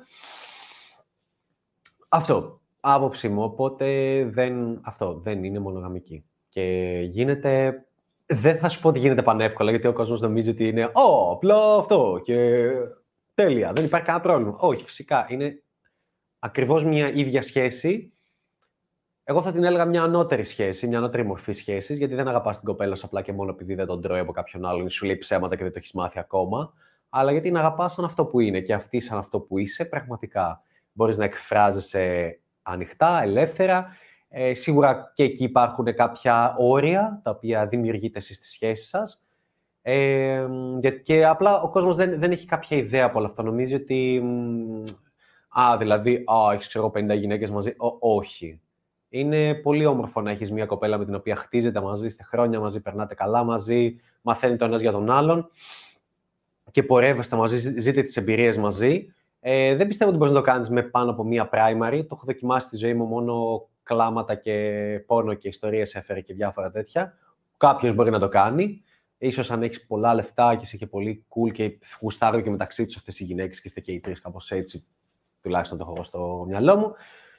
Αυτό, 2.09 2.61
άποψή 2.79 3.29
μου, 3.29 3.43
οπότε 3.43 3.85
δεν, 4.25 4.81
αυτό 4.84 5.19
δεν 5.23 5.43
είναι 5.43 5.59
μονογαμική. 5.59 6.25
Και 6.49 6.63
γίνεται, 7.03 7.85
δεν 8.25 8.57
θα 8.57 8.69
σου 8.69 8.81
πω 8.81 8.89
ότι 8.89 8.99
γίνεται 8.99 9.21
πανεύκολα, 9.21 9.69
γιατί 9.69 9.87
ο 9.87 9.93
κόσμος 9.93 10.21
νομίζει 10.21 10.49
ότι 10.49 10.67
είναι 10.67 10.85
«Ω, 10.85 11.31
απλό 11.31 11.55
αυτό» 11.55 12.21
και 12.23 12.67
τέλεια, 13.33 13.73
δεν 13.73 13.85
υπάρχει 13.85 14.05
κανένα 14.05 14.23
πρόβλημα. 14.23 14.55
Όχι, 14.59 14.83
φυσικά, 14.83 15.25
είναι 15.29 15.63
ακριβώς 16.39 16.83
μια 16.83 17.11
ίδια 17.13 17.41
σχέση. 17.41 18.11
Εγώ 19.23 19.41
θα 19.41 19.51
την 19.51 19.63
έλεγα 19.63 19.85
μια 19.85 20.03
ανώτερη 20.03 20.43
σχέση, 20.43 20.87
μια 20.87 20.97
ανώτερη 20.97 21.23
μορφή 21.25 21.51
σχέσης, 21.51 21.97
γιατί 21.97 22.15
δεν 22.15 22.27
αγαπάς 22.27 22.57
την 22.57 22.65
κοπέλα 22.65 22.95
σου 22.95 23.05
απλά 23.05 23.21
και 23.21 23.33
μόνο 23.33 23.51
επειδή 23.51 23.75
δεν 23.75 23.85
τον 23.85 24.01
τρώει 24.01 24.19
από 24.19 24.31
κάποιον 24.31 24.65
άλλον, 24.65 24.89
σου 24.89 25.05
λέει 25.05 25.17
ψέματα 25.17 25.55
και 25.55 25.63
δεν 25.63 25.71
το 25.71 25.77
έχεις 25.77 25.93
μάθει 25.93 26.19
ακόμα. 26.19 26.73
Αλλά 27.09 27.31
γιατί 27.31 27.47
την 27.47 27.57
αγαπάς 27.57 27.93
σαν 27.93 28.05
αυτό 28.05 28.25
που 28.25 28.39
είναι 28.39 28.61
και 28.61 28.73
αυτή 28.73 28.99
σαν 28.99 29.17
αυτό 29.17 29.39
που 29.39 29.57
είσαι 29.57 29.85
πραγματικά. 29.85 30.61
Μπορείς 30.91 31.17
να 31.17 31.23
εκφράζεσαι 31.23 32.39
ανοιχτά, 32.61 33.21
ελεύθερα. 33.21 33.87
Ε, 34.29 34.53
σίγουρα 34.53 35.11
και 35.13 35.23
εκεί 35.23 35.43
υπάρχουν 35.43 35.93
κάποια 35.93 36.55
όρια 36.57 37.21
τα 37.23 37.31
οποία 37.31 37.67
δημιουργείτε 37.67 38.17
εσείς 38.17 38.37
στη 38.37 38.45
σχέση 38.45 38.87
σας. 38.87 39.27
Ε, 39.81 40.47
και 41.03 41.25
απλά 41.25 41.61
ο 41.61 41.69
κόσμος 41.69 41.95
δεν, 41.95 42.19
δεν 42.19 42.31
έχει 42.31 42.45
κάποια 42.45 42.77
ιδέα 42.77 43.05
από 43.05 43.17
όλο 43.17 43.27
αυτό. 43.27 43.43
Νομίζει 43.43 43.75
ότι, 43.75 44.23
α, 45.49 45.77
δηλαδή, 45.77 46.15
α, 46.15 46.53
έχεις 46.53 46.67
ξέρω 46.67 46.91
50 46.95 47.15
γυναίκες 47.15 47.49
μαζί. 47.51 47.73
όχι. 47.99 48.61
Είναι 49.09 49.53
πολύ 49.53 49.85
όμορφο 49.85 50.21
να 50.21 50.31
έχεις 50.31 50.51
μια 50.51 50.65
κοπέλα 50.65 50.97
με 50.97 51.05
την 51.05 51.15
οποία 51.15 51.35
χτίζετε 51.35 51.81
μαζί, 51.81 52.05
είστε 52.05 52.23
χρόνια 52.23 52.59
μαζί, 52.59 52.81
περνάτε 52.81 53.13
καλά 53.13 53.43
μαζί, 53.43 53.95
μαθαίνετε 54.21 54.63
ο 54.63 54.67
ένας 54.67 54.81
για 54.81 54.91
τον 54.91 55.11
άλλον 55.11 55.49
και 56.71 56.83
πορεύεστε 56.83 57.35
μαζί, 57.35 57.79
ζείτε 57.79 58.01
τις 58.01 58.17
εμπειρίες 58.17 58.57
μαζί. 58.57 59.13
Ε, 59.39 59.75
δεν 59.75 59.87
πιστεύω 59.87 60.09
ότι 60.09 60.19
μπορείς 60.19 60.33
να 60.33 60.39
το 60.39 60.45
κάνεις 60.45 60.69
με 60.69 60.83
πάνω 60.83 61.11
από 61.11 61.23
μία 61.23 61.49
primary. 61.53 61.99
Το 61.99 62.11
έχω 62.11 62.21
δοκιμάσει 62.25 62.67
στη 62.67 62.77
ζωή 62.77 62.93
μου 62.93 63.05
μόνο 63.05 63.67
κλάματα 63.88 64.35
και 64.35 64.53
πόνο 65.05 65.34
και 65.34 65.47
ιστορίες 65.47 65.95
έφερε 65.95 66.22
και 66.22 66.34
διάφορα 66.34 66.72
τέτοια. 66.72 67.18
Κάποιος 67.57 67.95
μπορεί 67.95 68.09
να 68.09 68.19
το 68.19 68.27
κάνει. 68.27 68.81
Ίσως 69.18 69.51
αν 69.51 69.64
έχεις 69.64 69.85
πολλά 69.85 70.14
λεφτά 70.14 70.55
και 70.55 70.64
είσαι 70.64 70.77
και 70.77 70.88
πολύ 70.88 71.26
cool 71.30 71.51
και 71.51 71.80
γουστάρω 71.99 72.41
και 72.41 72.49
μεταξύ 72.49 72.85
τους 72.85 72.95
αυτές 72.95 73.19
οι 73.19 73.23
γυναίκες 73.23 73.61
και 73.61 73.68
είστε 73.68 73.80
και 73.80 73.91
οι 73.91 73.99
τρεις 73.99 74.22
κάπως 74.22 74.51
έτσι, 74.51 74.85
τουλάχιστον 75.41 75.77
το 75.77 75.85
έχω 75.89 76.03
στο 76.03 76.45
μυαλό 76.47 76.76
μου. 76.76 76.93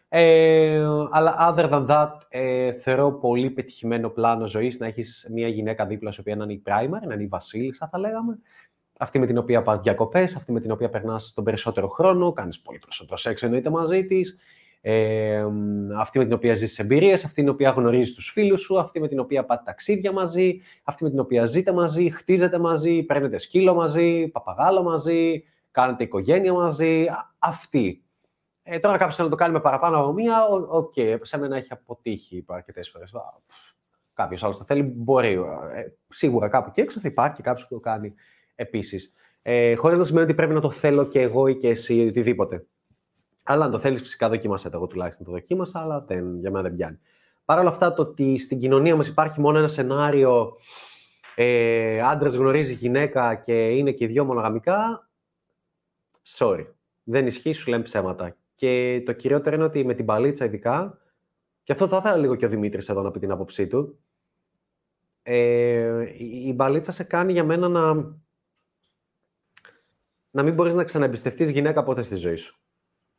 Ε, 0.09 0.85
αλλά 1.11 1.55
other 1.55 1.71
than 1.71 1.87
that, 1.87 2.13
ε, 2.29 2.73
θεωρώ 2.73 3.13
πολύ 3.13 3.51
πετυχημένο 3.51 4.09
πλάνο 4.09 4.47
ζωής 4.47 4.79
να 4.79 4.87
έχεις 4.87 5.29
μια 5.31 5.49
γυναίκα 5.49 5.87
δίπλα 5.87 6.11
σου, 6.11 6.19
οποία 6.21 6.37
να 6.37 6.45
είναι 6.45 6.53
η 6.53 6.63
primary, 6.67 7.07
να 7.07 7.15
είναι 7.15 7.23
η 7.23 7.27
βασίλισσα, 7.27 7.89
θα 7.89 7.99
λέγαμε, 7.99 8.39
αυτή 8.99 9.19
με 9.19 9.27
την 9.27 9.39
οποία 9.39 9.63
πας 9.63 9.81
διακοπές, 9.81 10.37
αυτή 10.37 10.53
με 10.53 10.61
την 10.61 10.71
οποία 10.71 10.91
περνάς 10.91 11.35
τον 11.35 11.45
περισσότερο 11.45 11.89
χρόνο, 11.89 12.33
κάνεις 12.33 12.61
πολύ 12.61 12.79
περισσότερο 12.79 13.17
σεξ 13.17 13.43
εννοείται 13.43 13.71
μαζί 13.71 14.07
της. 14.07 14.39
Ε, 14.81 15.45
αυτή 15.97 16.19
με 16.19 16.25
την 16.25 16.33
οποία 16.33 16.55
ζεις 16.55 16.79
εμπειρίες, 16.79 17.25
αυτή 17.25 17.43
με 17.43 17.47
την 17.47 17.55
οποία 17.55 17.71
γνωρίζεις 17.71 18.15
τους 18.15 18.31
φίλους 18.31 18.61
σου, 18.61 18.79
αυτή 18.79 19.01
με 19.01 19.09
την 19.09 19.19
οποία 19.19 19.45
πάτε 19.45 19.63
ταξίδια 19.65 20.13
μαζί, 20.13 20.61
αυτή 20.83 21.05
με 21.05 21.11
την 21.11 21.19
οποία 21.19 21.45
ζείτε 21.45 21.73
μαζί, 21.73 22.11
χτίζετε 22.11 22.59
μαζί, 22.59 23.03
παίρνετε 23.03 23.39
σκύλο 23.39 23.75
μαζί, 23.75 24.29
παπαγάλο 24.29 24.83
μαζί, 24.83 25.45
κάνετε 25.71 26.05
οικογένεια 26.05 26.53
μαζί, 26.53 27.07
αυτή. 27.39 28.03
Ε, 28.63 28.79
τώρα 28.79 28.97
κάποιος 28.97 29.17
θέλει 29.17 29.29
να 29.29 29.35
το 29.37 29.43
κάνει 29.43 29.53
με 29.53 29.61
παραπάνω 29.61 29.99
από 29.99 30.13
μία, 30.13 30.47
OK, 30.47 30.93
okay, 30.97 31.17
σε 31.21 31.39
μένα 31.39 31.57
έχει 31.57 31.73
αποτύχει 31.73 32.45
αρκετές 32.49 32.89
φορές. 32.91 33.13
Κάποιος 34.13 34.45
άλλος 34.45 34.59
το 34.59 34.65
θέλει, 34.65 34.83
μπορεί. 34.83 35.33
Ε, 35.33 35.93
σίγουρα 36.09 36.49
κάπου 36.49 36.71
και 36.71 36.81
έξω 36.81 37.01
θα 37.01 37.09
υπάρχει 37.09 37.43
κάποιος 37.43 37.67
που 37.69 37.75
το 37.75 37.81
κάνει 37.81 38.15
επίσης. 38.55 39.15
Ε, 39.43 39.75
Χωρίς 39.75 39.99
να 39.99 40.05
σημαίνει 40.05 40.25
ότι 40.25 40.35
πρέπει 40.35 40.55
να 40.55 40.61
το 40.61 40.71
θέλω 40.71 41.09
και 41.09 41.21
εγώ 41.21 41.47
ή 41.47 41.57
και 41.57 41.69
εσύ 41.69 41.95
ή 41.95 42.07
οτιδήποτε. 42.07 42.67
Αλλά 43.51 43.65
αν 43.65 43.71
το 43.71 43.79
θέλεις, 43.79 44.01
φυσικά 44.01 44.29
δοκίμασέ 44.29 44.71
το. 44.71 44.77
Εγώ 44.77 44.87
τουλάχιστον 44.87 45.27
το 45.27 45.33
δοκίμασα, 45.33 45.81
αλλά 45.81 46.01
δεν, 46.01 46.39
για 46.39 46.51
μένα 46.51 46.63
δεν 46.63 46.77
πιάνει. 46.77 46.99
Παρ' 47.45 47.59
όλα 47.59 47.69
αυτά, 47.69 47.93
το 47.93 48.03
ότι 48.03 48.37
στην 48.37 48.59
κοινωνία 48.59 48.97
μας 48.97 49.09
υπάρχει 49.09 49.41
μόνο 49.41 49.59
ένα 49.59 49.69
σενάριο 49.69 50.57
ε, 51.35 52.01
άντρας 52.01 52.35
γνωρίζει 52.35 52.75
γυναίκα 52.75 53.35
και 53.35 53.69
είναι 53.69 53.93
και 53.93 54.07
δυο 54.07 54.25
μονογαμικά. 54.25 55.09
Sorry. 56.39 56.67
Δεν 57.05 57.27
ισχύει, 57.27 57.53
σου 57.53 57.71
λένε 57.71 57.83
ψέματα. 57.83 58.37
Και 58.55 59.03
το 59.07 59.13
κυριότερο 59.13 59.57
είναι 59.57 59.65
ότι 59.65 59.85
με 59.85 59.95
την 59.95 60.05
παλίτσα 60.05 60.45
ειδικά, 60.45 60.99
και 61.63 61.73
αυτό 61.73 61.89
θα 61.89 61.97
ήθελα 61.97 62.17
λίγο 62.17 62.35
και 62.35 62.45
ο 62.45 62.49
Δημήτρης 62.49 62.89
εδώ 62.89 63.03
να 63.03 63.11
πει 63.11 63.19
την 63.19 63.31
άποψή 63.31 63.67
του, 63.67 63.99
ε, 65.23 66.05
η 66.19 66.53
μπαλίτσα 66.55 66.93
σε 66.93 67.05
κάνει 67.05 67.33
για 67.33 67.45
μένα 67.45 67.69
να 67.69 67.95
να 70.31 70.43
μην 70.43 70.55
μπορείς 70.55 70.75
να 70.75 70.85
ξαναεμπιστευτείς 70.85 71.51
γυναίκα 71.51 71.83
ποτέ 71.83 72.03
στη 72.03 72.17
ζωή 72.17 72.37
σου. 72.37 72.59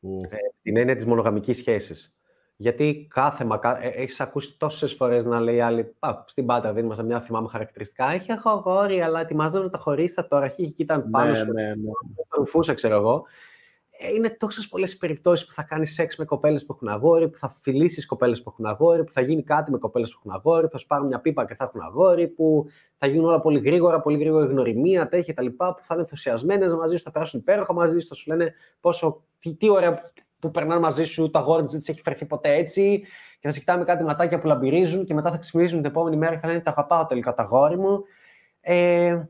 Mm. 0.01 0.30
Ε, 0.30 0.38
την 0.61 0.77
έννοια 0.77 0.95
της 0.95 1.05
μονογαμικής 1.05 1.57
σχέσης. 1.57 2.13
Γιατί 2.55 3.07
κάθε 3.13 3.45
μακά... 3.45 3.84
Ε, 3.84 3.88
έχεις 3.88 4.19
ακούσει 4.19 4.57
τόσες 4.57 4.93
φορές 4.93 5.26
να 5.26 5.39
λέει 5.39 5.59
άλλη. 5.59 5.95
Α, 5.99 6.23
στην 6.26 6.45
πάτα 6.45 6.73
δεν 6.73 6.84
είμαστε 6.85 7.03
μια 7.03 7.21
θυμάμαι 7.21 7.47
χαρακτηριστικά. 7.47 8.11
Έχει 8.11 8.31
έχω 8.31 8.49
αγόρι, 8.49 9.01
αλλά 9.01 9.21
ετοιμάζομαι 9.21 9.63
να 9.63 9.69
τα 9.69 9.77
χωρίσει 9.77 10.27
τώρα. 10.30 10.45
Αρχή 10.45 10.71
και 10.71 10.81
ήταν 10.81 11.09
πάνω 11.09 11.31
ναι, 11.31 11.38
σου. 11.38 11.51
Ναι, 11.51 11.73
ναι. 12.65 12.73
ξέρω 12.73 12.95
εγώ 12.95 13.26
είναι 13.99 14.35
τόσες 14.39 14.67
πολλές 14.67 14.97
περιπτώσεις 14.97 15.47
που 15.47 15.53
θα 15.53 15.63
κάνεις 15.63 15.93
σεξ 15.93 16.15
με 16.15 16.26
κοπέλες 16.26 16.65
που 16.65 16.73
έχουν 16.73 16.88
αγόρι, 16.88 17.30
που 17.30 17.38
θα 17.38 17.55
φιλήσεις 17.61 18.05
κοπέλες 18.05 18.41
που 18.41 18.49
έχουν 18.49 18.65
αγόρι, 18.65 19.03
που 19.03 19.11
θα 19.11 19.21
γίνει 19.21 19.43
κάτι 19.43 19.71
με 19.71 19.77
κοπέλες 19.77 20.09
που 20.11 20.15
έχουν 20.19 20.31
αγόρι, 20.31 20.65
που 20.65 20.71
θα 20.71 20.77
σου 20.77 20.88
πάρουν 20.88 21.07
μια 21.07 21.21
πίπα 21.21 21.45
και 21.45 21.55
θα 21.55 21.63
έχουν 21.63 21.81
αγόρι, 21.81 22.27
που 22.27 22.65
θα 22.97 23.07
γίνουν 23.07 23.26
όλα 23.26 23.41
πολύ 23.41 23.59
γρήγορα, 23.59 24.01
πολύ 24.01 24.17
γρήγορα 24.17 24.45
γνωριμία, 24.45 25.07
τέτοια 25.07 25.34
κτλ. 25.34 25.45
Που 25.45 25.55
θα 25.57 25.88
είναι 25.91 26.01
ενθουσιασμένες 26.01 26.73
μαζί 26.73 26.95
σου, 26.95 27.03
θα 27.03 27.11
περάσουν 27.11 27.39
υπέροχα 27.39 27.73
μαζί 27.73 27.99
σου, 27.99 28.07
θα 28.07 28.15
σου 28.15 28.23
λένε 28.27 28.53
πόσο, 28.80 29.23
τι, 29.39 29.55
τι 29.55 29.69
ωραία 29.69 30.11
που 30.39 30.51
περνάνε 30.51 30.81
μαζί 30.81 31.03
σου, 31.03 31.30
το 31.30 31.39
αγόρι 31.39 31.65
δεν 31.65 31.80
της 31.80 31.89
έχει 31.89 32.01
φερθεί 32.01 32.26
ποτέ 32.26 32.53
έτσι, 32.53 33.03
και 33.39 33.47
θα 33.47 33.53
σε 33.53 33.59
κοιτάμε 33.59 33.84
κάτι 33.84 34.03
ματάκια 34.03 34.39
που 34.39 34.47
λαμπυρίζουν 34.47 35.05
και 35.05 35.13
μετά 35.13 35.31
θα 35.31 35.38
ξυπνήσουν 35.38 35.77
την 35.77 35.89
επόμενη 35.89 36.15
μέρα 36.15 36.34
και 36.34 36.39
θα 36.39 36.47
λένε 36.47 36.59
Τα 36.59 36.71
αγαπάω 36.71 37.05
τελικά 37.05 37.34
το 37.34 37.41
αγόρι 37.41 37.77
μου. 37.77 38.03
Ε, 38.61 39.23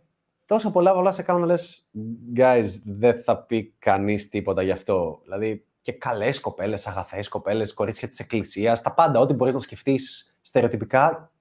τόσα 0.50 0.72
πολλά 0.72 0.94
πολλά 0.94 1.12
σε 1.12 1.24
κάνουν 1.24 1.42
να 1.42 1.48
λες 1.48 1.90
guys, 2.36 2.66
δεν 2.86 3.24
θα 3.24 3.38
πει 3.38 3.74
κανείς 3.80 4.30
τίποτα 4.30 4.62
γι' 4.62 4.72
αυτό. 4.72 5.20
Δηλαδή 5.24 5.66
και 5.82 5.92
καλές 5.92 6.40
κοπέλες, 6.40 6.88
αγαθές 6.88 7.28
κοπέλες, 7.28 7.74
κορίτσια 7.74 8.08
της 8.08 8.20
εκκλησίας, 8.20 8.82
τα 8.82 8.94
πάντα, 8.94 9.20
ό,τι 9.20 9.34
μπορείς 9.34 9.54
να 9.54 9.60
σκεφτείς 9.60 10.36
στερεοτυπικά, 10.42 11.32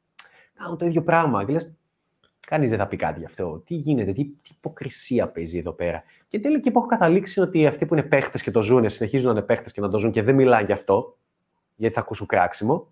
κάνουν 0.55 0.78
το 0.78 0.86
ίδιο 0.86 1.02
πράγμα. 1.02 1.44
Και 1.44 1.52
λες, 1.52 1.74
κανείς 2.47 2.70
δεν 2.70 2.78
θα 2.78 2.86
πει 2.86 2.97
κάτι 2.97 3.18
γι' 3.18 3.24
αυτό. 3.24 3.62
Τι 3.66 3.74
γίνεται, 3.74 4.12
τι, 4.12 4.24
τι 4.24 4.51
υποκρισία 4.56 5.28
παίζει 5.28 5.59
εδώ 5.59 5.72
πέρα. 5.72 6.02
Και 6.28 6.40
τέλει 6.40 6.60
και 6.60 6.70
που 6.70 6.78
έχω 6.78 6.89
καταλήξει 6.89 7.40
ότι 7.40 7.66
αυτοί 7.66 7.86
που 7.86 7.94
είναι 7.94 8.02
παίχτες 8.02 8.43
και 8.43 8.51
το 8.51 8.62
ζουν, 8.62 8.89
συνεχίζουν 8.89 9.26
να 9.26 9.39
είναι 9.39 9.47
παίχτες 9.47 9.72
και 9.72 9.80
να 9.80 9.89
το 9.89 9.98
ζουν 9.98 10.10
και 10.10 10.22
δεν 10.22 10.35
μιλάνε 10.35 10.64
γι' 10.64 10.72
αυτό, 10.72 11.16
γιατί 11.76 11.94
θα 11.94 12.01
ακούσουν 12.01 12.26
κράξιμο. 12.26 12.89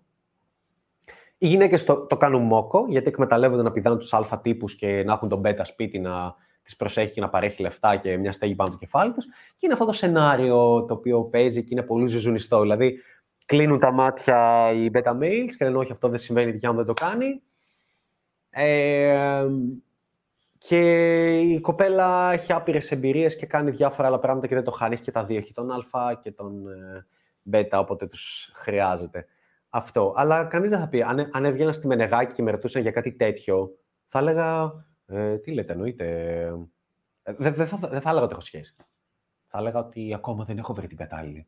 Οι 1.39 1.47
γυναίκες 1.47 1.83
το, 1.83 2.05
το 2.05 2.17
κάνουν 2.17 2.41
μόκο, 2.41 2.85
γιατί 2.89 3.07
εκμεταλλεύονται 3.07 3.61
να 3.61 3.71
πηδάνε 3.71 3.97
τους 3.97 4.13
αλφα 4.13 4.41
τύπους 4.41 4.75
και 4.75 5.03
να 5.03 5.13
έχουν 5.13 5.29
τον 5.29 5.39
μπέτα 5.39 5.65
σπίτι 5.65 5.99
να 5.99 6.35
τις 6.63 6.75
προσέχει 6.75 7.13
και 7.13 7.21
να 7.21 7.29
παρέχει 7.29 7.61
λεφτά 7.61 7.95
και 7.95 8.17
μια 8.17 8.31
στέγη 8.31 8.55
πάνω 8.55 8.71
το 8.71 8.77
κεφάλι 8.77 9.13
τους. 9.13 9.25
Και 9.25 9.59
είναι 9.59 9.73
αυτό 9.73 9.85
το 9.85 9.91
σενάριο 9.91 10.85
το 10.87 10.93
οποίο 10.93 11.23
παίζει 11.23 11.61
και 11.61 11.69
είναι 11.71 11.83
πολύ 11.83 12.07
ζουζουνιστό. 12.07 12.61
Δηλαδή, 12.61 12.99
κλείνουν 13.45 13.79
τα 13.79 13.91
μάτια 13.91 14.71
οι 14.71 14.89
beta 14.93 15.11
males 15.11 15.51
και 15.57 15.65
λένε 15.65 15.77
όχι 15.77 15.91
αυτό 15.91 16.09
δεν 16.09 16.17
συμβαίνει, 16.17 16.51
δικιά 16.51 16.71
μου 16.71 16.77
δεν 16.77 16.85
το 16.85 16.93
κάνει. 16.93 17.41
Ε, 18.49 19.47
και 20.57 21.39
η 21.39 21.59
κοπέλα 21.59 22.31
έχει 22.31 22.53
άπειρες 22.53 22.91
εμπειρίες 22.91 23.35
και 23.35 23.45
κάνει 23.45 23.71
διάφορα 23.71 24.07
άλλα 24.07 24.19
πράγματα 24.19 24.47
και 24.47 24.55
δεν 24.55 24.63
το 24.63 24.71
χάνει. 24.71 24.93
Έχει 24.93 25.03
και 25.03 25.11
τα 25.11 25.25
δύο, 25.25 25.37
έχει 25.37 25.53
τον 25.53 25.71
Α 25.71 26.19
και 26.21 26.31
τον 26.31 26.67
ε, 27.51 27.67
όποτε 27.71 28.07
τους 28.07 28.51
χρειάζεται. 28.53 29.25
Αυτό. 29.77 30.13
Αλλά 30.15 30.45
κανείς 30.45 30.69
δεν 30.69 30.79
θα 30.79 30.87
πει. 30.87 31.01
Αν, 31.01 31.29
αν 31.31 31.45
έβγαινα 31.45 31.73
στη 31.73 31.87
Μενεγάκη 31.87 32.33
και 32.33 32.41
με 32.41 32.51
ρωτούσαν 32.51 32.81
για 32.81 32.91
κάτι 32.91 33.11
τέτοιο, 33.11 33.77
θα 34.07 34.19
έλεγα. 34.19 34.73
Ε, 35.05 35.37
τι 35.37 35.51
λέτε, 35.51 35.73
εννοείται. 35.73 36.05
Ε, 37.23 37.33
δεν 37.37 37.53
δε 37.53 37.65
θα, 37.65 37.77
δε 37.77 37.99
θα 37.99 38.09
έλεγα 38.09 38.23
ότι 38.25 38.33
έχω 38.33 38.41
σχέση. 38.41 38.75
Θα 39.47 39.57
έλεγα 39.57 39.79
ότι 39.79 40.13
ακόμα 40.13 40.45
δεν 40.45 40.57
έχω 40.57 40.73
βρει 40.73 40.87
την 40.87 40.97
κατάλληλη. 40.97 41.47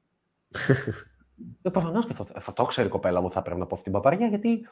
ε, 1.61 1.69
Προφανώς 1.69 2.05
και 2.05 2.13
θα, 2.13 2.25
θα 2.25 2.53
το 2.53 2.65
ξέρει 2.65 2.87
η 2.87 2.91
κοπέλα 2.91 3.21
μου, 3.21 3.31
θα 3.31 3.41
πρέπει 3.41 3.59
να 3.59 3.65
πω 3.65 3.73
αυτή 3.73 3.83
την 3.83 3.93
παπαριά, 3.93 4.27
γιατί. 4.27 4.67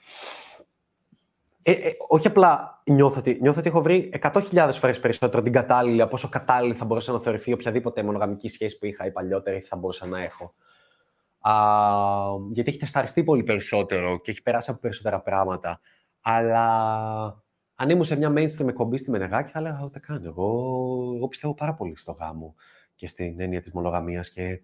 Ε, 1.62 1.72
ε, 1.72 1.92
όχι 2.08 2.28
απλά 2.28 2.82
νιώθω 2.86 3.20
ότι, 3.20 3.38
νιώθω 3.42 3.60
ότι 3.60 3.70
έχω 3.70 3.82
βρει 3.82 4.14
100.000 4.22 4.70
φορές 4.72 5.00
περισσότερο 5.00 5.42
την 5.42 5.54
κατάλληλη 5.54 6.02
από 6.02 6.16
όσο 6.16 6.30
κατάλληλη 6.30 6.74
θα 6.74 6.86
μπορούσε 6.86 7.12
να 7.12 7.20
θεωρηθεί 7.20 7.54
οποιαδήποτε 7.54 8.04
μονογαμική 8.04 8.48
σχέση 8.48 8.78
που 8.78 8.86
είχα 8.86 9.06
ή 9.06 9.12
παλιότερη 9.12 9.60
θα 9.60 9.78
μπορούσα 9.78 10.08
να 10.08 10.24
έχω. 10.24 10.54
Α, 11.50 11.54
γιατί 12.52 12.70
έχει 12.70 12.80
τεσταριστεί 12.80 13.24
πολύ 13.24 13.44
περισσότερο 13.44 14.20
και 14.20 14.32
έχει 14.32 14.42
περάσει 14.42 14.70
από 14.72 14.80
περισσότερα 14.80 15.22
πράγματα. 15.22 15.80
Αλλά 16.22 16.66
αν 17.76 17.90
ήμουν 17.90 18.04
σε 18.06 18.16
μια 18.16 18.30
mainstream 18.38 18.68
εκπομπή 18.68 18.98
στη 18.98 19.10
Μενεγάκη, 19.12 19.52
θα 19.52 19.60
έλεγα 19.60 19.82
ούτε 19.84 20.00
καν. 20.00 20.26
Εγώ, 20.26 20.44
εγώ 21.16 21.28
πιστεύω 21.28 21.54
πάρα 21.54 21.74
πολύ 21.74 21.98
στο 21.98 22.12
γάμο 22.12 22.56
και 22.96 23.08
στην 23.08 23.40
έννοια 23.42 23.62
της 23.62 23.72
μονογαμίας 23.72 24.30
και 24.30 24.62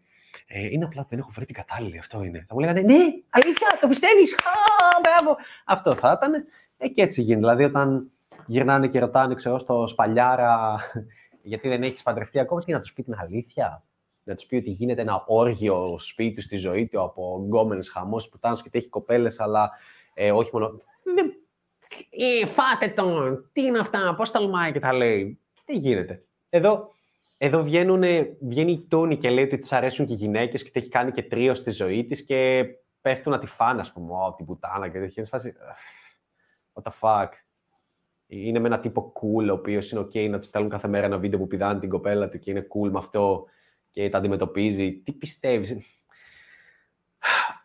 Ε, 0.47 0.67
είναι 0.71 0.85
απλά 0.85 0.99
ότι 0.99 1.09
δεν 1.09 1.19
έχω 1.19 1.29
βρει 1.33 1.45
την 1.45 1.55
κατάλληλη, 1.55 1.97
αυτό 1.97 2.23
είναι. 2.23 2.45
Θα 2.47 2.53
μου 2.53 2.59
λέγανε 2.59 2.81
Ναι, 2.81 2.97
αλήθεια, 3.29 3.67
το 3.81 3.87
πιστεύεις. 3.87 4.35
μπράβο. 5.01 5.37
Αυτό 5.65 5.95
θα 5.95 6.11
ήταν. 6.17 6.45
Ε, 6.77 6.87
και 6.87 7.01
έτσι 7.01 7.21
γίνει. 7.21 7.39
Δηλαδή, 7.39 7.63
όταν 7.63 8.11
γυρνάνε 8.45 8.87
και 8.87 8.99
ρωτάνε, 8.99 9.35
ξέρω, 9.35 9.57
στο 9.57 9.87
σπαλιάρα, 9.87 10.77
γιατί 11.41 11.67
δεν 11.67 11.83
έχεις 11.83 12.01
παντρευτεί 12.03 12.39
ακόμα, 12.39 12.61
τι 12.61 12.71
να 12.71 12.79
τους 12.79 12.93
πει 12.93 13.03
την 13.03 13.15
αλήθεια. 13.17 13.83
Να 14.23 14.35
τους 14.35 14.45
πει 14.45 14.55
ότι 14.55 14.69
γίνεται 14.69 15.01
ένα 15.01 15.23
όργιο 15.27 15.95
σπίτι 15.97 16.41
στη 16.41 16.57
ζωή 16.57 16.87
του 16.87 17.01
από 17.01 17.43
γκόμενες 17.45 17.89
χαμός 17.89 18.29
που 18.29 18.39
τάνουν 18.39 18.57
και 18.57 18.69
έχει 18.71 18.89
κοπέλες, 18.89 19.39
αλλά 19.39 19.71
ε, 20.13 20.31
όχι 20.31 20.49
μόνο. 20.53 20.77
Ε, 22.09 22.45
φάτε 22.45 22.93
τον! 22.95 23.49
Τι 23.51 23.61
είναι 23.61 23.79
αυτά, 23.79 24.15
πώς 24.17 24.31
τολμάει 24.31 24.71
και 24.71 24.79
τα 24.79 24.93
λέει. 24.93 25.39
Τι 25.65 25.77
γίνεται. 25.77 26.25
Εδώ, 26.49 26.91
εδώ 27.37 27.63
βγαίνουν, 27.63 28.03
βγαίνει 28.41 28.71
η 28.71 28.85
Τούνη 28.89 29.17
και 29.17 29.29
λέει 29.29 29.43
ότι 29.43 29.57
της 29.57 29.71
αρέσουν 29.71 30.05
και 30.05 30.13
οι 30.13 30.15
γυναίκες 30.15 30.61
και 30.63 30.69
ότι 30.69 30.79
έχει 30.79 30.89
κάνει 30.89 31.11
και 31.11 31.23
τρίο 31.23 31.53
στη 31.53 31.71
ζωή 31.71 32.05
της 32.05 32.25
και 32.25 32.65
πέφτουν 33.01 33.31
να 33.31 33.37
τη 33.37 33.47
φάνε, 33.47 33.79
ας 33.79 33.91
πούμε, 33.91 34.13
oh, 34.27 34.35
την 34.35 34.45
πουτάνα 34.45 34.89
και 34.89 34.99
τέτοια. 34.99 35.23
φάση. 35.23 35.53
What 36.73 36.91
the 36.91 36.93
fuck. 36.99 37.29
Είναι 38.27 38.59
με 38.59 38.67
ένα 38.67 38.79
τύπο 38.79 39.13
cool, 39.15 39.47
ο 39.49 39.53
οποίος 39.53 39.91
είναι 39.91 40.01
OK 40.01 40.29
να 40.29 40.39
του 40.39 40.45
στέλνουν 40.45 40.69
κάθε 40.69 40.87
μέρα 40.87 41.05
ένα 41.05 41.17
βίντεο 41.17 41.39
που 41.39 41.47
πηδάνε 41.47 41.79
την 41.79 41.89
κοπέλα 41.89 42.27
του 42.27 42.39
και 42.39 42.51
είναι 42.51 42.67
cool 42.75 42.89
με 42.91 42.97
αυτό 42.97 43.45
και 43.93 44.09
τα 44.09 44.17
αντιμετωπίζει. 44.17 44.93
Τι 44.93 45.11
πιστεύεις; 45.11 45.77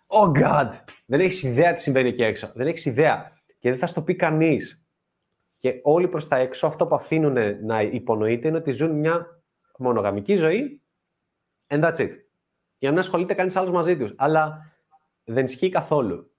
Oh 0.07 0.43
God! 0.43 0.71
Δεν 1.07 1.21
έχεις 1.21 1.43
ιδέα 1.43 1.73
τι 1.75 1.81
συμβαίνει 1.81 2.09
εκεί 2.09 2.23
έξω. 2.23 2.53
Δεν 2.55 2.67
έχεις 2.67 2.85
ιδέα. 2.85 3.33
Και 3.59 3.71
δεν 3.71 3.79
θα 3.79 3.87
σου 3.87 3.95
το 3.95 4.03
πει 4.03 4.17
κανείς. 4.17 4.89
Και 5.59 5.81
όλοι 5.83 6.09
προς 6.09 6.29
τα 6.29 6.37
έξω 6.37 6.67
αυτό 6.67 6.87
που 6.87 6.95
αφήνουν 6.95 7.65
να 7.65 7.83
υπονοείται 7.83 8.49
είναι 8.49 8.57
ότι 8.57 8.71
ζουν 8.71 8.99
μια 8.99 9.43
μονογαμική 9.79 10.35
ζωή 10.35 10.83
and 11.67 11.85
that's 11.85 11.97
it. 11.97 12.11
Για 12.79 12.89
να 12.89 12.91
μην 12.91 12.99
ασχολείται 12.99 13.35
κανείς 13.35 13.57
άλλος 13.57 13.71
μαζί 13.71 13.97
τους. 13.97 14.15
Αλλά 14.17 14.73
δεν 15.25 15.45
ισχύει 15.45 15.69
καθόλου. 15.69 16.35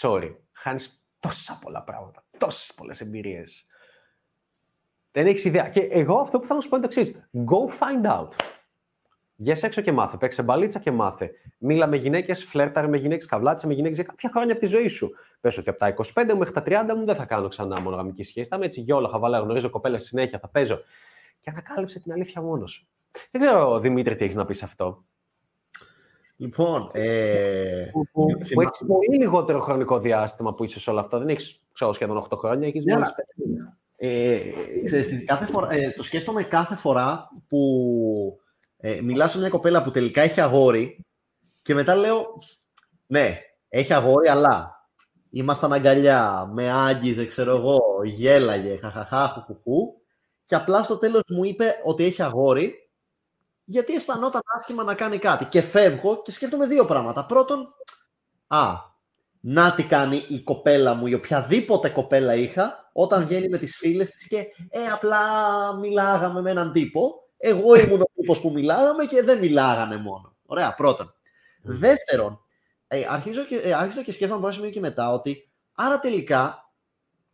Sorry. 0.00 0.36
Χάνεις 0.52 1.06
τόσα 1.18 1.58
πολλά 1.62 1.82
πράγματα. 1.82 2.24
Τόσες 2.38 2.74
πολλές 2.74 3.00
εμπειρίες. 3.00 3.66
Δεν 5.10 5.26
έχεις 5.26 5.44
ιδέα. 5.44 5.68
Και 5.68 5.80
εγώ 5.80 6.18
αυτό 6.18 6.38
που 6.38 6.46
θέλω 6.46 6.56
να 6.58 6.64
σου 6.64 6.68
πω 6.68 6.76
είναι 6.76 6.88
το 6.88 7.00
εξής. 7.00 7.28
Go 7.32 7.68
find 7.78 8.06
out. 8.06 8.28
Βγες 9.42 9.62
έξω 9.62 9.80
και 9.80 9.92
μάθε. 9.92 10.16
Παίξε 10.16 10.42
μπαλίτσα 10.42 10.78
και 10.78 10.90
μάθε. 10.90 11.30
Μίλα 11.58 11.86
με 11.86 11.96
γυναίκες, 11.96 12.44
φλέρταρε 12.44 12.86
με 12.88 12.96
γυναίκες, 12.96 13.26
καβλάτσε 13.26 13.66
με 13.66 13.74
γυναίκες 13.74 13.96
για 13.96 14.06
κάποια 14.06 14.30
χρόνια 14.32 14.52
από 14.52 14.60
τη 14.60 14.66
ζωή 14.66 14.88
σου. 14.88 15.10
Πες 15.40 15.58
ότι 15.58 15.68
από 15.68 15.78
τα 15.78 15.94
25 16.14 16.34
μέχρι 16.38 16.54
τα 16.54 16.62
30 16.66 16.96
μου 16.96 17.04
δεν 17.04 17.14
θα 17.14 17.24
κάνω 17.24 17.48
ξανά 17.48 17.80
μονογαμική 17.80 18.22
σχέση. 18.22 18.48
Θα 18.48 18.56
είμαι 18.56 18.64
έτσι 18.64 18.80
γιόλα, 18.80 19.08
χαβαλά, 19.08 19.38
γνωρίζω 19.38 19.70
κοπέλες 19.70 20.04
συνέχεια, 20.04 20.38
θα 20.38 20.48
παίζω. 20.48 20.80
Και 21.40 21.50
ανακάλυψε 21.50 22.00
την 22.00 22.12
αλήθεια 22.12 22.42
μόνος 22.42 22.70
σου. 22.70 22.86
Δεν 23.30 23.40
ξέρω, 23.40 23.78
Δημήτρη, 23.78 24.14
τι 24.14 24.24
έχεις 24.24 24.36
να 24.36 24.44
πεις 24.44 24.62
αυτό. 24.62 25.04
Λοιπόν, 26.36 26.90
ε... 26.92 27.88
που, 27.92 28.06
που, 28.12 28.26
που 28.52 28.60
έχεις 28.60 28.84
πολύ 28.86 29.16
λιγότερο 29.18 29.60
χρονικό 29.60 29.98
διάστημα 29.98 30.54
που 30.54 30.64
είσαι 30.64 30.80
σε 30.80 30.90
όλα 30.90 31.00
αυτά. 31.00 31.18
Δεν 31.18 31.28
έχεις 31.28 31.64
σχεδόν 31.92 32.26
8 32.30 32.38
χρόνια, 32.38 32.68
έχεις 32.68 32.84
μόνο 32.86 33.04
ε, 34.04 34.40
ξέρεις, 34.84 35.24
κάθε 35.24 35.44
φορά, 35.46 35.72
ε, 35.72 35.90
το 35.96 36.02
σκέφτομαι 36.02 36.42
κάθε 36.42 36.74
φορά 36.74 37.30
που 37.48 37.58
ε, 38.84 39.00
μιλάω 39.00 39.28
σε 39.28 39.38
μια 39.38 39.48
κοπέλα 39.48 39.82
που 39.82 39.90
τελικά 39.90 40.22
έχει 40.22 40.40
αγόρι 40.40 41.04
και 41.62 41.74
μετά 41.74 41.94
λέω, 41.94 42.26
ναι, 43.06 43.38
έχει 43.68 43.94
αγόρι, 43.94 44.28
αλλά 44.28 44.86
ήμασταν 45.30 45.72
αγκαλιά, 45.72 46.50
με 46.52 46.70
άγγιζε, 46.70 47.26
ξέρω 47.26 47.56
εγώ, 47.56 47.80
γέλαγε, 48.04 48.76
χαχαχά, 48.76 49.28
χουχουχού 49.28 49.94
και 50.44 50.54
απλά 50.54 50.82
στο 50.82 50.96
τέλος 50.96 51.22
μου 51.28 51.44
είπε 51.44 51.80
ότι 51.84 52.04
έχει 52.04 52.22
αγόρι 52.22 52.74
γιατί 53.64 53.94
αισθανόταν 53.94 54.40
άσχημα 54.58 54.82
να 54.82 54.94
κάνει 54.94 55.18
κάτι. 55.18 55.44
Και 55.44 55.62
φεύγω 55.62 56.22
και 56.22 56.30
σκέφτομαι 56.30 56.66
δύο 56.66 56.84
πράγματα. 56.84 57.26
Πρώτον, 57.26 57.74
α, 58.46 58.74
να 59.40 59.74
τι 59.74 59.84
κάνει 59.84 60.24
η 60.28 60.40
κοπέλα 60.40 60.94
μου, 60.94 61.06
η 61.06 61.14
οποιαδήποτε 61.14 61.88
κοπέλα 61.88 62.34
είχα, 62.34 62.90
όταν 62.92 63.26
βγαίνει 63.26 63.48
με 63.48 63.58
τις 63.58 63.76
φίλες 63.76 64.10
της 64.10 64.26
και 64.26 64.46
ε, 64.70 64.82
απλά 64.92 65.20
μιλάγαμε 65.76 66.40
με 66.40 66.50
έναν 66.50 66.72
τύπο 66.72 67.21
εγώ 67.44 67.74
ήμουν 67.74 68.00
ο 68.00 68.10
τύπος 68.14 68.40
που 68.40 68.50
μιλάγαμε 68.50 69.04
και 69.04 69.22
δεν 69.22 69.38
μιλάγανε 69.38 69.96
μόνο. 69.96 70.36
Ωραία, 70.46 70.74
πρώτον. 70.74 71.14
Δεύτερον, 71.62 72.40
ε, 72.86 73.04
αρχίζω 73.08 73.44
και, 73.44 73.56
ε, 73.56 73.72
άρχισα 73.72 74.02
και 74.02 74.12
σκέφτομαι 74.12 74.46
από 74.46 74.60
ένα 74.62 74.70
και 74.70 74.80
μετά 74.80 75.12
ότι 75.12 75.50
άρα 75.74 75.98
τελικά 75.98 76.72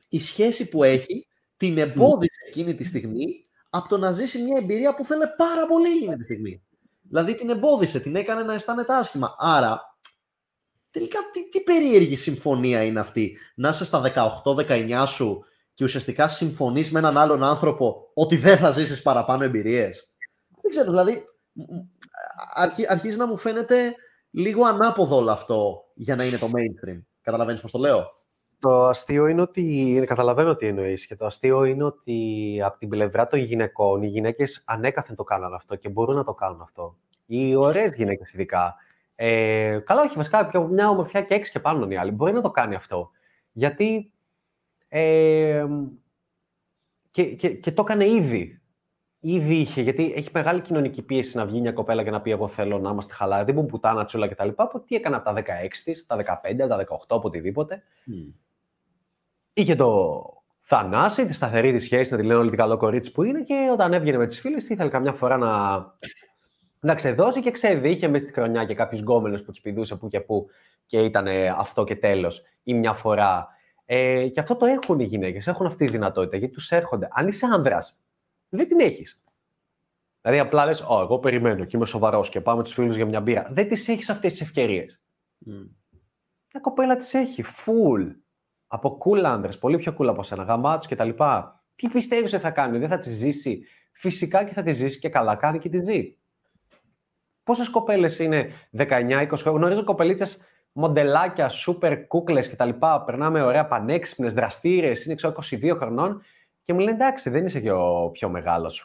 η 0.08 0.20
σχέση 0.20 0.68
που 0.68 0.84
έχει 0.84 1.26
την 1.56 1.78
εμπόδισε 1.78 2.40
εκείνη 2.46 2.74
τη 2.74 2.84
στιγμή 2.84 3.44
από 3.70 3.88
το 3.88 3.98
να 3.98 4.12
ζήσει 4.12 4.42
μια 4.42 4.58
εμπειρία 4.62 4.94
που 4.94 5.04
θέλει 5.04 5.24
πάρα 5.36 5.66
πολύ 5.66 5.96
εκείνη 5.96 6.16
τη 6.16 6.24
στιγμή. 6.24 6.62
Δηλαδή 7.02 7.34
την 7.34 7.50
εμπόδισε, 7.50 8.00
την 8.00 8.16
έκανε 8.16 8.42
να 8.42 8.54
αισθάνεται 8.54 8.94
άσχημα. 8.94 9.36
Άρα, 9.38 9.98
τελικά 10.90 11.18
τι, 11.32 11.48
τι 11.48 11.60
περίεργη 11.60 12.16
συμφωνία 12.16 12.84
είναι 12.84 13.00
αυτή. 13.00 13.38
Να 13.54 13.68
είσαι 13.68 13.84
στα 13.84 14.12
18-19 14.44 15.04
σου 15.06 15.44
και 15.78 15.84
ουσιαστικά 15.84 16.28
συμφωνείς 16.28 16.90
με 16.90 16.98
έναν 16.98 17.18
άλλον 17.18 17.42
άνθρωπο 17.42 18.10
ότι 18.14 18.36
δεν 18.36 18.56
θα 18.56 18.70
ζήσεις 18.70 19.02
παραπάνω 19.02 19.44
εμπειρίες. 19.44 20.08
Δεν 20.62 20.70
ξέρω, 20.70 20.90
δηλαδή 20.90 21.24
αρχι, 22.54 22.84
αρχίζει 22.88 23.16
να 23.16 23.26
μου 23.26 23.36
φαίνεται 23.36 23.94
λίγο 24.30 24.64
ανάποδο 24.64 25.16
όλο 25.16 25.30
αυτό 25.30 25.84
για 25.94 26.16
να 26.16 26.24
είναι 26.24 26.36
το 26.36 26.46
mainstream. 26.46 27.02
Καταλαβαίνεις 27.20 27.60
πώς 27.60 27.70
το 27.70 27.78
λέω; 27.78 28.06
Το 28.58 28.86
αστείο 28.86 29.26
είναι 29.26 29.40
ότι. 29.40 30.04
Καταλαβαίνω 30.06 30.56
τι 30.56 30.66
εννοείς. 30.66 31.06
Και 31.06 31.14
το 31.14 31.26
αστείο 31.26 31.64
είναι 31.64 31.84
ότι 31.84 32.60
από 32.64 32.78
την 32.78 32.88
πλευρά 32.88 33.26
των 33.26 33.38
γυναικών, 33.38 34.02
οι 34.02 34.06
γυναίκες 34.06 34.62
ανέκαθεν 34.66 35.16
το 35.16 35.24
κάνουν 35.24 35.54
αυτό 35.54 35.76
και 35.76 35.88
μπορούν 35.88 36.16
να 36.16 36.24
το 36.24 36.34
κάνουν 36.34 36.60
αυτό. 36.60 36.96
Οι 37.26 37.54
ωραίες 37.54 37.94
γυναίκες, 37.94 38.32
ειδικά. 38.32 38.76
Ε, 39.14 39.78
καλά, 39.84 40.02
όχι, 40.02 40.16
βασικά 40.16 40.50
μια 40.70 40.88
ομορφιά 40.88 41.22
και 41.22 41.34
έξι 41.34 41.52
και 41.52 41.60
πάνω 41.60 41.86
οι 41.90 41.96
άλλοι. 41.96 42.10
Μπορεί 42.10 42.32
να 42.32 42.40
το 42.40 42.50
κάνει 42.50 42.74
αυτό. 42.74 43.10
Γιατί 43.52 44.12
ε, 44.88 45.66
και, 47.10 47.24
και, 47.34 47.54
και 47.54 47.72
το 47.72 47.82
έκανε 47.82 48.08
ήδη. 48.08 48.60
Ήδη 49.20 49.54
είχε, 49.54 49.80
γιατί 49.82 50.12
έχει 50.16 50.28
μεγάλη 50.32 50.60
κοινωνική 50.60 51.02
πίεση 51.02 51.36
να 51.36 51.46
βγει 51.46 51.60
μια 51.60 51.72
κοπέλα 51.72 52.04
και 52.04 52.10
να 52.10 52.20
πει: 52.20 52.30
Εγώ 52.30 52.48
θέλω 52.48 52.78
να 52.78 52.90
είμαστε 52.90 53.14
χαλάροι, 53.14 53.44
δεν 53.44 53.54
μου 53.54 53.66
πουτάνα 53.66 54.04
τσούλα 54.04 54.28
κτλ. 54.28 54.48
Από 54.54 54.80
τι 54.80 54.94
έκανε 54.96 55.16
από 55.16 55.24
τα 55.24 55.34
16 55.34 55.42
της, 55.84 56.06
τα 56.06 56.16
15, 56.16 56.22
τα 56.68 56.78
18, 56.78 56.84
από 57.08 57.20
οτιδήποτε. 57.22 57.82
Mm. 58.06 58.32
Είχε 59.52 59.74
το 59.74 60.22
Θανάση, 60.60 61.26
τη 61.26 61.32
σταθερή 61.32 61.72
της 61.72 61.84
σχέση, 61.84 62.12
να 62.12 62.18
τη 62.18 62.24
λένε 62.24 62.38
όλοι 62.38 62.48
την 62.48 62.58
καλό 62.58 62.76
κορίτσι 62.76 63.12
που 63.12 63.22
είναι 63.22 63.42
και 63.42 63.68
όταν 63.72 63.92
έβγαινε 63.92 64.18
με 64.18 64.26
τις 64.26 64.40
φίλες, 64.40 64.68
ήθελε 64.68 64.90
καμιά 64.90 65.12
φορά 65.12 65.36
να, 65.36 65.78
να 66.80 66.94
ξεδώσει 66.94 67.40
και 67.42 67.50
ξέδει. 67.50 67.90
Είχε 67.90 68.08
μέσα 68.08 68.24
στη 68.24 68.34
χρονιά 68.34 68.64
και 68.64 68.74
κάποιους 68.74 69.00
γκόμενους 69.00 69.42
που 69.42 69.50
τους 69.50 69.60
πηδούσε 69.60 69.96
που 69.96 70.08
και 70.08 70.20
που 70.20 70.48
και 70.86 70.98
ήταν 70.98 71.26
αυτό 71.56 71.84
και 71.84 71.96
τέλος. 71.96 72.42
Ή 72.62 72.74
μια 72.74 72.92
φορά 72.92 73.48
ε, 73.90 74.28
και 74.28 74.40
αυτό 74.40 74.56
το 74.56 74.66
έχουν 74.66 75.00
οι 75.00 75.04
γυναίκες. 75.04 75.46
Έχουν 75.46 75.66
αυτή 75.66 75.84
τη 75.84 75.92
δυνατότητα 75.92 76.36
γιατί 76.36 76.54
τους 76.54 76.70
έρχονται. 76.70 77.08
Αν 77.10 77.28
είσαι 77.28 77.46
άνδρας, 77.46 78.02
δεν 78.48 78.66
την 78.66 78.80
έχεις. 78.80 79.22
Δηλαδή, 80.20 80.40
απλά 80.40 80.64
λες: 80.64 80.80
Ω, 80.80 81.00
εγώ 81.00 81.18
περιμένω 81.18 81.64
και 81.64 81.76
είμαι 81.76 81.86
σοβαρός 81.86 82.28
και 82.28 82.40
πάμε 82.40 82.62
τους 82.62 82.72
φίλους 82.72 82.96
για 82.96 83.06
μια 83.06 83.20
μπύρα. 83.20 83.48
Δεν 83.50 83.68
τις 83.68 83.88
έχεις 83.88 84.10
αυτές 84.10 84.32
τις 84.32 84.40
ευκαιρίες. 84.40 85.02
Mm. 85.46 85.68
Μια 86.52 86.60
κοπέλα 86.60 86.96
τις 86.96 87.14
έχει. 87.14 87.44
Full. 87.44 88.14
Από 88.66 88.98
cool 89.04 89.22
άντρε. 89.24 89.52
Πολύ 89.52 89.76
πιο 89.76 89.96
cool 89.98 90.06
από 90.06 90.22
σένα. 90.22 90.42
Γαμάτου 90.42 90.88
κτλ. 90.88 91.10
Τι 91.74 91.88
πιστεύεις 91.88 92.32
ότι 92.32 92.42
θα 92.42 92.50
κάνει, 92.50 92.78
δεν 92.78 92.88
θα 92.88 92.98
τη 92.98 93.10
ζήσει. 93.10 93.62
Φυσικά 93.92 94.44
και 94.44 94.52
θα 94.52 94.62
τη 94.62 94.72
ζήσει 94.72 94.98
και 94.98 95.08
καλά 95.08 95.34
κάνει 95.34 95.58
και 95.58 95.68
τη 95.68 95.84
ζει. 95.84 96.16
Πόσες 97.42 97.68
κοπέλες 97.68 98.18
είναι 98.18 98.50
19-20 98.76 99.26
χρόνια. 99.34 99.60
Γνωρίζω 99.60 99.84
κοπελίτσες 99.84 100.42
μοντελάκια, 100.78 101.50
super 101.66 102.04
κούκλες 102.08 102.50
κτλ. 102.50 102.70
Περνάμε 103.04 103.42
ωραία, 103.42 103.66
πανέξυπνες, 103.66 104.34
δραστήριες, 104.34 105.04
είναι 105.04 105.14
ξέρω 105.14 105.34
22 105.50 105.76
χρονών 105.76 106.22
και 106.64 106.72
μου 106.72 106.78
λένε 106.78 106.90
εντάξει, 106.90 107.30
δεν 107.30 107.44
είσαι 107.44 107.60
και 107.60 107.72
ο 107.72 108.10
πιο 108.12 108.28
μεγάλος 108.28 108.80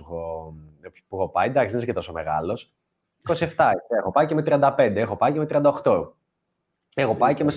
που 1.07 1.15
έχω 1.15 1.29
πάει. 1.29 1.47
Εντάξει, 1.47 1.69
δεν 1.69 1.77
είσαι 1.77 1.85
και 1.85 1.93
τόσο 1.93 2.11
μεγάλος. 2.11 2.73
27 3.27 3.71
έχω 3.87 4.11
πάει 4.11 4.25
και 4.25 4.35
με 4.35 4.43
35, 4.45 4.95
έχω 4.95 5.15
πάει 5.15 5.31
και 5.31 5.39
με 5.39 5.45
38. 5.83 6.11
Έχω 6.95 7.15
πάει 7.15 7.33
και 7.33 7.43
με 7.43 7.51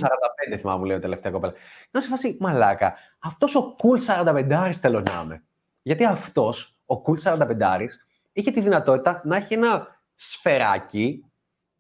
45, 0.52 0.56
θυμάμαι 0.58 0.78
μου 0.78 0.84
λέει 0.84 0.96
ο 0.96 1.00
τελευταία 1.00 1.32
κοπέλα. 1.32 1.52
Να 1.90 2.00
σε 2.00 2.08
φάσει, 2.08 2.36
μαλάκα, 2.40 2.94
αυτός 3.18 3.54
ο 3.54 3.76
cool 3.78 4.24
45 4.24 4.70
θέλω 4.72 5.00
να 5.00 5.22
είμαι. 5.24 5.42
Γιατί 5.82 6.04
αυτός, 6.04 6.78
ο 6.86 6.94
cool 6.94 7.38
45 7.38 7.86
είχε 8.32 8.50
τη 8.50 8.60
δυνατότητα 8.60 9.20
να 9.24 9.36
έχει 9.36 9.54
ένα 9.54 10.00
σφαιράκι 10.14 11.24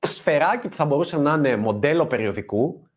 σφαιράκι 0.00 0.68
που 0.68 0.76
θα 0.76 0.84
μπορούσε 0.84 1.18
να 1.18 1.34
είναι 1.34 1.56
μοντέλο 1.56 2.06
περιοδικού 2.06 2.88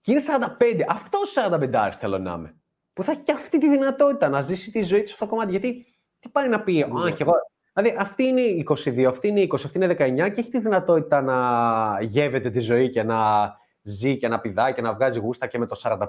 και 0.00 0.12
είναι 0.12 0.22
45. 0.58 0.84
Αυτός 0.88 1.34
45 1.50 1.90
θέλω 1.92 2.18
να 2.18 2.32
είμαι. 2.32 2.56
Που 2.92 3.02
θα 3.02 3.12
έχει 3.12 3.20
και 3.20 3.32
αυτή 3.32 3.58
τη 3.58 3.68
δυνατότητα 3.68 4.28
να 4.28 4.40
ζήσει 4.40 4.70
τη 4.70 4.82
ζωή 4.82 5.00
του 5.00 5.06
σε 5.06 5.12
αυτό 5.12 5.24
το 5.24 5.30
κομμάτι. 5.30 5.50
Γιατί 5.50 5.86
τι 6.18 6.28
πάει 6.28 6.48
να 6.48 6.62
πει, 6.62 6.72
ναι. 6.72 7.14
εγώ. 7.18 7.32
Δηλαδή, 7.72 7.96
αυτή 7.98 8.24
είναι 8.24 8.42
22, 8.68 9.04
αυτή 9.04 9.28
είναι 9.28 9.42
20, 9.42 9.54
αυτή 9.54 9.78
είναι 9.78 9.92
19 9.92 9.96
και 10.32 10.40
έχει 10.40 10.50
τη 10.50 10.58
δυνατότητα 10.58 11.22
να 11.22 11.98
γεύεται 12.02 12.50
τη 12.50 12.58
ζωή 12.58 12.90
και 12.90 13.02
να 13.02 13.52
ζει 13.82 14.16
και 14.16 14.28
να 14.28 14.40
πηδάει 14.40 14.74
και 14.74 14.80
να 14.80 14.94
βγάζει 14.94 15.18
γούστα 15.18 15.46
και 15.46 15.58
με 15.58 15.66
το 15.66 15.80
45 15.82 16.06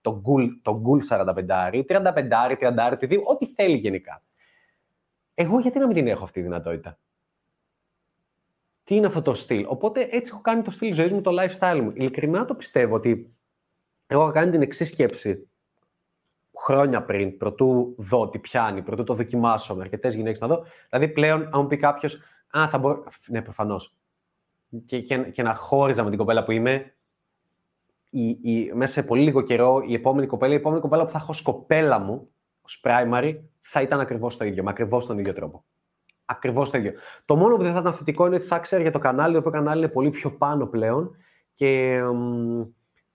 το 0.00 0.20
γκουλ, 0.20 0.46
το 0.62 0.80
γκουλ 0.80 0.98
45 1.08 1.84
35 1.88 2.28
30 2.60 3.22
ό,τι 3.24 3.46
θέλει 3.46 3.76
γενικά. 3.76 4.22
Εγώ 5.34 5.60
γιατί 5.60 5.78
να 5.78 5.86
μην 5.86 5.94
την 5.94 6.06
έχω 6.06 6.24
αυτή 6.24 6.40
τη 6.40 6.46
δυνατότητα; 6.46 6.98
Τι 8.88 8.94
είναι 8.94 9.06
αυτό 9.06 9.22
το 9.22 9.34
στυλ; 9.34 9.64
Οπότε 9.68 10.08
έτσι 10.10 10.30
έχω 10.32 10.40
κάνει 10.40 10.62
το 10.62 10.70
στυλ 10.70 10.94
ζωής 10.94 11.12
μου, 11.12 11.20
το 11.20 11.30
lifestyle 11.40 11.80
μου. 11.82 11.92
Ειλικρινά 11.94 12.44
το 12.44 12.54
πιστεύω 12.54 12.94
ότι 12.94 13.36
εγώ 14.06 14.22
έχω 14.22 14.32
κάνει 14.32 14.50
την 14.50 14.62
εξής 14.62 14.88
σκέψη 14.88 15.48
χρόνια 16.64 17.04
πριν, 17.04 17.36
πρωτού 17.36 17.94
δω 17.98 18.28
τι 18.28 18.38
πιάνει, 18.38 18.82
πρωτού 18.82 19.04
το 19.04 19.14
δοκιμάσω 19.14 19.74
με 19.74 19.82
αρκετές 19.82 20.14
γυναίκες 20.14 20.40
να 20.40 20.46
δω. 20.46 20.64
Δηλαδή 20.88 21.08
πλέον, 21.08 21.42
αν 21.42 21.60
μου 21.60 21.66
πει 21.66 21.76
κάποιος, 21.76 22.20
Α, 22.58 22.68
θα 22.68 22.78
μπορώ. 22.78 23.04
Ναι, 23.26 23.42
προφανώς. 23.42 23.96
Και, 24.84 25.00
και, 25.00 25.18
και, 25.18 25.42
να 25.42 25.54
χώριζα 25.54 26.02
με 26.02 26.08
την 26.08 26.18
κοπέλα 26.18 26.44
που 26.44 26.50
είμαι, 26.50 26.94
η, 28.10 28.28
η, 28.28 28.72
μέσα 28.74 28.92
σε 28.92 29.02
πολύ 29.02 29.22
λίγο 29.22 29.40
καιρό, 29.40 29.82
η 29.86 29.94
επόμενη 29.94 30.26
κοπέλα, 30.26 30.52
η 30.52 30.56
επόμενη 30.56 30.80
κοπέλα 30.80 31.04
που 31.04 31.10
θα 31.10 31.18
έχω 31.18 31.32
σκοπέλα 31.32 31.98
μου, 31.98 32.28
ως 32.60 32.82
primary, 32.84 33.38
θα 33.60 33.82
ήταν 33.82 34.00
ακριβώς 34.00 34.36
το 34.36 34.44
ίδιο, 34.44 34.62
με 34.62 34.70
ακριβώς 34.70 35.06
τον 35.06 35.18
ίδιο 35.18 35.32
τρόπο. 35.32 35.64
Ακριβώς 36.30 36.70
το 36.70 36.78
ίδιο. 36.78 36.92
Το 37.24 37.36
μόνο 37.36 37.56
που 37.56 37.62
δεν 37.62 37.72
θα 37.72 37.78
ήταν 37.78 37.92
θετικό 37.92 38.26
είναι 38.26 38.36
ότι 38.36 38.44
θα 38.44 38.58
ξέρει 38.58 38.82
για 38.82 38.90
το 38.90 38.98
κανάλι, 38.98 39.32
το 39.32 39.38
οποίο 39.38 39.50
κανάλι 39.50 39.78
είναι 39.78 39.88
πολύ 39.88 40.10
πιο 40.10 40.30
πάνω 40.30 40.66
πλέον 40.66 41.16
και, 41.54 42.00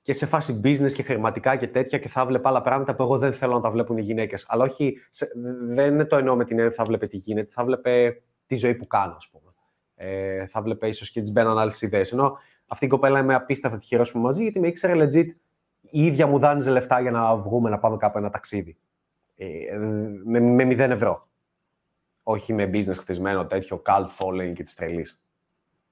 και 0.02 0.14
σε 0.14 0.26
φάση 0.26 0.62
business 0.64 0.92
και 0.92 1.04
χρηματικά 1.04 1.56
και 1.56 1.68
τέτοια 1.68 1.98
και 1.98 2.08
θα 2.08 2.26
βλέπω 2.26 2.50
άλλα 2.50 2.62
πράγματα 2.62 2.96
που 2.96 3.04
εγώ 3.04 3.18
δεν 3.18 3.34
θέλω 3.34 3.54
να 3.54 3.62
τα 3.62 3.72
βλέπουν 3.72 3.98
οι 3.98 4.02
γυναίκες. 4.02 4.46
Αλλά 4.48 4.64
όχι, 4.64 4.98
σε, 5.10 5.28
δεν 5.68 6.08
το 6.08 6.16
εννοώ 6.16 6.36
με 6.36 6.44
την 6.44 6.52
έννοια 6.52 6.68
ότι 6.68 6.76
θα 6.76 6.86
βλέπε 6.86 7.08
τι 7.08 7.18
γίνεται, 7.18 7.52
θα 7.52 7.66
βλέπε 7.66 8.22
τη 8.46 8.56
ζωή 8.56 8.76
που 8.76 8.88
κάνω, 8.88 9.16
ας 9.18 9.30
πούμε. 9.32 9.52
Ε, 9.96 10.48
θα 10.48 10.62
βλέπε 10.62 10.88
ίσως 10.88 11.10
και 11.12 11.22
τις 11.22 11.32
μπαίναν 11.32 11.58
άλλες 11.58 11.82
ιδέες. 11.82 12.12
Ενώ 12.12 12.38
αυτή 12.68 12.86
η 12.86 12.88
κοπέλα 12.88 13.20
είμαι 13.20 13.34
απίστευτα 13.34 13.78
τυχερός 13.78 14.12
που 14.12 14.20
μαζί, 14.20 14.42
γιατί 14.42 14.60
με 14.60 14.68
ήξερε 14.68 15.04
legit 15.04 15.28
η 15.82 16.06
ίδια 16.06 16.28
μου 16.28 16.40
δάνειζε 16.40 16.72
λεφτά 16.72 17.02
για 17.02 17.12
να 17.12 17.38
βγούμε 17.38 17.70
να 17.70 17.80
πάμε 17.80 17.98
κάπου 17.98 18.18
ένα 18.18 18.30
ταξίδι. 18.30 18.78
Ε, 19.36 19.78
με, 20.26 20.40
με 20.40 20.64
0 20.64 20.78
ευρώ 20.78 21.28
όχι 22.24 22.54
με 22.54 22.70
business 22.74 22.96
χτισμένο 22.98 23.46
τέτοιο 23.46 23.82
cult 23.86 24.08
following 24.18 24.54
και 24.54 24.64
τη 24.64 24.76
τρελής. 24.76 25.24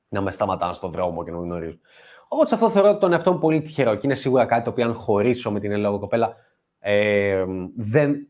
Να 0.10 0.22
με 0.22 0.32
σταματάνε 0.32 0.74
στον 0.74 0.92
δρόμο 0.92 1.24
και 1.24 1.32
να 1.32 1.38
με 1.38 1.44
γνωρίζουν. 1.44 1.80
Οπότε 2.28 2.48
σε 2.48 2.56
αυτό 2.56 2.70
θεωρώ 2.70 2.98
τον 2.98 3.14
εαυτό 3.14 3.32
μου 3.32 3.40
πολύ 3.40 3.62
τυχερό 3.62 3.96
και 3.96 4.02
είναι 4.04 4.16
σίγουρα 4.16 4.46
κάτι 4.46 4.64
το 4.64 4.70
οποίο 4.70 4.86
αν 4.86 4.94
χωρίσω 4.94 5.52
με 5.52 5.60
την 5.60 5.72
Ελλάδα 5.72 5.98
κοπέλα 5.98 6.36
ε, 6.80 7.46
δεν, 7.76 8.28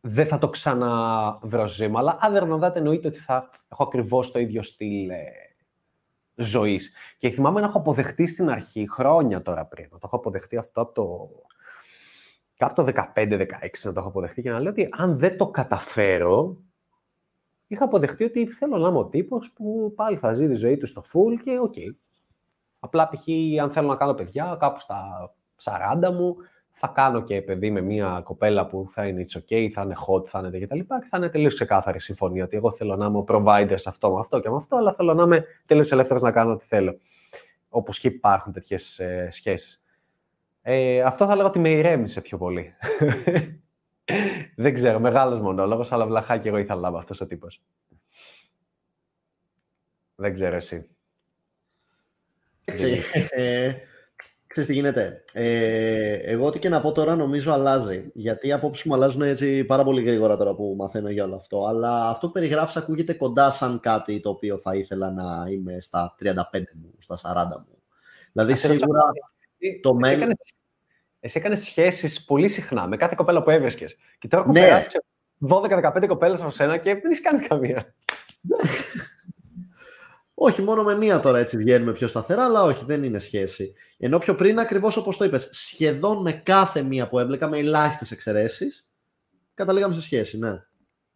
δεν 0.00 0.26
θα 0.26 0.38
το 0.38 0.48
ξαναβρω 0.48 1.66
στη 1.66 1.76
ζωή 1.76 1.88
μου. 1.88 1.98
Αλλά 1.98 2.18
αν 2.20 2.32
δεν 2.32 2.58
δάτε 2.58 2.78
εννοείται 2.78 3.08
ότι 3.08 3.18
θα 3.18 3.50
έχω 3.68 3.82
ακριβώς 3.82 4.30
το 4.30 4.38
ίδιο 4.38 4.62
στυλ 4.62 5.10
ε, 5.10 5.22
ζωής. 6.34 6.92
Και 7.16 7.30
θυμάμαι 7.30 7.60
να 7.60 7.66
έχω 7.66 7.78
αποδεχτεί 7.78 8.26
στην 8.26 8.50
αρχή, 8.50 8.90
χρόνια 8.90 9.42
τώρα 9.42 9.66
πριν, 9.66 9.88
να 9.90 9.98
το 9.98 10.04
έχω 10.04 10.16
αποδεχτεί 10.16 10.56
αυτό 10.56 10.80
από 10.80 10.92
το. 10.92 11.28
Κάπου 12.56 12.74
το 12.74 12.92
15-16 13.14 13.46
να 13.82 13.92
το 13.92 14.00
έχω 14.00 14.08
αποδεχτεί 14.08 14.42
και 14.42 14.50
να 14.50 14.60
λέω 14.60 14.70
ότι 14.70 14.88
αν 14.90 15.18
δεν 15.18 15.36
το 15.36 15.48
καταφέρω, 15.48 16.56
είχα 17.72 17.84
αποδεχτεί 17.84 18.24
ότι 18.24 18.46
θέλω 18.46 18.78
να 18.78 18.88
είμαι 18.88 18.98
ο 18.98 19.06
τύπος 19.06 19.52
που 19.52 19.92
πάλι 19.96 20.16
θα 20.16 20.34
ζει 20.34 20.48
τη 20.48 20.54
ζωή 20.54 20.76
του 20.76 20.86
στο 20.86 21.02
full 21.12 21.40
και 21.42 21.58
OK. 21.60 21.72
Okay. 21.76 21.94
Απλά 22.78 23.08
π.χ. 23.08 23.24
αν 23.62 23.70
θέλω 23.70 23.88
να 23.88 23.96
κάνω 23.96 24.14
παιδιά, 24.14 24.56
κάπου 24.60 24.80
στα 24.80 25.30
40 25.62 26.12
μου, 26.12 26.36
θα 26.72 26.86
κάνω 26.86 27.22
και 27.22 27.42
παιδί 27.42 27.70
με 27.70 27.80
μια 27.80 28.20
κοπέλα 28.24 28.66
που 28.66 28.86
θα 28.90 29.06
είναι 29.06 29.24
it's 29.28 29.38
okay, 29.38 29.68
θα 29.68 29.82
είναι 29.82 29.94
hot, 30.06 30.26
θα 30.26 30.38
είναι 30.38 30.58
κτλ. 30.58 30.78
Και, 30.78 30.84
και 30.84 31.06
θα 31.10 31.16
είναι 31.16 31.28
τελείως 31.28 31.54
ξεκάθαρη 31.54 32.00
συμφωνία 32.00 32.44
ότι 32.44 32.56
εγώ 32.56 32.72
θέλω 32.72 32.96
να 32.96 33.06
είμαι 33.06 33.18
ο 33.18 33.24
provider 33.28 33.74
σε 33.74 33.88
αυτό, 33.88 34.12
με 34.12 34.20
αυτό 34.20 34.40
και 34.40 34.50
με 34.50 34.56
αυτό, 34.56 34.76
αλλά 34.76 34.92
θέλω 34.92 35.14
να 35.14 35.22
είμαι 35.22 35.44
τελείως 35.66 35.92
ελεύθερος 35.92 36.22
να 36.22 36.32
κάνω 36.32 36.52
ό,τι 36.52 36.64
θέλω. 36.64 36.98
Όπως 37.68 37.98
και 37.98 38.08
υπάρχουν 38.08 38.52
τέτοιες 38.52 38.98
ε, 38.98 39.28
σχέσεις. 39.30 39.84
Ε, 40.62 41.00
αυτό 41.00 41.26
θα 41.26 41.36
λέγω 41.36 41.48
ότι 41.48 41.58
με 41.58 41.70
ηρέμησε 41.70 42.20
πιο 42.20 42.38
πολύ. 42.38 42.74
Δεν 44.56 44.74
ξέρω, 44.74 45.00
μεγάλος 45.00 45.40
μονόλογος, 45.40 45.92
αλλά 45.92 46.06
βλαχάκι 46.06 46.48
εγώ 46.48 46.56
ήθελα 46.56 46.80
να 46.80 46.88
είμαι 46.88 46.98
αυτός 46.98 47.20
ο 47.20 47.26
τύπος. 47.26 47.62
Δεν 50.14 50.34
ξέρω 50.34 50.56
εσύ. 50.56 50.86
Ε, 53.30 53.72
ξέρεις 54.46 54.68
τι 54.68 54.74
γίνεται. 54.74 55.24
Ε, 55.32 56.12
εγώ 56.12 56.46
ό,τι 56.46 56.58
και 56.58 56.68
να 56.68 56.80
πω 56.80 56.92
τώρα 56.92 57.16
νομίζω 57.16 57.52
αλλάζει. 57.52 58.10
Γιατί 58.14 58.46
οι 58.46 58.52
απόψεις 58.52 58.84
μου 58.84 58.94
αλλάζουν 58.94 59.22
έτσι 59.22 59.64
πάρα 59.64 59.84
πολύ 59.84 60.02
γρήγορα 60.02 60.36
τώρα 60.36 60.54
που 60.54 60.74
μαθαίνω 60.78 61.10
για 61.10 61.24
όλο 61.24 61.34
αυτό. 61.34 61.66
Αλλά 61.66 62.08
αυτό 62.08 62.26
που 62.26 62.32
περιγράφεις 62.32 62.76
ακούγεται 62.76 63.14
κοντά 63.14 63.50
σαν 63.50 63.80
κάτι 63.80 64.20
το 64.20 64.30
οποίο 64.30 64.58
θα 64.58 64.74
ήθελα 64.74 65.10
να 65.10 65.46
είμαι 65.50 65.80
στα 65.80 66.14
35 66.22 66.34
μου, 66.74 66.94
στα 66.98 67.18
40 67.22 67.58
μου. 67.66 67.78
Δηλαδή 68.32 68.56
σίγουρα 68.56 69.02
το 69.80 69.94
μέλλον... 69.94 70.32
Εσύ 71.24 71.38
έκανες 71.38 71.60
σχέσεις 71.60 72.24
πολύ 72.24 72.48
συχνά 72.48 72.86
με 72.86 72.96
κάθε 72.96 73.14
κοπέλα 73.16 73.42
που 73.42 73.50
έβρισκες. 73.50 73.96
Και 74.18 74.28
τώρα 74.28 74.42
έχω 74.42 74.52
ναι. 74.52 74.60
περάσει 74.60 74.98
12-15 75.48 76.06
κοπέλες 76.06 76.40
από 76.40 76.50
σένα 76.50 76.76
και 76.76 76.94
δεν 76.94 77.10
έχει 77.10 77.20
κάνει 77.20 77.46
καμία. 77.46 77.94
όχι, 80.34 80.62
μόνο 80.62 80.82
με 80.82 80.96
μία 80.96 81.20
τώρα 81.20 81.38
έτσι 81.38 81.56
βγαίνουμε 81.56 81.92
πιο 81.92 82.08
σταθερά, 82.08 82.44
αλλά 82.44 82.62
όχι, 82.62 82.84
δεν 82.84 83.02
είναι 83.02 83.18
σχέση. 83.18 83.72
Ενώ 83.98 84.18
πιο 84.18 84.34
πριν, 84.34 84.58
ακριβώς 84.58 84.96
όπως 84.96 85.16
το 85.16 85.24
είπες, 85.24 85.48
σχεδόν 85.52 86.22
με 86.22 86.32
κάθε 86.32 86.82
μία 86.82 87.08
που 87.08 87.18
έβλεκα, 87.18 87.48
με 87.48 87.58
ελάχιστες 87.58 88.10
εξαιρέσεις, 88.10 88.88
καταλήγαμε 89.54 89.94
σε 89.94 90.02
σχέση, 90.02 90.38
ναι. 90.38 90.62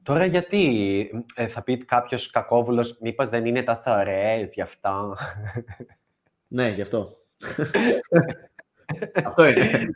Τώρα 0.02 0.24
γιατί 0.24 1.24
ε, 1.34 1.46
θα 1.46 1.62
πει 1.62 1.84
κάποιος 1.84 2.30
κακόβουλος, 2.30 2.98
μήπως 3.00 3.28
δεν 3.28 3.46
είναι 3.46 3.62
τόσο 3.62 3.90
ωραίες 3.90 4.54
γι' 4.54 4.62
αυτό. 4.62 5.16
ναι, 6.48 6.68
γι' 6.68 6.82
αυτό. 6.82 7.16
Αυτό 9.24 9.47
είναι. 9.47 9.89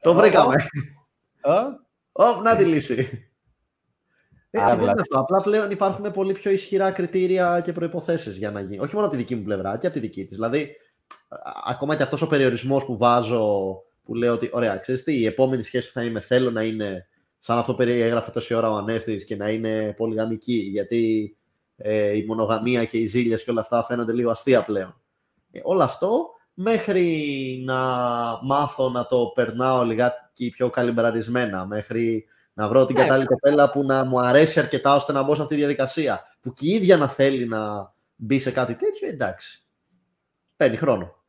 το 0.00 0.14
βρήκαμε. 0.14 0.54
Ωπ, 2.12 2.42
να 2.42 2.56
τη 2.56 2.64
λύση. 2.64 3.28
Ε, 4.50 4.64
δεν 4.64 4.80
είναι 4.80 4.90
αυτό. 4.90 5.18
Απλά 5.18 5.40
πλέον 5.40 5.70
υπάρχουν 5.70 6.10
πολύ 6.10 6.32
πιο 6.32 6.50
ισχυρά 6.50 6.90
κριτήρια 6.90 7.60
και 7.64 7.72
προποθέσει 7.72 8.30
για 8.30 8.50
να 8.50 8.60
γίνει. 8.60 8.78
Όχι 8.78 8.94
μόνο 8.94 9.06
από 9.06 9.16
τη 9.16 9.22
δική 9.22 9.34
μου 9.34 9.42
πλευρά, 9.42 9.78
και 9.78 9.86
από 9.86 9.94
τη 9.94 10.00
δική 10.00 10.24
της. 10.24 10.34
Δηλαδή, 10.34 10.76
ακόμα 11.64 11.96
και 11.96 12.02
αυτός 12.02 12.22
ο 12.22 12.26
περιορισμός 12.26 12.84
που 12.84 12.96
βάζω, 12.96 13.76
που 14.04 14.14
λέω 14.14 14.32
ότι, 14.32 14.50
ωραία, 14.52 14.76
ξέρεις 14.76 15.02
τι, 15.02 15.18
η 15.18 15.26
επόμενη 15.26 15.62
σχέση 15.62 15.86
που 15.86 15.92
θα 15.92 16.04
είμαι, 16.04 16.20
θέλω 16.20 16.50
να 16.50 16.62
είναι 16.62 17.06
σαν 17.38 17.58
αυτό 17.58 17.72
που 17.72 17.78
περιέγραφε 17.78 18.30
τόση 18.30 18.54
ώρα 18.54 18.70
ο 18.70 18.76
Ανέστης 18.76 19.24
και 19.24 19.36
να 19.36 19.48
είναι 19.48 19.94
πολυγαμική. 19.96 20.68
Γιατί 20.72 21.36
ε, 21.76 22.16
η 22.16 22.24
μονογαμία 22.24 22.84
και 22.84 22.98
οι 22.98 23.06
ζήλια 23.06 23.36
και 23.36 23.50
όλα 23.50 23.60
αυτά 23.60 23.84
φαίνονται 23.84 24.12
λίγο 24.12 24.30
αστεία 24.30 24.62
πλέον. 24.62 25.00
Ε, 25.52 25.60
όλο 25.62 25.82
αυτό 25.82 26.30
μέχρι 26.60 27.62
να 27.64 27.76
μάθω 28.42 28.88
να 28.88 29.06
το 29.06 29.32
περνάω 29.34 29.84
λιγάκι 29.84 30.48
πιο 30.48 30.70
καλυμπραρισμένα, 30.70 31.66
μέχρι 31.66 32.24
να 32.52 32.68
βρω 32.68 32.86
την 32.86 32.96
ναι. 32.96 33.02
κατάλληλη 33.02 33.26
κοπέλα 33.26 33.70
που 33.70 33.84
να 33.84 34.04
μου 34.04 34.20
αρέσει 34.20 34.60
αρκετά 34.60 34.94
ώστε 34.94 35.12
να 35.12 35.22
μπω 35.22 35.34
σε 35.34 35.42
αυτή 35.42 35.54
τη 35.54 35.60
διαδικασία. 35.60 36.22
Που 36.40 36.52
και 36.52 36.66
η 36.66 36.70
ίδια 36.70 36.96
να 36.96 37.08
θέλει 37.08 37.46
να 37.46 37.92
μπει 38.16 38.38
σε 38.38 38.50
κάτι 38.50 38.74
τέτοιο, 38.74 39.08
εντάξει. 39.08 39.66
Παίρνει 40.56 40.76
χρόνο. 40.76 41.24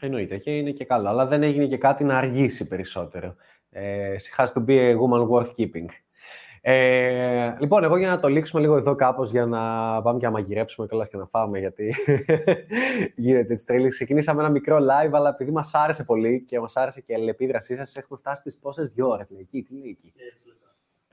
Εννοείται 0.00 0.38
και 0.38 0.56
είναι 0.56 0.70
και 0.70 0.84
καλό, 0.84 1.08
αλλά 1.08 1.26
δεν 1.26 1.42
έγινε 1.42 1.66
και 1.66 1.78
κάτι 1.78 2.04
να 2.04 2.18
αργήσει 2.18 2.68
περισσότερο. 2.68 3.34
Ε, 3.70 4.14
has 4.36 4.46
to 4.46 4.64
be 4.66 4.76
a 4.76 4.94
woman 4.94 5.28
worth 5.28 5.52
keeping. 5.56 5.86
Ε, 6.62 7.56
λοιπόν, 7.60 7.84
εγώ 7.84 7.96
για 7.96 8.08
να 8.08 8.20
το 8.20 8.28
λήξουμε 8.28 8.60
λίγο 8.60 8.76
εδώ 8.76 8.94
κάπως 8.94 9.30
για 9.30 9.46
να 9.46 9.58
πάμε 10.02 10.18
και 10.18 10.26
να 10.26 10.32
μαγειρέψουμε 10.32 10.86
κιόλας 10.86 11.08
και 11.08 11.16
να 11.16 11.26
φάμε 11.26 11.58
γιατί 11.58 11.94
γίνεται 13.16 13.52
έτσι 13.52 13.66
τρέλη. 13.66 13.88
Ξεκινήσαμε 13.88 14.40
ένα 14.40 14.50
μικρό 14.50 14.76
live, 14.76 15.10
αλλά 15.12 15.28
επειδή 15.28 15.50
μας 15.50 15.74
άρεσε 15.74 16.04
πολύ 16.04 16.44
και 16.46 16.60
μας 16.60 16.76
άρεσε 16.76 17.00
και 17.00 17.12
η 17.12 17.14
αλληλεπίδρασή 17.14 17.74
σας, 17.74 17.96
έχουμε 17.96 18.18
φτάσει 18.18 18.40
στις 18.40 18.58
πόσες 18.58 18.88
δύο 18.88 19.08
ώρες. 19.08 19.30
Λέει, 19.30 19.40
εκεί, 19.40 19.62
τι 19.62 19.74
λέει 19.74 19.90
εκεί; 19.90 20.12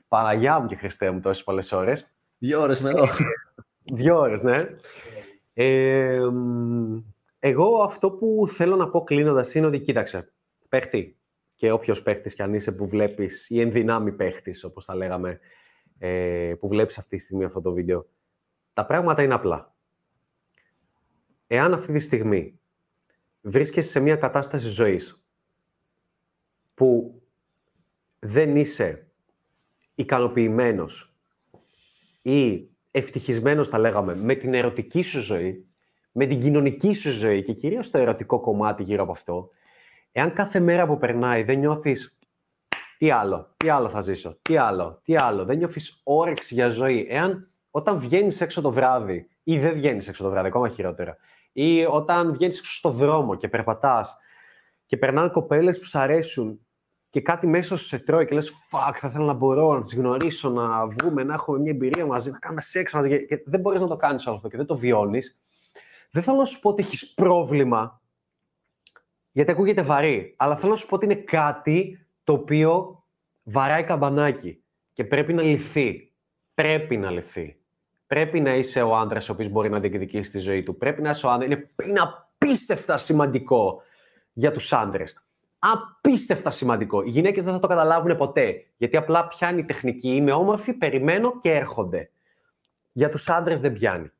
Παναγιά 0.07 0.59
μου 0.59 0.67
και 0.67 0.75
Χριστέ 0.75 1.11
μου 1.11 1.19
τόσες 1.19 1.43
πολλές 1.43 1.71
ώρες. 1.71 2.11
Δύο 2.37 2.61
ώρες 2.61 2.79
με 2.79 2.89
εδώ. 2.89 3.05
δύο 3.83 4.17
ώρες, 4.17 4.41
ναι. 4.41 4.65
Ε, 5.53 6.19
εγώ 7.39 7.83
αυτό 7.83 8.11
που 8.11 8.47
θέλω 8.47 8.75
να 8.75 8.89
πω 8.89 9.03
κλείνοντας 9.03 9.55
είναι 9.55 9.65
ότι 9.65 9.79
κοίταξε, 9.79 10.31
παίχτη, 10.69 11.16
και 11.57 11.71
όποιος 11.71 12.01
παίχτης 12.01 12.33
κι 12.33 12.41
αν 12.41 12.53
είσαι 12.53 12.71
που 12.71 12.87
βλέπεις, 12.87 13.49
ή 13.49 13.61
ενδυνάμει 13.61 14.11
παίχτης, 14.11 14.63
όπως 14.63 14.85
τα 14.85 14.95
λέγαμε, 14.95 15.39
ε, 15.97 16.53
που 16.59 16.67
βλέπεις 16.67 16.97
αυτή 16.97 17.15
τη 17.15 17.23
στιγμή 17.23 17.43
αυτό 17.43 17.61
το 17.61 17.73
βίντεο. 17.73 18.07
Τα 18.73 18.85
πράγματα 18.85 19.23
είναι 19.23 19.33
απλά. 19.33 19.75
Εάν 21.47 21.73
αυτή 21.73 21.93
τη 21.93 21.99
στιγμή 21.99 22.59
βρίσκεσαι 23.41 23.89
σε 23.89 23.99
μια 23.99 24.15
κατάσταση 24.15 24.67
ζωής 24.67 25.25
που 26.73 27.21
δεν 28.19 28.55
είσαι 28.55 29.07
ικανοποιημένος 29.95 31.15
ή 32.21 32.69
ευτυχισμένος, 32.91 33.69
θα 33.69 33.79
λέγαμε, 33.79 34.15
με 34.15 34.35
την 34.35 34.53
ερωτική 34.53 35.01
σου 35.01 35.19
ζωή, 35.19 35.67
με 36.11 36.25
την 36.25 36.39
κοινωνική 36.39 36.93
σου 36.93 37.09
ζωή 37.09 37.41
και 37.41 37.53
κυρίως 37.53 37.89
το 37.89 37.97
ερωτικό 37.97 38.39
κομμάτι 38.39 38.83
γύρω 38.83 39.03
από 39.03 39.11
αυτό, 39.11 39.49
Εάν 40.17 40.33
κάθε 40.33 40.59
μέρα 40.59 40.87
που 40.87 40.97
περνάει 40.97 41.43
δεν 41.43 41.59
νιώθεις 41.59 42.19
τι 42.97 43.11
άλλο, 43.11 43.53
τι 43.57 43.69
άλλο 43.69 43.89
θα 43.89 44.01
ζήσω, 44.01 44.39
τι 44.41 44.57
άλλο, 44.57 44.99
τι 45.03 45.15
άλλο, 45.15 45.45
δεν 45.45 45.57
νιώθεις 45.57 46.01
όρεξη 46.03 46.53
για 46.53 46.69
ζωή, 46.69 47.07
εάν 47.09 47.51
όταν 47.71 47.99
βγαίνεις 47.99 48.41
έξω 48.41 48.61
το 48.61 48.71
βράδυ 48.71 49.29
ή 49.43 49.59
δεν 49.59 49.73
βγαίνεις 49.73 50.07
έξω 50.07 50.23
το 50.23 50.29
βράδυ, 50.29 50.47
ακόμα 50.47 50.69
χειρότερα, 50.69 51.17
ή 51.51 51.85
όταν 51.85 52.33
βγαίνεις 52.33 52.59
έξω 52.59 52.73
στο 52.73 52.89
δρόμο 52.89 53.35
και 53.35 53.47
περπατάς 53.47 54.17
και 54.85 54.97
περνάνε 54.97 55.29
κοπέλες 55.29 55.79
που 55.79 55.85
σου 55.85 55.99
αρέσουν 55.99 56.65
και 57.09 57.21
κάτι 57.21 57.47
μέσα 57.47 57.77
σου 57.77 57.85
σε 57.85 57.99
τρώει 57.99 58.25
και 58.25 58.33
λες 58.33 58.51
«Fuck, 58.71 58.93
θα 58.95 59.07
ήθελα 59.07 59.25
να 59.25 59.33
μπορώ 59.33 59.73
να 59.73 59.79
τις 59.79 59.95
γνωρίσω, 59.95 60.49
να 60.49 60.87
βγούμε, 60.87 61.23
να 61.23 61.33
έχουμε 61.33 61.59
μια 61.59 61.71
εμπειρία 61.71 62.05
μαζί, 62.05 62.31
να 62.31 62.39
κάνουμε 62.39 62.61
σεξ 62.61 62.93
μαζί» 62.93 63.25
και 63.25 63.43
δεν 63.45 63.59
μπορείς 63.59 63.81
να 63.81 63.87
το 63.87 63.95
κάνεις 63.95 64.27
όλο 64.27 64.35
αυτό 64.35 64.47
και 64.47 64.57
δεν 64.57 64.65
το 64.65 64.77
βιώνεις, 64.77 65.41
δεν 66.11 66.23
θέλω 66.23 66.37
να 66.37 66.45
σου 66.45 66.59
πω 66.59 66.69
ότι 66.69 66.81
έχεις 66.81 67.13
πρόβλημα, 67.13 68.01
γιατί 69.37 69.51
ακούγεται 69.51 69.81
βαρύ, 69.81 70.33
αλλά 70.37 70.57
θέλω 70.57 70.71
να 70.71 70.77
σου 70.77 70.87
πω 70.87 70.95
ότι 70.95 71.05
είναι 71.05 71.15
κάτι 71.15 72.07
το 72.23 72.33
οποίο 72.33 73.03
βαράει 73.43 73.83
καμπανάκι 73.83 74.63
και 74.93 75.03
πρέπει 75.03 75.33
να 75.33 75.41
λυθεί. 75.41 76.13
Πρέπει 76.53 76.97
να 76.97 77.11
λυθεί. 77.11 77.59
Πρέπει 78.07 78.39
να 78.39 78.55
είσαι 78.55 78.81
ο 78.81 78.95
άντρας 78.95 79.29
ο 79.29 79.31
οποίος 79.31 79.49
μπορεί 79.49 79.69
να 79.69 79.79
διεκδικήσει 79.79 80.31
τη 80.31 80.39
ζωή 80.39 80.63
του. 80.63 80.77
Πρέπει 80.77 81.01
να 81.01 81.09
είσαι 81.09 81.25
ο 81.25 81.29
άντρας. 81.29 81.49
Είναι, 81.49 81.69
είναι 81.85 81.99
απίστευτα 81.99 82.97
σημαντικό 82.97 83.81
για 84.33 84.51
τους 84.51 84.73
άντρες. 84.73 85.25
Απίστευτα 85.59 86.51
σημαντικό. 86.51 87.03
Οι 87.03 87.09
γυναίκες 87.09 87.43
δεν 87.43 87.53
θα 87.53 87.59
το 87.59 87.67
καταλάβουν 87.67 88.17
ποτέ. 88.17 88.65
Γιατί 88.77 88.97
απλά 88.97 89.27
πιάνει 89.27 89.59
η 89.59 89.65
τεχνική. 89.65 90.15
Είμαι 90.15 90.31
όμορφη, 90.31 90.73
περιμένω 90.73 91.39
και 91.39 91.53
έρχονται. 91.53 92.11
Για 92.91 93.09
τους 93.09 93.29
άντρες 93.29 93.59
δεν 93.59 93.73
πιάνει. 93.73 94.11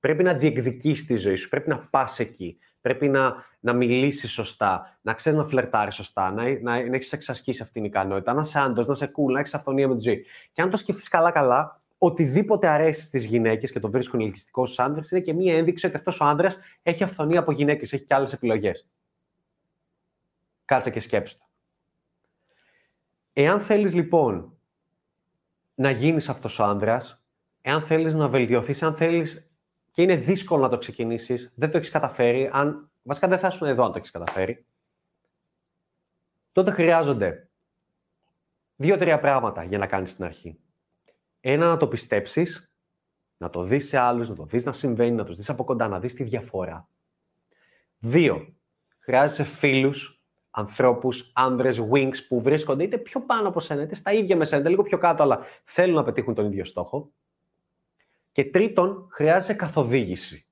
Πρέπει 0.00 0.22
να 0.22 0.34
διεκδικήσεις 0.34 1.06
τη 1.06 1.16
ζωή 1.16 1.36
σου. 1.36 1.48
Πρέπει 1.48 1.68
να 1.68 1.78
πας 1.78 2.18
εκεί. 2.18 2.58
Πρέπει 2.86 3.08
να, 3.08 3.44
να 3.60 3.72
μιλήσεις 3.72 4.32
σωστά, 4.32 4.98
να 5.02 5.14
ξέρεις 5.14 5.38
να 5.38 5.44
φλερτάρεις 5.44 5.94
σωστά, 5.94 6.30
να, 6.30 6.42
να, 6.42 6.60
να 6.60 6.96
έχεις 6.96 7.12
εξασκήσει 7.12 7.62
αυτήν 7.62 7.82
την 7.82 7.90
ικανότητα, 7.90 8.32
να 8.32 8.40
είσαι 8.40 8.58
άντρος, 8.58 8.86
να 8.86 8.92
είσαι 8.92 9.12
cool, 9.16 9.32
να 9.32 9.38
έχεις 9.38 9.54
αυθονία 9.54 9.88
με 9.88 9.96
τη 9.96 10.02
ζωή. 10.02 10.26
Και 10.52 10.62
αν 10.62 10.70
το 10.70 10.76
σκεφτείς 10.76 11.08
καλά-καλά, 11.08 11.80
οτιδήποτε 11.98 12.68
αρέσει 12.68 13.06
στις 13.06 13.24
γυναίκες 13.24 13.72
και 13.72 13.80
το 13.80 13.90
βρίσκουν 13.90 14.20
ελκυστικό 14.20 14.66
στους 14.66 14.78
άντρε 14.78 15.00
είναι 15.10 15.20
και 15.20 15.32
μία 15.32 15.56
ένδειξη 15.56 15.86
ότι 15.86 15.96
αυτός 15.96 16.20
ο 16.20 16.24
άντρα 16.24 16.52
έχει 16.82 17.02
αυθονία 17.02 17.38
από 17.38 17.52
γυναίκες, 17.52 17.92
έχει 17.92 18.04
και 18.04 18.14
άλλες 18.14 18.32
επιλογές. 18.32 18.88
Κάτσε 20.64 20.90
και 20.90 21.00
σκέψτε. 21.00 21.44
Εάν 23.32 23.60
θέλεις 23.60 23.94
λοιπόν 23.94 24.58
να 25.74 25.90
γίνεις 25.90 26.28
αυτός 26.28 26.58
ο 26.58 26.64
άντρα, 26.64 27.00
εάν 27.60 27.82
θέλεις 27.82 28.14
να 28.14 28.28
βελτιωθείς, 28.28 28.82
αν 28.82 28.96
θέλεις 28.96 29.45
και 29.96 30.02
είναι 30.02 30.16
δύσκολο 30.16 30.62
να 30.62 30.68
το 30.68 30.78
ξεκινήσεις, 30.78 31.54
δεν 31.56 31.70
το 31.70 31.76
έχεις 31.76 31.90
καταφέρει, 31.90 32.50
αν 32.52 32.90
βασικά 33.02 33.28
δεν 33.28 33.38
θα 33.38 33.48
ήσουν 33.48 33.68
εδώ 33.68 33.84
αν 33.84 33.92
το 33.92 33.98
έχεις 33.98 34.10
καταφέρει, 34.10 34.64
τότε 36.52 36.70
χρειάζονται 36.70 37.48
δύο-τρία 38.76 39.20
πράγματα 39.20 39.62
για 39.62 39.78
να 39.78 39.86
κάνεις 39.86 40.16
την 40.16 40.24
αρχή. 40.24 40.58
Ένα, 41.40 41.66
να 41.66 41.76
το 41.76 41.88
πιστέψεις, 41.88 42.72
να 43.36 43.50
το 43.50 43.62
δεις 43.62 43.88
σε 43.88 43.98
άλλους, 43.98 44.28
να 44.28 44.34
το 44.34 44.44
δεις 44.44 44.64
να 44.64 44.72
συμβαίνει, 44.72 45.14
να 45.14 45.24
του 45.24 45.34
δεις 45.34 45.50
από 45.50 45.64
κοντά, 45.64 45.88
να 45.88 46.00
δεις 46.00 46.14
τη 46.14 46.24
διαφορά. 46.24 46.88
Δύο, 47.98 48.54
χρειάζεσαι 48.98 49.44
φίλους, 49.44 50.24
ανθρώπους, 50.50 51.32
άντρε, 51.34 51.70
wings 51.92 52.26
που 52.28 52.40
βρίσκονται 52.40 52.84
είτε 52.84 52.98
πιο 52.98 53.20
πάνω 53.20 53.48
από 53.48 53.60
σένα, 53.60 53.82
είτε 53.82 53.94
στα 53.94 54.12
ίδια 54.12 54.36
με 54.36 54.44
σένα, 54.44 54.60
είτε 54.60 54.70
λίγο 54.70 54.82
πιο 54.82 54.98
κάτω, 54.98 55.22
αλλά 55.22 55.40
θέλουν 55.64 55.94
να 55.94 56.04
πετύχουν 56.04 56.34
τον 56.34 56.46
ίδιο 56.46 56.64
στόχο. 56.64 57.10
Και 58.36 58.44
τρίτον, 58.44 59.08
χρειάζεται 59.10 59.52
καθοδήγηση. 59.52 60.46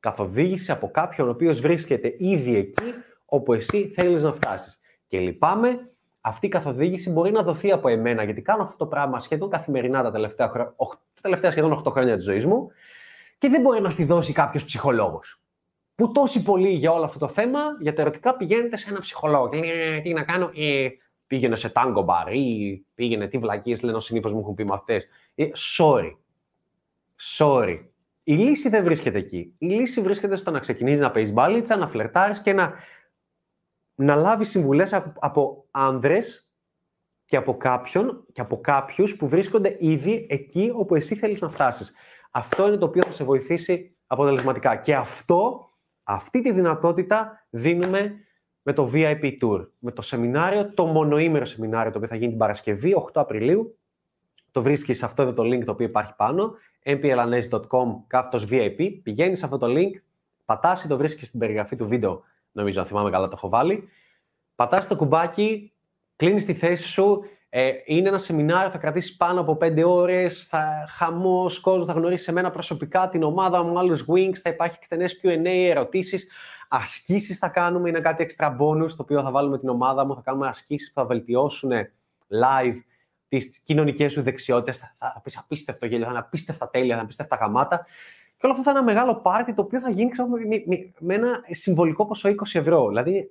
Καθοδήγηση 0.00 0.72
από 0.72 0.90
κάποιον 0.90 1.28
ο 1.28 1.30
οποίος 1.30 1.60
βρίσκεται 1.60 2.14
ήδη 2.18 2.56
εκεί 2.56 2.82
όπου 3.24 3.52
εσύ 3.52 3.92
θέλεις 3.94 4.22
να 4.22 4.32
φτάσεις. 4.32 4.80
Και 5.06 5.18
λυπάμαι, 5.18 5.90
αυτή 6.20 6.46
η 6.46 6.48
καθοδήγηση 6.48 7.10
μπορεί 7.10 7.30
να 7.30 7.42
δοθεί 7.42 7.72
από 7.72 7.88
εμένα, 7.88 8.24
γιατί 8.24 8.42
κάνω 8.42 8.62
αυτό 8.62 8.76
το 8.76 8.86
πράγμα 8.86 9.18
σχεδόν 9.18 9.50
καθημερινά 9.50 10.02
τα 10.02 10.10
τελευταία, 10.10 10.50
τα 10.52 11.20
τελευταία 11.20 11.50
σχεδόν 11.50 11.82
8 11.84 11.90
χρόνια 11.90 12.16
της 12.16 12.24
ζωής 12.24 12.46
μου 12.46 12.70
και 13.38 13.48
δεν 13.48 13.60
μπορεί 13.60 13.80
να 13.80 13.90
στη 13.90 14.04
δώσει 14.04 14.32
κάποιος 14.32 14.64
ψυχολόγος. 14.64 15.42
Που 15.94 16.12
τόσοι 16.12 16.42
πολλοί 16.42 16.70
για 16.70 16.92
όλο 16.92 17.04
αυτό 17.04 17.18
το 17.18 17.28
θέμα, 17.28 17.60
για 17.80 17.94
τα 17.94 18.02
ερωτικά, 18.02 18.36
πηγαίνετε 18.36 18.76
σε 18.76 18.90
ένα 18.90 19.00
ψυχολόγο. 19.00 19.48
Και 19.48 19.56
λέει, 19.56 19.96
«Ε, 19.96 20.00
τι 20.00 20.12
να 20.12 20.24
κάνω, 20.24 20.50
ε, 20.56 20.88
πήγαινε 21.26 21.56
σε 21.56 21.68
τάγκο 21.68 22.02
μπαρ 22.02 22.32
ή 22.32 22.84
πήγαινε 22.94 23.26
τι 23.26 23.38
βλακίες 23.38 23.82
λένε 23.82 24.00
συνήθως 24.00 24.32
μου 24.32 24.40
έχουν 24.40 24.54
πει 24.54 24.64
μαθητές. 24.64 25.06
Ε, 25.34 25.48
sorry. 25.78 26.12
Sorry. 27.20 27.84
Η 28.22 28.34
λύση 28.34 28.68
δεν 28.68 28.84
βρίσκεται 28.84 29.18
εκεί. 29.18 29.54
Η 29.58 29.66
λύση 29.66 30.00
βρίσκεται 30.00 30.36
στο 30.36 30.50
να 30.50 30.58
ξεκινήσεις 30.58 31.00
να 31.00 31.10
παίζεις 31.10 31.32
μπάλιτσα, 31.32 31.76
να 31.76 31.88
φλερτάρεις 31.88 32.42
και 32.42 32.52
να, 32.52 32.74
να 33.94 34.14
λάβεις 34.14 34.48
συμβουλές 34.48 34.92
από, 34.92 35.12
από 35.16 35.66
άνδρες 35.70 36.50
και 37.24 37.36
από 37.36 37.56
κάποιον 37.56 38.26
και 38.32 38.40
από 38.40 38.60
κάποιους 38.60 39.16
που 39.16 39.28
βρίσκονται 39.28 39.76
ήδη 39.78 40.26
εκεί 40.30 40.72
όπου 40.74 40.94
εσύ 40.94 41.14
θέλεις 41.14 41.40
να 41.40 41.48
φτάσεις. 41.48 41.94
Αυτό 42.30 42.66
είναι 42.66 42.76
το 42.76 42.86
οποίο 42.86 43.02
θα 43.02 43.12
σε 43.12 43.24
βοηθήσει 43.24 43.96
αποτελεσματικά. 44.06 44.76
Και 44.76 44.94
αυτό, 44.94 45.70
αυτή 46.02 46.40
τη 46.40 46.52
δυνατότητα 46.52 47.46
δίνουμε 47.50 48.14
με 48.62 48.72
το 48.72 48.90
VIP 48.94 49.32
Tour, 49.40 49.68
με 49.78 49.92
το 49.92 50.02
σεμινάριο, 50.02 50.72
το 50.74 50.86
μονοήμερο 50.86 51.44
σεμινάριο, 51.44 51.90
το 51.90 51.96
οποίο 51.96 52.08
θα 52.08 52.16
γίνει 52.16 52.28
την 52.28 52.38
Παρασκευή, 52.38 52.94
8 52.94 53.10
Απριλίου. 53.14 53.78
Το 54.50 54.62
βρίσκεις 54.62 54.98
σε 54.98 55.04
αυτό 55.04 55.22
εδώ 55.22 55.32
το 55.32 55.42
link 55.42 55.64
το 55.64 55.70
οποίο 55.70 55.86
υπάρχει 55.86 56.14
πάνω 56.16 56.54
mplanes.com 56.86 57.94
κάθετος 58.06 58.46
VIP, 58.50 59.00
πηγαίνεις 59.02 59.38
σε 59.38 59.44
αυτό 59.44 59.58
το 59.58 59.66
link, 59.68 60.00
πατάς 60.44 60.86
το 60.86 60.96
βρίσκεις 60.96 61.28
στην 61.28 61.40
περιγραφή 61.40 61.76
του 61.76 61.86
βίντεο, 61.86 62.22
νομίζω 62.52 62.80
αν 62.80 62.86
θυμάμαι 62.86 63.10
καλά 63.10 63.26
το 63.28 63.34
έχω 63.36 63.48
βάλει, 63.48 63.88
πατάς 64.54 64.88
το 64.88 64.96
κουμπάκι, 64.96 65.72
κλείνεις 66.16 66.44
τη 66.44 66.54
θέση 66.54 66.88
σου, 66.88 67.22
ε, 67.48 67.72
είναι 67.84 68.08
ένα 68.08 68.18
σεμινάριο, 68.18 68.70
θα 68.70 68.78
κρατήσεις 68.78 69.16
πάνω 69.16 69.40
από 69.40 69.56
5 69.60 69.82
ώρες, 69.86 70.46
θα 70.46 70.86
χαμός 70.88 71.60
κόσμος, 71.60 71.86
θα 71.86 71.92
γνωρίσει 71.92 72.30
εμένα 72.30 72.50
προσωπικά, 72.50 73.08
την 73.08 73.22
ομάδα 73.22 73.62
μου, 73.62 73.78
άλλους 73.78 74.06
wings, 74.08 74.36
θα 74.42 74.50
υπάρχει 74.50 74.76
εκτενές 74.80 75.20
Q&A, 75.22 75.68
ερωτήσεις, 75.68 76.30
ασκήσεις 76.68 77.38
θα 77.38 77.48
κάνουμε, 77.48 77.88
είναι 77.88 78.00
κάτι 78.00 78.26
extra 78.28 78.48
bonus, 78.48 78.88
το 78.88 79.02
οποίο 79.02 79.22
θα 79.22 79.30
βάλουμε 79.30 79.58
την 79.58 79.68
ομάδα 79.68 80.06
μου, 80.06 80.14
θα 80.14 80.20
κάνουμε 80.24 80.48
ασκήσεις 80.48 80.92
που 80.92 81.00
θα 81.00 81.06
βελτιώσουν 81.06 81.70
live 82.28 82.76
τι 83.38 83.60
κοινωνικές 83.62 84.12
σου 84.12 84.22
δεξιότητες. 84.22 84.78
Θα, 84.78 84.94
θα 84.98 85.20
πεις 85.22 85.38
απίστευτο 85.38 85.86
γέλιο, 85.86 86.04
θα 86.04 86.10
είναι 86.10 86.20
απίστευτα 86.20 86.70
τέλεια, 86.70 86.88
θα 86.88 86.94
είναι 86.94 87.02
απίστευτα 87.02 87.36
γαμάτα. 87.36 87.86
Και 88.36 88.46
όλο 88.46 88.52
αυτό 88.52 88.64
θα 88.64 88.70
είναι 88.70 88.78
ένα 88.78 88.88
μεγάλο 88.88 89.20
πάρτι 89.20 89.54
το 89.54 89.62
οποίο 89.62 89.80
θα 89.80 89.90
γίνει 89.90 90.10
ξέρω, 90.10 90.28
με, 90.28 90.38
με, 90.66 90.92
με, 90.98 91.14
ένα 91.14 91.40
συμβολικό 91.50 92.06
ποσό 92.06 92.28
20 92.28 92.34
ευρώ. 92.52 92.88
Δηλαδή, 92.88 93.30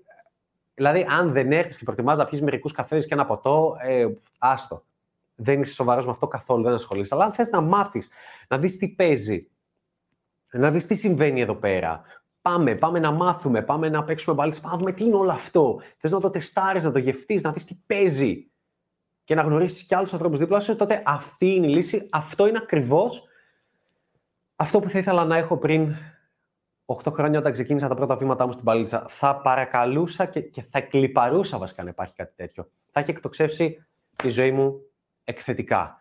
δηλαδή 0.73 1.05
αν 1.09 1.31
δεν 1.31 1.51
έρθεις 1.51 1.77
και 1.77 1.83
προτιμάς 1.83 2.17
να 2.17 2.25
πιεις 2.25 2.41
μερικούς 2.41 2.71
καφές 2.71 3.07
και 3.07 3.13
ένα 3.13 3.25
ποτό, 3.25 3.77
ε, 3.81 4.07
άστο. 4.37 4.83
Δεν 5.35 5.61
είσαι 5.61 5.73
σοβαρός 5.73 6.05
με 6.05 6.11
αυτό 6.11 6.27
καθόλου, 6.27 6.63
δεν 6.63 6.73
ασχολείσαι. 6.73 7.15
Αλλά 7.15 7.25
αν 7.25 7.31
θες 7.31 7.49
να 7.49 7.61
μάθεις, 7.61 8.09
να 8.47 8.57
δεις 8.57 8.77
τι 8.77 8.87
παίζει, 8.87 9.47
να 10.51 10.71
δεις 10.71 10.85
τι 10.85 10.95
συμβαίνει 10.95 11.41
εδώ 11.41 11.55
πέρα, 11.55 12.03
Πάμε, 12.45 12.75
πάμε 12.75 12.99
να 12.99 13.11
μάθουμε, 13.11 13.61
πάμε 13.61 13.89
να 13.89 14.03
παίξουμε 14.03 14.35
μπάλες, 14.35 14.59
πάμε 14.59 14.73
να 14.73 14.79
δούμε 14.79 14.91
τι 14.91 15.03
είναι 15.03 15.15
όλο 15.15 15.31
αυτό. 15.31 15.81
Θες 15.97 16.11
να 16.11 16.19
το 16.19 16.29
τεστάρεις, 16.29 16.83
να 16.83 16.91
το 16.91 16.99
γευτείς, 16.99 17.41
να 17.41 17.51
δεις 17.51 17.65
τι 17.65 17.77
παίζει 17.85 18.47
και 19.25 19.35
να 19.35 19.41
γνωρίσει 19.41 19.85
και 19.85 19.95
άλλους 19.95 20.13
ανθρώπους 20.13 20.39
δίπλα 20.39 20.59
σου, 20.59 20.75
τότε 20.75 21.03
αυτή 21.05 21.53
είναι 21.53 21.67
η 21.67 21.69
λύση. 21.69 22.07
Αυτό 22.11 22.47
είναι 22.47 22.59
ακριβώς 22.61 23.23
αυτό 24.55 24.79
που 24.79 24.89
θα 24.89 24.99
ήθελα 24.99 25.25
να 25.25 25.37
έχω 25.37 25.57
πριν 25.57 25.95
8 26.85 27.11
χρόνια 27.13 27.39
όταν 27.39 27.51
ξεκίνησα 27.51 27.87
τα 27.87 27.95
πρώτα 27.95 28.15
βήματά 28.15 28.45
μου 28.45 28.51
στην 28.51 28.63
παλίτσα. 28.63 29.05
Θα 29.09 29.41
παρακαλούσα 29.41 30.25
και, 30.25 30.41
και 30.41 30.61
θα 30.61 30.77
εκλυπαρούσα 30.77 31.57
βασικά 31.57 31.83
να 31.83 31.89
υπάρχει 31.89 32.15
κάτι 32.15 32.33
τέτοιο. 32.35 32.69
Θα 32.91 32.99
έχει 32.99 33.09
εκτοξεύσει 33.09 33.85
τη 34.15 34.29
ζωή 34.29 34.51
μου 34.51 34.81
εκθετικά. 35.23 35.97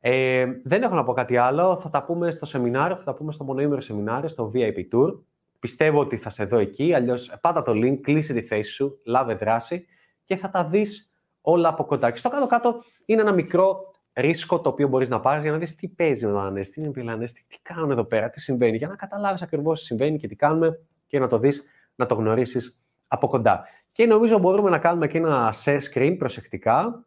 Ε, 0.00 0.46
δεν 0.64 0.82
έχω 0.82 0.94
να 0.94 1.04
πω 1.04 1.12
κάτι 1.12 1.36
άλλο. 1.36 1.76
Θα 1.76 1.90
τα 1.90 2.04
πούμε 2.04 2.30
στο 2.30 2.46
σεμινάριο, 2.46 2.96
θα 2.96 3.04
τα 3.04 3.14
πούμε 3.14 3.32
στο 3.32 3.44
μονοήμερο 3.44 3.80
σεμινάριο, 3.80 4.28
στο 4.28 4.50
VIP 4.54 4.88
Tour. 4.92 5.18
Πιστεύω 5.58 6.00
ότι 6.00 6.16
θα 6.16 6.30
σε 6.30 6.44
δω 6.44 6.58
εκεί. 6.58 6.94
Αλλιώς 6.94 7.38
πάτα 7.40 7.62
το 7.62 7.72
link, 7.72 7.96
κλείσει 8.00 8.34
τη 8.34 8.42
θέση 8.42 8.70
σου, 8.70 9.00
λάβε 9.04 9.34
δράση 9.34 9.86
και 10.24 10.36
θα 10.36 10.50
τα 10.50 10.64
δεις 10.64 11.11
όλα 11.42 11.68
από 11.68 11.84
κοντά. 11.84 12.10
Και 12.10 12.16
στο 12.16 12.28
κάτω-κάτω 12.28 12.82
είναι 13.04 13.20
ένα 13.20 13.32
μικρό 13.32 13.92
ρίσκο 14.12 14.60
το 14.60 14.68
οποίο 14.68 14.88
μπορείς 14.88 15.08
να 15.08 15.20
πάρεις 15.20 15.42
για 15.42 15.52
να 15.52 15.58
δεις 15.58 15.74
τι 15.74 15.88
παίζει 15.88 16.26
με 16.26 16.32
τον 16.32 16.40
Ανέστη, 16.40 16.90
τι 16.90 17.00
είναι 17.00 17.12
Ανέστη, 17.12 17.44
τι 17.48 17.58
κάνουν 17.62 17.90
εδώ 17.90 18.04
πέρα, 18.04 18.30
τι 18.30 18.40
συμβαίνει, 18.40 18.76
για 18.76 18.88
να 18.88 18.96
καταλάβεις 18.96 19.42
ακριβώς 19.42 19.78
τι 19.78 19.84
συμβαίνει 19.84 20.18
και 20.18 20.28
τι 20.28 20.36
κάνουμε 20.36 20.80
και 21.06 21.18
να 21.18 21.26
το 21.26 21.38
δεις, 21.38 21.64
να 21.94 22.06
το 22.06 22.14
γνωρίσεις 22.14 22.82
από 23.06 23.28
κοντά. 23.28 23.64
Και 23.92 24.06
νομίζω 24.06 24.38
μπορούμε 24.38 24.70
να 24.70 24.78
κάνουμε 24.78 25.08
και 25.08 25.18
ένα 25.18 25.54
share 25.64 25.78
screen 25.92 26.14
προσεκτικά. 26.18 27.06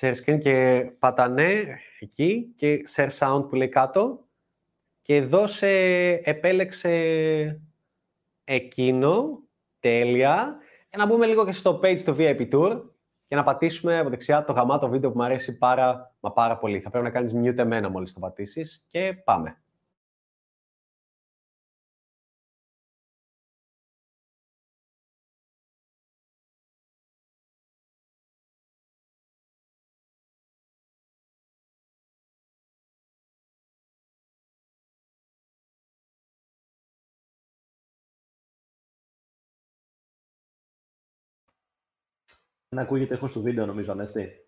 Share 0.00 0.14
screen 0.24 0.38
και 0.38 0.86
πατανέ 0.98 1.78
εκεί 2.00 2.52
και 2.54 2.82
share 2.94 3.08
sound 3.18 3.46
που 3.48 3.54
λέει 3.54 3.68
κάτω. 3.68 4.24
Και 5.02 5.16
εδώ 5.16 5.46
σε 5.46 5.68
επέλεξε 6.08 7.60
εκείνο, 8.44 9.42
τέλεια. 9.80 10.56
Και 10.88 10.96
να 10.96 11.06
μπούμε 11.06 11.26
λίγο 11.26 11.44
και 11.44 11.52
στο 11.52 11.80
page 11.82 12.00
του 12.00 12.16
VIP 12.18 12.48
Tour 12.52 12.82
και 13.30 13.36
να 13.36 13.42
πατήσουμε 13.42 13.98
από 13.98 14.10
δεξιά 14.10 14.44
το 14.44 14.52
γαμάτο 14.52 14.88
βίντεο 14.88 15.10
που 15.10 15.18
μου 15.18 15.24
αρέσει 15.24 15.58
πάρα, 15.58 16.14
μα 16.20 16.32
πάρα 16.32 16.58
πολύ. 16.58 16.80
Θα 16.80 16.90
πρέπει 16.90 17.04
να 17.04 17.10
κάνεις 17.10 17.34
mute 17.34 17.58
εμένα 17.58 17.88
μόλις 17.88 18.12
το 18.12 18.20
πατήσεις 18.20 18.84
και 18.86 19.14
πάμε. 19.24 19.59
Δεν 42.72 42.82
ακούγεται 42.82 43.14
έχω 43.14 43.28
στο 43.28 43.40
βίντεο, 43.40 43.66
νομίζω, 43.66 43.92
Ανέστη. 43.92 44.44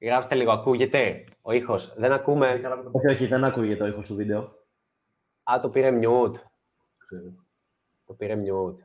Γράψτε 0.00 0.34
λίγο, 0.34 0.50
ακούγεται 0.52 1.24
ο 1.42 1.52
ήχος. 1.52 1.94
Δεν 1.94 2.12
ακούμε. 2.12 2.52
Όχι, 2.92 3.06
όχι, 3.06 3.26
δεν 3.26 3.44
ακούγεται 3.44 3.82
ο 3.82 3.86
ήχος 3.86 4.06
του 4.06 4.14
βίντεο. 4.14 4.66
Α, 5.50 5.58
το 5.60 5.70
πήρε 5.70 5.98
mute. 6.02 6.36
Το 8.04 8.14
πήρε 8.14 8.34
mute. 8.34 8.78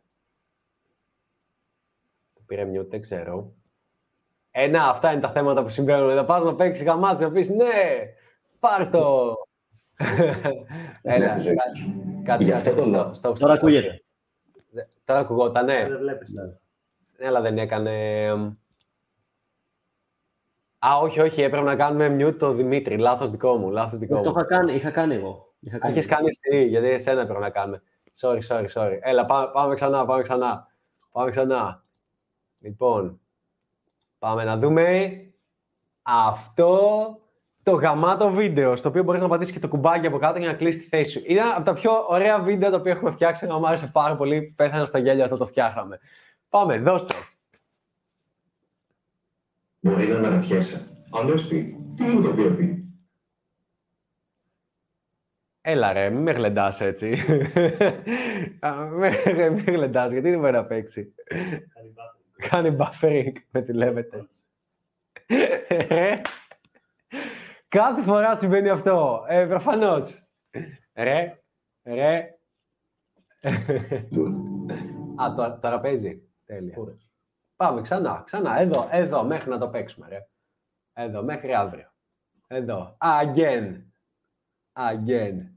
Το 2.34 2.42
πήρε 2.46 2.72
mute, 2.72 2.88
δεν 2.90 3.02
ξέρω. 3.02 3.56
Ε, 4.58 4.78
αυτά 4.78 5.12
είναι 5.12 5.22
τα 5.22 5.30
θέματα 5.30 5.64
που 5.64 5.70
συμβαίνουν. 5.70 6.16
Θα 6.16 6.26
πας 6.26 6.44
να 6.44 6.56
παίξεις 6.56 6.86
γαμάτσι, 6.86 7.24
να 7.24 7.32
πεις 7.32 7.50
ναι, 7.50 7.74
πάρ' 8.60 8.90
το. 8.90 9.36
Έλα, 11.02 11.36
κάτι 12.24 12.54
στο 13.14 13.34
Τώρα 13.40 13.54
ακούγεται. 13.54 14.04
Τώρα 15.06 15.20
ακουγόταν, 15.20 15.66
ναι. 15.66 15.88
Δεν 15.88 15.98
βλέπεις. 15.98 16.34
Ναι, 17.18 17.28
αλλά 17.28 17.42
δεν 17.42 17.58
έκανε... 17.58 17.92
Α, 20.80 20.98
όχι, 21.02 21.20
όχι, 21.20 21.42
έπρεπε 21.42 21.66
να 21.66 21.76
κάνουμε 21.76 22.26
mute 22.26 22.38
το 22.38 22.52
Δημήτρη. 22.52 22.98
Λάθος 22.98 23.32
δικό 23.32 23.56
μου, 23.58 23.72
λάθος 23.72 24.00
δικό 24.00 24.16
μου. 24.18 24.24
Το 24.24 24.30
είχα 24.30 24.44
κάνει, 24.44 24.74
είχα 24.74 24.92
κάνει 24.92 25.16
εγώ. 25.16 25.54
Είχα 25.60 25.78
κάνει. 25.78 25.94
Έχεις 25.94 26.06
κάνει 26.06 26.28
εσύ, 26.28 26.66
γιατί 26.66 26.88
εσένα 26.88 27.22
έπρεπε 27.22 27.40
να 27.40 27.50
κάνουμε. 27.50 27.82
Sorry, 28.20 28.40
sorry, 28.48 28.68
sorry. 28.74 28.98
Έλα, 29.02 29.26
πάμε, 29.26 29.50
πάμε 29.54 29.74
ξανά, 29.74 30.06
πάμε 30.06 30.22
ξανά. 30.22 30.68
Πάμε 31.12 31.30
ξανά. 31.30 31.82
Λοιπόν, 32.62 33.20
πάμε 34.26 34.44
να 34.44 34.58
δούμε 34.58 35.16
αυτό 36.02 36.80
το 37.64 37.72
γαμάτο 37.72 38.30
βίντεο, 38.30 38.76
στο 38.76 38.90
οποίο 38.90 39.04
μπορείς 39.04 39.22
να 39.22 39.28
πατήσεις 39.28 39.54
και 39.54 39.60
το 39.60 39.68
κουμπάκι 39.68 40.08
από 40.08 40.18
κάτω 40.18 40.40
για 40.40 40.48
να 40.48 40.54
κλείσει 40.54 40.80
τη 40.80 40.86
θέση 40.86 41.12
σου. 41.12 41.22
Ήταν 41.26 41.52
από 41.52 41.64
τα 41.64 41.74
πιο 41.74 42.06
ωραία 42.08 42.40
βίντεο 42.40 42.70
τα 42.70 42.78
οποία 42.78 42.92
έχουμε 42.92 43.12
φτιάξει, 43.12 43.48
μου 43.48 43.68
άρεσε 43.68 43.90
πάρα 43.94 44.16
πολύ, 44.16 44.54
πέθανα 44.56 44.86
στα 44.86 45.00
γέλια 45.00 45.24
αυτό 45.24 45.38
το 45.38 45.48
φτιάχναμε. 45.48 46.00
Πάμε, 46.50 46.80
δώσ' 46.80 47.06
το. 47.06 47.16
Μπορεί 49.80 50.08
να 50.08 50.18
αναρωτιέσαι. 50.18 50.88
Ανέστη, 51.12 51.94
τι 51.96 52.04
είναι 52.06 52.22
το 52.22 52.36
VIP. 52.38 52.84
Έλα 55.62 55.94
ρε, 55.94 56.10
μην 56.10 56.22
με 56.22 56.32
γλεντάς 56.32 56.82
έτσι. 56.82 57.16
μην 59.52 59.64
γλεντάς, 59.66 60.12
γιατί 60.12 60.30
δεν 60.30 60.40
μπορεί 60.40 60.52
να 60.52 60.64
παίξει. 60.64 61.14
Κάνει 62.36 62.76
buffering, 62.80 63.34
με 63.52 63.62
τη 63.62 63.74
λέμε. 63.74 64.08
Κάθε 67.68 68.02
φορά 68.02 68.36
συμβαίνει 68.36 68.70
αυτό. 68.70 69.26
Ε, 69.28 69.46
προφανώς. 69.46 70.28
Ρε, 70.94 71.44
ρε. 71.84 72.38
Α, 75.16 75.34
τώρα, 75.36 75.60
τώρα 75.60 75.80
παίζει. 75.80 76.30
Τέλεια. 76.46 76.78
Πάμε 77.56 77.82
ξανά, 77.82 78.24
ξανά. 78.26 78.60
Εδώ, 78.60 78.88
εδώ, 78.92 79.24
μέχρι 79.24 79.50
να 79.50 79.58
το 79.58 79.70
παίξουμε, 79.70 80.08
ρε. 80.08 80.28
Εδώ, 80.94 81.24
μέχρι 81.24 81.54
αύριο. 81.54 81.94
Εδώ. 82.48 82.98
Again. 83.00 83.82
Again. 84.74 85.50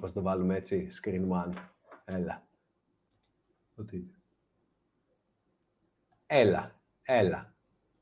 Πώς 0.00 0.12
το 0.12 0.22
βάλουμε 0.22 0.56
έτσι, 0.56 0.88
screen 1.02 1.28
one. 1.28 1.52
Έλα. 2.08 2.42
Έλα, 6.26 6.74
έλα. 7.02 7.54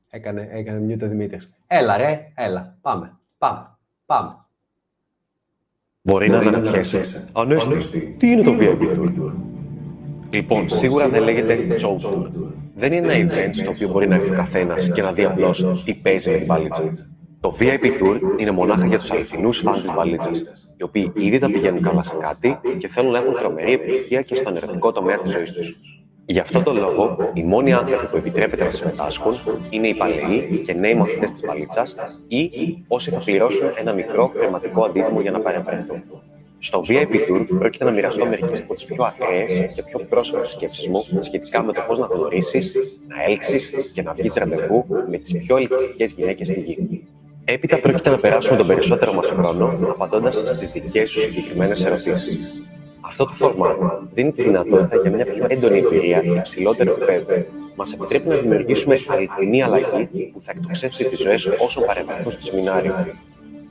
Έκανε, 0.09 0.47
έκανε 0.51 0.93
mute 0.93 1.03
ο 1.03 1.07
Δημήτρης. 1.07 1.51
Έλα 1.67 1.97
ρε, 1.97 2.31
έλα. 2.35 2.77
Πάμε, 2.81 3.17
πάμε, 3.37 3.77
πάμε. 4.05 4.37
Μπορεί 6.01 6.29
να 6.29 6.37
αναρωτιέσαι. 6.37 7.29
Ανέστη, 7.33 8.15
τι 8.19 8.27
είναι 8.27 8.43
το 8.43 8.57
VIP 8.59 8.97
Tour; 8.97 9.35
Λοιπόν, 10.29 10.69
σίγουρα 10.69 11.09
δεν 11.09 11.23
λέγεται 11.23 11.75
Joe 11.79 11.95
Tour. 11.95 12.31
Δεν 12.75 12.93
είναι 12.93 13.13
ένα 13.13 13.31
event 13.31 13.49
στο 13.51 13.69
οποίο 13.69 13.89
μπορεί 13.89 14.07
να 14.07 14.15
έρθει 14.15 14.31
ο 14.31 14.35
καθένας 14.35 14.91
και 14.91 15.01
να 15.01 15.13
δει 15.13 15.23
απλώς 15.23 15.83
τι 15.83 15.93
παίζει 15.95 16.31
με 16.31 16.37
την 16.37 16.47
παλίτσα. 16.47 16.91
Το 17.45 17.55
VIP 17.59 17.85
Tour 18.01 18.19
είναι 18.37 18.51
μονάχα 18.51 18.85
για 18.85 18.97
τους 18.97 19.11
αληθινούς 19.11 19.57
φαν 19.57 19.73
της 19.73 19.93
μπαλίτσας, 19.93 20.39
οι 20.77 20.83
οποίοι 20.83 21.11
ήδη 21.15 21.39
τα 21.39 21.47
πηγαίνουν 21.47 21.81
καλά 21.81 22.03
σε 22.03 22.15
κάτι 22.19 22.59
και 22.77 22.87
θέλουν 22.87 23.11
να 23.11 23.17
έχουν 23.17 23.33
τρομερή 23.33 23.73
επιτυχία 23.73 24.21
και 24.21 24.35
στον 24.35 24.55
ερωτικό 24.55 24.91
τομέα 24.91 25.17
της 25.17 25.31
ζωής 25.31 25.51
τους. 25.51 25.77
Γι' 26.25 26.39
αυτό 26.39 26.61
τον 26.61 26.77
λόγο, 26.77 27.17
οι 27.33 27.43
μόνοι 27.43 27.73
άνθρωποι 27.73 28.07
που 28.07 28.17
επιτρέπεται 28.17 28.63
να 28.63 28.71
συμμετάσχουν 28.71 29.33
είναι 29.69 29.87
οι 29.87 29.93
παλαιοί 29.93 30.61
και 30.63 30.73
νέοι 30.73 30.95
μαθητές 30.95 31.31
της 31.31 31.41
μπαλίτσας 31.45 31.95
ή 32.27 32.49
όσοι 32.87 33.09
θα 33.09 33.17
πληρώσουν 33.25 33.69
ένα 33.79 33.93
μικρό 33.93 34.31
χρηματικό 34.37 34.85
αντίτιμο 34.85 35.21
για 35.21 35.31
να 35.31 35.39
παρεμβρεθούν. 35.39 36.03
Στο 36.59 36.83
VIP 36.87 37.31
Tour 37.31 37.45
πρόκειται 37.59 37.85
να 37.85 37.91
μοιραστώ 37.91 38.25
μερικές 38.25 38.59
από 38.59 38.73
τις 38.73 38.85
πιο 38.85 39.03
ακραίες 39.03 39.73
και 39.75 39.83
πιο 39.83 39.99
πρόσφατες 40.09 40.49
σκέψεις 40.49 40.87
μου 40.87 41.05
σχετικά 41.19 41.63
με 41.63 41.73
το 41.73 41.83
πώς 41.87 41.99
να 41.99 42.05
γνωρίσεις, 42.05 42.75
να 43.07 43.23
έλξεις 43.23 43.91
και 43.93 44.01
να 44.01 44.13
βγεις 44.13 44.33
ραντεβού 44.33 44.85
με 45.09 45.17
τις 45.17 45.43
πιο 45.43 45.57
ελκυστικές 45.57 46.11
γυναίκες 46.11 46.47
στη 46.47 46.59
γη. 46.59 47.07
Έπειτα 47.45 47.79
πρόκειται 47.79 48.09
να 48.09 48.17
περάσουμε 48.17 48.57
τον 48.57 48.67
περισσότερο 48.67 49.13
μας 49.13 49.29
χρόνο 49.29 49.77
απαντώντας 49.89 50.35
στις 50.35 50.71
δικές 50.71 51.09
σου 51.09 51.19
συγκεκριμένες 51.19 51.85
ερωτήσεις. 51.85 52.63
Αυτό 53.01 53.25
το 53.25 53.33
format 53.39 53.99
δίνει 54.13 54.31
τη 54.31 54.43
δυνατότητα 54.43 54.95
για 54.95 55.11
μια 55.11 55.25
πιο 55.25 55.45
έντονη 55.49 55.77
εμπειρία 55.77 56.23
υψηλότερο 56.23 56.91
επίπεδο. 56.91 57.45
Μας 57.75 57.93
επιτρέπει 57.93 58.27
να 58.27 58.35
δημιουργήσουμε 58.35 58.97
αληθινή 59.07 59.63
αλλαγή 59.63 60.29
που 60.33 60.41
θα 60.41 60.51
εκτοξεύσει 60.55 61.05
τις 61.05 61.19
ζωές 61.19 61.45
όσων 61.45 61.83
παρεμβαίνουν 61.85 62.31
στο 62.31 62.41
σεμινάριο. 62.41 62.93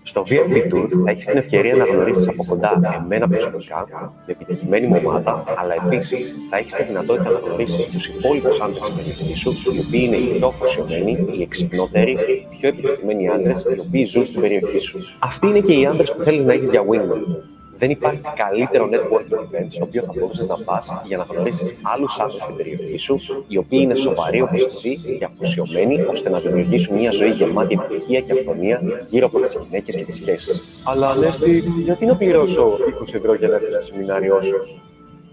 Στο 0.07 0.23
VIP 0.28 0.74
Tour 0.74 0.89
θα 1.05 1.10
έχεις 1.10 1.26
την 1.26 1.36
ευκαιρία 1.36 1.74
να 1.76 1.84
γνωρίσεις 1.84 2.28
από 2.28 2.44
κοντά 2.49 3.00
εμένα 3.05 3.28
προσωπικά, 3.28 3.86
με 4.26 4.33
επιτυχημένη 4.33 4.86
μου 4.86 5.00
ομάδα, 5.05 5.44
αλλά 5.57 5.74
επίσης 5.86 6.34
θα 6.50 6.57
έχεις 6.57 6.73
τη 6.73 6.83
δυνατότητα 6.83 7.31
να 7.31 7.39
γνωρίσεις 7.39 7.86
τους 7.86 8.07
υπόλοιπους 8.08 8.60
άντρες 8.60 8.78
της 8.78 8.91
περιοχής 8.91 9.39
σου, 9.39 9.52
οι 9.74 9.78
οποίοι 9.78 10.02
είναι 10.05 10.16
οι 10.16 10.26
πιο 10.26 10.47
αφοσιωμένοι, 10.47 11.26
οι 11.33 11.42
εξυπνότεροι, 11.42 12.12
οι 12.12 12.47
πιο 12.50 12.68
επιτυχημένοι 12.68 13.28
άντρες, 13.28 13.62
οι 13.62 13.81
οποίοι 13.86 14.05
ζουν 14.05 14.24
στην 14.24 14.41
περιοχή 14.41 14.78
σου. 14.78 14.99
Αυτοί 15.18 15.47
είναι 15.47 15.60
και 15.60 15.73
οι 15.73 15.86
άντρες 15.86 16.12
που 16.12 16.23
θέλεις 16.23 16.44
να 16.44 16.52
έχεις 16.52 16.68
για 16.68 16.83
wingman. 16.83 17.53
Δεν 17.84 17.92
υπάρχει 17.92 18.22
καλύτερο 18.36 18.88
networking 18.92 19.34
event 19.34 19.66
στο 19.68 19.84
οποίο 19.84 20.02
θα 20.02 20.12
μπορούσες 20.16 20.46
να 20.46 20.56
πας 20.64 20.92
για 21.06 21.16
να 21.16 21.26
γνωρίσεις 21.28 21.80
άλλους 21.94 22.18
άντρες 22.18 22.42
στην 22.42 22.56
περιοχή 22.56 22.96
σου, 22.96 23.16
οι 23.48 23.56
οποίοι 23.56 23.78
είναι 23.82 23.94
σοβαροί 23.94 24.40
όπως 24.40 24.64
εσύ 24.64 24.96
και 25.18 25.24
αφοσιωμένοι 25.24 26.04
ώστε 26.10 26.30
να 26.30 26.38
δημιουργήσουν 26.38 26.94
μια 26.96 27.10
ζωή 27.10 27.30
γεμάτη 27.30 27.74
επιτυχία 27.74 28.20
και 28.20 28.32
αυθονία 28.32 28.80
γύρω 29.10 29.26
από 29.26 29.40
τις 29.40 29.56
γυναίκες 29.64 29.94
και 29.94 30.04
τις 30.04 30.14
σχέσεις. 30.14 30.82
Αλλά 30.84 31.08
Ανέστη, 31.08 31.64
γιατί 31.84 32.06
να 32.06 32.16
πληρώσω 32.16 32.64
20 33.02 33.14
ευρώ 33.14 33.34
για 33.34 33.48
να 33.48 33.54
έρθω 33.54 33.70
στο 33.70 33.82
σεμινάριό 33.82 34.40
σου; 34.40 34.56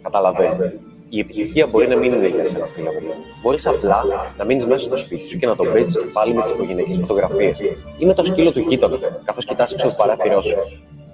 Καταλαβαίνω. 0.02 0.72
Η 1.10 1.20
επιτυχία 1.20 1.68
μπορεί 1.68 1.88
να 1.88 1.96
μην 1.96 2.14
είναι 2.14 2.28
για 2.28 2.46
σένα, 2.46 2.66
φίλε 2.66 2.90
μου. 2.90 3.14
Μπορείς 3.42 3.68
απλά 3.68 4.04
να 4.38 4.46
μείνεις 4.46 4.66
μέσα 4.66 4.84
στο 4.84 4.96
σπίτι 4.96 5.28
σου 5.28 5.38
και 5.38 5.46
να 5.46 5.56
τον 5.56 5.72
παίζεις 5.72 5.98
και 5.98 6.10
πάλι 6.14 6.34
με 6.34 6.42
τις 6.42 6.52
οικογενειακές 6.52 6.98
φωτογραφίες 7.00 7.60
ή 7.98 8.06
με 8.06 8.14
το 8.14 8.24
σκύλο 8.24 8.52
του 8.52 8.60
γείτονα, 8.60 8.98
καθώς 9.24 9.46
κοιτάς 9.46 9.72
έξω 9.74 9.88
το 9.88 9.94
παράθυρό 9.98 10.42
σου. 10.42 10.58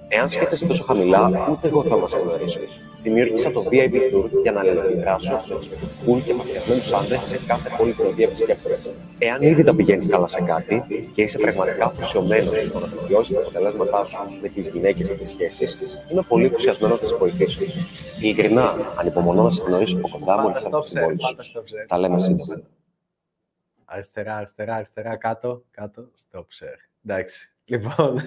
Εάν 0.08 0.28
σκέφτεσαι 0.28 0.66
τόσο 0.66 0.84
χαμηλά, 0.84 1.48
ούτε 1.50 1.68
εγώ 1.68 1.82
θα 1.84 1.96
μα 1.96 2.06
γνωρίσω. 2.06 2.60
Δημιούργησα 3.02 3.50
το 3.50 3.64
VIP 3.70 3.94
Tour 3.94 4.30
για 4.42 4.52
να 4.52 4.60
αλληλεπιδράσω 4.60 5.32
με 5.48 5.54
τους 5.54 5.68
πιο 5.68 5.88
cool 6.06 6.20
και 6.24 6.34
μαθιασμένους 6.34 6.92
άντρες 6.92 7.22
σε 7.22 7.38
κάθε 7.46 7.70
πόλη 7.78 7.92
την 7.92 8.06
οποία 8.06 8.26
επισκέπτομαι. 8.26 8.76
Εάν 9.18 9.42
ήδη 9.42 9.62
τα 9.62 9.74
πηγαίνεις 9.74 10.08
καλά 10.08 10.28
σε 10.28 10.40
κάτι 10.40 10.82
και 11.14 11.22
είσαι 11.22 11.38
πραγματικά 11.38 11.84
αφοσιωμένος 11.84 12.58
στο 12.58 12.78
να 12.78 12.86
βελτιώσεις 12.86 13.34
τα 13.34 13.40
αποτελέσματά 13.40 14.04
σου 14.04 14.18
με 14.42 14.48
τις 14.48 14.68
γυναίκες 14.68 15.08
και 15.08 15.14
τις 15.14 15.28
σχέσεις, 15.28 16.04
είμαι 16.10 16.22
πολύ 16.28 16.44
ενθουσιασμένος 16.44 17.00
να 17.00 17.08
σε 17.08 17.16
βοηθήσω. 17.16 17.60
Ειλικρινά, 18.20 18.94
ανυπομονώ 18.96 19.42
να 19.42 19.50
σε 19.50 19.62
γνωρίσω 19.66 19.96
από 19.96 20.08
κοντά 20.08 20.38
μου 20.38 20.48
να 20.48 20.80
στην 20.80 21.00
πόλη 21.02 21.22
σου. 21.22 21.36
Τα 21.86 21.98
λέμε 21.98 22.18
σύντομα. 22.18 22.60
Αριστερά, 23.84 24.36
αριστερά, 24.36 24.74
αριστερά, 24.74 25.16
κάτω, 25.16 25.64
κάτω, 25.70 26.08
stop 26.30 26.40
share. 26.40 26.80
Εντάξει. 27.04 27.54
Λοιπόν, 27.64 28.22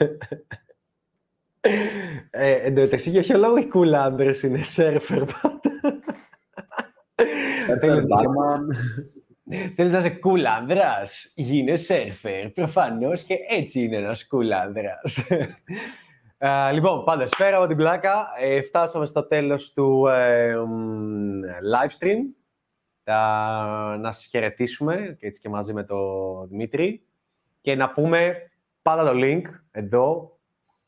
ε, 2.29 2.51
εν 2.51 2.75
τω 2.75 2.81
μεταξύ, 2.81 3.09
για 3.09 3.21
ποιο 3.21 3.37
λόγο 3.37 3.57
οι 3.57 3.69
cool 3.73 3.93
άντρες 3.93 4.43
είναι 4.43 4.61
σερφερ 4.61 5.23
πάντα; 5.23 5.59
Θέλεις 9.75 9.91
να 9.91 9.97
είσαι 9.97 10.19
cool 10.23 10.43
άνδρας, 10.59 11.33
γίνε 11.35 11.75
σερφερ, 11.75 12.49
προφανώς 12.49 13.23
και 13.23 13.35
έτσι 13.49 13.81
είναι 13.81 13.97
ένας 13.97 14.27
cool 14.31 14.49
άνδρας. 14.49 15.27
λοιπόν, 16.73 17.03
πάντως, 17.03 17.29
πέρα 17.37 17.57
από 17.57 17.67
την 17.67 17.77
πλάκα, 17.77 18.27
ε, 18.39 18.61
φτάσαμε 18.61 19.05
στο 19.05 19.27
τέλος 19.27 19.73
του 19.73 20.07
ε, 20.07 20.55
live 21.73 21.99
stream. 21.99 22.19
να 23.99 24.11
σας 24.11 24.25
χαιρετήσουμε, 24.25 25.15
και 25.19 25.27
έτσι 25.27 25.41
και 25.41 25.49
μαζί 25.49 25.73
με 25.73 25.83
τον 25.83 26.47
Δημήτρη, 26.47 27.05
και 27.61 27.75
να 27.75 27.91
πούμε 27.91 28.35
πάντα 28.81 29.11
το 29.11 29.11
link 29.15 29.41
εδώ 29.71 30.30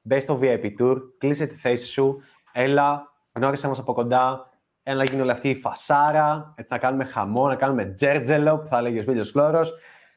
μπες 0.04 0.24
στο 0.24 0.40
VIP 0.42 0.72
Tour, 0.80 0.98
κλείσε 1.18 1.46
τη 1.46 1.56
θέση 1.56 1.86
σου, 1.86 2.22
έλα, 2.52 3.12
γνώρισε 3.34 3.68
μας 3.68 3.80
από 3.80 3.94
κοντά, 3.94 4.50
Ένα 4.84 4.98
να 4.98 5.04
γίνει 5.04 5.22
όλη 5.22 5.32
αυτή 5.32 5.50
η 5.50 5.56
φασάρα, 5.56 6.54
έτσι 6.56 6.74
να 6.74 6.80
κάνουμε 6.80 7.04
χαμό, 7.04 7.48
να 7.48 7.56
κάνουμε 7.56 7.86
τζέρτζελο, 7.86 8.60
που 8.60 8.66
θα 8.66 8.78
έλεγε 8.78 9.00
ο 9.00 9.02
Σπίτιος 9.02 9.30
Φλόρος, 9.30 9.74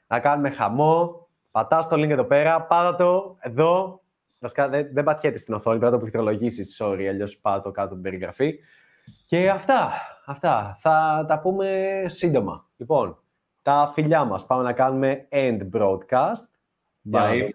να 0.07 0.21
κάνουμε 0.21 0.51
χαμό. 0.51 1.27
Πατάς 1.51 1.89
το 1.89 1.97
link 1.97 2.09
εδώ 2.09 2.25
πέρα, 2.25 2.63
πάτα 2.63 2.97
το 2.97 3.37
εδώ. 3.41 4.01
Βασικά 4.39 4.69
δεν, 4.69 4.89
δεν 4.93 5.05
πατιέται 5.05 5.39
στην 5.39 5.55
οθόνη, 5.55 5.79
πρέπει 5.79 5.93
να 5.93 5.99
το 5.99 6.05
πληκτρολογήσεις. 6.05 6.81
Sorry, 6.83 7.05
αλλιώς 7.09 7.37
πάω 7.37 7.61
το 7.61 7.71
κάτω 7.71 7.93
την 7.95 8.03
περιγραφή. 8.03 8.59
Και 9.27 9.51
αυτά, 9.51 9.93
αυτά. 10.27 10.77
Θα 10.81 11.25
τα 11.29 11.41
πούμε 11.41 12.03
σύντομα. 12.07 12.69
Λοιπόν, 12.77 13.19
τα 13.63 13.91
φιλιά 13.95 14.25
μας. 14.25 14.47
Πάμε 14.47 14.63
να 14.63 14.73
κάνουμε 14.73 15.29
end 15.31 15.69
broadcast. 15.73 16.49
Bye. 17.13 17.49